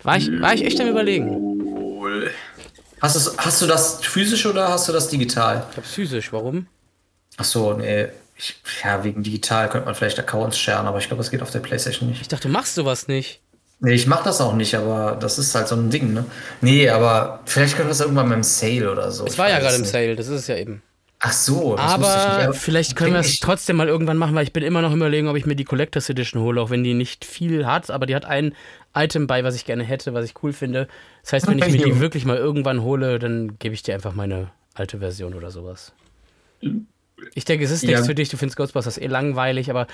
War 0.03 0.17
ich, 0.17 0.29
war 0.41 0.55
ich 0.55 0.65
echt 0.65 0.81
am 0.81 0.89
Überlegen. 0.89 1.56
Hast, 3.01 3.17
du's- 3.17 3.37
hast 3.39 3.63
du 3.63 3.67
das 3.67 4.05
physisch 4.05 4.47
oder 4.47 4.69
hast 4.69 4.89
du 4.89 4.93
das 4.93 5.09
digital? 5.09 5.67
Ich 5.71 5.77
hab's 5.77 5.93
physisch, 5.93 6.33
warum? 6.33 6.67
Ach 7.37 7.45
so, 7.45 7.75
nee. 7.75 8.09
Ich, 8.39 8.57
ja, 8.85 9.03
wegen 9.03 9.23
digital 9.23 9.69
könnte 9.71 9.87
man 9.87 9.95
vielleicht 9.95 10.19
Accounts 10.19 10.59
sharen, 10.59 10.87
aber 10.87 10.99
ich 10.99 11.07
glaube, 11.09 11.23
das 11.23 11.31
geht 11.31 11.41
auf 11.43 11.51
der 11.51 11.61
Playstation 11.61 12.09
nicht. 12.09 12.21
Ich 12.21 12.29
dachte, 12.29 12.49
du 12.49 12.53
machst 12.53 12.75
sowas 12.75 13.09
nicht. 13.09 13.41
Nee, 13.81 13.93
ich 13.95 14.07
mach 14.07 14.23
das 14.25 14.41
auch 14.41 14.55
nicht, 14.55 14.75
aber 14.75 15.17
das 15.21 15.39
ist 15.39 15.55
halt 15.55 15.69
so 15.69 15.75
ein 15.75 15.91
Ding, 15.91 16.13
ne? 16.15 16.25
Nee, 16.63 16.89
aber 16.89 17.41
vielleicht 17.45 17.77
können 17.77 17.89
wir 17.89 17.91
das 17.93 18.01
irgendwann 18.01 18.29
beim 18.29 18.43
Sale 18.43 18.91
oder 18.91 19.11
so. 19.11 19.27
Es 19.27 19.37
war 19.39 19.49
ja 19.51 19.59
gerade 19.59 19.77
im 19.77 19.85
Sale, 19.85 20.17
das 20.17 20.29
ist 20.29 20.41
es 20.41 20.47
ja 20.47 20.57
eben. 20.57 20.83
Ach 21.29 21.33
so, 21.33 21.75
das 21.77 21.93
Aber 21.93 22.53
vielleicht 22.53 22.95
können 22.97 23.13
wir 23.15 23.21
es 23.21 23.41
trotzdem 23.41 23.77
mal 23.77 23.89
irgendwann 23.89 24.17
machen, 24.17 24.35
weil 24.35 24.45
ich 24.45 24.53
bin 24.53 24.63
immer 24.63 24.81
noch 24.83 24.93
überlegen, 24.95 25.29
ob 25.29 25.37
ich 25.37 25.45
mir 25.47 25.57
die 25.57 25.65
Collectors 25.65 26.09
Edition 26.09 26.43
hole, 26.43 26.61
auch 26.61 26.71
wenn 26.71 26.85
die 26.85 26.95
nicht 26.95 27.25
viel 27.25 27.67
hat, 27.67 27.91
aber 27.91 28.07
die 28.07 28.15
hat 28.15 28.25
ein 28.25 28.55
Item 28.95 29.27
bei, 29.27 29.43
was 29.45 29.55
ich 29.57 29.65
gerne 29.65 29.83
hätte, 29.85 30.15
was 30.15 30.25
ich 30.25 30.35
cool 30.43 30.53
finde. 30.53 30.89
Das 31.23 31.33
heißt, 31.33 31.49
wenn 31.49 31.59
ich 31.59 31.69
mir 31.69 31.85
die 31.85 32.01
wirklich 32.01 32.25
mal 32.25 32.37
irgendwann 32.37 32.83
hole, 32.83 33.19
dann 33.19 33.59
gebe 33.59 33.75
ich 33.75 33.83
dir 33.83 33.95
einfach 33.95 34.15
meine 34.15 34.51
alte 34.75 34.99
Version 34.99 35.35
oder 35.35 35.51
sowas. 35.51 35.93
Ich 37.35 37.45
denke, 37.45 37.65
es 37.65 37.71
ist 37.71 37.83
nichts 37.83 38.01
Ja. 38.01 38.05
für 38.07 38.15
dich, 38.15 38.29
du 38.29 38.37
findest 38.37 38.57
Ghostbusters 38.57 38.99
eh 38.99 39.07
langweilig, 39.07 39.71
aber 39.71 39.87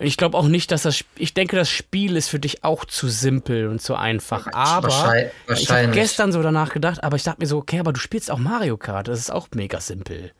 ich 0.00 0.16
glaube 0.16 0.36
auch 0.38 0.46
nicht, 0.46 0.70
dass 0.70 0.82
das. 0.82 1.04
Ich 1.16 1.34
denke, 1.34 1.56
das 1.56 1.68
Spiel 1.68 2.16
ist 2.16 2.28
für 2.28 2.38
dich 2.38 2.62
auch 2.62 2.84
zu 2.84 3.08
simpel 3.08 3.66
und 3.66 3.82
zu 3.82 3.96
einfach. 3.96 4.46
Aber 4.52 4.88
Wahrscheinlich- 4.88 5.32
ich 5.48 5.70
habe 5.70 5.88
gestern 5.88 6.30
so 6.30 6.40
danach 6.42 6.72
gedacht, 6.72 7.02
aber 7.02 7.16
ich 7.16 7.24
dachte 7.24 7.40
mir 7.40 7.46
so, 7.48 7.58
okay, 7.58 7.80
aber 7.80 7.92
du 7.92 7.98
spielst 7.98 8.30
auch 8.30 8.38
Mario 8.38 8.76
Kart, 8.76 9.08
das 9.08 9.18
ist 9.18 9.32
auch 9.32 9.48
mega 9.56 9.80
simpel. 9.80 10.30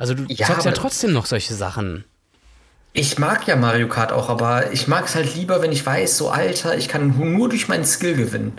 Also 0.00 0.14
du 0.14 0.24
Ja, 0.28 0.46
zockst 0.46 0.64
ja 0.64 0.72
trotzdem 0.72 1.12
noch 1.12 1.26
solche 1.26 1.52
Sachen. 1.52 2.04
Ich 2.94 3.18
mag 3.18 3.46
ja 3.46 3.54
Mario 3.54 3.86
Kart 3.86 4.12
auch, 4.12 4.30
aber 4.30 4.72
ich 4.72 4.88
mag 4.88 5.04
es 5.04 5.14
halt 5.14 5.34
lieber, 5.34 5.60
wenn 5.60 5.72
ich 5.72 5.84
weiß, 5.84 6.16
so 6.16 6.30
Alter, 6.30 6.78
ich 6.78 6.88
kann 6.88 7.14
nur 7.18 7.50
durch 7.50 7.68
meinen 7.68 7.84
Skill 7.84 8.16
gewinnen. 8.16 8.52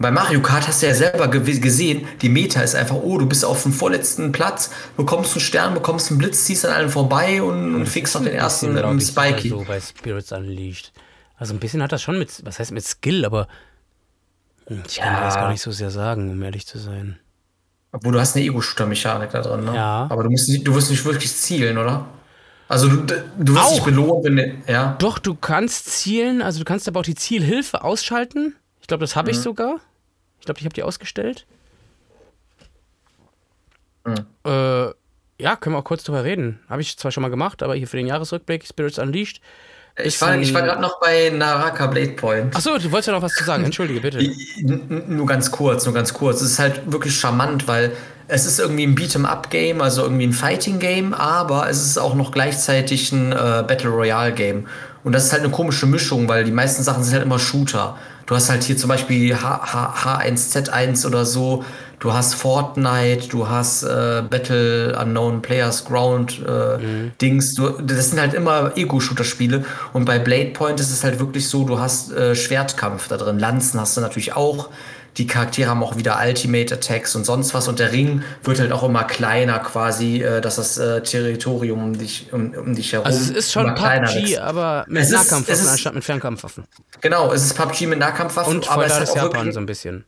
Bei 0.00 0.10
Mario 0.10 0.40
Kart 0.42 0.66
hast 0.66 0.82
du 0.82 0.88
ja 0.88 0.94
selber 0.94 1.28
ge 1.28 1.58
gesehen, 1.60 2.08
die 2.20 2.28
Meta 2.28 2.62
ist 2.62 2.74
einfach, 2.74 2.96
oh, 2.96 3.16
du 3.16 3.26
bist 3.26 3.44
auf 3.44 3.62
dem 3.62 3.72
vorletzten 3.72 4.32
Platz, 4.32 4.70
bekommst 4.96 5.34
einen 5.34 5.40
Stern, 5.40 5.74
bekommst 5.74 6.10
einen 6.10 6.18
Blitz, 6.18 6.44
ziehst 6.44 6.66
an 6.66 6.72
allen 6.72 6.90
vorbei 6.90 7.42
und, 7.42 7.76
und 7.76 7.86
fixst 7.86 8.16
noch 8.16 8.24
den 8.24 8.34
ersten 8.34 8.74
glaub 8.74 8.90
ähm, 8.90 8.98
ich, 8.98 9.06
Spikey. 9.06 9.50
So 9.50 9.64
bei 9.68 9.80
Spirits 9.80 10.32
Unleashed. 10.32 10.92
Also 11.36 11.54
ein 11.54 11.60
bisschen 11.60 11.80
hat 11.80 11.92
das 11.92 12.02
schon 12.02 12.18
mit, 12.18 12.44
was 12.44 12.58
heißt 12.58 12.72
mit 12.72 12.84
Skill, 12.84 13.24
aber 13.24 13.46
hm, 14.66 14.82
ich 14.88 14.96
kann 14.96 15.14
Ja. 15.14 15.20
das 15.24 15.36
gar 15.36 15.52
nicht 15.52 15.62
so 15.62 15.70
sehr 15.70 15.92
sagen, 15.92 16.28
um 16.32 16.42
ehrlich 16.42 16.66
zu 16.66 16.78
sein. 16.80 17.20
Obwohl 17.92 18.12
du 18.12 18.20
hast 18.20 18.36
eine 18.36 18.44
Ego-Shooter-Mechanik 18.44 19.30
da 19.30 19.40
drin, 19.40 19.64
ne? 19.64 19.74
Ja. 19.74 20.06
Aber 20.10 20.22
du 20.24 20.30
musst 20.30 20.48
nicht, 20.48 20.66
du 20.66 20.74
wirst 20.74 20.90
nicht 20.90 21.04
wirklich 21.04 21.34
zielen, 21.34 21.78
oder? 21.78 22.06
Also 22.68 22.88
du, 22.88 22.96
du 23.38 23.54
wirst 23.54 23.64
Auch. 23.64 23.72
nicht 23.72 23.84
belohnt, 23.84 24.24
wenn 24.24 24.36
du, 24.36 24.54
ja. 24.66 24.94
Doch, 24.98 25.18
du 25.18 25.34
kannst 25.34 25.86
zielen, 25.86 26.42
also 26.42 26.58
du 26.58 26.66
kannst 26.66 26.86
aber 26.86 27.00
auch 27.00 27.04
die 27.04 27.14
Zielhilfe 27.14 27.82
ausschalten. 27.82 28.54
Ich 28.82 28.86
glaube, 28.86 29.00
das 29.00 29.16
habe 29.16 29.30
ich 29.30 29.38
sogar. 29.38 29.80
Ich 30.38 30.44
glaube, 30.44 30.60
ich 30.60 30.66
habe 30.66 30.74
die 30.74 30.82
ausgestellt. 30.82 31.46
Äh, 34.44 34.86
ja, 35.40 35.56
können 35.56 35.74
wir 35.74 35.78
auch 35.78 35.84
kurz 35.84 36.04
drüber 36.04 36.24
reden. 36.24 36.60
Habe 36.68 36.82
ich 36.82 36.96
zwar 36.98 37.10
schon 37.10 37.22
mal 37.22 37.28
gemacht, 37.28 37.62
aber 37.62 37.74
hier 37.74 37.88
für 37.88 37.96
den 37.96 38.06
Jahresrückblick 38.06 38.66
Spirits 38.66 38.98
Unleashed. 38.98 39.40
Ich 40.04 40.20
war, 40.20 40.36
ich 40.36 40.54
war 40.54 40.62
gerade 40.62 40.80
noch 40.80 41.00
bei 41.00 41.30
Naraka 41.30 41.86
Blade 41.86 42.12
Point. 42.12 42.54
Achso, 42.54 42.78
du 42.78 42.90
wolltest 42.90 43.08
ja 43.08 43.14
noch 43.14 43.22
was 43.22 43.32
zu 43.32 43.44
sagen. 43.44 43.64
Entschuldige, 43.64 44.00
bitte. 44.00 44.20
Nur 44.60 45.26
ganz 45.26 45.50
kurz, 45.50 45.84
nur 45.84 45.94
ganz 45.94 46.14
kurz. 46.14 46.40
Es 46.40 46.52
ist 46.52 46.58
halt 46.58 46.90
wirklich 46.90 47.18
charmant, 47.18 47.66
weil 47.66 47.92
es 48.28 48.44
ist 48.44 48.60
irgendwie 48.60 48.84
ein 48.84 48.94
Beat'em-up-Game, 48.94 49.80
also 49.80 50.02
irgendwie 50.02 50.26
ein 50.26 50.32
Fighting-Game, 50.32 51.14
aber 51.14 51.68
es 51.68 51.84
ist 51.84 51.98
auch 51.98 52.14
noch 52.14 52.30
gleichzeitig 52.30 53.10
ein 53.10 53.32
äh, 53.32 53.64
Battle 53.66 53.90
Royale-Game. 53.90 54.66
Und 55.02 55.12
das 55.12 55.24
ist 55.24 55.32
halt 55.32 55.42
eine 55.42 55.50
komische 55.50 55.86
Mischung, 55.86 56.28
weil 56.28 56.44
die 56.44 56.52
meisten 56.52 56.82
Sachen 56.82 57.02
sind 57.02 57.14
halt 57.14 57.24
immer 57.24 57.38
Shooter. 57.38 57.96
Du 58.28 58.34
hast 58.34 58.50
halt 58.50 58.62
hier 58.62 58.76
zum 58.76 58.88
Beispiel 58.88 59.34
H 59.34 59.72
H 59.72 60.18
H1Z1 60.20 61.06
oder 61.06 61.24
so. 61.24 61.64
Du 61.98 62.12
hast 62.12 62.34
Fortnite, 62.34 63.26
du 63.28 63.48
hast 63.48 63.84
äh, 63.84 64.22
Battle 64.28 64.96
Unknown 65.00 65.40
Players 65.40 65.86
Ground 65.86 66.38
äh, 66.46 67.10
Dings. 67.22 67.54
Du, 67.54 67.70
das 67.70 68.10
sind 68.10 68.20
halt 68.20 68.34
immer 68.34 68.76
Ego-Shooter-Spiele. 68.76 69.64
Und 69.94 70.04
bei 70.04 70.18
Blade 70.18 70.50
Point 70.50 70.78
ist 70.78 70.90
es 70.90 71.04
halt 71.04 71.18
wirklich 71.20 71.48
so, 71.48 71.64
du 71.64 71.78
hast 71.78 72.12
äh, 72.12 72.34
Schwertkampf 72.34 73.08
da 73.08 73.16
drin. 73.16 73.38
Lanzen 73.38 73.80
hast 73.80 73.96
du 73.96 74.02
natürlich 74.02 74.36
auch. 74.36 74.68
Die 75.18 75.26
Charaktere 75.26 75.68
haben 75.68 75.82
auch 75.82 75.96
wieder 75.96 76.18
Ultimate 76.24 76.72
Attacks 76.74 77.14
und 77.16 77.24
sonst 77.24 77.52
was. 77.52 77.66
Und 77.68 77.78
der 77.80 77.90
Ring 77.92 78.22
wird 78.44 78.60
halt 78.60 78.70
auch 78.72 78.84
immer 78.84 79.04
kleiner 79.04 79.58
quasi, 79.58 80.22
äh, 80.22 80.40
dass 80.40 80.56
das 80.56 80.78
äh, 80.78 81.02
Territorium 81.02 81.82
um 81.82 81.98
dich, 81.98 82.28
um, 82.32 82.54
um 82.54 82.74
dich 82.74 82.92
herum 82.92 83.04
Also 83.06 83.18
es 83.20 83.30
ist 83.30 83.52
schon 83.52 83.74
PUBG, 83.74 84.14
wächst. 84.14 84.38
aber 84.38 84.84
mit 84.88 85.02
Es 85.02 85.10
ist- 85.10 85.14
Nahkampfwaffen 85.30 85.64
ist- 85.64 85.70
anstatt 85.70 85.94
mit 85.94 86.04
Fernkampfwaffen. 86.04 86.64
Genau, 87.00 87.32
es 87.32 87.44
ist 87.44 87.54
PUBG 87.56 87.86
mit 87.86 87.98
Nahkampfwaffen, 87.98 88.54
Und 88.56 88.70
aber 88.70 88.86
es 88.86 88.92
auch 89.10 89.16
Japan 89.16 89.32
wirklich, 89.34 89.54
so 89.54 89.60
ein 89.60 89.66
bisschen. 89.66 90.04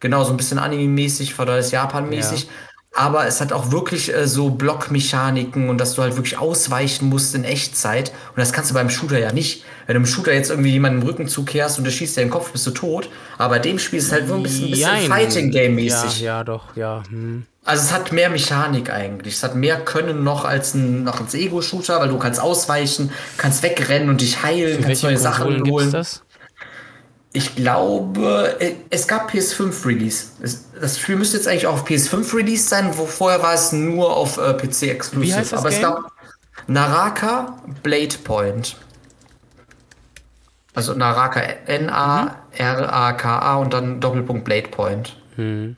Genau, 0.00 0.24
so 0.24 0.32
ein 0.32 0.36
bisschen 0.36 0.58
Anime-mäßig, 0.58 1.32
feudales 1.32 1.70
Japan-mäßig. 1.70 2.48
Aber 2.94 3.26
es 3.26 3.40
hat 3.40 3.52
auch 3.52 3.70
wirklich 3.70 4.14
äh, 4.14 4.26
so 4.26 4.50
Blockmechaniken 4.50 5.70
und 5.70 5.78
dass 5.78 5.94
du 5.94 6.02
halt 6.02 6.16
wirklich 6.16 6.38
ausweichen 6.38 7.08
musst 7.08 7.34
in 7.34 7.44
Echtzeit. 7.44 8.10
Und 8.10 8.38
das 8.38 8.52
kannst 8.52 8.70
du 8.70 8.74
beim 8.74 8.90
Shooter 8.90 9.18
ja 9.18 9.32
nicht. 9.32 9.64
Wenn 9.86 9.94
du 9.94 10.00
im 10.00 10.06
Shooter 10.06 10.34
jetzt 10.34 10.50
irgendwie 10.50 10.72
jemanden 10.72 11.00
im 11.00 11.06
Rücken 11.06 11.26
zukehrst 11.26 11.78
und 11.78 11.84
der 11.84 11.90
schießt 11.90 12.16
dir 12.16 12.20
den 12.20 12.30
Kopf, 12.30 12.52
bist 12.52 12.66
du 12.66 12.70
tot. 12.70 13.08
Aber 13.38 13.54
bei 13.54 13.58
dem 13.60 13.78
Spiel 13.78 13.98
ist 13.98 14.06
es 14.06 14.12
halt 14.12 14.28
so 14.28 14.34
ein 14.34 14.42
bisschen, 14.42 14.70
bisschen. 14.70 15.10
Fighting-Game-mäßig. 15.10 16.20
Ja, 16.20 16.38
ja, 16.38 16.44
doch, 16.44 16.76
ja. 16.76 17.02
Hm. 17.08 17.46
Also 17.64 17.84
es 17.84 17.92
hat 17.92 18.12
mehr 18.12 18.28
Mechanik 18.28 18.90
eigentlich. 18.90 19.34
Es 19.34 19.42
hat 19.42 19.54
mehr 19.54 19.80
Können 19.80 20.24
noch 20.24 20.44
als 20.44 20.74
ein, 20.74 21.04
noch 21.04 21.20
als 21.20 21.32
Ego-Shooter, 21.34 22.00
weil 22.00 22.08
du 22.08 22.18
kannst 22.18 22.40
ausweichen, 22.40 23.10
kannst 23.36 23.62
wegrennen 23.62 24.08
und 24.08 24.20
dich 24.20 24.42
heilen, 24.42 24.78
Für 24.80 24.88
kannst 24.88 25.02
neue 25.04 25.16
Sachen 25.16 25.44
Konsolen 25.44 25.70
holen. 25.70 25.90
das? 25.92 26.21
Ich 27.34 27.54
glaube, 27.56 28.56
äh, 28.60 28.74
es 28.90 29.08
gab 29.08 29.30
PS5 29.30 29.86
Release. 29.86 30.26
Es- 30.42 30.64
Das 30.80 30.98
Spiel 30.98 31.16
müsste 31.16 31.36
jetzt 31.38 31.48
eigentlich 31.48 31.66
auch 31.66 31.74
auf 31.74 31.84
PS5 31.86 32.34
Release 32.36 32.68
sein, 32.68 32.90
wo 32.98 33.06
vorher 33.06 33.42
war 33.42 33.54
es 33.54 33.72
nur 33.72 34.14
auf 34.14 34.36
äh, 34.36 34.52
PC 34.54 34.90
Exclusive. 34.90 35.32
Wie 35.32 35.34
heißt 35.34 35.52
das 35.52 35.58
Aber 35.60 35.68
es 35.70 35.76
Game? 35.76 35.84
gab 35.94 36.12
Naraka 36.66 37.56
Blade 37.82 38.16
Point. 38.22 38.76
Also 40.74 40.94
Naraka, 40.94 41.40
N-A-R-A-K-A 41.66 43.56
und 43.56 43.72
dann 43.72 44.00
Doppelpunkt 44.00 44.44
Blade 44.44 44.68
Point. 44.68 45.16
Hm. 45.36 45.76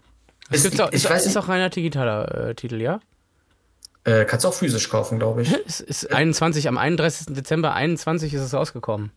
Ist, 0.51 0.65
Ist- 0.67 0.81
auch, 0.81 0.89
ich 0.89 1.05
ist, 1.05 1.11
weiß 1.11 1.27
ist 1.27 1.37
auch 1.37 1.49
reiner 1.49 1.69
digitaler 1.71 2.49
äh, 2.51 2.55
Titel, 2.55 2.81
ja? 2.81 3.01
Äh, 4.05 4.25
kannst 4.25 4.45
du 4.45 4.49
auch 4.49 4.55
physisch 4.55 4.89
kaufen, 4.91 5.19
glaube 5.19 5.43
ich. 5.43 5.53
Es 5.67 5.81
ist 5.81 6.13
21, 6.13 6.69
am 6.69 6.79
31. 6.79 7.29
Dezember 7.35 7.75
21 7.75 8.35
ist 8.35 8.43
es 8.43 8.55
rausgekommen. 8.55 9.11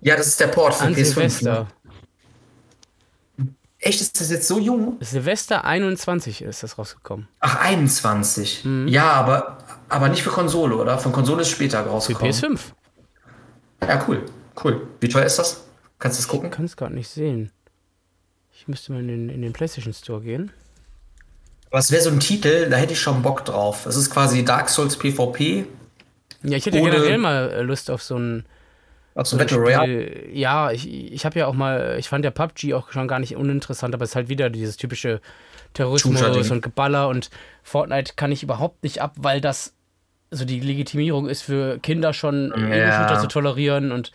Ja, 0.00 0.16
das 0.16 0.28
ist 0.28 0.40
der 0.40 0.48
Port 0.48 0.74
für 0.74 0.84
An 0.84 0.94
PS5. 0.94 1.04
Silvester. 1.04 1.66
Ne? 3.36 3.48
Echt, 3.80 4.00
ist 4.00 4.20
das 4.20 4.30
jetzt 4.30 4.48
so 4.48 4.58
jung? 4.58 4.96
Silvester 5.00 5.64
21 5.64 6.42
ist 6.42 6.62
das 6.62 6.78
rausgekommen. 6.78 7.28
Ach, 7.40 7.60
21. 7.60 8.64
Mhm. 8.64 8.88
Ja, 8.88 9.12
aber, 9.12 9.58
aber 9.88 10.08
nicht 10.08 10.22
für 10.22 10.30
Konsole, 10.30 10.76
oder? 10.76 10.98
Von 10.98 11.12
Konsole 11.12 11.42
ist 11.42 11.50
später 11.50 11.84
Für 11.84 11.90
rausgekommen. 11.90 12.32
PS5. 12.32 12.58
Ja, 13.86 14.04
cool. 14.08 14.24
Cool. 14.62 14.88
Wie 15.00 15.08
teuer 15.08 15.24
ist 15.24 15.38
das? 15.38 15.64
Kannst 16.00 16.18
du 16.18 16.22
es 16.22 16.28
gucken? 16.28 16.48
Ich 16.50 16.56
kann 16.56 16.64
es 16.64 16.76
gerade 16.76 16.94
nicht 16.94 17.08
sehen. 17.08 17.52
Ich 18.52 18.66
müsste 18.66 18.92
mal 18.92 19.00
in 19.00 19.08
den, 19.08 19.28
in 19.28 19.42
den 19.42 19.52
PlayStation 19.52 19.94
Store 19.94 20.20
gehen. 20.20 20.50
Aber 21.70 21.78
es 21.78 21.92
wäre 21.92 22.02
so 22.02 22.10
ein 22.10 22.18
Titel, 22.18 22.68
da 22.68 22.76
hätte 22.76 22.94
ich 22.94 23.00
schon 23.00 23.22
Bock 23.22 23.44
drauf. 23.44 23.86
Es 23.86 23.94
ist 23.94 24.10
quasi 24.10 24.44
Dark 24.44 24.68
Souls 24.68 24.96
PvP. 24.96 25.66
Ja, 26.42 26.56
ich 26.56 26.66
hätte 26.66 26.80
generell 26.80 27.18
mal 27.18 27.62
Lust 27.64 27.90
auf 27.90 28.02
so 28.02 28.16
ein 28.18 28.44
Also 29.18 29.36
Battle 29.36 29.58
Royale. 29.58 30.30
Ja, 30.32 30.70
ich, 30.70 30.88
ich 30.88 31.24
habe 31.24 31.36
ja 31.40 31.48
auch 31.48 31.54
mal, 31.54 31.96
ich 31.98 32.08
fand 32.08 32.24
ja 32.24 32.30
PUBG 32.30 32.74
auch 32.74 32.92
schon 32.92 33.08
gar 33.08 33.18
nicht 33.18 33.34
uninteressant, 33.34 33.92
aber 33.92 34.04
es 34.04 34.10
ist 34.10 34.16
halt 34.16 34.28
wieder 34.28 34.48
dieses 34.48 34.76
typische 34.76 35.20
Terrorismus 35.74 36.50
und 36.52 36.62
Geballer 36.62 37.08
und 37.08 37.28
Fortnite 37.64 38.12
kann 38.14 38.30
ich 38.30 38.44
überhaupt 38.44 38.84
nicht 38.84 39.02
ab, 39.02 39.14
weil 39.16 39.40
das 39.40 39.74
so 40.30 40.44
die 40.44 40.60
Legitimierung 40.60 41.28
ist 41.28 41.42
für 41.42 41.80
Kinder 41.80 42.12
schon 42.12 42.52
Ja. 42.56 42.68
Ego-Shooter 42.68 43.20
zu 43.20 43.26
tolerieren 43.26 43.90
und 43.90 44.12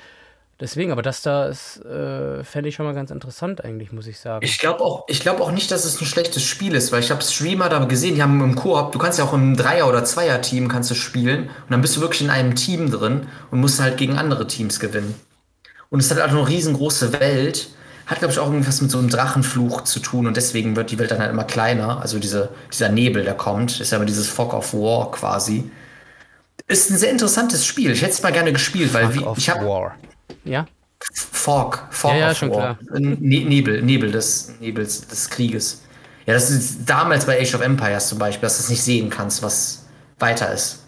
deswegen, 0.63 0.91
aber 0.91 1.01
das 1.01 1.21
da 1.21 1.45
ist, 1.45 1.83
äh, 1.85 2.43
fände 2.43 2.69
ich 2.69 2.75
schon 2.75 2.85
mal 2.85 2.95
ganz 2.95 3.11
interessant 3.11 3.63
eigentlich, 3.63 3.91
muss 3.91 4.07
ich 4.07 4.19
sagen. 4.19 4.43
Ich 4.43 4.57
glaube 4.57 4.81
auch, 4.81 5.03
ich 5.07 5.19
glaub 5.19 5.39
auch 5.41 5.51
nicht, 5.51 5.69
dass 5.69 5.85
es 5.85 6.01
ein 6.01 6.05
schlechtes 6.05 6.41
Spiel 6.41 6.73
ist, 6.73 6.91
weil 6.91 7.01
ich 7.01 7.11
habe 7.11 7.21
Streamer 7.21 7.69
da 7.69 7.83
gesehen, 7.85 8.15
die 8.15 8.23
haben 8.23 8.41
im 8.41 8.55
Koop, 8.55 8.91
du 8.91 8.99
kannst 8.99 9.19
ja 9.19 9.25
auch 9.25 9.33
im 9.33 9.55
Dreier- 9.55 9.87
oder 9.87 10.03
Zweier-Team 10.03 10.69
kannst 10.69 10.89
du 10.89 10.95
spielen 10.95 11.43
und 11.43 11.71
dann 11.71 11.81
bist 11.81 11.95
du 11.95 12.01
wirklich 12.01 12.21
in 12.21 12.29
einem 12.29 12.55
Team 12.55 12.89
drin 12.89 13.27
und 13.51 13.59
musst 13.59 13.79
halt 13.79 13.97
gegen 13.97 14.17
andere 14.17 14.47
Teams 14.47 14.79
gewinnen. 14.79 15.13
Und 15.89 15.99
es 15.99 16.09
hat 16.09 16.19
halt 16.19 16.31
eine 16.31 16.47
riesengroße 16.47 17.13
Welt, 17.19 17.69
hat 18.07 18.19
glaube 18.19 18.33
ich 18.33 18.39
auch 18.39 18.47
irgendwas 18.47 18.81
mit 18.81 18.89
so 18.89 18.97
einem 18.97 19.09
Drachenfluch 19.09 19.81
zu 19.81 19.99
tun 19.99 20.25
und 20.25 20.37
deswegen 20.37 20.75
wird 20.75 20.89
die 20.89 20.97
Welt 20.97 21.11
dann 21.11 21.19
halt 21.19 21.31
immer 21.31 21.43
kleiner, 21.43 22.01
also 22.01 22.17
diese, 22.17 22.49
dieser 22.71 22.89
Nebel, 22.89 23.23
der 23.23 23.35
kommt, 23.35 23.79
ist 23.79 23.91
ja 23.91 23.97
immer 23.97 24.07
dieses 24.07 24.27
Fog 24.27 24.53
of 24.53 24.73
War 24.73 25.11
quasi. 25.11 25.69
Ist 26.67 26.89
ein 26.89 26.97
sehr 26.97 27.11
interessantes 27.11 27.65
Spiel. 27.65 27.91
Ich 27.91 28.01
hätte 28.01 28.13
es 28.13 28.23
mal 28.23 28.31
gerne 28.31 28.53
gespielt, 28.53 28.93
weil 28.93 29.11
Fuck 29.11 29.35
wie, 29.35 29.39
ich 29.39 29.49
habe 29.49 29.67
War. 29.67 29.95
Ja? 30.43 30.65
Fog, 31.13 31.85
Fog 31.91 32.11
Ja, 32.11 32.17
ja, 32.17 32.31
of 32.31 32.37
schon 32.37 32.51
War. 32.51 32.77
Ne 32.91 33.15
Nebel, 33.19 33.81
Nebel 33.81 34.11
des 34.11 34.53
Nebels 34.59 35.07
des 35.07 35.29
Krieges. 35.29 35.81
Ja, 36.25 36.33
das 36.33 36.49
ist 36.49 36.85
damals 36.89 37.25
bei 37.25 37.39
Age 37.41 37.55
of 37.55 37.61
Empires 37.61 38.07
zum 38.07 38.17
Beispiel, 38.19 38.43
dass 38.43 38.57
du 38.57 38.63
es 38.63 38.69
nicht 38.69 38.81
sehen 38.81 39.09
kannst, 39.09 39.43
was 39.43 39.85
weiter 40.19 40.53
ist. 40.53 40.79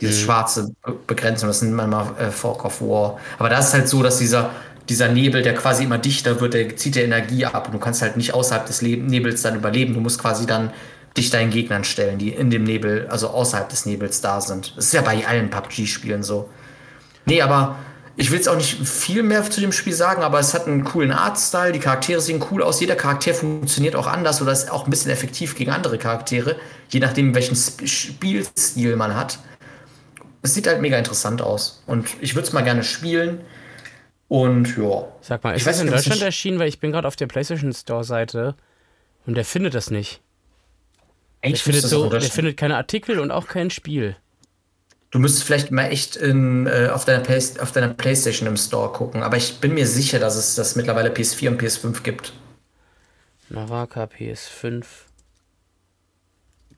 Dieses 0.00 0.20
Mhm. 0.20 0.24
schwarze 0.24 0.72
Be- 0.82 0.96
Begrenzung, 1.06 1.48
das 1.48 1.62
nennt 1.62 1.74
man 1.74 1.90
mal 1.90 2.12
äh, 2.18 2.30
Fog 2.30 2.64
of 2.64 2.80
War. 2.80 3.18
Aber 3.38 3.48
da 3.48 3.58
ist 3.58 3.72
halt 3.72 3.86
so, 3.88 4.02
dass 4.02 4.18
dieser, 4.18 4.50
dieser 4.88 5.08
Nebel, 5.08 5.42
der 5.42 5.54
quasi 5.54 5.84
immer 5.84 5.98
dichter 5.98 6.40
wird, 6.40 6.54
der 6.54 6.76
zieht 6.76 6.96
der 6.96 7.04
Energie 7.04 7.44
ab 7.44 7.66
und 7.66 7.74
du 7.74 7.78
kannst 7.78 8.02
halt 8.02 8.16
nicht 8.16 8.34
außerhalb 8.34 8.66
des 8.66 8.82
Leb 8.82 9.04
Nebels 9.08 9.42
dann 9.42 9.54
überleben. 9.54 9.94
Du 9.94 10.00
musst 10.00 10.18
quasi 10.20 10.46
dann 10.46 10.72
dich 11.16 11.30
deinen 11.30 11.50
Gegnern 11.50 11.84
stellen, 11.84 12.18
die 12.18 12.30
in 12.30 12.50
dem 12.50 12.64
Nebel, 12.64 13.06
also 13.08 13.28
außerhalb 13.28 13.68
des 13.68 13.86
Nebels 13.86 14.20
da 14.20 14.40
sind. 14.40 14.76
Das 14.76 14.86
ist 14.86 14.92
ja 14.94 15.02
bei 15.02 15.24
allen 15.26 15.50
PUBG-Spielen 15.50 16.22
so. 16.24 16.48
Nee, 17.26 17.42
aber 17.42 17.76
ich 18.16 18.30
will 18.30 18.36
jetzt 18.36 18.48
auch 18.48 18.56
nicht 18.56 18.76
viel 18.86 19.22
mehr 19.22 19.48
zu 19.50 19.60
dem 19.60 19.72
Spiel 19.72 19.92
sagen, 19.92 20.22
aber 20.22 20.38
es 20.38 20.52
hat 20.52 20.66
einen 20.66 20.84
coolen 20.84 21.12
Artstyle, 21.12 21.72
die 21.72 21.78
Charaktere 21.78 22.20
sehen 22.20 22.44
cool 22.50 22.62
aus, 22.62 22.80
jeder 22.80 22.96
Charakter 22.96 23.32
funktioniert 23.34 23.96
auch 23.96 24.06
anders 24.06 24.42
oder 24.42 24.52
ist 24.52 24.70
auch 24.70 24.84
ein 24.86 24.90
bisschen 24.90 25.10
effektiv 25.10 25.54
gegen 25.54 25.70
andere 25.70 25.96
Charaktere, 25.98 26.56
je 26.88 27.00
nachdem, 27.00 27.34
welchen 27.34 27.54
Sp 27.56 27.86
Spielstil 27.86 28.96
man 28.96 29.14
hat. 29.14 29.38
Es 30.42 30.54
sieht 30.54 30.66
halt 30.66 30.80
mega 30.80 30.98
interessant 30.98 31.42
aus 31.42 31.82
und 31.86 32.08
ich 32.20 32.34
würde 32.34 32.46
es 32.46 32.52
mal 32.52 32.62
gerne 32.62 32.82
spielen. 32.82 33.40
Und 34.28 34.76
ja. 34.76 35.08
Sag 35.20 35.42
mal, 35.42 35.56
Ich 35.56 35.62
ist 35.62 35.66
weiß 35.66 35.78
das 35.78 35.86
in 35.86 35.90
Deutschland 35.90 36.22
erschienen? 36.22 36.58
Weil 36.60 36.68
ich 36.68 36.78
bin 36.78 36.92
gerade 36.92 37.08
auf 37.08 37.16
der 37.16 37.26
PlayStation 37.26 37.72
Store-Seite 37.72 38.54
und 39.26 39.34
der 39.34 39.44
findet 39.44 39.74
das 39.74 39.90
nicht. 39.90 40.20
Der 41.42 41.48
Eigentlich 41.48 41.62
findet, 41.62 41.84
es 41.84 41.92
auch 41.92 42.04
so, 42.04 42.08
der 42.10 42.20
findet 42.22 42.56
keine 42.56 42.76
Artikel 42.76 43.18
und 43.18 43.30
auch 43.30 43.48
kein 43.48 43.70
Spiel. 43.70 44.16
Du 45.10 45.18
müsstest 45.18 45.44
vielleicht 45.44 45.72
mal 45.72 45.86
echt 45.86 46.16
in, 46.16 46.66
äh, 46.66 46.88
auf, 46.92 47.04
deiner 47.04 47.20
Play 47.20 47.42
auf 47.60 47.72
deiner 47.72 47.88
Playstation 47.88 48.46
im 48.46 48.56
Store 48.56 48.92
gucken, 48.92 49.22
aber 49.22 49.36
ich 49.36 49.58
bin 49.58 49.74
mir 49.74 49.86
sicher, 49.86 50.20
dass 50.20 50.36
es 50.36 50.54
das 50.54 50.76
mittlerweile 50.76 51.10
PS4 51.10 51.48
und 51.48 51.60
PS5 51.60 52.02
gibt. 52.02 52.32
Naraka 53.48 54.04
PS5. 54.04 54.84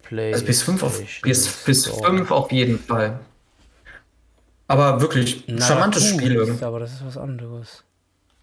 Play. 0.02 0.32
Also 0.32 0.46
PS5 0.46 0.82
auf 0.82 0.98
PS, 1.20 1.66
PS5 1.66 2.30
auf 2.30 2.50
jeden 2.50 2.78
Fall. 2.78 3.20
Aber 4.66 5.02
wirklich, 5.02 5.44
charmantes 5.58 6.08
Spiel 6.08 6.32
irgendwie. 6.32 6.64
Aber 6.64 6.80
das 6.80 6.92
ist 6.92 7.04
was 7.04 7.18
anderes. 7.18 7.84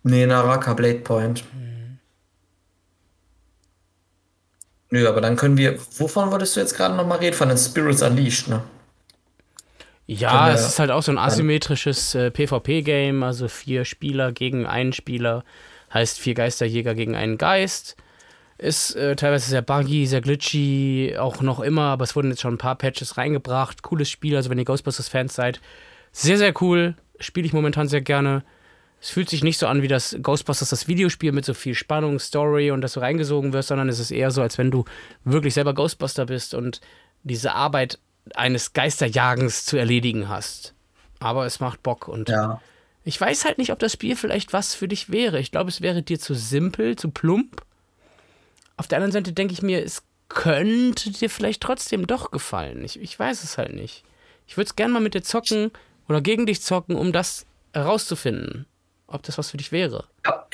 Nee, 0.04 0.28
Naraka 0.28 0.76
Blade 0.76 1.00
Point. 1.00 1.44
Nö, 4.92 5.08
aber 5.08 5.22
dann 5.22 5.36
können 5.36 5.58
wir. 5.58 5.80
Wovon 5.98 6.32
wolltest 6.32 6.56
du 6.56 6.60
jetzt 6.60 6.76
gerade 6.76 6.96
nochmal 6.96 7.18
reden? 7.18 7.36
Von 7.36 7.50
den 7.50 7.58
Spirits 7.58 8.04
Unleashed, 8.04 8.48
ne? 8.48 8.62
Ja, 10.12 10.52
es 10.52 10.68
ist 10.68 10.80
halt 10.80 10.90
auch 10.90 11.04
so 11.04 11.12
ein 11.12 11.20
asymmetrisches 11.20 12.16
äh, 12.16 12.32
PvP-Game, 12.32 13.22
also 13.22 13.48
vier 13.48 13.86
Spieler 13.86 14.32
gegen 14.32 14.66
einen 14.66 14.92
Spieler, 14.92 15.44
heißt 15.94 16.18
vier 16.18 16.34
Geisterjäger 16.34 16.96
gegen 16.96 17.16
einen 17.16 17.38
Geist. 17.38 17.96
Ist 18.58 18.96
äh, 18.96 19.16
teilweise 19.16 19.52
sehr 19.52 19.62
buggy, 19.62 20.08
sehr 20.08 20.22
glitchy, 20.22 21.16
auch 21.20 21.44
noch 21.44 21.60
immer, 21.60 21.84
aber 21.84 22.06
es 22.06 22.16
wurden 22.16 22.32
jetzt 22.32 22.42
schon 22.42 22.56
ein 22.56 22.58
paar 22.58 22.76
Patches 22.76 23.18
reingebracht. 23.18 23.84
Cooles 23.84 24.10
Spiel, 24.10 24.36
also 24.36 24.50
wenn 24.50 24.58
ihr 24.58 24.66
Ghostbusters-Fans 24.66 25.36
seid, 25.36 25.62
sehr, 26.12 26.40
sehr 26.40 26.60
cool. 26.60 26.96
Spiele 27.20 27.46
ich 27.46 27.54
momentan 27.54 27.88
sehr 27.88 28.02
gerne. 28.02 28.44
Es 29.00 29.12
fühlt 29.12 29.30
sich 29.30 29.44
nicht 29.44 29.60
so 29.60 29.68
an 29.68 29.84
wie 29.84 29.88
das 29.88 30.18
Ghostbusters, 30.24 30.72
das 30.72 30.88
Videospiel 30.88 31.34
mit 31.34 31.46
so 31.46 31.54
viel 31.54 31.76
Spannung, 31.76 32.18
Story 32.18 32.72
und 32.72 32.82
dass 32.82 32.94
du 32.94 33.00
reingesogen 33.00 33.54
wirst, 33.54 33.68
sondern 33.68 33.90
es 33.90 34.00
ist 34.00 34.10
eher 34.10 34.32
so, 34.32 34.42
als 34.42 34.58
wenn 34.58 34.72
du 34.72 34.86
wirklich 35.24 35.54
selber 35.54 35.76
Ghostbuster 35.76 36.26
bist 36.26 36.56
und 36.56 36.82
diese 37.24 37.54
Arbeit 37.54 38.00
eines 38.36 38.74
Geisterjagens 38.74 39.66
zu 39.66 39.78
erledigen 39.78 40.30
hast. 40.30 40.74
Aber 41.20 41.46
es 41.46 41.60
macht 41.60 41.84
Bock 41.84 42.08
und 42.08 42.30
Ja. 42.30 42.62
ich 43.04 43.20
weiß 43.20 43.46
halt 43.46 43.58
nicht, 43.58 43.72
ob 43.72 43.80
das 43.80 43.94
Spiel 43.94 44.16
vielleicht 44.16 44.54
was 44.54 44.74
für 44.74 44.88
dich 44.88 45.12
wäre. 45.12 45.40
Ich 45.40 45.52
glaube, 45.52 45.70
es 45.70 45.82
wäre 45.82 46.02
dir 46.02 46.20
zu 46.20 46.34
simpel, 46.34 46.96
zu 46.96 47.10
plump. 47.12 47.62
Auf 48.78 48.88
der 48.88 48.98
anderen 48.98 49.12
Seite 49.12 49.34
denke 49.34 49.54
ich 49.54 49.62
mir, 49.62 49.84
es 49.84 50.04
könnte 50.30 51.12
dir 51.12 51.30
vielleicht 51.30 51.62
trotzdem 51.62 52.08
doch 52.08 52.32
gefallen. 52.32 52.84
Ich, 52.86 53.00
ich 53.00 53.18
weiß 53.18 53.44
es 53.44 53.58
halt 53.58 53.74
nicht. 53.74 54.04
Ich 54.48 54.58
würde 54.58 54.68
es 54.70 54.76
gerne 54.76 54.94
mal 54.94 55.02
mit 55.02 55.14
dir 55.14 55.24
zocken 55.24 55.72
oder 56.08 56.22
gegen 56.22 56.46
dich 56.46 56.62
zocken, 56.62 56.96
um 56.96 57.12
das 57.12 57.46
herauszufinden, 57.74 58.66
ob 59.08 59.24
das 59.24 59.38
was 59.38 59.52
für 59.52 59.58
dich 59.58 59.72
wäre. 59.72 60.06
Ja, 60.26 60.46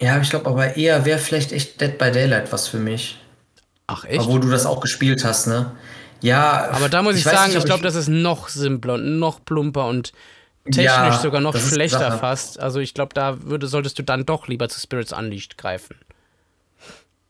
ja 0.00 0.20
ich 0.20 0.30
glaube 0.30 0.50
aber 0.50 0.76
eher 0.76 1.04
wäre 1.04 1.18
vielleicht 1.18 1.52
echt 1.52 1.80
Dead 1.80 1.96
by 1.96 2.10
Daylight 2.10 2.52
was 2.52 2.68
für 2.68 2.78
mich. 2.78 3.18
Ach 3.86 4.04
echt? 4.04 4.20
Obwohl 4.20 4.40
du 4.40 4.50
das 4.50 4.66
auch 4.66 4.80
gespielt 4.80 5.24
hast, 5.24 5.46
ne? 5.46 5.72
Ja. 6.20 6.70
Aber 6.70 6.88
da 6.88 7.02
muss 7.02 7.16
ich, 7.16 7.26
weiß 7.26 7.32
sagen, 7.32 7.48
nicht, 7.52 7.58
ich 7.58 7.64
glaube, 7.64 7.82
das 7.82 7.94
ist 7.94 8.08
noch 8.08 8.48
simpler 8.48 8.94
und 8.94 9.18
noch 9.18 9.44
plumper 9.44 9.86
und 9.86 10.12
technisch 10.64 10.84
Ja, 10.84 11.18
sogar 11.18 11.40
noch 11.40 11.56
schlechter 11.56 12.12
fast. 12.12 12.58
Also 12.58 12.80
ich 12.80 12.94
glaube, 12.94 13.14
da 13.14 13.42
würde, 13.42 13.66
solltest 13.66 13.98
du 13.98 14.02
dann 14.02 14.24
doch 14.24 14.48
lieber 14.48 14.68
zu 14.68 14.80
Spirits 14.80 15.12
Unleashed 15.12 15.58
greifen. 15.58 15.96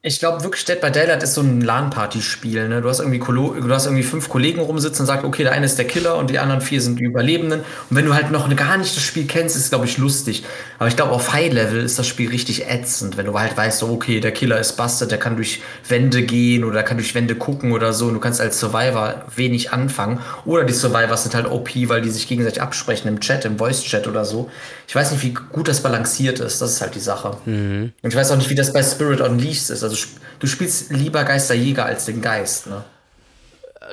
Ich 0.07 0.19
glaube 0.19 0.45
wirklich, 0.45 0.67
Dead 0.67 0.79
by 0.83 0.91
Daylight 0.93 1.23
ist 1.23 1.33
so 1.33 1.41
ein 1.41 1.63
LAN-Party-Spiel. 1.63 2.69
Ne? 2.69 2.83
Du, 2.83 2.91
hast 2.91 3.01
irgendwie 3.01 3.21
du 3.21 3.71
hast 3.71 3.87
irgendwie 3.87 4.03
fünf 4.03 4.29
Kollegen 4.29 4.61
rumsitzen 4.61 5.05
und 5.05 5.07
sagst, 5.07 5.25
okay, 5.25 5.45
der 5.45 5.53
eine 5.53 5.65
ist 5.65 5.79
der 5.79 5.87
Killer 5.87 6.19
und 6.19 6.29
die 6.29 6.39
anderen 6.39 6.61
vier 6.61 6.83
sind 6.83 7.01
die 7.01 7.05
Überlebenden. 7.05 7.61
Und 7.61 7.97
wenn 7.97 8.05
du 8.05 8.13
halt 8.13 8.31
noch 8.31 8.55
gar 8.55 8.77
nicht 8.77 8.95
das 8.95 9.03
Spiel 9.03 9.27
kennst, 9.27 9.57
ist 9.57 9.63
es, 9.63 9.71
glaube 9.71 9.87
ich, 9.87 9.97
lustig. 9.97 10.45
Aber 10.79 10.89
ich 10.89 10.97
glaube, 10.97 11.13
auf 11.13 11.33
High-Level 11.33 11.83
ist 11.83 11.99
das 11.99 12.07
Spiel 12.07 12.29
richtig 12.29 12.69
ätzend, 12.69 13.17
wenn 13.17 13.25
du 13.25 13.39
halt 13.39 13.57
weißt, 13.57 13.79
so, 13.79 13.89
okay, 13.89 14.21
der 14.21 14.33
Killer 14.33 14.61
ist 14.61 14.77
busted, 14.77 15.11
der 15.11 15.17
kann 15.17 15.37
durch 15.37 15.63
Wände 15.89 16.23
gehen 16.23 16.65
oder 16.65 16.75
der 16.75 16.83
kann 16.83 16.99
durch 16.99 17.15
Wände 17.15 17.35
gucken 17.35 17.73
oder 17.73 17.95
so. 17.95 18.09
Und 18.09 18.13
du 18.13 18.21
kannst 18.21 18.43
als 18.43 18.61
Survivor 18.61 19.25
wenig 19.35 19.73
anfangen. 19.73 20.21
Oder 20.45 20.65
die 20.65 20.75
Survivors 20.75 21.23
sind 21.23 21.35
halt 21.35 21.51
OP, 21.51 21.71
weil 21.89 22.03
die 22.03 22.11
sich 22.11 22.29
gegenseitig 22.29 22.61
absprechen 22.61 23.09
im 23.09 23.21
Chat, 23.21 23.47
im 23.47 23.57
Voice-Chat 23.57 24.07
oder 24.07 24.27
so. 24.27 24.51
Ich 24.87 24.95
weiß 24.95 25.13
nicht, 25.13 25.23
wie 25.23 25.33
gut 25.33 25.69
das 25.69 25.83
balanciert 25.83 26.41
ist. 26.41 26.61
Das 26.61 26.73
ist 26.73 26.81
halt 26.81 26.95
die 26.95 27.01
Sache. 27.01 27.37
Und 27.47 27.93
ich 28.03 28.15
weiß 28.15 28.31
auch 28.31 28.37
nicht, 28.37 28.51
wie 28.51 28.55
das 28.55 28.73
bei 28.73 28.83
Spirit 28.83 29.21
Unleashed 29.21 29.71
ist. 29.71 29.83
Also 29.83 29.97
du 30.39 30.47
spielst 30.47 30.91
lieber 30.93 31.25
Geisterjäger 31.25 31.85
als 31.85 32.05
den 32.05 32.21
Geist, 32.21 32.67
ne? 32.67 32.85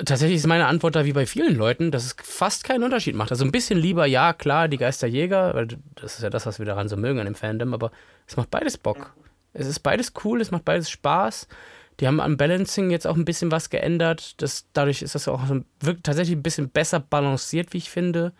Tatsächlich 0.06 0.38
ist 0.38 0.46
meine 0.46 0.66
Antwort 0.66 0.96
da 0.96 1.04
wie 1.04 1.12
bei 1.12 1.26
vielen 1.26 1.54
Leuten, 1.54 1.90
dass 1.90 2.06
es 2.06 2.16
fast 2.22 2.64
keinen 2.64 2.82
Unterschied 2.82 3.14
macht. 3.14 3.30
Also 3.30 3.44
ein 3.44 3.52
bisschen 3.52 3.78
lieber, 3.78 4.06
ja, 4.06 4.32
klar, 4.32 4.68
die 4.68 4.78
Geisterjäger, 4.78 5.54
weil 5.54 5.68
das 5.96 6.14
ist 6.14 6.22
ja 6.22 6.30
das, 6.30 6.46
was 6.46 6.58
wir 6.58 6.64
daran 6.64 6.88
so 6.88 6.96
mögen 6.96 7.18
an 7.18 7.26
dem 7.26 7.34
Fandom, 7.34 7.74
aber 7.74 7.90
es 8.26 8.36
macht 8.36 8.50
beides 8.50 8.78
Bock. 8.78 9.12
Es 9.52 9.66
ist 9.66 9.80
beides 9.80 10.12
cool, 10.24 10.40
es 10.40 10.50
macht 10.50 10.64
beides 10.64 10.88
Spaß. 10.88 11.46
Die 12.00 12.06
haben 12.06 12.20
am 12.20 12.38
Balancing 12.38 12.90
jetzt 12.90 13.06
auch 13.06 13.16
ein 13.16 13.26
bisschen 13.26 13.50
was 13.50 13.68
geändert. 13.68 14.40
Das, 14.40 14.64
dadurch 14.72 15.02
ist 15.02 15.14
das 15.14 15.28
auch 15.28 15.46
so, 15.46 15.60
wirkt 15.80 16.04
tatsächlich 16.04 16.36
ein 16.36 16.42
bisschen 16.42 16.70
besser 16.70 17.00
balanciert, 17.00 17.74
wie 17.74 17.78
ich 17.78 17.90
finde. 17.90 18.32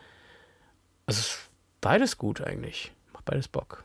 Also 1.04 1.20
es 1.20 1.38
beides 1.82 2.16
gut 2.18 2.40
eigentlich. 2.40 2.92
Macht 3.12 3.26
beides 3.26 3.48
Bock. 3.48 3.84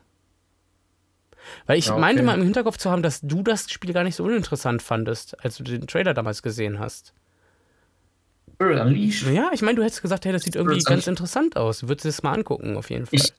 Weil 1.65 1.77
ich 1.79 1.85
Ja, 1.87 1.93
okay. 1.93 2.01
meinte 2.01 2.23
mal 2.23 2.35
im 2.35 2.43
Hinterkopf 2.43 2.77
zu 2.77 2.89
haben, 2.91 3.03
dass 3.03 3.21
du 3.21 3.43
das 3.43 3.69
Spiel 3.71 3.93
gar 3.93 4.03
nicht 4.03 4.15
so 4.15 4.23
uninteressant 4.23 4.81
fandest, 4.81 5.43
als 5.43 5.57
du 5.57 5.63
den 5.63 5.87
Trailer 5.87 6.13
damals 6.13 6.41
gesehen 6.41 6.79
hast. 6.79 7.13
Ja, 9.19 9.49
ich 9.53 9.61
meine, 9.61 9.75
du 9.75 9.83
hättest 9.83 10.01
gesagt, 10.01 10.25
hey, 10.25 10.31
das 10.33 10.43
sieht 10.43 10.55
irgendwie 10.55 10.83
ganz 10.83 11.07
interessant 11.07 11.57
aus. 11.57 11.87
Würdest 11.87 12.05
du 12.05 12.09
es 12.09 12.23
mal 12.23 12.33
angucken, 12.33 12.77
auf 12.77 12.89
jeden 12.89 13.05
Fall. 13.05 13.29
Ich, 13.29 13.33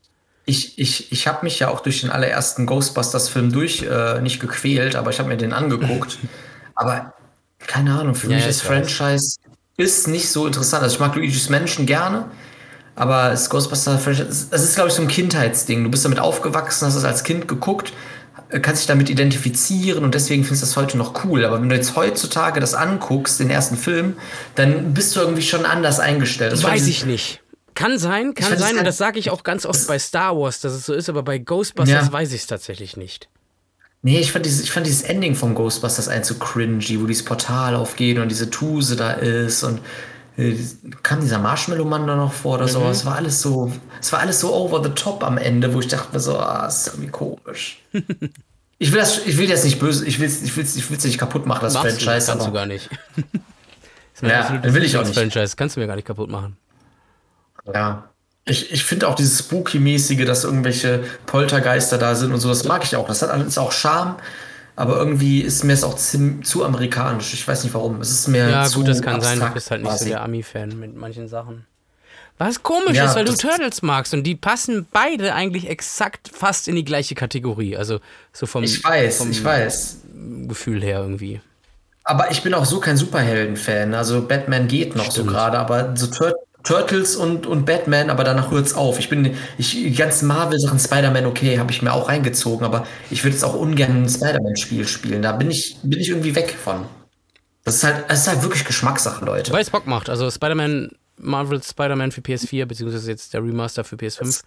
ich, 0.45 0.79
ich, 0.79 1.13
ich 1.13 1.27
habe 1.29 1.45
mich 1.45 1.59
ja 1.59 1.69
auch 1.69 1.81
durch 1.81 2.01
den 2.01 2.11
allerersten 2.11 2.67
Ghostbusters-Film 2.67 3.53
durch 3.53 3.83
äh, 3.83 4.21
nicht 4.21 4.41
gequält, 4.41 4.97
aber 4.97 5.11
ich 5.11 5.19
habe 5.19 5.29
mir 5.29 5.37
den 5.37 5.53
angeguckt. 5.53 6.19
aber 6.75 7.15
keine 7.59 7.99
Ahnung, 7.99 8.15
für 8.15 8.29
Ja, 8.29 8.37
mich 8.37 8.45
ja, 8.45 8.47
das 8.47 8.61
ich 8.61 8.65
weiß. 8.65 8.89
Franchise 8.89 9.37
ist 9.77 10.09
nicht 10.09 10.31
so 10.31 10.47
interessant. 10.47 10.83
Also 10.83 10.95
ich 10.97 11.01
mag 11.01 11.15
Luigi's 11.17 11.49
Menschen 11.51 11.87
gerne, 11.87 12.31
aber 12.99 13.31
das 13.31 13.49
Ghostbusters-Franchise, 13.49 14.49
das 14.51 14.63
ist, 14.65 14.75
glaube 14.75 14.89
ich, 14.89 14.95
so 14.95 15.03
ein 15.03 15.09
Kindheitsding. 15.09 15.85
Du 15.85 15.91
bist 15.91 16.05
damit 16.05 16.19
aufgewachsen, 16.19 16.87
hast 16.87 16.97
es 16.97 17.05
als 17.05 17.23
Kind 17.23 17.47
geguckt, 17.47 17.93
äh, 18.51 18.59
kannst 18.59 18.83
dich 18.83 18.89
damit 18.89 19.09
identifizieren 19.09 20.03
und 20.03 20.15
deswegen 20.15 20.43
findest 20.43 20.63
du 20.63 20.67
das 20.67 20.77
heute 20.77 20.99
noch 20.99 21.25
cool. 21.25 21.45
Aber 21.45 21.61
wenn 21.61 21.69
du 21.69 21.77
jetzt 21.77 21.95
heutzutage 21.95 22.59
das 22.59 22.75
anguckst, 22.75 23.39
den 23.39 23.51
ersten 23.51 23.77
Film, 23.77 24.17
dann 24.57 24.95
bist 24.95 25.15
du 25.15 25.21
irgendwie 25.21 25.43
schon 25.43 25.65
anders 25.65 26.01
eingestellt. 26.01 26.53
Das 26.53 26.65
Weiß 26.65 26.89
ich 26.89 27.07
nicht. 27.07 27.41
Kann 27.77 27.99
sein, 27.99 28.35
kann 28.35 28.59
sein, 28.59 28.77
und 28.77 28.85
das 28.85 28.97
sage 28.97 29.21
ich 29.21 29.31
auch 29.31 29.45
ganz 29.45 29.65
oft 29.65 29.87
bei 29.87 30.01
Star 30.01 30.37
Wars, 30.37 30.59
dass 30.59 30.73
es 30.73 30.85
so 30.85 30.93
ist, 30.93 31.09
aber 31.09 31.23
bei 31.23 31.39
Ghostbusters 31.39 32.07
Ja. 32.07 32.13
weiß 32.13 32.33
ich 32.33 32.41
es 32.41 32.47
tatsächlich 32.49 32.97
nicht. 32.97 33.29
Nee, 34.03 34.19
ich 34.19 34.33
fand, 34.33 34.45
dieses, 34.45 34.63
ich 34.63 34.73
fand 34.73 34.87
dieses 34.87 35.03
Ending 35.03 35.37
von 35.37 35.55
Ghostbusters 35.55 36.09
ein 36.09 36.25
so 36.25 36.35
cringy, 36.35 37.01
wo 37.01 37.07
dieses 37.07 37.25
Portal 37.25 37.77
aufgeht 37.77 38.19
und 38.19 38.29
diese 38.29 38.51
Tuse 38.51 38.97
da 38.97 39.13
ist 39.13 39.63
und 39.63 39.81
kam 41.03 41.21
dieser 41.21 41.39
Marshmallow-Mann 41.39 42.07
da 42.07 42.15
noch 42.17 42.33
vor 42.33 42.55
oder 42.57 42.65
Mhm. 42.67 42.71
so. 42.71 42.89
Es 42.89 43.05
war 43.05 43.17
alles 43.17 43.41
so, 43.43 43.73
es 44.01 44.13
war 44.13 44.21
alles 44.21 44.41
so 44.41 44.55
over 44.55 44.83
the 44.85 44.91
top 44.91 45.25
am 45.25 45.37
Ende, 45.39 45.75
wo 45.75 45.81
ich 45.81 45.89
dachte 45.89 46.13
mir 46.13 46.21
so, 46.21 46.39
ah, 46.39 46.63
das 46.67 46.87
ist 46.87 46.95
irgendwie 46.95 47.11
komisch. 47.11 47.83
ich 48.79 48.93
will 48.93 49.01
das, 49.01 49.27
ich 49.27 49.37
will 49.37 49.49
jetzt 49.49 49.65
nicht 49.65 49.79
böse, 49.81 50.07
ich 50.07 50.21
will 50.21 50.29
ich 50.29 50.57
will's, 50.57 50.77
ich 50.77 50.91
will's 50.91 51.05
nicht 51.05 51.19
kaputt 51.19 51.47
machen, 51.47 51.63
das 51.63 51.75
Machst 51.75 52.01
du, 52.01 52.05
Franchise. 52.05 52.27
kannst 52.31 52.45
du 52.47 52.51
aber, 52.51 52.59
gar 52.59 52.67
nicht. 52.67 52.89
Das 54.21 54.29
Ja, 54.31 54.41
absolutes 54.41 54.75
will 54.75 54.83
ich 54.85 54.97
auch 54.97 55.05
nicht. 55.05 55.15
Franchise, 55.15 55.55
kannst 55.57 55.77
du 55.77 55.81
mir 55.81 55.87
gar 55.87 55.95
nicht 55.97 56.07
kaputt 56.07 56.29
machen. 56.31 56.57
ja. 57.73 58.05
Ich, 58.51 58.73
ich 58.73 58.83
finde 58.83 59.07
auch 59.09 59.15
dieses 59.15 59.39
Spooky-mäßige, 59.41 60.25
dass 60.25 60.43
irgendwelche 60.45 61.05
Poltergeister 61.27 61.99
da 61.99 62.15
sind 62.15 62.33
und 62.33 62.41
so, 62.41 62.49
das 62.49 62.65
mag 62.65 62.83
ich 62.83 62.97
auch. 62.97 63.07
Das 63.07 63.21
hat 63.21 63.29
alles 63.29 63.59
auch 63.59 63.73
Charme, 63.73 64.17
aber 64.79 64.97
irgendwie 64.99 65.41
ist 65.41 65.65
mir 65.65 65.73
es 65.73 65.83
auch 65.85 65.97
zu 65.97 66.65
amerikanisch. 66.65 67.35
Ich 67.35 67.47
weiß 67.47 67.65
nicht 67.65 67.75
warum. 67.75 68.01
Es 68.01 68.11
ist 68.11 68.29
mir 68.29 68.49
Ja, 68.49 68.65
zu 68.65 68.79
gut, 68.79 68.89
das 68.89 69.03
kann 69.03 69.21
sein, 69.21 69.41
du 69.41 69.51
bist 69.51 69.71
halt 69.71 69.83
nicht 69.83 69.91
so 69.91 69.97
quasi. 69.99 70.11
der 70.11 70.23
Ami-Fan 70.23 70.79
mit 70.79 70.97
manchen 70.97 71.29
Sachen. 71.29 71.67
Was 72.39 72.63
komisch 72.63 72.97
Ja, 72.97 73.07
ist, 73.07 73.17
weil 73.17 73.25
du 73.25 73.35
Turtles 73.35 73.83
magst 73.83 74.15
und 74.15 74.23
die 74.23 74.37
passen 74.37 74.87
beide 74.93 75.35
eigentlich 75.35 75.69
exakt 75.69 76.31
fast 76.33 76.69
in 76.69 76.77
die 76.77 76.85
gleiche 76.85 77.17
Kategorie. 77.17 77.77
Also 77.77 77.99
so 78.33 78.47
vom, 78.47 78.63
Ich 78.63 78.83
weiß, 78.85 79.19
vom 79.19 79.33
ich 79.33 79.43
weiß. 79.43 79.99
Gefühl 80.47 80.81
her 80.83 81.01
irgendwie. 81.01 81.41
Aber 82.05 82.31
ich 82.31 82.43
bin 82.43 82.55
auch 82.55 82.65
so 82.65 82.79
kein 82.79 82.97
Superhelden-Fan. 82.97 83.93
Also 83.93 84.23
Batman 84.27 84.69
geht 84.69 84.95
noch 84.95 85.07
so 85.07 85.11
Stimmt. 85.11 85.31
gerade, 85.31 85.59
aber 85.59 85.97
so 85.97 86.07
Tur 86.07 86.33
Turtles 86.65 87.17
und, 87.17 87.47
und 87.47 87.65
Batman, 87.65 88.11
aber 88.11 88.25
danach 88.25 88.51
hört's 88.51 88.75
auf. 88.75 88.99
Ich 88.99 89.09
bin, 89.09 89.37
ich, 89.57 89.71
die 89.71 89.95
ganzen 89.95 90.27
Marvel-Sachen, 90.27 90.79
Spider-Man, 90.79 91.27
okay, 91.27 91.59
habe 91.59 91.71
ich 91.71 91.83
mir 91.83 91.93
auch 91.93 92.09
reingezogen, 92.09 92.65
aber 92.65 92.87
ich 93.11 93.25
würde 93.25 93.35
jetzt 93.35 93.45
auch 93.45 93.55
ungern 93.55 94.03
ein 94.03 94.09
Spider-Man-Spiel 94.09 94.87
spielen. 94.87 95.23
Da 95.23 95.33
bin 95.33 95.51
ich, 95.51 95.77
bin 95.83 96.01
ich 96.01 96.09
irgendwie 96.09 96.35
weg 96.35 96.55
von. 96.63 96.85
Das 97.65 97.77
ist 97.77 97.85
halt, 97.85 98.05
das 98.09 98.21
ist 98.21 98.29
halt 98.29 98.43
wirklich 98.43 98.65
Geschmackssache, 98.65 99.25
Leute. 99.25 99.53
Weil 99.53 99.63
es 99.63 99.71
Bock 99.71 99.87
macht. 99.87 100.11
Also 100.11 100.31
Spider-Man, 100.31 100.91
Marvel 101.17 101.63
Spider-Man 101.63 102.13
für 102.13 102.21
PS4, 102.21 102.67
beziehungsweise 102.67 103.11
jetzt 103.11 103.35
der 103.35 103.43
Remaster 103.43 103.85
für 103.85 103.97
PS5, 103.97 104.43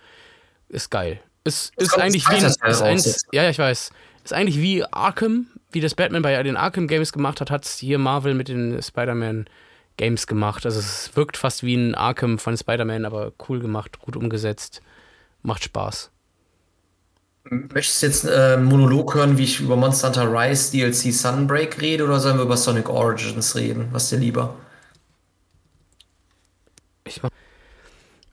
ist 0.69 0.91
geil. 0.91 1.21
Ist, 1.43 1.73
ist 1.77 1.97
eigentlich 1.97 2.27
wie 2.29 2.35
ein, 2.35 2.43
ist 2.43 2.81
ein. 2.81 2.99
Ja, 3.31 3.43
ja, 3.43 3.49
ich 3.49 3.57
weiß. 3.57 3.91
Ist 4.23 4.33
eigentlich 4.33 4.59
wie 4.59 4.83
Arkham, 4.85 5.47
wie 5.71 5.81
das 5.81 5.95
Batman 5.95 6.21
bei 6.21 6.41
den 6.43 6.57
Arkham 6.57 6.87
Games 6.87 7.11
gemacht 7.11 7.41
hat, 7.41 7.49
hat 7.49 7.65
hier 7.65 7.97
Marvel 7.97 8.35
mit 8.35 8.47
den 8.47 8.81
Spider-Man 8.81 9.45
Games 10.01 10.25
gemacht. 10.25 10.65
Also 10.65 10.79
es 10.79 11.15
wirkt 11.15 11.37
fast 11.37 11.61
wie 11.61 11.75
ein 11.75 11.93
Arkham 11.93 12.39
von 12.39 12.57
Spider-Man, 12.57 13.05
aber 13.05 13.33
cool 13.47 13.59
gemacht, 13.59 13.99
gut 13.99 14.15
umgesetzt. 14.15 14.81
Macht 15.43 15.63
Spaß. 15.63 16.09
Möchtest 17.43 18.01
du 18.01 18.05
jetzt 18.07 18.25
äh, 18.25 18.55
einen 18.55 18.65
Monolog 18.65 19.13
hören, 19.13 19.37
wie 19.37 19.43
ich 19.43 19.59
über 19.59 19.75
Monster 19.75 20.07
Hunter 20.07 20.33
Rise 20.33 20.71
DLC 20.71 21.13
Sunbreak 21.13 21.79
rede, 21.81 22.03
oder 22.03 22.19
sollen 22.19 22.37
wir 22.37 22.45
über 22.45 22.57
Sonic 22.57 22.89
Origins 22.89 23.55
reden? 23.55 23.89
Was 23.91 24.09
dir 24.09 24.17
lieber? 24.17 24.55
Ich 27.05 27.21
mach 27.21 27.29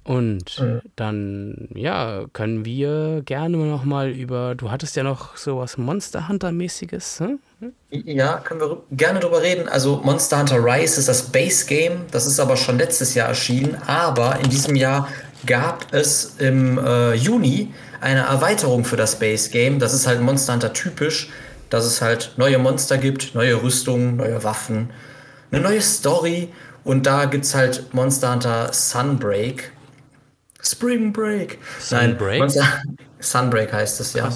und 0.09 0.65
dann, 0.97 1.69
ja, 1.75 2.25
können 2.33 2.65
wir 2.65 3.21
gerne 3.27 3.59
noch 3.59 3.85
mal 3.85 4.09
über, 4.09 4.55
du 4.55 4.71
hattest 4.71 4.97
ja 4.97 5.03
noch 5.03 5.37
sowas 5.37 5.77
Monster 5.77 6.29
Hunter-mäßiges, 6.29 7.21
hm? 7.21 7.39
Ja, 7.91 8.39
können 8.39 8.59
wir 8.61 8.83
gerne 8.91 9.21
drüber 9.21 9.43
reden. 9.43 9.69
Also 9.69 10.01
Monster 10.03 10.39
Hunter 10.39 10.65
Rise 10.65 10.99
ist 10.99 11.11
das 11.11 11.25
Base 11.25 11.67
Game, 11.67 12.07
das 12.11 12.27
ist 12.27 12.41
aber 12.41 12.57
schon 12.57 12.79
letztes 12.79 13.15
Jahr 13.15 13.29
erschienen, 13.29 13.77
aber 13.87 14.41
in 14.43 14.49
diesem 14.49 14.77
Jahr 14.77 15.09
gab 15.45 15.93
es 15.93 16.37
im 16.39 16.79
äh, 16.79 17.13
Juni 17.13 17.75
eine 18.01 18.21
Erweiterung 18.21 18.87
für 18.87 18.97
das 18.97 19.19
Base 19.19 19.51
Game. 19.51 19.79
Das 19.79 19.93
ist 19.93 20.07
halt 20.07 20.23
Monster 20.23 20.55
Hunter 20.55 20.73
typisch, 20.73 21.29
dass 21.69 21.85
es 21.85 22.01
halt 22.01 22.33
neue 22.39 22.57
Monster 22.57 22.97
gibt, 22.97 23.35
neue 23.35 23.63
Rüstungen, 23.63 24.17
neue 24.17 24.43
Waffen, 24.43 24.89
eine 25.51 25.61
neue 25.61 25.83
Story 25.83 26.49
und 26.83 27.05
da 27.05 27.27
gibt 27.27 27.45
es 27.45 27.55
halt 27.55 27.93
Monster 27.93 28.33
Hunter 28.33 28.73
Sunbreak. 28.73 29.73
Spring 30.63 31.13
Break. 31.13 31.59
Sunbreak? 31.81 32.41
Monster 32.41 32.83
Sunbreak 33.21 33.73
heißt 33.73 34.01
es, 34.01 34.13
ja. 34.13 34.31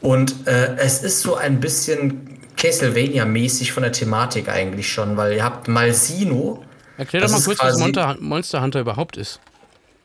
Und 0.00 0.46
äh, 0.46 0.76
es 0.76 1.02
ist 1.02 1.20
so 1.20 1.36
ein 1.36 1.60
bisschen 1.60 2.40
Castlevania-mäßig 2.56 3.72
von 3.72 3.82
der 3.82 3.92
Thematik 3.92 4.48
eigentlich 4.48 4.90
schon, 4.92 5.16
weil 5.16 5.34
ihr 5.34 5.44
habt 5.44 5.68
Malsino. 5.68 6.64
Erklär 6.98 7.22
Das 7.22 7.32
doch 7.32 7.38
mal 7.38 7.44
kurz, 7.44 7.58
was 7.60 7.78
Monster, 7.78 8.16
Monster 8.20 8.62
Hunter 8.62 8.80
überhaupt 8.80 9.16
ist. 9.16 9.40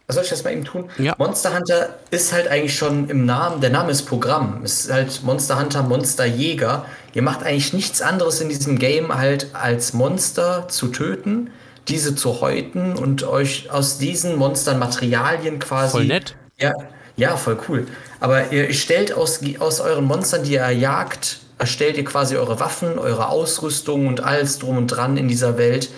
Was 0.07 0.15
soll 0.15 0.23
ich 0.23 0.29
das 0.29 0.43
mal 0.45 0.53
eben 0.53 0.63
tun? 0.63 0.89
Ja. 0.97 1.15
Monster 1.17 1.53
Hunter 1.53 1.99
ist 2.11 2.31
halt 2.31 2.47
eigentlich 2.47 2.75
schon 2.75 3.09
im 3.09 3.25
Namen, 3.25 3.59
der 3.59 3.71
Name 3.71 3.91
ist 3.91 4.03
Programm. 4.03 4.61
Es 4.63 4.85
ist 4.85 4.91
halt 4.91 5.21
Monster 5.23 5.59
Hunter, 5.59 5.83
Monsterjäger. 5.83 6.85
Ihr 7.13 7.21
macht 7.21 7.43
eigentlich 7.43 7.73
nichts 7.73 8.01
anderes 8.01 8.39
in 8.39 8.47
diesem 8.47 8.79
Game 8.79 9.13
halt 9.13 9.47
als 9.53 9.91
Monster 9.91 10.69
zu 10.69 10.87
töten, 10.87 11.49
diese 11.87 12.15
zu 12.15 12.41
häuten 12.41 12.95
und 12.95 13.23
euch 13.23 13.69
aus 13.71 13.97
diesen 13.97 14.35
Monstern 14.35 14.79
Materialien 14.79 15.59
quasi. 15.59 15.91
Voll 15.91 16.05
nett. 16.05 16.35
Ja, 16.59 16.73
ja, 17.15 17.35
voll 17.37 17.57
cool. 17.67 17.87
Aber 18.19 18.51
ihr 18.51 18.73
stellt 18.73 19.13
aus, 19.13 19.41
aus 19.59 19.79
euren 19.79 20.05
Monstern, 20.05 20.43
die 20.43 20.53
ihr 20.53 20.69
jagt, 20.71 21.39
erstellt 21.57 21.97
ihr 21.97 22.05
quasi 22.05 22.35
eure 22.35 22.59
Waffen, 22.59 22.99
eure 22.99 23.29
Ausrüstung 23.29 24.07
und 24.07 24.23
alles 24.23 24.59
drum 24.59 24.77
und 24.77 24.87
dran 24.87 25.17
in 25.17 25.27
dieser 25.27 25.57
Welt. 25.57 25.89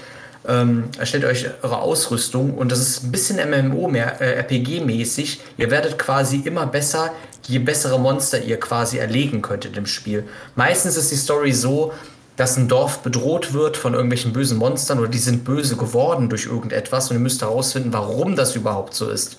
Ähm, 0.47 0.85
erstellt 0.97 1.25
euch 1.25 1.47
eure 1.61 1.79
Ausrüstung 1.79 2.53
und 2.53 2.71
das 2.71 2.79
ist 2.79 3.03
ein 3.03 3.11
bisschen 3.11 3.37
MMO 3.37 3.89
mehr, 3.89 4.21
äh, 4.21 4.41
RPG-mäßig. 4.41 5.39
Ihr 5.57 5.69
werdet 5.69 5.99
quasi 5.99 6.37
immer 6.37 6.65
besser, 6.65 7.11
je 7.45 7.59
bessere 7.59 7.99
Monster 7.99 8.41
ihr 8.41 8.57
quasi 8.57 8.97
erlegen 8.97 9.41
könntet 9.41 9.75
im 9.75 9.85
Spiel. 9.85 10.23
Meistens 10.55 10.95
ist 10.95 11.11
die 11.11 11.17
Story 11.17 11.51
so, 11.51 11.93
dass 12.39 12.55
ein 12.55 12.69
Dorf 12.69 12.99
bedroht 12.99 13.53
wird 13.53 13.75
von 13.75 13.93
irgendwelchen 13.93 14.31
bösen 14.31 14.57
Monstern 14.57 14.99
oder 14.99 15.09
die 15.09 15.17
sind 15.17 15.43
böse 15.43 15.75
geworden 15.75 16.29
durch 16.29 16.45
irgendetwas 16.45 17.09
und 17.09 17.17
ihr 17.17 17.19
müsst 17.19 17.41
herausfinden, 17.41 17.91
warum 17.91 18.37
das 18.37 18.55
überhaupt 18.55 18.93
so 18.93 19.09
ist. 19.09 19.37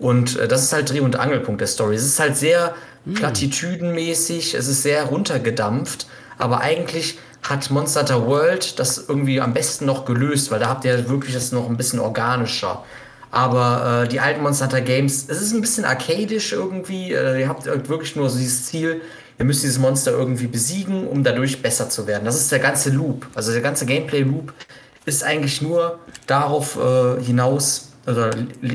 Und 0.00 0.36
äh, 0.36 0.48
das 0.48 0.64
ist 0.64 0.72
halt 0.72 0.90
Dreh- 0.90 0.98
und 0.98 1.14
Angelpunkt 1.14 1.60
der 1.60 1.68
Story. 1.68 1.94
Es 1.94 2.04
ist 2.04 2.18
halt 2.18 2.36
sehr 2.36 2.74
platitüdenmäßig, 3.14 4.54
es 4.54 4.66
ist 4.66 4.82
sehr 4.82 5.04
runtergedampft, 5.04 6.08
aber 6.36 6.62
eigentlich 6.62 7.16
hat 7.44 7.70
Monster 7.70 8.00
Hunter 8.00 8.26
World 8.26 8.80
das 8.80 9.04
irgendwie 9.06 9.40
am 9.40 9.54
besten 9.54 9.86
noch 9.86 10.04
gelöst, 10.04 10.50
weil 10.50 10.58
da 10.58 10.68
habt 10.68 10.84
ihr 10.84 11.08
wirklich 11.08 11.34
das 11.34 11.52
noch 11.52 11.70
ein 11.70 11.76
bisschen 11.76 12.00
organischer. 12.00 12.84
Aber 13.30 14.02
äh, 14.02 14.08
die 14.08 14.18
alten 14.18 14.42
Monster 14.42 14.64
Hunter 14.64 14.80
Games, 14.80 15.26
es 15.28 15.40
ist 15.40 15.52
ein 15.54 15.60
bisschen 15.60 15.84
arcadisch 15.84 16.52
irgendwie. 16.52 17.12
Äh, 17.12 17.42
ihr 17.42 17.48
habt 17.48 17.68
halt 17.68 17.88
wirklich 17.88 18.16
nur 18.16 18.28
so 18.28 18.36
dieses 18.36 18.66
Ziel, 18.66 19.00
ihr 19.38 19.44
müsst 19.44 19.62
dieses 19.62 19.78
Monster 19.78 20.12
irgendwie 20.12 20.46
besiegen, 20.46 21.06
um 21.06 21.24
dadurch 21.24 21.62
besser 21.62 21.88
zu 21.88 22.06
werden. 22.06 22.24
Das 22.24 22.36
ist 22.36 22.50
der 22.52 22.58
ganze 22.58 22.90
Loop. 22.90 23.26
Also 23.34 23.52
der 23.52 23.60
ganze 23.60 23.86
Gameplay-Loop 23.86 24.52
ist 25.04 25.24
eigentlich 25.24 25.62
nur 25.62 25.98
darauf 26.26 26.76
äh, 26.76 27.22
hinaus, 27.22 27.88
oder 28.06 28.30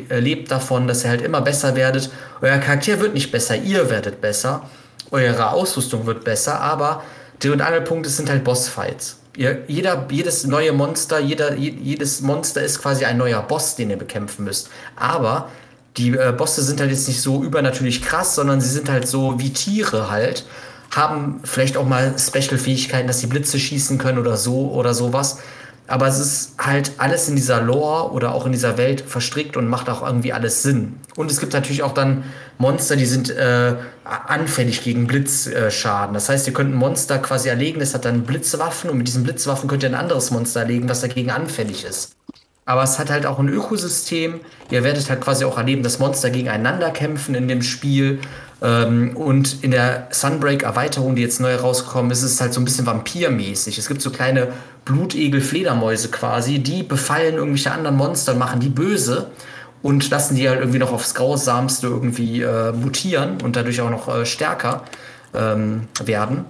äh, 0.09 0.19
lebt 0.19 0.51
davon, 0.51 0.87
dass 0.87 1.03
ihr 1.03 1.09
halt 1.09 1.21
immer 1.21 1.41
besser 1.41 1.75
werdet. 1.75 2.09
Euer 2.41 2.57
Charakter 2.59 2.99
wird 2.99 3.13
nicht 3.13 3.31
besser, 3.31 3.55
ihr 3.55 3.89
werdet 3.89 4.21
besser. 4.21 4.69
Eure 5.11 5.51
Ausrüstung 5.51 6.05
wird 6.05 6.23
besser, 6.23 6.59
aber 6.61 7.03
Dreh- 7.39 7.49
und 7.51 7.61
Angelpunkte 7.61 8.09
sind 8.09 8.29
halt 8.29 8.43
Bossfights. 8.43 9.17
Ihr, 9.37 9.63
jeder, 9.67 10.07
jedes 10.09 10.47
neue 10.47 10.73
Monster, 10.73 11.19
jeder, 11.19 11.53
je- 11.55 11.69
jedes 11.79 12.21
Monster 12.21 12.61
ist 12.63 12.81
quasi 12.81 13.05
ein 13.05 13.17
neuer 13.17 13.41
Boss, 13.43 13.75
den 13.75 13.89
ihr 13.91 13.97
bekämpfen 13.97 14.45
müsst. 14.45 14.69
Aber 14.95 15.49
die 15.97 16.11
äh, 16.11 16.33
Bosse 16.37 16.61
sind 16.61 16.79
halt 16.79 16.91
jetzt 16.91 17.07
nicht 17.07 17.21
so 17.21 17.43
übernatürlich 17.43 18.01
krass, 18.01 18.35
sondern 18.35 18.61
sie 18.61 18.69
sind 18.69 18.89
halt 18.89 19.07
so 19.07 19.39
wie 19.39 19.51
Tiere 19.51 20.09
halt. 20.09 20.45
Haben 20.91 21.41
vielleicht 21.43 21.75
auch 21.77 21.85
mal 21.85 22.15
Special-Fähigkeiten, 22.17 23.07
dass 23.07 23.19
sie 23.19 23.27
Blitze 23.27 23.59
schießen 23.59 23.97
können 23.97 24.19
oder 24.19 24.37
so 24.37 24.71
oder 24.71 24.93
sowas. 24.93 25.39
aber 25.87 26.07
es 26.07 26.19
ist 26.19 26.55
halt 26.57 26.91
alles 26.97 27.29
in 27.29 27.35
dieser 27.37 27.61
Lore 27.61 28.11
oder 28.11 28.33
auch 28.35 28.45
in 28.45 28.51
dieser 28.51 28.77
Welt 28.77 29.01
verstrickt 29.01 29.55
und 29.55 29.67
macht 29.67 29.89
auch 29.89 30.05
irgendwie 30.05 30.33
alles 30.33 30.61
Sinn. 30.61 30.99
Und 31.15 31.31
es 31.31 31.39
gibt 31.39 31.53
natürlich 31.53 31.81
auch 31.81 31.93
dann 31.93 32.25
Monster, 32.57 32.97
die 32.97 33.05
sind 33.05 33.29
äh, 33.29 33.75
anfällig 34.03 34.83
gegen 34.83 35.07
Blitzschaden. 35.07 36.13
das 36.13 36.27
heißt, 36.29 36.45
ihr 36.47 36.53
könnt 36.53 36.73
ein 36.73 36.77
Monster 36.77 37.19
quasi 37.19 37.49
erlegen, 37.49 37.79
das 37.79 37.93
hat 37.93 38.05
dann 38.05 38.23
Blitzwaffen 38.23 38.89
und 38.89 38.97
mit 38.97 39.07
diesen 39.07 39.23
Blitzwaffen 39.23 39.69
könnt 39.69 39.83
ihr 39.83 39.89
ein 39.89 39.95
anderes 39.95 40.31
Monster 40.31 40.61
erlegen, 40.61 40.89
was 40.89 41.01
dagegen 41.01 41.31
anfällig 41.31 41.85
ist. 41.85 42.17
Aber 42.67 42.83
es 42.83 42.99
hat 42.99 43.09
halt 43.09 43.25
auch 43.25 43.39
ein 43.39 43.47
Ökosystem. 43.47 44.41
Ihr 44.69 44.83
werdet 44.83 45.09
halt 45.09 45.21
quasi 45.21 45.45
auch 45.45 45.57
erleben, 45.57 45.83
dass 45.83 45.99
Monster 45.99 46.29
gegeneinander 46.29 46.91
kämpfen 46.91 47.33
in 47.33 47.47
dem 47.47 47.61
Spiel. 47.63 48.19
Ähm, 48.61 49.15
und 49.15 49.63
in 49.63 49.71
der 49.71 50.09
Sunbreak-Erweiterung, 50.11 51.15
die 51.15 51.21
jetzt 51.21 51.39
neu 51.39 51.55
rausgekommen 51.55 52.11
ist, 52.11 52.23
ist 52.23 52.33
es 52.33 52.41
halt 52.41 52.53
so 52.53 52.59
ein 52.59 52.65
bisschen 52.65 52.85
vampirmäßig. 52.85 53.77
Es 53.77 53.87
gibt 53.87 54.01
so 54.01 54.11
kleine 54.11 54.49
Blutegel-Fledermäuse 54.83 56.09
quasi, 56.09 56.59
die 56.59 56.83
befallen 56.83 57.35
irgendwelche 57.35 57.71
anderen 57.71 57.95
Monster 57.95 58.33
und 58.33 58.39
machen 58.39 58.59
die 58.59 58.69
böse 58.69 59.27
und 59.81 60.09
lassen 60.09 60.35
die 60.35 60.49
halt 60.49 60.59
irgendwie 60.59 60.79
noch 60.79 60.91
aufs 60.91 61.15
Grausamste 61.15 61.87
irgendwie 61.87 62.41
äh, 62.41 62.73
mutieren 62.73 63.37
und 63.41 63.55
dadurch 63.55 63.79
auch 63.79 63.89
noch 63.89 64.13
äh, 64.13 64.25
stärker 64.25 64.83
ähm, 65.33 65.87
werden. 66.03 66.43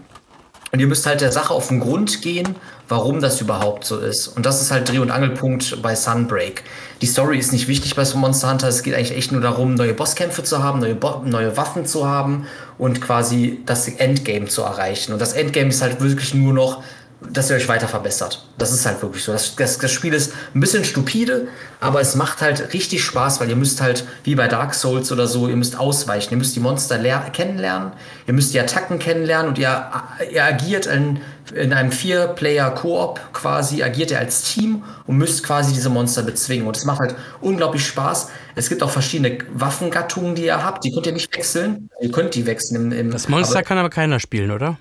Und 0.72 0.80
ihr 0.80 0.88
müsst 0.88 1.06
halt 1.06 1.22
der 1.22 1.31
Sache 1.31 1.53
auf 1.53 1.69
den 1.69 1.80
Grund 1.80 2.22
gehen, 2.22 2.56
warum 2.89 3.22
das 3.22 3.39
überhaupt 3.39 3.85
so 3.85 3.99
ist. 3.99 4.27
Und 4.27 4.45
das 4.45 4.61
ist 4.61 4.72
halt 4.72 4.89
Dreh- 4.89 4.99
und 4.99 5.11
Angelpunkt 5.11 5.81
bei 5.81 5.95
Sunbreak. 5.95 6.64
Die 7.02 7.06
Story 7.06 7.38
ist 7.38 7.53
nicht 7.53 7.68
wichtig 7.68 7.95
bei 7.95 8.03
Monster 8.15 8.49
Hunter. 8.49 8.68
Es 8.68 8.84
geht 8.84 8.94
eigentlich 8.94 9.18
echt 9.18 9.31
nur 9.31 9.41
darum, 9.41 9.76
neue 9.76 9.94
Bosskämpfe 9.94 10.44
zu 10.44 10.64
haben, 10.64 10.80
neue, 10.80 10.95
Bo 10.95 11.22
neue 11.26 11.56
Waffen 11.56 11.85
zu 11.85 12.07
haben 12.07 12.48
und 12.77 13.02
quasi 13.02 13.60
das 13.65 13.88
Endgame 13.88 14.45
zu 14.45 14.61
erreichen. 14.61 15.14
Und 15.14 15.22
das 15.22 15.34
Endgame 15.34 15.69
ist 15.69 15.81
halt 15.81 16.02
wirklich 16.02 16.34
nur 16.34 16.53
noch 16.53 16.84
dass 17.19 17.49
ihr 17.49 17.56
euch 17.56 17.68
weiter 17.68 17.88
verbessert. 17.88 18.48
Das 18.60 18.72
ist 18.72 18.85
halt 18.85 19.02
wirklich 19.02 19.23
so. 19.23 19.31
Das, 19.31 19.56
das, 19.56 19.80
das, 19.80 19.91
Spiel 19.91 20.14
ist 20.14 20.34
ein 20.53 20.60
bisschen 20.60 20.84
stupide, 20.84 21.48
aber 21.80 21.99
es 21.99 22.15
macht 22.15 22.41
halt 22.41 22.73
richtig 22.73 23.03
Spaß, 23.03 23.39
weil 23.39 23.49
ihr 23.49 23.56
müsst 23.56 23.81
halt, 23.81 24.06
wie 24.23 24.35
bei 24.35 24.48
Dark 24.48 24.76
Souls 24.76 25.11
oder 25.11 25.26
so, 25.26 25.48
ihr 25.48 25.56
müsst 25.56 25.80
ausweichen. 25.80 26.31
Ihr 26.31 26.38
müsst 26.38 26.56
die 26.56 26.60
Monster 26.60 26.99
kennenlernen, 27.34 27.91
ihr 28.27 28.34
müsst 28.34 28.53
die 28.53 28.60
Attacken 28.60 28.99
kennenlernen 28.99 29.49
und 29.49 29.57
ihr, 29.57 29.89
ihr 30.31 30.44
agiert 30.44 30.85
in, 30.85 31.19
in 31.56 31.73
einem 31.73 31.91
Vier-Player-Koop 31.91 33.19
quasi, 33.34 33.81
agiert 33.81 34.11
ihr 34.11 34.19
als 34.19 34.44
Team 34.44 34.84
und 35.07 35.18
müsst 35.18 35.44
quasi 35.44 35.73
diese 35.73 35.89
Monster 35.89 36.22
bezwingen. 36.22 36.68
Und 36.68 36.77
es 36.77 36.85
macht 36.85 36.99
halt 36.99 37.15
unglaublich 37.41 37.85
Spaß. 37.88 38.30
Es 38.56 38.69
gibt 38.69 38.84
auch 38.84 38.91
verschiedene 38.91 39.39
Waffengattungen, 39.53 40.35
die 40.35 40.45
ihr 40.45 40.64
habt. 40.64 40.84
Die 40.84 40.91
könnt 40.91 41.07
ihr 41.07 41.14
nicht 41.14 41.35
wechseln. 41.35 41.89
Ihr 41.99 42.11
könnt 42.11 42.35
die 42.35 42.45
wechseln. 42.45 42.91
Im, 42.91 42.99
im 42.99 43.11
das 43.11 43.27
Monster 43.27 43.56
aber, 43.56 43.64
kann 43.64 43.77
aber 43.80 43.89
keiner 43.89 44.19
spielen, 44.19 44.52
oder? 44.52 44.77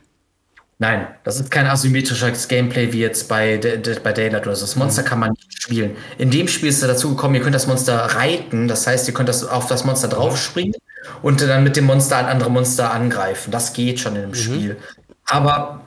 Nein, 0.79 1.07
das 1.25 1.41
ist 1.41 1.51
kein 1.51 1.67
asymmetrisches 1.67 2.49
Gameplay 2.49 2.93
wie 2.93 3.01
jetzt 3.01 3.29
bei, 3.29 3.59
bei 4.03 4.13
Daylight 4.13 4.47
oder 4.47 4.57
so. 4.57 4.63
Das 4.63 4.77
Monster 4.77 5.03
mhm. 5.03 5.07
kann 5.07 5.19
man 5.21 5.31
nicht 5.31 5.63
spielen. 5.63 5.97
In 6.19 6.31
dem 6.31 6.49
Spiel 6.49 6.69
ist 6.69 6.83
es 6.83 6.89
dazu 6.89 7.11
gekommen, 7.11 7.35
ihr 7.35 7.41
könnt 7.41 7.55
das 7.55 7.67
Monster 7.67 7.97
reiten. 7.97 8.69
Das 8.69 8.87
heißt, 8.87 9.09
ihr 9.09 9.15
könnt 9.15 9.31
das 9.31 9.45
auf 9.45 9.67
das 9.69 9.85
Monster 9.85 10.09
draufspringen 10.09 10.75
und 11.23 11.41
dann 11.41 11.65
mit 11.65 11.77
dem 11.77 11.87
Monster 11.87 12.19
ein 12.19 12.27
anderes 12.27 12.53
Monster 12.53 12.93
angreifen. 12.93 13.51
Das 13.51 13.73
geht 13.73 14.01
schon 14.01 14.17
in 14.17 14.23
dem 14.23 14.31
mhm. 14.31 14.35
Spiel. 14.35 14.77
Aber 15.25 15.81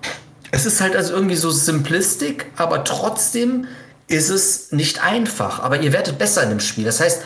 es 0.52 0.66
ist 0.66 0.82
halt 0.82 0.96
also 0.96 1.14
irgendwie 1.14 1.36
so 1.36 1.52
simplistisch, 1.52 2.46
aber 2.56 2.84
trotzdem 2.84 3.68
ist 4.08 4.30
es 4.30 4.72
nicht 4.72 5.04
einfach. 5.04 5.60
Aber 5.60 5.80
ihr 5.80 5.94
werdet 5.94 6.18
besser 6.18 6.42
in 6.42 6.50
dem 6.50 6.60
Spiel. 6.60 6.86
Das 6.86 7.00
heißt, 7.00 7.22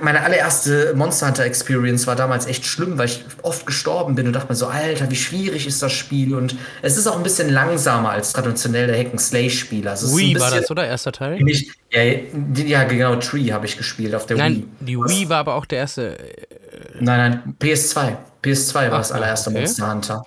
meine 0.00 0.22
allererste 0.22 0.94
Monster 0.94 1.26
Hunter 1.26 1.44
Experience 1.44 2.06
war 2.06 2.14
damals 2.14 2.46
echt 2.46 2.64
schlimm, 2.64 2.98
weil 2.98 3.06
ich 3.06 3.24
oft 3.42 3.66
gestorben 3.66 4.14
bin 4.14 4.26
und 4.26 4.32
dachte 4.32 4.48
mir 4.48 4.54
so, 4.54 4.66
Alter, 4.66 5.10
wie 5.10 5.16
schwierig 5.16 5.66
ist 5.66 5.82
das 5.82 5.92
Spiel? 5.92 6.34
Und 6.34 6.56
es 6.82 6.96
ist 6.96 7.06
auch 7.06 7.16
ein 7.16 7.22
bisschen 7.22 7.50
langsamer 7.50 8.10
als 8.10 8.32
traditionell 8.32 8.86
der 8.86 8.98
Hack 8.98 9.18
Slay 9.18 9.50
Spiel. 9.50 9.88
Also 9.88 10.16
Wii 10.16 10.38
war 10.38 10.50
das, 10.50 10.70
oder? 10.70 10.86
Erster 10.86 11.12
Teil? 11.12 11.38
Ich, 11.48 11.72
ja, 11.90 12.02
ja, 12.02 12.84
genau, 12.84 13.16
Tree 13.16 13.52
habe 13.52 13.66
ich 13.66 13.76
gespielt 13.76 14.14
auf 14.14 14.26
der 14.26 14.36
nein, 14.36 14.68
Wii. 14.80 14.86
Die 14.86 14.96
Wii 14.96 15.28
war 15.28 15.38
aber 15.38 15.54
auch 15.54 15.66
der 15.66 15.78
erste. 15.78 16.18
Äh, 16.18 16.46
nein, 17.00 17.42
nein, 17.44 17.56
PS2. 17.60 18.16
PS2 18.44 18.74
war 18.74 18.92
Ach, 18.92 18.98
das 18.98 19.12
allererste 19.12 19.50
okay. 19.50 19.60
Monster 19.60 19.90
Hunter. 19.90 20.26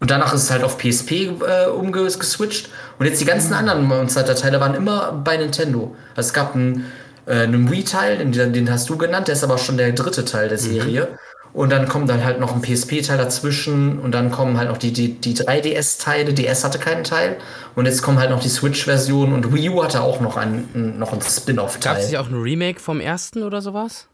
Und 0.00 0.10
danach 0.10 0.34
ist 0.34 0.42
es 0.42 0.50
halt 0.50 0.64
auf 0.64 0.78
PSP 0.78 1.12
äh, 1.12 1.66
umgeswitcht. 1.66 2.68
Und 2.98 3.06
jetzt 3.06 3.20
die 3.20 3.24
ganzen 3.24 3.50
mhm. 3.50 3.58
anderen 3.58 3.84
Monster 3.84 4.20
Hunter 4.20 4.34
Teile 4.34 4.60
waren 4.60 4.74
immer 4.74 5.12
bei 5.12 5.36
Nintendo. 5.36 5.94
Also 6.16 6.28
es 6.28 6.32
gab 6.32 6.54
ein 6.54 6.86
äh, 7.26 7.42
einem 7.42 7.70
Wii-Teil, 7.70 8.18
den, 8.18 8.52
den, 8.52 8.70
hast 8.70 8.88
du 8.88 8.96
genannt, 8.96 9.28
der 9.28 9.34
ist 9.34 9.44
aber 9.44 9.58
schon 9.58 9.76
der 9.76 9.92
dritte 9.92 10.24
Teil 10.24 10.48
der 10.48 10.58
mhm. 10.58 10.62
Serie. 10.62 11.08
Mhm. 11.10 11.18
Und 11.52 11.70
dann 11.70 11.86
kommt 11.86 12.08
dann 12.08 12.24
halt 12.24 12.40
noch 12.40 12.54
ein 12.54 12.62
PSP-Teil 12.62 13.18
dazwischen 13.18 13.98
und 13.98 14.12
dann 14.12 14.30
kommen 14.30 14.56
halt 14.56 14.70
noch 14.70 14.78
die, 14.78 14.90
die, 14.92 15.12
die 15.12 15.36
3DS-Teile. 15.36 16.32
DS 16.32 16.64
hatte 16.64 16.78
keinen 16.78 17.04
Teil. 17.04 17.36
Und 17.74 17.84
jetzt 17.84 18.00
kommen 18.00 18.18
halt 18.18 18.30
noch 18.30 18.40
die 18.40 18.48
Switch-Version 18.48 19.34
und 19.34 19.52
Wii 19.52 19.68
U 19.68 19.84
hatte 19.84 20.00
auch 20.00 20.20
noch 20.20 20.38
einen, 20.38 20.98
noch 20.98 21.12
einen 21.12 21.20
Spin-off-Teil. 21.20 21.94
Gab 21.94 22.02
es 22.02 22.08
nicht 22.08 22.18
auch 22.18 22.28
ein 22.28 22.40
Remake 22.40 22.80
vom 22.80 23.00
ersten 23.00 23.42
oder 23.42 23.60
sowas? 23.60 24.08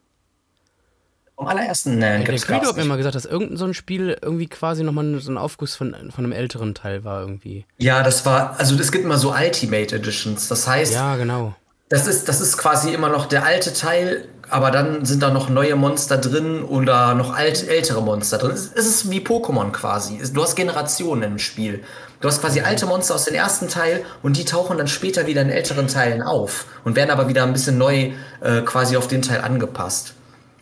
Vom 1.37 1.47
allerersten? 1.47 2.01
Nein, 2.01 2.23
ja, 2.23 2.27
Der 2.27 2.39
Credo 2.41 2.67
hat 2.67 2.77
mir 2.77 2.85
mal 2.85 2.97
gesagt, 2.97 3.15
dass 3.15 3.25
irgendein 3.25 3.57
so 3.57 3.67
ein 3.67 3.75
Spiel 3.75 4.19
irgendwie 4.21 4.49
quasi 4.49 4.83
nochmal 4.83 5.21
so 5.21 5.31
ein 5.31 5.39
Aufguss 5.39 5.77
von, 5.77 5.95
von 6.11 6.25
einem 6.25 6.33
älteren 6.33 6.75
Teil 6.75 7.05
war 7.05 7.21
irgendwie. 7.21 7.65
Ja, 7.79 8.03
das 8.03 8.27
war, 8.27 8.59
also 8.59 8.75
es 8.75 8.91
gibt 8.91 9.05
immer 9.05 9.19
so 9.19 9.33
Ultimate 9.33 9.95
Editions. 9.95 10.49
Das 10.49 10.67
heißt, 10.67 10.93
ja, 10.93 11.15
genau. 11.15 11.55
Das 11.89 12.07
ist, 12.07 12.29
das 12.29 12.41
ist 12.41 12.59
quasi 12.59 12.93
immer 12.93 13.09
noch 13.09 13.27
der 13.27 13.45
alte 13.45 13.73
Teil, 13.73 14.29
aber 14.51 14.71
dann 14.71 15.07
sind 15.07 15.23
da 15.23 15.31
noch 15.31 15.49
neue 15.49 15.75
Monster 15.75 16.19
drin 16.19 16.63
oder 16.63 17.15
noch 17.15 17.35
alt, 17.35 17.67
ältere 17.67 18.03
Monster 18.03 18.37
drin. 18.37 18.53
Es 18.53 18.87
ist 18.87 19.11
wie 19.11 19.21
Pokémon 19.21 19.73
quasi. 19.73 20.21
Du 20.33 20.43
hast 20.43 20.55
Generationen 20.55 21.23
im 21.23 21.39
Spiel. 21.39 21.83
Du 22.21 22.29
hast 22.29 22.41
quasi 22.41 22.61
alte 22.61 22.85
Monster 22.85 23.15
aus 23.15 23.25
dem 23.25 23.35
ersten 23.35 23.69
Teil 23.69 24.05
und 24.23 24.37
die 24.37 24.45
tauchen 24.45 24.77
dann 24.77 24.89
später 24.89 25.27
wieder 25.27 25.41
in 25.41 25.51
älteren 25.51 25.87
Teilen 25.87 26.21
auf 26.21 26.67
und 26.85 26.95
werden 26.95 27.11
aber 27.11 27.29
wieder 27.29 27.45
ein 27.45 27.53
bisschen 27.53 27.79
neu 27.79 28.11
äh, 28.41 28.61
quasi 28.63 28.97
auf 28.97 29.09
den 29.09 29.23
Teil 29.23 29.41
angepasst. 29.41 30.13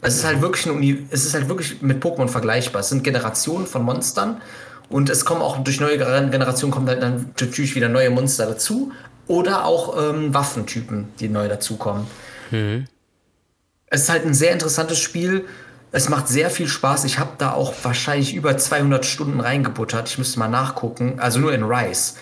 Es 0.03 0.17
ist 0.17 0.25
halt 0.25 0.43
wirklich 0.43 0.67
ein, 0.67 1.09
es 1.11 1.25
ist 1.25 1.35
halt 1.35 1.49
wirklich 1.49 1.83
mit 1.83 2.05
Pokémon 2.05 2.29
vergleichbar. 2.29 2.83
Es 2.83 2.91
sind 2.91 3.03
Generationen 3.03 3.67
von 3.67 3.83
Monstern 3.83 4.41
und 4.89 5.11
es 5.11 5.25
kommen 5.25 5.43
auch 5.43 5.57
durch 5.59 5.81
neue 5.81 5.99
Generationen 5.99 6.71
kommen 6.71 6.87
dann 6.87 7.33
natürlich 7.41 7.75
wieder 7.75 7.89
neue 7.89 8.11
Monster 8.11 8.47
dazu, 8.47 8.93
oder 9.29 9.65
auch 9.65 9.97
ähm, 9.99 10.35
Waffentypen, 10.35 11.09
die 11.21 11.29
neu 11.29 11.49
dazukommen. 11.49 12.07
Mhm. 12.51 12.87
Es 13.89 14.03
ist 14.03 14.09
halt 14.09 14.25
ein 14.25 14.35
sehr 14.35 14.53
interessantes 14.53 14.99
Spiel. 14.99 15.47
Es 15.93 16.09
macht 16.09 16.29
sehr 16.29 16.51
viel 16.51 16.67
Spaß. 16.67 17.05
Ich 17.05 17.19
habe 17.19 17.33
da 17.39 17.53
auch 17.53 17.73
wahrscheinlich 17.83 18.35
über 18.35 18.59
200 18.59 19.07
Stunden 19.07 19.41
reingebuttert. 19.41 20.09
Ich 20.09 20.19
müsste 20.19 20.39
mal 20.39 20.49
nachgucken. 20.49 21.21
Also 21.21 21.39
nur 21.39 21.55
in 21.55 21.63
Rise. 21.63 22.15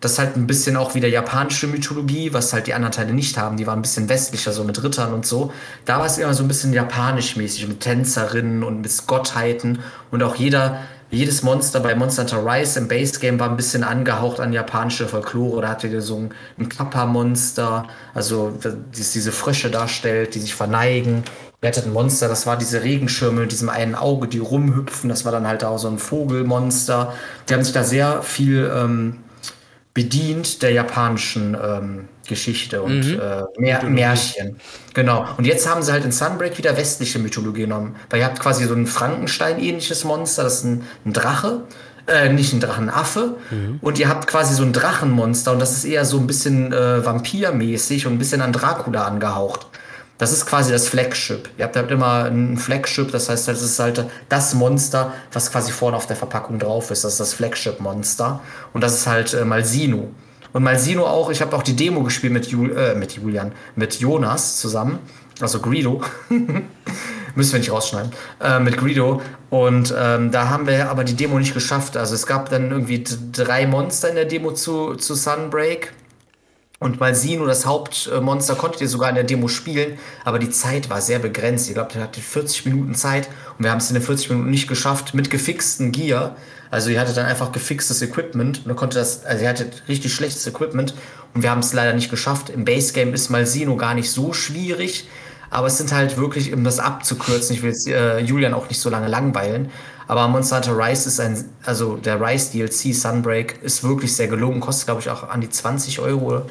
Das 0.00 0.12
ist 0.12 0.18
halt 0.18 0.36
ein 0.36 0.46
bisschen 0.46 0.78
auch 0.78 0.94
wieder 0.94 1.08
japanische 1.08 1.66
Mythologie, 1.66 2.32
was 2.32 2.54
halt 2.54 2.66
die 2.66 2.72
anderen 2.72 2.92
Teile 2.92 3.12
nicht 3.12 3.36
haben. 3.36 3.58
Die 3.58 3.66
waren 3.66 3.80
ein 3.80 3.82
bisschen 3.82 4.08
westlicher, 4.08 4.50
so 4.50 4.64
mit 4.64 4.82
Rittern 4.82 5.12
und 5.12 5.26
so. 5.26 5.52
Da 5.84 5.98
war 5.98 6.06
es 6.06 6.16
immer 6.16 6.32
so 6.32 6.42
ein 6.42 6.48
bisschen 6.48 6.72
japanisch 6.72 7.36
mäßig, 7.36 7.68
mit 7.68 7.80
Tänzerinnen 7.80 8.62
und 8.62 8.80
mit 8.80 9.06
Gottheiten. 9.06 9.80
Und 10.10 10.22
auch 10.22 10.36
jeder, 10.36 10.80
jedes 11.10 11.42
Monster 11.42 11.80
bei 11.80 11.94
Monster 11.94 12.22
Hunter 12.22 12.44
Rise 12.46 12.78
im 12.78 12.88
Base 12.88 13.18
Game 13.18 13.40
war 13.40 13.50
ein 13.50 13.56
bisschen 13.56 13.82
angehaucht 13.82 14.40
an 14.40 14.52
japanische 14.52 15.08
Folklore. 15.08 15.62
Da 15.62 15.68
hatte 15.68 16.00
so 16.00 16.16
ein, 16.16 16.34
ein 16.58 16.68
Kappa-Monster, 16.68 17.88
also 18.14 18.52
das 18.60 19.12
diese 19.12 19.32
Frösche 19.32 19.70
darstellt, 19.70 20.34
die 20.34 20.40
sich 20.40 20.54
verneigen. 20.54 21.24
Hatten 21.62 21.90
ein 21.90 21.92
Monster, 21.92 22.28
das 22.28 22.46
war 22.46 22.56
diese 22.56 22.82
Regenschirme 22.82 23.42
mit 23.42 23.52
diesem 23.52 23.68
einen 23.68 23.94
Auge, 23.94 24.28
die 24.28 24.38
rumhüpfen. 24.38 25.10
Das 25.10 25.24
war 25.24 25.32
dann 25.32 25.46
halt 25.46 25.62
auch 25.62 25.78
so 25.78 25.88
ein 25.88 25.98
Vogelmonster. 25.98 27.12
Die 27.48 27.54
haben 27.54 27.64
sich 27.64 27.74
da 27.74 27.84
sehr 27.84 28.22
viel 28.22 28.70
ähm, 28.74 29.18
bedient 29.94 30.62
der 30.62 30.72
japanischen 30.72 31.56
ähm, 31.60 32.08
Geschichte 32.28 32.82
und 32.82 33.00
mhm. 33.00 33.20
äh, 33.20 33.42
Mär 33.58 33.84
Märchen. 33.84 34.56
Genau. 34.94 35.26
Und 35.36 35.46
jetzt 35.46 35.68
haben 35.68 35.82
sie 35.82 35.92
halt 35.92 36.04
in 36.04 36.12
Sunbreak 36.12 36.58
wieder 36.58 36.76
westliche 36.76 37.18
Mythologie 37.18 37.62
genommen. 37.62 37.96
Weil 38.08 38.20
ihr 38.20 38.26
habt 38.26 38.38
quasi 38.38 38.66
so 38.66 38.74
ein 38.74 38.86
Frankenstein-ähnliches 38.86 40.04
Monster, 40.04 40.44
das 40.44 40.58
ist 40.58 40.64
ein, 40.64 40.84
ein 41.04 41.12
Drache. 41.12 41.62
Äh, 42.06 42.32
nicht 42.32 42.52
ein 42.52 42.60
Drachenaffe. 42.60 43.36
Mhm. 43.50 43.78
Und 43.80 43.98
ihr 43.98 44.08
habt 44.08 44.26
quasi 44.26 44.54
so 44.54 44.62
ein 44.62 44.72
Drachenmonster 44.72 45.52
und 45.52 45.60
das 45.60 45.72
ist 45.72 45.84
eher 45.84 46.04
so 46.04 46.18
ein 46.18 46.26
bisschen 46.26 46.72
äh, 46.72 47.04
vampirmäßig 47.04 48.06
und 48.06 48.14
ein 48.14 48.18
bisschen 48.18 48.42
an 48.42 48.52
Dracula 48.52 49.04
angehaucht. 49.04 49.66
Das 50.20 50.32
ist 50.32 50.44
quasi 50.44 50.70
das 50.70 50.86
Flagship. 50.86 51.48
Ihr 51.56 51.64
habt 51.64 51.76
halt 51.76 51.90
immer 51.90 52.24
ein 52.24 52.58
Flagship, 52.58 53.10
das 53.10 53.30
heißt, 53.30 53.48
das 53.48 53.62
ist 53.62 53.78
halt 53.78 54.04
das 54.28 54.52
Monster, 54.52 55.14
was 55.32 55.50
quasi 55.50 55.72
vorne 55.72 55.96
auf 55.96 56.06
der 56.06 56.16
Verpackung 56.16 56.58
drauf 56.58 56.90
ist. 56.90 57.04
Das 57.04 57.12
ist 57.12 57.20
das 57.20 57.32
Flagship-Monster. 57.32 58.40
Und 58.74 58.82
das 58.82 58.92
ist 58.92 59.06
halt 59.06 59.32
äh, 59.32 59.46
Malsino. 59.46 60.10
Und 60.52 60.62
Malsino 60.62 61.06
auch, 61.06 61.30
ich 61.30 61.40
habe 61.40 61.56
auch 61.56 61.62
die 61.62 61.74
Demo 61.74 62.02
gespielt 62.02 62.34
mit, 62.34 62.48
Jul 62.48 62.76
äh, 62.76 62.94
mit 62.94 63.12
Julian, 63.12 63.52
mit 63.76 63.98
Jonas 63.98 64.58
zusammen, 64.58 64.98
also 65.40 65.58
Greedo. 65.58 66.02
Müssen 67.34 67.52
wir 67.52 67.60
nicht 67.60 67.72
rausschneiden. 67.72 68.12
Äh, 68.42 68.60
mit 68.60 68.76
Greedo. 68.76 69.22
Und 69.48 69.94
ähm, 69.96 70.30
da 70.30 70.50
haben 70.50 70.66
wir 70.66 70.90
aber 70.90 71.04
die 71.04 71.14
Demo 71.14 71.38
nicht 71.38 71.54
geschafft. 71.54 71.96
Also 71.96 72.14
es 72.14 72.26
gab 72.26 72.50
dann 72.50 72.70
irgendwie 72.70 73.02
drei 73.32 73.66
Monster 73.66 74.10
in 74.10 74.16
der 74.16 74.26
Demo 74.26 74.52
zu, 74.52 74.96
zu 74.96 75.14
Sunbreak. 75.14 75.94
Und 76.82 76.98
Malsino, 76.98 77.44
das 77.44 77.66
Hauptmonster, 77.66 78.54
konntet 78.54 78.80
ihr 78.80 78.88
sogar 78.88 79.10
in 79.10 79.14
der 79.14 79.24
Demo 79.24 79.48
spielen, 79.48 79.98
aber 80.24 80.38
die 80.38 80.48
Zeit 80.48 80.88
war 80.88 81.02
sehr 81.02 81.18
begrenzt. 81.18 81.68
Ich 81.68 81.74
glaube, 81.74 81.90
ihr 81.94 82.00
hattet 82.00 82.24
40 82.24 82.64
Minuten 82.64 82.94
Zeit 82.94 83.28
und 83.58 83.64
wir 83.64 83.70
haben 83.70 83.80
es 83.80 83.90
in 83.90 83.94
den 83.94 84.02
40 84.02 84.30
Minuten 84.30 84.48
nicht 84.48 84.66
geschafft, 84.66 85.12
mit 85.12 85.28
gefixten 85.28 85.92
Gear 85.92 86.36
Also 86.70 86.88
ihr 86.88 86.98
hattet 86.98 87.18
dann 87.18 87.26
einfach 87.26 87.52
gefixtes 87.52 88.00
Equipment 88.00 88.62
und 88.64 88.74
konnte 88.76 88.98
das, 88.98 89.26
also 89.26 89.42
ihr 89.42 89.50
hattet 89.50 89.82
richtig 89.88 90.14
schlechtes 90.14 90.46
Equipment 90.46 90.94
und 91.34 91.42
wir 91.42 91.50
haben 91.50 91.58
es 91.58 91.74
leider 91.74 91.92
nicht 91.92 92.08
geschafft. 92.08 92.48
Im 92.48 92.64
Base 92.64 92.94
Game 92.94 93.12
ist 93.12 93.28
Malsino 93.28 93.76
gar 93.76 93.92
nicht 93.92 94.10
so 94.10 94.32
schwierig, 94.32 95.06
aber 95.50 95.66
es 95.66 95.76
sind 95.76 95.92
halt 95.92 96.16
wirklich, 96.16 96.50
um 96.54 96.64
das 96.64 96.78
abzukürzen, 96.78 97.56
ich 97.56 97.62
will 97.62 97.72
jetzt 97.72 97.88
äh, 97.88 98.20
Julian 98.20 98.54
auch 98.54 98.70
nicht 98.70 98.80
so 98.80 98.88
lange 98.88 99.08
langweilen, 99.08 99.70
aber 100.08 100.26
Monster 100.28 100.56
Hunter 100.56 100.78
Rise 100.78 101.10
ist 101.10 101.20
ein, 101.20 101.44
also 101.62 101.96
der 101.96 102.18
Rise 102.22 102.52
DLC 102.52 102.94
Sunbreak 102.94 103.58
ist 103.60 103.84
wirklich 103.84 104.16
sehr 104.16 104.28
gelungen, 104.28 104.60
kostet 104.60 104.86
glaube 104.86 105.02
ich 105.02 105.10
auch 105.10 105.28
an 105.28 105.42
die 105.42 105.50
20 105.50 106.00
Euro. 106.00 106.46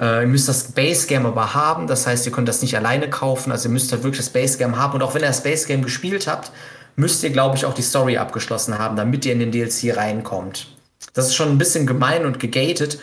Äh, 0.00 0.22
ihr 0.22 0.26
müsst 0.26 0.48
das 0.48 0.72
Base 0.72 1.06
Game 1.06 1.26
aber 1.26 1.54
haben, 1.54 1.86
das 1.86 2.06
heißt, 2.06 2.26
ihr 2.26 2.32
könnt 2.32 2.48
das 2.48 2.62
nicht 2.62 2.76
alleine 2.76 3.10
kaufen, 3.10 3.52
also 3.52 3.68
ihr 3.68 3.72
müsst 3.72 3.92
halt 3.92 4.02
wirklich 4.02 4.20
das 4.24 4.30
Base 4.30 4.58
Game 4.58 4.76
haben 4.76 4.94
und 4.94 5.02
auch 5.02 5.14
wenn 5.14 5.22
ihr 5.22 5.28
das 5.28 5.42
Base 5.42 5.66
Game 5.66 5.82
gespielt 5.82 6.26
habt, 6.26 6.50
müsst 6.96 7.22
ihr 7.22 7.30
glaube 7.30 7.56
ich 7.56 7.66
auch 7.66 7.74
die 7.74 7.82
Story 7.82 8.16
abgeschlossen 8.16 8.78
haben, 8.78 8.96
damit 8.96 9.26
ihr 9.26 9.32
in 9.32 9.40
den 9.40 9.52
DLC 9.52 9.96
reinkommt. 9.96 10.68
Das 11.12 11.26
ist 11.26 11.34
schon 11.34 11.50
ein 11.50 11.58
bisschen 11.58 11.86
gemein 11.86 12.24
und 12.24 12.40
gegated, 12.40 12.98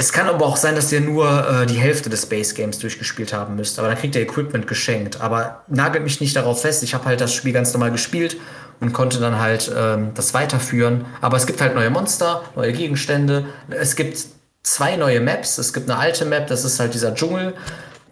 es 0.00 0.12
kann 0.12 0.28
aber 0.28 0.46
auch 0.46 0.56
sein, 0.56 0.76
dass 0.76 0.92
ihr 0.92 1.00
nur 1.00 1.26
äh, 1.26 1.66
die 1.66 1.74
Hälfte 1.74 2.08
des 2.08 2.26
Base 2.26 2.54
Games 2.54 2.78
durchgespielt 2.78 3.32
haben 3.32 3.56
müsst. 3.56 3.80
Aber 3.80 3.88
dann 3.88 3.98
kriegt 3.98 4.14
ihr 4.14 4.22
Equipment 4.22 4.68
geschenkt. 4.68 5.20
Aber 5.20 5.64
nagelt 5.66 6.04
mich 6.04 6.20
nicht 6.20 6.36
darauf 6.36 6.60
fest. 6.62 6.84
Ich 6.84 6.94
habe 6.94 7.06
halt 7.06 7.20
das 7.20 7.34
Spiel 7.34 7.52
ganz 7.52 7.72
normal 7.72 7.90
gespielt 7.90 8.36
und 8.78 8.92
konnte 8.92 9.18
dann 9.18 9.40
halt 9.40 9.72
ähm, 9.76 10.12
das 10.14 10.34
weiterführen. 10.34 11.04
Aber 11.20 11.36
es 11.36 11.48
gibt 11.48 11.60
halt 11.60 11.74
neue 11.74 11.90
Monster, 11.90 12.44
neue 12.54 12.72
Gegenstände. 12.72 13.46
Es 13.70 13.96
gibt 13.96 14.24
zwei 14.72 14.96
neue 14.96 15.20
Maps. 15.20 15.58
Es 15.58 15.72
gibt 15.72 15.90
eine 15.90 15.98
alte 15.98 16.24
Map, 16.24 16.46
das 16.46 16.64
ist 16.64 16.78
halt 16.78 16.94
dieser 16.94 17.14
Dschungel. 17.14 17.54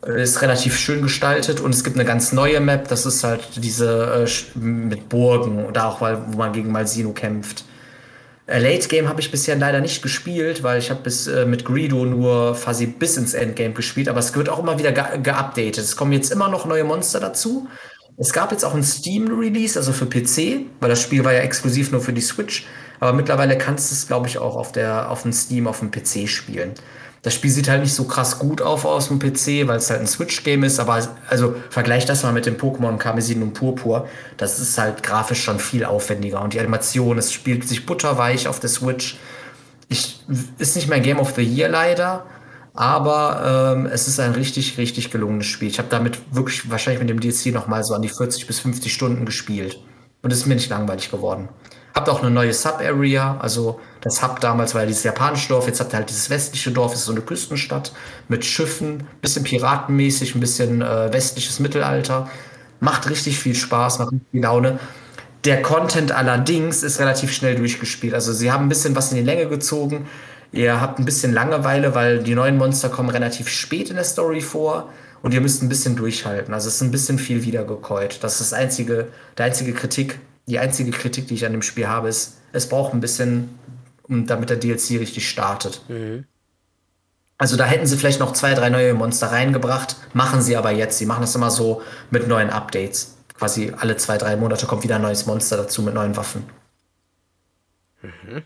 Äh, 0.06 0.22
ist 0.22 0.42
relativ 0.42 0.76
schön 0.76 1.02
gestaltet 1.02 1.60
und 1.60 1.74
es 1.74 1.84
gibt 1.84 1.96
eine 1.96 2.04
ganz 2.04 2.32
neue 2.32 2.60
Map, 2.60 2.88
das 2.88 3.06
ist 3.06 3.24
halt 3.24 3.42
diese 3.56 4.26
äh, 4.26 4.58
mit 4.58 5.08
Burgen 5.08 5.64
und 5.64 5.78
auch, 5.78 6.00
weil, 6.00 6.18
wo 6.28 6.38
man 6.38 6.52
gegen 6.52 6.70
Malsino 6.72 7.12
kämpft. 7.12 7.64
Äh, 8.46 8.58
Late 8.58 8.88
Game 8.88 9.08
habe 9.08 9.20
ich 9.20 9.30
bisher 9.30 9.56
leider 9.56 9.80
nicht 9.80 10.02
gespielt, 10.02 10.62
weil 10.62 10.78
ich 10.78 10.90
habe 10.90 11.00
bis 11.02 11.26
äh, 11.26 11.44
mit 11.44 11.64
Greedo 11.64 12.04
nur 12.04 12.56
quasi 12.56 12.86
bis 12.86 13.16
ins 13.16 13.34
Endgame 13.34 13.74
gespielt, 13.74 14.08
aber 14.08 14.20
es 14.20 14.34
wird 14.34 14.48
auch 14.48 14.58
immer 14.58 14.78
wieder 14.78 14.92
geupdatet. 14.92 15.74
Ge 15.74 15.84
es 15.84 15.96
kommen 15.96 16.12
jetzt 16.12 16.30
immer 16.30 16.48
noch 16.48 16.66
neue 16.66 16.84
Monster 16.84 17.20
dazu. 17.20 17.68
Es 18.18 18.32
gab 18.32 18.50
jetzt 18.50 18.64
auch 18.64 18.74
ein 18.74 18.82
Steam-Release, 18.82 19.78
also 19.78 19.92
für 19.92 20.06
PC, 20.06 20.64
weil 20.80 20.88
das 20.88 21.02
Spiel 21.02 21.22
war 21.22 21.34
ja 21.34 21.40
exklusiv 21.40 21.92
nur 21.92 22.00
für 22.00 22.14
die 22.14 22.22
Switch. 22.22 22.66
Aber 23.00 23.12
mittlerweile 23.12 23.58
kannst 23.58 23.90
du 23.90 23.94
es, 23.94 24.06
glaube 24.06 24.26
ich, 24.28 24.38
auch 24.38 24.56
auf, 24.56 24.72
der, 24.72 25.10
auf 25.10 25.22
dem 25.22 25.32
Steam 25.32 25.66
auf 25.66 25.80
dem 25.80 25.90
PC 25.90 26.28
spielen. 26.28 26.74
Das 27.26 27.34
Spiel 27.34 27.50
sieht 27.50 27.68
halt 27.68 27.82
nicht 27.82 27.92
so 27.92 28.04
krass 28.04 28.38
gut 28.38 28.62
auf 28.62 28.84
aus 28.84 29.08
dem 29.08 29.18
PC, 29.18 29.66
weil 29.66 29.78
es 29.78 29.90
halt 29.90 30.00
ein 30.00 30.06
Switch-Game 30.06 30.62
ist, 30.62 30.78
aber 30.78 31.00
also 31.28 31.56
vergleich 31.70 32.04
das 32.06 32.22
mal 32.22 32.32
mit 32.32 32.46
dem 32.46 32.56
Pokémon 32.56 32.98
Karmesin 32.98 33.42
und 33.42 33.52
Purpur. 33.52 34.06
Das 34.36 34.60
ist 34.60 34.78
halt 34.78 35.02
grafisch 35.02 35.42
schon 35.42 35.58
viel 35.58 35.84
aufwendiger 35.84 36.40
und 36.40 36.52
die 36.52 36.60
Animation, 36.60 37.18
es 37.18 37.32
spielt 37.32 37.66
sich 37.66 37.84
butterweich 37.84 38.46
auf 38.46 38.60
der 38.60 38.70
Switch. 38.70 39.18
Ich, 39.88 40.24
ist 40.58 40.76
nicht 40.76 40.88
mein 40.88 41.02
Game 41.02 41.18
of 41.18 41.34
the 41.34 41.42
Year 41.42 41.68
leider, 41.68 42.26
aber 42.74 43.74
ähm, 43.74 43.86
es 43.86 44.06
ist 44.06 44.20
ein 44.20 44.30
richtig, 44.30 44.78
richtig 44.78 45.10
gelungenes 45.10 45.46
Spiel. 45.46 45.66
Ich 45.66 45.78
habe 45.78 45.88
damit 45.90 46.20
wirklich 46.30 46.70
wahrscheinlich 46.70 47.00
mit 47.00 47.10
dem 47.10 47.18
DLC 47.18 47.46
noch 47.46 47.66
mal 47.66 47.82
so 47.82 47.94
an 47.94 48.02
die 48.02 48.08
40 48.08 48.46
bis 48.46 48.60
50 48.60 48.92
Stunden 48.92 49.26
gespielt 49.26 49.80
und 50.22 50.32
es 50.32 50.38
ist 50.38 50.46
mir 50.46 50.54
nicht 50.54 50.70
langweilig 50.70 51.10
geworden. 51.10 51.48
Habt 51.96 52.10
auch 52.10 52.20
eine 52.20 52.30
neue 52.30 52.52
Sub-Area, 52.52 53.38
also 53.40 53.80
das 54.02 54.22
Hub 54.22 54.38
damals 54.40 54.74
war 54.74 54.82
ja 54.82 54.86
dieses 54.86 55.02
japanische 55.02 55.48
Dorf, 55.48 55.66
jetzt 55.66 55.80
habt 55.80 55.94
ihr 55.94 55.96
halt 55.96 56.10
dieses 56.10 56.28
westliche 56.28 56.70
Dorf, 56.70 56.92
ist 56.92 57.06
so 57.06 57.12
eine 57.12 57.22
Küstenstadt 57.22 57.92
mit 58.28 58.44
Schiffen, 58.44 59.04
bisschen 59.22 59.44
piratenmäßig, 59.44 60.34
ein 60.34 60.40
bisschen 60.40 60.82
äh, 60.82 61.10
westliches 61.10 61.58
Mittelalter. 61.58 62.28
Macht 62.80 63.08
richtig 63.08 63.38
viel 63.38 63.54
Spaß, 63.54 63.98
macht 64.00 64.10
viel 64.30 64.42
Laune. 64.42 64.78
Der 65.46 65.62
Content 65.62 66.12
allerdings 66.12 66.82
ist 66.82 67.00
relativ 67.00 67.32
schnell 67.32 67.54
durchgespielt. 67.54 68.12
Also 68.12 68.34
sie 68.34 68.52
haben 68.52 68.66
ein 68.66 68.68
bisschen 68.68 68.94
was 68.94 69.10
in 69.10 69.16
die 69.16 69.24
Länge 69.24 69.48
gezogen. 69.48 70.06
Ihr 70.52 70.82
habt 70.82 70.98
ein 70.98 71.06
bisschen 71.06 71.32
Langeweile, 71.32 71.94
weil 71.94 72.22
die 72.22 72.34
neuen 72.34 72.58
Monster 72.58 72.90
kommen 72.90 73.08
relativ 73.08 73.48
spät 73.48 73.88
in 73.88 73.96
der 73.96 74.04
Story 74.04 74.42
vor 74.42 74.90
und 75.22 75.32
ihr 75.32 75.40
müsst 75.40 75.62
ein 75.62 75.70
bisschen 75.70 75.96
durchhalten. 75.96 76.52
Also 76.52 76.68
es 76.68 76.74
ist 76.74 76.82
ein 76.82 76.90
bisschen 76.90 77.18
viel 77.18 77.42
wiedergekäut. 77.42 78.18
Das 78.20 78.34
ist 78.38 78.52
das 78.52 78.52
einzige, 78.52 79.08
der 79.38 79.46
einzige 79.46 79.72
Kritik, 79.72 80.18
die 80.46 80.58
einzige 80.58 80.92
Kritik, 80.92 81.26
die 81.28 81.34
ich 81.34 81.44
an 81.44 81.52
dem 81.52 81.62
Spiel 81.62 81.88
habe, 81.88 82.08
ist, 82.08 82.38
es 82.52 82.68
braucht 82.68 82.94
ein 82.94 83.00
bisschen, 83.00 83.58
damit 84.08 84.50
der 84.50 84.56
DLC 84.56 85.00
richtig 85.00 85.28
startet. 85.28 85.82
Mhm. 85.88 86.24
Also 87.38 87.56
da 87.56 87.64
hätten 87.64 87.86
sie 87.86 87.98
vielleicht 87.98 88.20
noch 88.20 88.32
zwei, 88.32 88.54
drei 88.54 88.70
neue 88.70 88.94
Monster 88.94 89.30
reingebracht, 89.30 89.96
machen 90.14 90.40
sie 90.40 90.56
aber 90.56 90.70
jetzt. 90.70 90.98
Sie 90.98 91.06
machen 91.06 91.20
das 91.20 91.34
immer 91.34 91.50
so 91.50 91.82
mit 92.10 92.28
neuen 92.28 92.50
Updates. 92.50 93.16
Quasi 93.34 93.72
alle 93.76 93.96
zwei, 93.98 94.16
drei 94.16 94.36
Monate 94.36 94.66
kommt 94.66 94.84
wieder 94.84 94.96
ein 94.96 95.02
neues 95.02 95.26
Monster 95.26 95.58
dazu 95.58 95.82
mit 95.82 95.92
neuen 95.92 96.16
Waffen. 96.16 96.44
Mhm. 98.00 98.42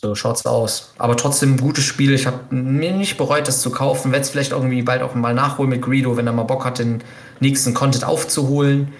So 0.00 0.14
schaut's 0.14 0.46
aus. 0.46 0.94
Aber 0.96 1.16
trotzdem 1.16 1.54
ein 1.54 1.60
gutes 1.60 1.84
Spiel. 1.84 2.14
Ich 2.14 2.26
habe 2.26 2.54
mir 2.54 2.92
nicht 2.92 3.18
bereut, 3.18 3.48
das 3.48 3.60
zu 3.60 3.70
kaufen. 3.70 4.12
Werde 4.12 4.22
es 4.22 4.30
vielleicht 4.30 4.52
irgendwie 4.52 4.82
bald 4.82 5.02
auch 5.02 5.14
mal 5.14 5.34
nachholen 5.34 5.70
mit 5.70 5.82
Greedo, 5.82 6.16
wenn 6.16 6.28
er 6.28 6.32
mal 6.32 6.44
Bock 6.44 6.64
hat, 6.64 6.78
den 6.78 7.02
nächsten 7.40 7.74
Content 7.74 8.04
aufzuholen 8.04 8.94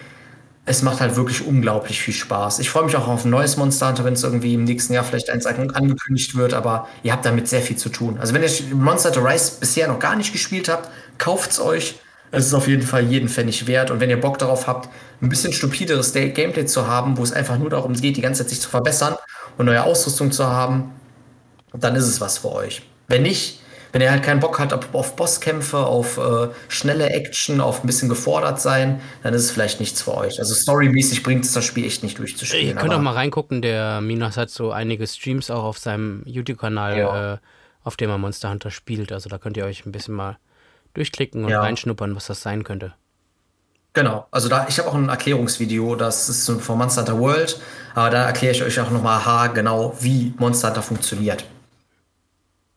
es 0.68 0.82
macht 0.82 1.00
halt 1.00 1.16
wirklich 1.16 1.46
unglaublich 1.46 2.00
viel 2.00 2.12
Spaß. 2.12 2.58
Ich 2.58 2.68
freue 2.68 2.84
mich 2.84 2.94
auch 2.94 3.08
auf 3.08 3.24
ein 3.24 3.30
neues 3.30 3.56
Monster 3.56 3.88
Hunter, 3.88 4.04
wenn 4.04 4.12
es 4.12 4.22
irgendwie 4.22 4.52
im 4.52 4.64
nächsten 4.64 4.92
Jahr 4.92 5.02
vielleicht 5.02 5.30
eins 5.30 5.46
angekündigt 5.46 6.34
wird, 6.36 6.52
aber 6.52 6.86
ihr 7.02 7.12
habt 7.12 7.24
damit 7.24 7.48
sehr 7.48 7.62
viel 7.62 7.76
zu 7.76 7.88
tun. 7.88 8.18
Also 8.20 8.34
wenn 8.34 8.42
ihr 8.42 8.50
Monster 8.74 9.08
Hunter 9.08 9.24
Rise 9.24 9.52
bisher 9.58 9.88
noch 9.88 9.98
gar 9.98 10.14
nicht 10.14 10.30
gespielt 10.30 10.68
habt, 10.68 10.90
kauft 11.16 11.52
es 11.52 11.60
euch. 11.60 12.00
Es 12.30 12.46
ist 12.46 12.52
auf 12.52 12.68
jeden 12.68 12.82
Fall 12.82 13.04
jeden 13.04 13.30
Pfennig 13.30 13.66
wert. 13.66 13.90
Und 13.90 14.00
wenn 14.00 14.10
ihr 14.10 14.20
Bock 14.20 14.38
darauf 14.38 14.66
habt, 14.66 14.90
ein 15.22 15.30
bisschen 15.30 15.54
stupideres 15.54 16.12
Gameplay 16.12 16.66
zu 16.66 16.86
haben, 16.86 17.16
wo 17.16 17.22
es 17.22 17.32
einfach 17.32 17.58
nur 17.58 17.70
darum 17.70 17.94
geht, 17.94 18.18
die 18.18 18.20
ganze 18.20 18.42
Zeit 18.42 18.50
sich 18.50 18.60
zu 18.60 18.68
verbessern 18.68 19.16
und 19.56 19.64
neue 19.64 19.82
Ausrüstung 19.82 20.32
zu 20.32 20.46
haben, 20.46 20.92
dann 21.72 21.96
ist 21.96 22.06
es 22.06 22.20
was 22.20 22.38
für 22.38 22.52
euch. 22.52 22.82
Wenn 23.06 23.22
nicht, 23.22 23.62
wenn 23.92 24.00
er 24.00 24.10
halt 24.10 24.22
keinen 24.22 24.40
Bock 24.40 24.58
hat 24.58 24.72
auf, 24.72 24.94
auf 24.94 25.16
Bosskämpfe, 25.16 25.78
auf 25.78 26.18
äh, 26.18 26.48
schnelle 26.68 27.10
Action, 27.10 27.60
auf 27.60 27.82
ein 27.82 27.86
bisschen 27.86 28.08
gefordert 28.08 28.60
sein, 28.60 29.00
dann 29.22 29.34
ist 29.34 29.44
es 29.44 29.50
vielleicht 29.50 29.80
nichts 29.80 30.02
für 30.02 30.14
euch. 30.14 30.38
Also 30.38 30.54
storymäßig 30.54 31.22
bringt 31.22 31.44
es 31.44 31.52
das 31.52 31.64
Spiel 31.64 31.86
echt 31.86 32.02
nicht 32.02 32.18
durchzuspielen. 32.18 32.68
Ihr 32.68 32.74
könnt 32.74 32.92
auch 32.92 33.00
mal 33.00 33.14
reingucken, 33.14 33.62
der 33.62 34.00
Minas 34.00 34.36
hat 34.36 34.50
so 34.50 34.70
einige 34.70 35.06
Streams 35.06 35.50
auch 35.50 35.64
auf 35.64 35.78
seinem 35.78 36.22
YouTube-Kanal, 36.26 36.98
ja. 36.98 37.34
äh, 37.34 37.38
auf 37.82 37.96
dem 37.96 38.10
er 38.10 38.18
Monster 38.18 38.50
Hunter 38.50 38.70
spielt. 38.70 39.12
Also 39.12 39.28
da 39.28 39.38
könnt 39.38 39.56
ihr 39.56 39.64
euch 39.64 39.86
ein 39.86 39.92
bisschen 39.92 40.14
mal 40.14 40.38
durchklicken 40.94 41.44
und 41.44 41.50
ja. 41.50 41.60
reinschnuppern, 41.60 42.14
was 42.14 42.26
das 42.26 42.42
sein 42.42 42.64
könnte. 42.64 42.94
Genau, 43.94 44.26
also 44.30 44.48
da, 44.48 44.66
ich 44.68 44.78
habe 44.78 44.90
auch 44.90 44.94
ein 44.94 45.08
Erklärungsvideo, 45.08 45.96
das 45.96 46.28
ist 46.28 46.48
von 46.60 46.78
Monster 46.78 47.00
Hunter 47.00 47.18
World, 47.18 47.60
aber 47.94 48.10
da 48.10 48.24
erkläre 48.24 48.54
ich 48.54 48.62
euch 48.62 48.78
auch 48.80 48.90
nochmal 48.90 49.50
genau, 49.52 49.96
wie 50.00 50.34
Monster 50.38 50.68
Hunter 50.68 50.82
funktioniert. 50.82 51.44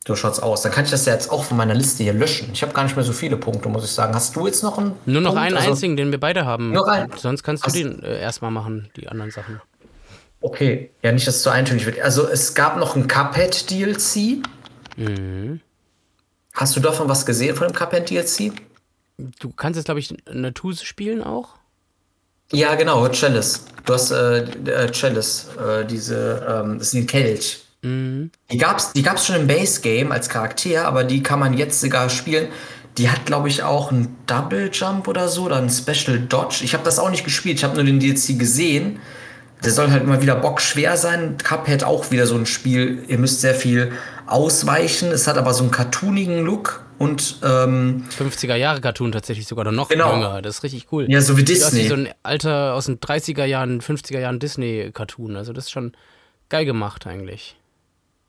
So 0.06 0.16
schaut's 0.16 0.40
aus. 0.40 0.62
Dann 0.62 0.72
kann 0.72 0.84
ich 0.84 0.90
das 0.90 1.06
ja 1.06 1.12
jetzt 1.12 1.30
auch 1.30 1.44
von 1.44 1.56
meiner 1.56 1.74
Liste 1.74 2.02
hier 2.02 2.12
löschen. 2.12 2.50
Ich 2.52 2.62
habe 2.62 2.72
gar 2.72 2.82
nicht 2.82 2.96
mehr 2.96 3.04
so 3.04 3.12
viele 3.12 3.36
Punkte, 3.36 3.68
muss 3.68 3.84
ich 3.84 3.92
sagen. 3.92 4.14
Hast 4.14 4.34
du 4.34 4.46
jetzt 4.46 4.62
noch 4.62 4.78
einen? 4.78 4.96
Nur 5.06 5.20
noch 5.20 5.30
Punkt? 5.30 5.46
einen 5.46 5.56
also, 5.56 5.70
einzigen, 5.70 5.96
den 5.96 6.10
wir 6.10 6.18
beide 6.18 6.44
haben. 6.44 6.72
Nur 6.72 6.88
einen. 6.88 7.12
Sonst 7.16 7.44
kannst 7.44 7.62
du 7.62 7.66
Hast 7.66 7.76
den 7.76 8.02
äh, 8.02 8.20
erstmal 8.20 8.50
machen, 8.50 8.90
die 8.96 9.06
anderen 9.08 9.30
Sachen. 9.30 9.60
Okay, 10.40 10.90
ja, 11.02 11.12
nicht, 11.12 11.26
dass 11.28 11.36
es 11.36 11.42
so 11.44 11.50
eintönig 11.50 11.86
wird. 11.86 12.00
Also 12.00 12.26
es 12.26 12.54
gab 12.54 12.76
noch 12.76 12.96
ein 12.96 13.06
Cuphead 13.06 13.70
DLC. 13.70 14.42
Mhm. 14.96 15.60
Hast 16.52 16.74
du 16.74 16.80
davon 16.80 17.08
was 17.08 17.24
gesehen 17.24 17.54
von 17.54 17.68
dem 17.68 17.74
Cuphead 17.74 18.10
DLC? 18.10 18.52
Du 19.38 19.50
kannst 19.50 19.76
jetzt, 19.76 19.84
glaube 19.84 20.00
ich, 20.00 20.12
eine 20.26 20.52
Tuse 20.52 20.84
spielen 20.84 21.22
auch? 21.22 21.50
Ja, 22.50 22.74
genau, 22.74 23.08
Chalice. 23.08 23.64
Du 23.84 23.94
hast 23.94 24.10
äh, 24.10 24.42
äh 24.42 24.90
Chalice, 24.90 25.48
äh, 25.56 25.84
diese, 25.86 26.44
ähm, 26.48 26.78
das 26.78 26.88
ist 26.88 26.94
ein 26.94 27.06
Kelch. 27.06 27.61
Mhm. 27.82 28.30
Die 28.50 28.58
gab's, 28.58 28.92
die 28.92 29.02
gab's 29.02 29.26
schon 29.26 29.36
im 29.36 29.46
Base 29.46 29.80
Game 29.80 30.12
als 30.12 30.28
Charakter, 30.28 30.86
aber 30.86 31.04
die 31.04 31.22
kann 31.22 31.38
man 31.38 31.54
jetzt 31.54 31.80
sogar 31.80 32.08
spielen. 32.08 32.48
Die 32.98 33.10
hat, 33.10 33.26
glaube 33.26 33.48
ich, 33.48 33.62
auch 33.62 33.90
einen 33.90 34.16
Double 34.26 34.70
Jump 34.72 35.08
oder 35.08 35.28
so, 35.28 35.44
oder 35.44 35.56
einen 35.56 35.70
Special 35.70 36.18
Dodge. 36.20 36.60
Ich 36.62 36.74
habe 36.74 36.84
das 36.84 36.98
auch 36.98 37.10
nicht 37.10 37.24
gespielt, 37.24 37.58
ich 37.58 37.64
habe 37.64 37.74
nur 37.74 37.84
den 37.84 38.00
DLC 38.00 38.38
gesehen. 38.38 39.00
Der 39.64 39.70
soll 39.70 39.90
halt 39.90 40.02
immer 40.02 40.20
wieder 40.20 40.34
bockschwer 40.34 40.96
sein. 40.96 41.36
Cuphead 41.42 41.84
auch 41.84 42.10
wieder 42.10 42.26
so 42.26 42.34
ein 42.34 42.46
Spiel. 42.46 43.04
Ihr 43.06 43.18
müsst 43.18 43.40
sehr 43.40 43.54
viel 43.54 43.92
ausweichen. 44.26 45.12
Es 45.12 45.28
hat 45.28 45.38
aber 45.38 45.54
so 45.54 45.62
einen 45.62 45.70
cartoonigen 45.70 46.44
Look 46.44 46.84
und 46.98 47.38
ähm, 47.44 48.04
50er 48.18 48.56
Jahre 48.56 48.80
Cartoon 48.80 49.12
tatsächlich 49.12 49.46
sogar 49.46 49.70
noch 49.70 49.88
genau. 49.88 50.14
jünger. 50.14 50.42
Das 50.42 50.56
ist 50.56 50.62
richtig 50.64 50.88
cool. 50.90 51.06
Ja, 51.08 51.20
so 51.20 51.36
wie 51.36 51.44
Disney. 51.44 51.84
Wie 51.84 51.88
so 51.88 51.94
ein 51.94 52.08
alter 52.24 52.74
aus 52.74 52.86
den 52.86 52.98
30er 52.98 53.44
Jahren, 53.44 53.80
50er 53.80 54.18
Jahren 54.18 54.40
Disney 54.40 54.90
Cartoon. 54.92 55.36
Also 55.36 55.52
das 55.52 55.66
ist 55.66 55.70
schon 55.70 55.92
geil 56.48 56.64
gemacht 56.64 57.06
eigentlich 57.06 57.56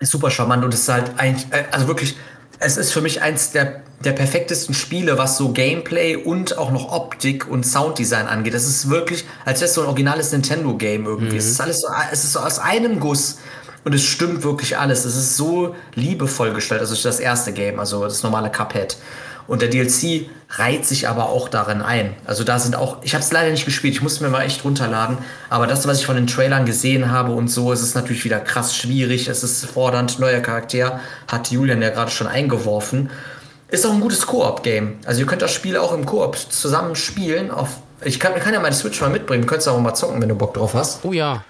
ist 0.04 0.12
super 0.12 0.30
charmant 0.30 0.64
und 0.64 0.74
es 0.74 0.82
ist 0.82 0.90
halt 0.90 1.12
eigentlich, 1.18 1.48
äh, 1.52 1.64
also 1.72 1.88
wirklich, 1.88 2.16
es 2.60 2.78
ist 2.78 2.92
für 2.92 3.02
mich 3.02 3.22
eins 3.22 3.52
der, 3.52 3.82
der 4.04 4.12
perfektesten 4.12 4.74
Spiele, 4.74 5.18
was 5.18 5.38
so 5.38 5.52
Gameplay 5.52 6.16
und 6.16 6.58
auch 6.58 6.72
noch 6.72 6.92
Optik 6.92 7.48
und 7.50 7.66
Sounddesign 7.66 8.28
angeht. 8.28 8.54
Das 8.54 8.66
ist 8.66 8.90
wirklich, 8.90 9.26
als 9.46 9.60
wäre 9.60 9.70
es 9.70 9.74
so 9.74 9.82
ein 9.82 9.88
originales 9.88 10.32
Nintendo-Game 10.32 11.06
irgendwie. 11.06 11.34
Mhm. 11.34 11.40
Es 11.40 11.48
ist 11.48 11.62
alles 11.62 11.82
so, 11.82 11.88
es 12.12 12.24
ist 12.24 12.34
so 12.34 12.40
aus 12.40 12.60
einem 12.60 13.00
Guss. 13.00 13.38
und 13.84 13.94
es 13.94 14.04
stimmt 14.04 14.44
wirklich 14.44 14.78
alles. 14.78 15.06
Es 15.06 15.16
ist 15.16 15.36
so 15.36 15.76
liebevoll 15.96 16.54
gestellt, 16.54 16.82
also 16.82 16.96
das 16.96 17.20
erste 17.20 17.52
Game, 17.52 17.80
also 17.80 18.04
das 18.04 18.24
normale 18.24 18.50
Cuphead. 18.50 18.98
Und 19.48 19.62
der 19.62 19.70
DLC 19.70 20.30
reiht 20.50 20.86
sich 20.86 21.08
aber 21.08 21.30
auch 21.30 21.50
darin 21.50 21.82
ein. 21.82 22.16
Also 22.26 22.44
da 22.44 22.60
sind 22.60 22.76
auch, 22.76 22.98
ich 23.02 23.14
habe 23.14 23.24
es 23.24 23.32
leider 23.32 23.52
nicht 23.52 23.66
gespielt, 23.66 23.96
ich 23.96 24.02
musste 24.02 24.24
mir 24.24 24.30
mal 24.30 24.44
echt 24.44 24.64
runterladen. 24.64 25.18
Aber 25.50 25.68
das, 25.68 25.88
was 25.88 26.00
ich 26.00 26.06
von 26.06 26.16
den 26.16 26.28
Trailern 26.28 26.66
gesehen 26.66 27.12
habe 27.12 27.32
und 27.34 27.48
so, 27.48 27.72
ist 27.72 27.82
es 27.82 27.96
natürlich 27.96 28.24
wieder 28.24 28.40
krass 28.40 28.76
schwierig. 28.76 29.28
Es 29.28 29.44
ist 29.44 29.66
fordernd, 29.66 30.20
neuer 30.20 30.42
Charakter, 30.42 31.00
hat 31.28 31.50
Julian 31.52 31.82
ja 31.82 31.90
gerade 31.90 32.12
schon 32.12 32.28
eingeworfen. 32.28 33.10
Ist 33.70 33.86
auch 33.86 33.94
ein 33.94 34.02
gutes 34.02 34.28
Koop-Game. 34.28 34.98
Also 35.06 35.22
ihr 35.22 35.26
könnt 35.26 35.42
das 35.42 35.52
Spiel 35.52 35.78
auch 35.78 35.94
im 35.94 36.06
Koop 36.06 36.38
zusammen 36.38 36.96
spielen. 36.96 37.50
Auf, 37.50 37.78
ich 38.04 38.20
kann, 38.20 38.36
kann 38.36 38.54
ja 38.54 38.60
meine 38.60 38.76
Switch 38.76 39.02
mal 39.02 39.10
mitbringen, 39.10 39.42
du 39.42 39.48
könntest 39.48 39.68
auch 39.68 39.80
mal 39.80 39.96
zocken, 39.96 40.22
wenn 40.22 40.30
du 40.30 40.36
Bock 40.36 40.54
drauf 40.54 40.76
hast. 40.76 41.04
Oh 41.04 41.12
ja. 41.12 41.44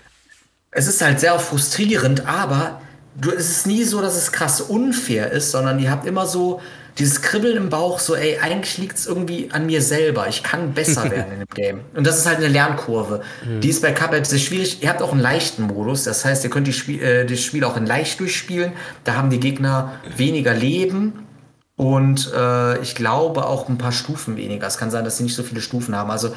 Es 0.71 0.87
ist 0.87 1.01
halt 1.01 1.19
sehr 1.19 1.37
frustrierend, 1.37 2.25
aber 2.25 2.81
du, 3.15 3.31
es 3.31 3.49
ist 3.49 3.67
nie 3.67 3.83
so, 3.83 4.01
dass 4.01 4.15
es 4.15 4.31
krass 4.31 4.61
unfair 4.61 5.31
ist, 5.31 5.51
sondern 5.51 5.79
ihr 5.79 5.91
habt 5.91 6.07
immer 6.07 6.25
so 6.25 6.61
dieses 6.99 7.21
Kribbeln 7.21 7.57
im 7.57 7.69
Bauch, 7.69 7.99
so, 7.99 8.15
ey, 8.15 8.37
eigentlich 8.39 8.77
liegt 8.77 8.97
es 8.97 9.07
irgendwie 9.07 9.49
an 9.51 9.65
mir 9.65 9.81
selber. 9.81 10.27
Ich 10.27 10.43
kann 10.43 10.73
besser 10.73 11.03
werden 11.11 11.33
in 11.33 11.39
dem 11.39 11.55
Game. 11.55 11.81
Und 11.95 12.05
das 12.05 12.19
ist 12.19 12.25
halt 12.25 12.37
eine 12.37 12.47
Lernkurve. 12.47 13.21
Mhm. 13.45 13.61
Die 13.61 13.69
ist 13.69 13.81
bei 13.81 13.91
Cuphead 13.91 14.27
sehr 14.27 14.39
schwierig. 14.39 14.83
Ihr 14.83 14.89
habt 14.89 15.01
auch 15.01 15.11
einen 15.11 15.21
leichten 15.21 15.63
Modus. 15.63 16.03
Das 16.03 16.23
heißt, 16.23 16.43
ihr 16.43 16.49
könnt 16.49 16.67
die 16.67 16.73
Spiel, 16.73 17.01
äh, 17.01 17.25
das 17.25 17.41
Spiel 17.41 17.63
auch 17.63 17.77
in 17.77 17.85
leicht 17.85 18.19
durchspielen. 18.19 18.73
Da 19.03 19.15
haben 19.15 19.29
die 19.29 19.39
Gegner 19.39 19.93
weniger 20.15 20.53
Leben. 20.53 21.25
Und 21.75 22.31
äh, 22.35 22.79
ich 22.81 22.93
glaube 22.93 23.47
auch 23.47 23.67
ein 23.67 23.79
paar 23.79 23.91
Stufen 23.91 24.37
weniger. 24.37 24.67
Es 24.67 24.77
kann 24.77 24.91
sein, 24.91 25.03
dass 25.03 25.17
sie 25.17 25.23
nicht 25.23 25.35
so 25.35 25.41
viele 25.41 25.61
Stufen 25.61 25.95
haben. 25.95 26.11
Also 26.11 26.29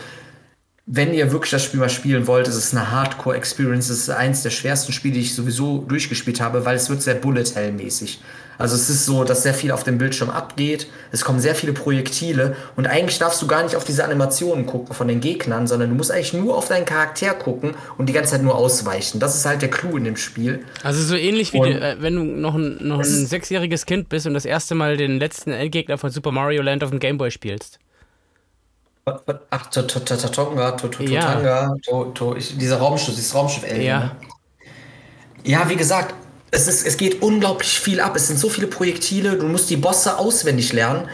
wenn 0.88 1.12
ihr 1.12 1.32
wirklich 1.32 1.50
das 1.50 1.64
Spiel 1.64 1.80
mal 1.80 1.88
spielen 1.88 2.28
wollt, 2.28 2.46
ist 2.46 2.54
es 2.54 2.72
eine 2.72 2.92
Hardcore-Experience. 2.92 3.90
Es 3.90 3.98
ist 3.98 4.10
eins 4.10 4.44
der 4.44 4.50
schwersten 4.50 4.92
Spiele, 4.92 5.14
die 5.14 5.20
ich 5.20 5.34
sowieso 5.34 5.78
durchgespielt 5.78 6.40
habe, 6.40 6.64
weil 6.64 6.76
es 6.76 6.88
wird 6.88 7.02
sehr 7.02 7.16
Bullet-Hell-mäßig. 7.16 8.20
Also 8.56 8.76
es 8.76 8.88
ist 8.88 9.04
so, 9.04 9.24
dass 9.24 9.42
sehr 9.42 9.52
viel 9.52 9.72
auf 9.72 9.82
dem 9.82 9.98
Bildschirm 9.98 10.30
abgeht. 10.30 10.86
Es 11.10 11.24
kommen 11.24 11.40
sehr 11.40 11.56
viele 11.56 11.72
Projektile 11.72 12.56
und 12.76 12.86
eigentlich 12.86 13.18
darfst 13.18 13.42
du 13.42 13.48
gar 13.48 13.64
nicht 13.64 13.74
auf 13.76 13.84
diese 13.84 14.04
Animationen 14.04 14.64
gucken 14.64 14.94
von 14.94 15.08
den 15.08 15.20
Gegnern, 15.20 15.66
sondern 15.66 15.90
du 15.90 15.96
musst 15.96 16.10
eigentlich 16.10 16.32
nur 16.32 16.56
auf 16.56 16.68
deinen 16.68 16.84
Charakter 16.84 17.34
gucken 17.34 17.74
und 17.98 18.08
die 18.08 18.12
ganze 18.12 18.32
Zeit 18.32 18.42
nur 18.42 18.54
ausweichen. 18.54 19.18
Das 19.18 19.36
ist 19.36 19.44
halt 19.44 19.62
der 19.62 19.70
Clou 19.70 19.96
in 19.96 20.04
dem 20.04 20.16
Spiel. 20.16 20.64
Also 20.84 21.02
so 21.02 21.16
ähnlich 21.16 21.52
wie, 21.52 21.60
die, 21.60 21.72
äh, 21.72 21.96
wenn 21.98 22.14
du 22.14 22.22
noch 22.22 22.54
ein, 22.54 22.78
noch 22.80 23.00
ein 23.00 23.26
sechsjähriges 23.26 23.86
Kind 23.86 24.08
bist 24.08 24.26
und 24.26 24.34
das 24.34 24.44
erste 24.44 24.74
Mal 24.74 24.96
den 24.96 25.18
letzten 25.18 25.50
Endgegner 25.50 25.98
von 25.98 26.10
Super 26.10 26.30
Mario 26.30 26.62
Land 26.62 26.82
auf 26.84 26.90
dem 26.90 27.00
Gameboy 27.00 27.30
spielst. 27.30 27.78
Ach, 29.50 29.66
Tatonga, 29.68 30.72
Totanga, 30.72 31.76
dieser 32.58 32.78
Raumschiff, 32.78 33.14
dieses 33.14 33.34
Raumschiff 33.36 33.64
Ja. 33.80 34.00
Ne? 34.00 34.10
Ja, 35.44 35.68
wie 35.68 35.76
gesagt, 35.76 36.12
es, 36.50 36.66
ist, 36.66 36.84
es 36.84 36.96
geht 36.96 37.22
unglaublich 37.22 37.78
viel 37.78 38.00
ab. 38.00 38.16
Es 38.16 38.26
sind 38.26 38.40
so 38.40 38.48
viele 38.48 38.66
Projektile, 38.66 39.36
du 39.36 39.46
musst 39.46 39.70
die 39.70 39.76
Bosse 39.76 40.18
auswendig 40.18 40.72
lernen. 40.72 41.08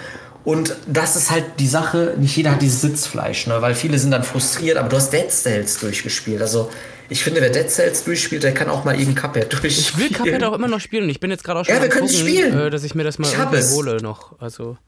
Und 0.45 0.75
das 0.87 1.17
ist 1.17 1.31
halt 1.31 1.45
die 1.59 1.69
Sache, 1.69 2.15
nicht 2.19 2.35
jeder 2.35 2.53
hat 2.53 2.63
dieses 2.63 2.81
Sitzfleisch, 2.81 3.47
ne? 3.47 3.61
weil 3.61 3.75
viele 3.75 3.99
sind 3.99 4.11
dann 4.11 4.25
frustriert, 4.25 4.77
aber 4.77 4.89
du 4.89 4.97
hast 4.97 5.13
Dead 5.13 5.31
Cells 5.31 5.79
durchgespielt. 5.79 6.41
Also 6.41 6.71
ich 7.11 7.23
finde, 7.23 7.43
wer 7.43 7.51
Dead 7.51 7.71
Cells 7.71 8.05
durchspielt, 8.05 8.43
der 8.43 8.53
kann 8.53 8.69
auch 8.71 8.85
mal 8.85 8.99
eben 8.99 9.15
Cuphead 9.15 9.53
durchspielen. 9.53 9.71
Ich 9.79 9.99
will 9.99 10.11
Cuphead 10.11 10.43
auch 10.43 10.55
immer 10.55 10.67
noch 10.67 10.81
spielen 10.81 11.05
und 11.05 11.11
ich 11.11 11.21
bin 11.21 11.31
jetzt 11.31 11.45
gerade 11.45 11.61
auch 11.61 11.65
schon 11.67 11.75
ja, 11.75 11.83
wir 11.83 11.91
können 11.91 12.09
gucken, 12.09 12.27
spielen. 12.27 12.59
Äh, 12.59 12.71
dass 12.71 12.83
ich 12.85 12.95
mir 12.95 13.05
das 13.05 13.19
mal 13.19 13.31
hole 13.71 14.03
noch. 14.03 14.41
Also 14.41 14.79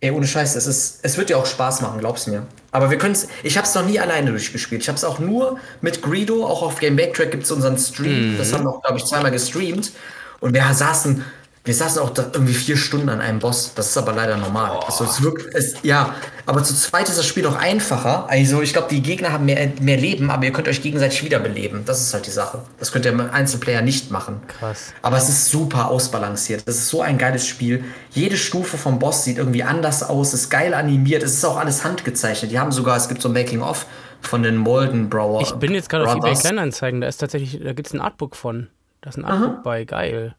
Ey, 0.00 0.12
ohne 0.12 0.28
Scheiß, 0.28 0.54
es, 0.54 0.66
ist, 0.68 1.00
es 1.02 1.16
wird 1.18 1.28
dir 1.28 1.38
auch 1.38 1.46
Spaß 1.46 1.80
machen, 1.80 1.98
glaub's 1.98 2.28
mir. 2.28 2.46
Aber 2.70 2.90
wir 2.90 2.98
können 2.98 3.16
ich 3.42 3.56
habe 3.56 3.66
es 3.66 3.74
noch 3.74 3.84
nie 3.84 3.98
alleine 3.98 4.30
durchgespielt. 4.30 4.82
Ich 4.82 4.88
habe 4.88 4.96
es 4.96 5.04
auch 5.04 5.18
nur 5.18 5.58
mit 5.80 6.02
Greedo, 6.02 6.46
auch 6.46 6.62
auf 6.62 6.78
Game 6.78 6.94
Backtrack 6.94 7.32
gibt 7.32 7.44
es 7.44 7.50
unseren 7.50 7.76
Stream. 7.78 8.34
Mhm. 8.34 8.38
Das 8.38 8.52
haben 8.52 8.64
wir, 8.64 8.80
glaube 8.80 8.98
ich, 8.98 9.04
zweimal 9.04 9.32
gestreamt. 9.32 9.92
Und 10.40 10.54
wir 10.54 10.62
saßen 10.72 11.24
wir 11.68 11.74
saßen 11.74 12.00
auch 12.00 12.12
irgendwie 12.16 12.54
vier 12.54 12.78
Stunden 12.78 13.10
an 13.10 13.20
einem 13.20 13.40
Boss. 13.40 13.74
Das 13.74 13.88
ist 13.88 13.98
aber 13.98 14.14
leider 14.14 14.38
normal. 14.38 14.80
Also 14.86 15.04
es 15.04 15.22
wirkt, 15.22 15.54
es, 15.54 15.74
ja, 15.82 16.14
aber 16.46 16.64
zu 16.64 16.74
zweit 16.74 17.10
ist 17.10 17.18
das 17.18 17.26
Spiel 17.26 17.42
doch 17.42 17.56
einfacher. 17.56 18.26
Also 18.30 18.62
ich 18.62 18.72
glaube, 18.72 18.88
die 18.90 19.02
Gegner 19.02 19.32
haben 19.32 19.44
mehr, 19.44 19.70
mehr 19.78 19.98
Leben, 19.98 20.30
aber 20.30 20.46
ihr 20.46 20.52
könnt 20.54 20.66
euch 20.66 20.80
gegenseitig 20.80 21.22
wiederbeleben. 21.22 21.84
Das 21.84 22.00
ist 22.00 22.14
halt 22.14 22.24
die 22.24 22.30
Sache. 22.30 22.62
Das 22.78 22.90
könnt 22.90 23.04
ihr 23.04 23.12
im 23.12 23.20
Einzelplayer 23.20 23.82
nicht 23.82 24.10
machen. 24.10 24.40
Krass. 24.46 24.94
Aber 25.02 25.18
es 25.18 25.28
ist 25.28 25.50
super 25.50 25.90
ausbalanciert. 25.90 26.66
Das 26.66 26.76
ist 26.76 26.88
so 26.88 27.02
ein 27.02 27.18
geiles 27.18 27.46
Spiel. 27.46 27.84
Jede 28.12 28.38
Stufe 28.38 28.78
vom 28.78 28.98
Boss 28.98 29.24
sieht 29.24 29.36
irgendwie 29.36 29.62
anders 29.62 30.02
aus, 30.02 30.32
ist 30.32 30.48
geil 30.48 30.72
animiert. 30.72 31.22
Es 31.22 31.34
ist 31.34 31.44
auch 31.44 31.58
alles 31.58 31.84
handgezeichnet. 31.84 32.50
Die 32.50 32.58
haben 32.58 32.72
sogar, 32.72 32.96
es 32.96 33.10
gibt 33.10 33.20
so 33.20 33.28
ein 33.28 33.34
Making-of 33.34 33.84
von 34.22 34.42
den 34.42 34.56
Molden 34.56 35.10
Brower. 35.10 35.42
Ich 35.42 35.52
bin 35.52 35.74
jetzt 35.74 35.90
gerade 35.90 36.06
auf 36.06 36.16
eBay 36.16 36.34
Kleinanzeigen. 36.34 37.02
Da 37.02 37.08
ist 37.08 37.18
tatsächlich, 37.18 37.62
da 37.62 37.74
gibt 37.74 37.88
es 37.88 37.92
ein 37.92 38.00
Artbook 38.00 38.36
von. 38.36 38.68
Da 39.02 39.10
ist 39.10 39.18
ein 39.18 39.26
Artbook 39.26 39.50
Aha. 39.50 39.60
bei. 39.62 39.84
Geil. 39.84 40.34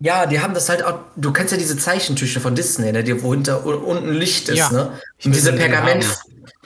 Ja, 0.00 0.24
die 0.26 0.40
haben 0.40 0.54
das 0.54 0.68
halt 0.68 0.82
auch. 0.82 0.98
Du 1.16 1.30
kennst 1.32 1.52
ja 1.52 1.58
diese 1.58 1.76
Zeichentücher 1.76 2.40
von 2.40 2.54
Disney, 2.54 2.90
ne, 2.90 3.04
die, 3.04 3.22
wo 3.22 3.32
hinter 3.34 3.64
unten 3.66 4.12
Licht 4.12 4.48
ist, 4.48 4.56
ja, 4.56 4.72
ne? 4.72 4.92
Und 5.24 5.34
diese 5.34 5.52
Pergament 5.52 6.06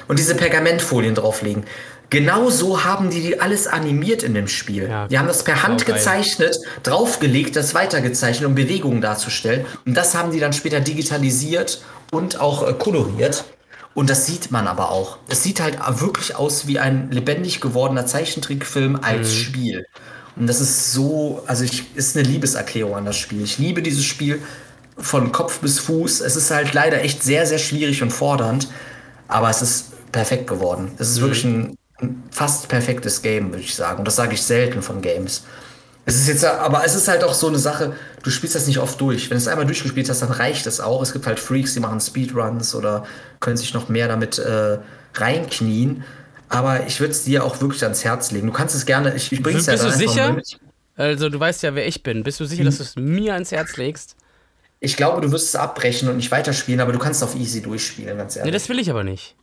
und 0.07 0.19
diese 0.19 0.35
Pergamentfolien 0.35 1.15
drauflegen. 1.15 1.65
Genau 2.11 2.49
so 2.49 2.85
haben 2.85 3.11
die 3.11 3.21
die 3.21 3.41
alles 3.41 3.67
animiert 3.67 4.23
in 4.23 4.35
dem 4.35 4.47
Spiel. 4.47 4.89
Ja, 4.89 5.09
die 5.09 5.19
haben 5.19 5.27
das 5.27 5.43
per 5.43 5.65
Hand 5.65 5.85
gezeichnet, 5.85 6.57
draufgelegt, 6.85 7.57
das 7.57 7.75
weitergezeichnet, 7.75 8.47
um 8.47 8.55
Bewegungen 8.55 9.01
darzustellen. 9.01 9.67
Und 9.85 9.95
das 9.95 10.15
haben 10.15 10.31
die 10.31 10.39
dann 10.39 10.53
später 10.53 10.79
digitalisiert 10.79 11.83
und 12.13 12.39
auch 12.39 12.69
äh, 12.69 12.73
koloriert. 12.75 13.45
Und 13.95 14.11
das 14.11 14.27
sieht 14.27 14.51
man 14.51 14.69
aber 14.69 14.91
auch. 14.91 15.19
Es 15.29 15.43
sieht 15.43 15.61
halt 15.61 15.79
wirklich 16.01 16.37
aus 16.37 16.67
wie 16.67 16.79
ein 16.79 17.11
lebendig 17.11 17.61
gewordener 17.61 18.07
Zeichentrickfilm 18.07 18.99
als 19.03 19.31
mhm. 19.31 19.37
Spiel. 19.37 19.87
Und 20.37 20.47
das 20.49 20.61
ist 20.61 20.93
so, 20.93 21.43
also 21.47 21.65
ich, 21.65 21.95
ist 21.97 22.17
eine 22.17 22.27
Liebeserklärung 22.27 22.97
an 22.97 23.05
das 23.05 23.17
Spiel. 23.17 23.43
Ich 23.43 23.59
liebe 23.59 23.83
dieses 23.83 24.05
Spiel 24.05 24.43
von 24.97 25.33
Kopf 25.33 25.61
bis 25.61 25.79
Fuß. 25.79 26.21
Es 26.21 26.37
ist 26.37 26.51
halt 26.51 26.75
leider 26.75 27.03
echt 27.03 27.23
sehr, 27.23 27.47
sehr 27.47 27.59
schwierig 27.59 28.03
und 28.03 28.11
fordernd, 28.11 28.69
aber 29.29 29.51
es 29.51 29.63
ist 29.63 30.13
perfekt 30.13 30.47
geworden. 30.47 30.93
Es 30.99 31.11
ist 31.11 31.19
mhm. 31.19 31.23
wirklich 31.23 31.45
ein, 31.45 31.79
ein, 32.01 32.23
fast 32.31 32.69
perfektes 32.69 33.23
Game, 33.23 33.51
würde 33.51 33.63
ich 33.63 33.75
sagen. 33.75 34.01
Und 34.01 34.07
das 34.07 34.17
sage 34.17 34.35
ich 34.35 34.43
selten 34.43 34.83
von 34.83 35.03
Games. 35.03 35.45
Es 36.07 36.17
ist 36.17 36.29
jetzt, 36.29 36.45
aber 36.45 36.85
es 36.85 36.95
ist 36.95 37.09
halt 37.09 37.25
auch 37.25 37.33
so 37.33 37.49
eine 37.49 37.59
Sache, 37.59 37.95
du 38.23 38.31
spielst 38.31 38.55
das 38.55 38.67
nicht 38.67 38.79
oft 38.79 39.01
durch. 39.01 39.31
Wenn 39.31 39.39
du 39.39 39.43
es 39.43 39.49
einmal 39.49 39.65
durchgespielt 39.65 40.09
hast, 40.11 40.21
dann 40.21 40.31
reicht 40.31 40.67
es 40.67 40.81
auch. 40.81 41.01
Es 41.01 41.13
gibt 41.13 41.27
halt 41.27 41.41
Freaks, 41.41 41.75
die 41.75 41.81
machen 41.81 42.01
Speedruns 42.01 42.75
oder 42.75 43.05
können 43.41 43.57
sich 43.57 43.73
noch 43.73 43.89
mehr 43.89 44.09
damit 44.09 44.39
äh, 44.39 44.79
reinknien. 45.15 46.05
Aber 46.55 46.87
ich 46.87 47.01
würde 47.01 47.13
es 47.13 47.25
dir 47.25 47.45
auch 47.45 47.61
wirklich 47.61 47.83
ans 47.83 48.05
Herz 48.05 48.31
legen. 48.31 48.47
Du 48.47 48.53
kannst 48.53 48.75
es 48.75 48.87
gerne, 48.87 49.15
ich, 49.15 49.33
ich 49.33 49.43
bring's 49.43 49.67
Bist 49.67 49.83
ja 49.83 49.91
du 49.91 49.97
sicher? 49.97 50.37
Also 50.97 51.29
du 51.29 51.41
weißt 51.41 51.63
ja, 51.65 51.75
wer 51.75 51.87
ich 51.87 52.03
bin. 52.03 52.23
Bist 52.23 52.39
du 52.39 52.45
sicher, 52.45 52.65
dass 52.65 52.77
du 52.77 52.85
es 52.85 52.97
mir 52.97 53.35
ans 53.35 53.51
Herz 53.51 53.77
legst? 53.77 54.17
Ich 54.81 54.97
glaube, 54.97 55.21
du 55.21 55.33
wirst 55.33 55.49
es 55.49 55.57
abbrechen 55.57 56.09
und 56.09 56.17
nicht 56.17 56.31
weiterspielen, 56.31 56.81
aber 56.81 56.93
du 56.93 56.99
kannst 56.99 57.25
auf 57.25 57.35
easy 57.35 57.63
durchspielen, 57.63 58.17
ganz 58.19 58.37
ehrlich. 58.37 58.53
Nee, 58.53 58.57
das 58.57 58.69
will 58.69 58.79
ich 58.79 58.91
aber 58.91 59.03
nicht. 59.03 59.35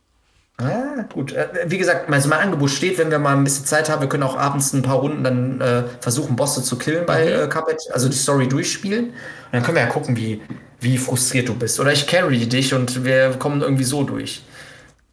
Ah, 0.58 1.04
gut. 1.12 1.32
Äh, 1.32 1.48
wie 1.66 1.78
gesagt, 1.78 2.10
also 2.10 2.28
mein 2.28 2.38
Angebot 2.38 2.70
steht, 2.70 2.98
wenn 2.98 3.10
wir 3.10 3.18
mal 3.18 3.36
ein 3.36 3.44
bisschen 3.44 3.64
Zeit 3.64 3.90
haben, 3.90 4.00
wir 4.00 4.08
können 4.08 4.22
auch 4.22 4.36
abends 4.36 4.72
ein 4.72 4.82
paar 4.82 4.96
Runden 4.96 5.24
dann 5.24 5.60
äh, 5.60 5.82
versuchen, 6.00 6.36
Bosse 6.36 6.62
zu 6.62 6.78
killen 6.78 7.06
bei 7.06 7.24
mhm. 7.24 7.44
äh, 7.44 7.48
Cuphead, 7.48 7.78
also 7.92 8.08
die 8.08 8.16
Story 8.16 8.48
durchspielen. 8.48 9.06
Und 9.06 9.14
dann 9.50 9.62
können 9.62 9.76
wir 9.76 9.82
ja 9.82 9.88
gucken, 9.88 10.16
wie, 10.16 10.40
wie 10.80 10.98
frustriert 10.98 11.48
du 11.48 11.54
bist. 11.54 11.80
Oder 11.80 11.92
ich 11.92 12.06
carry 12.06 12.46
dich 12.46 12.72
und 12.74 13.04
wir 13.04 13.30
kommen 13.38 13.62
irgendwie 13.62 13.84
so 13.84 14.04
durch. 14.04 14.42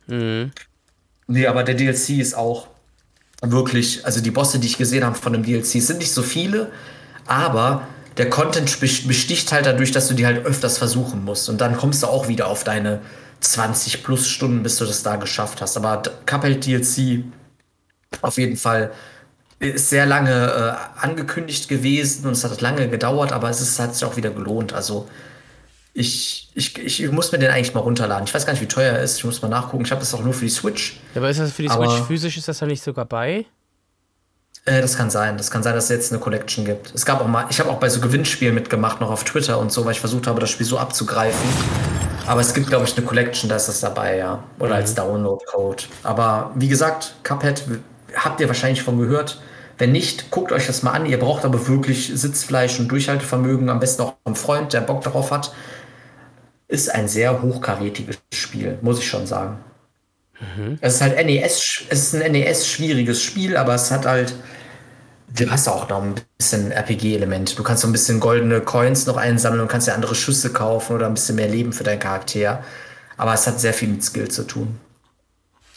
Mhm. 0.07 0.51
Nee, 1.31 1.45
aber 1.45 1.63
der 1.63 1.75
DLC 1.75 2.17
ist 2.17 2.33
auch 2.33 2.67
wirklich, 3.43 4.03
also 4.03 4.19
die 4.19 4.31
Bosse, 4.31 4.57
die 4.57 4.65
ich 4.65 4.79
gesehen 4.79 5.05
habe 5.05 5.15
von 5.15 5.31
dem 5.31 5.43
DLC, 5.43 5.79
sind 5.79 5.99
nicht 5.99 6.11
so 6.11 6.23
viele, 6.23 6.71
aber 7.27 7.87
der 8.17 8.31
Content 8.31 8.79
besticht 8.79 9.51
halt 9.51 9.67
dadurch, 9.67 9.91
dass 9.91 10.07
du 10.07 10.15
die 10.15 10.25
halt 10.25 10.43
öfters 10.43 10.79
versuchen 10.79 11.23
musst. 11.23 11.47
Und 11.47 11.61
dann 11.61 11.77
kommst 11.77 12.01
du 12.01 12.07
auch 12.07 12.27
wieder 12.27 12.47
auf 12.47 12.63
deine 12.63 13.01
20 13.41 14.03
plus 14.03 14.27
Stunden, 14.27 14.63
bis 14.63 14.77
du 14.77 14.85
das 14.85 15.03
da 15.03 15.17
geschafft 15.17 15.61
hast. 15.61 15.77
Aber 15.77 16.01
Cuphead 16.25 16.65
DLC 16.65 17.23
auf 18.21 18.39
jeden 18.39 18.57
Fall 18.57 18.91
ist 19.59 19.91
sehr 19.91 20.07
lange 20.07 20.31
äh, 20.31 21.05
angekündigt 21.05 21.69
gewesen 21.69 22.25
und 22.25 22.31
es 22.31 22.43
hat 22.43 22.59
lange 22.59 22.89
gedauert, 22.89 23.31
aber 23.31 23.51
es 23.51 23.61
ist, 23.61 23.77
hat 23.79 23.93
sich 23.93 24.03
auch 24.03 24.17
wieder 24.17 24.31
gelohnt. 24.31 24.73
Also 24.73 25.07
ich, 25.93 26.49
ich, 26.53 26.77
ich 26.77 27.11
muss 27.11 27.31
mir 27.31 27.39
den 27.39 27.51
eigentlich 27.51 27.73
mal 27.73 27.81
runterladen. 27.81 28.25
Ich 28.25 28.33
weiß 28.33 28.45
gar 28.45 28.53
nicht, 28.53 28.61
wie 28.61 28.67
teuer 28.67 28.93
er 28.93 29.01
ist. 29.01 29.17
Ich 29.17 29.25
muss 29.25 29.41
mal 29.41 29.49
nachgucken. 29.49 29.83
Ich 29.83 29.91
habe 29.91 29.99
das 29.99 30.13
auch 30.13 30.23
nur 30.23 30.33
für 30.33 30.45
die 30.45 30.51
Switch. 30.51 30.99
Ja, 31.13 31.21
aber 31.21 31.29
ist 31.29 31.39
das 31.39 31.51
für 31.51 31.63
die 31.63 31.69
Switch 31.69 32.01
physisch? 32.07 32.37
Ist 32.37 32.47
das 32.47 32.59
da 32.59 32.65
nicht 32.65 32.83
sogar 32.83 33.05
bei? 33.05 33.45
Äh, 34.65 34.81
das 34.81 34.95
kann 34.95 35.09
sein. 35.09 35.37
Das 35.37 35.49
kann 35.51 35.63
sein, 35.63 35.73
dass 35.73 35.85
es 35.85 35.89
jetzt 35.89 36.11
eine 36.11 36.21
Collection 36.21 36.63
gibt. 36.65 36.93
Es 36.93 37.05
gab 37.05 37.21
auch 37.21 37.27
mal, 37.27 37.47
ich 37.49 37.59
habe 37.59 37.69
auch 37.69 37.79
bei 37.79 37.89
so 37.89 37.99
Gewinnspielen 37.99 38.53
mitgemacht, 38.53 39.01
noch 39.01 39.09
auf 39.09 39.23
Twitter 39.23 39.59
und 39.59 39.71
so, 39.71 39.85
weil 39.85 39.93
ich 39.93 39.99
versucht 39.99 40.27
habe, 40.27 40.39
das 40.39 40.49
Spiel 40.51 40.65
so 40.65 40.77
abzugreifen. 40.77 41.49
Aber 42.27 42.41
es 42.41 42.53
gibt, 42.53 42.67
glaube 42.67 42.85
ich, 42.85 42.95
eine 42.95 43.05
Collection, 43.05 43.49
da 43.49 43.55
ist 43.55 43.67
das 43.67 43.79
dabei, 43.79 44.17
ja. 44.17 44.43
Oder 44.59 44.69
mhm. 44.69 44.75
als 44.75 44.93
Download-Code. 44.93 45.83
Aber 46.03 46.51
wie 46.55 46.67
gesagt, 46.67 47.15
Cuphead 47.23 47.63
habt 48.15 48.39
ihr 48.39 48.47
wahrscheinlich 48.47 48.83
von 48.83 48.99
gehört. 48.99 49.41
Wenn 49.79 49.93
nicht, 49.93 50.29
guckt 50.29 50.51
euch 50.51 50.67
das 50.67 50.83
mal 50.83 50.91
an. 50.91 51.05
Ihr 51.05 51.17
braucht 51.17 51.45
aber 51.45 51.67
wirklich 51.67 52.11
Sitzfleisch 52.13 52.79
und 52.79 52.89
Durchhaltevermögen. 52.89 53.69
Am 53.69 53.79
besten 53.79 54.03
auch 54.03 54.15
einen 54.25 54.35
Freund, 54.35 54.73
der 54.73 54.81
Bock 54.81 55.01
darauf 55.01 55.31
hat 55.31 55.51
ist 56.69 56.89
ein 56.89 57.09
sehr 57.09 57.41
hochkarätiges 57.41 58.19
Spiel, 58.33 58.77
muss 58.81 58.99
ich 58.99 59.07
schon 59.07 59.27
sagen. 59.27 59.57
Mhm. 60.39 60.77
Es 60.79 60.95
ist 60.95 61.01
halt 61.01 61.25
NES, 61.25 61.83
es 61.89 62.13
ist 62.13 62.15
ein 62.15 62.31
NES-schwieriges 62.31 63.21
Spiel, 63.21 63.57
aber 63.57 63.75
es 63.75 63.91
hat 63.91 64.05
halt 64.05 64.33
Du 65.35 65.49
hast 65.49 65.67
auch 65.67 65.87
noch 65.89 66.01
ein 66.01 66.15
bisschen 66.37 66.71
RPG-Element. 66.71 67.57
Du 67.57 67.63
kannst 67.63 67.83
so 67.83 67.87
ein 67.87 67.91
bisschen 67.91 68.19
goldene 68.19 68.61
Coins 68.61 69.05
noch 69.05 69.17
einsammeln 69.17 69.61
und 69.61 69.67
kannst 69.67 69.87
ja 69.87 69.93
andere 69.93 70.15
Schüsse 70.15 70.51
kaufen 70.51 70.95
oder 70.95 71.05
ein 71.05 71.13
bisschen 71.13 71.35
mehr 71.35 71.47
Leben 71.47 71.71
für 71.71 71.83
deinen 71.83 71.99
Charakter. 71.99 72.63
Aber 73.15 73.33
es 73.33 73.45
hat 73.45 73.59
sehr 73.59 73.73
viel 73.73 73.89
mit 73.89 74.03
Skill 74.03 74.29
zu 74.29 74.47
tun. 74.47 74.79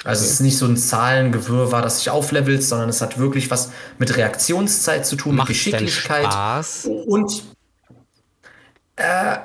Also 0.04 0.24
es 0.24 0.32
ist 0.32 0.40
nicht 0.40 0.56
so 0.56 0.66
ein 0.66 0.76
Zahlengewirrwarr, 0.76 1.82
das 1.82 1.98
sich 1.98 2.10
auflevelt, 2.10 2.64
sondern 2.64 2.88
es 2.88 3.00
hat 3.00 3.18
wirklich 3.18 3.50
was 3.50 3.70
mit 3.98 4.16
Reaktionszeit 4.16 5.06
zu 5.06 5.16
tun, 5.16 5.36
Macht's 5.36 5.50
mit 5.50 5.56
Geschicklichkeit. 5.58 6.24
Spaß? 6.24 6.88
Und 7.06 7.44
äh, 8.96 9.36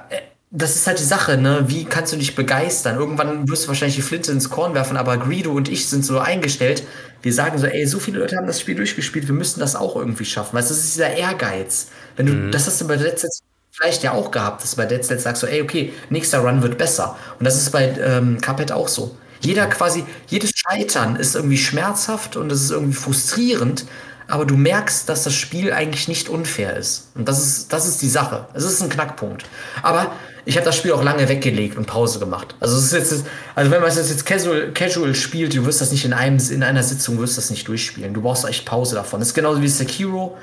das 0.58 0.76
ist 0.76 0.88
halt 0.88 1.00
die 1.00 1.04
Sache, 1.04 1.38
ne? 1.38 1.66
Wie 1.68 1.86
kannst 1.86 2.14
du 2.14 2.18
dich 2.18 2.36
begeistern? 2.36 2.98
Irgendwann 2.98 3.48
wirst 3.48 3.66
du 3.66 3.68
wahrscheinlich 3.68 3.96
die 3.96 4.02
Flinte 4.02 4.32
ins 4.32 4.50
Korn 4.50 4.74
werfen, 4.74 4.98
aber 4.98 5.18
Greedo 5.18 5.52
und 5.52 5.70
ich 5.70 5.88
sind 5.88 6.04
so 6.04 6.20
eingestellt. 6.20 6.84
Wir 7.22 7.34
sagen 7.34 7.58
so, 7.60 7.68
ey, 7.68 7.86
so 7.86 8.00
viele 8.00 8.20
Leute 8.20 8.38
haben 8.38 8.48
das 8.48 8.60
Spiel 8.60 8.76
durchgespielt, 8.76 9.28
wir 9.28 9.36
müssen 9.36 9.60
das 9.60 9.76
auch 9.76 9.96
irgendwie 9.96 10.26
schaffen. 10.26 10.56
Weißt 10.56 10.70
du, 10.70 10.74
das 10.74 10.84
ist 10.84 10.96
dieser 10.96 11.12
Ehrgeiz. 11.12 11.90
Wenn 12.16 12.26
du, 12.26 12.50
das 12.50 12.66
hast 12.66 12.82
du 12.82 12.88
bei 12.88 12.98
Dead 12.98 13.18
Cells 13.18 13.44
vielleicht 13.72 14.02
ja 14.02 14.14
auch 14.14 14.32
gehabt, 14.32 14.64
dass 14.64 14.72
du 14.72 14.78
bei 14.78 14.86
Dead 14.86 15.04
Cells 15.04 15.24
sagst 15.24 15.42
so, 15.42 15.48
ey, 15.48 15.62
okay, 15.62 15.94
nächster 16.10 16.40
Run 16.40 16.64
wird 16.64 16.78
besser. 16.80 17.16
Und 17.38 17.46
das 17.46 17.56
ist 17.56 17.72
bei 17.72 17.96
ähm, 18.00 18.42
Cuphead 18.42 18.72
auch 18.72 18.88
so. 18.88 19.16
Jeder 19.42 19.68
quasi, 19.68 20.04
jedes 20.28 20.52
Scheitern 20.56 21.16
ist 21.16 21.36
irgendwie 21.36 21.60
schmerzhaft 21.60 22.36
und 22.36 22.52
es 22.52 22.64
ist 22.64 22.72
irgendwie 22.72 22.96
frustrierend, 22.96 23.86
aber 24.28 24.46
du 24.46 24.58
merkst, 24.58 25.08
dass 25.08 25.24
das 25.24 25.36
Spiel 25.36 25.72
eigentlich 25.72 26.08
nicht 26.08 26.30
unfair 26.30 26.76
ist. 26.76 27.12
Und 27.14 27.28
das 27.30 27.40
ist, 27.40 27.72
das 27.72 27.88
ist 27.88 28.02
die 28.02 28.10
Sache. 28.10 28.48
Es 28.56 28.64
ist 28.64 28.82
ein 28.82 28.90
Knackpunkt. 28.90 29.46
Aber 29.84 30.12
ich 30.48 30.56
habe 30.56 30.64
das 30.64 30.78
Spiel 30.78 30.94
auch 30.94 31.04
lange 31.04 31.28
weggelegt 31.28 31.78
und 31.78 31.88
Pause 31.88 32.20
gemacht. 32.20 32.56
Also 32.62 32.78
es 32.78 32.86
ist 32.86 32.94
jetzt, 32.94 33.26
also 33.54 33.70
wenn 33.70 33.82
man 33.82 33.90
es 33.90 33.98
jetzt 33.98 34.26
casual, 34.26 34.72
casual 34.72 35.14
spielt, 35.14 35.54
du 35.54 35.66
wirst 35.66 35.82
das 35.82 35.92
nicht 35.92 36.06
in 36.06 36.14
einem, 36.14 36.40
in 36.50 36.64
einer 36.64 36.84
Sitzung 36.84 37.20
wirst 37.20 37.38
das 37.38 37.50
nicht 37.50 37.68
durchspielen. 37.68 38.14
Du 38.14 38.22
brauchst 38.22 38.46
echt 38.46 38.66
Pause 38.66 38.96
davon. 38.96 39.20
Das 39.20 39.30
ist 39.30 39.34
genauso 39.34 39.62
wie 39.62 39.68
Sekiro. 39.68 40.38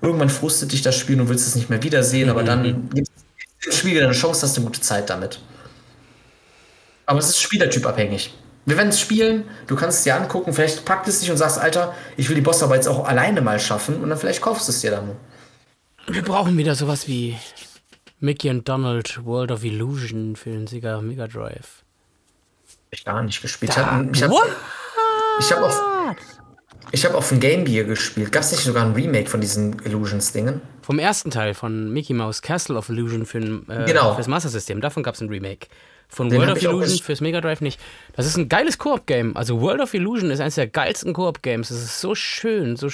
Irgendwann 0.00 0.30
frustet 0.30 0.72
dich 0.72 0.80
das 0.80 0.96
Spiel 0.96 1.20
und 1.20 1.28
willst 1.28 1.46
es 1.46 1.56
nicht 1.56 1.68
mehr 1.68 1.82
wiedersehen, 1.82 2.30
aber 2.30 2.42
dann 2.42 2.88
gibt 2.88 3.10
es 3.60 3.66
dem 3.66 3.72
Spiel 3.72 4.02
eine 4.02 4.14
Chance, 4.14 4.46
hast 4.46 4.56
du 4.56 4.62
eine 4.62 4.70
gute 4.70 4.80
Zeit 4.80 5.10
damit. 5.10 5.40
Aber 7.04 7.18
es 7.18 7.28
ist 7.28 7.42
spielertypabhängig. 7.42 8.32
Wir 8.64 8.78
werden 8.78 8.88
es 8.88 8.98
spielen, 8.98 9.44
du 9.66 9.76
kannst 9.76 9.98
es 9.98 10.04
dir 10.04 10.16
angucken, 10.16 10.54
vielleicht 10.54 10.86
packt 10.86 11.06
es 11.06 11.20
dich 11.20 11.30
und 11.30 11.36
sagst, 11.36 11.58
Alter, 11.58 11.94
ich 12.16 12.30
will 12.30 12.34
die 12.34 12.40
Bossarbeit 12.40 12.78
jetzt 12.78 12.88
auch 12.88 13.06
alleine 13.06 13.42
mal 13.42 13.60
schaffen 13.60 14.02
und 14.02 14.08
dann 14.08 14.18
vielleicht 14.18 14.40
kaufst 14.40 14.68
du 14.68 14.72
es 14.72 14.80
dir 14.80 14.92
dann. 14.92 15.10
Wir 16.06 16.22
brauchen 16.22 16.56
wieder 16.56 16.74
sowas 16.74 17.06
wie 17.06 17.36
Mickey 18.20 18.50
und 18.50 18.68
Donald 18.68 19.24
World 19.24 19.50
of 19.50 19.64
Illusion 19.64 20.36
für 20.36 20.50
den 20.50 20.66
Sega 20.66 21.00
Mega 21.00 21.26
Drive. 21.26 21.84
Ich 22.90 23.04
gar 23.04 23.22
nicht 23.22 23.40
gespielt. 23.40 23.72
Da- 23.76 24.06
ich 24.12 24.22
habe 24.22 24.34
ich 25.40 25.52
hab, 25.52 25.62
auf, 25.62 25.80
ich 26.92 27.04
hab 27.06 27.14
auf 27.14 27.28
dem 27.30 27.40
Game 27.40 27.64
Gear 27.64 27.84
gespielt. 27.84 28.30
Gab 28.32 28.42
es 28.42 28.50
nicht 28.52 28.62
sogar 28.64 28.84
ein 28.84 28.92
Remake 28.92 29.28
von 29.30 29.40
diesen 29.40 29.78
Illusions-Dingen? 29.84 30.60
Vom 30.82 30.98
ersten 30.98 31.30
Teil 31.30 31.54
von 31.54 31.92
Mickey 31.92 32.12
Mouse 32.12 32.42
Castle 32.42 32.76
of 32.76 32.88
Illusion 32.90 33.24
für 33.24 33.38
äh, 33.38 33.84
Genau. 33.86 34.14
fürs 34.14 34.26
Master 34.28 34.48
System. 34.50 34.80
Davon 34.80 35.02
gab 35.02 35.14
es 35.14 35.20
ein 35.20 35.28
Remake. 35.28 35.68
Von 36.08 36.28
Den 36.28 36.40
World 36.40 36.56
of 36.56 36.62
Illusion 36.62 36.98
fürs 36.98 37.20
Mega 37.20 37.40
Drive 37.40 37.60
nicht. 37.60 37.80
Das 38.16 38.26
ist 38.26 38.36
ein 38.36 38.48
geiles 38.48 38.76
Koop-Game. 38.78 39.36
Also 39.36 39.60
World 39.60 39.80
of 39.80 39.94
Illusion 39.94 40.30
ist 40.30 40.40
eines 40.40 40.56
der 40.56 40.66
geilsten 40.66 41.12
Koop-Games. 41.12 41.70
Es 41.70 41.80
ist 41.82 42.00
so 42.00 42.14
schön, 42.16 42.76
so 42.76 42.88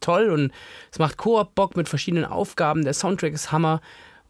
toll 0.00 0.28
und 0.30 0.52
es 0.92 0.98
macht 0.98 1.16
Koop-Bock 1.16 1.76
mit 1.76 1.88
verschiedenen 1.88 2.26
Aufgaben. 2.26 2.84
Der 2.84 2.92
Soundtrack 2.94 3.32
ist 3.32 3.50
Hammer. 3.50 3.80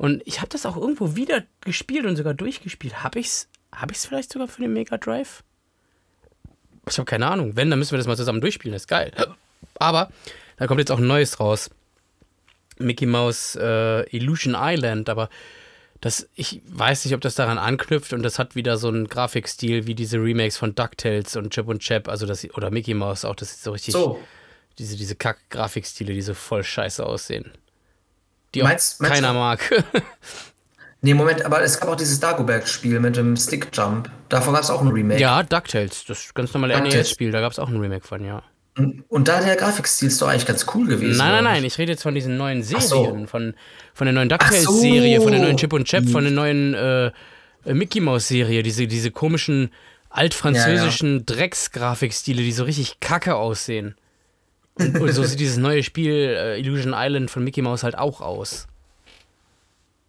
Und 0.00 0.22
ich 0.24 0.38
habe 0.38 0.48
das 0.48 0.64
auch 0.64 0.78
irgendwo 0.78 1.14
wieder 1.14 1.42
gespielt 1.60 2.06
und 2.06 2.16
sogar 2.16 2.32
durchgespielt. 2.32 3.02
Habe 3.02 3.18
ich's, 3.18 3.48
hab 3.70 3.90
ich's 3.90 4.06
vielleicht 4.06 4.32
sogar 4.32 4.48
für 4.48 4.62
den 4.62 4.72
Mega 4.72 4.96
Drive? 4.96 5.44
Ich 6.88 6.96
habe 6.96 7.04
keine 7.04 7.26
Ahnung. 7.26 7.54
Wenn, 7.54 7.68
dann 7.68 7.78
müssen 7.78 7.90
wir 7.90 7.98
das 7.98 8.06
mal 8.06 8.16
zusammen 8.16 8.40
durchspielen. 8.40 8.72
Das 8.72 8.84
ist 8.84 8.88
geil. 8.88 9.12
Aber 9.74 10.10
da 10.56 10.66
kommt 10.66 10.78
jetzt 10.78 10.90
auch 10.90 11.00
ein 11.00 11.06
neues 11.06 11.38
raus. 11.38 11.68
Mickey 12.78 13.04
Mouse 13.04 13.56
äh, 13.60 14.08
Illusion 14.16 14.56
Island, 14.56 15.10
aber 15.10 15.28
das, 16.00 16.30
ich 16.34 16.62
weiß 16.64 17.04
nicht, 17.04 17.14
ob 17.14 17.20
das 17.20 17.34
daran 17.34 17.58
anknüpft 17.58 18.14
und 18.14 18.22
das 18.22 18.38
hat 18.38 18.54
wieder 18.54 18.78
so 18.78 18.88
einen 18.88 19.06
Grafikstil 19.06 19.86
wie 19.86 19.94
diese 19.94 20.16
Remakes 20.16 20.56
von 20.56 20.74
DuckTales 20.74 21.36
und 21.36 21.50
Chip 21.50 21.68
und 21.68 21.80
Chap, 21.80 22.08
also 22.08 22.24
das, 22.24 22.48
oder 22.54 22.70
Mickey 22.70 22.94
Mouse 22.94 23.26
auch, 23.26 23.36
das 23.36 23.50
ist 23.50 23.64
so 23.64 23.72
richtig, 23.72 23.92
So. 23.92 24.18
diese, 24.78 24.96
diese 24.96 25.14
Kack-Grafikstile, 25.14 26.14
die 26.14 26.22
so 26.22 26.32
voll 26.32 26.64
scheiße 26.64 27.04
aussehen. 27.04 27.50
Die 28.54 28.62
auch 28.62 28.68
Meinst- 28.68 29.00
meinst 29.00 29.14
keiner 29.14 29.32
du- 29.32 29.38
mag. 29.38 29.84
Nee, 31.02 31.14
Moment, 31.14 31.46
aber 31.46 31.62
es 31.62 31.80
gab 31.80 31.88
auch 31.88 31.96
dieses 31.96 32.20
Dagobert-Spiel 32.20 33.00
mit 33.00 33.16
dem 33.16 33.34
Stick-Jump. 33.34 34.10
Davon 34.28 34.52
gab 34.52 34.62
es 34.62 34.68
auch 34.68 34.82
ein 34.82 34.88
Remake. 34.88 35.18
ja, 35.18 35.42
DuckTales, 35.42 36.04
das 36.04 36.34
ganz 36.34 36.52
normale. 36.52 36.78
NES-Spiel, 36.78 37.30
da 37.30 37.40
gab 37.40 37.52
es 37.52 37.58
auch 37.58 37.70
ein 37.70 37.80
Remake 37.80 38.06
von, 38.06 38.22
ja. 38.22 38.42
Und 39.08 39.26
da 39.28 39.40
der 39.40 39.56
Grafikstil 39.56 40.08
ist 40.08 40.20
doch 40.20 40.28
eigentlich 40.28 40.44
ganz 40.44 40.66
cool 40.74 40.86
gewesen. 40.86 41.16
Nein, 41.16 41.32
nein, 41.32 41.44
nein, 41.44 41.64
ich 41.64 41.78
rede 41.78 41.92
jetzt 41.92 42.02
von 42.02 42.14
diesen 42.14 42.36
neuen 42.36 42.62
so. 42.62 42.78
Serien, 42.78 43.26
von, 43.28 43.54
von 43.94 44.04
der 44.06 44.12
neuen 44.12 44.28
DuckTales-Serie, 44.28 45.16
so. 45.16 45.22
von 45.22 45.32
der 45.32 45.40
neuen 45.40 45.56
Chip 45.56 45.72
und 45.72 45.86
Chap, 45.86 46.06
von 46.06 46.22
der 46.22 46.32
neuen 46.34 46.74
äh, 46.74 47.10
Mickey 47.64 48.00
Mouse-Serie, 48.00 48.62
diese, 48.62 48.86
diese 48.86 49.10
komischen 49.10 49.70
altfranzösischen 50.10 51.24
Drecksgrafikstile, 51.24 52.42
die 52.42 52.52
so 52.52 52.64
richtig 52.64 53.00
kacke 53.00 53.36
aussehen. 53.36 53.94
Und, 54.80 55.00
und 55.00 55.12
so 55.12 55.22
sieht 55.24 55.38
dieses 55.40 55.56
neue 55.58 55.82
Spiel 55.82 56.12
äh, 56.14 56.58
Illusion 56.58 56.92
Island 56.96 57.30
von 57.30 57.44
Mickey 57.44 57.62
Mouse 57.62 57.82
halt 57.82 57.96
auch 57.98 58.20
aus. 58.20 58.66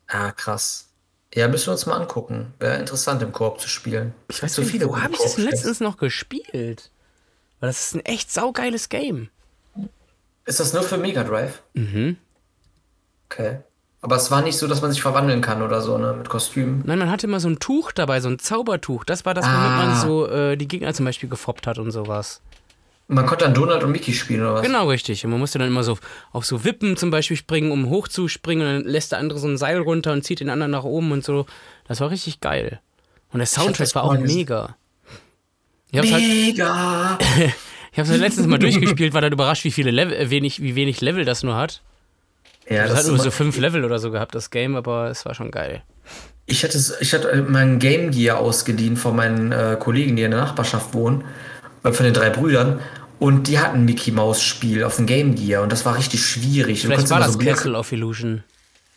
Ah, 0.07 0.31
krass. 0.31 0.87
Ja, 1.33 1.47
müssen 1.47 1.67
wir 1.67 1.71
uns 1.73 1.85
mal 1.85 1.95
angucken. 1.99 2.53
Wäre 2.59 2.77
interessant, 2.77 3.21
im 3.21 3.31
Koop 3.31 3.59
zu 3.61 3.69
spielen. 3.69 4.13
Ich 4.29 4.43
weiß 4.43 4.53
so 4.55 4.61
nicht, 4.61 4.71
viele 4.71 4.89
wo 4.89 4.99
habe 5.01 5.13
ich 5.13 5.19
das 5.19 5.37
letztens 5.37 5.79
noch 5.79 5.97
gespielt? 5.97 6.89
Weil 7.59 7.69
das 7.69 7.85
ist 7.85 7.95
ein 7.95 8.05
echt 8.05 8.31
saugeiles 8.31 8.89
Game. 8.89 9.29
Ist 10.45 10.59
das 10.59 10.73
nur 10.73 10.83
für 10.83 10.97
Mega 10.97 11.23
Drive? 11.23 11.61
Mhm. 11.73 12.17
Okay. 13.29 13.59
Aber 14.01 14.15
es 14.15 14.31
war 14.31 14.41
nicht 14.41 14.57
so, 14.57 14.67
dass 14.67 14.81
man 14.81 14.91
sich 14.91 15.01
verwandeln 15.01 15.41
kann 15.41 15.61
oder 15.61 15.79
so, 15.79 15.97
ne? 15.97 16.13
Mit 16.13 16.27
Kostümen. 16.27 16.81
Nein, 16.85 16.97
man 16.99 17.11
hatte 17.11 17.27
immer 17.27 17.39
so 17.39 17.47
ein 17.47 17.59
Tuch 17.59 17.91
dabei, 17.91 18.19
so 18.19 18.27
ein 18.29 18.39
Zaubertuch. 18.39 19.03
Das 19.03 19.25
war 19.25 19.33
das, 19.35 19.45
womit 19.45 19.57
man 19.59 19.89
Ah. 19.89 20.01
so 20.01 20.27
äh, 20.27 20.57
die 20.57 20.67
Gegner 20.67 20.93
zum 20.93 21.05
Beispiel 21.05 21.29
gefoppt 21.29 21.67
hat 21.67 21.77
und 21.77 21.91
sowas. 21.91 22.41
Man 23.07 23.25
konnte 23.25 23.43
dann 23.45 23.53
Donald 23.53 23.83
und 23.83 23.91
Mickey 23.91 24.13
spielen 24.13 24.41
oder 24.41 24.53
was? 24.55 24.61
Genau, 24.61 24.87
richtig. 24.87 25.25
Und 25.25 25.31
man 25.31 25.39
musste 25.39 25.59
dann 25.59 25.67
immer 25.67 25.83
so 25.83 25.97
auf 26.31 26.45
so 26.45 26.63
Wippen 26.63 26.95
zum 26.95 27.11
Beispiel 27.11 27.35
springen, 27.35 27.71
um 27.71 27.89
hochzuspringen. 27.89 28.65
Und 28.65 28.73
dann 28.73 28.91
lässt 28.91 29.11
der 29.11 29.19
andere 29.19 29.39
so 29.39 29.47
ein 29.47 29.57
Seil 29.57 29.79
runter 29.79 30.13
und 30.13 30.23
zieht 30.23 30.39
den 30.39 30.49
anderen 30.49 30.71
nach 30.71 30.83
oben 30.85 31.11
und 31.11 31.23
so. 31.23 31.45
Das 31.87 31.99
war 31.99 32.09
richtig 32.09 32.39
geil. 32.39 32.79
Und 33.33 33.39
der 33.39 33.47
Soundtrack 33.47 33.85
das 33.85 33.95
war 33.95 34.03
auch 34.03 34.17
mega. 34.17 34.75
Ich 35.91 35.99
hab's 35.99 36.11
halt, 36.11 36.23
Mega! 36.23 37.19
ich 37.91 37.99
hab's 37.99 38.09
halt 38.09 38.21
letztens 38.21 38.47
mal 38.47 38.59
durchgespielt, 38.59 39.13
war 39.13 39.21
dann 39.21 39.33
überrascht, 39.33 39.65
wie 39.65 39.71
viele 39.71 39.91
Level, 39.91 40.13
äh, 40.13 40.29
wenig, 40.29 40.61
wie 40.61 40.75
wenig 40.75 41.01
Level 41.01 41.25
das 41.25 41.43
nur 41.43 41.55
hat. 41.55 41.81
Ja, 42.69 42.83
Das 42.83 42.91
hat 42.91 42.99
ist 43.01 43.07
nur 43.07 43.19
so 43.19 43.31
fünf 43.31 43.57
Level 43.57 43.83
oder 43.83 43.99
so 43.99 44.11
gehabt, 44.11 44.35
das 44.35 44.49
Game, 44.51 44.75
aber 44.77 45.09
es 45.09 45.25
war 45.25 45.33
schon 45.33 45.51
geil. 45.51 45.83
Ich 46.45 46.63
hatte, 46.63 46.79
ich 46.99 47.13
hatte 47.13 47.45
mein 47.49 47.79
Game 47.79 48.11
Gear 48.11 48.39
ausgeliehen 48.39 48.95
von 48.95 49.15
meinen 49.15 49.51
äh, 49.51 49.77
Kollegen, 49.79 50.15
die 50.15 50.23
in 50.23 50.31
der 50.31 50.39
Nachbarschaft 50.41 50.93
wohnen, 50.93 51.23
von 51.83 52.03
den 52.03 52.13
drei 52.13 52.29
Brüdern. 52.29 52.79
Und 53.19 53.47
die 53.47 53.59
hatten 53.59 53.79
ein 53.79 53.85
Mickey 53.85 54.11
Maus 54.11 54.41
Spiel 54.41 54.83
auf 54.83 54.95
dem 54.95 55.05
Game 55.05 55.35
Gear 55.35 55.61
und 55.61 55.71
das 55.71 55.85
war 55.85 55.95
richtig 55.95 56.25
schwierig. 56.25 56.81
Vielleicht 56.81 57.09
war 57.11 57.19
das 57.19 57.33
so 57.33 57.37
Blöcke, 57.37 57.55
Castle 57.55 57.77
of 57.77 57.91
Illusion. 57.91 58.43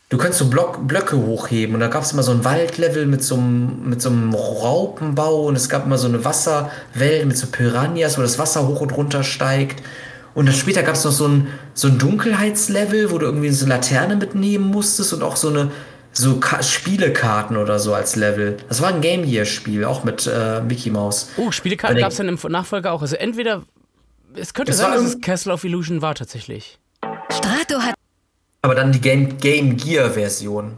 du 0.08 0.16
konntest 0.16 0.38
so 0.38 0.46
Block, 0.46 0.88
Blöcke 0.88 1.16
hochheben 1.18 1.74
und 1.74 1.80
da 1.80 1.88
gab 1.88 2.04
es 2.04 2.12
immer 2.12 2.22
so 2.22 2.32
ein 2.32 2.42
Waldlevel 2.42 3.04
mit 3.04 3.22
so 3.22 3.34
einem, 3.34 3.86
mit 3.86 4.00
so 4.00 4.08
einem 4.08 4.34
Raupenbau 4.34 5.42
und 5.42 5.56
es 5.56 5.68
gab 5.68 5.84
immer 5.84 5.98
so 5.98 6.08
eine 6.08 6.24
Wasserwelt 6.24 7.26
mit 7.26 7.36
so 7.36 7.48
Piranhas, 7.48 8.16
wo 8.16 8.22
das 8.22 8.38
Wasser 8.38 8.66
hoch 8.66 8.80
und 8.80 8.96
runter 8.96 9.24
steigt. 9.24 9.82
Und 10.34 10.46
dann 10.46 10.54
später 10.54 10.82
gab 10.82 10.94
es 10.94 11.04
noch 11.04 11.12
so 11.12 11.28
ein, 11.28 11.48
so 11.74 11.88
ein 11.88 11.98
Dunkelheitslevel, 11.98 13.10
wo 13.10 13.18
du 13.18 13.26
irgendwie 13.26 13.50
so 13.50 13.66
eine 13.66 13.74
Laterne 13.74 14.16
mitnehmen 14.16 14.70
musstest 14.70 15.12
und 15.12 15.22
auch 15.22 15.36
so 15.36 15.50
eine 15.50 15.70
so 16.15 16.39
Ka 16.41 16.62
Spielekarten 16.62 17.57
oder 17.57 17.78
so 17.78 17.93
als 17.94 18.17
Level. 18.17 18.57
Das 18.68 18.81
war 18.81 18.89
ein 18.89 19.01
Game 19.01 19.25
Gear 19.28 19.44
Spiel, 19.44 19.84
auch 19.84 20.05
mit 20.05 20.26
äh, 20.26 20.60
Mickey 20.62 20.91
Mouse. 20.91 21.28
Oh, 21.36 21.51
Spielekarten 21.51 21.99
gab 21.99 22.10
es 22.12 22.17
dann 22.18 22.28
im 22.28 22.39
Nachfolger 22.49 22.93
auch. 22.93 23.02
Also 23.02 23.17
entweder, 23.17 23.62
es 24.36 24.55
könnte 24.55 24.73
Es 24.73 24.78
sein, 24.78 24.93
dass 24.93 25.02
es 25.02 25.20
Castle 25.20 25.52
of 25.52 25.65
Illusion 25.65 26.01
war 26.02 26.15
tatsächlich. 26.15 26.78
Strato 27.31 27.78
hat 27.81 27.94
Aber 28.62 28.75
dann 28.75 28.93
die 28.93 29.01
Game, 29.01 29.36
Game 29.39 29.76
Gear 29.76 30.10
Version. 30.10 30.75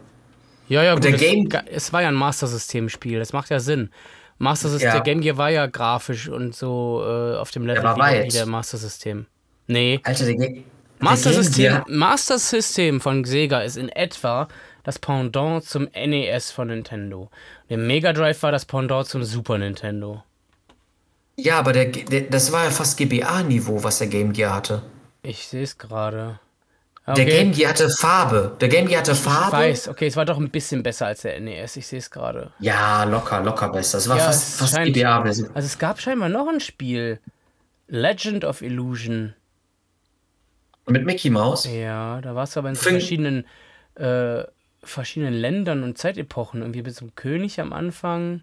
Ja, 0.69 0.83
ja, 0.83 0.95
gut. 0.95 1.05
der 1.05 1.15
es, 1.15 1.21
Game- 1.21 1.49
es 1.71 1.93
war 1.93 2.03
ja 2.03 2.09
ein 2.09 2.15
Master 2.15 2.47
System-Spiel, 2.49 3.19
das 3.21 3.33
macht 3.33 3.51
ja 3.51 3.61
Sinn. 3.61 3.91
Master 4.39 4.69
System, 4.69 4.89
Ja. 4.89 4.93
der 4.95 5.03
Game 5.03 5.21
Gear 5.21 5.37
war 5.37 5.51
ja 5.51 5.67
grafisch 5.67 6.29
und 6.29 6.55
so 6.55 7.03
äh, 7.07 7.37
auf 7.37 7.51
dem 7.53 7.67
Level 7.67 7.85
war 7.85 7.97
wie, 7.97 8.01
der- 8.01 8.09
weit. 8.11 8.25
wie 8.27 8.31
der 8.37 8.47
Master 8.47 8.77
System. 8.79 9.27
Nee. 9.69 10.01
Alter, 10.03 10.25
der, 10.25 10.35
Ga- 10.35 10.61
Master 10.99 11.31
der 11.31 11.33
Game 11.39 11.45
System, 11.45 11.63
Gear, 11.65 11.85
Master 11.89 12.39
System 12.39 13.01
von 13.01 13.25
Sega 13.25 13.61
ist 13.61 13.77
in 13.77 13.89
etwa 13.91 14.49
das 14.87 15.01
Pendant 15.01 15.65
zum 15.65 15.89
NES 15.95 16.53
von 16.53 16.69
Nintendo. 16.69 17.29
Der 17.69 17.77
Mega 17.77 18.13
Drive 18.13 18.41
war 18.45 18.53
das 18.53 18.65
Pendant 18.65 19.09
zum 19.09 19.25
Super 19.25 19.59
Nintendo. 19.59 20.23
ja, 21.37 21.59
aber 21.59 21.73
der, 21.73 21.87
der, 21.87 22.21
das 22.23 22.53
war 22.53 22.65
ja 22.65 22.71
fast 22.71 22.97
GBA-Niveau, 22.97 23.83
was 23.83 23.99
der 23.99 24.07
Game 24.07 24.33
Gear 24.33 24.55
hatte. 24.55 24.83
Ich 25.23 25.49
sehe 25.49 25.65
es 25.65 25.77
gerade. 25.77 26.39
Der 27.17 27.25
Game 27.25 27.53
Gear 27.53 27.71
hatte 27.71 27.89
Farbe. 27.91 28.57
Der 28.61 28.69
Game 28.69 28.87
Gear 28.87 29.01
hatte 29.01 29.13
Ich 29.13 29.19
Farbe. 29.19 29.57
weiß, 29.57 29.89
okay, 29.89 30.07
es 30.07 30.17
war 30.17 30.25
doch 30.25 30.39
ein 30.39 30.51
bisschen 30.51 30.83
besser 30.83 31.07
als 31.07 31.23
der 31.23 31.39
NES, 31.41 31.77
ich 31.77 31.87
sehe 31.87 31.99
es 32.01 32.11
gerade. 32.11 32.53
Ja, 32.61 33.03
locker, 33.05 33.41
locker 33.43 33.69
besser. 33.69 33.99
Es 33.99 34.09
war 34.09 34.17
Ja, 34.19 34.25
fast, 34.25 34.49
es 34.63 34.71
fast 34.73 34.85
GBA-Version. 34.85 35.51
Also 35.55 35.67
es 35.67 35.79
gab 35.79 36.01
scheinbar 36.01 36.29
noch 36.29 36.49
ein 36.49 36.61
Spiel. 36.61 37.21
Legend 37.89 38.45
of 38.45 38.63
Illusion. 38.63 39.35
Mit 40.87 41.05
Mickey 41.05 41.31
Mouse? 41.31 41.65
Ja, 41.67 42.21
da 42.21 42.35
warst 42.37 42.55
du 42.55 42.61
aber 42.61 42.69
in 42.69 42.75
so 42.77 42.89
verschiedenen, 42.91 43.45
äh, 43.97 44.43
verschiedenen 44.89 45.35
Ländern 45.35 45.83
und 45.83 45.99
Zeitepochen. 45.99 46.63
Irgendwie 46.63 46.83
du 46.83 47.05
ein 47.05 47.15
König 47.15 47.61
am 47.61 47.73
Anfang. 47.73 48.43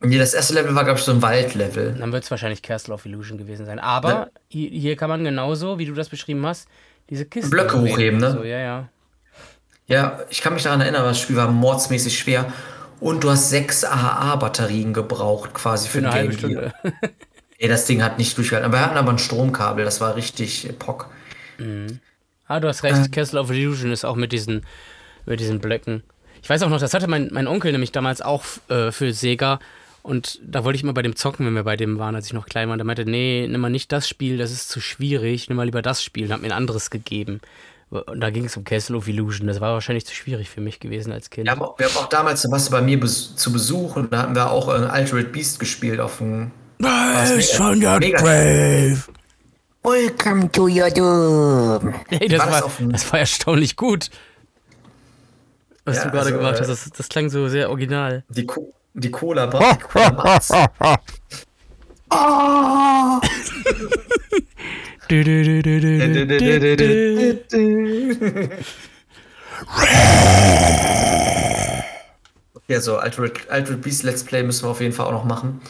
Nee, 0.00 0.18
das 0.18 0.34
erste 0.34 0.54
Level 0.54 0.74
war, 0.74 0.84
glaube 0.84 0.98
ich, 0.98 1.04
so 1.04 1.12
ein 1.12 1.22
Waldlevel. 1.22 1.96
Dann 1.98 2.12
wird 2.12 2.24
es 2.24 2.30
wahrscheinlich 2.30 2.62
Castle 2.62 2.94
of 2.94 3.04
Illusion 3.04 3.36
gewesen 3.36 3.66
sein. 3.66 3.80
Aber 3.80 4.30
hier, 4.48 4.70
hier 4.70 4.96
kann 4.96 5.08
man 5.08 5.24
genauso, 5.24 5.78
wie 5.78 5.86
du 5.86 5.94
das 5.94 6.08
beschrieben 6.08 6.46
hast, 6.46 6.68
diese 7.10 7.24
Kisten 7.24 7.50
Blöcke 7.50 7.80
hochheben, 7.80 8.20
ne? 8.20 8.32
So, 8.32 8.44
ja, 8.44 8.58
ja. 8.58 8.88
Ja, 9.86 10.20
ich 10.28 10.42
kann 10.42 10.54
mich 10.54 10.62
daran 10.62 10.80
erinnern, 10.82 11.02
das 11.02 11.18
Spiel 11.18 11.36
war 11.36 11.50
mordsmäßig 11.50 12.16
schwer. 12.18 12.52
Und 13.00 13.24
du 13.24 13.30
hast 13.30 13.48
sechs 13.48 13.84
AAA-Batterien 13.84 14.92
gebraucht, 14.92 15.54
quasi 15.54 15.88
für, 15.88 16.00
Für 16.00 16.10
eine 16.10 16.28
den 16.28 16.36
Game. 16.36 16.72
Ey, 17.58 17.68
das 17.68 17.86
Ding 17.86 18.02
hat 18.02 18.18
nicht 18.18 18.36
durchgehalten. 18.36 18.70
Aber 18.70 18.78
wir 18.78 18.86
hatten 18.86 18.96
aber 18.96 19.10
ein 19.10 19.18
Stromkabel, 19.18 19.84
das 19.84 20.00
war 20.00 20.14
richtig 20.14 20.68
Pock. 20.78 21.10
Ah, 22.46 22.60
du 22.60 22.68
hast 22.68 22.82
recht, 22.82 23.10
Castle 23.12 23.40
of 23.40 23.50
Illusion 23.50 23.90
ist 23.90 24.04
auch 24.04 24.16
mit 24.16 24.32
diesen, 24.32 24.64
mit 25.28 25.40
diesen 25.40 25.60
Blöcken. 25.60 26.02
Ich 26.42 26.48
weiß 26.48 26.62
auch 26.62 26.68
noch, 26.70 26.78
das 26.80 26.94
hatte 26.94 27.08
mein, 27.08 27.28
mein 27.32 27.46
Onkel 27.46 27.72
nämlich 27.72 27.92
damals 27.92 28.20
auch 28.22 28.44
äh, 28.68 28.92
für 28.92 29.12
Sega. 29.12 29.58
Und 30.02 30.38
da 30.42 30.64
wollte 30.64 30.76
ich 30.76 30.82
immer 30.84 30.94
bei 30.94 31.02
dem 31.02 31.16
zocken, 31.16 31.44
wenn 31.44 31.54
wir 31.54 31.64
bei 31.64 31.76
dem 31.76 31.98
waren, 31.98 32.14
als 32.14 32.26
ich 32.26 32.32
noch 32.32 32.46
klein 32.46 32.68
war. 32.68 32.72
Und 32.74 32.78
der 32.78 32.86
meinte, 32.86 33.04
nee, 33.04 33.46
nimm 33.48 33.60
mal 33.60 33.68
nicht 33.68 33.92
das 33.92 34.08
Spiel, 34.08 34.38
das 34.38 34.52
ist 34.52 34.68
zu 34.70 34.80
schwierig, 34.80 35.48
nimm 35.48 35.56
mal 35.56 35.64
lieber 35.64 35.82
das 35.82 36.02
Spiel. 36.02 36.26
Und 36.26 36.32
hat 36.32 36.40
mir 36.40 36.48
ein 36.48 36.52
anderes 36.52 36.90
gegeben. 36.90 37.40
Und 37.90 38.20
da 38.20 38.30
ging 38.30 38.44
es 38.44 38.56
um 38.56 38.64
Castle 38.64 38.96
of 38.96 39.08
Illusion. 39.08 39.46
Das 39.48 39.60
war 39.60 39.72
wahrscheinlich 39.74 40.06
zu 40.06 40.14
schwierig 40.14 40.48
für 40.48 40.60
mich 40.60 40.78
gewesen 40.78 41.12
als 41.12 41.30
Kind. 41.30 41.46
Wir 41.46 41.52
haben, 41.52 41.62
auch, 41.62 41.78
wir 41.78 41.86
haben 41.86 41.96
auch 41.96 42.08
damals, 42.08 42.42
da 42.42 42.50
warst 42.50 42.68
du 42.68 42.72
bei 42.72 42.82
mir 42.82 43.00
bes 43.00 43.34
zu 43.34 43.52
Besuch 43.52 43.96
und 43.96 44.12
da 44.12 44.22
hatten 44.22 44.34
wir 44.34 44.50
auch 44.50 44.68
äh, 44.68 44.72
Altered 44.86 45.32
Beast 45.32 45.58
gespielt 45.58 45.98
auf 46.00 46.18
dem. 46.18 46.50
Nice, 46.78 47.56
Sonja 47.56 47.98
Brave. 47.98 48.98
Welcome 49.82 50.50
to 50.52 50.68
your 50.68 50.90
doom. 50.90 51.94
Hey, 52.08 52.28
das 52.28 52.38
War 52.40 52.46
das 52.46 52.54
war, 52.60 52.64
auf 52.64 52.76
dem- 52.76 52.92
das 52.92 53.12
war 53.12 53.20
erstaunlich 53.20 53.76
gut. 53.76 54.10
Was 55.88 55.96
Ja, 55.96 56.04
du 56.04 56.10
gerade 56.10 56.26
also, 56.26 56.36
gemacht 56.38 56.56
äh, 56.56 56.60
hast, 56.60 56.68
das, 56.68 56.90
das 56.90 57.08
klang 57.08 57.30
so 57.30 57.48
sehr 57.48 57.70
original. 57.70 58.22
Die, 58.28 58.44
Co 58.44 58.74
die 58.92 59.10
Cola 59.10 59.46
Bar. 59.46 59.78
Du. 65.08 65.24
Ja, 72.68 72.80
so 72.82 72.98
Altered, 72.98 73.48
Altered 73.48 73.80
Beast 73.80 74.02
Let's 74.02 74.22
Play 74.22 74.42
müssen 74.42 74.64
wir 74.66 74.70
auf 74.70 74.82
jeden 74.82 74.92
Fall 74.92 75.06
auch 75.06 75.12
noch 75.12 75.24
machen. 75.24 75.62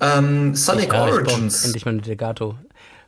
Ähm, 0.00 0.54
Sonic 0.54 0.90
Ja, 0.90 1.04
Origins. 1.04 1.66
Endlich 1.66 1.84
mal 1.84 1.90
eine 1.90 2.00
Degato. 2.00 2.56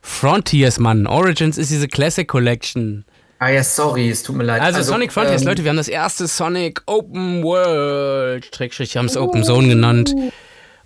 Frontiers, 0.03 0.77
Mann. 0.77 1.07
Origins 1.07 1.57
ist 1.57 1.71
diese 1.71 1.87
Classic 1.87 2.27
Collection. 2.27 3.05
Ah 3.39 3.49
ja, 3.49 3.63
sorry, 3.63 4.09
es 4.09 4.23
tut 4.23 4.35
mir 4.35 4.43
leid. 4.43 4.61
Also, 4.61 4.81
Sonic 4.83 5.11
Frontiers, 5.11 5.41
ähm, 5.41 5.47
Leute, 5.47 5.63
wir 5.63 5.69
haben 5.69 5.77
das 5.77 5.89
erste 5.89 6.27
Sonic 6.27 6.81
Open 6.85 7.43
World, 7.43 8.55
Schrägstrich, 8.55 8.93
wir 8.93 8.99
haben 8.99 9.07
es 9.07 9.17
Open 9.17 9.43
Zone 9.43 9.67
genannt. 9.67 10.15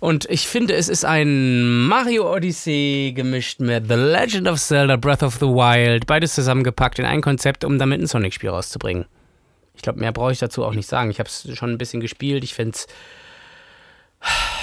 Und 0.00 0.26
ich 0.30 0.46
finde, 0.46 0.74
es 0.74 0.88
ist 0.88 1.04
ein 1.04 1.86
Mario 1.86 2.32
Odyssey 2.32 3.12
gemischt 3.16 3.60
mit 3.60 3.88
The 3.88 3.94
Legend 3.94 4.46
of 4.48 4.60
Zelda 4.60 4.96
Breath 4.96 5.22
of 5.22 5.34
the 5.34 5.46
Wild, 5.46 6.06
beides 6.06 6.34
zusammengepackt 6.34 6.98
in 6.98 7.04
ein 7.04 7.20
Konzept, 7.20 7.64
um 7.64 7.78
damit 7.78 8.00
ein 8.00 8.06
Sonic-Spiel 8.06 8.50
rauszubringen. 8.50 9.06
Ich 9.74 9.82
glaube, 9.82 9.98
mehr 10.00 10.12
brauche 10.12 10.32
ich 10.32 10.38
dazu 10.38 10.64
auch 10.64 10.74
nicht 10.74 10.88
sagen. 10.88 11.10
Ich 11.10 11.18
habe 11.18 11.28
es 11.28 11.48
schon 11.56 11.70
ein 11.70 11.78
bisschen 11.78 12.00
gespielt. 12.00 12.44
Ich 12.44 12.54
finde 12.54 12.76
es 12.76 12.86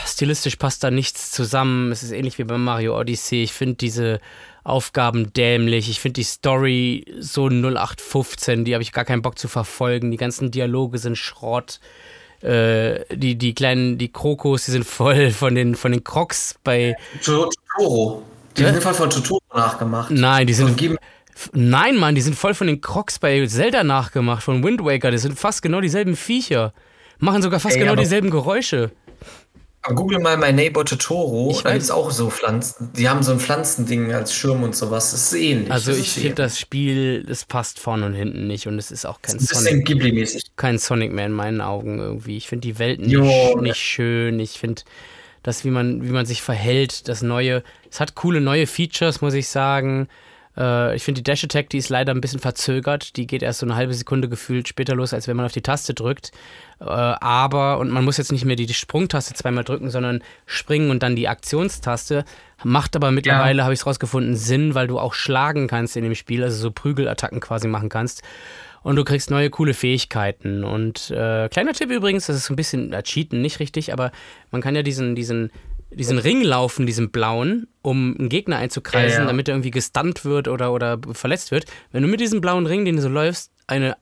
stilistisch 0.06 0.56
passt 0.56 0.84
da 0.84 0.92
nichts 0.92 1.32
zusammen. 1.32 1.92
Es 1.92 2.04
ist 2.04 2.12
ähnlich 2.12 2.38
wie 2.38 2.44
bei 2.44 2.58
Mario 2.58 2.98
Odyssey. 2.98 3.44
Ich 3.44 3.54
finde 3.54 3.76
diese 3.76 4.20
Aufgaben 4.66 5.32
dämlich. 5.32 5.90
Ich 5.92 6.00
finde 6.00 6.14
die 6.14 6.24
Story 6.24 7.06
so 7.20 7.48
0815. 7.50 8.66
Die 8.66 8.74
habe 8.74 8.82
ich 8.82 8.92
gar 8.92 9.06
keinen 9.06 9.22
Bock 9.22 9.38
zu 9.38 9.48
verfolgen. 9.48 10.10
Die 10.10 10.18
ganzen 10.18 10.50
Dialoge 10.50 10.98
sind 10.98 11.18
Schrott. 11.18 11.80
Äh, 12.42 13.06
die, 13.16 13.36
die 13.38 13.54
kleinen, 13.54 14.00
die 14.00 14.12
Krokos, 14.12 14.66
die 14.66 14.72
sind 14.72 14.84
voll 14.84 15.30
von 15.30 15.54
den, 15.54 15.76
von 15.76 15.92
den 15.92 16.04
Crocs 16.04 16.56
bei. 16.64 16.96
Totoro. 17.24 18.24
Die 18.58 18.64
sind 18.64 18.82
voll 18.82 18.94
von 18.96 19.10
Totoro 19.10 19.42
nachgemacht. 19.54 20.10
Nein, 20.10 20.48
die 20.48 20.54
sind. 20.54 20.98
Nein, 21.54 21.98
Mann, 21.98 22.16
die 22.16 22.22
sind 22.22 22.36
voll 22.36 22.56
von 22.56 22.66
den 22.66 22.82
Crocs 22.82 23.20
bei 23.20 23.46
Zelda 23.46 23.84
nachgemacht, 23.84 24.42
von 24.42 24.64
Wind 24.64 24.84
Waker. 24.84 25.12
Das 25.12 25.22
sind 25.22 25.38
fast 25.38 25.62
genau 25.62 25.80
dieselben 25.80 26.16
Viecher. 26.16 26.74
Machen 27.20 27.44
sogar 27.44 27.60
fast 27.60 27.76
Ey, 27.76 27.84
genau 27.84 27.96
dieselben 27.96 28.32
Geräusche. 28.32 28.92
Google 29.94 30.20
mal 30.20 30.38
My 30.38 30.52
Neighbor 30.52 30.86
Totoro. 30.86 31.52
Ich 31.52 31.62
da 31.64 31.72
gibt 31.72 31.84
es 31.84 31.92
auch 31.92 32.12
so 32.12 32.30
Pflanzen. 32.30 32.92
Die 32.94 33.08
haben 33.08 33.22
so 33.24 33.32
ein 33.34 33.40
Pflanzending 33.40 34.12
als 34.14 34.34
Schirm 34.34 34.64
und 34.64 34.76
sowas. 34.76 35.12
Das 35.12 35.32
ist 35.32 35.40
ähnlich. 35.40 35.72
Also 35.72 35.92
das 35.92 36.00
ich 36.00 36.08
ist 36.08 36.22
finde 36.22 36.36
das 36.36 36.60
Spiel, 36.60 37.24
das 37.24 37.46
passt 37.46 37.80
vorne 37.80 38.06
und 38.06 38.14
hinten 38.14 38.48
nicht 38.48 38.68
und 38.68 38.80
es 38.80 38.92
ist 38.92 39.06
auch 39.06 39.22
kein 39.22 39.36
ein 39.36 39.40
bisschen 39.40 39.64
Sonic, 39.64 39.88
Ghibli-mäßig. 39.88 40.44
kein 40.56 40.78
Sonic 40.78 41.12
mehr 41.12 41.28
in 41.28 41.34
meinen 41.34 41.62
Augen 41.62 42.00
irgendwie. 42.00 42.38
Ich 42.38 42.48
finde 42.48 42.68
die 42.68 42.80
Welt 42.80 43.00
nicht, 43.00 43.62
nicht 43.62 43.78
schön. 43.78 44.40
Ich 44.40 44.60
finde 44.60 44.82
das, 45.44 45.64
wie 45.64 45.70
man, 45.70 46.04
wie 46.08 46.12
man 46.12 46.26
sich 46.26 46.42
verhält, 46.42 47.08
das 47.08 47.22
Neue. 47.22 47.64
Es 47.92 48.00
hat 48.00 48.16
coole 48.16 48.42
neue 48.42 48.66
Features, 48.66 49.22
muss 49.22 49.36
ich 49.36 49.48
sagen. 49.48 50.08
Äh, 50.58 50.96
ich 50.96 51.04
finde 51.04 51.20
die 51.22 51.24
Dash 51.24 51.44
Attack, 51.44 51.70
die 51.70 51.78
ist 51.78 51.90
leider 51.90 52.14
ein 52.14 52.22
bisschen 52.22 52.40
verzögert. 52.40 53.16
Die 53.18 53.28
geht 53.28 53.44
erst 53.44 53.60
so 53.60 53.66
eine 53.66 53.76
halbe 53.76 53.94
Sekunde 53.94 54.30
gefühlt 54.30 54.68
später 54.68 54.96
los, 54.96 55.14
als 55.14 55.28
wenn 55.28 55.38
man 55.38 55.46
auf 55.46 55.52
die 55.52 55.62
Taste 55.62 55.94
drückt. 55.94 56.32
Äh, 56.80 56.86
aber, 56.86 57.80
und 57.80 57.90
man 57.92 58.06
muss 58.06 58.18
jetzt 58.18 58.32
nicht 58.32 58.46
mehr 58.46 58.56
die, 58.56 58.66
die 58.66 58.74
Sprungtaste 58.74 59.34
zweimal 59.34 59.64
drücken, 59.64 59.90
sondern 59.90 60.22
springen 60.46 60.90
und 60.90 61.04
dann 61.04 61.16
die 61.16 61.28
Aktionstaste. 61.28 62.26
Macht 62.64 62.96
aber 62.96 63.12
mittlerweile, 63.12 63.64
habe 63.64 63.74
ich 63.74 63.82
es 63.82 63.86
rausgefunden, 63.86 64.36
Sinn, 64.36 64.76
weil 64.76 64.88
du 64.88 64.98
auch 64.98 65.14
schlagen 65.14 65.68
kannst 65.68 65.98
in 65.98 66.04
dem 66.04 66.16
Spiel, 66.16 66.44
also 66.44 66.58
so 66.58 66.72
Prügelattacken 66.72 67.40
quasi 67.40 67.68
machen 67.68 67.90
kannst. 67.90 68.24
Und 68.82 68.98
du 68.98 69.04
kriegst 69.04 69.32
neue 69.32 69.50
coole 69.50 69.74
Fähigkeiten. 69.74 70.64
Und 70.64 71.10
äh, 71.10 71.50
kleiner 71.50 71.74
Tipp 71.74 71.90
übrigens, 71.90 72.28
das 72.28 72.38
ist 72.38 72.50
ein 72.52 72.56
bisschen 72.56 72.94
äh, 72.94 73.02
Cheaten, 73.02 73.42
nicht 73.42 73.60
richtig, 73.60 73.92
aber 73.92 74.12
man 74.52 74.62
kann 74.62 74.76
ja 74.76 74.84
diesen, 74.84 75.16
diesen, 75.16 75.52
diesen 75.92 76.18
Ring 76.18 76.42
laufen, 76.42 76.86
diesen 76.86 77.12
blauen, 77.12 77.68
um 77.82 78.16
einen 78.18 78.30
Gegner 78.30 78.58
einzukreisen, 78.58 79.22
Ja, 79.22 79.26
damit 79.26 79.48
er 79.48 79.56
irgendwie 79.56 79.72
gestunt 79.72 80.26
wird 80.26 80.48
oder, 80.48 80.74
oder 80.74 81.00
verletzt 81.14 81.52
wird. 81.52 81.66
Wenn 81.92 82.02
du 82.04 82.10
mit 82.10 82.20
diesem 82.20 82.42
blauen 82.42 82.66
Ring, 82.66 82.86
den 82.86 82.96
du 82.98 83.02
so 83.02 83.10
läufst, 83.10 83.52
eine 83.68 83.98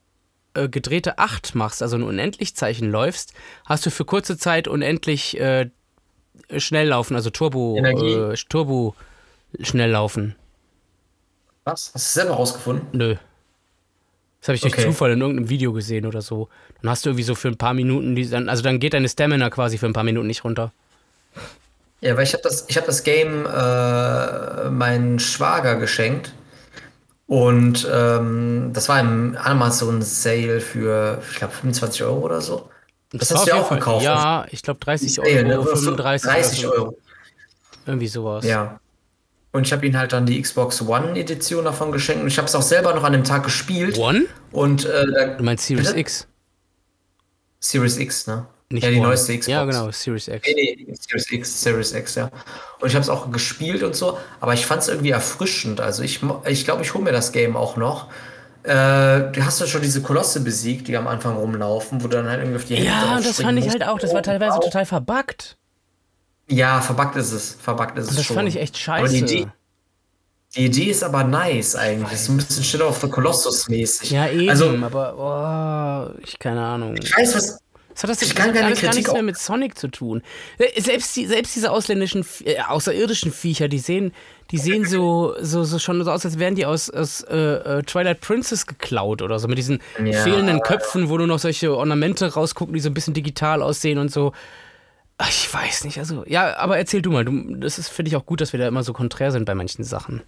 äh, 0.53 0.69
gedrehte 0.69 1.19
8 1.19 1.55
machst, 1.55 1.81
also 1.81 1.95
ein 1.97 2.03
Unendlichzeichen 2.03 2.89
läufst, 2.89 3.33
hast 3.65 3.85
du 3.85 3.89
für 3.91 4.05
kurze 4.05 4.37
Zeit 4.37 4.67
unendlich 4.67 5.39
äh, 5.39 5.69
schnell 6.57 6.87
laufen, 6.87 7.15
also 7.15 7.29
Turbo, 7.29 7.77
äh, 7.77 8.35
Turbo 8.49 8.95
schnell 9.61 9.91
laufen. 9.91 10.35
Was? 11.63 11.91
Hast 11.93 12.15
du 12.15 12.19
selber 12.21 12.35
rausgefunden? 12.35 12.87
Nö. 12.91 13.15
Das 14.41 14.49
habe 14.49 14.55
ich 14.55 14.61
durch 14.61 14.73
Okay. 14.73 14.83
Zufall 14.83 15.11
in 15.11 15.21
irgendeinem 15.21 15.49
Video 15.49 15.71
gesehen 15.71 16.05
oder 16.05 16.21
so. 16.21 16.49
Dann 16.81 16.89
hast 16.91 17.05
du 17.05 17.11
irgendwie 17.11 17.23
so 17.23 17.33
für 17.35 17.47
ein 17.47 17.57
paar 17.57 17.73
Minuten, 17.73 18.15
die, 18.15 18.27
also 18.33 18.61
dann 18.61 18.79
geht 18.79 18.93
deine 18.93 19.07
Stamina 19.07 19.49
quasi 19.49 19.77
für 19.77 19.85
ein 19.85 19.93
paar 19.93 20.03
Minuten 20.03 20.27
nicht 20.27 20.43
runter. 20.43 20.73
Ja, 22.03 22.17
weil 22.17 22.23
ich 22.23 22.33
habe 22.33 22.43
das, 22.43 22.65
ich 22.67 22.75
hab 22.77 22.85
das 22.85 23.03
Game 23.03 23.45
äh, 23.45 24.69
meinen 24.69 25.19
Schwager 25.19 25.77
geschenkt. 25.77 26.33
Und 27.27 27.87
ähm, 27.89 28.71
das 28.73 28.89
war 28.89 28.99
im 28.99 29.37
Amazon 29.37 30.01
Sale 30.01 30.59
für, 30.59 31.21
ich 31.31 31.37
glaube, 31.37 31.53
25 31.53 32.03
Euro 32.03 32.19
oder 32.19 32.41
so. 32.41 32.69
Das, 33.11 33.31
war 33.31 33.37
hast 33.37 33.45
du 33.47 33.51
ja 33.51 33.61
auch 33.61 33.67
Fall- 33.69 33.79
gekauft. 33.79 34.03
Ja, 34.03 34.45
ich 34.51 34.61
glaube 34.61 34.81
30 34.81 35.13
Sale, 35.13 35.29
Euro, 35.29 35.47
ne? 35.47 35.61
Oder 35.61 35.77
35 35.77 36.29
30 36.29 36.67
oder 36.67 36.75
so, 36.75 36.81
Euro. 36.83 36.97
Irgendwie 37.85 38.07
sowas. 38.07 38.43
Ja. 38.45 38.79
Und 39.53 39.65
ich 39.65 39.71
habe 39.71 39.85
ihm 39.87 39.95
halt 39.97 40.11
dann 40.11 40.25
die 40.25 40.41
Xbox 40.41 40.81
One 40.81 41.17
Edition 41.17 41.63
davon 41.63 41.93
geschenkt. 41.93 42.21
Und 42.21 42.27
ich 42.27 42.37
habe 42.37 42.47
es 42.47 42.55
auch 42.55 42.61
selber 42.61 42.93
noch 42.93 43.03
an 43.05 43.13
dem 43.13 43.23
Tag 43.23 43.43
gespielt. 43.45 43.97
One? 43.97 44.25
Und 44.51 44.83
äh, 44.83 45.37
Du 45.37 45.43
meinst 45.43 45.65
Series 45.67 45.87
Bitte? 45.87 45.99
X? 45.99 46.27
Series 47.61 47.97
X, 47.97 48.27
ne? 48.27 48.45
Nicht 48.73 48.83
ja, 48.83 48.89
die 48.89 48.97
One. 48.97 49.07
neueste 49.07 49.31
Xbox. 49.37 49.47
Ja, 49.47 49.65
genau, 49.65 49.91
Series 49.91 50.27
X. 50.27 50.47
Nee, 50.55 50.77
nee, 50.87 50.95
Series 50.99 51.31
X, 51.31 51.61
Series 51.61 51.93
X, 51.93 52.15
ja. 52.15 52.29
Und 52.79 52.87
ich 52.87 52.95
habe 52.95 53.03
es 53.03 53.09
auch 53.09 53.29
gespielt 53.31 53.83
und 53.83 53.95
so, 53.95 54.17
aber 54.39 54.53
ich 54.53 54.65
fand 54.65 54.81
es 54.81 54.87
irgendwie 54.87 55.11
erfrischend. 55.11 55.79
Also 55.79 56.01
ich 56.03 56.21
mo- 56.23 56.41
ich, 56.47 56.65
glaube, 56.65 56.81
ich 56.81 56.93
hole 56.93 57.03
mir 57.03 57.11
das 57.11 57.31
Game 57.31 57.55
auch 57.55 57.77
noch. 57.77 58.07
Äh, 58.63 58.69
du 59.31 59.43
hast 59.45 59.59
ja 59.59 59.67
schon 59.67 59.81
diese 59.81 60.01
Kolosse 60.01 60.39
besiegt, 60.41 60.87
die 60.87 60.95
am 60.97 61.07
Anfang 61.07 61.35
rumlaufen, 61.35 62.01
wo 62.03 62.07
du 62.07 62.17
dann 62.17 62.27
halt 62.29 62.39
irgendwie 62.39 62.55
auf 62.57 62.65
die 62.65 62.75
Hände 62.75 62.87
Ja, 62.89 63.19
das 63.21 63.41
fand 63.41 63.59
ich 63.59 63.65
musst. 63.65 63.77
halt 63.79 63.87
auch. 63.89 63.99
Das 63.99 64.13
war 64.13 64.23
teilweise 64.23 64.53
Auch- 64.55 64.63
total 64.63 64.85
verbuggt. 64.85 65.57
Ja, 66.47 66.81
verbuggt 66.81 67.15
ist 67.15 67.31
es. 67.31 67.57
Verbuggt 67.61 67.97
ist 67.97 68.09
es 68.09 68.15
das 68.17 68.25
fand 68.25 68.47
ich 68.49 68.57
echt 68.59 68.73
Aber 68.89 69.07
scheiße. 69.07 69.13
die 69.13 69.19
Idee, 69.19 69.47
die 70.55 70.65
Idee 70.65 70.83
ist 70.91 71.03
aber 71.03 71.23
nice 71.23 71.75
eigentlich. 71.75 72.09
Das 72.11 72.21
ist 72.23 72.29
ein 72.29 72.37
bisschen 72.37 72.63
Shadow 72.63 72.87
of 72.87 72.99
the 73.01 73.09
Colossus 73.09 73.67
mäßig. 73.69 74.11
ja, 74.11 74.27
eben, 74.29 74.49
Also, 74.49 74.69
aber 74.81 76.13
oh, 76.15 76.19
ich 76.23 76.37
keine 76.39 76.63
Ahnung. 76.63 76.95
ich 76.95 77.15
weiß, 77.15 77.35
was, 77.35 77.59
Das 77.93 78.03
hat 78.03 78.09
das 78.09 78.21
Ich 78.21 78.35
kann 78.35 78.53
keine 78.53 78.65
alles 78.67 78.81
gar 78.81 78.93
nichts 78.93 79.11
mehr 79.13 79.21
mit 79.21 79.37
Sonic 79.37 79.77
zu 79.77 79.87
tun. 79.87 80.21
Äh, 80.57 80.81
Selbst, 80.81 81.15
die, 81.15 81.25
selbst 81.25 81.55
diese 81.55 81.71
ausländischen, 81.71 82.25
äh, 82.45 82.59
außerirdischen 82.59 83.31
Viecher, 83.31 83.67
die 83.67 83.79
sehen, 83.79 84.13
die 84.51 84.57
sehen 84.57 84.85
so, 84.85 85.35
so, 85.39 85.63
so 85.63 85.79
schon 85.79 86.03
so 86.03 86.11
aus, 86.11 86.25
als 86.25 86.39
wären 86.39 86.55
die 86.55 86.65
aus, 86.65 86.89
aus 86.89 87.21
äh, 87.21 87.35
äh, 87.35 87.83
Twilight 87.83 88.21
Princess 88.21 88.65
geklaut 88.65 89.21
oder 89.21 89.39
so. 89.39 89.47
Mit 89.47 89.57
diesen 89.57 89.79
Ja. 90.03 90.23
fehlenden 90.23 90.61
Köpfen, 90.61 91.09
wo 91.09 91.17
nur 91.17 91.27
noch 91.27 91.39
solche 91.39 91.75
Ornamente 91.75 92.33
rausgucken, 92.33 92.73
die 92.73 92.79
so 92.79 92.89
ein 92.89 92.93
bisschen 92.93 93.13
digital 93.13 93.61
aussehen 93.61 93.97
und 93.99 94.11
so. 94.11 94.33
Ach, 95.19 95.29
ich 95.29 95.53
weiß 95.53 95.83
nicht, 95.85 95.99
also, 95.99 96.23
ja, 96.27 96.57
aber 96.57 96.77
erzähl 96.77 97.01
du 97.03 97.11
mal. 97.11 97.23
Du, 97.23 97.55
das 97.55 97.77
ist, 97.77 97.89
finde 97.89 98.09
ich, 98.09 98.15
auch 98.15 98.25
gut, 98.25 98.41
dass 98.41 98.51
wir 98.53 98.59
da 98.59 98.67
immer 98.67 98.83
so 98.83 98.93
konträr 98.93 99.31
sind 99.31 99.45
bei 99.45 99.53
manchen 99.53 99.83
Sachen. 99.83 100.23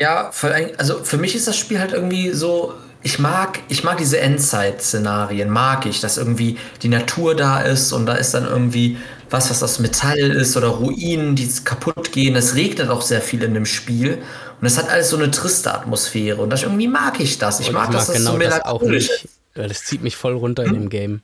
Ja, 0.00 0.30
also 0.78 1.02
für 1.04 1.16
mich 1.18 1.34
ist 1.34 1.48
das 1.48 1.56
Spiel 1.56 1.80
halt 1.80 1.92
irgendwie 1.92 2.30
so, 2.30 2.72
ich 3.02 3.18
mag, 3.18 3.60
ich 3.68 3.84
mag 3.84 3.98
diese 3.98 4.18
Endzeit-Szenarien, 4.20 5.48
mag 5.48 5.86
ich, 5.86 6.00
dass 6.00 6.18
irgendwie 6.18 6.58
die 6.82 6.88
Natur 6.88 7.34
da 7.34 7.60
ist 7.60 7.92
und 7.92 8.06
da 8.06 8.14
ist 8.14 8.34
dann 8.34 8.44
irgendwie 8.44 8.96
was, 9.30 9.50
was 9.50 9.62
aus 9.62 9.78
Metall 9.78 10.18
ist 10.18 10.56
oder 10.56 10.68
Ruinen, 10.68 11.36
die 11.36 11.48
kaputt 11.64 12.12
gehen. 12.12 12.34
Es 12.34 12.54
regnet 12.54 12.88
auch 12.90 13.02
sehr 13.02 13.20
viel 13.20 13.42
in 13.42 13.54
dem 13.54 13.66
Spiel 13.66 14.18
und 14.60 14.66
es 14.66 14.78
hat 14.78 14.88
alles 14.90 15.10
so 15.10 15.16
eine 15.16 15.30
triste 15.30 15.72
Atmosphäre 15.72 16.42
und 16.42 16.50
das 16.50 16.62
irgendwie 16.64 16.88
mag 16.88 17.20
ich 17.20 17.38
das. 17.38 17.60
Ich 17.60 17.68
Und 17.68 17.74
mag, 17.74 17.90
dass 17.90 18.06
das 18.06 18.16
so 18.22 18.32
genau 18.32 18.44
das 18.44 18.64
auch 18.64 18.82
nicht. 18.82 19.28
Das 19.54 19.84
zieht 19.84 20.02
mich 20.02 20.16
voll 20.16 20.34
runter 20.34 20.64
in 20.64 20.74
dem 20.74 20.88
Game. 20.88 21.20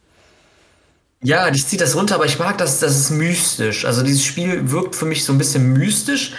Ja, 1.22 1.48
ich 1.48 1.66
ziehe 1.66 1.80
das 1.80 1.96
runter, 1.96 2.16
aber 2.16 2.26
ich 2.26 2.38
mag 2.38 2.58
das, 2.58 2.80
das 2.80 2.98
ist 2.98 3.10
mystisch. 3.10 3.84
Also 3.84 4.02
dieses 4.02 4.24
Spiel 4.24 4.70
wirkt 4.70 4.94
für 4.94 5.06
mich 5.06 5.24
so 5.24 5.32
ein 5.32 5.38
bisschen 5.38 5.72
mystisch. 5.72 6.34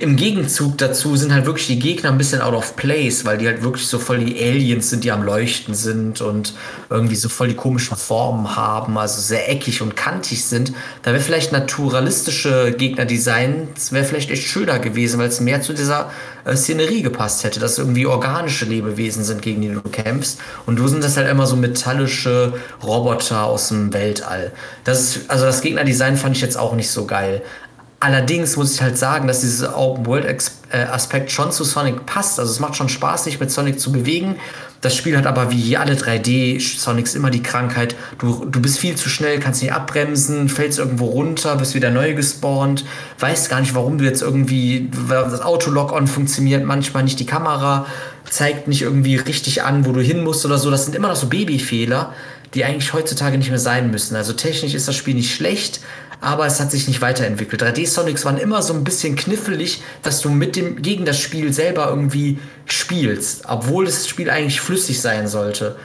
Im 0.00 0.16
Gegenzug 0.16 0.78
dazu 0.78 1.16
sind 1.16 1.32
halt 1.32 1.46
wirklich 1.46 1.66
die 1.66 1.78
Gegner 1.78 2.10
ein 2.10 2.18
bisschen 2.18 2.40
out 2.40 2.54
of 2.54 2.76
place, 2.76 3.24
weil 3.24 3.38
die 3.38 3.46
halt 3.46 3.62
wirklich 3.62 3.86
so 3.86 3.98
voll 3.98 4.18
die 4.18 4.40
Aliens 4.40 4.90
sind, 4.90 5.04
die 5.04 5.12
am 5.12 5.22
Leuchten 5.22 5.74
sind 5.74 6.20
und 6.20 6.54
irgendwie 6.88 7.16
so 7.16 7.28
voll 7.28 7.48
die 7.48 7.54
komischen 7.54 7.96
Formen 7.96 8.56
haben, 8.56 8.98
also 8.98 9.20
sehr 9.20 9.50
eckig 9.50 9.82
und 9.82 9.96
kantig 9.96 10.44
sind. 10.44 10.72
Da 11.02 11.12
wäre 11.12 11.22
vielleicht 11.22 11.52
naturalistische 11.52 12.72
Gegnerdesigns, 12.76 13.92
wäre 13.92 14.04
vielleicht 14.04 14.30
echt 14.30 14.48
schöner 14.48 14.78
gewesen, 14.78 15.18
weil 15.18 15.28
es 15.28 15.40
mehr 15.40 15.62
zu 15.62 15.72
dieser 15.72 16.10
äh, 16.44 16.56
Szenerie 16.56 17.02
gepasst 17.02 17.44
hätte, 17.44 17.60
dass 17.60 17.78
irgendwie 17.78 18.06
organische 18.06 18.64
Lebewesen 18.64 19.24
sind, 19.24 19.42
gegen 19.42 19.62
die 19.62 19.68
du 19.68 19.80
kämpfst. 19.82 20.40
Und 20.66 20.76
du 20.76 20.88
sind 20.88 21.04
das 21.04 21.16
halt 21.16 21.28
immer 21.28 21.46
so 21.46 21.56
metallische 21.56 22.54
Roboter 22.82 23.44
aus 23.44 23.68
dem 23.68 23.92
Weltall. 23.92 24.52
Das 24.84 25.16
ist, 25.16 25.30
also 25.30 25.44
das 25.44 25.60
Gegnerdesign 25.60 26.16
fand 26.16 26.36
ich 26.36 26.42
jetzt 26.42 26.58
auch 26.58 26.74
nicht 26.74 26.90
so 26.90 27.06
geil. 27.06 27.42
Allerdings 28.02 28.56
muss 28.56 28.72
ich 28.72 28.80
halt 28.80 28.96
sagen, 28.96 29.28
dass 29.28 29.42
dieser 29.42 29.76
Open-World-Aspekt 29.76 31.30
schon 31.30 31.52
zu 31.52 31.64
Sonic 31.64 32.06
passt. 32.06 32.40
Also 32.40 32.50
es 32.50 32.58
macht 32.58 32.74
schon 32.74 32.88
Spaß, 32.88 33.24
sich 33.24 33.38
mit 33.38 33.50
Sonic 33.50 33.78
zu 33.78 33.92
bewegen. 33.92 34.36
Das 34.80 34.96
Spiel 34.96 35.18
hat 35.18 35.26
aber 35.26 35.50
wie 35.50 35.76
alle 35.76 35.92
3D-Sonics 35.92 37.14
immer 37.14 37.28
die 37.28 37.42
Krankheit, 37.42 37.94
du, 38.18 38.46
du 38.46 38.62
bist 38.62 38.78
viel 38.78 38.94
zu 38.94 39.10
schnell, 39.10 39.38
kannst 39.38 39.60
nicht 39.60 39.74
abbremsen, 39.74 40.48
fällst 40.48 40.78
irgendwo 40.78 41.04
runter, 41.04 41.56
bist 41.56 41.74
wieder 41.74 41.90
neu 41.90 42.14
gespawnt, 42.14 42.86
weißt 43.18 43.50
gar 43.50 43.60
nicht, 43.60 43.74
warum 43.74 43.98
du 43.98 44.06
jetzt 44.06 44.22
irgendwie, 44.22 44.90
das 45.10 45.42
Auto-Lock-On 45.42 46.06
funktioniert, 46.06 46.64
manchmal 46.64 47.02
nicht 47.02 47.20
die 47.20 47.26
Kamera, 47.26 47.84
zeigt 48.30 48.68
nicht 48.68 48.80
irgendwie 48.80 49.16
richtig 49.16 49.62
an, 49.62 49.84
wo 49.84 49.92
du 49.92 50.00
hin 50.00 50.24
musst 50.24 50.46
oder 50.46 50.56
so. 50.56 50.70
Das 50.70 50.86
sind 50.86 50.96
immer 50.96 51.08
noch 51.08 51.16
so 51.16 51.26
Babyfehler, 51.26 52.14
die 52.54 52.64
eigentlich 52.64 52.94
heutzutage 52.94 53.36
nicht 53.36 53.50
mehr 53.50 53.58
sein 53.58 53.90
müssen. 53.90 54.16
Also 54.16 54.32
technisch 54.32 54.72
ist 54.72 54.88
das 54.88 54.96
Spiel 54.96 55.14
nicht 55.14 55.34
schlecht, 55.34 55.80
aber 56.20 56.46
es 56.46 56.60
hat 56.60 56.70
sich 56.70 56.86
nicht 56.86 57.00
weiterentwickelt. 57.00 57.62
3D-Sonics 57.62 58.24
waren 58.24 58.38
immer 58.38 58.62
so 58.62 58.74
ein 58.74 58.84
bisschen 58.84 59.16
knifflig, 59.16 59.82
dass 60.02 60.20
du 60.20 60.30
mit 60.30 60.56
dem, 60.56 60.82
gegen 60.82 61.04
das 61.04 61.18
Spiel 61.18 61.52
selber 61.52 61.88
irgendwie 61.88 62.38
spielst, 62.66 63.44
obwohl 63.48 63.86
das 63.86 64.06
Spiel 64.06 64.30
eigentlich 64.30 64.60
flüssig 64.60 65.00
sein 65.00 65.28
sollte. 65.28 65.76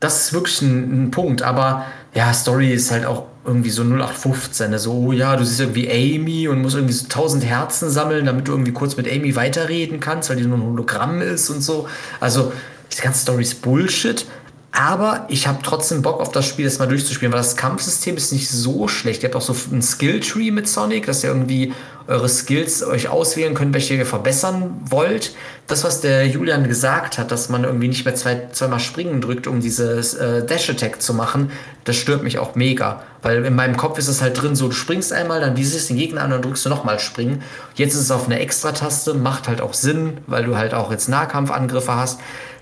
Das 0.00 0.24
ist 0.24 0.32
wirklich 0.32 0.62
ein, 0.62 1.04
ein 1.04 1.10
Punkt, 1.10 1.42
aber 1.42 1.86
ja, 2.14 2.32
Story 2.32 2.72
ist 2.72 2.90
halt 2.90 3.06
auch 3.06 3.26
irgendwie 3.44 3.70
so 3.70 3.82
0815. 3.82 4.78
So, 4.78 4.92
oh 4.92 5.12
ja, 5.12 5.36
du 5.36 5.44
siehst 5.44 5.60
irgendwie 5.60 5.90
Amy 5.90 6.48
und 6.48 6.60
musst 6.60 6.76
irgendwie 6.76 6.94
so 6.94 7.04
1000 7.04 7.44
Herzen 7.44 7.90
sammeln, 7.90 8.26
damit 8.26 8.48
du 8.48 8.52
irgendwie 8.52 8.72
kurz 8.72 8.96
mit 8.96 9.10
Amy 9.10 9.36
weiterreden 9.36 10.00
kannst, 10.00 10.30
weil 10.30 10.36
die 10.36 10.44
nur 10.44 10.58
ein 10.58 10.64
Hologramm 10.64 11.20
ist 11.20 11.50
und 11.50 11.62
so. 11.62 11.88
Also, 12.18 12.52
die 12.96 13.00
ganze 13.02 13.20
Story 13.20 13.42
ist 13.42 13.62
Bullshit. 13.62 14.26
Aber 14.72 15.26
ich 15.28 15.48
habe 15.48 15.58
trotzdem 15.62 16.00
Bock 16.00 16.20
auf 16.20 16.30
das 16.30 16.46
Spiel, 16.46 16.64
das 16.64 16.78
mal 16.78 16.86
durchzuspielen, 16.86 17.32
weil 17.32 17.40
das 17.40 17.56
Kampfsystem 17.56 18.16
ist 18.16 18.32
nicht 18.32 18.48
so 18.48 18.86
schlecht. 18.86 19.22
Ihr 19.22 19.28
habt 19.28 19.36
auch 19.36 19.40
so 19.40 19.56
ein 19.72 19.82
Skill-Tree 19.82 20.52
mit 20.52 20.68
Sonic, 20.68 21.06
dass 21.06 21.24
ihr 21.24 21.30
irgendwie 21.30 21.74
eure 22.06 22.28
Skills 22.28 22.84
euch 22.84 23.08
auswählen 23.08 23.54
könnt, 23.54 23.74
welche 23.74 23.94
ihr 23.94 24.06
verbessern 24.06 24.80
wollt. 24.84 25.34
Das, 25.66 25.82
was 25.82 26.00
der 26.00 26.26
Julian 26.26 26.68
gesagt 26.68 27.18
hat, 27.18 27.32
dass 27.32 27.48
man 27.48 27.64
irgendwie 27.64 27.88
nicht 27.88 28.04
mehr 28.04 28.14
zwei, 28.14 28.48
zweimal 28.52 28.80
springen 28.80 29.20
drückt, 29.20 29.48
um 29.48 29.60
dieses 29.60 30.14
äh, 30.14 30.44
Dash-Attack 30.46 31.02
zu 31.02 31.14
machen, 31.14 31.50
das 31.84 31.96
stört 31.96 32.22
mich 32.22 32.38
auch 32.38 32.54
mega. 32.54 33.02
Weil 33.22 33.44
in 33.44 33.54
meinem 33.54 33.76
Kopf 33.76 33.98
ist 33.98 34.08
es 34.08 34.22
halt 34.22 34.40
drin, 34.40 34.54
so 34.54 34.68
du 34.68 34.72
springst 34.72 35.12
einmal, 35.12 35.40
dann 35.40 35.56
visierst 35.56 35.90
den 35.90 35.96
Gegner 35.96 36.22
an 36.22 36.26
und 36.26 36.32
dann 36.32 36.42
drückst 36.42 36.64
du 36.64 36.68
nochmal 36.68 37.00
springen. 37.00 37.42
Jetzt 37.74 37.94
ist 37.94 38.00
es 38.00 38.10
auf 38.10 38.26
eine 38.26 38.38
Extra-Taste, 38.38 39.14
macht 39.14 39.48
halt 39.48 39.60
auch 39.60 39.74
Sinn, 39.74 40.18
weil 40.26 40.44
du 40.44 40.56
halt 40.56 40.74
auch 40.74 40.90
jetzt 40.92 41.08
Nahkampfangriffe 41.08 41.94
hast 41.94 42.20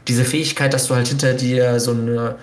diese 0.09 0.25
Fähigkeit, 0.25 0.73
dass 0.75 0.87
du 0.89 0.95
halt 0.95 1.09
hinter 1.09 1.35
dir 1.35 1.79
so 1.81 1.93
eine, 1.93 2.37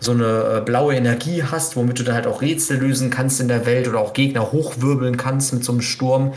so 0.00 0.12
eine 0.12 0.56
äh, 0.58 0.60
blaue 0.64 0.94
Energie 0.96 1.44
hast, 1.44 1.76
womit 1.76 1.98
du 1.98 2.02
dann 2.02 2.14
halt 2.14 2.26
auch 2.26 2.40
Rätsel 2.42 2.78
lösen 2.78 3.10
kannst 3.10 3.40
in 3.40 3.48
der 3.48 3.66
Welt 3.66 3.86
oder 3.86 4.00
auch 4.00 4.12
Gegner 4.14 4.50
hochwirbeln 4.52 5.16
kannst 5.16 5.52
mit 5.52 5.64
so 5.64 5.72
einem 5.72 5.82
Sturm, 5.82 6.32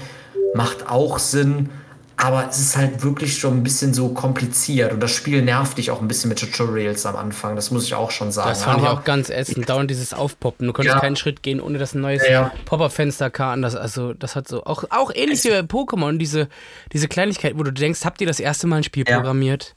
macht 0.53 0.87
auch 0.89 1.17
Sinn. 1.19 1.69
Aber 2.17 2.47
es 2.49 2.59
ist 2.59 2.77
halt 2.77 3.03
wirklich 3.03 3.37
schon 3.37 3.57
ein 3.57 3.63
bisschen 3.63 3.93
so 3.93 4.07
kompliziert 4.07 4.93
und 4.93 5.01
das 5.03 5.11
Spiel 5.11 5.41
nervt 5.41 5.77
dich 5.77 5.91
auch 5.91 5.99
ein 6.01 6.07
bisschen 6.07 6.29
mit 6.29 6.39
Tutorials 6.39 7.05
am 7.05 7.17
Anfang, 7.17 7.57
das 7.57 7.71
muss 7.71 7.83
ich 7.83 7.93
auch 7.93 8.09
schon 8.09 8.31
sagen. 8.31 8.47
Das 8.51 8.63
fand 8.63 8.77
ich 8.81 8.87
Aber- 8.87 8.99
auch 8.99 9.03
ganz 9.03 9.29
ätzend. 9.29 9.67
Dauernd 9.67 9.89
dieses 9.91 10.13
Aufpoppen. 10.13 10.65
Du 10.65 10.71
konntest 10.71 10.95
Ja. 10.95 11.01
keinen 11.01 11.17
Schritt 11.17 11.43
gehen, 11.43 11.59
ohne 11.59 11.77
dass 11.77 11.93
ein 11.93 11.99
neues 11.99 12.23
Ja, 12.23 12.31
ja. 12.31 12.51
Pop-Up-Fenster 12.63 13.29
kam. 13.29 13.61
Das, 13.61 13.75
also, 13.75 14.13
das 14.13 14.37
hat 14.37 14.47
so. 14.47 14.63
Auch, 14.63 14.85
auch 14.91 15.11
ähnlich 15.13 15.43
wie 15.43 15.49
bei 15.49 15.59
Pokémon, 15.59 16.17
diese, 16.17 16.47
diese 16.93 17.09
Kleinigkeit, 17.09 17.57
wo 17.57 17.63
du 17.63 17.71
denkst, 17.73 18.05
habt 18.05 18.21
ihr 18.21 18.27
das 18.27 18.39
erste 18.39 18.65
Mal 18.67 18.77
ein 18.77 18.83
Spiel 18.83 19.03
Ja. 19.05 19.17
programmiert? 19.17 19.74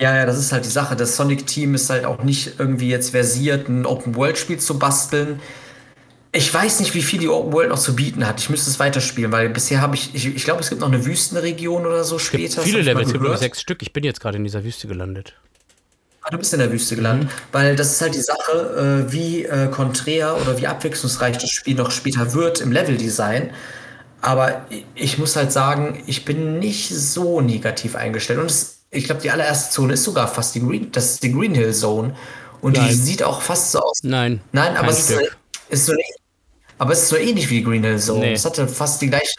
Ja, 0.00 0.14
ja, 0.14 0.26
das 0.26 0.38
ist 0.38 0.52
halt 0.52 0.64
die 0.64 0.70
Sache. 0.70 0.94
Das 0.94 1.16
Sonic-Team 1.16 1.74
ist 1.74 1.90
halt 1.90 2.04
auch 2.04 2.22
nicht 2.22 2.52
irgendwie 2.58 2.88
jetzt 2.88 3.10
versiert, 3.10 3.68
ein 3.68 3.84
Open-World-Spiel 3.84 4.58
zu 4.58 4.78
basteln. 4.78 5.40
Ich 6.30 6.52
weiß 6.52 6.80
nicht, 6.80 6.94
wie 6.94 7.02
viel 7.02 7.18
die 7.18 7.28
Open 7.28 7.52
World 7.52 7.70
noch 7.70 7.78
zu 7.78 7.96
bieten 7.96 8.26
hat. 8.26 8.38
Ich 8.38 8.50
müsste 8.50 8.70
es 8.70 8.78
weiterspielen, 8.78 9.32
weil 9.32 9.48
bisher 9.48 9.80
habe 9.80 9.96
ich, 9.96 10.14
ich, 10.14 10.26
ich 10.26 10.44
glaube, 10.44 10.60
es 10.60 10.68
gibt 10.68 10.82
noch 10.82 10.88
eine 10.88 11.04
Wüstenregion 11.04 11.86
oder 11.86 12.04
so 12.04 12.18
später. 12.18 12.62
Viele 12.62 12.82
Levels, 12.82 13.08
es 13.08 13.12
gibt 13.12 13.24
nur 13.24 13.36
sechs 13.36 13.60
Stück. 13.60 13.82
Ich 13.82 13.92
bin 13.92 14.04
jetzt 14.04 14.20
gerade 14.20 14.36
in 14.36 14.44
dieser 14.44 14.62
Wüste 14.62 14.86
gelandet. 14.86 15.34
Ah, 16.20 16.30
du 16.30 16.38
bist 16.38 16.52
in 16.52 16.58
der 16.58 16.70
Wüste 16.70 16.94
gelandet, 16.94 17.30
weil 17.52 17.74
das 17.74 17.92
ist 17.92 18.02
halt 18.02 18.14
die 18.14 18.20
Sache, 18.20 19.06
äh, 19.08 19.12
wie 19.12 19.44
äh, 19.46 19.68
konträr 19.68 20.36
oder 20.40 20.60
wie 20.60 20.66
abwechslungsreich 20.66 21.38
das 21.38 21.50
Spiel 21.50 21.74
noch 21.74 21.90
später 21.90 22.34
wird 22.34 22.60
im 22.60 22.70
Leveldesign. 22.70 23.50
Aber 24.20 24.66
ich 24.94 25.16
muss 25.18 25.34
halt 25.36 25.50
sagen, 25.50 26.02
ich 26.06 26.24
bin 26.24 26.58
nicht 26.58 26.90
so 26.90 27.40
negativ 27.40 27.96
eingestellt. 27.96 28.40
Und 28.40 28.50
es, 28.50 28.77
ich 28.90 29.04
glaube, 29.04 29.20
die 29.20 29.30
allererste 29.30 29.72
Zone 29.72 29.94
ist 29.94 30.04
sogar 30.04 30.28
fast 30.28 30.54
die 30.54 30.60
Green, 30.60 30.90
das 30.92 31.12
ist 31.12 31.22
die 31.22 31.32
Green 31.32 31.54
Hill 31.54 31.74
Zone. 31.74 32.14
Und 32.60 32.76
Nein. 32.76 32.88
die 32.88 32.94
sieht 32.94 33.22
auch 33.22 33.40
fast 33.40 33.72
so 33.72 33.78
aus. 33.78 34.00
Nein. 34.02 34.40
Nein, 34.52 34.76
aber 34.76 34.88
es 34.88 35.00
ist, 35.00 35.08
so, 35.08 35.14
Stück. 35.14 35.36
ist 35.68 35.86
so, 35.86 35.92
aber 36.78 36.92
es 36.92 37.02
ist 37.02 37.08
so 37.08 37.16
ähnlich 37.16 37.48
wie 37.50 37.58
die 37.58 37.64
Green 37.64 37.84
Hill 37.84 37.98
Zone. 37.98 38.20
Nee. 38.20 38.32
Es 38.32 38.44
hatte 38.44 38.66
fast 38.66 39.00
die 39.00 39.08
gleiche 39.08 39.34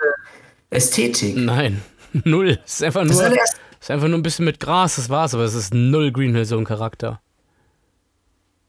Ästhetik. 0.69 1.35
Nein. 1.35 1.81
Null. 2.23 2.59
Es 2.65 2.75
ist 2.75 2.83
einfach 2.83 3.03
nur. 3.03 3.21
Es 3.21 3.85
ist 3.85 3.91
einfach 3.91 4.07
nur 4.07 4.19
ein 4.19 4.23
bisschen 4.23 4.45
mit 4.45 4.59
Gras, 4.59 4.97
das 4.97 5.09
war's, 5.09 5.33
aber 5.33 5.43
es 5.43 5.53
ist 5.53 5.73
null 5.73 6.11
Green 6.11 6.35
Hill 6.35 6.45
Zone 6.45 6.65
Charakter. 6.65 7.21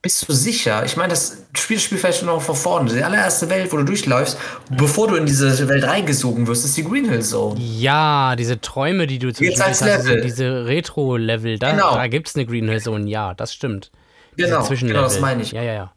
Bist 0.03 0.27
du 0.27 0.33
sicher? 0.33 0.83
Ich 0.87 0.97
meine, 0.97 1.11
das 1.11 1.43
Spiel 1.55 1.79
spielt 1.79 2.01
vielleicht 2.01 2.23
noch 2.23 2.41
von 2.41 2.55
vorne. 2.57 2.91
Die 2.91 3.03
allererste 3.05 3.51
Welt, 3.51 3.71
wo 3.71 3.77
du 3.77 3.85
durchläufst, 3.85 4.39
bevor 4.71 5.09
du 5.09 5.17
in 5.17 5.27
diese 5.27 5.69
Welt 5.69 5.85
reingesogen 5.85 6.47
wirst, 6.47 6.65
ist 6.65 6.75
die 6.79 6.85
Green 6.85 7.09
Hill 7.11 7.21
Zone. 7.23 7.61
Ja, 7.61 8.35
diese 8.35 8.59
Träume, 8.63 9.07
die 9.07 9.19
du 9.19 9.29
Jetzt 9.29 9.61
als 9.61 9.83
hast, 9.83 9.99
diese, 9.99 10.09
Level. 10.09 10.23
diese 10.23 10.67
Retro-Level, 10.67 11.59
da, 11.59 11.73
Genau. 11.73 11.95
da 11.95 12.07
gibt's 12.07 12.35
eine 12.35 12.47
Green 12.47 12.67
Hill 12.69 12.81
Zone, 12.81 13.11
ja, 13.11 13.35
das 13.35 13.53
stimmt. 13.53 13.91
Genau, 14.37 14.67
genau, 14.67 15.03
das 15.03 15.21
meine 15.21 15.43
ich. 15.43 15.53
Ja, 15.53 15.63
ja, 15.63 15.73
ja. 15.75 15.93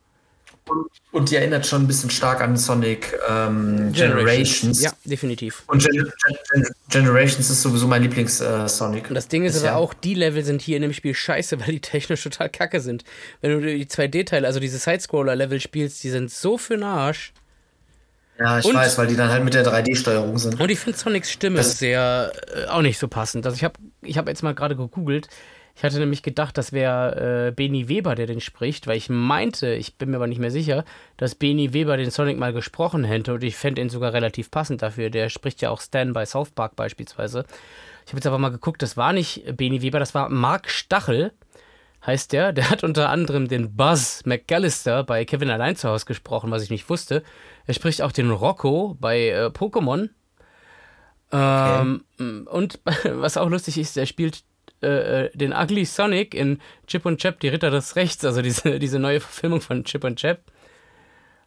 Und 1.12 1.30
die 1.30 1.36
erinnert 1.36 1.66
schon 1.68 1.84
ein 1.84 1.88
bisschen 1.88 2.10
stark 2.10 2.42
an 2.42 2.58
Sonic 2.58 3.14
ähm, 3.30 3.92
Generations. 3.94 4.82
Ja, 4.82 4.92
definitiv. 5.04 5.64
Und 5.68 5.84
Gen 5.84 5.92
Gen 5.94 6.38
Gen 6.54 6.68
Generations 6.90 7.50
ist 7.50 7.62
sowieso 7.62 7.88
mein 7.88 8.02
Lieblings-Sonic. 8.02 9.10
Und 9.10 9.16
das 9.16 9.28
Ding 9.28 9.44
ist 9.44 9.64
aber 9.64 9.76
auch, 9.76 9.94
die 9.94 10.14
Level 10.16 10.44
sind 10.44 10.62
hier 10.62 10.78
in 10.78 10.82
dem 10.84 10.94
Spiel 10.94 11.14
scheiße, 11.14 11.60
weil 11.62 11.68
die 11.74 11.82
technisch 11.82 12.24
total 12.24 12.50
kacke 12.50 12.80
sind. 12.82 13.04
Wenn 13.42 13.60
du 13.62 13.68
die 13.68 13.86
2D-Teile, 13.86 14.48
also 14.48 14.60
diese 14.60 14.78
Sidescroller-Level 14.80 15.60
spielst, 15.60 16.04
die 16.04 16.10
sind 16.10 16.32
so 16.32 16.58
für 16.58 16.76
den 16.76 16.84
Arsch. 16.84 17.34
Ja, 18.40 18.58
ich 18.60 18.66
Und- 18.66 18.74
weiß, 18.76 18.98
weil 18.98 19.08
die 19.08 19.16
dann 19.16 19.30
halt 19.30 19.44
mit 19.44 19.54
der 19.54 19.64
3D-Steuerung 19.66 20.38
sind. 20.40 20.60
Und 20.60 20.70
ich 20.72 20.80
finde 20.80 20.98
Sonics 20.98 21.30
Stimme 21.30 21.58
Das- 21.58 21.78
sehr 21.78 22.32
äh, 22.56 22.66
auch 22.66 22.82
nicht 22.82 22.98
so 22.98 23.08
passend. 23.08 23.46
Also 23.46 23.56
ich 23.56 23.64
habe 23.64 23.76
ich 24.02 24.18
hab 24.18 24.28
jetzt 24.28 24.42
mal 24.42 24.56
gerade 24.56 24.76
gegoogelt. 24.76 25.28
Ich 25.76 25.84
hatte 25.84 25.98
nämlich 25.98 26.22
gedacht, 26.22 26.58
das 26.58 26.72
wäre 26.72 27.48
äh, 27.48 27.52
Beni 27.52 27.88
Weber, 27.90 28.14
der 28.14 28.28
den 28.28 28.42
spricht, 28.42 28.86
weil 28.86 28.98
ich 28.98 29.10
meinte, 29.10 29.74
ich 29.74 29.98
bin 29.98 30.12
mir 30.12 30.18
aber 30.18 30.28
nicht 30.28 30.40
mehr 30.40 30.52
sicher, 30.52 30.86
dass 31.18 31.34
Beni 31.34 31.74
Weber 31.74 31.98
den 31.98 32.12
Sonic 32.12 32.38
mal 32.38 32.54
gesprochen 32.54 33.04
hätte 33.04 33.34
und 33.34 33.44
ich 33.44 33.56
fände 33.56 33.82
ihn 33.82 33.90
sogar 33.90 34.14
relativ 34.14 34.52
passend 34.52 34.84
dafür. 34.84 35.10
Der 35.10 35.30
spricht 35.30 35.62
ja 35.62 35.72
auch 35.72 35.82
Stan 35.82 36.14
bei 36.14 36.26
South 36.26 36.52
Park 36.52 36.76
beispielsweise. 36.76 37.46
Ich 38.06 38.12
habe 38.12 38.18
jetzt 38.18 38.28
aber 38.28 38.38
mal 38.38 38.50
geguckt, 38.50 38.84
das 38.84 38.98
war 38.98 39.14
nicht 39.14 39.58
Beni 39.58 39.82
Weber, 39.82 39.98
das 40.00 40.14
war 40.14 40.30
Mark 40.30 40.70
Stachel, 40.70 41.32
heißt 42.06 42.34
der. 42.34 42.54
Der 42.54 42.70
hat 42.70 42.84
unter 42.84 43.10
anderem 43.10 43.48
den 43.48 43.76
Buzz 43.76 44.24
McAllister 44.26 45.04
bei 45.04 45.26
Kevin 45.26 45.50
allein 45.50 45.76
zu 45.76 45.90
Hause 45.90 46.06
gesprochen, 46.06 46.52
was 46.52 46.62
ich 46.62 46.70
nicht 46.70 46.88
wusste. 46.90 47.24
Er 47.66 47.74
spricht 47.74 48.04
auch 48.04 48.12
den 48.12 48.30
Rocco 48.30 48.96
bei 49.00 49.30
äh, 49.30 49.46
Pokémon. 49.48 50.10
Ähm, 51.32 52.04
Und 52.52 52.80
was 53.06 53.38
auch 53.38 53.50
lustig 53.50 53.80
ist, 53.80 53.98
er 53.98 54.06
spielt 54.06 54.44
äh, 54.84 55.26
äh, 55.26 55.38
den 55.38 55.54
Ugly 55.54 55.86
Sonic 55.86 56.36
in 56.36 56.60
Chip 56.88 57.06
und 57.06 57.20
Chap, 57.20 57.40
die 57.40 57.48
Ritter 57.48 57.72
des 57.72 57.96
Rechts, 57.96 58.24
also 58.26 58.42
diese, 58.42 58.80
diese 58.80 59.00
neue 59.00 59.20
Verfilmung 59.20 59.62
von 59.62 59.84
Chip 59.84 60.04
und 60.04 60.18
Chap. 60.18 60.42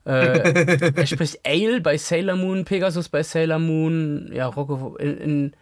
Äh, 0.05 0.93
er 0.97 1.07
spricht 1.07 1.41
Ale 1.45 1.81
bei 1.81 1.99
Sailor 1.99 2.37
Moon, 2.37 2.65
Pegasus 2.65 3.09
bei 3.09 3.23
Sailor 3.23 3.59
Moon, 3.59 4.31
ja, 4.33 4.47
Rocco 4.47 4.97
in, 4.97 5.19
in 5.19 5.53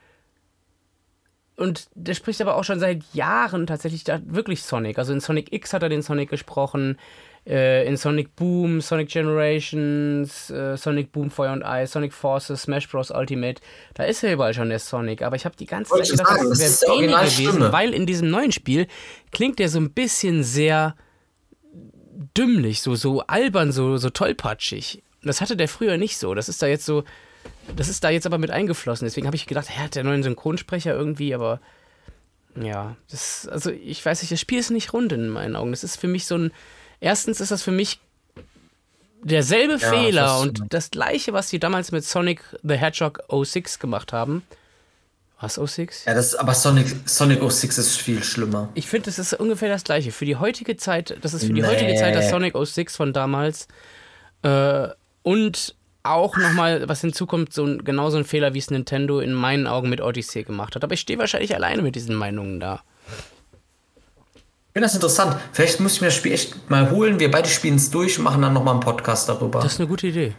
und 1.57 1.89
der 1.95 2.15
spricht 2.15 2.41
aber 2.41 2.57
auch 2.57 2.65
schon 2.65 2.81
seit 2.81 3.05
Jahren 3.13 3.67
tatsächlich 3.67 4.03
da 4.03 4.21
wirklich 4.25 4.63
Sonic. 4.63 4.99
Also 4.99 5.13
in 5.13 5.21
Sonic 5.21 5.53
X 5.53 5.73
hat 5.73 5.85
er 5.85 5.89
den 5.89 6.03
Sonic 6.03 6.29
gesprochen, 6.29 6.99
äh, 7.47 7.87
in 7.87 7.97
Sonic 7.97 8.35
Boom, 8.37 8.81
Sonic 8.81 9.09
Generations, 9.09 10.51
äh, 10.51 10.77
Sonic 10.77 11.13
Boom 11.13 11.31
Feuer 11.31 11.53
und 11.53 11.63
Eis, 11.63 11.93
Sonic 11.93 12.13
Forces, 12.13 12.63
Smash 12.63 12.89
Bros. 12.89 13.11
Ultimate. 13.11 13.61
Da 13.95 14.05
ist 14.05 14.23
ja 14.23 14.33
überall 14.33 14.55
schon 14.55 14.71
der 14.71 14.79
Sonic. 14.79 15.23
Aber 15.23 15.37
ich 15.37 15.45
habe 15.45 15.57
die 15.57 15.67
ganze 15.67 15.93
Zeit 15.93 16.11
gedacht, 16.11 16.39
das 16.41 16.59
das 16.59 16.83
wäre 16.83 16.99
weniger 16.99 17.25
gewesen, 17.25 17.73
weil 17.73 17.93
in 17.93 18.07
diesem 18.07 18.31
neuen 18.31 18.53
Spiel 18.53 18.87
klingt 19.33 19.59
der 19.59 19.69
so 19.69 19.79
ein 19.79 19.91
bisschen 19.91 20.43
sehr 20.43 20.95
dümmlich, 22.37 22.81
so, 22.81 22.95
so 22.95 23.21
albern, 23.23 23.73
so, 23.73 23.97
so 23.97 24.11
tollpatschig. 24.11 25.03
Das 25.23 25.41
hatte 25.41 25.57
der 25.57 25.69
früher 25.69 25.97
nicht 25.97 26.19
so. 26.19 26.35
Das 26.35 26.49
ist 26.49 26.63
da 26.63 26.67
jetzt 26.67 26.85
so, 26.85 27.05
das 27.77 27.89
ist 27.89 28.05
da 28.05 28.11
jetzt 28.11 28.27
aber 28.27 28.39
mit 28.39 28.51
eingeflossen. 28.51 29.07
Deswegen 29.07 29.27
habe 29.27 29.37
ich 29.37 29.47
gedacht, 29.47 29.69
er 29.69 29.85
hat 29.85 29.95
der 29.95 30.05
neuen 30.05 30.23
Synchronsprecher 30.23 30.95
irgendwie, 30.95 31.35
aber 31.35 31.61
ja, 32.61 32.97
das, 33.11 33.49
also 33.51 33.71
ich 33.71 34.05
weiß 34.05 34.23
nicht, 34.23 34.33
das 34.33 34.41
Spiel 34.41 34.59
ist 34.59 34.71
nicht 34.71 34.93
rund 34.93 35.13
in 35.13 35.29
meinen 35.29 35.57
Augen. 35.57 35.73
Das 35.73 35.85
ist 35.85 35.97
für 35.97 36.09
mich 36.09 36.27
so 36.27 36.37
ein, 36.37 36.53
erstens 37.05 37.41
ist 37.41 37.51
das 37.51 37.63
für 37.63 37.71
mich 37.71 38.01
derselbe 39.23 39.75
ich 39.75 39.85
Fehler 39.85 40.27
weiß, 40.27 40.43
und 40.43 40.63
das 40.71 40.91
gleiche, 40.91 41.33
was 41.33 41.49
die 41.49 41.59
damals 41.59 41.93
mit 41.93 42.05
Sonic 42.05 42.43
the 42.63 42.75
Hedgehog 42.75 43.23
06 43.31 43.79
gemacht 43.79 44.13
haben. 44.13 44.43
Was 45.41 45.55
06? 45.55 46.07
Ja, 46.07 46.15
das, 46.15 46.35
aber 46.35 46.55
Sonic, 46.55 46.87
Sonic 47.05 47.41
06 47.43 47.79
ist 47.79 47.97
viel 47.97 48.23
schlimmer. 48.25 48.71
Ich 48.75 48.87
finde, 48.87 49.07
das 49.07 49.19
ist 49.19 49.35
ungefähr 49.35 49.69
das 49.69 49.85
gleiche. 49.85 50.11
Für 50.11 50.25
die 50.25 50.37
heutige 50.37 50.77
Zeit, 50.77 51.19
das 51.21 51.35
ist 51.35 51.45
für 51.45 51.53
die 51.53 51.61
Nee. 51.61 51.69
heutige 51.69 51.95
Zeit 51.97 52.15
das 52.15 52.31
Sonic 52.31 52.55
06 52.57 52.97
von 52.97 53.13
damals. 53.13 53.69
Äh, 54.43 54.89
und 55.23 55.75
auch 56.03 56.37
nochmal, 56.37 56.89
was 56.89 57.01
hinzukommt, 57.01 57.53
so 57.53 57.65
ein, 57.67 57.85
genauso 57.85 58.17
ein 58.19 58.25
Fehler, 58.25 58.55
wie 58.55 58.59
es 58.59 58.71
Nintendo 58.71 59.21
in 59.21 59.33
meinen 59.33 59.67
Augen 59.67 59.89
mit 59.91 60.01
Odyssey 60.01 60.45
gemacht 60.45 60.77
hat. 60.77 60.85
Aber 60.85 60.95
ich 60.95 61.01
stehe 61.01 61.19
wahrscheinlich 61.19 61.55
alleine 61.55 61.83
mit 61.83 61.95
diesen 61.95 62.15
Meinungen 62.15 62.61
da. 62.61 62.83
Ich 64.75 64.81
finde 64.81 64.87
das 64.87 64.95
interessant. 64.97 65.37
Vielleicht 65.53 65.79
muss 65.79 65.93
ich 65.95 66.01
mir 66.01 66.09
das 66.09 66.17
Spiel 66.17 66.33
echt 66.33 66.69
mal 66.69 66.91
holen. 66.91 67.21
Wir 67.21 67.31
beide 67.31 67.49
spielen 67.49 67.77
es 67.77 67.93
durch 67.93 68.19
und 68.19 68.25
machen 68.25 68.43
dann 68.43 68.53
nochmal 68.53 68.75
einen 68.75 68.81
Podcast 68.83 69.29
darüber. 69.29 69.61
Das 69.61 69.75
ist 69.75 69.79
eine 69.79 69.89
gute 69.89 70.09
Idee. 70.09 70.35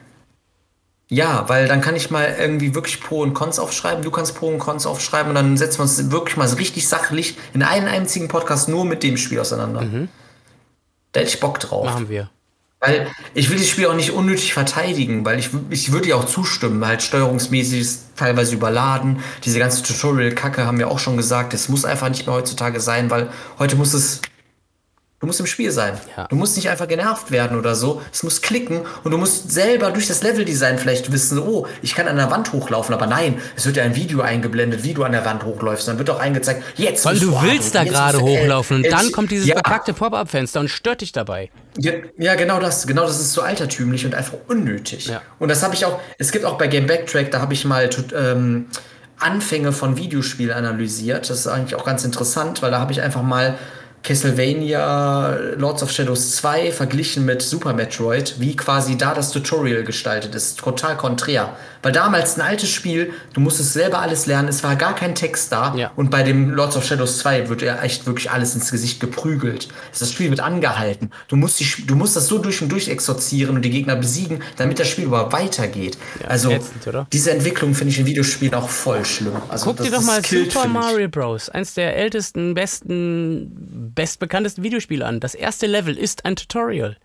ja, 1.07 1.47
weil 1.47 1.69
dann 1.69 1.79
kann 1.79 1.95
ich 1.95 2.11
mal 2.11 2.35
irgendwie 2.37 2.75
wirklich 2.75 2.99
Pro 2.99 3.21
und 3.21 3.33
Cons 3.33 3.59
aufschreiben. 3.59 4.03
Du 4.03 4.11
kannst 4.11 4.35
Pro 4.35 4.47
und 4.49 4.59
Cons 4.59 4.85
aufschreiben 4.85 5.29
und 5.29 5.35
dann 5.35 5.55
setzen 5.55 5.77
wir 5.77 5.83
uns 5.83 6.11
wirklich 6.11 6.35
mal 6.35 6.49
so 6.49 6.57
richtig 6.57 6.85
sachlich 6.85 7.37
in 7.53 7.63
einen 7.63 7.87
einzigen 7.87 8.27
Podcast 8.27 8.67
nur 8.67 8.83
mit 8.83 9.03
dem 9.03 9.15
Spiel 9.15 9.39
auseinander. 9.39 9.85
Da 11.13 11.19
hätte 11.21 11.29
ich 11.29 11.39
Bock 11.39 11.59
drauf. 11.61 11.85
Machen 11.85 12.09
wir. 12.09 12.29
Weil 12.85 13.07
ich 13.33 13.49
will 13.49 13.57
das 13.57 13.67
Spiel 13.67 13.87
auch 13.87 13.95
nicht 13.95 14.11
unnötig 14.11 14.53
verteidigen, 14.53 15.25
weil 15.25 15.39
ich, 15.39 15.49
ich 15.69 15.91
würde 15.91 16.07
dir 16.07 16.17
auch 16.17 16.25
zustimmen, 16.25 16.85
halt 16.85 17.01
steuerungsmäßig 17.01 17.81
ist 17.81 18.03
teilweise 18.15 18.53
überladen. 18.53 19.19
Diese 19.43 19.57
ganze 19.57 19.81
Tutorial-Kacke 19.81 20.65
haben 20.65 20.77
wir 20.77 20.89
auch 20.91 20.99
schon 20.99 21.17
gesagt, 21.17 21.53
das 21.53 21.67
muss 21.67 21.83
einfach 21.83 22.09
nicht 22.09 22.27
mehr 22.27 22.35
heutzutage 22.35 22.79
sein, 22.79 23.09
weil 23.09 23.29
heute 23.57 23.75
muss 23.75 23.93
es. 23.93 24.21
Du 25.25 25.27
musst 25.27 25.39
im 25.39 25.47
Spiel 25.47 25.71
sein. 25.71 25.97
Ja. 26.15 26.27
Du 26.27 26.35
musst 26.35 26.55
nicht 26.55 26.69
einfach 26.69 26.87
genervt 26.87 27.31
werden 27.31 27.57
oder 27.57 27.73
so. 27.73 27.99
Es 28.13 28.21
muss 28.21 28.43
klicken 28.43 28.81
und 29.03 29.09
du 29.09 29.17
musst 29.17 29.51
selber 29.51 29.89
durch 29.89 30.07
das 30.07 30.21
Leveldesign 30.21 30.77
vielleicht 30.77 31.11
wissen, 31.11 31.39
oh, 31.39 31.65
ich 31.81 31.95
kann 31.95 32.07
an 32.07 32.17
der 32.17 32.29
Wand 32.29 32.53
hochlaufen, 32.53 32.93
aber 32.93 33.07
nein, 33.07 33.41
es 33.55 33.65
wird 33.65 33.77
ja 33.77 33.83
ein 33.83 33.95
Video 33.95 34.21
eingeblendet, 34.21 34.83
wie 34.83 34.93
du 34.93 35.03
an 35.03 35.13
der 35.13 35.25
Wand 35.25 35.43
hochläufst. 35.43 35.87
Dann 35.87 35.97
wird 35.97 36.11
auch 36.11 36.19
eingezeigt, 36.19 36.63
jetzt 36.75 37.03
Weil 37.05 37.17
du 37.17 37.41
willst 37.41 37.73
da 37.73 37.85
gerade 37.85 38.21
hochlaufen 38.21 38.77
und 38.77 38.91
dann 38.91 39.11
kommt 39.11 39.31
dieses 39.31 39.47
ja, 39.47 39.55
bekackte 39.55 39.93
Pop-Up-Fenster 39.93 40.59
und 40.59 40.69
stört 40.69 41.01
dich 41.01 41.11
dabei. 41.11 41.49
ja, 41.79 41.93
ja, 42.19 42.35
genau 42.35 42.59
das. 42.59 42.85
Genau 42.85 43.07
das 43.07 43.19
ist 43.19 43.33
so 43.33 43.41
altertümlich 43.41 44.05
und 44.05 44.13
einfach 44.13 44.37
unnötig. 44.47 45.07
Ja. 45.07 45.23
Und 45.39 45.49
das 45.49 45.63
habe 45.63 45.73
ich 45.73 45.85
auch, 45.85 45.99
es 46.19 46.31
gibt 46.31 46.45
auch 46.45 46.59
bei 46.59 46.67
Game 46.67 46.85
Backtrack, 46.85 47.31
da 47.31 47.41
habe 47.41 47.55
ich 47.55 47.65
mal 47.65 47.89
ähm, 48.15 48.67
Anfänge 49.17 49.71
von 49.71 49.97
Videospielen 49.97 50.55
analysiert. 50.55 51.31
Das 51.31 51.39
ist 51.39 51.47
eigentlich 51.47 51.73
auch 51.73 51.83
ganz 51.83 52.05
interessant, 52.05 52.61
weil 52.61 52.69
da 52.69 52.79
habe 52.79 52.91
ich 52.91 53.01
einfach 53.01 53.23
mal 53.23 53.57
Castlevania 54.05 55.55
Lords 55.57 55.81
of 55.81 55.91
Shadows 55.91 56.35
2 56.35 56.71
verglichen 56.71 57.25
mit 57.25 57.41
Super 57.41 57.73
Metroid, 57.73 58.35
wie 58.39 58.55
quasi 58.55 58.99
da 58.99 59.15
das 59.15 59.31
Tutorial 59.31 59.83
gestaltet 59.83 60.35
ist. 60.35 60.59
Total 60.59 60.95
konträr. 60.95 61.57
Weil 61.85 61.91
damals 61.91 62.35
ein 62.35 62.41
altes 62.41 62.69
Spiel, 62.71 63.13
du 63.33 63.41
musstest 63.41 63.73
selber 63.73 63.99
alles 63.99 64.25
lernen, 64.25 64.47
es 64.47 64.63
war 64.63 64.75
gar 64.75 64.95
kein 64.95 65.13
Text 65.13 65.51
da. 65.51 65.75
Ja. 65.75 65.91
Und 65.95 66.09
bei 66.09 66.23
dem 66.23 66.49
Lords 66.49 66.75
of 66.75 66.83
Shadows 66.83 67.19
2 67.19 67.47
wird 67.47 67.61
ja 67.61 67.79
echt 67.83 68.07
wirklich 68.07 68.31
alles 68.31 68.55
ins 68.55 68.71
Gesicht 68.71 68.99
geprügelt. 68.99 69.67
Das 69.97 70.11
Spiel 70.11 70.31
wird 70.31 70.39
angehalten. 70.39 71.11
Du 71.27 71.35
musst, 71.35 71.59
die, 71.59 71.85
du 71.85 71.95
musst 71.95 72.15
das 72.15 72.25
so 72.25 72.39
durch 72.39 72.59
und 72.63 72.69
durch 72.71 72.87
exorzieren 72.87 73.55
und 73.55 73.61
die 73.61 73.69
Gegner 73.69 73.95
besiegen, 73.95 74.41
damit 74.57 74.79
das 74.79 74.87
Spiel 74.89 75.03
überhaupt 75.05 75.31
weitergeht. 75.31 75.99
also 76.27 76.49
ätzend, 76.49 77.07
diese 77.13 77.29
Entwicklung 77.29 77.75
finde 77.75 77.91
ich 77.93 77.99
in 77.99 78.07
Videospielen 78.07 78.55
auch 78.55 78.67
voll 78.67 79.05
schlimm. 79.05 79.35
Also 79.49 79.65
Guck 79.65 79.85
dir 79.85 79.91
doch 79.91 80.01
mal 80.01 80.23
killt 80.23 80.53
Super. 80.53 80.67
Mario 80.67 81.07
Bros., 81.07 81.49
eins 81.49 81.75
der 81.75 81.95
ältesten, 81.97 82.55
besten, 82.55 83.91
bestbekanntesten 83.93 84.63
Videospiele 84.63 85.05
an. 85.05 85.19
Das 85.19 85.35
erste 85.35 85.67
Level 85.67 85.95
ist 85.95 86.25
ein 86.25 86.35
Tutorial. 86.35 86.97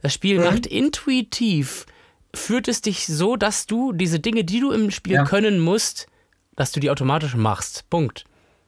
Das 0.00 0.14
Spiel 0.14 0.38
Mhm. 0.38 0.44
macht 0.44 0.66
intuitiv, 0.66 1.84
führt 2.34 2.68
es 2.68 2.80
dich 2.80 3.06
so, 3.06 3.36
dass 3.36 3.66
du 3.66 3.92
diese 3.92 4.20
Dinge, 4.20 4.44
die 4.44 4.60
du 4.60 4.70
im 4.72 4.90
Spiel 4.90 5.14
Ja. 5.14 5.24
können 5.24 5.58
musst, 5.58 6.06
dass 6.56 6.72
du 6.72 6.80
die 6.80 6.90
automatisch 6.90 7.34
machst. 7.34 7.88
Punkt. 7.90 8.24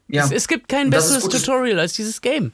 Ja. 0.09 0.25
Es, 0.25 0.31
es 0.33 0.49
gibt 0.49 0.69
kein 0.69 0.91
besseres 0.91 1.28
Tutorial 1.28 1.78
als 1.81 1.95
dieses 1.95 2.20
Game. 2.20 2.53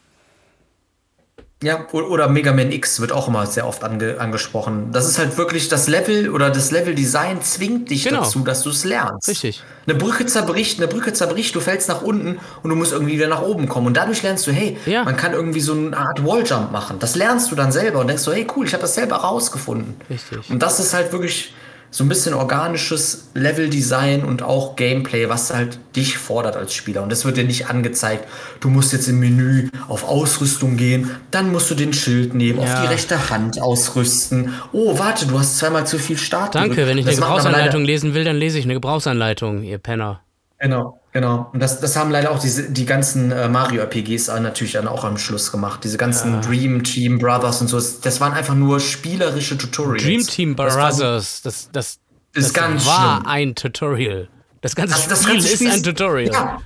Ja, 1.62 1.86
oder 1.92 2.28
Mega 2.28 2.52
Man 2.52 2.70
X 2.72 3.00
wird 3.00 3.12
auch 3.12 3.28
immer 3.28 3.46
sehr 3.46 3.66
oft 3.66 3.84
ange 3.84 4.16
angesprochen. 4.20 4.90
Das 4.92 5.08
ist 5.08 5.18
halt 5.18 5.38
wirklich 5.38 5.68
das 5.68 5.88
Level 5.88 6.28
oder 6.30 6.50
das 6.50 6.70
Level-Design 6.70 7.40
zwingt 7.42 7.88
dich 7.90 8.04
Genau. 8.04 8.20
dazu, 8.22 8.40
dass 8.40 8.62
du 8.62 8.70
es 8.70 8.84
lernst. 8.84 9.28
Richtig. 9.28 9.62
Eine 9.86 9.96
Brücke 9.96 10.26
zerbricht, 10.26 10.78
eine 10.78 10.88
Brücke 10.88 11.12
zerbricht, 11.12 11.54
du 11.54 11.60
fällst 11.60 11.88
nach 11.88 12.02
unten 12.02 12.38
und 12.62 12.70
du 12.70 12.76
musst 12.76 12.92
irgendwie 12.92 13.14
wieder 13.14 13.28
nach 13.28 13.42
oben 13.42 13.68
kommen. 13.68 13.86
Und 13.86 13.96
dadurch 13.96 14.22
lernst 14.22 14.46
du, 14.46 14.52
hey, 14.52 14.76
Ja. 14.86 15.04
man 15.04 15.16
kann 15.16 15.32
irgendwie 15.32 15.60
so 15.60 15.72
eine 15.72 15.96
Art 15.96 16.24
Walljump 16.24 16.70
machen. 16.72 16.98
Das 16.98 17.16
lernst 17.16 17.50
du 17.50 17.56
dann 17.56 17.72
selber 17.72 18.00
und 18.00 18.08
denkst 18.08 18.22
so, 18.22 18.32
hey, 18.32 18.46
cool, 18.56 18.66
ich 18.66 18.72
habe 18.74 18.82
das 18.82 18.94
selber 18.94 19.16
rausgefunden. 19.16 19.94
Richtig. 20.10 20.50
Und 20.50 20.62
das 20.62 20.78
ist 20.80 20.94
halt 20.94 21.12
wirklich 21.12 21.54
so 21.94 22.04
ein 22.04 22.08
bisschen 22.08 22.32
organisches 22.32 23.28
Level-Design 23.34 24.24
und 24.24 24.42
auch 24.42 24.76
Gameplay, 24.76 25.28
was 25.28 25.52
halt 25.52 25.78
dich 25.94 26.16
fordert 26.16 26.56
als 26.56 26.72
Spieler. 26.72 27.02
Und 27.02 27.12
das 27.12 27.26
wird 27.26 27.36
dir 27.36 27.44
nicht 27.44 27.68
angezeigt. 27.68 28.26
Du 28.60 28.70
musst 28.70 28.94
jetzt 28.94 29.08
im 29.08 29.20
Menü 29.20 29.68
auf 29.88 30.08
Ausrüstung 30.08 30.78
gehen, 30.78 31.10
dann 31.30 31.52
musst 31.52 31.70
du 31.70 31.74
den 31.74 31.92
Schild 31.92 32.32
nehmen, 32.32 32.58
auf 32.60 32.66
Ja. 32.66 32.80
die 32.80 32.88
rechte 32.88 33.28
Hand 33.28 33.60
ausrüsten. 33.60 34.54
Oh, 34.72 34.98
warte, 34.98 35.26
du 35.26 35.38
hast 35.38 35.58
zweimal 35.58 35.86
zu 35.86 35.98
viel 35.98 36.16
Start. 36.16 36.54
Danke, 36.54 36.86
wenn 36.86 36.96
ich 36.96 37.04
eine 37.04 37.14
Das 37.14 37.20
Gebrauchsanleitung 37.20 37.84
lesen 37.84 38.14
will, 38.14 38.24
dann 38.24 38.36
lese 38.36 38.58
ich 38.58 38.64
eine 38.64 38.74
Gebrauchsanleitung, 38.74 39.62
ihr 39.62 39.76
Penner. 39.78 40.22
Genau, 40.58 40.98
genau. 41.12 41.50
Und 41.52 41.60
das, 41.60 41.80
das 41.80 41.96
haben 41.96 42.10
leider 42.10 42.30
auch 42.30 42.38
diese, 42.38 42.70
die 42.70 42.84
ganzen 42.86 43.30
äh, 43.32 43.48
Mario-RPGs 43.48 44.28
natürlich 44.40 44.72
dann 44.72 44.88
auch 44.88 45.04
am 45.04 45.18
Schluss 45.18 45.52
gemacht. 45.52 45.84
Diese 45.84 45.98
ganzen 45.98 46.40
Dream 46.42 46.82
Team 46.84 47.18
Brothers 47.18 47.60
und 47.60 47.68
so. 47.68 47.76
Das- 47.76 48.00
Das 48.00 48.20
waren 48.20 48.32
einfach 48.32 48.54
nur 48.54 48.80
spielerische 48.80 49.56
Tutorials. 49.58 50.02
Dream 50.02 50.26
Team 50.26 50.56
Das 50.56 50.74
Brothers, 50.74 51.42
das, 51.42 51.68
das, 51.72 51.98
Ist 52.34 52.46
das 52.48 52.52
ganz 52.54 52.86
war 52.86 53.16
schlimm. 53.18 53.26
ein 53.26 53.54
Tutorial. 53.54 54.28
Das 54.60 54.74
ganze 54.76 54.94
Das, 54.94 55.08
das 55.08 55.22
Spiel 55.22 55.32
ganze 55.34 55.48
ist 55.48 55.54
Spiel 55.56 55.70
ein 55.70 55.82
Tutorial. 55.82 56.32
Ja. 56.32 56.58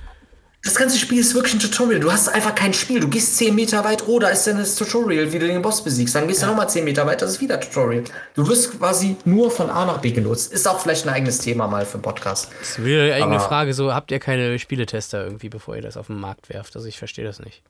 Das 0.63 0.75
ganze 0.75 0.97
Spiel 0.97 1.19
ist 1.19 1.33
wirklich 1.33 1.53
ein 1.53 1.59
Tutorial. 1.59 1.99
Du 2.01 2.11
hast 2.11 2.27
einfach 2.27 2.53
kein 2.53 2.73
Spiel. 2.73 2.99
Du 2.99 3.07
gehst 3.07 3.37
10 3.37 3.55
Meter 3.55 3.85
weit, 3.85 4.05
oh, 4.07 4.19
da 4.19 4.27
ist 4.29 4.45
dann 4.47 4.57
das 4.57 4.75
Tutorial, 4.75 5.31
wie 5.31 5.39
du 5.39 5.47
den 5.47 5.61
Boss 5.61 5.81
besiegst. 5.83 6.13
Dann 6.15 6.27
gehst 6.27 6.41
du 6.41 6.47
nochmal 6.47 6.67
10 6.69 6.83
Meter 6.83 7.05
weit, 7.05 7.21
das 7.21 7.31
ist 7.33 7.41
wieder 7.41 7.59
Tutorial. 7.59 8.03
Du 8.33 8.45
wirst 8.49 8.77
quasi 8.77 9.15
nur 9.23 9.49
von 9.49 9.69
A 9.69 9.85
nach 9.85 9.99
B 9.99 10.11
genutzt. 10.11 10.51
Ist 10.51 10.67
auch 10.67 10.79
vielleicht 10.81 11.07
ein 11.07 11.13
eigenes 11.13 11.37
Thema 11.39 11.67
mal 11.67 11.85
für 11.85 11.93
einen 11.93 12.01
Podcast. 12.01 12.49
Das 12.59 12.71
ist 12.71 12.83
wieder 12.83 13.03
irgendeine 13.05 13.35
Aber- 13.35 13.47
Frage, 13.47 13.73
so 13.73 13.93
habt 13.93 14.11
ihr 14.11 14.19
keine 14.19 14.59
Spieletester 14.59 15.23
irgendwie, 15.23 15.47
bevor 15.49 15.75
ihr 15.77 15.81
das 15.83 15.95
auf 15.95 16.07
den 16.07 16.19
Markt 16.19 16.49
werft? 16.49 16.75
Also 16.75 16.87
ich 16.87 16.97
verstehe 16.97 17.23
das 17.23 17.39
nicht. 17.39 17.61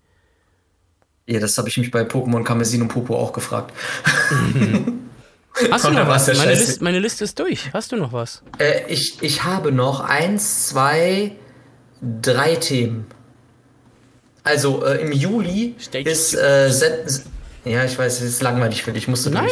Ja, 1.28 1.40
das 1.40 1.58
habe 1.58 1.68
ich 1.68 1.78
mich 1.78 1.92
bei 1.92 2.02
Pokémon 2.04 2.44
Kamezin 2.44 2.82
und 2.82 2.88
Popo 2.88 3.16
auch 3.16 3.34
gefragt. 3.34 3.74
Hast 5.72 5.86
du 5.86 5.92
noch 5.92 6.08
was? 6.08 6.28
ja 6.28 6.36
Meine. 6.36 6.52
List, 6.54 6.82
meine 6.82 7.00
Liste 7.00 7.24
ist 7.24 7.38
durch. 7.40 7.72
Hast 7.74 7.92
du 7.92 7.96
noch 7.96 8.14
was? 8.14 8.44
Äh, 8.60 8.86
ich, 8.88 9.22
ich 9.22 9.44
habe 9.44 9.72
noch 9.72 10.00
eins, 10.02 10.68
zwei, 10.68 11.36
drei 12.02 12.56
Themen. 12.56 13.06
Also 14.44 14.86
äh, 14.86 15.02
im 15.02 15.12
Juli 15.12 15.76
Stay 15.80 16.04
ist 16.04 16.34
äh, 16.34 16.70
ja, 17.68 17.84
ich 17.84 17.98
weiß, 17.98 18.22
es 18.22 18.30
ist 18.30 18.42
langweilig 18.42 18.84
für 18.84 18.94
dich, 18.94 19.08
musst 19.08 19.26
du 19.26 19.30
Nein. 19.30 19.50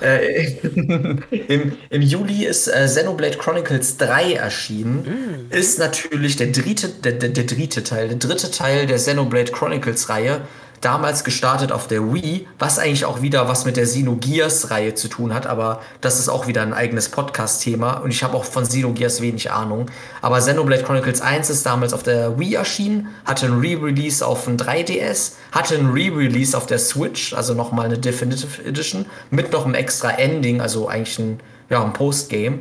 Äh, 0.00 0.56
im, 1.48 1.72
Im 1.90 2.02
Juli 2.02 2.44
ist 2.44 2.66
äh, 2.66 2.86
Xenoblade 2.86 3.38
Chronicles 3.38 3.98
3 3.98 4.34
erschienen. 4.34 5.48
Mm. 5.50 5.54
Ist 5.54 5.78
natürlich 5.78 6.36
der 6.36 6.48
dritte, 6.48 6.88
der, 6.88 7.12
der, 7.12 7.28
der 7.28 7.44
dritte 7.44 7.84
Teil, 7.84 8.08
der 8.08 8.18
dritte 8.18 8.50
Teil 8.50 8.86
der 8.86 8.96
Xenoblade 8.96 9.52
Chronicles 9.52 10.08
Reihe. 10.08 10.40
Damals 10.82 11.22
gestartet 11.22 11.70
auf 11.70 11.86
der 11.86 12.12
Wii, 12.12 12.48
was 12.58 12.80
eigentlich 12.80 13.04
auch 13.04 13.22
wieder 13.22 13.46
was 13.46 13.64
mit 13.64 13.76
der 13.76 13.84
Xenogears 13.84 14.72
Reihe 14.72 14.96
zu 14.96 15.06
tun 15.06 15.32
hat, 15.32 15.46
aber 15.46 15.80
das 16.00 16.18
ist 16.18 16.28
auch 16.28 16.48
wieder 16.48 16.62
ein 16.62 16.74
eigenes 16.74 17.08
Podcast-Thema 17.08 17.98
und 17.98 18.10
ich 18.10 18.24
habe 18.24 18.36
auch 18.36 18.44
von 18.44 18.64
Xenogears 18.64 19.20
wenig 19.20 19.52
Ahnung. 19.52 19.86
Aber 20.22 20.38
Xenoblade 20.38 20.82
Chronicles 20.82 21.20
1 21.20 21.50
ist 21.50 21.64
damals 21.64 21.92
auf 21.92 22.02
der 22.02 22.36
Wii 22.36 22.54
erschienen, 22.54 23.06
hatte 23.24 23.46
ein 23.46 23.60
Re-Release 23.60 24.26
auf 24.26 24.46
dem 24.46 24.56
3DS, 24.56 25.34
hatte 25.52 25.76
ein 25.76 25.92
Re-Release 25.92 26.56
auf 26.56 26.66
der 26.66 26.80
Switch, 26.80 27.32
also 27.32 27.54
nochmal 27.54 27.86
eine 27.86 27.98
Definitive 27.98 28.64
Edition, 28.64 29.06
mit 29.30 29.52
noch 29.52 29.64
einem 29.64 29.74
extra 29.74 30.10
Ending, 30.10 30.60
also 30.60 30.88
eigentlich 30.88 31.16
ein, 31.20 31.38
ja, 31.70 31.80
ein 31.80 31.92
Postgame. 31.92 32.58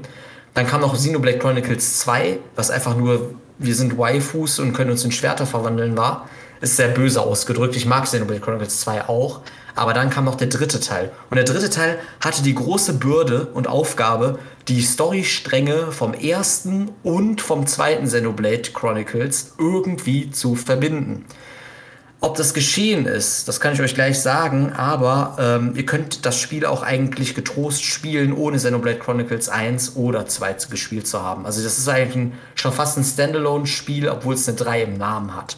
Dann 0.53 0.67
kam 0.67 0.82
noch 0.82 0.93
Xenoblade 0.93 1.40
Chronicles 1.40 1.98
2, 1.98 2.38
was 2.56 2.69
einfach 2.69 2.95
nur 2.95 3.33
wir 3.58 3.75
sind 3.75 3.98
Waifus 3.98 4.59
und 4.59 4.74
können 4.74 4.91
uns 4.91 5.03
in 5.06 5.11
Schwerter 5.11 5.45
verwandeln 5.45 5.98
war, 5.98 6.27
ist 6.61 6.77
sehr 6.77 6.88
böse 6.88 7.22
ausgedrückt. 7.22 7.75
Ich 7.75 7.85
mag 7.85 8.06
Xenoblade 8.06 8.40
Chronicles 8.40 8.80
2 8.81 9.09
auch. 9.09 9.41
Aber 9.75 9.93
dann 9.93 10.09
kam 10.09 10.25
noch 10.25 10.35
der 10.35 10.48
dritte 10.48 10.80
Teil. 10.80 11.11
Und 11.30 11.38
der 11.38 11.45
dritte 11.45 11.69
Teil 11.69 11.98
hatte 12.19 12.43
die 12.43 12.56
große 12.56 12.93
Bürde 12.93 13.48
und 13.53 13.67
Aufgabe, 13.67 14.40
die 14.67 14.81
Storystränge 14.81 15.91
vom 15.91 16.14
ersten 16.14 16.91
und 17.03 17.41
vom 17.41 17.65
zweiten 17.67 18.06
Xenoblade 18.06 18.72
Chronicles 18.73 19.53
irgendwie 19.57 20.30
zu 20.31 20.56
verbinden. 20.56 21.25
Ob 22.23 22.35
das 22.35 22.53
geschehen 22.53 23.07
ist, 23.07 23.48
das 23.48 23.59
kann 23.59 23.73
ich 23.73 23.81
euch 23.81 23.95
gleich 23.95 24.19
sagen, 24.19 24.73
aber 24.73 25.38
ähm, 25.40 25.73
ihr 25.75 25.88
könnt 25.88 26.23
das 26.23 26.40
Spiel 26.40 26.67
auch 26.67 26.83
eigentlich 26.83 27.33
getrost 27.33 27.83
spielen, 27.83 28.31
ohne 28.33 28.57
Xenoblade 28.57 28.99
Chronicles 28.99 29.49
1 29.49 29.95
oder 29.95 30.27
2 30.27 30.57
gespielt 30.69 31.07
zu 31.07 31.23
haben. 31.23 31.48
Also 31.48 31.64
das 31.64 31.80
ist 31.80 31.90
eigentlich 31.90 32.15
ein, 32.15 32.33
schon 32.53 32.73
fast 32.73 32.99
ein 32.99 33.03
Standalone-Spiel, 33.03 34.07
obwohl 34.07 34.35
es 34.35 34.48
eine 34.48 34.56
3 34.56 34.83
im 34.83 34.98
Namen 34.99 35.35
hat. 35.35 35.57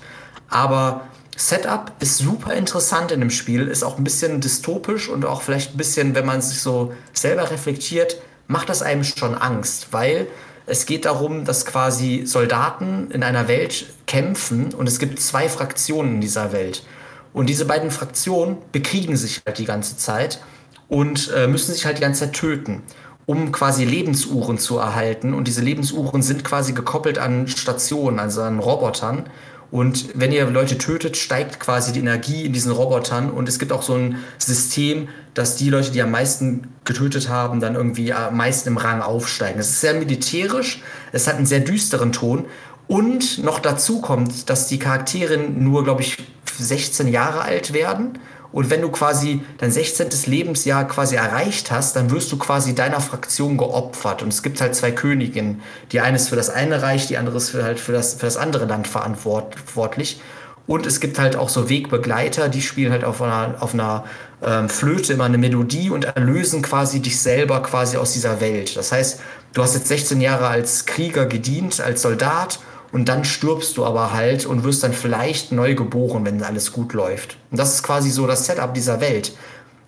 Aber 0.54 1.02
Setup 1.36 1.92
ist 2.00 2.20
super 2.20 2.54
interessant 2.54 3.12
in 3.12 3.20
dem 3.20 3.32
Spiel, 3.32 3.68
ist 3.68 3.84
auch 3.84 3.98
ein 3.98 4.04
bisschen 4.04 4.40
dystopisch 4.40 5.10
und 5.10 5.26
auch 5.26 5.42
vielleicht 5.42 5.74
ein 5.74 5.78
bisschen, 5.78 6.14
wenn 6.14 6.28
man 6.28 6.44
sich 6.44 6.62
so 6.62 6.94
selber 7.12 7.50
reflektiert, 7.50 8.18
macht 8.48 8.70
das 8.70 8.84
einem 8.84 9.04
schon 9.04 9.34
Angst, 9.34 9.88
weil 9.92 10.28
es 10.68 10.86
geht 10.86 11.06
darum, 11.06 11.44
dass 11.44 11.66
quasi 11.66 12.24
Soldaten 12.26 13.10
in 13.10 13.24
einer 13.24 13.48
Welt 13.48 13.88
kämpfen 14.06 14.76
und 14.76 14.88
es 14.88 15.00
gibt 15.00 15.20
zwei 15.20 15.50
Fraktionen 15.50 16.16
in 16.16 16.22
dieser 16.22 16.54
Welt. 16.54 16.86
Und 17.34 17.48
diese 17.48 17.66
beiden 17.66 17.90
Fraktionen 17.90 18.58
bekriegen 18.72 19.18
sich 19.18 19.42
halt 19.44 19.58
die 19.58 19.66
ganze 19.66 19.98
Zeit 19.98 20.40
und 20.88 21.32
äh, 21.36 21.48
müssen 21.48 21.74
sich 21.74 21.88
halt 21.88 21.98
die 21.98 22.02
ganze 22.04 22.26
Zeit 22.26 22.34
töten, 22.34 22.84
um 23.26 23.52
quasi 23.52 23.86
Lebensuhren 23.86 24.60
zu 24.60 24.78
erhalten. 24.78 25.34
Und 25.34 25.48
diese 25.48 25.62
Lebensuhren 25.62 26.22
sind 26.22 26.44
quasi 26.44 26.74
gekoppelt 26.74 27.18
an 27.18 27.48
Stationen, 27.48 28.20
also 28.20 28.44
an 28.44 28.60
Robotern. 28.60 29.26
Und 29.74 30.10
wenn 30.14 30.32
ihr 30.32 30.46
Leute 30.52 30.78
tötet, 30.78 31.18
steigt 31.18 31.60
quasi 31.60 31.94
die 31.94 32.00
Energie 32.00 32.46
in 32.46 32.54
diesen 32.54 32.72
Robotern. 32.72 33.32
Und 33.32 33.50
es 33.50 33.58
gibt 33.58 33.72
auch 33.72 33.82
so 33.82 33.96
ein 33.96 34.20
System, 34.38 35.10
dass 35.34 35.56
die 35.56 35.72
Leute, 35.72 35.90
die 35.90 36.00
am 36.04 36.12
meisten 36.12 36.68
getötet 36.84 37.28
haben, 37.28 37.60
dann 37.60 37.74
irgendwie 37.74 38.14
am 38.14 38.38
meisten 38.38 38.70
im 38.70 38.78
Rang 38.78 39.02
aufsteigen. 39.02 39.60
Es 39.60 39.72
ist 39.72 39.82
sehr 39.82 39.96
militärisch, 39.96 40.84
es 41.12 41.26
hat 41.26 41.38
einen 41.38 41.48
sehr 41.48 41.62
düsteren 41.62 42.12
Ton. 42.12 42.46
Und 42.88 43.44
noch 43.44 43.58
dazu 43.58 44.00
kommt, 44.00 44.48
dass 44.48 44.68
die 44.68 44.78
Charaktere 44.78 45.40
nur, 45.40 45.84
glaube 45.84 46.04
ich, 46.04 46.18
16 46.56 47.08
Jahre 47.08 47.42
alt 47.42 47.74
werden 47.74 48.20
und 48.54 48.70
wenn 48.70 48.82
du 48.82 48.90
quasi 48.90 49.42
dein 49.58 49.72
16. 49.72 50.10
Lebensjahr 50.28 50.88
quasi 50.88 51.16
erreicht 51.16 51.72
hast, 51.72 51.96
dann 51.96 52.12
wirst 52.12 52.32
du 52.32 52.38
quasi 52.38 52.76
deiner 52.76 53.02
Fraktion 53.02 53.58
geopfert. 53.58 54.22
Und 54.22 54.32
es 54.32 54.44
gibt 54.44 54.62
halt 54.62 54.76
zwei 54.76 54.92
Königinnen. 54.92 55.62
Die 55.92 56.00
eine 56.00 56.18
ist 56.18 56.30
für 56.30 56.36
das 56.36 56.52
eine 56.52 56.84
Reich, 56.84 57.08
die 57.08 57.18
andere 57.18 57.38
ist 57.38 57.50
für 57.50 57.64
halt 57.64 57.80
für 57.80 57.92
das, 57.92 58.14
für 58.14 58.28
das 58.28 58.38
andere 58.38 58.66
Land 58.66 58.88
verantwortlich. 58.88 60.22
Und 60.68 60.86
es 60.86 61.00
gibt 61.00 61.18
halt 61.18 61.36
auch 61.36 61.50
so 61.50 61.68
Wegbegleiter, 61.68 62.48
die 62.48 62.62
spielen 62.62 62.92
halt 62.92 63.04
auf 63.04 63.22
einer, 63.22 63.56
auf 63.60 63.74
einer 63.74 64.06
ähm, 64.46 64.70
Flöte 64.70 65.14
immer 65.14 65.26
eine 65.26 65.40
Melodie 65.40 65.90
und 65.90 66.06
erlösen 66.06 66.62
quasi 66.62 67.02
dich 67.02 67.20
selber 67.20 67.62
quasi 67.64 67.98
aus 67.98 68.14
dieser 68.14 68.40
Welt. 68.40 68.78
Das 68.78 68.92
heißt, 68.92 69.20
du 69.54 69.64
hast 69.64 69.74
jetzt 69.74 69.88
16 69.88 70.22
Jahre 70.22 70.48
als 70.48 70.86
Krieger 70.86 71.26
gedient, 71.26 71.82
als 71.82 72.04
Soldat 72.04 72.60
und 72.94 73.10
dann 73.10 73.26
stirbst 73.26 73.76
du 73.76 73.86
aber 73.86 74.14
halt 74.14 74.46
und 74.46 74.64
wirst 74.64 74.84
dann 74.84 74.94
vielleicht 74.94 75.52
neu 75.52 75.74
geboren, 75.74 76.26
wenn 76.26 76.42
alles 76.44 76.72
gut 76.72 76.94
läuft. 76.94 77.38
Und 77.50 77.60
das 77.60 77.74
ist 77.74 77.84
quasi 77.84 78.12
so 78.12 78.28
das 78.28 78.46
Setup 78.46 78.74
dieser 78.74 79.02
Welt. 79.02 79.36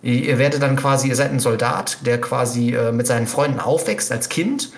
Ihr 0.02 0.38
werdet 0.38 0.60
dann 0.60 0.74
quasi, 0.76 1.08
ihr 1.08 1.16
seid 1.16 1.30
ein 1.30 1.38
Soldat, 1.38 1.98
der 2.04 2.20
quasi 2.20 2.74
äh, 2.74 2.90
mit 2.90 3.06
seinen 3.06 3.28
Freunden 3.28 3.60
aufwächst 3.60 4.10
als 4.10 4.28
Kind 4.28 4.72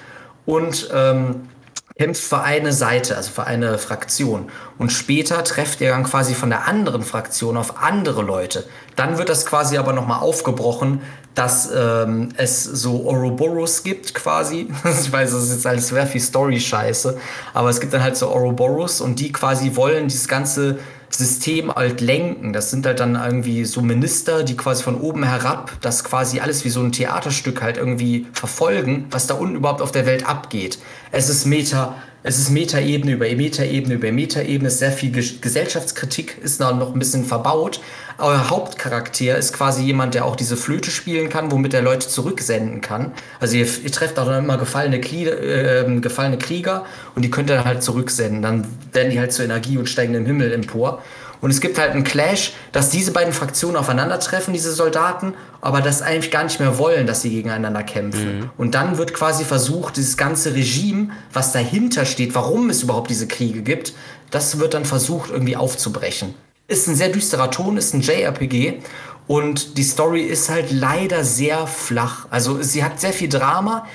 und 0.45 0.91
ähm, 0.95 1.49
kämpft 1.97 2.23
für 2.23 2.43
eine 2.43 2.75
Seite, 2.75 3.17
also 3.17 3.31
für 3.31 3.47
eine 3.47 3.79
Fraktion. 3.79 4.51
Und 4.77 4.93
später 4.93 5.43
trefft 5.43 5.81
ihr 5.81 5.89
dann 5.89 6.05
quasi 6.05 6.35
von 6.35 6.51
der 6.51 6.69
anderen 6.69 7.03
Fraktion 7.03 7.57
auf 7.57 7.83
andere 7.83 8.23
Leute. 8.23 8.65
Dann 8.95 9.17
wird 9.17 9.31
das 9.31 9.47
quasi 9.47 9.79
aber 9.79 9.95
nochmal 9.95 10.21
aufgebrochen, 10.21 11.01
dass 11.39 11.71
ähm, 11.73 12.31
es 12.37 12.65
so 12.65 13.09
Ouroboros 13.09 13.85
gibt 13.85 14.13
quasi. 14.13 14.67
ich 14.85 15.13
weiß, 15.13 15.31
das 15.31 15.45
ist 15.45 15.53
jetzt 15.53 15.67
alles 15.69 15.87
sehr 15.87 16.07
viel 16.09 16.21
Story-Scheiße, 16.21 17.17
aber 17.55 17.71
es 17.71 17.79
gibt 17.79 17.93
dann 17.93 18.03
halt 18.03 18.17
so 18.17 18.29
Ouroboros 18.29 19.01
und 19.01 19.21
die 19.21 19.31
quasi 19.31 19.77
wollen 19.77 20.09
dieses 20.09 20.27
ganze 20.27 20.81
System 21.11 21.73
halt 21.73 22.01
lenken. 22.01 22.53
Das 22.53 22.73
sind 22.73 22.85
halt 22.87 22.99
dann 22.99 23.15
irgendwie 23.15 23.65
so 23.67 23.83
Minister, 23.83 24.43
die 24.43 24.57
quasi 24.57 24.83
von 24.83 25.01
oben 25.01 25.23
herab 25.23 25.71
das 25.81 26.03
quasi 26.03 26.41
alles 26.41 26.65
wie 26.65 26.71
so 26.71 26.81
ein 26.81 26.91
Theaterstück 26.91 27.63
halt 27.63 27.77
irgendwie 27.77 28.27
verfolgen, 28.33 29.07
was 29.13 29.29
da 29.29 29.35
unten 29.35 29.55
überhaupt 29.55 29.81
auf 29.81 29.93
der 29.93 30.07
Welt 30.07 30.29
abgeht. 30.29 30.81
Es 31.13 31.29
ist 31.29 31.47
Meta, 31.47 31.95
es 32.29 32.39
ist 32.39 32.51
Metaebene 32.51 33.13
über 33.13 33.25
Metaebene 33.25 33.95
über 33.95 34.13
Metaebene, 34.13 34.69
sehr 34.69 34.93
viel 34.93 35.11
Gesellschaftskritik 35.11 36.37
ist 36.43 36.61
da 36.61 36.73
noch 36.73 36.93
ein 36.93 36.99
bisschen 36.99 37.25
verbaut. 37.25 37.81
Euer 38.19 38.51
Hauptcharakter 38.51 39.39
ist 39.39 39.55
quasi 39.55 39.83
jemand, 39.83 40.15
der 40.15 40.27
auch 40.27 40.37
diese 40.37 40.59
Flöte 40.59 40.91
spielen 40.91 41.31
kann, 41.31 41.51
womit 41.51 41.73
er 41.73 41.81
Leute 41.81 42.07
zurücksenden 42.07 42.83
kann. 42.83 43.13
Also 43.41 43.57
ihr, 43.57 43.67
ihr 43.83 43.91
trefft 43.91 44.19
auch 44.19 44.27
dann 44.27 44.45
immer 44.45 44.59
gefallene, 44.59 45.01
Glieder, 45.01 45.41
äh, 45.41 46.01
gefallene 46.01 46.37
Krieger 46.37 46.85
und 47.15 47.25
die 47.25 47.31
könnt 47.31 47.49
ihr 47.49 47.65
halt 47.65 47.83
zurücksenden. 47.83 48.43
Dann 48.43 48.67
werden 48.93 49.11
die 49.11 49.19
halt 49.19 49.33
zur 49.33 49.47
Energie 49.47 49.79
und 49.79 49.89
steigen 49.89 50.15
im 50.15 50.27
Himmel 50.27 50.53
empor. 50.53 51.03
Und 51.41 51.51
es 51.51 51.61
gibt 51.61 51.79
halt 51.79 51.93
einen 51.93 52.05
Clash, 52.05 52.53
dass 52.73 52.91
diese 52.91 53.13
beiden 53.13 53.33
Fraktionen 53.33 53.77
aufeinandertreffen, 53.77 54.53
diese 54.53 54.73
Soldaten, 54.73 55.35
aber 55.61 55.81
das 55.81 56.03
eigentlich 56.03 56.31
gar 56.31 56.45
nicht 56.45 56.61
mehr 56.61 56.79
wollen, 56.79 57.07
dass 57.07 57.23
sie 57.23 57.31
gegeneinander 57.31 57.83
kämpfen. 57.83 58.41
Mhm. 58.41 58.51
Und 58.57 58.75
dann 58.75 58.99
wird 58.99 59.15
quasi 59.15 59.45
versucht, 59.45 59.97
dieses 59.97 60.17
ganze 60.17 60.55
Regime, 60.55 61.11
was 61.33 61.53
dahinter 61.53 62.05
steht, 62.05 62.35
warum 62.35 62.71
es 62.71 62.83
überhaupt 62.83 63.11
diese 63.11 63.29
Kriege 63.29 63.63
gibt, 63.63 63.95
das 64.31 64.59
wird 64.59 64.75
dann 64.75 64.85
versucht 64.85 65.31
irgendwie 65.31 65.57
aufzubrechen. 65.57 66.35
Ist 66.67 66.87
ein 66.87 66.97
sehr 66.97 67.09
düsterer 67.09 67.51
Ton, 67.51 67.77
ist 67.77 67.95
ein 67.95 68.03
JRPG 68.03 68.81
und 69.27 69.79
die 69.79 69.83
Story 69.83 70.23
ist 70.23 70.49
halt 70.49 70.71
leider 70.71 71.25
sehr 71.25 71.67
flach. 71.67 72.27
Also 72.31 72.63
sie 72.63 72.83
hat 72.83 73.01
sehr 73.01 73.13
viel 73.13 73.29
Drama. 73.29 73.87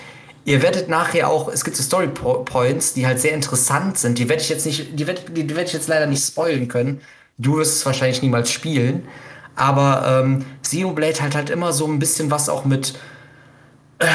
Ihr 0.46 0.62
werdet 0.62 0.90
nachher 0.90 1.30
auch, 1.30 1.48
es 1.48 1.64
gibt 1.64 1.78
so 1.78 1.84
Story 1.84 2.08
Points, 2.08 2.94
die 2.94 3.08
halt 3.08 3.20
sehr 3.20 3.34
interessant 3.34 3.98
sind. 3.98 4.20
Die 4.20 4.28
werde 4.28 4.42
ich 4.42 4.50
jetzt 4.50 4.66
nicht, 4.66 5.00
die 5.00 5.08
werde, 5.08 5.22
die 5.32 5.50
werde 5.50 5.64
ich 5.64 5.74
jetzt 5.74 5.88
leider 5.88 6.06
nicht 6.06 6.26
spoilen 6.26 6.68
können. 6.68 7.02
Du 7.38 7.58
wirst 7.58 7.78
es 7.78 7.86
wahrscheinlich 7.86 8.22
niemals 8.22 8.52
spielen. 8.52 9.04
Aber 9.56 10.24
ähm, 10.24 10.46
Xenoblade 10.62 11.22
hat 11.22 11.36
halt 11.36 11.50
immer 11.50 11.74
so 11.74 11.88
ein 11.88 12.00
bisschen 12.00 12.32
was 12.32 12.50
auch 12.50 12.66
mit, 12.66 12.94
äh, 14.00 14.06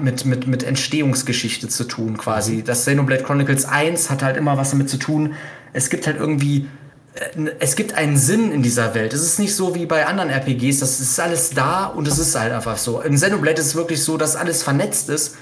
mit, 0.00 0.24
mit, 0.24 0.46
mit 0.46 0.62
Entstehungsgeschichte 0.62 1.68
zu 1.68 1.84
tun, 1.84 2.16
quasi. 2.16 2.62
Das 2.62 2.82
Xenoblade 2.82 3.24
Chronicles 3.24 3.64
1 3.64 4.10
hat 4.10 4.22
halt 4.22 4.36
immer 4.36 4.56
was 4.56 4.70
damit 4.70 4.88
zu 4.88 4.96
tun. 4.96 5.34
Es 5.72 5.90
gibt 5.90 6.06
halt 6.06 6.16
irgendwie. 6.16 6.68
Äh, 7.14 7.50
es 7.58 7.74
gibt 7.74 7.94
einen 7.94 8.16
Sinn 8.16 8.52
in 8.52 8.62
dieser 8.62 8.94
Welt. 8.94 9.12
Es 9.12 9.22
ist 9.22 9.38
nicht 9.38 9.54
so 9.54 9.74
wie 9.74 9.86
bei 9.86 10.06
anderen 10.06 10.30
RPGs, 10.30 10.80
das 10.80 11.00
ist 11.00 11.18
alles 11.18 11.50
da 11.50 11.86
und 11.86 12.06
es 12.06 12.18
ist 12.18 12.38
halt 12.38 12.52
einfach 12.52 12.78
so. 12.78 13.00
Im 13.00 13.14
Xenoblade 13.14 13.60
ist 13.60 13.68
es 13.68 13.74
wirklich 13.74 14.02
so, 14.02 14.16
dass 14.16 14.36
alles 14.36 14.62
vernetzt 14.62 15.08
ist 15.08 15.36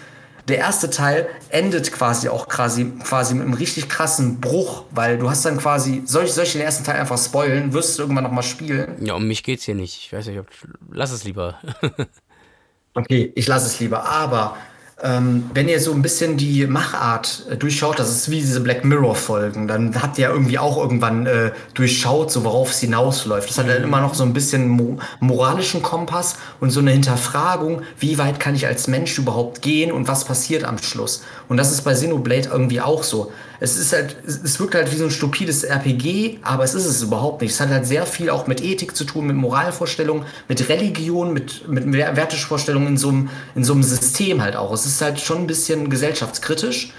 der 0.49 0.59
erste 0.59 0.91
Teil 0.91 1.29
endet 1.51 1.93
quasi 1.93 2.29
auch 2.29 2.49
quasi, 2.49 2.87
quasi 3.05 3.35
mit 3.35 3.45
einem 3.45 3.55
richtig 3.55 3.89
krassen 3.89 4.41
Bruch, 4.41 4.85
weil 4.91 5.19
du 5.19 5.31
hast 5.31 5.45
dann 5.45 5.59
quasi, 5.59 6.03
soll 6.05 6.25
ich, 6.25 6.33
soll 6.33 6.45
ich 6.45 6.53
den 6.53 6.63
ersten 6.63 6.85
Teil 6.85 7.01
einfach 7.01 7.19
spoilen? 7.19 7.73
Wirst 7.73 7.99
du 7.99 8.03
irgendwann 8.03 8.25
nochmal 8.25 8.43
spielen? 8.43 8.97
Ja, 9.05 9.15
um 9.15 9.27
mich 9.27 9.43
geht's 9.43 9.65
hier 9.65 9.75
nicht. 9.75 9.99
Ich 9.99 10.13
weiß 10.13 10.27
nicht, 10.27 10.39
ob, 10.39 10.47
lass 10.91 11.13
es 11.13 11.25
lieber. 11.25 11.59
okay, 12.95 13.33
ich 13.35 13.47
lass 13.47 13.65
es 13.65 13.79
lieber. 13.79 14.05
Aber 14.05 14.57
ähm, 15.03 15.51
wenn 15.53 15.69
ihr 15.69 15.81
so 15.81 15.93
ein 15.93 16.01
bisschen 16.01 16.37
die 16.37 16.67
Machart 16.67 17.45
äh, 17.51 17.57
durchschaut, 17.57 17.99
das 17.99 18.11
ist 18.11 18.31
wie 18.31 18.41
diese 18.41 18.61
Black 18.61 18.85
Mirror-Folgen, 18.85 19.67
dann 19.67 20.01
habt 20.01 20.17
ihr 20.19 20.29
irgendwie 20.29 20.59
auch 20.59 20.77
irgendwann 20.77 21.27
äh, 21.27 21.51
durchschaut, 21.75 22.31
so 22.31 22.45
worauf 22.45 22.71
es 22.71 22.79
hinausläuft. 22.81 23.51
Das 23.51 23.59
hat 23.59 23.69
dann 23.69 23.83
immer 23.83 24.01
noch 24.01 24.15
so 24.15 24.23
ein 24.23 24.33
bisschen 24.33 24.69
mo 24.69 24.99
moralischen 25.19 25.83
Kompass 25.83 26.37
und 26.61 26.71
so 26.71 26.81
eine 26.81 26.93
Hinterfragung, 26.93 27.83
wie 27.99 28.17
weit 28.19 28.39
kann 28.39 28.55
ich 28.55 28.67
als 28.67 28.87
Mensch 28.87 29.19
überhaupt 29.19 29.61
gehen 29.61 29.91
und 29.91 30.07
was 30.07 30.25
passiert 30.25 30.63
am 30.65 30.79
Schluss. 30.79 31.23
Und 31.49 31.57
das 31.57 31.73
ist 31.73 31.83
bei 31.83 31.95
Xenoblade 31.95 32.49
irgendwie 32.53 32.81
auch 32.81 33.03
so 33.03 33.33
es 33.63 33.79
ist 33.79 33.93
halt, 33.93 34.17
es 34.27 34.59
wirkt 34.59 34.75
halt 34.75 34.91
wie 34.91 34.97
so 34.97 35.05
ein 35.05 35.13
stupides 35.13 35.63
RPG, 35.63 36.41
aber 36.43 36.65
es 36.65 36.75
ist 36.75 36.85
es 36.85 37.01
überhaupt 37.01 37.43
nicht. 37.43 37.53
Es 37.53 37.61
hat 37.61 37.69
halt 37.69 37.87
sehr 37.87 38.07
viel 38.07 38.29
auch 38.29 38.49
mit 38.49 38.61
Ethik 38.61 38.97
zu 38.97 39.05
tun, 39.05 39.29
mit 39.29 39.37
Moralvorstellungen, 39.37 40.25
mit 40.49 40.69
Religion, 40.69 41.33
mit, 41.33 41.69
mit 41.69 41.93
Wertevorstellungen 41.93 42.89
in 42.89 42.97
so, 42.97 43.11
einem, 43.11 43.31
in 43.55 43.63
so 43.63 43.73
einem 43.73 43.85
System 43.85 44.43
halt 44.43 44.57
auch. 44.57 44.73
Es 44.73 44.85
ist 44.85 45.01
halt 45.01 45.21
schon 45.21 45.43
ein 45.43 45.47
bisschen 45.47 45.91
gesellschaftskritisch. 45.91 46.93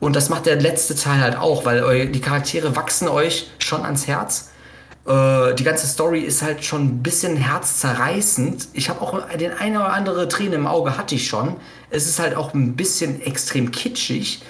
Und 0.00 0.14
das 0.14 0.28
macht 0.28 0.44
der 0.44 0.60
letzte 0.60 0.94
Teil 0.96 1.22
halt 1.22 1.38
auch, 1.38 1.64
weil 1.64 2.08
die 2.08 2.20
Charaktere 2.20 2.76
wachsen 2.76 3.08
euch 3.08 3.50
schon 3.58 3.82
ans 3.82 4.06
Herz. 4.06 4.50
Äh, 5.06 5.54
die 5.54 5.64
ganze 5.64 5.86
Story 5.86 6.20
ist 6.20 6.42
halt 6.42 6.62
schon 6.62 6.84
ein 6.88 7.02
bisschen 7.02 7.38
herzzerreißend. 7.38 8.68
Ich 8.74 8.90
habe 8.90 9.00
auch 9.00 9.26
den 9.30 9.52
eine 9.52 9.78
oder 9.78 9.94
andere 9.94 10.28
Träne 10.28 10.56
im 10.56 10.66
Auge 10.66 10.98
hatte 10.98 11.14
ich 11.14 11.26
schon. 11.26 11.56
Es 11.88 12.06
ist 12.06 12.18
halt 12.18 12.34
auch 12.34 12.52
ein 12.52 12.76
bisschen 12.76 13.22
extrem 13.22 13.70
kitschig 13.70 14.42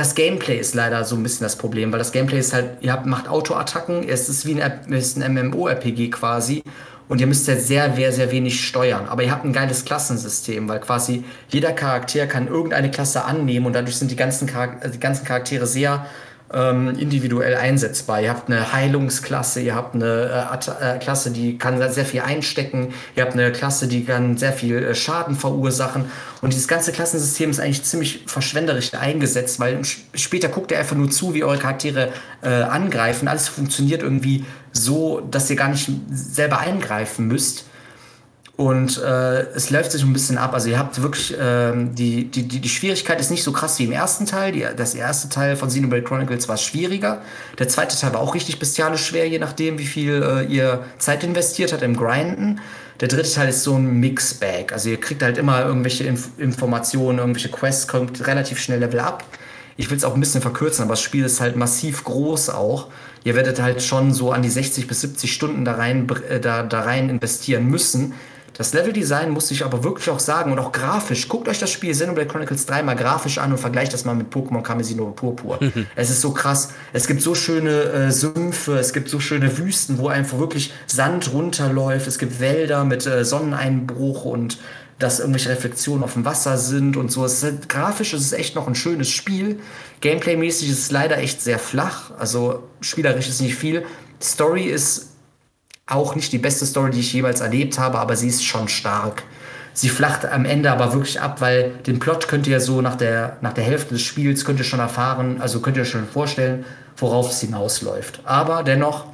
das 0.00 0.14
Gameplay 0.14 0.56
ist 0.56 0.74
leider 0.74 1.04
so 1.04 1.14
ein 1.14 1.22
bisschen 1.22 1.44
das 1.44 1.56
Problem, 1.56 1.92
weil 1.92 1.98
das 1.98 2.10
Gameplay 2.10 2.38
ist 2.38 2.54
halt, 2.54 2.70
ihr 2.80 2.90
habt, 2.90 3.04
macht 3.04 3.28
Autoattacken, 3.28 4.08
es 4.08 4.30
ist 4.30 4.46
wie 4.46 4.58
ein, 4.58 4.80
ein 4.90 5.34
MMO-RPG 5.34 6.08
quasi 6.08 6.62
und 7.08 7.20
ihr 7.20 7.26
müsst 7.26 7.46
ja 7.48 7.56
sehr, 7.56 7.94
sehr, 7.94 8.10
sehr 8.10 8.32
wenig 8.32 8.66
steuern. 8.66 9.08
Aber 9.08 9.22
ihr 9.22 9.30
habt 9.30 9.44
ein 9.44 9.52
geiles 9.52 9.84
Klassensystem, 9.84 10.66
weil 10.70 10.80
quasi 10.80 11.24
jeder 11.50 11.72
Charakter 11.72 12.26
kann 12.26 12.48
irgendeine 12.48 12.90
Klasse 12.90 13.26
annehmen 13.26 13.66
und 13.66 13.74
dadurch 13.74 13.96
sind 13.96 14.10
die 14.10 14.16
ganzen, 14.16 14.48
Charak 14.48 14.90
die 14.90 14.98
ganzen 14.98 15.26
Charaktere 15.26 15.66
sehr 15.66 16.06
ähm, 16.52 16.88
individuell 16.98 17.54
einsetzbar. 17.54 18.20
Ihr 18.20 18.30
habt 18.30 18.50
eine 18.50 18.72
Heilungsklasse, 18.72 19.60
ihr 19.60 19.74
habt 19.74 19.94
eine 19.94 20.48
äh, 20.80 20.94
äh, 20.94 20.98
Klasse, 20.98 21.30
die 21.30 21.58
kann 21.58 21.80
sehr 21.92 22.04
viel 22.04 22.20
einstecken, 22.20 22.92
ihr 23.14 23.22
habt 23.22 23.34
eine 23.34 23.52
Klasse, 23.52 23.86
die 23.86 24.04
kann 24.04 24.36
sehr 24.36 24.52
viel 24.52 24.82
äh, 24.82 24.94
Schaden 24.94 25.36
verursachen. 25.36 26.06
Und 26.40 26.52
dieses 26.52 26.66
ganze 26.66 26.92
Klassensystem 26.92 27.50
ist 27.50 27.60
eigentlich 27.60 27.84
ziemlich 27.84 28.24
verschwenderisch 28.26 28.94
eingesetzt, 28.94 29.60
weil 29.60 29.80
später 30.14 30.48
guckt 30.48 30.72
ihr 30.72 30.78
einfach 30.78 30.96
nur 30.96 31.10
zu, 31.10 31.34
wie 31.34 31.44
eure 31.44 31.58
Charaktere 31.58 32.08
äh, 32.42 32.48
angreifen. 32.48 33.28
Alles 33.28 33.48
funktioniert 33.48 34.02
irgendwie 34.02 34.44
so, 34.72 35.20
dass 35.20 35.48
ihr 35.50 35.56
gar 35.56 35.68
nicht 35.68 35.88
selber 36.10 36.58
eingreifen 36.58 37.28
müsst. 37.28 37.64
Und 38.60 38.98
äh, 38.98 39.46
es 39.54 39.70
läuft 39.70 39.90
sich 39.90 40.02
ein 40.02 40.12
bisschen 40.12 40.36
ab. 40.36 40.52
Also 40.52 40.68
ihr 40.68 40.78
habt 40.78 41.00
wirklich, 41.00 41.32
äh, 41.32 41.72
die, 41.74 42.30
die, 42.30 42.42
die, 42.42 42.60
die 42.60 42.68
Schwierigkeit 42.68 43.18
ist 43.18 43.30
nicht 43.30 43.42
so 43.42 43.52
krass 43.52 43.78
wie 43.78 43.84
im 43.84 43.92
ersten 43.92 44.26
Teil. 44.26 44.52
Die, 44.52 44.66
das 44.76 44.94
erste 44.94 45.30
Teil 45.30 45.56
von 45.56 45.70
Xenoblade 45.70 46.02
Chronicles 46.02 46.46
war 46.46 46.58
schwieriger. 46.58 47.22
Der 47.58 47.68
zweite 47.68 47.98
Teil 47.98 48.12
war 48.12 48.20
auch 48.20 48.34
richtig 48.34 48.58
bestialisch 48.58 49.06
schwer, 49.06 49.26
je 49.26 49.38
nachdem, 49.38 49.78
wie 49.78 49.86
viel 49.86 50.22
äh, 50.22 50.44
ihr 50.44 50.84
Zeit 50.98 51.24
investiert 51.24 51.72
habt 51.72 51.80
im 51.80 51.96
Grinden. 51.96 52.60
Der 53.00 53.08
dritte 53.08 53.32
Teil 53.32 53.48
ist 53.48 53.62
so 53.62 53.76
ein 53.76 53.98
Mixbag. 53.98 54.74
Also 54.74 54.90
ihr 54.90 55.00
kriegt 55.00 55.22
halt 55.22 55.38
immer 55.38 55.64
irgendwelche 55.64 56.04
Inf 56.04 56.28
Informationen, 56.36 57.18
irgendwelche 57.18 57.48
Quests, 57.48 57.88
kommt 57.88 58.26
relativ 58.26 58.60
schnell 58.60 58.80
Level 58.80 59.00
ab. 59.00 59.24
Ich 59.78 59.88
will 59.88 59.96
es 59.96 60.04
auch 60.04 60.12
ein 60.12 60.20
bisschen 60.20 60.42
verkürzen, 60.42 60.82
aber 60.82 60.92
das 60.92 61.00
Spiel 61.00 61.24
ist 61.24 61.40
halt 61.40 61.56
massiv 61.56 62.04
groß 62.04 62.50
auch. 62.50 62.88
Ihr 63.24 63.34
werdet 63.34 63.62
halt 63.62 63.82
schon 63.82 64.12
so 64.12 64.32
an 64.32 64.42
die 64.42 64.50
60 64.50 64.86
bis 64.86 65.00
70 65.00 65.32
Stunden 65.32 65.64
da 65.64 65.76
rein, 65.76 66.06
äh, 66.28 66.40
da, 66.40 66.62
da 66.62 66.82
rein 66.82 67.08
investieren 67.08 67.64
müssen 67.64 68.12
das 68.60 68.74
Leveldesign 68.74 69.30
muss 69.30 69.50
ich 69.50 69.64
aber 69.64 69.84
wirklich 69.84 70.10
auch 70.10 70.18
sagen 70.18 70.52
und 70.52 70.58
auch 70.58 70.70
grafisch. 70.70 71.28
Guckt 71.28 71.48
euch 71.48 71.58
das 71.58 71.70
Spiel 71.70 71.92
Xenoblade 71.92 72.28
Chronicles 72.28 72.66
3 72.66 72.82
mal 72.82 72.94
grafisch 72.94 73.38
an 73.38 73.52
und 73.52 73.56
vergleicht 73.56 73.94
das 73.94 74.04
mal 74.04 74.14
mit 74.14 74.30
Pokémon 74.30 74.60
Kamezino 74.60 75.12
Purpur. 75.12 75.56
Mhm. 75.62 75.86
Es 75.96 76.10
ist 76.10 76.20
so 76.20 76.32
krass. 76.32 76.74
Es 76.92 77.06
gibt 77.06 77.22
so 77.22 77.34
schöne 77.34 77.70
äh, 77.70 78.10
Sümpfe, 78.12 78.78
es 78.78 78.92
gibt 78.92 79.08
so 79.08 79.18
schöne 79.18 79.56
Wüsten, 79.56 79.96
wo 79.96 80.08
einfach 80.08 80.38
wirklich 80.38 80.74
Sand 80.86 81.32
runterläuft. 81.32 82.06
Es 82.06 82.18
gibt 82.18 82.38
Wälder 82.38 82.84
mit 82.84 83.06
äh, 83.06 83.24
Sonneneinbruch 83.24 84.26
und 84.26 84.58
dass 84.98 85.20
irgendwelche 85.20 85.48
Reflexionen 85.48 86.04
auf 86.04 86.12
dem 86.12 86.26
Wasser 86.26 86.58
sind 86.58 86.98
und 86.98 87.10
so. 87.10 87.24
Es 87.24 87.42
ist, 87.42 87.70
grafisch 87.70 88.12
ist 88.12 88.26
es 88.26 88.34
echt 88.34 88.56
noch 88.56 88.68
ein 88.68 88.74
schönes 88.74 89.08
Spiel. 89.08 89.60
Gameplay-mäßig 90.02 90.68
ist 90.68 90.80
es 90.80 90.90
leider 90.90 91.16
echt 91.16 91.40
sehr 91.40 91.58
flach. 91.58 92.10
Also 92.18 92.64
spielerisch 92.82 93.30
ist 93.30 93.40
nicht 93.40 93.54
viel. 93.54 93.86
Story 94.20 94.64
ist 94.64 95.09
auch 95.90 96.14
nicht 96.14 96.32
die 96.32 96.38
beste 96.38 96.66
Story, 96.66 96.90
die 96.90 97.00
ich 97.00 97.12
jemals 97.12 97.40
erlebt 97.40 97.78
habe, 97.78 97.98
aber 97.98 98.16
sie 98.16 98.28
ist 98.28 98.44
schon 98.44 98.68
stark. 98.68 99.22
Sie 99.72 99.88
flacht 99.88 100.26
am 100.26 100.44
Ende 100.44 100.70
aber 100.70 100.92
wirklich 100.92 101.20
ab, 101.20 101.40
weil 101.40 101.70
den 101.86 101.98
Plot 101.98 102.28
könnt 102.28 102.46
ihr 102.46 102.60
so 102.60 102.80
nach 102.80 102.96
der, 102.96 103.36
nach 103.40 103.52
der 103.52 103.64
Hälfte 103.64 103.94
des 103.94 104.02
Spiels 104.02 104.44
könnt 104.44 104.58
ihr 104.58 104.64
schon 104.64 104.80
erfahren, 104.80 105.40
also 105.40 105.60
könnt 105.60 105.76
ihr 105.76 105.84
schon 105.84 106.06
vorstellen, 106.08 106.64
worauf 106.96 107.30
es 107.30 107.40
hinausläuft. 107.40 108.20
Aber 108.24 108.62
dennoch, 108.62 109.06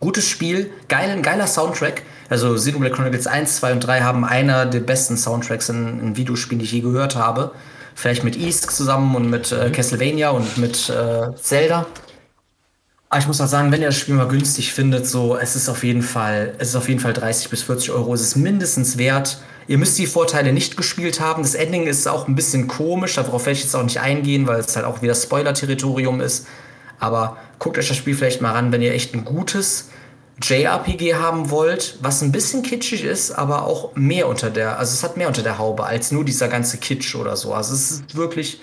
gutes 0.00 0.28
Spiel, 0.28 0.70
geil, 0.88 1.20
geiler 1.22 1.46
Soundtrack. 1.46 2.02
Also 2.28 2.54
Xenoblade 2.54 2.94
Chronicles 2.94 3.26
1, 3.26 3.56
2 3.56 3.72
und 3.72 3.80
3 3.80 4.00
haben 4.02 4.24
einer 4.24 4.66
der 4.66 4.80
besten 4.80 5.16
Soundtracks 5.16 5.68
in, 5.68 6.00
in 6.00 6.16
Videospielen, 6.16 6.58
die 6.58 6.64
ich 6.66 6.72
je 6.72 6.80
gehört 6.80 7.16
habe. 7.16 7.52
Vielleicht 7.94 8.22
mit 8.22 8.36
East 8.36 8.70
zusammen 8.70 9.16
und 9.16 9.30
mit 9.30 9.50
äh, 9.50 9.70
Castlevania 9.70 10.30
und 10.30 10.58
mit 10.58 10.88
äh, 10.90 11.34
Zelda. 11.36 11.86
Aber 13.10 13.20
ich 13.20 13.26
muss 13.26 13.40
auch 13.40 13.46
sagen, 13.46 13.72
wenn 13.72 13.80
ihr 13.80 13.88
das 13.88 13.96
Spiel 13.96 14.14
mal 14.14 14.28
günstig 14.28 14.72
findet, 14.72 15.06
so, 15.06 15.36
es 15.36 15.56
ist 15.56 15.68
auf 15.70 15.82
jeden 15.82 16.02
Fall, 16.02 16.54
es 16.58 16.70
ist 16.70 16.76
auf 16.76 16.88
jeden 16.88 17.00
Fall 17.00 17.14
30 17.14 17.48
bis 17.48 17.62
40 17.62 17.90
Euro. 17.92 18.12
Es 18.12 18.20
ist 18.20 18.36
mindestens 18.36 18.98
wert. 18.98 19.40
Ihr 19.66 19.78
müsst 19.78 19.98
die 19.98 20.06
Vorteile 20.06 20.52
nicht 20.52 20.76
gespielt 20.76 21.20
haben. 21.20 21.42
Das 21.42 21.54
Ending 21.54 21.86
ist 21.86 22.06
auch 22.06 22.28
ein 22.28 22.34
bisschen 22.34 22.68
komisch, 22.68 23.14
darauf 23.14 23.46
werde 23.46 23.58
ich 23.58 23.64
jetzt 23.64 23.74
auch 23.74 23.82
nicht 23.82 24.00
eingehen, 24.00 24.46
weil 24.46 24.60
es 24.60 24.76
halt 24.76 24.84
auch 24.84 25.00
wieder 25.00 25.14
Spoiler-Territorium 25.14 26.20
ist. 26.20 26.46
Aber 27.00 27.38
guckt 27.58 27.78
euch 27.78 27.88
das 27.88 27.96
Spiel 27.96 28.14
vielleicht 28.14 28.42
mal 28.42 28.52
ran, 28.52 28.72
wenn 28.72 28.82
ihr 28.82 28.92
echt 28.92 29.14
ein 29.14 29.24
gutes 29.24 29.88
JRPG 30.42 31.14
haben 31.14 31.50
wollt, 31.50 31.98
was 32.00 32.22
ein 32.22 32.30
bisschen 32.30 32.62
kitschig 32.62 33.04
ist, 33.04 33.32
aber 33.32 33.64
auch 33.64 33.94
mehr 33.96 34.28
unter 34.28 34.50
der, 34.50 34.78
also 34.78 34.92
es 34.92 35.02
hat 35.02 35.16
mehr 35.16 35.28
unter 35.28 35.42
der 35.42 35.58
Haube 35.58 35.84
als 35.84 36.12
nur 36.12 36.24
dieser 36.24 36.48
ganze 36.48 36.78
Kitsch 36.78 37.14
oder 37.14 37.36
so. 37.36 37.54
Also 37.54 37.74
es 37.74 37.90
ist 37.90 38.16
wirklich 38.16 38.60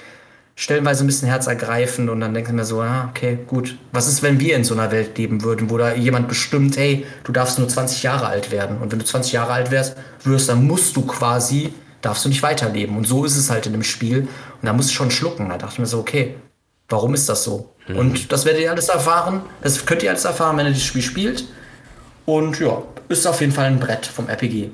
stellenweise 0.55 1.03
ein 1.03 1.07
bisschen 1.07 1.27
herzergreifend 1.27 2.09
und 2.09 2.21
dann 2.21 2.33
denke 2.33 2.49
ich 2.49 2.55
mir 2.55 2.63
so, 2.63 2.81
ah, 2.81 3.09
okay, 3.09 3.37
gut. 3.45 3.77
Was 3.91 4.07
ist, 4.07 4.23
wenn 4.23 4.39
wir 4.39 4.55
in 4.55 4.63
so 4.63 4.73
einer 4.73 4.91
Welt 4.91 5.17
leben 5.17 5.43
würden, 5.43 5.69
wo 5.69 5.77
da 5.77 5.93
jemand 5.93 6.29
bestimmt, 6.29 6.77
hey, 6.77 7.05
du 7.25 7.33
darfst 7.33 7.59
nur 7.59 7.67
20 7.67 8.03
Jahre 8.03 8.27
alt 8.27 8.51
werden 8.51 8.77
und 8.77 8.91
wenn 8.91 8.99
du 8.99 9.05
20 9.05 9.33
Jahre 9.33 9.51
alt 9.51 9.71
wärst, 9.71 9.97
wirst, 10.23 10.47
dann 10.47 10.65
musst 10.65 10.95
du 10.95 11.05
quasi, 11.05 11.73
darfst 12.01 12.23
du 12.23 12.29
nicht 12.29 12.41
weiterleben 12.41 12.95
und 12.95 13.05
so 13.05 13.25
ist 13.25 13.35
es 13.35 13.49
halt 13.49 13.65
in 13.65 13.73
dem 13.73 13.83
Spiel 13.83 14.21
und 14.21 14.65
da 14.65 14.71
muss 14.71 14.87
ich 14.89 14.95
schon 14.95 15.11
schlucken. 15.11 15.49
Da 15.49 15.57
dachte 15.57 15.73
ich 15.73 15.79
mir 15.79 15.87
so, 15.87 15.99
okay, 15.99 16.35
warum 16.87 17.13
ist 17.13 17.27
das 17.27 17.43
so? 17.43 17.73
Mhm. 17.87 17.97
Und 17.97 18.31
das 18.31 18.45
werdet 18.45 18.61
ihr 18.61 18.71
alles 18.71 18.87
erfahren, 18.87 19.41
das 19.61 19.85
könnt 19.85 20.03
ihr 20.03 20.09
alles 20.09 20.23
erfahren, 20.23 20.57
wenn 20.57 20.67
ihr 20.67 20.73
das 20.73 20.83
Spiel 20.83 21.01
spielt 21.01 21.45
und 22.25 22.59
ja, 22.61 22.81
ist 23.09 23.27
auf 23.27 23.41
jeden 23.41 23.51
Fall 23.51 23.65
ein 23.65 23.79
Brett 23.79 24.05
vom 24.05 24.29
RPG. 24.29 24.69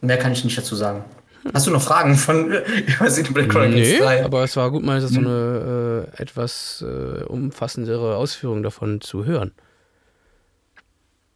Mehr 0.00 0.18
kann 0.18 0.32
ich 0.32 0.42
nicht 0.42 0.56
dazu 0.56 0.74
sagen. 0.74 1.04
Hast 1.52 1.66
du 1.66 1.70
noch 1.70 1.82
Fragen 1.82 2.14
von 2.16 2.52
Xenoblade 3.04 3.48
Chronicles 3.48 3.88
nee, 3.88 3.98
3? 3.98 4.24
aber 4.24 4.44
es 4.44 4.56
war 4.56 4.70
gut, 4.70 4.84
mal 4.84 5.00
so 5.00 5.18
eine 5.18 6.08
äh, 6.16 6.22
etwas 6.22 6.84
äh, 6.86 7.24
umfassendere 7.24 8.16
Ausführung 8.16 8.62
davon 8.62 9.00
zu 9.00 9.24
hören. 9.24 9.52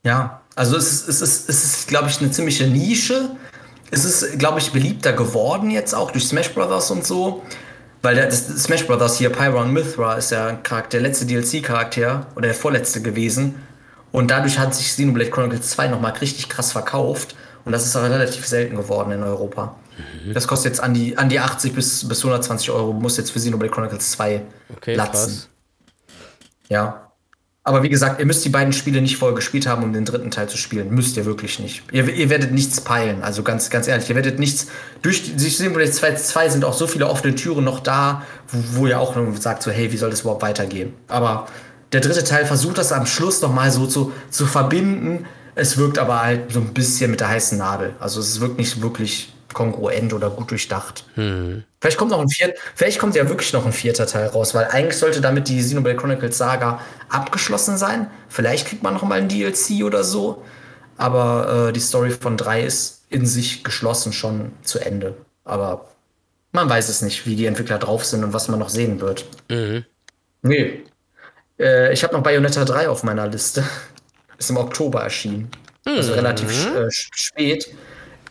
Ja, 0.05 0.43
also 0.55 0.77
es 0.77 0.93
ist, 0.93 1.09
es 1.09 1.23
ist, 1.23 1.49
es 1.49 1.65
ist 1.65 1.89
glaube 1.89 2.09
ich, 2.09 2.21
eine 2.21 2.31
ziemliche 2.31 2.67
Nische. 2.67 3.31
Es 3.91 4.05
ist, 4.05 4.39
glaube 4.39 4.61
ich, 4.61 4.73
beliebter 4.73 5.13
geworden 5.13 5.71
jetzt 5.71 5.95
auch 5.95 6.11
durch 6.11 6.27
Smash 6.27 6.53
Brothers 6.55 6.91
und 6.91 7.05
so. 7.05 7.43
Weil 8.03 8.15
der, 8.15 8.27
das 8.27 8.47
Smash 8.47 8.87
Brothers 8.87 9.19
hier, 9.19 9.31
Pyron 9.31 9.73
Mithra, 9.73 10.15
ist 10.15 10.31
ja 10.31 10.53
Charakter, 10.53 10.99
der 10.99 11.09
letzte 11.09 11.27
DLC-Charakter 11.27 12.29
oder 12.37 12.47
der 12.47 12.55
vorletzte 12.55 13.03
gewesen. 13.03 13.57
Und 14.13 14.31
dadurch 14.31 14.59
hat 14.59 14.75
sich 14.75 14.87
Xenoblade 14.87 15.31
Chronicles 15.31 15.71
2 15.71 15.89
nochmal 15.89 16.13
richtig 16.13 16.49
krass 16.49 16.71
verkauft. 16.71 17.35
Und 17.67 17.73
das 17.73 17.85
ist 17.85 17.97
aber 17.97 18.09
relativ 18.09 18.47
selten 18.47 18.77
geworden 18.77 19.11
in 19.11 19.25
Europa. 19.25 19.75
Mhm. 20.25 20.35
Das 20.35 20.47
kostet 20.47 20.73
jetzt 20.73 20.81
an 20.81 20.95
die, 20.95 21.19
an 21.19 21.29
die 21.29 21.41
80 21.41 21.75
bis, 21.75 22.07
bis 22.09 22.19
120 22.19 22.71
Euro, 22.71 22.93
muss 22.93 23.17
jetzt 23.17 23.33
für 23.33 23.41
Xenoblade 23.41 23.73
Chronicles 23.73 24.13
2 24.13 24.43
okay, 24.77 24.95
latzen. 24.95 25.33
Krass. 25.33 25.49
Ja. 26.69 27.11
Aber 27.65 27.83
wie 27.83 27.89
gesagt, 27.89 28.21
ihr 28.21 28.27
müsst 28.27 28.45
die 28.45 28.51
beiden 28.51 28.73
Spiele 28.73 29.03
nicht 29.03 29.17
vorher 29.17 29.35
gespielt 29.35 29.67
haben, 29.67 29.83
um 29.83 29.93
den 29.93 30.05
dritten 30.05 30.31
Teil 30.31 30.49
zu 30.49 30.57
spielen. 30.57 30.91
Müsst 30.91 31.17
ihr 31.17 31.25
wirklich 31.25 31.59
nicht. 31.59 31.83
Ihr, 31.91 32.09
ihr 32.09 32.31
werdet 32.31 32.53
nichts 32.53 32.81
peilen. 32.81 33.25
Also 33.25 33.43
ganz, 33.43 33.69
ganz 33.69 33.89
ehrlich, 33.89 34.09
ihr 34.09 34.15
werdet 34.15 34.39
nichts. 34.39 34.69
Durch 35.03 35.35
Xenoblade 35.37 35.91
2, 35.91 36.15
2 36.15 36.49
sind 36.51 36.65
auch 36.65 36.75
so 36.75 36.87
viele 36.87 37.09
offene 37.09 37.35
Türen 37.35 37.65
noch 37.65 37.81
da, 37.81 38.23
wo, 38.47 38.83
wo 38.83 38.87
ihr 38.87 39.01
auch 39.01 39.17
sagt, 39.41 39.65
so, 39.65 39.73
hey, 39.73 39.91
wie 39.91 39.97
soll 39.97 40.11
das 40.11 40.21
überhaupt 40.21 40.43
weitergehen? 40.43 40.93
Aber 41.09 41.49
der 41.91 42.01
dritte 42.01 42.23
Teil 42.23 42.47
versucht 42.47 42.79
das 42.79 42.93
am 42.93 43.07
Schluss 43.07 43.43
nochmal 43.43 43.73
so 43.73 43.89
zu, 43.89 44.13
zu 44.31 44.47
verbinden. 44.47 45.27
Es 45.57 45.79
wirkt 45.79 45.99
aber 45.99 46.23
halt 46.23 46.53
so 46.53 46.61
ein 46.61 46.73
bisschen 46.75 47.11
mit 47.11 47.21
der 47.21 47.29
heißen 47.29 47.57
Nadel. 47.59 47.95
Also 47.99 48.21
es 48.21 48.41
wirkt 48.41 48.59
nicht 48.59 48.81
wirklich 48.83 49.33
kongruent 49.55 50.13
oder 50.13 50.29
gut 50.29 50.51
durchdacht. 50.51 51.05
Hm. 51.15 51.65
Vielleicht 51.81 51.97
kommt 51.97 52.11
noch 52.11 52.21
ein 52.21 52.29
vierter, 52.29 52.55
vielleicht 52.75 52.99
kommt 52.99 53.17
ja 53.17 53.27
wirklich 53.27 53.55
noch 53.55 53.65
ein 53.65 53.73
vierter 53.73 54.07
Teil 54.07 54.27
raus, 54.27 54.55
weil 54.55 54.67
eigentlich 54.67 54.99
sollte 54.99 55.23
damit 55.23 55.49
die 55.49 55.59
Xenoblade 55.59 55.97
Chronicles 55.97 56.37
Saga 56.37 56.81
abgeschlossen 57.09 57.79
sein. 57.79 58.11
Vielleicht 58.29 58.69
kriegt 58.69 58.83
man 58.83 58.93
noch 58.93 59.03
mal 59.03 59.19
ein 59.19 59.29
DLC 59.29 59.83
oder 59.83 60.05
so. 60.05 60.45
Aber 60.99 61.69
äh, 61.69 61.73
die 61.73 61.81
Story 61.81 62.11
von 62.11 62.37
3 62.37 62.63
ist 62.63 63.05
in 63.09 63.25
sich 63.25 63.65
geschlossen 63.65 64.13
schon 64.13 64.53
zu 64.63 64.79
Ende. 64.79 65.15
Aber 65.45 65.89
man 66.53 66.69
weiß 66.69 66.91
es 66.91 67.01
nicht, 67.01 67.27
wie 67.27 67.35
die 67.35 67.47
Entwickler 67.47 67.79
drauf 67.79 68.05
sind 68.05 68.25
und 68.25 68.35
was 68.35 68.49
man 68.49 68.59
noch 68.59 68.69
sehen 68.69 69.01
wird. 69.01 69.25
Mhm. 69.49 69.87
Nee. 70.43 70.85
Äh, 71.59 71.95
ich 71.95 72.05
habe 72.05 72.15
noch 72.15 72.23
Bayonetta 72.23 72.67
3 72.67 72.91
auf 72.91 73.05
meiner 73.05 73.27
Liste. 73.27 73.65
Ist 74.39 74.51
im 74.51 74.57
Oktober 74.57 75.03
erschienen. 75.03 75.51
Also 75.85 76.13
mhm. 76.13 76.19
relativ 76.19 76.67
äh, 76.75 76.91
spät. 76.91 77.69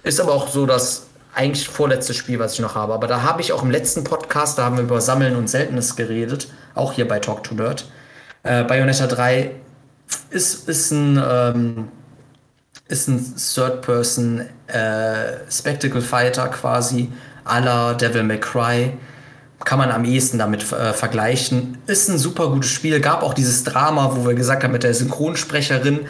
Ist 0.04 0.20
aber 0.20 0.34
auch 0.34 0.48
so 0.48 0.66
das 0.66 1.08
eigentlich 1.34 1.68
vorletzte 1.68 2.14
Spiel, 2.14 2.40
was 2.40 2.54
ich 2.54 2.60
noch 2.60 2.76
habe. 2.76 2.94
Aber 2.94 3.08
da 3.08 3.24
habe 3.24 3.42
ich 3.42 3.52
auch 3.52 3.64
im 3.64 3.72
letzten 3.72 4.04
Podcast, 4.04 4.58
da 4.58 4.66
haben 4.66 4.78
wir 4.78 4.84
über 4.84 5.02
Sammeln 5.02 5.36
und 5.36 5.50
Seltenes 5.50 5.96
geredet, 5.96 6.48
auch 6.74 6.94
hier 6.94 7.08
bei 7.08 7.20
Talk 7.20 7.44
to 7.44 7.56
Nerd. 7.56 7.86
Äh, 8.44 8.64
Bayonetta 8.64 9.08
3 9.08 9.52
ist, 10.30 10.70
ist 10.70 10.92
ein, 10.92 11.22
ähm, 11.24 11.88
ist 12.88 13.08
ein 13.08 13.36
Third-Person 13.36 14.46
äh, 14.68 15.52
Spectacle 15.52 16.02
Fighter 16.02 16.48
quasi, 16.48 17.12
à 17.44 17.60
la 17.60 17.94
Devil 17.94 18.24
May 18.24 18.40
Cry 18.40 18.94
kann 19.66 19.80
man 19.80 19.92
am 19.92 20.06
ehesten 20.06 20.38
damit 20.38 20.72
äh, 20.72 20.94
vergleichen. 20.94 21.80
Ist 21.88 22.08
ein 22.10 22.18
super 22.18 22.50
gutes 22.50 22.70
Spiel. 22.70 23.00
Gab 23.02 23.24
auch 23.24 23.34
dieses 23.34 23.64
Drama, 23.64 24.12
wo 24.16 24.26
wir 24.28 24.36
gesagt 24.36 24.64
haben 24.64 24.72
mit 24.72 24.84
der 24.84 24.94
Synchronsprecherin. 24.94 26.02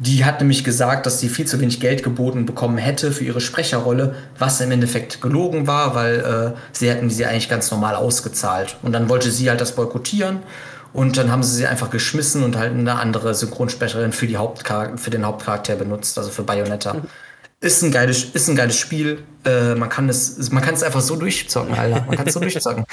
Die 0.00 0.24
hat 0.24 0.40
nämlich 0.40 0.64
gesagt, 0.64 1.06
dass 1.06 1.20
sie 1.20 1.28
viel 1.28 1.46
zu 1.46 1.60
wenig 1.60 1.78
Geld 1.78 2.02
geboten 2.02 2.44
bekommen 2.44 2.76
hätte 2.76 3.12
für 3.12 3.24
ihre 3.24 3.40
Sprecherrolle, 3.40 4.16
was 4.38 4.60
im 4.60 4.72
Endeffekt 4.72 5.20
gelogen 5.20 5.68
war, 5.68 5.94
weil 5.94 6.54
äh, 6.54 6.58
sie 6.72 6.90
hätten 6.90 7.08
sie 7.08 7.24
eigentlich 7.24 7.48
ganz 7.48 7.70
normal 7.70 7.94
ausgezahlt. 7.94 8.76
Und 8.82 8.92
dann 8.92 9.08
wollte 9.08 9.30
sie 9.30 9.48
halt 9.48 9.60
das 9.60 9.72
boykottieren. 9.72 10.40
Und 10.92 11.16
dann 11.16 11.30
haben 11.30 11.42
sie 11.42 11.56
sie 11.56 11.66
einfach 11.66 11.90
geschmissen 11.90 12.44
und 12.44 12.56
halt 12.56 12.72
eine 12.72 12.96
andere 12.96 13.34
Synchronsprecherin 13.34 14.12
für, 14.12 14.26
die 14.26 14.36
für 14.96 15.10
den 15.10 15.24
Hauptcharakter 15.24 15.76
benutzt, 15.76 16.18
also 16.18 16.30
für 16.30 16.42
Bayonetta. 16.42 16.94
Mhm. 16.94 17.02
Ist 17.64 17.82
ein 17.82 17.90
geiles, 17.90 18.24
ist 18.24 18.48
ein 18.48 18.56
geiles 18.56 18.76
Spiel. 18.76 19.22
Äh, 19.42 19.74
man 19.74 19.88
kann 19.88 20.10
es, 20.10 20.50
man 20.50 20.62
kann 20.62 20.74
es 20.74 20.82
einfach 20.82 21.00
so 21.00 21.16
durchzocken, 21.16 21.74
Alter. 21.74 22.04
Man 22.06 22.14
kann 22.14 22.26
es 22.26 22.34
so 22.34 22.40
durchzocken. 22.48 22.84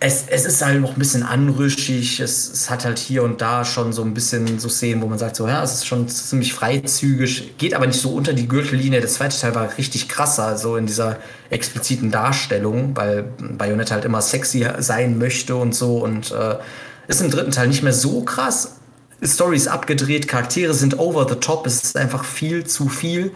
es, 0.00 0.24
es 0.28 0.46
ist 0.46 0.64
halt 0.64 0.80
noch 0.80 0.92
ein 0.94 0.98
bisschen 0.98 1.22
anrüchig. 1.22 2.20
Es, 2.20 2.50
es 2.50 2.70
hat 2.70 2.86
halt 2.86 2.98
hier 2.98 3.22
und 3.22 3.42
da 3.42 3.66
schon 3.66 3.92
so 3.92 4.00
ein 4.00 4.14
bisschen 4.14 4.58
so 4.58 4.70
Szenen, 4.70 5.02
wo 5.02 5.06
man 5.08 5.18
sagt, 5.18 5.36
so, 5.36 5.46
ja, 5.46 5.62
es 5.62 5.74
ist 5.74 5.86
schon 5.86 6.08
ziemlich 6.08 6.54
freizügig, 6.54 7.58
geht 7.58 7.74
aber 7.74 7.86
nicht 7.86 8.00
so 8.00 8.14
unter 8.14 8.32
die 8.32 8.48
Gürtellinie. 8.48 9.00
Der 9.00 9.10
zweite 9.10 9.38
Teil 9.38 9.54
war 9.54 9.68
richtig 9.76 10.08
krasser, 10.08 10.56
so 10.56 10.78
in 10.78 10.86
dieser 10.86 11.18
expliziten 11.50 12.10
Darstellung, 12.10 12.96
weil 12.96 13.24
Bayonetta 13.38 13.96
halt 13.96 14.06
immer 14.06 14.22
sexy 14.22 14.66
sein 14.78 15.18
möchte 15.18 15.54
und 15.54 15.74
so. 15.74 15.98
Und 15.98 16.32
äh, 16.32 16.56
ist 17.08 17.20
im 17.20 17.30
dritten 17.30 17.50
Teil 17.50 17.68
nicht 17.68 17.82
mehr 17.82 17.92
so 17.92 18.22
krass. 18.22 18.76
Story 19.22 19.56
ist 19.56 19.68
abgedreht, 19.68 20.28
Charaktere 20.28 20.72
sind 20.72 20.98
over 20.98 21.26
the 21.28 21.36
top, 21.36 21.66
es 21.66 21.82
ist 21.82 21.96
einfach 21.98 22.24
viel 22.24 22.64
zu 22.64 22.88
viel. 22.88 23.32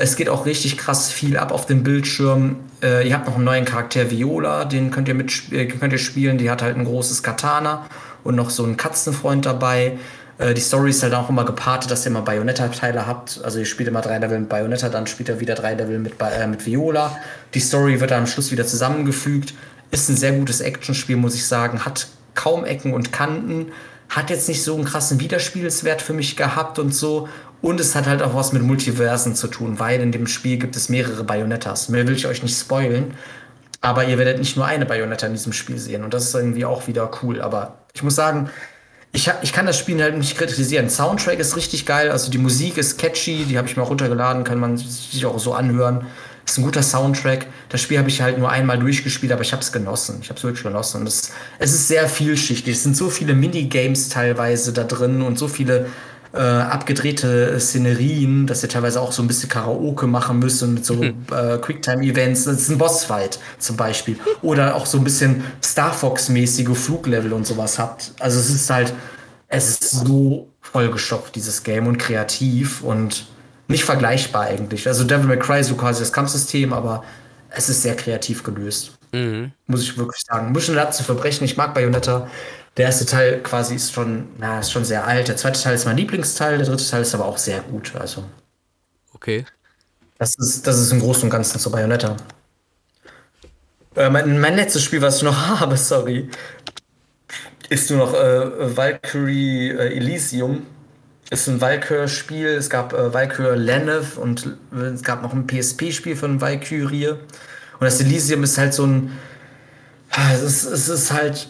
Es 0.00 0.16
geht 0.16 0.28
auch 0.28 0.46
richtig 0.46 0.78
krass 0.78 1.10
viel 1.10 1.36
ab 1.36 1.52
auf 1.52 1.66
dem 1.66 1.82
Bildschirm. 1.82 2.56
Äh, 2.82 3.08
ihr 3.08 3.14
habt 3.14 3.26
noch 3.26 3.36
einen 3.36 3.44
neuen 3.44 3.64
Charakter 3.64 4.10
Viola, 4.10 4.64
den 4.64 4.90
könnt 4.90 5.08
ihr, 5.08 5.14
mit, 5.14 5.52
äh, 5.52 5.66
könnt 5.66 5.92
ihr 5.92 5.98
spielen. 5.98 6.38
Die 6.38 6.50
hat 6.50 6.62
halt 6.62 6.76
ein 6.76 6.84
großes 6.84 7.22
Katana 7.22 7.86
und 8.24 8.36
noch 8.36 8.50
so 8.50 8.64
einen 8.64 8.76
Katzenfreund 8.76 9.46
dabei. 9.46 9.98
Äh, 10.38 10.54
die 10.54 10.60
Story 10.60 10.90
ist 10.90 11.02
halt 11.02 11.14
auch 11.14 11.28
immer 11.28 11.44
gepartet, 11.44 11.90
dass 11.90 12.06
ihr 12.06 12.10
immer 12.10 12.22
Bayonetta-Teile 12.22 13.06
habt. 13.06 13.40
Also 13.42 13.58
ihr 13.58 13.64
spielt 13.64 13.88
immer 13.88 14.00
drei 14.00 14.18
Level 14.18 14.38
mit 14.38 14.48
Bayonetta, 14.48 14.88
dann 14.88 15.06
spielt 15.06 15.28
ihr 15.28 15.40
wieder 15.40 15.54
drei 15.54 15.74
Level 15.74 15.98
mit, 15.98 16.14
äh, 16.20 16.46
mit 16.46 16.64
Viola. 16.64 17.16
Die 17.54 17.60
Story 17.60 18.00
wird 18.00 18.12
dann 18.12 18.20
am 18.20 18.26
Schluss 18.26 18.50
wieder 18.52 18.66
zusammengefügt. 18.66 19.54
Ist 19.90 20.08
ein 20.08 20.16
sehr 20.16 20.32
gutes 20.32 20.60
Actionspiel, 20.60 21.16
muss 21.16 21.34
ich 21.34 21.46
sagen. 21.46 21.84
Hat 21.84 22.08
kaum 22.34 22.64
Ecken 22.64 22.94
und 22.94 23.12
Kanten. 23.12 23.72
Hat 24.08 24.30
jetzt 24.30 24.48
nicht 24.48 24.62
so 24.62 24.74
einen 24.74 24.84
krassen 24.84 25.20
Wiederspielswert 25.20 26.00
für 26.00 26.14
mich 26.14 26.36
gehabt 26.36 26.78
und 26.78 26.94
so. 26.94 27.28
Und 27.60 27.80
es 27.80 27.94
hat 27.94 28.06
halt 28.06 28.22
auch 28.22 28.34
was 28.34 28.52
mit 28.52 28.62
Multiversen 28.62 29.34
zu 29.34 29.48
tun, 29.48 29.78
weil 29.78 30.00
in 30.00 30.12
dem 30.12 30.26
Spiel 30.26 30.58
gibt 30.58 30.76
es 30.76 30.88
mehrere 30.88 31.24
Bayonettas. 31.24 31.88
Mehr 31.88 32.06
will 32.06 32.14
ich 32.14 32.26
euch 32.26 32.42
nicht 32.42 32.56
spoilen, 32.56 33.14
aber 33.80 34.04
ihr 34.04 34.18
werdet 34.18 34.38
nicht 34.38 34.56
nur 34.56 34.66
eine 34.66 34.86
Bayonetta 34.86 35.26
in 35.26 35.32
diesem 35.32 35.52
Spiel 35.52 35.78
sehen. 35.78 36.04
Und 36.04 36.14
das 36.14 36.24
ist 36.24 36.34
irgendwie 36.34 36.64
auch 36.64 36.86
wieder 36.86 37.10
cool. 37.22 37.40
Aber 37.40 37.78
ich 37.94 38.02
muss 38.02 38.14
sagen, 38.14 38.50
ich, 39.12 39.30
ich 39.42 39.52
kann 39.52 39.66
das 39.66 39.78
Spiel 39.78 40.00
halt 40.02 40.16
nicht 40.16 40.36
kritisieren. 40.36 40.88
Soundtrack 40.90 41.38
ist 41.38 41.56
richtig 41.56 41.86
geil, 41.86 42.10
also 42.10 42.30
die 42.30 42.38
Musik 42.38 42.76
ist 42.76 42.98
catchy, 42.98 43.44
die 43.44 43.58
habe 43.58 43.66
ich 43.66 43.76
mir 43.76 43.82
auch 43.82 43.90
runtergeladen, 43.90 44.44
kann 44.44 44.60
man 44.60 44.76
sich 44.76 45.24
auch 45.26 45.38
so 45.38 45.54
anhören. 45.54 46.06
Ist 46.44 46.58
ein 46.58 46.64
guter 46.64 46.82
Soundtrack. 46.82 47.46
Das 47.68 47.82
Spiel 47.82 47.98
habe 47.98 48.08
ich 48.08 48.22
halt 48.22 48.38
nur 48.38 48.50
einmal 48.50 48.78
durchgespielt, 48.78 49.32
aber 49.32 49.42
ich 49.42 49.52
habe 49.52 49.62
es 49.62 49.70
genossen. 49.70 50.20
Ich 50.22 50.30
habe 50.30 50.38
es 50.38 50.44
wirklich 50.44 50.62
genossen. 50.62 51.02
Und 51.02 51.06
es, 51.06 51.32
es 51.58 51.72
ist 51.72 51.88
sehr 51.88 52.08
vielschichtig. 52.08 52.74
Es 52.74 52.82
sind 52.84 52.96
so 52.96 53.10
viele 53.10 53.34
Minigames 53.34 54.08
teilweise 54.08 54.72
da 54.72 54.84
drin 54.84 55.20
und 55.20 55.38
so 55.38 55.46
viele 55.46 55.86
äh, 56.38 56.40
abgedrehte 56.40 57.58
Szenerien, 57.58 58.46
dass 58.46 58.62
ihr 58.62 58.68
teilweise 58.68 59.00
auch 59.00 59.10
so 59.10 59.22
ein 59.22 59.26
bisschen 59.26 59.48
Karaoke 59.48 60.06
machen 60.06 60.38
müsst 60.38 60.62
und 60.62 60.74
mit 60.74 60.84
so 60.84 60.94
mhm. 60.94 61.26
äh, 61.32 61.58
Quicktime-Events. 61.58 62.44
Das 62.44 62.60
ist 62.60 62.70
ein 62.70 62.78
Bossfight 62.78 63.40
zum 63.58 63.76
Beispiel. 63.76 64.16
Oder 64.40 64.76
auch 64.76 64.86
so 64.86 64.98
ein 64.98 65.04
bisschen 65.04 65.42
Star 65.64 65.92
Fox-mäßige 65.92 66.76
Fluglevel 66.76 67.32
und 67.32 67.44
sowas 67.44 67.78
habt. 67.78 68.12
Also 68.20 68.38
es 68.38 68.50
ist 68.50 68.70
halt, 68.70 68.94
es 69.48 69.68
ist 69.70 69.90
so 69.90 70.48
vollgestopft, 70.60 71.34
dieses 71.34 71.64
Game 71.64 71.88
und 71.88 71.98
kreativ 71.98 72.82
und 72.82 73.26
nicht 73.66 73.84
vergleichbar 73.84 74.44
eigentlich. 74.44 74.86
Also 74.86 75.02
Devil 75.02 75.26
May 75.26 75.38
Cry 75.38 75.60
ist 75.60 75.68
so 75.68 75.74
quasi 75.74 76.00
das 76.00 76.12
Kampfsystem, 76.12 76.72
aber 76.72 77.02
es 77.50 77.68
ist 77.68 77.82
sehr 77.82 77.96
kreativ 77.96 78.44
gelöst. 78.44 78.92
Mhm. 79.12 79.50
Muss 79.66 79.82
ich 79.82 79.98
wirklich 79.98 80.22
sagen. 80.24 80.52
Mission 80.52 80.76
Lab 80.76 80.94
zu 80.94 81.02
verbrechen. 81.02 81.44
Ich 81.44 81.56
mag 81.56 81.74
Bayonetta. 81.74 82.30
Der 82.78 82.86
erste 82.86 83.04
Teil 83.04 83.42
quasi 83.42 83.74
ist 83.74 83.92
schon, 83.92 84.28
na, 84.38 84.60
ist 84.60 84.72
schon 84.72 84.84
sehr 84.84 85.06
alt. 85.06 85.28
Der 85.28 85.36
zweite 85.36 85.60
Teil 85.60 85.74
ist 85.74 85.84
mein 85.84 85.96
Lieblingsteil. 85.96 86.58
Der 86.58 86.66
dritte 86.66 86.88
Teil 86.88 87.02
ist 87.02 87.14
aber 87.14 87.26
auch 87.26 87.36
sehr 87.36 87.60
gut. 87.60 87.92
Also. 87.96 88.24
Okay. 89.12 89.44
Das 90.16 90.34
ist, 90.36 90.66
das 90.66 90.78
ist 90.78 90.92
im 90.92 91.00
Großen 91.00 91.24
und 91.24 91.30
Ganzen 91.30 91.58
zu 91.58 91.70
Bayonetta. 91.70 92.16
Äh, 93.96 94.08
mein, 94.10 94.40
mein 94.40 94.56
letztes 94.56 94.82
Spiel, 94.82 95.02
was 95.02 95.18
ich 95.18 95.22
noch 95.24 95.36
habe, 95.60 95.76
sorry, 95.76 96.30
ist 97.68 97.90
nur 97.90 97.98
noch 97.98 98.14
äh, 98.14 98.76
Valkyrie 98.76 99.70
äh, 99.70 99.96
Elysium 99.96 100.62
ist 101.30 101.48
ein 101.48 101.60
Valkyr-Spiel. 101.60 102.46
Es 102.46 102.70
gab 102.70 102.92
äh, 102.92 103.12
Valkyr 103.12 103.56
Lenneth 103.56 104.16
und 104.16 104.56
es 104.72 105.02
gab 105.02 105.22
noch 105.22 105.32
ein 105.34 105.46
PSP-Spiel 105.46 106.16
von 106.16 106.40
Valkyrie. 106.40 107.08
Und 107.08 107.18
das 107.80 108.00
Elysium 108.00 108.44
ist 108.44 108.56
halt 108.58 108.74
so 108.74 108.86
ein. 108.86 109.18
Es 110.10 110.42
ist, 110.42 110.64
es 110.64 110.88
ist 110.88 111.12
halt. 111.12 111.48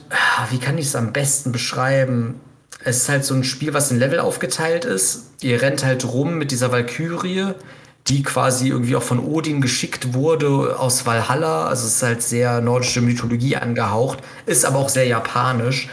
Wie 0.50 0.58
kann 0.58 0.78
ich 0.78 0.86
es 0.86 0.96
am 0.96 1.12
besten 1.12 1.52
beschreiben? 1.52 2.40
Es 2.84 2.98
ist 2.98 3.08
halt 3.08 3.24
so 3.24 3.34
ein 3.34 3.44
Spiel, 3.44 3.74
was 3.74 3.90
in 3.90 3.98
Level 3.98 4.20
aufgeteilt 4.20 4.84
ist. 4.84 5.30
Ihr 5.40 5.62
rennt 5.62 5.84
halt 5.84 6.04
rum 6.04 6.38
mit 6.38 6.50
dieser 6.50 6.70
Valkyrie, 6.70 7.54
die 8.06 8.22
quasi 8.22 8.68
irgendwie 8.68 8.96
auch 8.96 9.02
von 9.02 9.18
Odin 9.18 9.60
geschickt 9.60 10.14
wurde 10.14 10.78
aus 10.78 11.04
Valhalla. 11.04 11.66
Also 11.66 11.86
es 11.86 11.96
ist 11.96 12.02
halt 12.02 12.22
sehr 12.22 12.60
nordische 12.60 13.00
Mythologie 13.00 13.56
angehaucht, 13.56 14.18
ist 14.46 14.64
aber 14.64 14.78
auch 14.78 14.88
sehr 14.88 15.06
japanisch. 15.06 15.88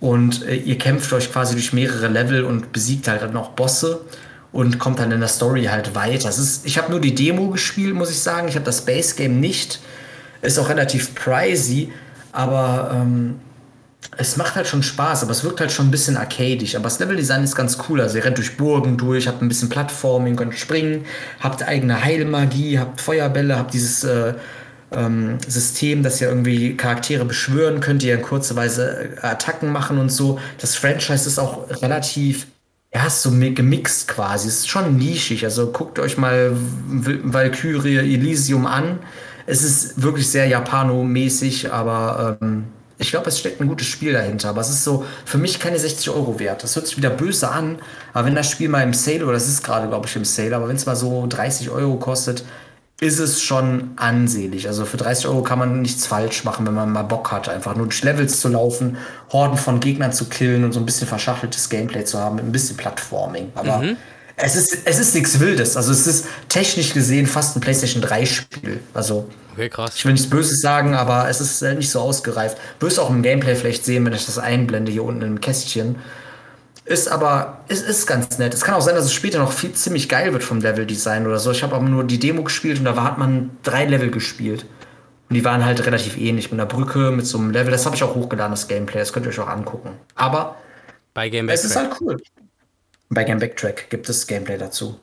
Und 0.00 0.42
äh, 0.46 0.56
ihr 0.56 0.78
kämpft 0.78 1.12
euch 1.12 1.30
quasi 1.30 1.54
durch 1.54 1.72
mehrere 1.72 2.08
Level 2.08 2.44
und 2.44 2.72
besiegt 2.72 3.08
halt 3.08 3.22
dann 3.22 3.36
auch 3.36 3.50
Bosse 3.50 4.00
und 4.52 4.78
kommt 4.78 4.98
dann 4.98 5.12
in 5.12 5.20
der 5.20 5.28
Story 5.28 5.64
halt 5.64 5.94
weiter. 5.94 6.24
Das 6.24 6.38
ist, 6.38 6.66
ich 6.66 6.76
habe 6.78 6.90
nur 6.90 7.00
die 7.00 7.14
Demo 7.14 7.50
gespielt, 7.50 7.94
muss 7.94 8.10
ich 8.10 8.18
sagen. 8.20 8.48
Ich 8.48 8.54
habe 8.54 8.64
das 8.64 8.84
Base 8.84 9.14
Game 9.14 9.38
nicht. 9.38 9.80
Ist 10.42 10.58
auch 10.58 10.68
relativ 10.68 11.14
pricey, 11.14 11.92
aber 12.32 12.90
ähm, 12.94 13.40
es 14.16 14.36
macht 14.36 14.56
halt 14.56 14.66
schon 14.66 14.82
Spaß, 14.82 15.22
aber 15.22 15.32
es 15.32 15.44
wirkt 15.44 15.60
halt 15.60 15.72
schon 15.72 15.88
ein 15.88 15.90
bisschen 15.90 16.16
arcadisch. 16.16 16.74
Aber 16.74 16.84
das 16.84 16.98
Leveldesign 16.98 17.44
ist 17.44 17.56
ganz 17.56 17.78
cool. 17.88 18.00
Also 18.00 18.18
ihr 18.18 18.24
rennt 18.24 18.36
durch 18.36 18.56
Burgen 18.56 18.98
durch, 18.98 19.26
habt 19.26 19.40
ein 19.42 19.48
bisschen 19.48 19.68
Plattforming, 19.68 20.36
könnt 20.36 20.58
springen, 20.58 21.04
habt 21.40 21.62
eigene 21.62 22.02
Heilmagie, 22.02 22.78
habt 22.78 23.00
Feuerbälle, 23.00 23.56
habt 23.56 23.72
dieses 23.72 24.04
äh, 24.04 24.34
ähm, 24.92 25.38
System, 25.46 26.02
dass 26.02 26.20
ihr 26.20 26.28
irgendwie 26.28 26.76
Charaktere 26.76 27.24
beschwören 27.24 27.80
könnt, 27.80 28.02
die 28.02 28.08
ja 28.08 28.16
in 28.16 28.22
kurzer 28.22 28.56
Weise 28.56 29.16
äh, 29.22 29.26
Attacken 29.26 29.72
machen 29.72 29.98
und 29.98 30.10
so. 30.10 30.38
Das 30.58 30.74
Franchise 30.74 31.26
ist 31.26 31.38
auch 31.38 31.70
relativ, 31.82 32.46
ja, 32.94 33.06
ist 33.06 33.22
so 33.22 33.30
gemixt 33.30 34.08
quasi. 34.08 34.48
Es 34.48 34.58
ist 34.58 34.68
schon 34.68 34.96
nischig. 34.96 35.44
Also 35.44 35.68
guckt 35.70 35.98
euch 35.98 36.18
mal 36.18 36.52
Valkyrie 36.86 37.96
Elysium 37.96 38.66
an. 38.66 38.98
Es 39.46 39.62
ist 39.62 40.02
wirklich 40.02 40.28
sehr 40.28 40.46
japanomäßig, 40.46 41.72
aber 41.72 42.38
ähm, 42.40 42.64
ich 42.98 43.10
glaube, 43.10 43.28
es 43.28 43.38
steckt 43.38 43.60
ein 43.60 43.68
gutes 43.68 43.86
Spiel 43.86 44.12
dahinter. 44.12 44.50
Aber 44.50 44.60
es 44.60 44.70
ist 44.70 44.84
so 44.84 45.04
für 45.24 45.38
mich 45.38 45.58
keine 45.58 45.78
60 45.78 46.10
Euro 46.10 46.38
wert. 46.38 46.62
Das 46.62 46.76
hört 46.76 46.86
sich 46.86 46.96
wieder 46.96 47.10
böse 47.10 47.50
an, 47.50 47.78
aber 48.12 48.26
wenn 48.26 48.34
das 48.34 48.50
Spiel 48.50 48.68
mal 48.68 48.82
im 48.82 48.94
Sale, 48.94 49.24
oder 49.24 49.32
das 49.32 49.48
ist 49.48 49.62
gerade, 49.62 49.88
glaube 49.88 50.06
ich, 50.06 50.16
im 50.16 50.24
Sale, 50.24 50.54
aber 50.54 50.68
wenn 50.68 50.76
es 50.76 50.86
mal 50.86 50.96
so 50.96 51.26
30 51.28 51.70
Euro 51.70 51.96
kostet, 51.96 52.44
ist 53.00 53.18
es 53.18 53.42
schon 53.42 53.90
ansehlich. 53.96 54.68
Also 54.68 54.84
für 54.84 54.96
30 54.96 55.26
Euro 55.26 55.42
kann 55.42 55.58
man 55.58 55.82
nichts 55.82 56.06
falsch 56.06 56.44
machen, 56.44 56.64
wenn 56.64 56.74
man 56.74 56.92
mal 56.92 57.02
Bock 57.02 57.32
hat, 57.32 57.48
einfach 57.48 57.74
nur 57.74 57.86
durch 57.86 58.04
Levels 58.04 58.40
zu 58.40 58.48
laufen, 58.48 58.96
Horden 59.32 59.58
von 59.58 59.80
Gegnern 59.80 60.12
zu 60.12 60.26
killen 60.26 60.62
und 60.62 60.70
so 60.70 60.78
ein 60.78 60.86
bisschen 60.86 61.08
verschachteltes 61.08 61.68
Gameplay 61.68 62.04
zu 62.04 62.20
haben, 62.20 62.36
mit 62.36 62.44
ein 62.44 62.52
bisschen 62.52 62.76
Plattforming. 62.76 63.50
Aber 63.56 63.78
mhm. 63.78 63.96
Es 64.42 64.56
ist, 64.56 64.78
es 64.84 64.98
ist 64.98 65.14
nichts 65.14 65.38
Wildes. 65.38 65.76
Also 65.76 65.92
es 65.92 66.06
ist 66.06 66.26
technisch 66.48 66.92
gesehen 66.92 67.26
fast 67.26 67.56
ein 67.56 67.60
PlayStation 67.60 68.02
3-Spiel. 68.02 68.80
Also 68.92 69.28
okay, 69.52 69.68
krass. 69.68 69.92
ich 69.94 70.04
will 70.04 70.12
nichts 70.12 70.28
Böses 70.28 70.60
sagen, 70.60 70.94
aber 70.94 71.28
es 71.28 71.40
ist 71.40 71.62
nicht 71.62 71.90
so 71.90 72.00
ausgereift. 72.00 72.58
Wirst 72.80 72.98
auch 72.98 73.10
im 73.10 73.22
Gameplay 73.22 73.54
vielleicht 73.54 73.84
sehen, 73.84 74.04
wenn 74.04 74.12
ich 74.12 74.26
das 74.26 74.38
einblende 74.38 74.90
hier 74.90 75.04
unten 75.04 75.22
im 75.22 75.40
Kästchen. 75.40 75.96
Ist 76.84 77.06
aber, 77.06 77.60
es 77.68 77.80
ist 77.82 78.06
ganz 78.06 78.38
nett. 78.38 78.52
Es 78.52 78.62
kann 78.62 78.74
auch 78.74 78.80
sein, 78.80 78.96
dass 78.96 79.04
es 79.04 79.12
später 79.12 79.38
noch 79.38 79.52
viel 79.52 79.72
ziemlich 79.72 80.08
geil 80.08 80.32
wird 80.32 80.42
vom 80.42 80.60
Level-Design 80.60 81.26
oder 81.26 81.38
so. 81.38 81.52
Ich 81.52 81.62
habe 81.62 81.76
aber 81.76 81.88
nur 81.88 82.02
die 82.02 82.18
Demo 82.18 82.42
gespielt 82.42 82.80
und 82.80 82.84
da 82.84 83.00
hat 83.00 83.18
man 83.18 83.50
drei 83.62 83.84
Level 83.84 84.10
gespielt. 84.10 84.66
Und 85.28 85.36
die 85.36 85.44
waren 85.44 85.64
halt 85.64 85.86
relativ 85.86 86.18
ähnlich 86.18 86.50
mit 86.50 86.60
einer 86.60 86.68
Brücke, 86.68 87.12
mit 87.12 87.26
so 87.26 87.38
einem 87.38 87.52
Level. 87.52 87.70
Das 87.70 87.86
habe 87.86 87.94
ich 87.94 88.02
auch 88.02 88.16
hochgeladen, 88.16 88.50
das 88.50 88.66
Gameplay. 88.66 88.98
Das 88.98 89.12
könnt 89.12 89.26
ihr 89.26 89.30
euch 89.30 89.38
auch 89.38 89.48
angucken. 89.48 89.90
Aber 90.16 90.56
bei 91.14 91.28
Game 91.28 91.48
es 91.48 91.64
ist 91.64 91.76
halt 91.76 91.92
cool. 92.00 92.18
Bei 93.14 93.24
Game 93.24 93.38
Backtrack 93.38 93.90
gibt 93.90 94.08
es 94.08 94.26
Gameplay 94.26 94.56
dazu. 94.56 94.98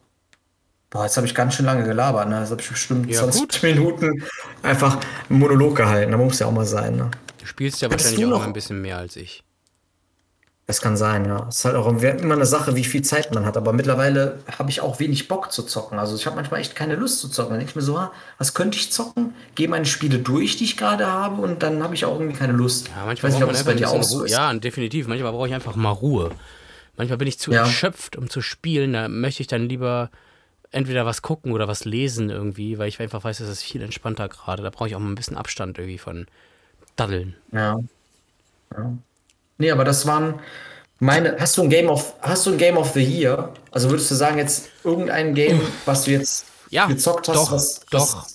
Boah, 0.89 1.03
jetzt 1.03 1.15
habe 1.17 1.27
ich 1.27 1.35
ganz 1.35 1.53
schön 1.53 1.67
lange 1.67 1.83
gelabert. 1.83 2.27
Ne? 2.27 2.39
Jetzt 2.39 2.49
habe 2.49 2.59
ich 2.59 2.69
bestimmt 2.69 3.07
ja, 3.07 3.19
20 3.19 3.41
gut. 3.41 3.63
Minuten 3.63 4.23
einfach 4.63 4.97
einen 5.29 5.38
Monolog 5.38 5.75
gehalten. 5.75 6.11
Da 6.11 6.17
muss 6.17 6.39
ja 6.39 6.47
auch 6.47 6.51
mal 6.51 6.65
sein. 6.65 6.95
Ne? 6.95 7.11
Du 7.38 7.45
spielst 7.45 7.81
ja 7.81 7.91
wahrscheinlich 7.91 8.25
auch 8.25 8.29
noch 8.29 8.47
ein 8.47 8.53
bisschen 8.53 8.81
mehr 8.81 8.97
als 8.97 9.15
ich. 9.15 9.43
Das 10.65 10.81
kann 10.81 10.97
sein, 10.97 11.25
ja. 11.25 11.45
Es 11.49 11.57
ist 11.57 11.65
halt 11.65 11.75
auch 11.75 11.88
immer 11.88 12.33
eine 12.33 12.45
Sache, 12.47 12.75
wie 12.75 12.83
viel 12.83 13.03
Zeit 13.03 13.31
man 13.33 13.45
hat. 13.45 13.57
Aber 13.57 13.73
mittlerweile 13.73 14.39
habe 14.57 14.71
ich 14.71 14.81
auch 14.81 14.99
wenig 14.99 15.27
Bock 15.27 15.51
zu 15.51 15.61
zocken. 15.61 15.99
Also 15.99 16.15
ich 16.15 16.25
habe 16.25 16.35
manchmal 16.35 16.61
echt 16.61 16.75
keine 16.75 16.95
Lust 16.95 17.19
zu 17.19 17.29
zocken. 17.29 17.51
Dann 17.51 17.59
denke 17.59 17.71
ich 17.71 17.75
mir 17.75 17.83
so, 17.83 17.95
ah, 17.95 18.11
was 18.39 18.55
könnte 18.55 18.77
ich 18.79 18.91
zocken? 18.91 19.35
Gehe 19.53 19.67
meine 19.67 19.85
Spiele 19.85 20.17
durch, 20.17 20.57
die 20.57 20.63
ich 20.63 20.77
gerade 20.77 21.05
habe, 21.05 21.41
und 21.41 21.61
dann 21.61 21.83
habe 21.83 21.93
ich 21.93 22.05
auch 22.05 22.19
irgendwie 22.19 22.38
keine 22.38 22.53
Lust. 22.53 22.88
Ja, 22.88 23.05
manchmal 23.05 23.31
braucht 23.31 23.41
man 23.41 23.49
einfach 23.49 23.65
bei 23.65 23.73
dir 23.75 23.89
auch 23.89 24.01
so 24.01 24.25
Ja, 24.25 24.51
definitiv. 24.55 25.07
Manchmal 25.07 25.31
brauche 25.31 25.47
ich 25.47 25.53
einfach 25.53 25.75
mal 25.75 25.91
Ruhe. 25.91 26.31
Manchmal 26.99 27.17
bin 27.17 27.29
ich 27.29 27.39
zu 27.39 27.53
ja. 27.53 27.61
erschöpft, 27.61 28.17
um 28.17 28.29
zu 28.29 28.41
spielen. 28.41 28.91
Da 28.91 29.07
möchte 29.07 29.39
ich 29.39 29.47
dann 29.47 29.69
lieber 29.69 30.11
entweder 30.71 31.05
was 31.05 31.21
gucken 31.21 31.53
oder 31.53 31.65
was 31.69 31.85
lesen 31.85 32.29
irgendwie, 32.29 32.77
weil 32.77 32.89
ich 32.89 32.99
einfach 32.99 33.23
weiß, 33.23 33.37
das 33.37 33.47
ist 33.47 33.63
viel 33.63 33.81
entspannter 33.81 34.27
gerade. 34.27 34.63
Da 34.63 34.69
brauche 34.69 34.89
ich 34.89 34.95
auch 34.95 34.99
mal 34.99 35.07
ein 35.07 35.15
bisschen 35.15 35.37
Abstand 35.37 35.77
irgendwie 35.77 35.97
von 35.97 36.27
Daddeln. 36.97 37.37
Ja. 37.53 37.79
ja. 38.75 38.97
Nee, 39.57 39.71
aber 39.71 39.85
das 39.85 40.07
waren 40.07 40.41
meine. 40.99 41.37
Hast 41.39 41.55
du 41.57 41.63
ein 41.63 41.69
Game 41.69 41.87
of, 41.87 42.15
hast 42.21 42.45
du 42.45 42.51
ein 42.51 42.57
Game 42.57 42.75
of 42.75 42.91
the 42.91 43.01
Year? 43.01 43.53
Also 43.71 43.89
würdest 43.89 44.11
du 44.11 44.15
sagen, 44.15 44.37
jetzt 44.37 44.67
irgendein 44.83 45.33
Game, 45.33 45.61
was 45.85 46.03
du 46.03 46.11
jetzt 46.11 46.47
ja, 46.69 46.85
gezockt 46.87 47.29
hast? 47.29 47.37
Doch, 47.37 47.51
was, 47.53 47.79
doch. 47.91 48.27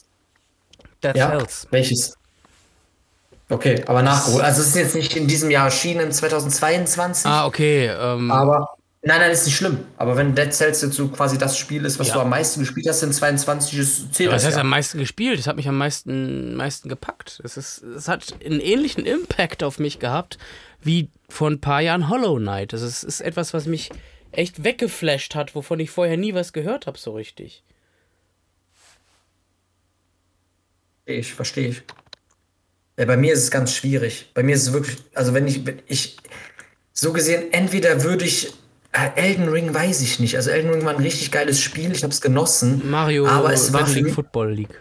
Dead 1.02 1.14
ja? 1.14 1.28
Cells. 1.28 1.68
Welches? 1.70 2.14
Okay, 3.48 3.82
aber 3.86 4.02
nachgeholt. 4.02 4.42
Also 4.42 4.62
es 4.62 4.68
ist 4.68 4.76
jetzt 4.76 4.94
nicht 4.94 5.14
in 5.16 5.26
diesem 5.28 5.50
Jahr 5.50 5.66
erschienen, 5.66 6.10
2022. 6.10 7.26
Ah, 7.26 7.46
okay. 7.46 7.86
Ähm, 7.88 8.30
Aber 8.30 8.70
nein, 9.02 9.20
nein, 9.20 9.30
ist 9.30 9.44
nicht 9.44 9.56
schlimm. 9.56 9.80
Aber 9.98 10.16
wenn 10.16 10.34
Dead 10.34 10.52
Cells 10.52 10.80
jetzt 10.80 10.94
so 10.94 11.08
quasi 11.08 11.36
das 11.36 11.58
Spiel 11.58 11.84
ist, 11.84 11.98
was 11.98 12.08
Ja. 12.08 12.14
du 12.14 12.20
am 12.20 12.30
meisten 12.30 12.60
gespielt 12.60 12.88
hast 12.88 13.02
in 13.02 13.12
22, 13.12 13.78
ist 13.78 14.14
zählt 14.14 14.30
was 14.30 14.42
das 14.42 14.46
heißt 14.46 14.56
ja. 14.56 14.60
am 14.62 14.70
meisten 14.70 14.98
gespielt? 14.98 15.38
Es 15.38 15.46
hat 15.46 15.56
mich 15.56 15.68
am 15.68 15.76
meisten, 15.76 16.56
meisten 16.56 16.88
gepackt. 16.88 17.42
Es, 17.44 17.58
ist, 17.58 17.82
es 17.82 18.08
hat 18.08 18.34
einen 18.44 18.60
ähnlichen 18.60 19.04
Impact 19.04 19.62
auf 19.62 19.78
mich 19.78 19.98
gehabt 19.98 20.38
wie 20.80 21.10
vor 21.28 21.48
ein 21.50 21.60
paar 21.60 21.80
Jahren 21.82 22.08
Hollow 22.08 22.36
Knight. 22.36 22.72
Das 22.72 22.80
ist, 22.82 23.02
ist 23.02 23.20
etwas, 23.20 23.52
was 23.54 23.66
mich 23.66 23.90
echt 24.32 24.64
weggeflasht 24.64 25.34
hat, 25.34 25.54
wovon 25.54 25.80
ich 25.80 25.90
vorher 25.90 26.16
nie 26.16 26.34
was 26.34 26.52
gehört 26.52 26.86
habe, 26.86 26.98
so 26.98 27.12
richtig. 27.12 27.62
Verstehe 31.04 31.20
ich, 31.20 31.34
verstehe 31.34 31.68
ich. 31.68 31.82
Ja, 32.96 33.06
bei 33.06 33.16
mir 33.16 33.32
ist 33.32 33.42
es 33.42 33.50
ganz 33.50 33.74
schwierig. 33.74 34.30
Bei 34.34 34.42
mir 34.42 34.54
ist 34.54 34.62
es 34.62 34.72
wirklich, 34.72 34.98
also 35.14 35.34
wenn 35.34 35.46
ich, 35.46 35.62
ich 35.86 36.16
so 36.92 37.12
gesehen, 37.12 37.52
entweder 37.52 38.04
würde 38.04 38.24
ich, 38.24 38.52
äh, 38.92 39.20
Elden 39.20 39.48
Ring 39.48 39.74
weiß 39.74 40.00
ich 40.00 40.20
nicht. 40.20 40.36
Also 40.36 40.50
Elden 40.50 40.70
Ring 40.70 40.84
war 40.84 40.94
ein 40.94 41.02
richtig 41.02 41.30
geiles 41.30 41.60
Spiel, 41.60 41.90
ich 41.92 42.02
habe 42.04 42.12
es 42.12 42.20
genossen. 42.20 42.88
Mario 42.88 43.26
aber 43.26 43.52
es 43.52 43.72
war 43.72 43.88
League 43.88 44.14
Football 44.14 44.52
League. 44.52 44.80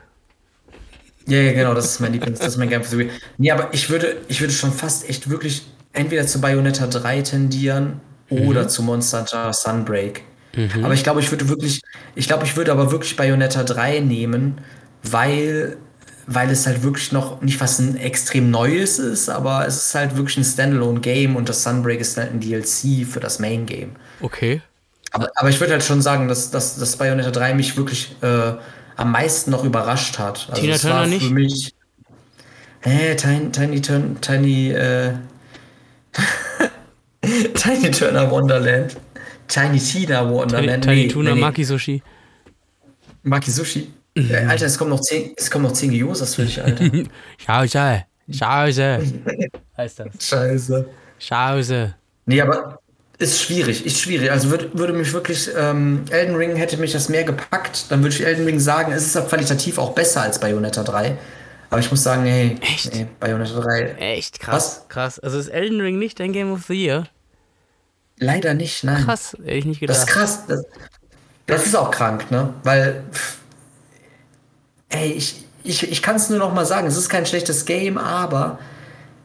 Ja, 1.25 1.39
ja, 1.39 1.53
genau, 1.53 1.73
das 1.73 1.85
ist 1.85 1.99
mein 2.01 2.11
Lieblings, 2.11 2.39
das 2.39 2.49
ist 2.49 2.57
mein 2.57 2.69
Game 2.69 2.83
Spiel. 2.83 3.09
Nee, 3.37 3.51
aber 3.51 3.73
ich 3.73 3.89
würde, 3.89 4.17
ich 4.27 4.41
würde 4.41 4.53
schon 4.53 4.73
fast 4.73 5.09
echt 5.09 5.29
wirklich 5.29 5.65
entweder 5.93 6.27
zu 6.27 6.41
Bayonetta 6.41 6.87
3 6.87 7.21
tendieren 7.21 8.01
oder 8.29 8.67
zu 8.67 8.83
Monster 8.83 9.19
Hunter 9.19 9.53
Sunbreak. 9.53 10.23
Aber 10.83 10.93
ich 10.93 11.03
glaube, 11.03 11.19
ich 11.19 11.31
würde 11.31 11.49
wirklich, 11.49 11.81
ich 12.15 12.27
glaube, 12.27 12.45
ich 12.45 12.55
würde 12.55 12.71
aber 12.71 12.91
wirklich 12.91 13.15
Bayonetta 13.15 13.63
3 13.63 14.01
nehmen, 14.01 14.59
weil, 15.01 15.77
weil 16.25 16.49
es 16.49 16.65
halt 16.65 16.83
wirklich 16.83 17.11
noch 17.11 17.41
nicht 17.41 17.59
was 17.59 17.79
ein 17.79 17.97
extrem 17.97 18.49
Neues 18.49 18.99
ist, 18.99 19.29
aber 19.29 19.67
es 19.67 19.87
ist 19.87 19.95
halt 19.95 20.15
wirklich 20.15 20.37
ein 20.37 20.43
Standalone-Game 20.43 21.35
und 21.35 21.49
das 21.49 21.63
Sunbreak 21.63 21.99
ist 21.99 22.17
halt 22.17 22.31
ein 22.31 22.39
DLC 22.39 23.05
für 23.05 23.19
das 23.19 23.39
Main-Game. 23.39 23.91
Okay. 24.21 24.61
Aber, 25.11 25.29
aber 25.35 25.49
ich 25.49 25.59
würde 25.59 25.73
halt 25.73 25.83
schon 25.83 26.01
sagen, 26.01 26.27
dass, 26.27 26.49
dass, 26.49 26.77
dass 26.77 26.95
Bayonetta 26.95 27.31
3 27.31 27.53
mich 27.53 27.77
wirklich 27.77 28.15
äh, 28.21 28.53
am 28.95 29.11
meisten 29.11 29.51
noch 29.51 29.63
überrascht 29.63 30.17
hat. 30.17 30.47
Also 30.49 30.61
Tina 30.61 30.77
Turner 30.77 30.95
war 30.95 31.07
nicht? 31.07 31.27
Für 31.27 31.33
mich. 31.33 31.73
Hä, 32.81 33.15
Tiny, 33.15 33.51
Tiny, 33.51 33.81
Turn, 33.81 34.17
Tiny, 34.21 34.71
äh, 34.71 35.13
Tiny 37.53 37.91
Turner 37.91 38.29
Wonderland. 38.31 38.97
Tiny 39.47 39.79
Tina 39.79 40.21
Tiny, 40.21 40.33
Wonderland. 40.33 40.83
Tiny 40.83 40.95
nee, 40.95 41.07
Tuna 41.07 41.35
nee. 41.35 41.41
Maki 41.41 41.63
Sushi. 41.63 42.01
Maki 43.23 43.51
Sushi. 43.51 43.87
Mhm. 44.15 44.31
Äh, 44.31 44.45
Alter, 44.45 44.65
es 44.67 44.77
kommen 44.77 44.91
noch 44.91 45.01
10, 45.01 45.33
es 45.37 45.49
kommen 45.49 45.65
noch 45.65 45.73
10 45.73 45.91
Gyosas 45.91 46.35
für 46.35 46.43
dich, 46.43 46.61
Alter. 46.61 46.85
Schause. 47.37 48.03
Schause. 48.29 48.99
heißt 49.77 49.99
das. 49.99 50.07
Scheiße. 50.19 50.85
Schause. 51.19 51.95
Nee, 52.25 52.41
aber 52.41 52.79
ist 53.17 53.41
schwierig, 53.41 53.85
ist 53.85 53.99
schwierig. 54.01 54.31
Also 54.31 54.49
würde, 54.49 54.69
würde 54.77 54.93
mich 54.93 55.13
wirklich, 55.13 55.49
ähm, 55.57 56.03
Elden 56.09 56.35
Ring 56.35 56.55
hätte 56.55 56.77
mich 56.77 56.91
das 56.93 57.09
mehr 57.09 57.23
gepackt, 57.23 57.85
dann 57.89 58.01
würde 58.03 58.15
ich 58.15 58.25
Elden 58.25 58.45
Ring 58.45 58.59
sagen, 58.59 58.91
es 58.91 59.15
ist 59.15 59.29
qualitativ 59.29 59.77
auch 59.77 59.93
besser 59.93 60.21
als 60.21 60.39
Bayonetta 60.39 60.83
3. 60.83 61.17
Aber 61.69 61.79
ich 61.79 61.89
muss 61.89 62.03
sagen, 62.03 62.23
nee, 62.23 62.55
Echt? 62.61 62.93
nee 62.93 63.07
Bayonetta 63.19 63.59
3. 63.59 63.95
Echt 63.97 64.39
krass. 64.39 64.85
Krass. 64.89 65.19
Also 65.19 65.39
ist 65.39 65.47
Elden 65.47 65.81
Ring 65.81 65.97
nicht 65.97 66.19
dein 66.19 66.33
Game 66.33 66.51
of 66.51 66.65
the 66.67 66.73
Year? 66.75 67.07
Leider 68.19 68.53
nicht, 68.53 68.83
nein. 68.83 69.03
Krass. 69.05 69.35
Hätte 69.43 69.51
ich 69.51 69.65
nicht 69.65 69.81
Das 69.89 69.99
ist 69.99 70.05
gedacht. 70.07 70.19
krass. 70.19 70.43
Das, 70.47 70.65
das 71.47 71.65
ist 71.65 71.75
auch 71.75 71.91
krank, 71.91 72.29
ne? 72.29 72.53
Weil, 72.63 73.03
pff, 73.11 73.37
ey, 74.93 75.11
ich, 75.11 75.43
ich, 75.63 75.91
ich 75.91 76.01
kann 76.01 76.15
es 76.15 76.29
nur 76.29 76.39
noch 76.39 76.53
mal 76.53 76.65
sagen, 76.65 76.87
es 76.87 76.97
ist 76.97 77.09
kein 77.09 77.25
schlechtes 77.25 77.65
Game, 77.65 77.97
aber 77.97 78.59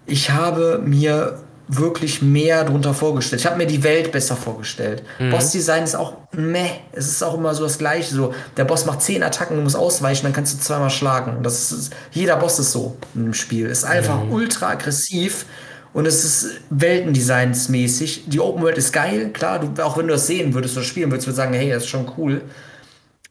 ich 0.07 0.31
habe 0.31 0.83
mir 0.85 1.41
wirklich 1.69 2.23
mehr 2.23 2.65
drunter 2.65 2.95
vorgestellt. 2.95 3.43
Ich 3.43 3.47
habe 3.47 3.59
mir 3.59 3.67
die 3.67 3.83
Welt 3.83 4.11
besser 4.11 4.37
vorgestellt. 4.37 5.03
Bossdesign 5.31 5.85
ist 5.85 5.95
auch 5.95 6.15
meh. 6.33 6.71
Es 6.93 7.09
ist 7.09 7.23
auch 7.23 7.35
immer 7.35 7.55
so 7.55 7.65
das 7.65 7.77
Gleiche. 7.77 8.15
So, 8.15 8.35
der 8.57 8.65
Boss 8.65 8.87
macht 8.87 9.03
zehn 9.03 9.23
Attacken, 9.23 9.57
du 9.57 9.63
musst 9.63 9.77
ausweichen, 9.77 10.23
dann 10.25 10.33
kannst 10.33 10.55
du 10.55 10.59
zweimal 10.61 10.89
schlagen. 10.89 11.43
Das 11.43 11.71
ist, 11.71 11.93
jeder 12.11 12.37
Boss 12.37 12.59
ist 12.59 12.73
so 12.73 12.97
im 13.15 13.35
Spiel. 13.35 13.67
Ist 13.67 13.85
einfach 13.85 14.19
ultra 14.31 14.71
aggressiv 14.71 15.45
und 15.93 16.07
es 16.07 16.25
ist 16.25 16.61
Weltendesignsmäßig. 16.71 18.25
Die 18.29 18.41
Open 18.41 18.63
World 18.63 18.79
ist 18.79 18.93
geil, 18.93 19.31
klar. 19.35 19.59
Du, 19.59 19.85
auch 19.85 19.99
wenn 19.99 20.07
du 20.07 20.15
das 20.15 20.27
sehen 20.27 20.55
würdest 20.55 20.75
oder 20.75 20.87
spielen 20.87 21.11
würdest, 21.11 21.27
würdest 21.27 21.39
du 21.39 21.43
sagen, 21.43 21.53
hey, 21.53 21.71
das 21.71 21.83
ist 21.83 21.91
schon 21.91 22.11
cool. 22.17 22.41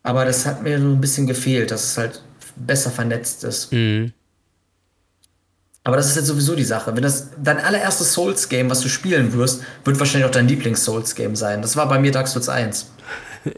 Aber 0.04 0.26
das 0.26 0.46
hat 0.46 0.62
mir 0.62 0.80
so 0.80 0.86
ein 0.86 1.02
bisschen 1.02 1.26
gefehlt, 1.26 1.72
dass 1.72 1.84
es 1.84 1.98
halt 1.98 2.22
besser 2.66 2.92
vernetzt 2.92 3.44
ist. 3.44 3.72
Mhm. 3.72 4.14
Aber 5.84 5.96
das 5.96 6.08
ist 6.10 6.18
jetzt 6.18 6.26
sowieso 6.26 6.54
die 6.56 6.66
Sache. 6.66 6.94
Wenn 6.96 7.04
das 7.04 7.30
dein 7.42 7.60
allererstes 7.60 8.12
Souls-Game, 8.14 8.70
was 8.70 8.82
du 8.82 8.90
spielen 8.90 9.32
wirst, 9.34 9.64
wird 9.86 9.98
wahrscheinlich 10.00 10.26
auch 10.28 10.32
dein 10.34 10.48
Lieblings-Souls-Game 10.48 11.36
sein. 11.38 11.62
Das 11.62 11.78
war 11.78 11.88
bei 11.88 11.98
mir 11.98 12.12
Dark 12.12 12.28
Souls 12.28 12.50
1. 12.50 12.92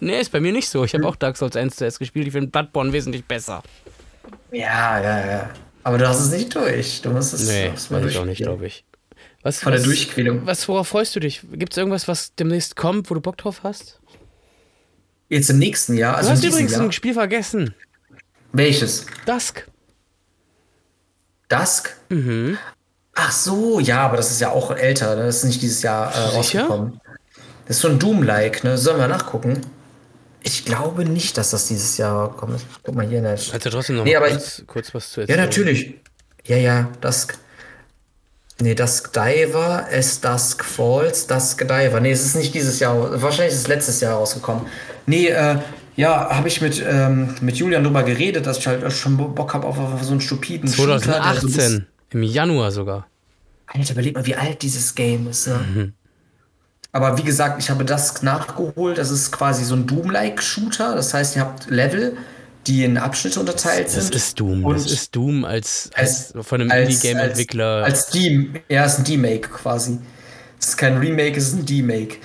Nee, 0.02 0.20
ist 0.22 0.32
bei 0.32 0.40
mir 0.40 0.52
nicht 0.52 0.70
so. 0.70 0.84
Ich 0.84 0.94
habe 0.94 1.08
auch 1.08 1.16
Dark 1.16 1.36
Souls 1.36 1.56
1 1.56 1.78
zuerst 1.78 1.98
gespielt. 1.98 2.28
Ich 2.28 2.34
finde 2.34 2.50
Bloodborne 2.52 2.94
wesentlich 2.94 3.26
besser. 3.26 3.64
Ja, 4.52 5.02
ja, 5.02 5.26
ja. 5.26 5.50
Aber 5.84 5.98
du 5.98 6.08
hast 6.08 6.20
es 6.20 6.30
nicht 6.30 6.54
durch. 6.54 7.02
Du 7.02 7.10
musst 7.10 7.34
es 7.34 7.48
Nee, 7.48 7.66
du 7.66 7.72
musst 7.72 7.90
mal 7.90 8.08
ich 8.08 8.16
auch 8.20 8.26
nicht, 8.26 8.38
glaube 8.44 8.68
ich. 8.68 8.84
Was, 9.42 9.62
Von 9.62 9.72
der 9.72 9.80
was, 9.82 9.88
Durchquälung. 9.88 10.46
was, 10.46 10.68
worauf 10.68 10.90
freust 10.90 11.16
du 11.16 11.20
dich? 11.22 11.42
Gibt 11.54 11.74
es 11.74 11.78
irgendwas, 11.78 12.08
was 12.08 12.36
demnächst 12.36 12.76
kommt, 12.76 13.10
wo 13.10 13.16
du 13.16 13.22
Bock 13.22 13.38
drauf 13.38 13.62
hast? 13.64 14.00
Jetzt 15.30 15.50
im 15.50 15.58
nächsten 15.58 15.96
Jahr, 15.96 16.12
Du 16.14 16.18
also 16.20 16.30
hast 16.32 16.38
in 16.38 16.42
diesem 16.44 16.54
übrigens 16.58 16.72
Jahr. 16.74 16.82
ein 16.84 16.92
Spiel 16.92 17.14
vergessen. 17.16 17.74
Welches? 18.52 19.06
Dusk. 19.26 19.66
Dusk? 21.48 21.96
Mhm. 22.10 22.58
Ach 23.16 23.32
so, 23.32 23.80
ja, 23.80 24.02
aber 24.02 24.18
das 24.18 24.32
ist 24.32 24.40
ja 24.42 24.50
auch 24.52 24.72
älter. 24.72 25.16
ne? 25.16 25.26
Das 25.26 25.38
ist 25.38 25.44
nicht 25.46 25.62
dieses 25.62 25.82
Jahr 25.82 26.14
äh, 26.14 26.20
rausgekommen. 26.36 27.00
Das 27.68 27.78
ist 27.78 27.82
so 27.82 27.90
ein 27.90 28.00
Doom-like, 28.00 28.64
ne? 28.64 28.78
Sollen 28.78 28.98
wir 29.00 29.08
nachgucken? 29.08 29.62
Ich 30.42 30.64
glaube 30.66 31.04
nicht, 31.06 31.38
dass 31.38 31.50
das 31.52 31.68
dieses 31.68 31.98
Jahr 31.98 32.36
kommt. 32.36 32.62
Guck 32.84 32.96
mal 32.96 33.06
hier 33.06 33.18
in 33.18 33.26
der 33.26 33.36
Kannst 33.36 33.66
du 33.66 33.70
trotzdem 33.70 33.98
noch 33.98 34.06
Nee, 34.06 34.16
kurz, 34.16 34.64
kurz 34.68 34.94
was 34.96 35.12
zu 35.12 35.22
Ja, 35.22 35.28
erzählen? 35.28 35.40
natürlich. 35.46 35.94
Ja, 36.46 36.56
ja, 36.58 36.90
Dusk. 37.02 37.38
Nee, 38.62 38.74
Dusk 38.76 39.12
Diver, 39.14 39.88
es 39.92 40.20
Dusk 40.22 40.64
Falls, 40.64 41.28
Dusk 41.28 41.60
Diver. 41.68 42.00
Nee, 42.00 42.12
es 42.12 42.26
ist 42.26 42.36
nicht 42.36 42.54
dieses 42.54 42.80
Jahr, 42.80 43.22
wahrscheinlich 43.22 43.54
ist 43.54 43.62
es 43.62 43.68
letztes 43.68 44.00
Jahr 44.02 44.16
rausgekommen. 44.16 44.66
Nee, 45.06 45.28
äh, 45.28 45.58
ja, 46.00 46.30
habe 46.30 46.48
ich 46.48 46.62
mit, 46.62 46.82
ähm, 46.88 47.36
mit 47.42 47.58
Julian 47.58 47.84
drüber 47.84 48.04
geredet, 48.04 48.46
dass 48.48 48.58
ich 48.60 48.68
halt 48.68 48.90
schon 48.94 49.18
Bock 49.18 49.54
habe 49.54 49.68
auf, 49.68 49.78
auf 49.78 50.02
so 50.02 50.12
einen 50.12 50.22
stupiden 50.22 50.70
Shooter, 50.72 50.98
der 51.00 51.00
so 51.00 51.12
2018. 51.50 51.86
Im 52.12 52.24
Januar 52.24 52.72
sogar. 52.72 53.08
Alter, 53.68 53.92
überleg 53.94 54.16
mal, 54.16 54.26
wie 54.26 54.36
alt 54.36 54.62
dieses 54.62 54.96
Game 54.96 55.28
ist. 55.30 55.48
Ne? 55.48 55.92
Aber 56.92 57.18
wie 57.18 57.24
gesagt, 57.24 57.62
ich 57.62 57.70
habe 57.70 57.84
Dusk 57.86 58.24
nachgeholt. 58.24 58.98
Das 58.98 59.12
ist 59.12 59.32
quasi 59.32 59.64
so 59.66 59.76
ein 59.76 59.86
Doom-like 59.86 60.42
Shooter. 60.42 60.96
Das 60.96 61.14
heißt, 61.14 61.36
ihr 61.36 61.42
habt 61.44 61.70
Level, 61.70 62.16
die 62.66 62.84
in 62.86 62.98
Abschnitte 62.98 63.40
unterteilt 63.40 63.88
Das 63.88 64.06
sind. 64.06 64.16
ist 64.16 64.40
Doom. 64.40 64.64
Und 64.66 64.76
das 64.76 64.90
ist 64.92 65.16
Doom 65.16 65.44
als, 65.46 65.90
als, 65.94 66.34
als- 66.34 66.48
von 66.48 66.62
einem 66.62 66.72
Indie-Game-Entwickler. 66.72 67.84
Als, 67.84 68.06
als 68.06 68.10
Dem 68.12 68.56
ja, 68.70 68.86
es 68.86 68.94
ist 68.94 69.00
ein 69.00 69.04
Demake 69.04 69.50
quasi. 69.50 70.00
Es 70.60 70.70
ist 70.70 70.78
kein 70.78 70.98
Remake, 70.98 71.38
es 71.38 71.50
ist 71.50 71.56
ein 71.56 71.66
Demake. 71.66 72.16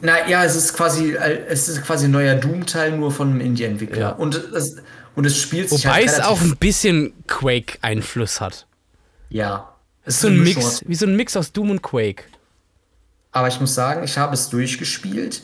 Na 0.00 0.28
ja, 0.28 0.44
es 0.44 0.54
ist 0.56 0.74
quasi, 0.74 1.12
äh, 1.14 1.40
es 1.48 1.68
ist 1.68 1.82
quasi 1.82 2.06
ein 2.06 2.10
neuer 2.12 2.34
Doom-Teil 2.36 2.96
nur 2.96 3.10
von 3.10 3.30
einem 3.30 3.40
Indie-Entwickler. 3.40 3.98
Ja. 3.98 4.08
Und, 4.10 4.36
es, 4.54 4.76
und 5.14 5.24
es 5.24 5.36
spielt 5.40 5.70
sich 5.70 5.84
Wobei 5.84 5.94
halt 6.06 6.08
es 6.08 6.20
auch 6.20 6.40
ein 6.40 6.56
bisschen 6.56 7.12
Quake-Einfluss 7.26 8.40
hat. 8.40 8.66
Ja. 9.28 9.72
Es 10.04 10.14
ist 10.16 10.20
so 10.22 10.28
ein 10.28 10.42
Mix, 10.42 10.56
aus- 10.58 10.82
wie 10.86 10.94
so 10.94 11.06
ein 11.06 11.16
Mix 11.16 11.36
aus 11.36 11.52
Doom 11.52 11.70
und 11.70 11.82
Quake. 11.82 12.24
Aber 13.32 13.48
ich 13.48 13.60
muss 13.60 13.74
sagen, 13.74 14.04
ich 14.04 14.16
habe 14.18 14.34
es 14.34 14.48
durchgespielt. 14.48 15.42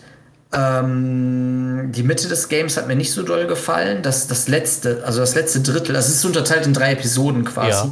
Ähm, 0.53 1.91
die 1.93 2.03
Mitte 2.03 2.29
des 2.29 2.49
Games 2.49 2.77
hat 2.77 2.87
mir 2.87 2.95
nicht 2.97 3.13
so 3.13 3.23
doll 3.23 3.47
gefallen. 3.47 4.03
Das, 4.03 4.27
das 4.29 4.49
letzte, 4.49 5.03
also 5.05 5.21
das 5.21 5.35
letzte 5.35 5.61
Drittel, 5.61 5.95
das 5.95 6.09
ist 6.09 6.25
unterteilt 6.25 6.67
in 6.67 6.75
drei 6.75 6.93
Episoden 6.93 7.45
quasi. 7.45 7.91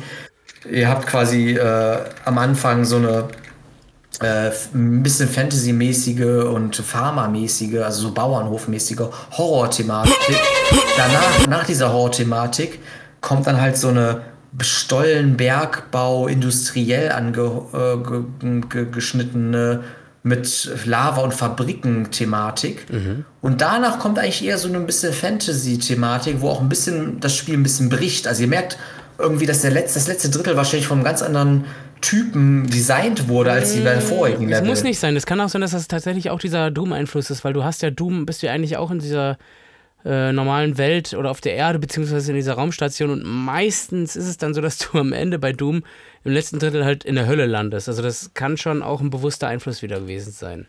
Ihr 0.70 0.88
habt 0.88 1.06
quasi 1.06 1.54
äh, 1.56 1.98
am 2.24 2.38
Anfang 2.38 2.84
so 2.84 2.96
eine 2.96 3.28
äh, 4.20 4.50
ein 4.74 5.02
bisschen 5.02 5.28
Fantasy-mäßige 5.28 6.44
und 6.44 6.76
Pharma-mäßige, 6.76 7.82
also 7.82 8.08
so 8.08 8.14
Bauernhof-mäßige 8.14 9.08
Horror-Thematik. 9.32 10.14
Danach, 10.96 11.46
nach 11.48 11.64
dieser 11.64 11.92
Horror-Thematik, 11.92 12.78
kommt 13.20 13.46
dann 13.46 13.60
halt 13.60 13.76
so 13.76 13.88
eine 13.88 14.22
Stollenbergbau 14.60 16.26
industriell 16.26 17.12
angeschnittene 17.12 19.84
mit 20.22 20.70
Lava- 20.84 21.22
und 21.22 21.32
Fabriken-Thematik. 21.32 22.84
Und 23.40 23.62
danach 23.62 23.98
kommt 23.98 24.18
eigentlich 24.18 24.44
eher 24.44 24.58
so 24.58 24.68
eine 24.68 24.80
bisschen 24.80 25.14
Fantasy-Thematik, 25.14 26.40
wo 26.40 26.50
auch 26.50 26.60
ein 26.60 26.68
bisschen 26.68 27.20
das 27.20 27.34
Spiel 27.34 27.54
ein 27.54 27.62
bisschen 27.62 27.88
bricht. 27.88 28.28
Also 28.28 28.42
ihr 28.42 28.48
merkt 28.48 28.76
irgendwie, 29.18 29.46
dass 29.46 29.62
der 29.62 29.70
letzte, 29.70 29.98
das 29.98 30.08
letzte 30.08 30.28
Drittel 30.30 30.56
wahrscheinlich 30.56 30.86
von 30.86 30.98
einem 30.98 31.04
ganz 31.04 31.22
anderen 31.22 31.64
Typen 32.00 32.68
designt 32.68 33.28
wurde 33.28 33.52
als 33.52 33.74
die 33.74 33.80
beiden 33.80 34.00
vorigen 34.02 34.48
Das 34.48 34.60
Level. 34.60 34.68
muss 34.70 34.82
nicht 34.82 34.98
sein. 34.98 35.14
Das 35.14 35.26
kann 35.26 35.40
auch 35.40 35.48
sein, 35.48 35.60
dass 35.60 35.72
das 35.72 35.88
tatsächlich 35.88 36.30
auch 36.30 36.38
dieser 36.40 36.70
Doom-Einfluss 36.70 37.30
ist, 37.30 37.44
weil 37.44 37.52
du 37.52 37.64
hast 37.64 37.82
ja 37.82 37.90
Doom, 37.90 38.26
bist 38.26 38.42
du 38.42 38.46
ja 38.46 38.52
eigentlich 38.52 38.76
auch 38.76 38.90
in 38.90 38.98
dieser 38.98 39.38
äh, 40.04 40.32
normalen 40.32 40.78
Welt 40.78 41.14
oder 41.14 41.30
auf 41.30 41.40
der 41.40 41.54
Erde, 41.54 41.78
beziehungsweise 41.78 42.30
in 42.32 42.36
dieser 42.36 42.54
Raumstation. 42.54 43.10
Und 43.10 43.22
meistens 43.24 44.16
ist 44.16 44.26
es 44.28 44.38
dann 44.38 44.54
so, 44.54 44.60
dass 44.60 44.78
du 44.78 44.98
am 44.98 45.12
Ende 45.12 45.38
bei 45.38 45.52
Doom 45.52 45.82
im 46.24 46.32
letzten 46.32 46.58
Drittel 46.58 46.84
halt 46.84 47.04
in 47.04 47.14
der 47.14 47.26
Hölle 47.26 47.46
landest. 47.46 47.88
Also 47.88 48.02
das 48.02 48.32
kann 48.34 48.56
schon 48.56 48.82
auch 48.82 49.00
ein 49.00 49.10
bewusster 49.10 49.48
Einfluss 49.48 49.82
wieder 49.82 50.00
gewesen 50.00 50.32
sein. 50.32 50.66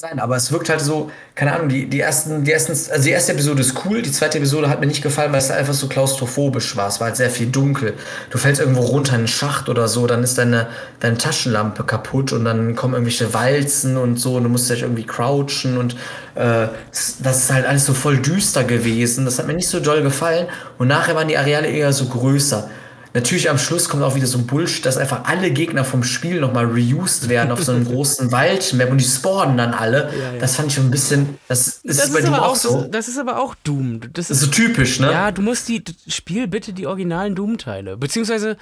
Sein, 0.00 0.18
aber 0.18 0.36
es 0.36 0.50
wirkt 0.50 0.70
halt 0.70 0.80
so, 0.80 1.10
keine 1.34 1.52
Ahnung, 1.52 1.68
die, 1.68 1.84
die 1.86 2.00
ersten, 2.00 2.42
die 2.42 2.52
ersten, 2.52 2.72
also 2.72 3.04
die 3.04 3.10
erste 3.10 3.32
Episode 3.32 3.60
ist 3.60 3.84
cool, 3.84 4.00
die 4.00 4.10
zweite 4.10 4.38
Episode 4.38 4.70
hat 4.70 4.80
mir 4.80 4.86
nicht 4.86 5.02
gefallen, 5.02 5.30
weil 5.30 5.40
es 5.40 5.50
einfach 5.50 5.74
so 5.74 5.88
klaustrophobisch 5.88 6.74
war. 6.74 6.88
Es 6.88 7.00
war 7.00 7.08
halt 7.08 7.16
sehr 7.16 7.28
viel 7.28 7.48
dunkel. 7.48 7.92
Du 8.30 8.38
fällst 8.38 8.62
irgendwo 8.62 8.80
runter 8.80 9.12
in 9.12 9.18
einen 9.18 9.28
Schacht 9.28 9.68
oder 9.68 9.88
so, 9.88 10.06
dann 10.06 10.22
ist 10.22 10.38
deine, 10.38 10.68
deine 11.00 11.18
Taschenlampe 11.18 11.84
kaputt 11.84 12.32
und 12.32 12.46
dann 12.46 12.74
kommen 12.76 12.94
irgendwelche 12.94 13.34
Walzen 13.34 13.98
und 13.98 14.18
so 14.18 14.36
und 14.36 14.44
du 14.44 14.48
musst 14.48 14.70
dich 14.70 14.80
irgendwie 14.80 15.04
crouchen 15.04 15.76
und 15.76 15.96
äh, 16.34 16.68
das 16.90 17.18
ist 17.18 17.52
halt 17.52 17.66
alles 17.66 17.84
so 17.84 17.92
voll 17.92 18.16
düster 18.16 18.64
gewesen. 18.64 19.26
Das 19.26 19.38
hat 19.38 19.48
mir 19.48 19.52
nicht 19.52 19.68
so 19.68 19.80
doll 19.80 20.02
gefallen 20.02 20.46
und 20.78 20.88
nachher 20.88 21.14
waren 21.14 21.28
die 21.28 21.36
Areale 21.36 21.68
eher 21.68 21.92
so 21.92 22.06
größer. 22.06 22.70
Natürlich 23.12 23.50
am 23.50 23.58
Schluss 23.58 23.88
kommt 23.88 24.02
auch 24.02 24.14
wieder 24.14 24.26
so 24.26 24.38
ein 24.38 24.46
Bullshit, 24.46 24.86
dass 24.86 24.96
einfach 24.96 25.24
alle 25.24 25.50
Gegner 25.50 25.84
vom 25.84 26.04
Spiel 26.04 26.40
nochmal 26.40 26.66
reused 26.66 27.28
werden 27.28 27.50
auf 27.50 27.62
so 27.62 27.72
einem 27.72 27.84
großen 27.88 28.30
Waldmap 28.30 28.90
und 28.90 28.98
die 28.98 29.04
spawnen 29.04 29.56
dann 29.56 29.74
alle. 29.74 30.10
Ja, 30.16 30.32
ja. 30.32 30.38
Das 30.38 30.56
fand 30.56 30.68
ich 30.68 30.74
schon 30.74 30.86
ein 30.86 30.90
bisschen. 30.90 31.38
Das, 31.48 31.66
ist 31.66 31.98
Das 31.98 32.12
bei 32.12 32.20
ist, 32.20 32.26
Doom 32.26 32.34
aber 32.34 32.48
auch 32.48 32.56
so. 32.56 32.82
das, 32.82 32.90
das 32.90 33.08
ist 33.08 33.18
aber 33.18 33.40
auch 33.40 33.54
Doom. 33.64 34.00
Das 34.00 34.28
Das 34.28 34.30
ist, 34.30 34.40
so 34.40 34.46
typisch, 34.46 35.00
ne? 35.00 35.10
ja, 35.10 35.32
du 35.32 35.42
musst 35.42 35.68
die, 35.68 35.82
spiel 36.06 36.46
bitte 36.46 36.72
die 36.72 36.86
originalen 36.86 37.34
Doom-Teile. 37.34 37.96
Beziehungsweise, 37.96 38.56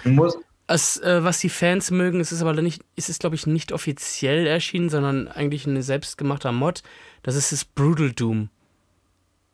es, 0.67 0.97
äh, 0.99 1.23
was 1.25 1.39
die 1.41 1.49
Fans 1.51 1.91
mögen, 1.91 2.21
es 2.21 2.33
ist 2.33 2.41
aber 2.43 2.55
nicht, 2.55 2.83
es 2.97 3.09
ist, 3.09 3.21
glaube 3.21 3.37
ich, 3.37 3.47
nicht 3.47 3.73
offiziell 3.73 4.47
erschienen, 4.47 4.89
sondern 4.89 5.29
eigentlich 5.29 5.67
ein 5.67 5.81
selbstgemachter 5.83 6.53
Mod. 6.53 6.83
Das 7.23 7.35
ist 7.37 7.53
das 7.53 7.65
Brutal 7.65 8.13
Doom. 8.13 8.49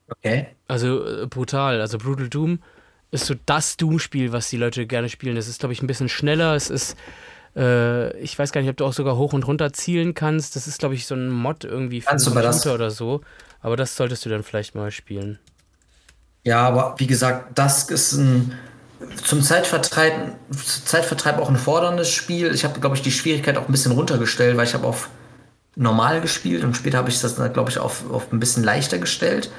okay. 0.09 0.49
Also 0.69 1.05
äh, 1.07 1.27
brutal. 1.27 1.81
Also 1.81 1.99
Brutal 1.99 2.29
Doom 2.29 2.61
ist 3.15 3.27
so 3.27 3.35
das 3.47 3.77
Doom-Spiel, 3.77 4.33
was 4.33 4.49
die 4.51 4.57
Leute 4.57 4.87
gerne 4.87 5.09
spielen. 5.09 5.37
Das 5.37 5.49
ist, 5.49 5.61
glaube 5.61 5.73
ich, 5.73 5.83
ein 5.83 5.87
bisschen 5.87 6.09
schneller. 6.09 6.55
Es 6.55 6.69
ist, 6.71 6.97
äh, 7.57 8.17
ich 8.19 8.39
weiß 8.39 8.53
gar 8.53 8.61
nicht, 8.61 8.71
ob 8.71 8.77
du 8.77 8.85
auch 8.85 8.93
sogar 8.93 9.17
hoch 9.17 9.33
und 9.33 9.47
runter 9.47 9.73
zielen 9.73 10.15
kannst. 10.15 10.57
Das 10.57 10.67
ist, 10.67 10.79
glaube 10.79 10.95
ich, 10.95 11.07
so 11.07 11.15
ein 11.15 11.29
Mod 11.31 11.65
irgendwie 11.65 12.01
für 12.01 12.09
Kannst 12.09 12.27
du 12.27 12.31
einen 12.31 12.39
aber 12.39 12.47
das- 12.47 12.57
Computer 12.63 12.75
oder 12.75 12.91
so. 12.91 13.21
Aber 13.61 13.77
das 13.77 13.97
solltest 13.97 14.25
du 14.27 14.29
dann 14.29 14.43
vielleicht 14.43 14.75
mal 14.75 14.91
spielen. 14.91 15.39
Ja, 16.43 16.67
aber 16.69 16.95
wie 16.99 17.07
gesagt, 17.07 17.59
das 17.59 17.85
ist 17.91 18.13
ein 18.15 18.53
zum 19.23 19.43
Zeitvertreib, 19.43 20.35
Zeitvertreib 20.85 21.39
auch 21.39 21.49
ein 21.49 21.57
forderndes 21.57 22.11
Spiel. 22.11 22.55
Ich 22.55 22.65
habe, 22.65 22.81
glaube 22.81 22.97
ich, 22.97 23.03
die 23.03 23.11
Schwierigkeit 23.11 23.57
auch 23.57 23.67
ein 23.69 23.73
bisschen 23.73 23.93
runtergestellt, 23.93 24.57
weil 24.57 24.67
ich 24.67 24.75
habe 24.75 24.87
auf 24.87 25.09
normal 25.77 26.21
gespielt 26.21 26.65
und 26.65 26.77
später 26.77 26.99
habe 26.99 27.11
ich 27.11 27.21
das, 27.21 27.37
glaube 27.37 27.71
ich, 27.71 27.79
auf, 27.79 28.09
auf 28.11 28.33
ein 28.33 28.41
bisschen 28.41 28.63
leichter 28.65 28.99
gestellt, 28.99 29.51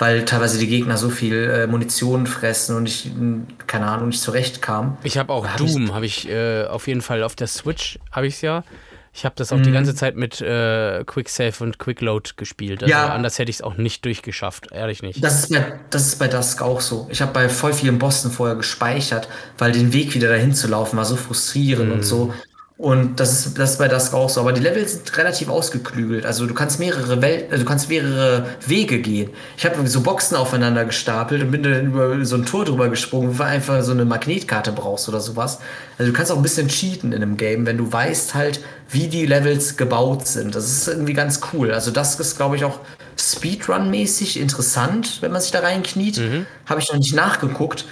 weil 0.00 0.24
teilweise 0.24 0.58
die 0.58 0.66
Gegner 0.66 0.96
so 0.96 1.08
viel 1.10 1.34
äh, 1.48 1.66
Munition 1.68 2.26
fressen 2.26 2.74
und 2.76 2.86
ich, 2.86 3.08
mh, 3.16 3.42
keine 3.68 3.86
Ahnung, 3.86 4.08
nicht 4.08 4.20
zurechtkam. 4.20 4.96
Ich 5.04 5.16
habe 5.18 5.32
auch 5.32 5.46
Hab 5.46 5.58
Doom, 5.58 5.94
habe 5.94 6.06
ich 6.06 6.28
äh, 6.28 6.64
auf 6.64 6.88
jeden 6.88 7.02
Fall 7.02 7.22
auf 7.22 7.36
der 7.36 7.46
Switch, 7.46 7.98
habe 8.10 8.26
ich 8.26 8.34
es 8.34 8.40
ja. 8.40 8.64
Ich 9.12 9.24
habe 9.24 9.34
das 9.36 9.52
auch 9.52 9.56
Mhm. 9.58 9.62
die 9.64 9.72
ganze 9.72 9.94
Zeit 9.96 10.14
mit 10.16 10.40
äh, 10.40 11.02
Quick 11.04 11.28
Save 11.28 11.52
und 11.64 11.78
Quick 11.80 12.00
Load 12.00 12.30
gespielt. 12.36 12.82
Also 12.84 12.92
Ja. 12.92 13.12
anders 13.12 13.40
hätte 13.40 13.50
ich 13.50 13.56
es 13.56 13.62
auch 13.62 13.76
nicht 13.76 14.04
durchgeschafft, 14.04 14.68
ehrlich 14.70 15.02
nicht. 15.02 15.22
Das 15.22 15.40
ist 15.40 15.50
bei, 15.52 15.80
das 15.90 16.06
ist 16.06 16.18
bei 16.20 16.28
Dusk 16.28 16.62
auch 16.62 16.80
so. 16.80 17.08
Ich 17.10 17.20
habe 17.20 17.32
bei 17.32 17.48
voll 17.48 17.72
vielen 17.72 17.98
Bossen 17.98 18.30
vorher 18.30 18.54
gespeichert, 18.56 19.28
weil 19.58 19.72
den 19.72 19.92
Weg 19.92 20.14
wieder 20.14 20.28
dahin 20.28 20.54
zu 20.54 20.68
laufen 20.68 20.96
war 20.96 21.04
so 21.04 21.16
frustrierend 21.16 21.92
und 21.92 22.04
so. 22.04 22.32
Und 22.80 23.20
das 23.20 23.44
ist, 23.44 23.58
das 23.58 23.72
ist 23.72 23.78
bei 23.78 23.88
Dusk 23.88 24.14
auch 24.14 24.30
so. 24.30 24.40
Aber 24.40 24.54
die 24.54 24.62
Levels 24.62 24.92
sind 24.92 25.18
relativ 25.18 25.50
ausgeklügelt. 25.50 26.24
Also 26.24 26.46
du 26.46 26.54
kannst 26.54 26.78
mehrere 26.78 27.20
Welt, 27.20 27.52
äh, 27.52 27.58
du 27.58 27.66
kannst 27.66 27.90
mehrere 27.90 28.46
Wege 28.66 29.00
gehen. 29.02 29.28
Ich 29.58 29.66
habe 29.66 29.86
so 29.86 30.00
Boxen 30.00 30.34
aufeinander 30.34 30.86
gestapelt 30.86 31.42
und 31.42 31.50
bin 31.50 31.62
dann 31.62 31.88
über 31.88 32.24
so 32.24 32.36
ein 32.36 32.46
Tor 32.46 32.64
drüber 32.64 32.88
gesprungen, 32.88 33.38
weil 33.38 33.48
einfach 33.48 33.82
so 33.82 33.92
eine 33.92 34.06
Magnetkarte 34.06 34.72
brauchst 34.72 35.10
oder 35.10 35.20
sowas. 35.20 35.58
Also 35.98 36.10
du 36.10 36.16
kannst 36.16 36.32
auch 36.32 36.36
ein 36.36 36.42
bisschen 36.42 36.68
cheaten 36.68 37.12
in 37.12 37.22
einem 37.22 37.36
Game, 37.36 37.66
wenn 37.66 37.76
du 37.76 37.92
weißt 37.92 38.34
halt, 38.34 38.60
wie 38.88 39.08
die 39.08 39.26
Levels 39.26 39.76
gebaut 39.76 40.26
sind. 40.26 40.54
Das 40.54 40.64
ist 40.64 40.88
irgendwie 40.88 41.12
ganz 41.12 41.40
cool. 41.52 41.72
Also 41.72 41.90
das 41.90 42.18
ist, 42.18 42.38
glaube 42.38 42.56
ich, 42.56 42.64
auch 42.64 42.80
Speedrun-mäßig 43.18 44.40
interessant, 44.40 45.18
wenn 45.20 45.32
man 45.32 45.42
sich 45.42 45.50
da 45.50 45.60
reinkniet. 45.60 46.22
Habe 46.64 46.80
ich 46.80 46.88
noch 46.88 46.96
nicht 46.96 47.14
nachgeguckt. 47.14 47.84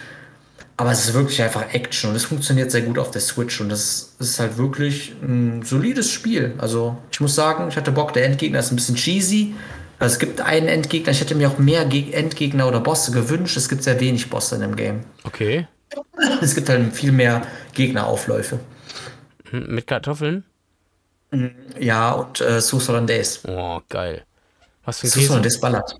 Aber 0.79 0.93
es 0.93 1.05
ist 1.07 1.13
wirklich 1.13 1.43
einfach 1.43 1.75
Action 1.75 2.11
und 2.11 2.17
es 2.17 2.25
funktioniert 2.25 2.71
sehr 2.71 2.83
gut 2.83 2.99
auf 3.01 3.11
der 3.11 3.21
Switch 3.21 3.61
und 3.61 3.69
das 3.69 4.15
ist 4.21 4.39
halt 4.39 4.57
wirklich 4.59 5.13
ein 5.21 5.63
solides 5.65 6.11
Spiel. 6.11 6.55
Also 6.59 6.97
ich 7.11 7.21
muss 7.21 7.35
sagen, 7.35 7.67
ich 7.69 7.77
hatte 7.77 7.91
Bock, 7.93 8.13
der 8.13 8.25
Endgegner 8.25 8.61
ist 8.61 8.71
ein 8.73 8.77
bisschen 8.77 8.95
cheesy. 8.95 9.55
Also 9.99 10.13
es 10.15 10.19
gibt 10.21 10.41
einen 10.41 10.69
Endgegner, 10.69 11.11
ich 11.11 11.21
hätte 11.21 11.35
mir 11.35 11.49
auch 11.51 11.59
mehr 11.59 11.85
Geg 11.85 12.15
Endgegner 12.15 12.69
oder 12.69 12.79
Bosse 12.79 13.11
gewünscht. 13.11 13.57
Es 13.57 13.69
gibt 13.69 13.83
sehr 13.83 13.99
wenig 13.99 14.31
Bosse 14.31 14.55
in 14.55 14.61
dem 14.63 14.77
Game. 14.77 15.01
Okay. 15.25 15.67
Es 16.43 16.55
gibt 16.55 16.69
halt 16.69 16.95
viel 16.95 17.11
mehr 17.13 17.43
Gegneraufläufe. 17.75 18.61
Hm, 19.51 19.75
Mit 19.75 19.87
Kartoffeln? 19.89 20.45
Ja, 21.79 22.13
und 22.13 22.41
äh, 22.41 22.61
Sauce 22.61 22.89
Hollandaise. 22.89 23.41
Oh, 23.49 23.81
geil. 23.89 24.25
Was 24.85 25.01
für 25.01 25.07
ein 25.09 25.11
Sauce? 25.11 25.29
Hollandaise 25.31 25.59
ballert. 25.61 25.97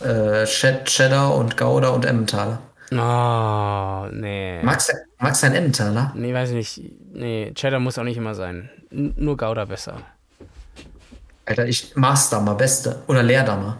Äh, 0.00 0.44
Ched- 0.46 0.84
Cheddar 0.84 1.34
und 1.34 1.56
Gouda 1.56 1.88
und 1.90 2.04
Emmentaler. 2.04 2.60
Oh, 2.92 4.06
nee. 4.12 4.62
Magst 4.62 4.90
du 4.90 4.92
magst 5.18 5.42
du 5.42 5.46
einen 5.46 5.56
Emmentaler? 5.56 6.12
Nee, 6.14 6.32
weiß 6.32 6.50
ich 6.50 6.54
nicht. 6.54 6.82
Nee, 7.12 7.52
Cheddar 7.54 7.80
muss 7.80 7.98
auch 7.98 8.04
nicht 8.04 8.16
immer 8.16 8.34
sein. 8.34 8.70
N 8.90 9.12
nur 9.16 9.36
Gouda 9.36 9.64
besser. 9.64 10.00
Alter, 11.44 11.66
ich 11.66 11.94
Maßdammer, 11.96 12.54
beste. 12.54 13.02
Oder 13.06 13.22
Leerdammer. 13.22 13.78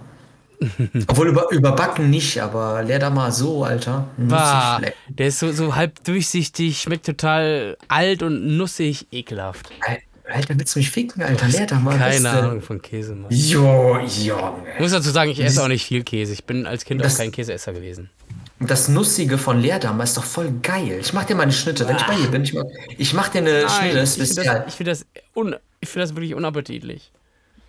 Obwohl 1.08 1.28
über, 1.28 1.50
überbacken 1.50 2.08
nicht, 2.10 2.40
aber 2.40 2.82
Leerdammer 2.82 3.30
so, 3.30 3.64
Alter. 3.64 4.08
Bah, 4.16 4.80
der 5.08 5.26
ist 5.26 5.38
so, 5.38 5.52
so 5.52 5.76
halb 5.76 6.02
durchsichtig, 6.04 6.80
schmeckt 6.80 7.04
total 7.06 7.76
alt 7.88 8.22
und 8.22 8.56
nussig, 8.56 9.06
ekelhaft. 9.12 9.68
Al- 9.86 9.98
Alter, 10.28 10.58
willst 10.58 10.74
du 10.74 10.80
mich 10.80 10.90
ficken, 10.90 11.22
Alter? 11.22 11.46
Leerdammer. 11.46 11.92
Keine 11.92 12.10
beste. 12.14 12.30
Ahnung 12.30 12.60
von 12.62 12.80
Käse, 12.82 13.14
Mann. 13.14 13.30
Jo, 13.30 13.98
Junge. 13.98 14.52
Ich 14.74 14.80
muss 14.80 14.90
dazu 14.92 15.10
sagen, 15.10 15.30
ich 15.30 15.38
esse 15.40 15.62
auch 15.62 15.68
nicht 15.68 15.84
viel 15.86 16.02
Käse. 16.02 16.32
Ich 16.32 16.44
bin 16.44 16.66
als 16.66 16.84
Kind 16.84 17.00
auch 17.00 17.04
Das- 17.04 17.18
kein 17.18 17.30
Käseesser 17.30 17.72
gewesen. 17.72 18.10
Das 18.58 18.88
Nussige 18.88 19.36
von 19.36 19.60
Leerdammer 19.60 20.04
ist 20.04 20.16
doch 20.16 20.24
voll 20.24 20.50
geil. 20.62 20.98
Ich 21.00 21.12
mach 21.12 21.24
dir 21.24 21.34
mal 21.34 21.42
eine 21.42 21.52
Schnitte. 21.52 21.86
Wenn 21.86 21.96
ich 21.96 22.06
bei 22.06 22.16
dir 22.16 22.28
bin, 22.28 22.42
ich 22.42 22.54
mach, 22.54 22.64
ich 22.96 23.12
mach 23.12 23.28
dir 23.28 23.38
eine 23.38 23.68
Schnitte 23.68 24.00
ich 24.00 24.10
finde 24.10 24.26
spezial. 24.26 24.58
das, 24.60 24.68
ich 24.68 24.74
find 24.74 24.88
das, 24.88 25.06
un, 25.34 25.56
ich 25.80 25.88
find 25.88 26.02
das 26.02 26.16
wirklich 26.16 26.34
unappetitlich. 26.34 27.12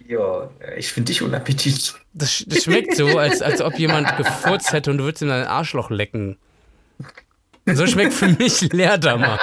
Jo, 0.07 0.49
ich 0.77 0.93
finde 0.93 1.11
dich 1.11 1.22
unappetitlich. 1.22 1.93
Das, 2.14 2.45
das 2.48 2.64
schmeckt 2.64 2.95
so, 2.95 3.17
als, 3.17 3.41
als 3.41 3.61
ob 3.61 3.77
jemand 3.77 4.16
gefurzt 4.16 4.72
hätte 4.72 4.90
und 4.91 4.99
du 4.99 5.03
würdest 5.03 5.22
in 5.22 5.27
dein 5.27 5.45
Arschloch 5.45 5.90
lecken. 5.90 6.38
So 7.66 7.85
schmeckt 7.85 8.14
für 8.14 8.30
mich 8.30 8.61
Leerdammer. 8.72 9.38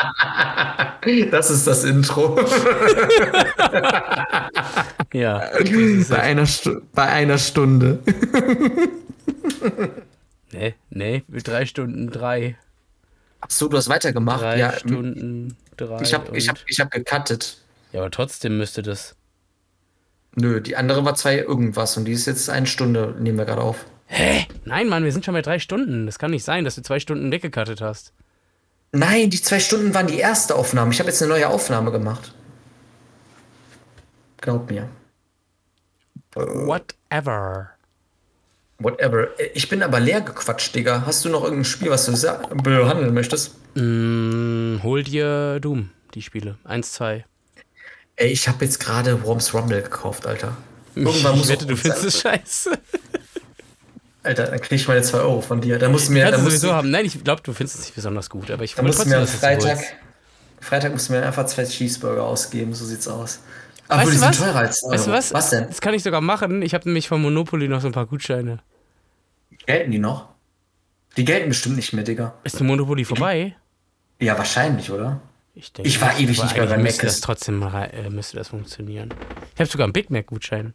Das 1.30 1.50
ist 1.50 1.66
das 1.66 1.84
Intro. 1.84 2.40
Ja. 5.12 5.42
bei, 6.08 6.20
einer 6.20 6.48
bei 6.92 7.04
einer 7.04 7.38
Stunde. 7.38 8.00
Nee, 10.54 10.74
nee, 10.88 11.24
drei 11.28 11.66
Stunden 11.66 12.10
drei. 12.10 12.56
Achso, 13.40 13.68
du 13.68 13.76
hast 13.76 13.88
weitergemacht. 13.88 14.40
Drei 14.40 14.58
ja, 14.58 14.72
Stunden 14.72 15.56
drei. 15.76 16.00
ich 16.00 16.14
habe 16.14 16.36
ich 16.36 16.48
hab, 16.48 16.58
ich 16.66 16.78
hab 16.78 16.90
gecuttet. 16.92 17.58
Ja, 17.92 18.00
aber 18.00 18.10
trotzdem 18.10 18.56
müsste 18.56 18.82
das. 18.82 19.16
Nö, 20.36 20.60
die 20.60 20.76
andere 20.76 21.04
war 21.04 21.14
zwei 21.16 21.38
irgendwas 21.38 21.96
und 21.96 22.04
die 22.04 22.12
ist 22.12 22.26
jetzt 22.26 22.48
eine 22.50 22.66
Stunde, 22.66 23.16
nehmen 23.18 23.38
wir 23.38 23.44
gerade 23.44 23.62
auf. 23.62 23.84
Hä? 24.06 24.46
Nein, 24.64 24.88
Mann, 24.88 25.04
wir 25.04 25.12
sind 25.12 25.24
schon 25.24 25.34
bei 25.34 25.42
drei 25.42 25.58
Stunden. 25.58 26.06
Das 26.06 26.18
kann 26.18 26.30
nicht 26.30 26.44
sein, 26.44 26.64
dass 26.64 26.76
du 26.76 26.82
zwei 26.82 27.00
Stunden 27.00 27.32
weggekattet 27.32 27.80
hast. 27.80 28.12
Nein, 28.92 29.30
die 29.30 29.42
zwei 29.42 29.58
Stunden 29.58 29.92
waren 29.92 30.06
die 30.06 30.18
erste 30.18 30.54
Aufnahme. 30.54 30.92
Ich 30.92 31.00
habe 31.00 31.10
jetzt 31.10 31.20
eine 31.20 31.32
neue 31.32 31.48
Aufnahme 31.48 31.90
gemacht. 31.90 32.32
Glaub 34.40 34.70
mir. 34.70 34.88
Whatever. 36.34 37.73
Whatever. 38.78 39.28
Ich 39.54 39.68
bin 39.68 39.82
aber 39.82 40.00
leer 40.00 40.20
gequatscht, 40.20 40.74
Digga. 40.74 41.04
Hast 41.06 41.24
du 41.24 41.28
noch 41.28 41.44
irgendein 41.44 41.64
Spiel, 41.64 41.90
was 41.90 42.06
du 42.06 42.12
behandeln 42.62 43.14
möchtest? 43.14 43.54
Mm, 43.74 44.82
hol 44.82 45.02
dir 45.02 45.60
Doom, 45.60 45.90
die 46.14 46.22
Spiele. 46.22 46.58
Eins, 46.64 46.92
zwei. 46.92 47.24
Ey, 48.16 48.28
ich 48.28 48.48
habe 48.48 48.64
jetzt 48.64 48.80
gerade 48.80 49.22
Worms 49.24 49.54
Rumble 49.54 49.82
gekauft, 49.82 50.26
Alter. 50.26 50.56
Irgendwann 50.94 51.32
ich 51.32 51.38
muss 51.38 51.48
wette, 51.48 51.64
auch 51.64 51.68
du 51.68 51.76
findest 51.76 52.04
es 52.04 52.20
scheiße. 52.20 52.70
Alter, 54.22 54.46
dann 54.46 54.60
krieg 54.60 54.80
ich 54.80 54.88
meine 54.88 55.02
2 55.02 55.18
Euro 55.18 55.40
von 55.40 55.60
dir. 55.60 55.78
Da 55.78 55.88
musst 55.88 56.08
du 56.08 56.12
mir, 56.12 56.24
Kannst 56.24 56.38
du 56.38 56.44
musst 56.44 56.56
sowieso 56.56 56.68
du, 56.68 56.74
haben. 56.74 56.90
Nein, 56.90 57.04
ich 57.04 57.22
glaube, 57.22 57.42
du 57.42 57.52
findest 57.52 57.78
es 57.78 57.84
nicht 57.86 57.94
besonders 57.94 58.30
gut, 58.30 58.50
aber 58.50 58.64
ich 58.64 58.76
musst 58.80 59.04
du 59.04 59.08
mir 59.08 59.16
trotzdem, 59.16 59.20
am 59.20 59.26
du 59.26 59.66
Freitag. 59.66 59.84
Freitag 60.60 60.92
musst 60.92 61.08
du 61.08 61.12
mir 61.12 61.26
einfach 61.26 61.44
zwei 61.46 61.64
Cheeseburger 61.64 62.22
ausgeben, 62.22 62.72
so 62.74 62.86
sieht's 62.86 63.06
aus. 63.06 63.40
Aber 63.88 64.00
Weißt 64.00 64.10
die 64.10 64.14
du 64.14 64.18
sind 64.20 64.28
was? 64.30 64.38
teurer 64.38 64.58
als 64.58 64.80
2 64.80 64.90
Weißt 64.94 65.06
du 65.06 65.10
was? 65.12 65.34
Was 65.34 65.50
denn? 65.50 65.66
Das 65.66 65.80
kann 65.80 65.94
ich 65.94 66.02
sogar 66.02 66.20
machen. 66.20 66.62
Ich 66.62 66.74
habe 66.74 66.84
nämlich 66.86 67.08
von 67.08 67.20
Monopoly 67.20 67.68
noch 67.68 67.80
so 67.80 67.86
ein 67.88 67.92
paar 67.92 68.06
Gutscheine. 68.06 68.60
Gelten 69.66 69.90
die 69.90 69.98
noch? 69.98 70.28
Die 71.16 71.24
gelten 71.24 71.48
bestimmt 71.50 71.76
nicht 71.76 71.92
mehr, 71.92 72.04
Digga. 72.04 72.34
Ist 72.44 72.58
der 72.58 72.66
Monopoly 72.66 73.04
vorbei? 73.04 73.56
Ja, 74.20 74.36
wahrscheinlich, 74.38 74.90
oder? 74.90 75.20
Ich, 75.54 75.72
denke, 75.72 75.88
Ich 75.88 76.00
war 76.00 76.18
ewig 76.18 76.42
nicht 76.42 76.56
mehr 76.56 76.66
bei 76.66 76.78
Mc's. 76.78 76.98
das 76.98 77.20
trotzdem 77.20 77.62
äh, 77.62 78.10
müsste 78.10 78.36
das 78.36 78.48
funktionieren. 78.48 79.14
Ich 79.54 79.60
habe 79.60 79.70
sogar 79.70 79.84
einen 79.84 79.92
Big 79.92 80.10
Mac 80.10 80.26
Gutschein. 80.26 80.74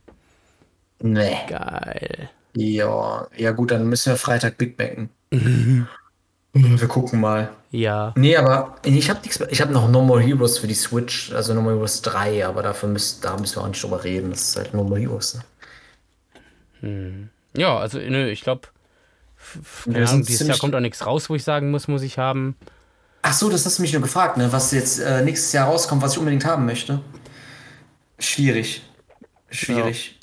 Nee. 1.01 1.35
Geil. 1.47 2.29
Ja, 2.55 3.27
ja 3.35 3.51
gut, 3.51 3.71
dann 3.71 3.87
müssen 3.87 4.11
wir 4.13 4.17
Freitag 4.17 4.57
Big 4.57 4.77
Macken. 4.77 5.09
Wir 6.53 6.87
gucken 6.87 7.19
mal. 7.19 7.49
Ja. 7.71 8.13
Nee, 8.17 8.35
aber 8.35 8.75
ich 8.83 9.09
habe 9.09 9.21
nichts. 9.21 9.39
Ich 9.49 9.61
habe 9.61 9.71
noch 9.71 9.89
No 9.89 10.01
More 10.01 10.21
Heroes 10.21 10.57
für 10.57 10.67
die 10.67 10.73
Switch, 10.73 11.31
also 11.31 11.53
No 11.53 11.61
More 11.61 11.75
Heroes 11.75 12.01
3, 12.01 12.45
aber 12.45 12.63
dafür 12.63 12.89
müssen, 12.89 13.21
da 13.21 13.37
müssen 13.37 13.57
wir 13.57 13.63
auch 13.63 13.67
nicht 13.67 13.83
drüber 13.83 14.03
reden. 14.03 14.31
Das 14.31 14.41
ist 14.49 14.55
halt 14.55 14.73
No 14.73 14.83
More 14.83 14.99
Heroes. 14.99 15.39
Ne? 16.81 17.29
Ja, 17.55 17.77
also 17.77 17.99
nö, 17.99 18.29
ich 18.29 18.41
glaube, 18.41 18.67
sind 19.85 20.27
dieses 20.27 20.47
Jahr 20.47 20.57
kommt 20.57 20.75
auch 20.75 20.79
nichts 20.79 21.05
raus, 21.05 21.29
wo 21.29 21.35
ich 21.35 21.43
sagen 21.43 21.71
muss, 21.71 21.87
muss 21.87 22.01
ich 22.01 22.17
haben. 22.17 22.55
Ach 23.21 23.33
so, 23.33 23.49
das 23.49 23.65
hast 23.65 23.77
du 23.77 23.81
mich 23.81 23.93
nur 23.93 24.01
gefragt, 24.01 24.37
ne? 24.37 24.51
Was 24.51 24.71
jetzt 24.71 24.99
äh, 24.99 25.21
nächstes 25.23 25.51
Jahr 25.51 25.67
rauskommt, 25.67 26.01
was 26.01 26.13
ich 26.13 26.19
unbedingt 26.19 26.45
haben 26.45 26.65
möchte. 26.65 27.01
Schwierig. 28.17 28.81
Schwierig. 29.49 30.18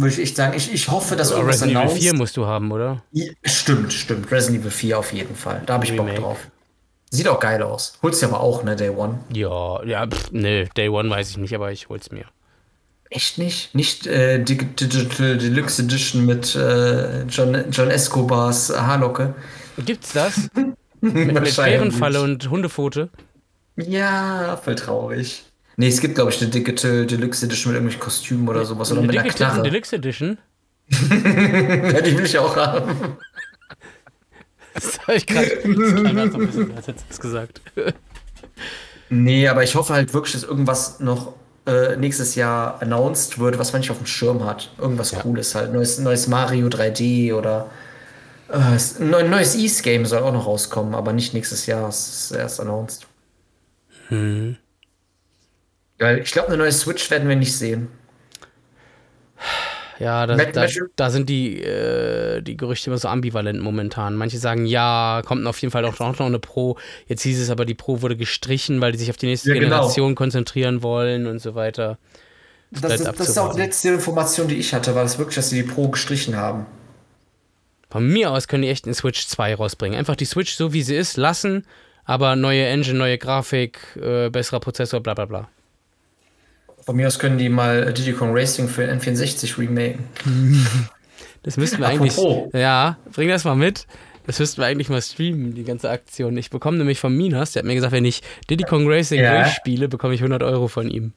Würde 0.00 0.14
ich 0.14 0.20
echt 0.20 0.36
sagen. 0.36 0.54
Ich, 0.56 0.72
ich 0.72 0.88
hoffe, 0.90 1.16
dass 1.16 1.30
irgendwas 1.30 1.56
Resident 1.56 1.76
Evil 1.78 1.82
announced. 1.86 2.02
4 2.02 2.14
musst 2.14 2.36
du 2.36 2.46
haben, 2.46 2.70
oder? 2.72 3.02
Ja, 3.12 3.26
Stimmt, 3.44 3.92
stimmt. 3.92 4.30
Resident 4.30 4.60
Evil 4.62 4.70
4 4.70 4.98
auf 4.98 5.12
jeden 5.12 5.34
Fall. 5.34 5.62
Da 5.66 5.74
habe 5.74 5.84
ich 5.84 5.90
Bock 5.96 6.06
Remake. 6.06 6.20
drauf. 6.22 6.38
Sieht 7.10 7.26
auch 7.28 7.40
geil 7.40 7.62
aus. 7.62 7.94
Holst 8.02 8.20
du 8.22 8.26
aber 8.26 8.40
auch, 8.40 8.64
ne, 8.64 8.76
Day 8.76 8.90
One. 8.90 9.18
Ja, 9.32 9.82
ja, 9.84 10.06
pff, 10.06 10.30
nee, 10.32 10.68
Day 10.76 10.88
One 10.90 11.08
weiß 11.08 11.30
ich 11.30 11.36
nicht, 11.38 11.54
aber 11.54 11.72
ich 11.72 11.88
hol's 11.88 12.10
mir. 12.10 12.26
Echt 13.10 13.38
nicht? 13.38 13.74
Nicht 13.74 14.06
äh, 14.06 14.38
Dig- 14.44 14.76
Digital 14.76 15.38
Deluxe 15.38 15.80
Edition 15.82 16.26
mit 16.26 16.54
äh, 16.54 17.22
John, 17.22 17.64
John 17.70 17.90
Escobars 17.90 18.68
Haarlocke? 18.70 19.34
Gibt's 19.78 20.12
das? 20.12 20.50
mit 21.00 21.32
mit. 21.32 21.56
Bärenfalle 21.56 22.20
und 22.20 22.50
Hundepfote? 22.50 23.08
Ja, 23.76 24.58
voll 24.62 24.74
traurig. 24.74 25.44
Nee, 25.80 25.86
es 25.86 26.00
gibt, 26.00 26.16
glaube 26.16 26.32
ich, 26.32 26.42
eine 26.42 26.50
Digital 26.50 27.06
Deluxe 27.06 27.46
Edition 27.46 27.72
mit 27.72 27.76
irgendwelchen 27.76 28.00
Kostümen 28.00 28.48
oder 28.48 28.64
sowas. 28.64 28.90
Oder 28.90 28.98
Eine 28.98 29.06
mit 29.06 29.16
einer 29.16 29.22
Deluxe, 29.22 29.44
Knarre. 29.44 29.62
Deluxe 29.62 29.96
Edition? 29.96 30.38
Ja, 30.90 32.00
die 32.00 32.18
will 32.18 32.24
ich 32.24 32.36
auch 32.36 32.56
haben. 32.56 33.16
Das 34.74 34.98
habe 35.00 35.14
ich 35.14 35.26
gerade 35.26 35.60
so 35.62 35.68
ein 35.68 36.46
bisschen 36.46 36.72
als 36.74 37.20
gesagt. 37.20 37.60
Nee, 39.08 39.46
aber 39.46 39.62
ich 39.62 39.76
hoffe 39.76 39.92
halt 39.92 40.12
wirklich, 40.14 40.32
dass 40.32 40.42
irgendwas 40.42 40.98
noch 40.98 41.34
äh, 41.66 41.96
nächstes 41.96 42.34
Jahr 42.34 42.82
announced 42.82 43.38
wird, 43.38 43.56
was 43.58 43.72
man 43.72 43.80
nicht 43.80 43.92
auf 43.92 43.98
dem 43.98 44.06
Schirm 44.06 44.44
hat. 44.44 44.72
Irgendwas 44.78 45.12
Cooles 45.12 45.54
halt. 45.54 45.72
Neues, 45.72 46.00
neues 46.00 46.26
Mario 46.26 46.66
3D 46.66 47.32
oder 47.34 47.70
äh, 48.48 48.56
ein 48.56 49.30
neues 49.30 49.54
East-Game 49.54 50.06
soll 50.06 50.22
auch 50.24 50.32
noch 50.32 50.46
rauskommen, 50.46 50.96
aber 50.96 51.12
nicht 51.12 51.34
nächstes 51.34 51.66
Jahr. 51.66 51.88
Es 51.88 52.08
ist 52.08 52.30
erst 52.32 52.58
announced. 52.60 53.06
Weil 55.98 56.18
ich 56.20 56.32
glaube, 56.32 56.48
eine 56.48 56.56
neue 56.58 56.72
Switch 56.72 57.10
werden 57.10 57.28
wir 57.28 57.36
nicht 57.36 57.56
sehen. 57.56 57.88
Ja, 59.98 60.26
da, 60.26 60.36
da, 60.36 60.66
da 60.94 61.10
sind 61.10 61.28
die, 61.28 61.60
äh, 61.60 62.40
die 62.40 62.56
Gerüchte 62.56 62.88
immer 62.88 62.98
so 62.98 63.08
ambivalent 63.08 63.60
momentan. 63.60 64.14
Manche 64.14 64.38
sagen, 64.38 64.64
ja, 64.64 65.22
kommt 65.24 65.44
auf 65.46 65.60
jeden 65.60 65.72
Fall 65.72 65.84
auch 65.84 65.98
noch 65.98 66.20
eine 66.20 66.38
Pro. 66.38 66.78
Jetzt 67.06 67.22
hieß 67.22 67.40
es 67.40 67.50
aber, 67.50 67.64
die 67.64 67.74
Pro 67.74 68.00
wurde 68.00 68.16
gestrichen, 68.16 68.80
weil 68.80 68.92
die 68.92 68.98
sich 68.98 69.10
auf 69.10 69.16
die 69.16 69.26
nächste 69.26 69.48
Ja, 69.48 69.54
genau. 69.54 69.66
Generation 69.66 70.14
konzentrieren 70.14 70.82
wollen 70.82 71.26
und 71.26 71.40
so 71.40 71.56
weiter. 71.56 71.98
Das, 72.70 72.82
bleibt 72.82 73.00
ist, 73.00 73.20
das 73.20 73.28
ist 73.30 73.38
auch 73.38 73.54
die 73.54 73.60
letzte 73.60 73.88
Information, 73.88 74.46
die 74.46 74.56
ich 74.56 74.72
hatte, 74.72 74.94
war 74.94 75.02
das 75.02 75.18
wirklich, 75.18 75.34
dass 75.34 75.50
sie 75.50 75.62
die 75.62 75.68
Pro 75.68 75.88
gestrichen 75.88 76.36
haben. 76.36 76.66
Von 77.90 78.06
mir 78.06 78.30
aus 78.30 78.46
können 78.46 78.62
die 78.62 78.68
echt 78.68 78.84
eine 78.84 78.94
Switch 78.94 79.26
2 79.26 79.54
rausbringen. 79.54 79.98
Einfach 79.98 80.16
die 80.16 80.26
Switch 80.26 80.54
so 80.54 80.72
wie 80.72 80.82
sie 80.82 80.94
ist 80.94 81.16
lassen, 81.16 81.66
aber 82.04 82.36
neue 82.36 82.66
Engine, 82.66 82.98
neue 82.98 83.18
Grafik, 83.18 83.80
äh, 84.00 84.28
besserer 84.28 84.60
Prozessor, 84.60 85.00
bla 85.00 85.14
bla 85.14 85.24
bla. 85.24 85.48
Von 86.88 86.96
mir 86.96 87.06
aus 87.06 87.18
können 87.18 87.36
die 87.36 87.50
mal 87.50 87.92
Diddy 87.92 88.14
Kong 88.14 88.30
Racing 88.32 88.66
für 88.66 88.90
N64 88.90 89.58
remaken. 89.58 90.06
Das 91.42 91.58
müssten 91.58 91.80
wir 91.80 91.86
Apropos. 91.88 92.18
eigentlich. 92.18 92.54
Ja, 92.62 92.96
bring 93.12 93.28
das 93.28 93.44
mal 93.44 93.54
mit. 93.56 93.86
Das 94.26 94.38
müssten 94.38 94.56
wir 94.62 94.66
eigentlich 94.66 94.88
mal 94.88 95.02
streamen, 95.02 95.54
die 95.54 95.64
ganze 95.64 95.90
Aktion. 95.90 96.34
Ich 96.38 96.48
bekomme 96.48 96.78
nämlich 96.78 96.98
von 96.98 97.14
Minas, 97.14 97.52
der 97.52 97.60
hat 97.60 97.66
mir 97.66 97.74
gesagt, 97.74 97.92
wenn 97.92 98.06
ich 98.06 98.22
Diddy 98.48 98.64
Kong 98.64 98.90
Racing 98.90 99.20
Ja. 99.20 99.42
durchspiele, 99.42 99.86
bekomme 99.88 100.14
ich 100.14 100.20
100 100.22 100.42
Euro 100.42 100.66
von 100.68 100.88
ihm. 100.90 101.12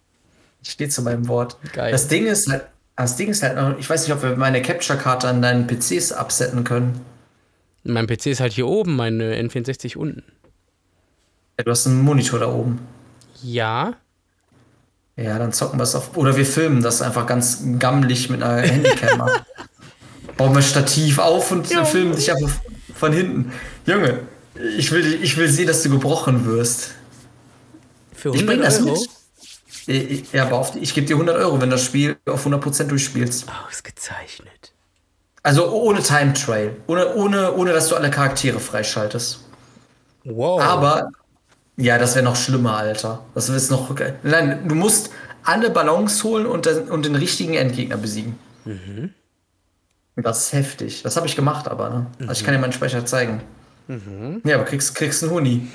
Ich 0.62 0.72
stehe 0.72 0.90
zu 0.90 1.04
meinem 1.04 1.30
Wort. 1.30 1.56
Geil. 1.72 1.92
Das 1.94 2.10
Ding 2.10 2.26
ist 2.28 2.50
halt, 2.50 2.66
das 2.98 3.16
Ding 3.16 3.30
ist 3.30 3.44
halt 3.44 3.56
noch, 3.56 3.80
ich 3.80 3.90
weiß 3.90 4.06
nicht, 4.06 4.14
ob 4.14 4.24
wir 4.24 4.36
meine 4.36 4.62
Capture-Karte 4.62 5.30
an 5.30 5.42
deinen 5.42 5.68
PCs 5.68 6.12
absetzen 6.12 6.66
können. 6.66 7.00
Mein 7.86 8.08
PC 8.08 8.28
ist 8.28 8.42
halt 8.42 8.52
hier 8.52 8.68
oben, 8.68 8.98
meine 8.98 9.36
N64 9.42 9.96
unten. 9.96 10.24
Ja, 11.58 11.64
du 11.64 11.72
hast 11.72 11.88
einen 11.88 12.02
Monitor 12.02 12.40
da 12.40 12.48
oben. 12.52 12.80
Ja, 13.42 13.94
Ja, 15.18 15.38
dann 15.38 15.52
zocken 15.54 15.78
wir 15.80 15.84
es 15.84 15.94
auf. 15.96 16.16
Oder 16.18 16.36
wir 16.38 16.46
filmen 16.46 16.82
das 16.82 17.02
einfach 17.02 17.26
ganz 17.28 17.60
gammelig 17.80 18.30
mit 18.30 18.42
einer 18.42 18.62
Handycam. 18.62 19.30
Bauen 20.38 20.56
wir 20.56 20.62
Stativ 20.62 21.20
auf 21.20 21.52
und 21.52 21.68
filmen 21.68 22.16
dich 22.16 22.32
einfach 22.32 22.50
von 22.96 23.12
hinten. 23.14 23.52
Junge, 23.86 24.20
ich 24.78 24.92
will, 24.92 25.22
ich 25.24 25.38
will 25.38 25.50
sehen, 25.50 25.68
dass 25.68 25.84
du 25.84 25.90
gebrochen 25.90 26.46
wirst. 26.46 26.92
für 28.16 28.30
Ich 28.30 28.42
100 28.42 28.48
bring 28.48 28.62
das 28.64 28.80
Euro. 28.80 28.92
mit. 28.92 29.10
Ich- 29.88 30.32
Ja, 30.32 30.46
aber 30.46 30.58
auf, 30.58 30.72
die- 30.72 30.80
ich 30.80 30.94
gebe 30.94 31.06
dir 31.08 31.16
100 31.16 31.38
Euro, 31.38 31.60
wenn 31.62 31.70
das 31.70 31.84
Spiel 31.84 32.18
auf 32.28 32.46
100% 32.46 32.90
durchspielst. 32.90 33.46
Ausgezeichnet. 33.70 34.72
Also 35.44 35.72
ohne 35.72 36.02
Time 36.04 36.34
Trail. 36.34 36.76
Ohne, 36.88 37.14
ohne, 37.16 37.54
ohne 37.56 37.74
dass 37.74 37.90
du 37.90 37.96
alle 37.96 38.10
Charaktere 38.12 38.60
freischaltest. 38.60 39.40
Wow. 40.24 40.62
Aber, 40.62 41.10
ja, 41.82 41.98
das 41.98 42.16
wäre 42.16 42.24
noch 42.24 42.36
schlimmer, 42.36 42.78
Alter. 42.78 43.24
Das 43.34 43.50
ist 43.50 43.72
noch. 43.72 43.94
Nein, 44.24 44.68
du 44.68 44.76
musst 44.76 45.12
alle 45.44 45.70
Ballons 45.70 46.24
holen 46.24 46.46
und, 46.46 46.66
den- 46.66 46.90
und 46.90 47.06
den 47.06 47.16
richtigen 47.16 47.54
Endgegner 47.56 47.98
besiegen. 47.98 48.38
Das 50.16 50.46
ist 50.46 50.54
heftig. 50.54 51.02
Das 51.04 51.16
habe 51.18 51.26
ich 51.28 51.36
gemacht, 51.36 51.68
aber, 51.68 51.90
ne? 51.90 52.06
Also 52.22 52.34
ich 52.34 52.44
kann 52.46 52.54
dir 52.54 52.60
meinen 52.60 52.74
Speicher 52.74 53.06
zeigen. 53.06 53.42
Ja, 54.44 54.56
aber 54.56 54.66
kriegst, 54.66 54.94
kriegst 54.96 55.24
einen 55.24 55.32
Huni. 55.32 55.68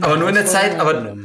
Aber 0.00 0.16
nur 0.16 0.28
in 0.28 0.34
der 0.36 0.46
Zeit, 0.46 0.78
aber, 0.80 1.16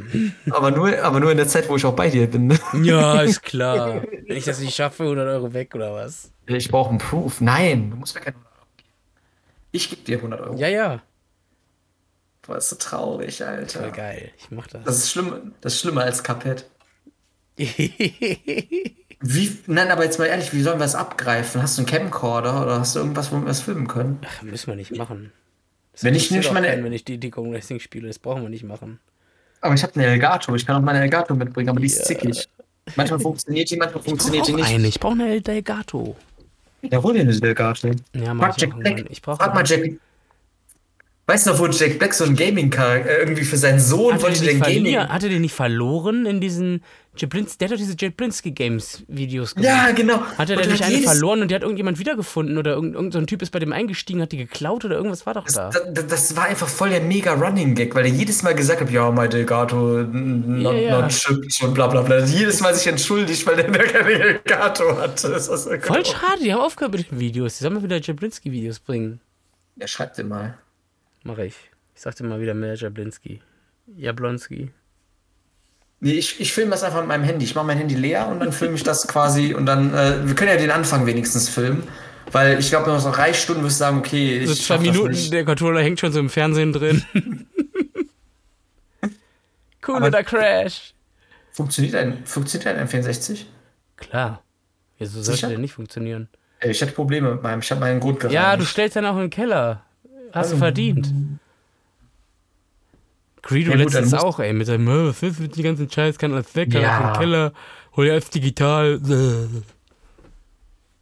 aber, 0.50 0.72
nur, 0.72 1.02
aber 1.02 1.20
nur 1.22 1.32
in 1.32 1.38
der 1.38 1.48
Zeit, 1.48 1.70
wo 1.70 1.76
ich 1.78 1.86
auch 1.86 1.96
bei 1.96 2.10
dir 2.10 2.28
bin. 2.28 2.48
Ne? 2.48 2.60
Ja, 2.84 3.22
ist 3.22 3.44
klar. 3.44 4.02
Wenn 4.28 4.36
ich 4.36 4.44
das 4.46 4.60
nicht 4.60 4.76
schaffe, 4.76 5.04
100 5.04 5.28
Euro 5.30 5.54
weg 5.54 5.74
oder 5.76 5.94
was? 5.94 6.32
Ich 6.48 6.70
brauche 6.70 6.90
einen 6.90 6.98
Proof. 6.98 7.40
Nein, 7.40 7.92
du 7.92 7.98
musst 7.98 8.14
mir 8.16 8.22
keinen 8.22 8.34
100 8.36 8.52
Euro 8.58 8.66
geben. 8.76 8.90
Ich 9.72 9.90
gebe 9.90 10.02
dir 10.02 10.18
100 10.18 10.42
Euro. 10.42 10.58
Ja, 10.58 10.68
ja. 10.68 11.02
Boah, 12.46 12.58
ist 12.58 12.70
so 12.70 12.76
traurig, 12.76 13.44
Alter. 13.44 13.80
Voll 13.82 13.92
geil. 13.92 14.32
Ich 14.38 14.52
mach 14.52 14.68
das. 14.68 14.84
Das 14.84 14.98
ist 14.98 15.12
schlimm, 15.12 15.54
das 15.62 15.74
ist 15.74 15.80
schlimmer 15.82 16.04
als 16.04 16.24
Cuphead. 16.24 16.66
Wie, 19.22 19.58
nein, 19.68 19.90
aber 19.90 20.04
jetzt 20.04 20.20
mal 20.20 20.26
ehrlich, 20.26 20.54
wie 20.54 20.62
sollen 20.62 20.78
wir 20.78 20.84
das 20.84 20.94
abgreifen? 20.96 21.62
Hast 21.62 21.78
du 21.78 21.82
einen 21.82 21.88
Camcorder 21.88 22.62
oder 22.62 22.80
hast 22.80 22.96
du 22.96 23.00
irgendwas, 23.00 23.32
womit 23.32 23.46
wir 23.46 23.50
das 23.50 23.62
filmen 23.62 23.88
können? 23.88 24.20
Ach, 24.26 24.42
müssen 24.44 24.68
wir 24.68 24.76
nicht 24.76 24.96
machen. 24.96 25.32
Das 25.94 26.04
Wenn 26.04 26.14
ich 26.14 26.30
auch 26.48 26.52
meine- 26.54 26.68
keinen, 26.68 26.84
Wenn 26.84 26.94
ich 26.94 27.06
die 27.06 27.18
Kong 27.32 27.54
Racing 27.54 27.80
spiele, 27.80 28.08
das 28.08 28.20
brauchen 28.20 28.42
wir 28.44 28.50
nicht 28.50 28.64
machen. 28.66 29.00
Aber 29.62 29.74
ich 29.74 29.82
habe 29.84 29.96
eine 29.96 30.06
Elgato, 30.06 30.54
ich 30.54 30.66
kann 30.66 30.76
auch 30.76 30.82
meine 30.86 31.00
Elgato 31.02 31.34
mitbringen, 31.34 31.70
aber 31.70 31.80
die 31.80 31.88
ist 31.88 32.06
zickig. 32.06 32.48
Manchmal 32.96 33.20
funktioniert 33.20 33.72
die, 33.72 33.78
manchmal 33.78 34.04
funktioniert 34.04 34.48
die 34.48 34.54
nicht. 34.54 34.68
eine. 34.70 34.88
Ich 34.88 35.00
brauche 35.00 35.14
eine 35.14 35.30
El 35.30 35.42
Delgato. 35.42 36.16
Ja, 36.84 37.02
hol 37.02 37.14
dir 37.14 37.22
eine 37.22 37.32
Elgato. 37.32 37.88
Ja, 38.14 38.34
mach 38.34 38.48
Frag 38.48 38.58
ich 38.58 38.62
Jack 38.62 38.78
Black. 38.80 39.06
Ich 39.10 39.22
brauche 39.24 39.38
Frag 39.38 39.56
mal 39.56 39.66
Jack. 39.66 39.94
Weißt 41.28 41.48
du 41.48 41.52
noch, 41.52 41.60
wo 41.60 41.66
Jack 41.68 41.98
Black 41.98 42.14
so 42.14 42.24
ein 42.24 42.36
Gaming-Charakter 42.36 43.18
irgendwie 43.20 43.46
für 43.46 43.58
seinen 43.58 43.80
Sohn 43.80 44.14
Hat 44.14 44.22
wollte 44.22 44.44
den 44.44 44.62
den 44.62 44.84
Gaming. 44.84 45.00
hat 45.00 45.24
er 45.24 45.30
den 45.30 45.42
nicht 45.42 45.56
verloren 45.56 46.28
in 46.28 46.40
diesen 46.40 46.84
Jablinski, 47.18 47.58
der 47.58 47.68
hat 47.70 47.74
doch 47.74 47.78
diese 47.80 47.96
Jablinski 47.98 48.52
Games 48.52 49.04
Videos 49.08 49.56
gemacht. 49.56 49.68
Ja, 49.68 49.92
genau. 49.92 50.22
Hat 50.38 50.50
er 50.52 50.58
denn 50.58 50.70
nicht 50.70 50.82
hat 50.82 50.88
eine 50.88 50.98
jedes- 50.98 51.10
verloren 51.10 51.42
und 51.42 51.50
die 51.50 51.56
hat 51.56 51.64
irgendjemand 51.64 51.98
wiedergefunden 51.98 52.60
oder 52.60 52.74
irgend, 52.74 52.94
irgend 52.94 53.14
so 53.14 53.18
ein 53.20 53.26
Typ 53.26 53.42
ist 53.42 53.50
bei 53.52 53.58
dem 53.58 53.74
eingestiegen, 53.74 54.22
hat 54.22 54.34
die 54.34 54.38
geklaut 54.38 54.86
oder 54.86 54.98
irgendwas 54.98 55.26
war 55.26 55.34
doch 55.34 55.46
da. 55.48 55.70
Das, 55.72 55.82
das, 55.94 56.08
das 56.08 56.36
war 56.36 56.44
einfach 56.46 56.68
voll 56.68 56.90
der 56.92 57.02
mega 57.02 57.34
Running 57.34 57.74
Gag, 57.74 57.96
weil 57.96 58.06
er 58.06 58.12
jedes 58.12 58.44
Mal 58.44 58.54
gesagt 58.54 58.82
hat, 58.82 58.92
ja, 58.92 59.10
mein 59.10 59.30
Delgato, 59.32 60.04
not, 60.04 60.76
Ja, 60.76 61.02
not 61.02 61.10
chipped 61.10 61.58
und 61.64 61.74
bla 61.74 61.88
bla 61.88 62.02
bla. 62.04 62.20
Jedes 62.26 62.60
Mal 62.62 62.76
sich 62.76 62.86
entschuldigt, 62.86 63.48
weil 63.48 63.56
der 63.56 63.72
keine 63.72 64.12
Elgato 64.12 64.96
hatte. 65.00 65.30
Das 65.30 65.48
Voll 65.48 66.06
schade, 66.06 66.44
die 66.44 66.54
haben 66.54 66.62
aufgehört 66.62 66.94
mit 66.94 67.10
den 67.10 67.20
Videos. 67.20 67.58
Die 67.58 67.64
sollen 67.64 67.74
mal 67.76 67.84
wieder 67.84 68.00
Jablinski 68.00 68.52
Videos 68.52 68.80
bringen. 68.80 69.22
Ja, 69.78 69.88
schreibt 69.88 70.18
dir 70.20 70.24
mal. 70.26 70.58
Mach 71.26 71.38
ich. 71.40 71.56
Ich 71.96 72.02
sagte 72.02 72.24
mal 72.24 72.40
wieder 72.40 72.54
mehr 72.54 72.76
Jablinski. 72.76 73.42
Jablonski. 73.98 74.72
Nee, 76.00 76.14
ich, 76.14 76.40
ich 76.40 76.54
filme 76.54 76.72
das 76.72 76.84
einfach 76.84 77.00
mit 77.00 77.08
meinem 77.08 77.24
Handy. 77.24 77.44
Ich 77.46 77.56
mache 77.56 77.66
mein 77.66 77.78
Handy 77.78 77.96
leer 77.96 78.28
und 78.28 78.40
dann 78.40 78.52
filme 78.52 78.76
ich 78.76 78.84
das 78.84 79.08
quasi 79.08 79.54
und 79.56 79.66
dann, 79.66 79.94
äh, 79.94 80.28
wir 80.28 80.36
können 80.36 80.52
ja 80.52 80.58
den 80.58 80.70
Anfang 80.72 81.06
wenigstens 81.06 81.50
filmen. 81.50 81.84
Weil 82.32 82.60
ich 82.60 82.70
glaube, 82.70 82.90
nach 82.90 83.00
so 83.00 83.12
drei 83.12 83.34
Stunden 83.34 83.64
wirst 83.64 83.78
du 83.78 83.80
sagen, 83.80 83.98
okay, 84.00 84.40
ich 84.40 84.48
So 84.50 84.56
zwei 84.56 84.78
Minuten, 84.80 85.12
nicht. 85.12 85.32
der 85.34 85.46
Controller 85.46 85.82
hängt 85.82 86.00
schon 86.00 86.12
so 86.12 86.20
im 86.20 86.30
Fernsehen 86.30 86.74
drin. 86.74 87.04
cool 89.88 89.96
Aber- 89.98 90.08
oder 90.08 90.24
Crash. 90.24 90.94
Funktioniert 91.52 91.96
ein, 91.96 92.26
funktioniert 92.26 92.76
ein 92.76 92.88
M64? 92.88 93.46
Klar. 93.96 94.44
Wieso 94.98 95.22
sollte 95.22 95.32
Sicher? 95.38 95.50
der 95.50 95.58
nicht 95.60 95.74
funktionieren? 95.74 96.28
Äh, 96.60 96.72
Ich 96.72 96.82
hatte 96.82 96.92
Probleme 96.92 97.32
mit 97.34 97.44
meinem, 97.44 97.60
ich 97.62 97.72
habe 97.72 97.80
meinen 97.80 98.00
Grund 98.02 98.20
gereinigt. 98.20 98.36
Ja, 98.36 98.58
du 98.58 98.66
stellst 98.66 98.96
dann 98.98 99.06
auch 99.06 99.16
in 99.16 99.22
den 99.22 99.30
Keller. 99.30 99.85
Hast 100.36 100.44
Also 100.52 100.56
du 100.56 100.60
verdient. 100.60 101.12
Credo 103.42 103.72
Ja, 103.72 103.78
letztens 103.78 104.14
auch, 104.14 104.40
ey, 104.40 104.54
mit 104.54 104.68
seinem, 104.68 104.88
"Äh, 104.88 105.08
was 105.10 105.24
ist 105.24 105.40
mit 105.40 105.56
den 105.56 105.64
ganzen 105.64 105.90
Scheiß, 105.90 106.18
kann 106.18 106.34
alles 106.34 106.54
weg, 106.56 106.72
kann 106.72 106.82
Ja. 106.82 107.14
dem 107.14 107.20
Keller, 107.20 107.54
hol 107.96 108.06
dir 108.06 108.12
alles 108.14 108.30
digital. 108.30 109.00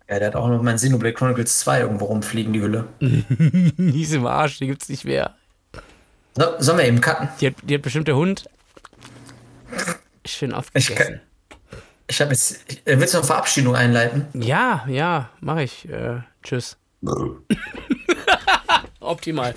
Ja, 0.10 0.20
der 0.20 0.28
hat 0.28 0.36
auch 0.36 0.48
noch 0.50 0.62
mein 0.62 0.76
Xenoblade 0.76 1.14
Chronicles 1.16 1.60
2 1.60 1.80
irgendwo 1.82 2.06
rumfliegen, 2.06 2.52
die 2.54 2.62
Hülle. 2.62 2.86
Die 3.02 4.02
ist 4.02 4.14
im 4.14 4.28
Arsch, 4.28 4.60
die 4.60 4.68
gibt's 4.68 4.90
nicht 4.90 5.06
mehr. 5.06 5.34
So, 6.36 6.44
sollen 6.60 6.78
wir 6.80 6.86
eben 6.86 7.00
cutten? 7.02 7.30
Die 7.40 7.48
hat, 7.48 7.56
die 7.64 7.76
hat 7.76 7.82
bestimmt 7.82 8.08
der 8.08 8.16
Hund 8.18 8.46
schön 10.26 10.50
Ich, 10.52 10.56
aufgegessen. 10.56 10.96
kann, 10.96 11.20
ich 12.08 12.22
habe 12.22 12.32
jetzt. 12.32 12.60
ich- 12.68 12.82
Willst 12.86 13.14
du 13.14 13.20
eine 13.20 13.28
Verabschiedung 13.28 13.76
einleiten? 13.76 14.26
Ja, 14.34 14.86
ja, 14.88 15.30
mache 15.40 15.64
ich. 15.64 15.88
Äh, 15.90 16.20
tschüss. 16.44 16.78
Optimal. 19.04 19.54